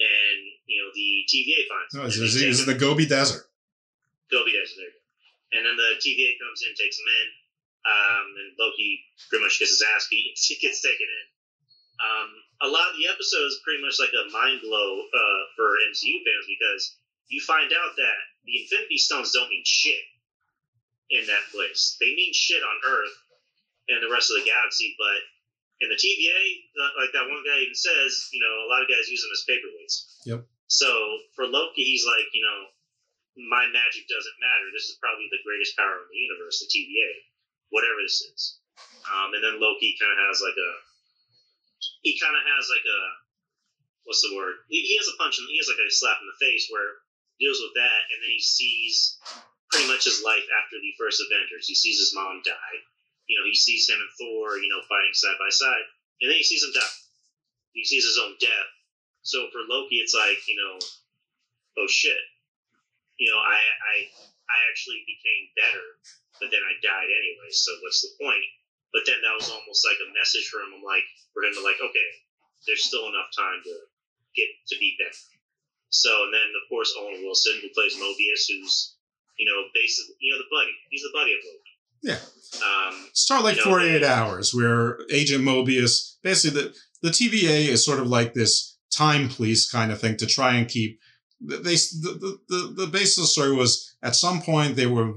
and 0.00 0.38
you 0.66 0.78
know 0.82 0.90
the 0.94 1.10
TVA 1.26 1.66
finds 1.68 1.90
him. 1.94 1.98
No, 1.98 2.04
and 2.06 2.12
it's, 2.12 2.18
they 2.18 2.26
it's, 2.26 2.34
take 2.38 2.50
it's 2.50 2.62
him- 2.64 2.70
the 2.72 2.78
Gobi 2.78 3.06
Desert. 3.06 3.44
Gobi 4.30 4.52
Desert. 4.52 4.76
There 4.78 4.88
you 4.88 4.94
go. 4.94 5.56
And 5.58 5.62
then 5.64 5.76
the 5.80 5.96
TVA 5.98 6.36
comes 6.38 6.60
in, 6.60 6.76
takes 6.76 7.00
him 7.00 7.08
in, 7.08 7.28
um, 7.88 8.26
and 8.36 8.48
Loki 8.60 9.00
pretty 9.32 9.44
much 9.44 9.56
gets 9.58 9.72
his 9.72 9.84
ass 9.96 10.06
beat. 10.10 10.36
He 10.48 10.56
gets 10.60 10.80
taken 10.84 11.08
in. 11.08 11.26
Um, 11.98 12.28
a 12.62 12.68
lot 12.70 12.90
of 12.90 12.94
the 12.94 13.08
episodes 13.10 13.58
pretty 13.64 13.82
much 13.82 13.98
like 13.98 14.14
a 14.14 14.30
mind 14.30 14.60
blow 14.62 15.02
uh, 15.02 15.40
for 15.56 15.74
MCU 15.90 16.14
fans 16.22 16.46
because 16.46 16.94
you 17.26 17.40
find 17.42 17.72
out 17.74 17.96
that 17.96 18.18
the 18.46 18.62
Infinity 18.62 18.98
Stones 18.98 19.32
don't 19.32 19.50
mean 19.50 19.64
shit 19.66 19.98
in 21.10 21.26
that 21.26 21.42
place. 21.50 21.96
They 22.00 22.14
mean 22.14 22.32
shit 22.32 22.62
on 22.62 22.76
Earth 22.86 23.16
and 23.88 23.98
the 24.02 24.12
rest 24.12 24.30
of 24.30 24.38
the 24.38 24.46
galaxy, 24.46 24.94
but 24.98 25.18
in 25.80 25.88
the 25.88 25.98
TVA, 25.98 26.42
uh, 26.74 26.92
like 26.98 27.14
that 27.14 27.30
one 27.30 27.42
guy 27.46 27.62
even 27.62 27.76
says, 27.76 28.30
you 28.34 28.42
know, 28.42 28.66
a 28.66 28.68
lot 28.68 28.82
of 28.82 28.90
guys 28.90 29.06
use 29.06 29.22
them 29.22 29.34
as 29.34 29.46
paperweights. 29.46 29.96
Yep. 30.26 30.40
So 30.66 30.90
for 31.38 31.46
Loki, 31.46 31.86
he's 31.86 32.04
like, 32.04 32.28
you 32.34 32.42
know, 32.42 32.58
my 33.46 33.70
magic 33.70 34.10
doesn't 34.10 34.42
matter. 34.42 34.66
This 34.74 34.90
is 34.90 34.98
probably 34.98 35.30
the 35.30 35.44
greatest 35.46 35.78
power 35.78 36.02
in 36.02 36.10
the 36.10 36.18
universe, 36.18 36.58
the 36.58 36.66
TVA, 36.66 37.10
whatever 37.70 38.02
this 38.02 38.18
is. 38.26 38.58
Um, 39.06 39.32
and 39.38 39.42
then 39.42 39.62
Loki 39.62 39.94
kind 39.96 40.10
of 40.10 40.18
has 40.26 40.42
like 40.42 40.58
a, 40.58 40.70
he 42.02 42.18
kind 42.18 42.34
of 42.34 42.42
has 42.42 42.66
like 42.66 42.82
a, 42.82 43.00
what's 44.02 44.22
the 44.26 44.34
word? 44.34 44.66
He, 44.66 44.82
he 44.82 44.98
has 44.98 45.06
a 45.06 45.16
punch, 45.16 45.38
in, 45.38 45.46
he 45.46 45.62
has 45.62 45.70
like 45.70 45.80
a 45.80 45.88
slap 45.94 46.18
in 46.18 46.26
the 46.26 46.42
face 46.42 46.66
where 46.74 46.98
he 47.38 47.46
deals 47.46 47.62
with 47.62 47.78
that, 47.78 48.00
and 48.10 48.18
then 48.18 48.34
he 48.34 48.42
sees 48.42 49.22
pretty 49.70 49.86
much 49.86 50.10
his 50.10 50.26
life 50.26 50.44
after 50.58 50.82
the 50.82 50.92
first 50.98 51.22
Avengers. 51.22 51.70
He 51.70 51.78
sees 51.78 52.02
his 52.02 52.12
mom 52.16 52.42
die. 52.42 52.76
You 53.28 53.36
know, 53.36 53.46
he 53.46 53.54
sees 53.54 53.88
him 53.88 54.00
and 54.00 54.12
Thor, 54.16 54.56
you 54.56 54.72
know, 54.72 54.80
fighting 54.88 55.12
side 55.12 55.36
by 55.38 55.52
side, 55.52 55.86
and 56.20 56.32
then 56.32 56.36
he 56.36 56.44
sees 56.44 56.64
him 56.64 56.72
die. 56.72 56.96
He 57.76 57.84
sees 57.84 58.04
his 58.04 58.18
own 58.18 58.34
death. 58.40 58.70
So 59.22 59.52
for 59.52 59.60
Loki, 59.68 60.00
it's 60.00 60.16
like, 60.16 60.40
you 60.48 60.56
know, 60.56 60.80
oh 61.78 61.86
shit. 61.86 62.18
You 63.20 63.28
know, 63.30 63.38
I 63.38 63.60
I 63.60 63.94
I 64.48 64.58
actually 64.72 65.04
became 65.04 65.52
better, 65.54 65.86
but 66.40 66.48
then 66.48 66.64
I 66.64 66.80
died 66.80 67.10
anyway. 67.12 67.52
So 67.52 67.76
what's 67.84 68.00
the 68.00 68.16
point? 68.16 68.46
But 68.96 69.04
then 69.04 69.20
that 69.20 69.36
was 69.36 69.52
almost 69.52 69.84
like 69.84 70.00
a 70.00 70.14
message 70.16 70.48
for 70.48 70.64
him. 70.64 70.72
I'm 70.72 70.82
like, 70.82 71.04
for 71.36 71.44
him 71.44 71.52
to 71.52 71.60
like, 71.60 71.76
okay, 71.76 72.10
there's 72.64 72.88
still 72.88 73.12
enough 73.12 73.28
time 73.36 73.60
to 73.68 73.74
get 74.32 74.48
to 74.72 74.76
be 74.80 74.96
better. 74.96 75.28
So 75.90 76.24
and 76.24 76.32
then 76.32 76.48
of 76.56 76.64
course 76.68 76.94
Owen 76.96 77.20
Wilson, 77.20 77.60
who 77.60 77.68
plays 77.76 77.96
Mobius, 78.00 78.48
who's 78.48 78.96
you 79.36 79.44
know 79.44 79.68
basically 79.74 80.16
you 80.20 80.32
know 80.32 80.40
the 80.40 80.52
buddy. 80.52 80.72
He's 80.88 81.04
the 81.04 81.12
buddy 81.12 81.36
of 81.36 81.44
Loki. 81.44 81.67
Yeah. 82.02 82.18
Um, 82.56 82.94
Start 83.12 83.44
like 83.44 83.56
you 83.56 83.64
know, 83.64 83.70
48 83.70 84.02
hours, 84.02 84.54
where 84.54 84.98
Agent 85.10 85.44
Mobius 85.44 86.16
basically 86.22 86.62
the, 86.62 86.74
the 87.02 87.10
TVA 87.10 87.68
is 87.68 87.84
sort 87.84 88.00
of 88.00 88.08
like 88.08 88.34
this 88.34 88.76
time 88.90 89.28
police 89.28 89.70
kind 89.70 89.92
of 89.92 90.00
thing 90.00 90.16
to 90.16 90.26
try 90.26 90.54
and 90.54 90.68
keep. 90.68 91.00
They 91.40 91.56
the, 91.56 92.18
the, 92.20 92.38
the, 92.48 92.74
the 92.84 92.86
base 92.86 93.16
of 93.16 93.22
the 93.22 93.28
story 93.28 93.54
was 93.54 93.94
at 94.02 94.16
some 94.16 94.40
point 94.40 94.76
they 94.76 94.86
were 94.86 95.12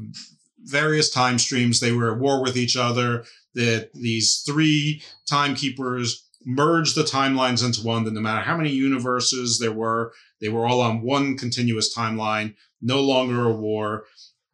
various 0.64 1.10
time 1.10 1.40
streams. 1.40 1.80
They 1.80 1.92
were 1.92 2.12
at 2.14 2.20
war 2.20 2.42
with 2.42 2.58
each 2.58 2.78
other. 2.78 3.24
That 3.54 3.90
these 3.94 4.44
three 4.46 5.04
timekeepers 5.28 6.26
merged 6.46 6.96
the 6.96 7.04
timelines 7.04 7.66
into 7.66 7.86
one. 7.86 8.04
That 8.04 8.14
no 8.14 8.22
matter 8.22 8.42
how 8.42 8.56
many 8.56 8.70
universes 8.70 9.60
there 9.60 9.74
were, 9.74 10.14
they 10.40 10.50
were 10.50 10.68
all 10.68 10.82
on 10.82 11.02
one 11.02 11.38
continuous 11.38 11.96
timeline. 11.96 12.56
No 12.82 13.02
longer 13.02 13.44
a 13.44 13.54
war 13.54 14.06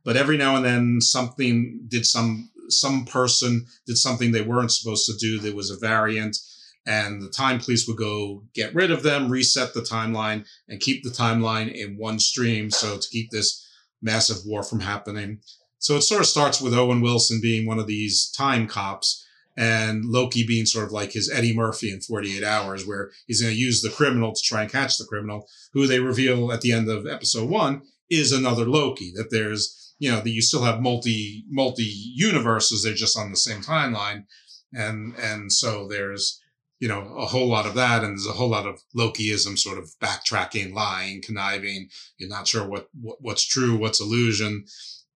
but 0.07 0.15
every 0.15 0.37
now 0.37 0.55
and 0.55 0.63
then 0.63 1.01
something 1.01 1.81
did 1.89 2.05
some 2.05 2.49
some 2.69 3.03
person 3.05 3.65
did 3.85 3.97
something 3.97 4.31
they 4.31 4.41
weren't 4.41 4.71
supposed 4.71 5.05
to 5.05 5.17
do 5.17 5.37
there 5.37 5.53
was 5.53 5.69
a 5.69 5.77
variant 5.77 6.37
and 6.85 7.21
the 7.21 7.29
time 7.29 7.59
police 7.59 7.85
would 7.87 7.97
go 7.97 8.41
get 8.53 8.73
rid 8.73 8.89
of 8.89 9.03
them 9.03 9.29
reset 9.29 9.73
the 9.73 9.81
timeline 9.81 10.45
and 10.69 10.79
keep 10.79 11.03
the 11.03 11.09
timeline 11.09 11.69
in 11.69 11.97
one 11.97 12.17
stream 12.19 12.71
so 12.71 12.97
to 12.97 13.09
keep 13.09 13.29
this 13.29 13.67
massive 14.01 14.37
war 14.45 14.63
from 14.63 14.79
happening. 14.79 15.39
So 15.79 15.95
it 15.97 16.01
sort 16.01 16.21
of 16.21 16.27
starts 16.27 16.61
with 16.61 16.73
owen 16.73 17.01
wilson 17.01 17.39
being 17.41 17.65
one 17.65 17.79
of 17.79 17.87
these 17.87 18.31
time 18.31 18.65
cops 18.67 19.25
and 19.57 20.05
loki 20.05 20.45
being 20.45 20.65
sort 20.65 20.85
of 20.85 20.91
like 20.91 21.11
his 21.11 21.29
eddie 21.29 21.55
murphy 21.55 21.91
in 21.91 21.99
48 21.99 22.43
hours 22.43 22.87
where 22.87 23.11
he's 23.25 23.41
going 23.41 23.53
to 23.53 23.59
use 23.59 23.81
the 23.81 23.89
criminal 23.89 24.31
to 24.31 24.41
try 24.41 24.61
and 24.61 24.71
catch 24.71 24.97
the 24.97 25.05
criminal 25.05 25.47
who 25.73 25.85
they 25.85 25.99
reveal 25.99 26.51
at 26.51 26.61
the 26.61 26.71
end 26.71 26.89
of 26.89 27.05
episode 27.05 27.49
one 27.49 27.81
is 28.09 28.31
another 28.31 28.65
loki 28.65 29.11
that 29.15 29.31
there's 29.31 29.86
you 29.99 30.11
know 30.11 30.21
that 30.21 30.29
you 30.29 30.41
still 30.41 30.63
have 30.63 30.81
multi 30.81 31.45
multi 31.49 31.83
universes 31.83 32.83
they're 32.83 32.93
just 32.93 33.17
on 33.17 33.31
the 33.31 33.37
same 33.37 33.61
timeline. 33.61 34.25
And 34.73 35.15
and 35.15 35.51
so 35.51 35.87
there's 35.87 36.41
you 36.79 36.87
know 36.87 37.15
a 37.17 37.25
whole 37.25 37.47
lot 37.47 37.65
of 37.65 37.73
that 37.75 38.03
and 38.03 38.13
there's 38.13 38.27
a 38.27 38.33
whole 38.33 38.49
lot 38.49 38.67
of 38.67 38.81
lokiism 38.95 39.57
sort 39.57 39.77
of 39.77 39.91
backtracking 40.01 40.73
lying 40.73 41.21
conniving. 41.21 41.89
You're 42.17 42.29
not 42.29 42.47
sure 42.47 42.67
what, 42.67 42.89
what 42.99 43.17
what's 43.21 43.45
true 43.45 43.77
what's 43.77 44.01
illusion 44.01 44.65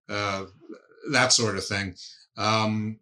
uh 0.09 0.45
that 1.11 1.33
sort 1.33 1.57
of 1.57 1.65
thing. 1.65 1.95
Um 2.37 2.99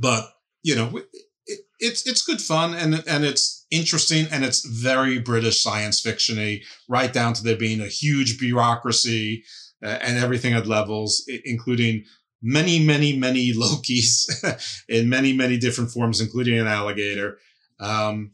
but 0.00 0.30
you 0.62 0.74
know 0.74 1.00
it, 1.46 1.60
it's 1.78 2.06
it's 2.06 2.22
good 2.22 2.40
fun 2.40 2.74
and 2.74 3.04
and 3.06 3.24
it's 3.24 3.66
interesting 3.70 4.26
and 4.30 4.44
it's 4.44 4.64
very 4.64 5.18
british 5.18 5.62
science 5.62 6.00
fictiony 6.00 6.62
right 6.88 7.12
down 7.12 7.34
to 7.34 7.42
there 7.42 7.56
being 7.56 7.80
a 7.80 7.86
huge 7.86 8.38
bureaucracy 8.38 9.44
and 9.84 10.18
everything 10.18 10.54
at 10.54 10.66
levels, 10.66 11.28
including 11.44 12.04
many, 12.42 12.84
many, 12.84 13.16
many 13.16 13.52
Lokis 13.54 14.82
in 14.88 15.08
many, 15.08 15.32
many 15.32 15.56
different 15.58 15.90
forms, 15.90 16.20
including 16.20 16.58
an 16.58 16.66
alligator. 16.66 17.38
Um, 17.80 18.32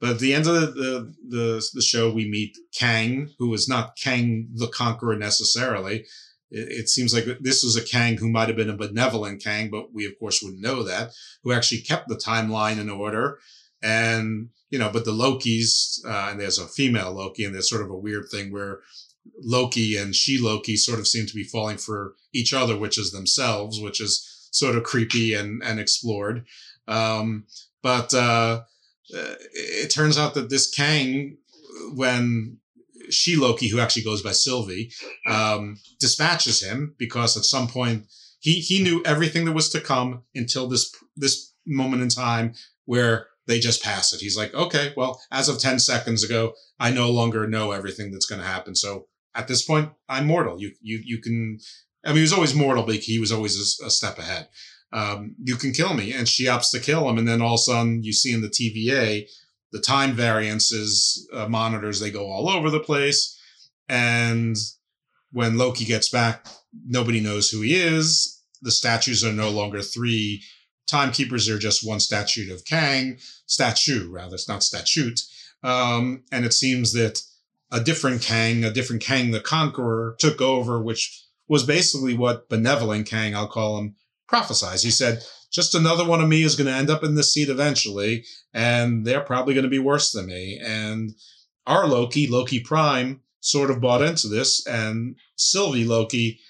but 0.00 0.10
at 0.10 0.18
the 0.18 0.34
end 0.34 0.46
of 0.46 0.54
the, 0.54 0.66
the, 0.66 1.14
the, 1.28 1.70
the 1.74 1.82
show, 1.82 2.12
we 2.12 2.28
meet 2.28 2.56
Kang, 2.74 3.30
who 3.38 3.52
is 3.54 3.68
not 3.68 3.96
Kang 3.96 4.48
the 4.54 4.68
Conqueror 4.68 5.16
necessarily. 5.16 6.04
It, 6.50 6.68
it 6.68 6.88
seems 6.88 7.14
like 7.14 7.24
this 7.40 7.64
was 7.64 7.76
a 7.76 7.84
Kang 7.84 8.18
who 8.18 8.28
might 8.28 8.48
have 8.48 8.56
been 8.56 8.70
a 8.70 8.76
benevolent 8.76 9.42
Kang, 9.42 9.70
but 9.70 9.94
we, 9.94 10.04
of 10.06 10.18
course, 10.18 10.42
wouldn't 10.42 10.62
know 10.62 10.82
that, 10.82 11.12
who 11.42 11.52
actually 11.52 11.80
kept 11.80 12.08
the 12.08 12.16
timeline 12.16 12.78
in 12.78 12.90
order. 12.90 13.38
And, 13.82 14.50
you 14.70 14.78
know, 14.78 14.90
but 14.92 15.06
the 15.06 15.12
Lokis, 15.12 16.04
uh, 16.04 16.28
and 16.30 16.40
there's 16.40 16.58
a 16.58 16.68
female 16.68 17.12
Loki, 17.12 17.44
and 17.44 17.54
there's 17.54 17.70
sort 17.70 17.82
of 17.82 17.90
a 17.90 17.96
weird 17.96 18.26
thing 18.30 18.52
where 18.52 18.80
Loki 19.42 19.96
and 19.96 20.14
she 20.14 20.38
Loki 20.38 20.76
sort 20.76 20.98
of 20.98 21.06
seem 21.06 21.26
to 21.26 21.34
be 21.34 21.44
falling 21.44 21.78
for 21.78 22.14
each 22.32 22.52
other, 22.52 22.76
which 22.76 22.98
is 22.98 23.12
themselves, 23.12 23.80
which 23.80 24.00
is 24.00 24.48
sort 24.50 24.76
of 24.76 24.84
creepy 24.84 25.34
and, 25.34 25.62
and 25.62 25.78
explored. 25.78 26.46
Um, 26.88 27.46
but 27.82 28.14
uh, 28.14 28.62
it 29.08 29.90
turns 29.90 30.18
out 30.18 30.34
that 30.34 30.50
this 30.50 30.70
Kang, 30.70 31.36
when 31.94 32.58
she 33.10 33.36
Loki, 33.36 33.68
who 33.68 33.80
actually 33.80 34.02
goes 34.02 34.22
by 34.22 34.32
Sylvie, 34.32 34.92
um, 35.26 35.78
dispatches 36.00 36.62
him 36.62 36.94
because 36.98 37.36
at 37.36 37.44
some 37.44 37.68
point 37.68 38.06
he 38.40 38.54
he 38.54 38.82
knew 38.82 39.02
everything 39.04 39.44
that 39.44 39.52
was 39.52 39.68
to 39.70 39.80
come 39.80 40.22
until 40.34 40.66
this 40.66 40.94
this 41.16 41.52
moment 41.66 42.02
in 42.02 42.08
time 42.08 42.54
where 42.84 43.26
they 43.46 43.58
just 43.58 43.82
pass 43.82 44.12
it. 44.12 44.20
He's 44.20 44.36
like, 44.36 44.52
okay, 44.54 44.92
well, 44.96 45.20
as 45.30 45.48
of 45.48 45.60
ten 45.60 45.78
seconds 45.78 46.24
ago, 46.24 46.54
I 46.80 46.90
no 46.90 47.10
longer 47.10 47.46
know 47.46 47.72
everything 47.72 48.10
that's 48.10 48.26
going 48.26 48.40
to 48.40 48.46
happen. 48.46 48.74
So 48.74 49.06
at 49.36 49.48
this 49.48 49.62
point, 49.62 49.90
I'm 50.08 50.26
mortal. 50.26 50.60
You 50.60 50.72
you 50.80 51.00
you 51.04 51.20
can. 51.20 51.60
I 52.04 52.08
mean, 52.08 52.16
he 52.16 52.22
was 52.22 52.32
always 52.32 52.54
mortal, 52.54 52.84
but 52.84 52.96
he 52.96 53.18
was 53.18 53.32
always 53.32 53.80
a, 53.82 53.86
a 53.86 53.90
step 53.90 54.18
ahead. 54.18 54.48
Um, 54.92 55.34
you 55.42 55.56
can 55.56 55.72
kill 55.72 55.94
me, 55.94 56.12
and 56.12 56.28
she 56.28 56.44
opts 56.46 56.70
to 56.70 56.80
kill 56.80 57.08
him, 57.08 57.18
and 57.18 57.28
then 57.28 57.42
all 57.42 57.54
of 57.54 57.60
a 57.60 57.62
sudden 57.62 58.02
you 58.02 58.12
see 58.12 58.32
in 58.32 58.40
the 58.40 58.48
TVA 58.48 59.28
the 59.72 59.80
time 59.80 60.12
variances 60.12 61.28
uh, 61.34 61.48
monitors 61.48 62.00
they 62.00 62.10
go 62.10 62.30
all 62.30 62.48
over 62.48 62.70
the 62.70 62.80
place, 62.80 63.38
and 63.88 64.56
when 65.32 65.58
Loki 65.58 65.84
gets 65.84 66.08
back, 66.08 66.46
nobody 66.86 67.20
knows 67.20 67.50
who 67.50 67.60
he 67.60 67.74
is. 67.74 68.42
The 68.62 68.70
statues 68.70 69.22
are 69.22 69.32
no 69.32 69.50
longer 69.50 69.82
three 69.82 70.42
timekeepers; 70.88 71.46
they're 71.46 71.58
just 71.58 71.86
one 71.86 72.00
statue 72.00 72.52
of 72.54 72.64
Kang, 72.64 73.18
statue 73.46 74.10
rather. 74.10 74.36
It's 74.36 74.48
not 74.48 74.62
statute, 74.62 75.20
um, 75.62 76.22
and 76.32 76.46
it 76.46 76.54
seems 76.54 76.92
that 76.94 77.20
a 77.70 77.80
different 77.80 78.22
Kang, 78.22 78.64
a 78.64 78.70
different 78.70 79.02
Kang 79.02 79.30
the 79.30 79.40
Conqueror, 79.40 80.16
took 80.18 80.40
over, 80.40 80.80
which 80.80 81.24
was 81.48 81.64
basically 81.64 82.14
what 82.14 82.48
benevolent 82.48 83.06
Kang, 83.06 83.34
I'll 83.34 83.48
call 83.48 83.78
him, 83.78 83.96
prophesied. 84.28 84.80
He 84.80 84.90
said, 84.90 85.22
just 85.50 85.74
another 85.74 86.04
one 86.04 86.20
of 86.20 86.28
me 86.28 86.42
is 86.42 86.56
going 86.56 86.66
to 86.66 86.72
end 86.72 86.90
up 86.90 87.04
in 87.04 87.14
this 87.14 87.32
seat 87.32 87.48
eventually, 87.48 88.24
and 88.52 89.06
they're 89.06 89.20
probably 89.20 89.54
going 89.54 89.64
to 89.64 89.70
be 89.70 89.78
worse 89.78 90.12
than 90.12 90.26
me. 90.26 90.60
And 90.62 91.14
our 91.66 91.86
Loki, 91.86 92.26
Loki 92.26 92.60
Prime, 92.60 93.22
sort 93.40 93.70
of 93.70 93.80
bought 93.80 94.02
into 94.02 94.28
this, 94.28 94.66
and 94.66 95.16
Sylvie 95.36 95.84
Loki 95.84 96.40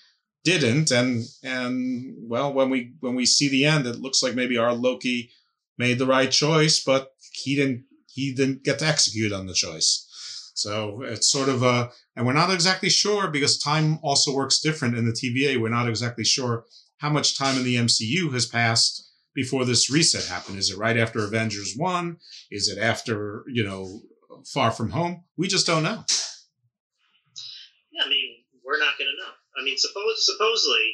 didn't. 0.45 0.91
And 0.91 1.25
and 1.43 2.15
well, 2.23 2.53
when 2.53 2.71
we 2.71 2.95
when 3.01 3.15
we 3.15 3.27
see 3.27 3.49
the 3.49 3.65
end, 3.65 3.87
it 3.87 4.01
looks 4.01 4.23
like 4.23 4.35
maybe 4.35 4.57
our 4.57 4.73
Loki 4.73 5.31
made 5.79 5.99
the 5.99 6.07
right 6.07 6.31
choice, 6.31 6.83
but 6.83 7.13
he 7.33 7.55
didn't 7.55 7.85
he 8.07 8.35
didn't 8.35 8.65
get 8.65 8.79
to 8.79 8.87
execute 8.87 9.33
on 9.33 9.47
the 9.47 9.55
choice. 9.55 10.06
So 10.57 11.03
it's 11.03 11.31
sort 11.31 11.51
of 11.51 11.63
a, 11.63 11.91
and 12.17 12.27
we're 12.27 12.33
not 12.33 12.51
exactly 12.51 12.89
sure 12.89 13.29
because 13.29 13.59
time 13.59 13.99
also 14.03 14.35
works 14.35 14.59
different 14.61 14.97
in 14.97 15.05
the 15.05 15.13
TVA. 15.13 15.61
We're 15.61 15.69
not 15.69 15.89
exactly 15.89 16.25
sure 16.25 16.65
how 16.97 17.11
much 17.11 17.37
time 17.37 17.59
in 17.59 17.65
the 17.65 17.77
MCU 17.77 18.33
has 18.33 18.47
passed 18.47 19.07
before 19.35 19.67
this 19.67 19.91
reset 19.91 20.25
happened. 20.25 20.59
Is 20.59 20.71
it 20.71 20.79
right 20.79 20.97
after 20.97 21.21
Avengers 21.21 21.75
1? 21.77 22.17
Is 22.51 22.69
it 22.69 22.79
after, 22.79 23.45
you 23.49 23.65
know, 23.65 24.01
Far 24.49 24.71
From 24.71 24.91
Home? 24.91 25.25
We 25.37 25.47
just 25.47 25.67
don't 25.67 25.83
know. 25.83 26.05
Yeah, 27.93 28.05
I 28.07 28.09
mean, 28.09 28.45
we're 28.65 28.81
not 28.81 28.97
going 28.97 29.13
to 29.13 29.23
know. 29.23 29.33
I 29.61 29.63
mean, 29.63 29.77
suppose 29.77 30.25
supposedly 30.25 30.89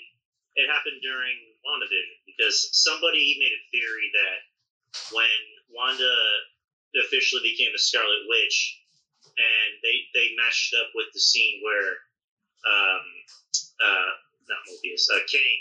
it 0.56 0.66
happened 0.66 0.98
during 1.02 1.38
WandaVision 1.62 2.18
because 2.26 2.68
somebody 2.72 3.38
made 3.38 3.54
a 3.54 3.66
theory 3.70 4.10
that 4.10 4.38
when 5.14 5.38
Wanda 5.70 6.14
officially 7.06 7.42
became 7.42 7.70
a 7.74 7.78
Scarlet 7.78 8.26
Witch, 8.26 8.81
and 9.38 9.70
they 9.82 9.96
they 10.14 10.34
matched 10.36 10.74
up 10.76 10.92
with 10.94 11.08
the 11.12 11.20
scene 11.20 11.60
where 11.64 11.90
um 12.68 13.04
uh 13.80 14.10
not 14.48 14.62
Mobius 14.68 15.08
uh 15.10 15.22
Kang 15.30 15.58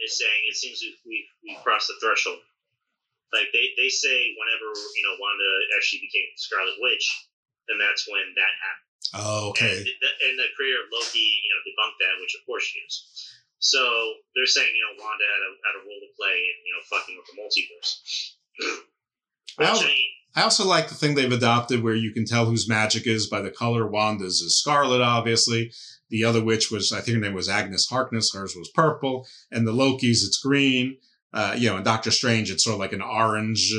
is 0.00 0.18
saying 0.18 0.40
it 0.50 0.56
seems 0.56 0.82
we've 0.82 1.00
we've, 1.06 1.30
we've 1.44 1.62
crossed 1.64 1.88
the 1.88 1.96
threshold. 2.02 2.40
Like 3.32 3.50
they, 3.50 3.74
they 3.74 3.90
say 3.90 4.30
whenever 4.38 4.70
you 4.94 5.02
know 5.02 5.18
Wanda 5.18 5.50
actually 5.74 6.06
became 6.06 6.30
Scarlet 6.38 6.78
Witch, 6.78 7.06
then 7.66 7.82
that's 7.82 8.06
when 8.06 8.22
that 8.38 8.52
happened. 8.62 8.92
Oh, 9.14 9.50
okay. 9.54 9.74
And 9.74 9.86
the, 9.86 10.10
and 10.26 10.34
the 10.38 10.50
creator 10.58 10.82
of 10.82 10.90
Loki, 10.90 11.22
you 11.42 11.50
know, 11.54 11.60
debunked 11.66 11.98
that, 12.02 12.18
which 12.22 12.34
of 12.34 12.42
course 12.46 12.66
she 12.66 12.78
is. 12.82 12.94
So 13.58 13.80
they're 14.34 14.46
saying, 14.50 14.70
you 14.74 14.82
know, 14.86 15.02
Wanda 15.02 15.24
had 15.26 15.42
a 15.44 15.50
had 15.66 15.74
a 15.78 15.82
role 15.82 16.02
to 16.02 16.10
play 16.18 16.34
in, 16.34 16.56
you 16.66 16.72
know, 16.74 16.82
fucking 16.90 17.14
with 17.18 17.26
the 17.30 17.36
multiverse. 17.38 17.90
Which, 18.58 18.86
Well- 19.58 19.78
I 19.82 19.86
mean, 19.86 20.10
I 20.36 20.42
also 20.42 20.66
like 20.66 20.88
the 20.88 20.94
thing 20.94 21.14
they've 21.14 21.30
adopted 21.30 21.82
where 21.82 21.94
you 21.94 22.12
can 22.12 22.24
tell 22.24 22.46
whose 22.46 22.68
magic 22.68 23.06
is 23.06 23.26
by 23.28 23.40
the 23.40 23.50
color. 23.50 23.86
Wanda's 23.86 24.40
is 24.40 24.58
scarlet, 24.58 25.00
obviously. 25.00 25.72
The 26.10 26.24
other 26.24 26.42
witch 26.44 26.70
was, 26.70 26.92
I 26.92 27.00
think 27.00 27.16
her 27.16 27.20
name 27.20 27.34
was 27.34 27.48
Agnes 27.48 27.88
Harkness. 27.88 28.34
Hers 28.34 28.54
was 28.56 28.70
purple. 28.74 29.26
And 29.50 29.66
the 29.66 29.72
Loki's, 29.72 30.24
it's 30.26 30.40
green. 30.40 30.98
Uh, 31.32 31.52
you 31.56 31.68
know, 31.68 31.74
and 31.74 31.84
Doctor 31.84 32.12
Strange, 32.12 32.48
it's 32.50 32.62
sort 32.62 32.74
of 32.74 32.80
like 32.80 32.92
an 32.92 33.02
orange 33.02 33.74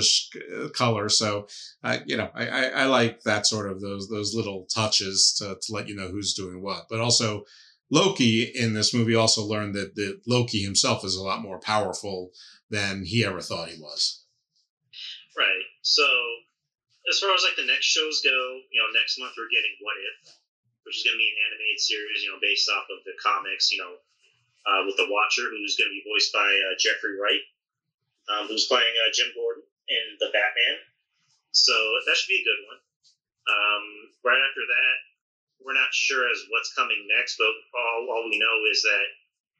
color. 0.73 1.07
So, 1.07 1.47
uh, 1.85 1.99
you 2.05 2.17
know, 2.17 2.29
I, 2.35 2.47
I, 2.47 2.63
I 2.63 2.85
like 2.85 3.21
that 3.21 3.47
sort 3.47 3.71
of 3.71 3.79
those 3.79 4.09
those 4.09 4.35
little 4.35 4.65
touches 4.65 5.33
to, 5.39 5.55
to 5.61 5.73
let 5.73 5.87
you 5.87 5.95
know 5.95 6.09
who's 6.09 6.33
doing 6.33 6.61
what. 6.61 6.87
But 6.89 6.99
also, 6.99 7.45
Loki 7.89 8.43
in 8.43 8.73
this 8.73 8.93
movie 8.93 9.15
also 9.15 9.41
learned 9.41 9.73
that, 9.75 9.95
that 9.95 10.19
Loki 10.27 10.63
himself 10.63 11.05
is 11.05 11.15
a 11.15 11.23
lot 11.23 11.41
more 11.41 11.57
powerful 11.57 12.31
than 12.69 13.05
he 13.05 13.23
ever 13.23 13.39
thought 13.39 13.69
he 13.69 13.79
was. 13.79 14.25
Right. 15.37 15.63
So, 15.81 16.03
as 17.09 17.21
far 17.21 17.33
as 17.33 17.45
like 17.45 17.57
the 17.57 17.69
next 17.69 17.85
shows 17.85 18.21
go, 18.25 18.37
you 18.73 18.81
know, 18.81 18.89
next 18.93 19.21
month 19.21 19.37
we're 19.37 19.51
getting 19.53 19.77
What 19.81 19.97
If, 19.97 20.33
which 20.83 20.97
is 20.97 21.05
going 21.05 21.17
to 21.17 21.21
be 21.21 21.29
an 21.29 21.41
animated 21.49 21.81
series, 21.81 22.25
you 22.25 22.29
know, 22.33 22.41
based 22.41 22.69
off 22.69 22.89
of 22.89 23.05
the 23.05 23.13
comics, 23.21 23.69
you 23.69 23.81
know, 23.81 23.93
uh, 24.65 24.81
with 24.89 24.97
the 24.97 25.09
Watcher, 25.09 25.49
who's 25.49 25.77
going 25.77 25.89
to 25.89 25.97
be 25.97 26.05
voiced 26.09 26.33
by 26.33 26.45
uh, 26.45 26.73
Jeffrey 26.81 27.17
Wright, 27.17 27.45
um, 28.29 28.49
who's 28.49 28.65
playing 28.65 28.93
uh, 29.05 29.13
Jim 29.13 29.29
Gordon 29.37 29.65
in 29.89 30.17
the 30.17 30.33
Batman. 30.33 30.77
So 31.53 31.73
that 31.73 32.17
should 32.17 32.33
be 32.33 32.41
a 32.41 32.49
good 32.49 32.61
one. 32.65 32.81
Um, 33.45 33.85
right 34.25 34.41
after 34.41 34.65
that, 34.65 34.95
we're 35.61 35.77
not 35.77 35.93
sure 35.93 36.25
as 36.29 36.41
what's 36.49 36.73
coming 36.73 37.05
next, 37.17 37.37
but 37.37 37.53
all, 37.73 38.09
all 38.09 38.25
we 38.29 38.41
know 38.41 38.57
is 38.73 38.81
that 38.81 39.07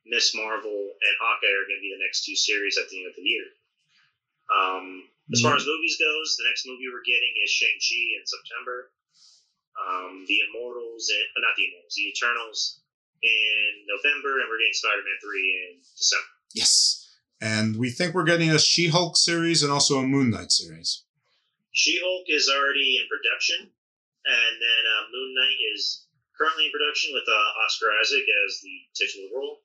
Miss 0.06 0.34
Marvel 0.34 0.70
and 0.70 1.16
Hawkeye 1.22 1.50
are 1.50 1.66
going 1.66 1.82
to 1.82 1.86
be 1.86 1.94
the 1.94 2.04
next 2.04 2.26
two 2.26 2.36
series 2.36 2.78
at 2.78 2.90
the 2.90 3.06
end 3.06 3.10
of 3.10 3.18
the 3.18 3.26
year. 3.26 3.48
Um, 4.50 5.10
as 5.34 5.42
far 5.42 5.56
as 5.58 5.66
movies 5.66 5.98
goes, 5.98 6.38
the 6.38 6.46
next 6.46 6.68
movie 6.70 6.86
we're 6.92 7.06
getting 7.06 7.34
is 7.42 7.50
Shang 7.50 7.78
Chi 7.82 8.02
in 8.20 8.26
September. 8.26 8.92
Um, 9.76 10.24
the 10.28 10.40
Immortals, 10.48 11.10
and, 11.12 11.28
uh, 11.36 11.42
not 11.44 11.58
the 11.58 11.68
Immortals, 11.68 11.96
the 11.98 12.08
Eternals 12.08 12.60
in 13.24 13.70
November, 13.90 14.40
and 14.40 14.48
we're 14.48 14.62
getting 14.62 14.78
Spider 14.78 15.04
Man 15.04 15.20
three 15.20 15.50
in 15.68 15.82
December. 15.98 16.32
Yes. 16.54 17.02
And 17.42 17.76
we 17.76 17.90
think 17.92 18.14
we're 18.14 18.24
getting 18.24 18.52
a 18.52 18.60
She 18.60 18.88
Hulk 18.88 19.18
series 19.18 19.64
and 19.64 19.72
also 19.72 20.00
a 20.00 20.08
Moon 20.08 20.30
Knight 20.32 20.52
series. 20.52 21.04
She 21.76 22.00
Hulk 22.00 22.24
is 22.32 22.48
already 22.48 23.04
in 23.04 23.12
production, 23.12 23.68
and 23.68 24.54
then 24.62 24.82
uh, 24.88 25.04
Moon 25.12 25.36
Knight 25.36 25.60
is 25.76 26.08
currently 26.40 26.68
in 26.68 26.72
production 26.72 27.12
with 27.12 27.28
uh, 27.28 27.64
Oscar 27.68 27.92
Isaac 28.00 28.24
as 28.48 28.64
the 28.64 28.76
titular 28.96 29.28
role. 29.36 29.60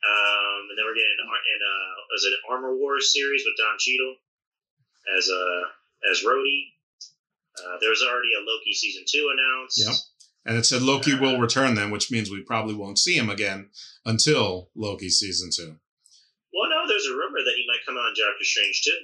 Um, 0.00 0.68
and 0.68 0.76
then 0.76 0.84
we're 0.84 0.96
getting 0.96 1.20
an, 1.20 1.28
uh, 1.28 2.16
as 2.16 2.24
an 2.24 2.36
Armor 2.48 2.76
Wars 2.76 3.12
series 3.12 3.44
with 3.44 3.56
Don 3.56 3.76
Cheadle 3.80 4.16
as 5.16 5.28
uh, 5.28 6.10
as 6.10 6.24
Rhodey. 6.24 6.72
Uh, 7.58 7.76
there's 7.80 8.02
already 8.02 8.30
a 8.38 8.40
Loki 8.40 8.72
season 8.72 9.04
two 9.06 9.30
announced. 9.32 9.80
Yep. 9.84 9.94
And 10.46 10.56
it 10.56 10.64
said 10.64 10.82
Loki 10.82 11.14
will 11.14 11.38
return 11.38 11.74
then, 11.74 11.90
which 11.90 12.10
means 12.10 12.30
we 12.30 12.42
probably 12.42 12.74
won't 12.74 12.98
see 12.98 13.14
him 13.14 13.28
again 13.28 13.68
until 14.06 14.70
Loki 14.74 15.10
season 15.10 15.50
two. 15.54 15.76
Well, 16.54 16.70
no, 16.70 16.88
there's 16.88 17.06
a 17.06 17.12
rumor 17.14 17.38
that 17.44 17.54
he 17.56 17.66
might 17.68 17.84
come 17.86 17.96
on 17.96 18.14
Doctor 18.16 18.44
Strange 18.44 18.82
too. 18.82 18.98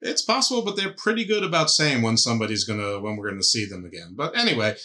It's 0.00 0.22
possible, 0.22 0.62
but 0.62 0.76
they're 0.76 0.92
pretty 0.92 1.24
good 1.24 1.42
about 1.42 1.70
saying 1.70 2.02
when 2.02 2.16
somebody's 2.16 2.64
gonna 2.64 3.00
when 3.00 3.16
we're 3.16 3.30
gonna 3.30 3.42
see 3.42 3.66
them 3.66 3.84
again. 3.84 4.14
But 4.16 4.36
anyway, 4.36 4.76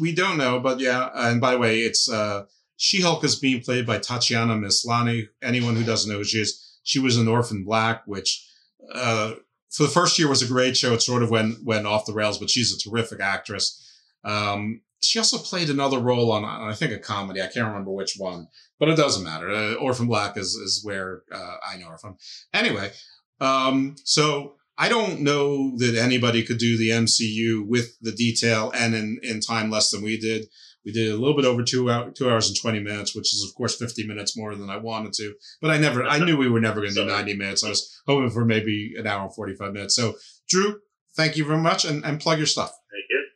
we 0.00 0.14
don't 0.14 0.36
know. 0.38 0.60
But 0.60 0.80
yeah, 0.80 1.10
and 1.14 1.40
by 1.40 1.52
the 1.52 1.58
way, 1.58 1.80
it's 1.80 2.10
uh, 2.10 2.44
She 2.76 3.00
Hulk 3.00 3.24
is 3.24 3.38
being 3.38 3.62
played 3.62 3.86
by 3.86 3.98
Tatiana 3.98 4.54
Maslany. 4.54 5.28
Anyone 5.42 5.76
who 5.76 5.84
doesn't 5.84 6.10
know 6.10 6.18
who 6.18 6.24
she 6.24 6.38
is, 6.38 6.78
she 6.82 6.98
was 6.98 7.16
an 7.16 7.26
Orphan 7.28 7.64
Black, 7.64 8.02
which 8.06 8.46
uh, 8.92 9.34
for 9.74 9.82
the 9.82 9.88
first 9.88 10.18
year 10.18 10.28
was 10.28 10.42
a 10.42 10.46
great 10.46 10.76
show. 10.76 10.94
It 10.94 11.02
sort 11.02 11.22
of 11.22 11.30
went 11.30 11.64
went 11.64 11.86
off 11.86 12.06
the 12.06 12.12
rails, 12.12 12.38
but 12.38 12.50
she's 12.50 12.72
a 12.72 12.78
terrific 12.78 13.20
actress. 13.20 13.80
Um, 14.24 14.82
she 15.00 15.18
also 15.18 15.36
played 15.36 15.68
another 15.68 15.98
role 15.98 16.32
on, 16.32 16.44
on, 16.44 16.70
I 16.70 16.74
think 16.74 16.92
a 16.92 16.98
comedy. 16.98 17.42
I 17.42 17.48
can't 17.48 17.66
remember 17.66 17.90
which 17.90 18.14
one, 18.16 18.48
but 18.78 18.88
it 18.88 18.96
doesn't 18.96 19.24
matter. 19.24 19.50
Uh, 19.50 19.74
Orphan 19.74 20.06
Black 20.06 20.36
is 20.36 20.54
is 20.54 20.82
where 20.84 21.22
uh, 21.32 21.56
I 21.68 21.76
know 21.76 21.88
her 21.88 21.98
from. 21.98 22.16
Anyway, 22.52 22.92
um, 23.40 23.96
so 24.04 24.54
I 24.78 24.88
don't 24.88 25.20
know 25.20 25.76
that 25.78 25.96
anybody 25.96 26.42
could 26.44 26.58
do 26.58 26.78
the 26.78 26.90
MCU 26.90 27.66
with 27.66 27.98
the 28.00 28.12
detail 28.12 28.72
and 28.74 28.94
in, 28.94 29.18
in 29.22 29.40
time 29.40 29.70
less 29.70 29.90
than 29.90 30.02
we 30.02 30.16
did. 30.16 30.46
We 30.84 30.92
did 30.92 31.10
a 31.10 31.16
little 31.16 31.36
bit 31.36 31.44
over 31.44 31.62
two 31.62 31.90
hour, 31.90 32.10
two 32.10 32.30
hours 32.30 32.48
and 32.48 32.56
twenty 32.60 32.80
minutes, 32.80 33.14
which 33.14 33.32
is 33.32 33.44
of 33.48 33.54
course 33.56 33.76
fifty 33.76 34.06
minutes 34.06 34.36
more 34.36 34.54
than 34.54 34.68
I 34.70 34.76
wanted 34.76 35.12
to. 35.14 35.34
But 35.60 35.70
I 35.70 35.78
never, 35.78 36.04
I 36.04 36.18
knew 36.18 36.36
we 36.36 36.48
were 36.48 36.60
never 36.60 36.80
going 36.80 36.94
to 36.94 37.04
do 37.04 37.06
ninety 37.10 37.34
minutes. 37.34 37.64
I 37.64 37.70
was 37.70 38.02
hoping 38.06 38.30
for 38.30 38.44
maybe 38.44 38.94
an 38.98 39.06
hour 39.06 39.24
and 39.24 39.34
forty 39.34 39.54
five 39.54 39.72
minutes. 39.72 39.96
So 39.96 40.14
Drew, 40.48 40.80
thank 41.16 41.36
you 41.36 41.44
very 41.44 41.60
much, 41.60 41.84
and, 41.84 42.04
and 42.04 42.20
plug 42.20 42.38
your 42.38 42.46
stuff. 42.46 42.70
Thank 42.90 43.06
you. 43.08 43.26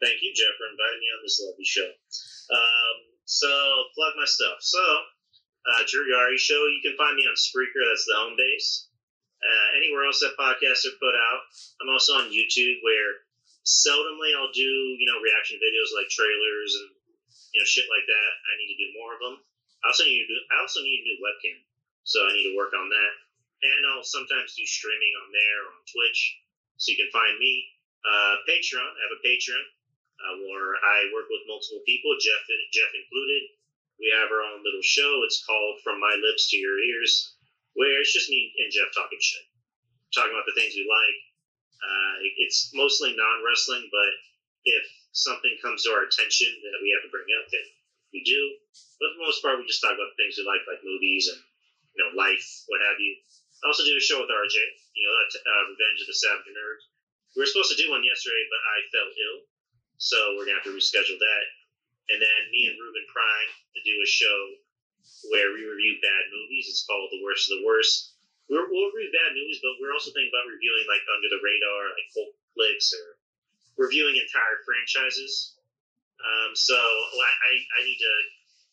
Thank 0.00 0.22
you, 0.22 0.32
Jeff, 0.36 0.56
for 0.60 0.68
inviting 0.68 1.00
me 1.00 1.08
on 1.12 1.20
this 1.22 1.40
lovely 1.40 1.64
show. 1.64 1.88
Um, 2.52 2.96
so, 3.24 3.48
plug 3.96 4.12
my 4.20 4.28
stuff. 4.28 4.60
So, 4.60 4.80
uh, 4.80 5.82
Drew 5.88 6.04
Yari 6.04 6.36
Show, 6.36 6.60
you 6.68 6.84
can 6.84 6.96
find 6.96 7.16
me 7.16 7.24
on 7.24 7.34
Spreaker, 7.40 7.80
that's 7.88 8.04
the 8.04 8.20
home 8.20 8.36
base. 8.36 8.88
Uh, 9.40 9.76
anywhere 9.76 10.04
else 10.04 10.20
that 10.20 10.36
podcasts 10.40 10.84
are 10.88 10.96
put 11.00 11.16
out. 11.16 11.40
I'm 11.80 11.92
also 11.92 12.16
on 12.16 12.32
YouTube 12.32 12.80
where 12.84 13.24
seldomly 13.64 14.32
I'll 14.36 14.52
do, 14.52 14.72
you 14.96 15.04
know, 15.08 15.20
reaction 15.20 15.60
videos 15.60 15.92
like 15.96 16.08
trailers 16.08 16.72
and, 16.80 16.90
you 17.54 17.62
know, 17.62 17.66
shit 17.70 17.86
like 17.86 18.04
that. 18.10 18.30
I 18.50 18.52
need 18.58 18.74
to 18.74 18.82
do 18.82 18.98
more 18.98 19.14
of 19.14 19.22
them. 19.22 19.36
I 19.86 19.94
also 19.94 20.02
need 20.02 20.26
to 20.26 20.28
do, 20.28 20.38
I 20.50 20.58
also 20.58 20.82
need 20.82 21.00
a 21.00 21.06
new 21.06 21.18
webcam. 21.22 21.58
So 22.02 22.20
I 22.26 22.34
need 22.34 22.50
to 22.50 22.58
work 22.58 22.74
on 22.74 22.90
that. 22.90 23.12
And 23.64 23.80
I'll 23.88 24.04
sometimes 24.04 24.58
do 24.58 24.66
streaming 24.66 25.14
on 25.24 25.30
there 25.30 25.58
or 25.64 25.70
on 25.78 25.84
Twitch. 25.88 26.20
So 26.76 26.92
you 26.92 26.98
can 26.98 27.14
find 27.14 27.38
me. 27.38 27.70
Uh, 28.04 28.36
Patreon, 28.44 28.84
I 28.84 29.00
have 29.08 29.16
a 29.16 29.24
Patreon 29.24 29.64
uh, 30.20 30.34
where 30.44 30.76
I 30.76 31.08
work 31.16 31.30
with 31.32 31.48
multiple 31.48 31.80
people, 31.88 32.12
Jeff 32.20 32.44
Jeff 32.74 32.92
included. 32.92 33.42
We 33.96 34.12
have 34.12 34.28
our 34.28 34.42
own 34.44 34.60
little 34.66 34.84
show. 34.84 35.22
It's 35.24 35.40
called 35.46 35.80
From 35.80 36.02
My 36.02 36.12
Lips 36.20 36.50
to 36.50 36.60
Your 36.60 36.76
Ears, 36.76 37.38
where 37.78 38.02
it's 38.02 38.12
just 38.12 38.28
me 38.28 38.52
and 38.60 38.68
Jeff 38.68 38.92
talking 38.92 39.22
shit, 39.22 39.46
talking 40.12 40.34
about 40.34 40.44
the 40.44 40.58
things 40.58 40.76
we 40.76 40.84
like. 40.84 41.18
Uh, 41.80 42.14
it's 42.44 42.74
mostly 42.74 43.14
non 43.16 43.40
wrestling, 43.46 43.88
but 43.88 44.12
if 44.64 44.84
something 45.14 45.54
comes 45.62 45.86
to 45.86 45.94
our 45.94 46.02
attention 46.02 46.50
that 46.66 46.82
we 46.82 46.90
have 46.90 47.06
to 47.06 47.14
bring 47.14 47.30
up, 47.38 47.46
then 47.48 47.66
we 48.10 48.20
do. 48.26 48.58
But 48.98 49.14
for 49.14 49.18
the 49.18 49.24
most 49.24 49.40
part, 49.40 49.56
we 49.56 49.66
just 49.70 49.80
talk 49.80 49.94
about 49.94 50.14
things 50.18 50.34
we 50.36 50.42
like, 50.42 50.66
like 50.66 50.82
movies 50.82 51.30
and 51.30 51.40
you 51.94 51.98
know 52.02 52.10
life, 52.18 52.66
what 52.66 52.82
have 52.82 52.98
you. 52.98 53.14
I 53.62 53.70
also 53.70 53.86
do 53.86 53.94
a 53.96 54.02
show 54.02 54.20
with 54.20 54.28
RJ, 54.28 54.58
you 54.92 55.06
know, 55.06 55.14
uh, 55.14 55.62
Revenge 55.70 56.02
of 56.02 56.10
the 56.10 56.18
Savage 56.18 56.50
Nerd. 56.50 56.78
We 57.32 57.42
were 57.42 57.48
supposed 57.48 57.72
to 57.72 57.80
do 57.80 57.90
one 57.90 58.04
yesterday, 58.04 58.44
but 58.50 58.60
I 58.60 58.76
fell 58.90 59.10
ill, 59.10 59.38
so 59.96 60.18
we're 60.34 60.50
gonna 60.50 60.58
have 60.60 60.68
to 60.68 60.76
reschedule 60.76 61.16
that. 61.16 61.44
And 62.12 62.20
then 62.20 62.40
me 62.52 62.68
and 62.68 62.76
Ruben 62.76 63.06
Prime 63.08 63.50
to 63.74 63.80
do 63.86 63.94
a 64.02 64.08
show 64.10 64.38
where 65.32 65.54
we 65.56 65.64
review 65.64 65.96
bad 66.04 66.28
movies. 66.28 66.68
It's 66.68 66.84
called 66.84 67.08
The 67.08 67.24
Worst 67.24 67.48
of 67.48 67.58
the 67.58 67.64
Worst. 67.64 68.12
we 68.50 68.60
will 68.60 68.92
review 68.92 69.08
bad 69.14 69.32
movies, 69.32 69.62
but 69.64 69.80
we're 69.80 69.94
also 69.94 70.12
thinking 70.12 70.28
about 70.28 70.50
reviewing 70.50 70.84
like 70.84 71.00
under 71.08 71.30
the 71.32 71.40
radar, 71.40 71.96
like 71.96 72.08
cult 72.12 72.36
flicks 72.52 72.92
or 72.92 73.16
reviewing 73.76 74.16
entire 74.16 74.62
franchises. 74.64 75.54
Um, 76.20 76.56
so 76.56 76.74
I, 76.74 77.52
I, 77.60 77.80
need 77.84 78.00
to 78.00 78.14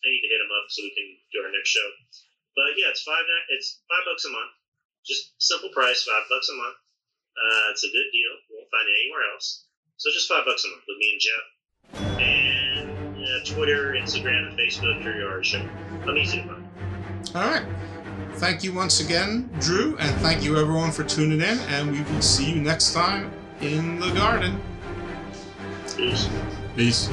I 0.02 0.08
need 0.08 0.24
to 0.24 0.30
hit 0.32 0.40
them 0.40 0.54
up 0.56 0.70
so 0.70 0.86
we 0.86 0.94
can 0.96 1.08
do 1.34 1.44
our 1.44 1.52
next 1.52 1.70
show. 1.70 1.88
But 2.56 2.78
yeah, 2.78 2.92
it's 2.92 3.04
five 3.04 3.24
it's 3.50 3.82
five 3.90 4.04
bucks 4.08 4.24
a 4.26 4.32
month, 4.32 4.54
just 5.04 5.36
simple 5.42 5.70
price, 5.74 6.04
five 6.04 6.28
bucks 6.30 6.48
a 6.50 6.56
month. 6.56 6.78
Uh, 7.36 7.72
it's 7.72 7.84
a 7.84 7.92
good 7.92 8.10
deal. 8.12 8.34
You 8.50 8.60
won't 8.60 8.72
find 8.72 8.88
it 8.88 8.96
anywhere 9.04 9.26
else. 9.34 9.66
So 9.98 10.12
just 10.12 10.28
five 10.28 10.46
bucks 10.46 10.64
a 10.66 10.70
month 10.70 10.84
with 10.88 10.98
me 11.00 11.08
and 11.16 11.22
Jeff. 11.22 11.46
And 12.20 12.92
uh, 13.24 13.40
Twitter, 13.46 13.94
Instagram, 13.94 14.50
and 14.50 14.58
Facebook, 14.58 15.04
Yard 15.04 15.46
Show. 15.46 15.64
I'm 16.08 16.18
easy 16.18 16.42
to 16.42 16.48
find. 16.48 16.68
All 17.36 17.42
right. 17.42 17.66
Thank 18.36 18.64
you 18.64 18.74
once 18.74 19.00
again, 19.02 19.50
Drew, 19.60 19.98
and 19.98 20.16
thank 20.22 20.44
you 20.44 20.58
everyone 20.58 20.92
for 20.92 21.04
tuning 21.04 21.42
in. 21.42 21.60
And 21.60 21.92
we 21.92 22.02
will 22.14 22.22
see 22.22 22.52
you 22.52 22.62
next 22.62 22.94
time 22.94 23.32
in 23.62 24.00
the 24.00 24.12
garden. 24.12 24.60
Peace. 25.96 26.30
Peace. 26.76 27.10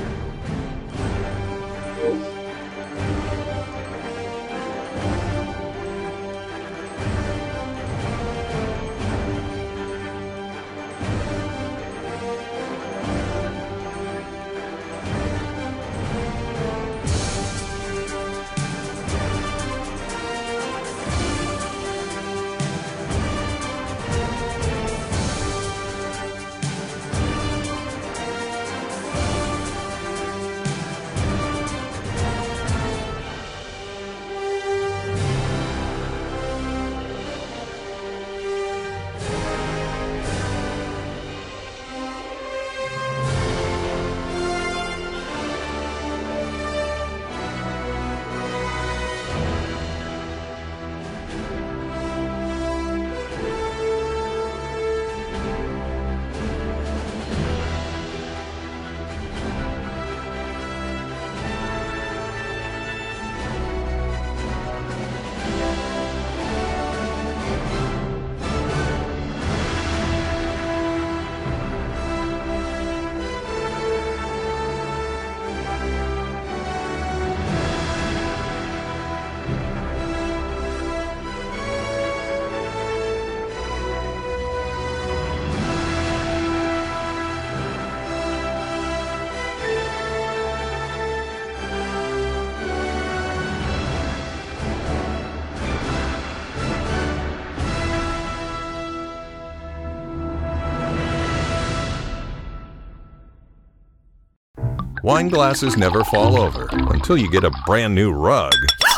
Wine 105.09 105.29
glasses 105.29 105.79
never 105.79 106.05
fall 106.05 106.39
over 106.39 106.69
until 106.93 107.17
you 107.17 107.31
get 107.31 107.43
a 107.43 107.51
brand 107.65 107.95
new 107.95 108.13
rug. 108.13 108.53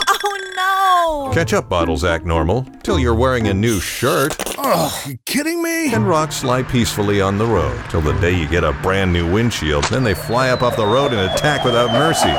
Oh 0.08 1.28
no! 1.28 1.32
Ketchup 1.32 1.68
bottles 1.68 2.02
act 2.02 2.26
normal 2.26 2.66
till 2.82 2.98
you're 2.98 3.14
wearing 3.14 3.46
a 3.46 3.54
new 3.54 3.78
shirt. 3.78 4.34
Oh, 4.58 4.92
you 5.06 5.18
kidding 5.24 5.62
me? 5.62 5.94
And 5.94 6.08
rocks 6.08 6.42
lie 6.42 6.64
peacefully 6.64 7.20
on 7.20 7.38
the 7.38 7.46
road 7.46 7.80
till 7.90 8.00
the 8.00 8.14
day 8.14 8.36
you 8.36 8.48
get 8.48 8.64
a 8.64 8.72
brand 8.82 9.12
new 9.12 9.32
windshield. 9.32 9.84
Then 9.84 10.02
they 10.02 10.14
fly 10.14 10.48
up 10.50 10.62
off 10.62 10.74
the 10.74 10.84
road 10.84 11.12
and 11.12 11.30
attack 11.30 11.64
without 11.64 11.92
mercy. 11.92 12.34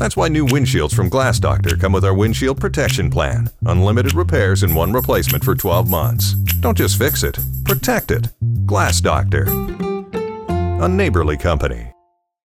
That's 0.00 0.16
why 0.16 0.26
new 0.26 0.44
windshields 0.44 0.92
from 0.92 1.08
Glass 1.08 1.38
Doctor 1.38 1.76
come 1.76 1.92
with 1.92 2.04
our 2.04 2.14
windshield 2.14 2.58
protection 2.58 3.10
plan. 3.10 3.48
Unlimited 3.66 4.14
repairs 4.14 4.64
and 4.64 4.74
one 4.74 4.92
replacement 4.92 5.44
for 5.44 5.54
12 5.54 5.88
months. 5.88 6.32
Don't 6.58 6.76
just 6.76 6.98
fix 6.98 7.22
it, 7.22 7.38
protect 7.64 8.10
it. 8.10 8.26
Glass 8.66 9.00
Doctor. 9.00 9.44
A 10.82 10.88
neighborly 10.88 11.36
company. 11.36 11.92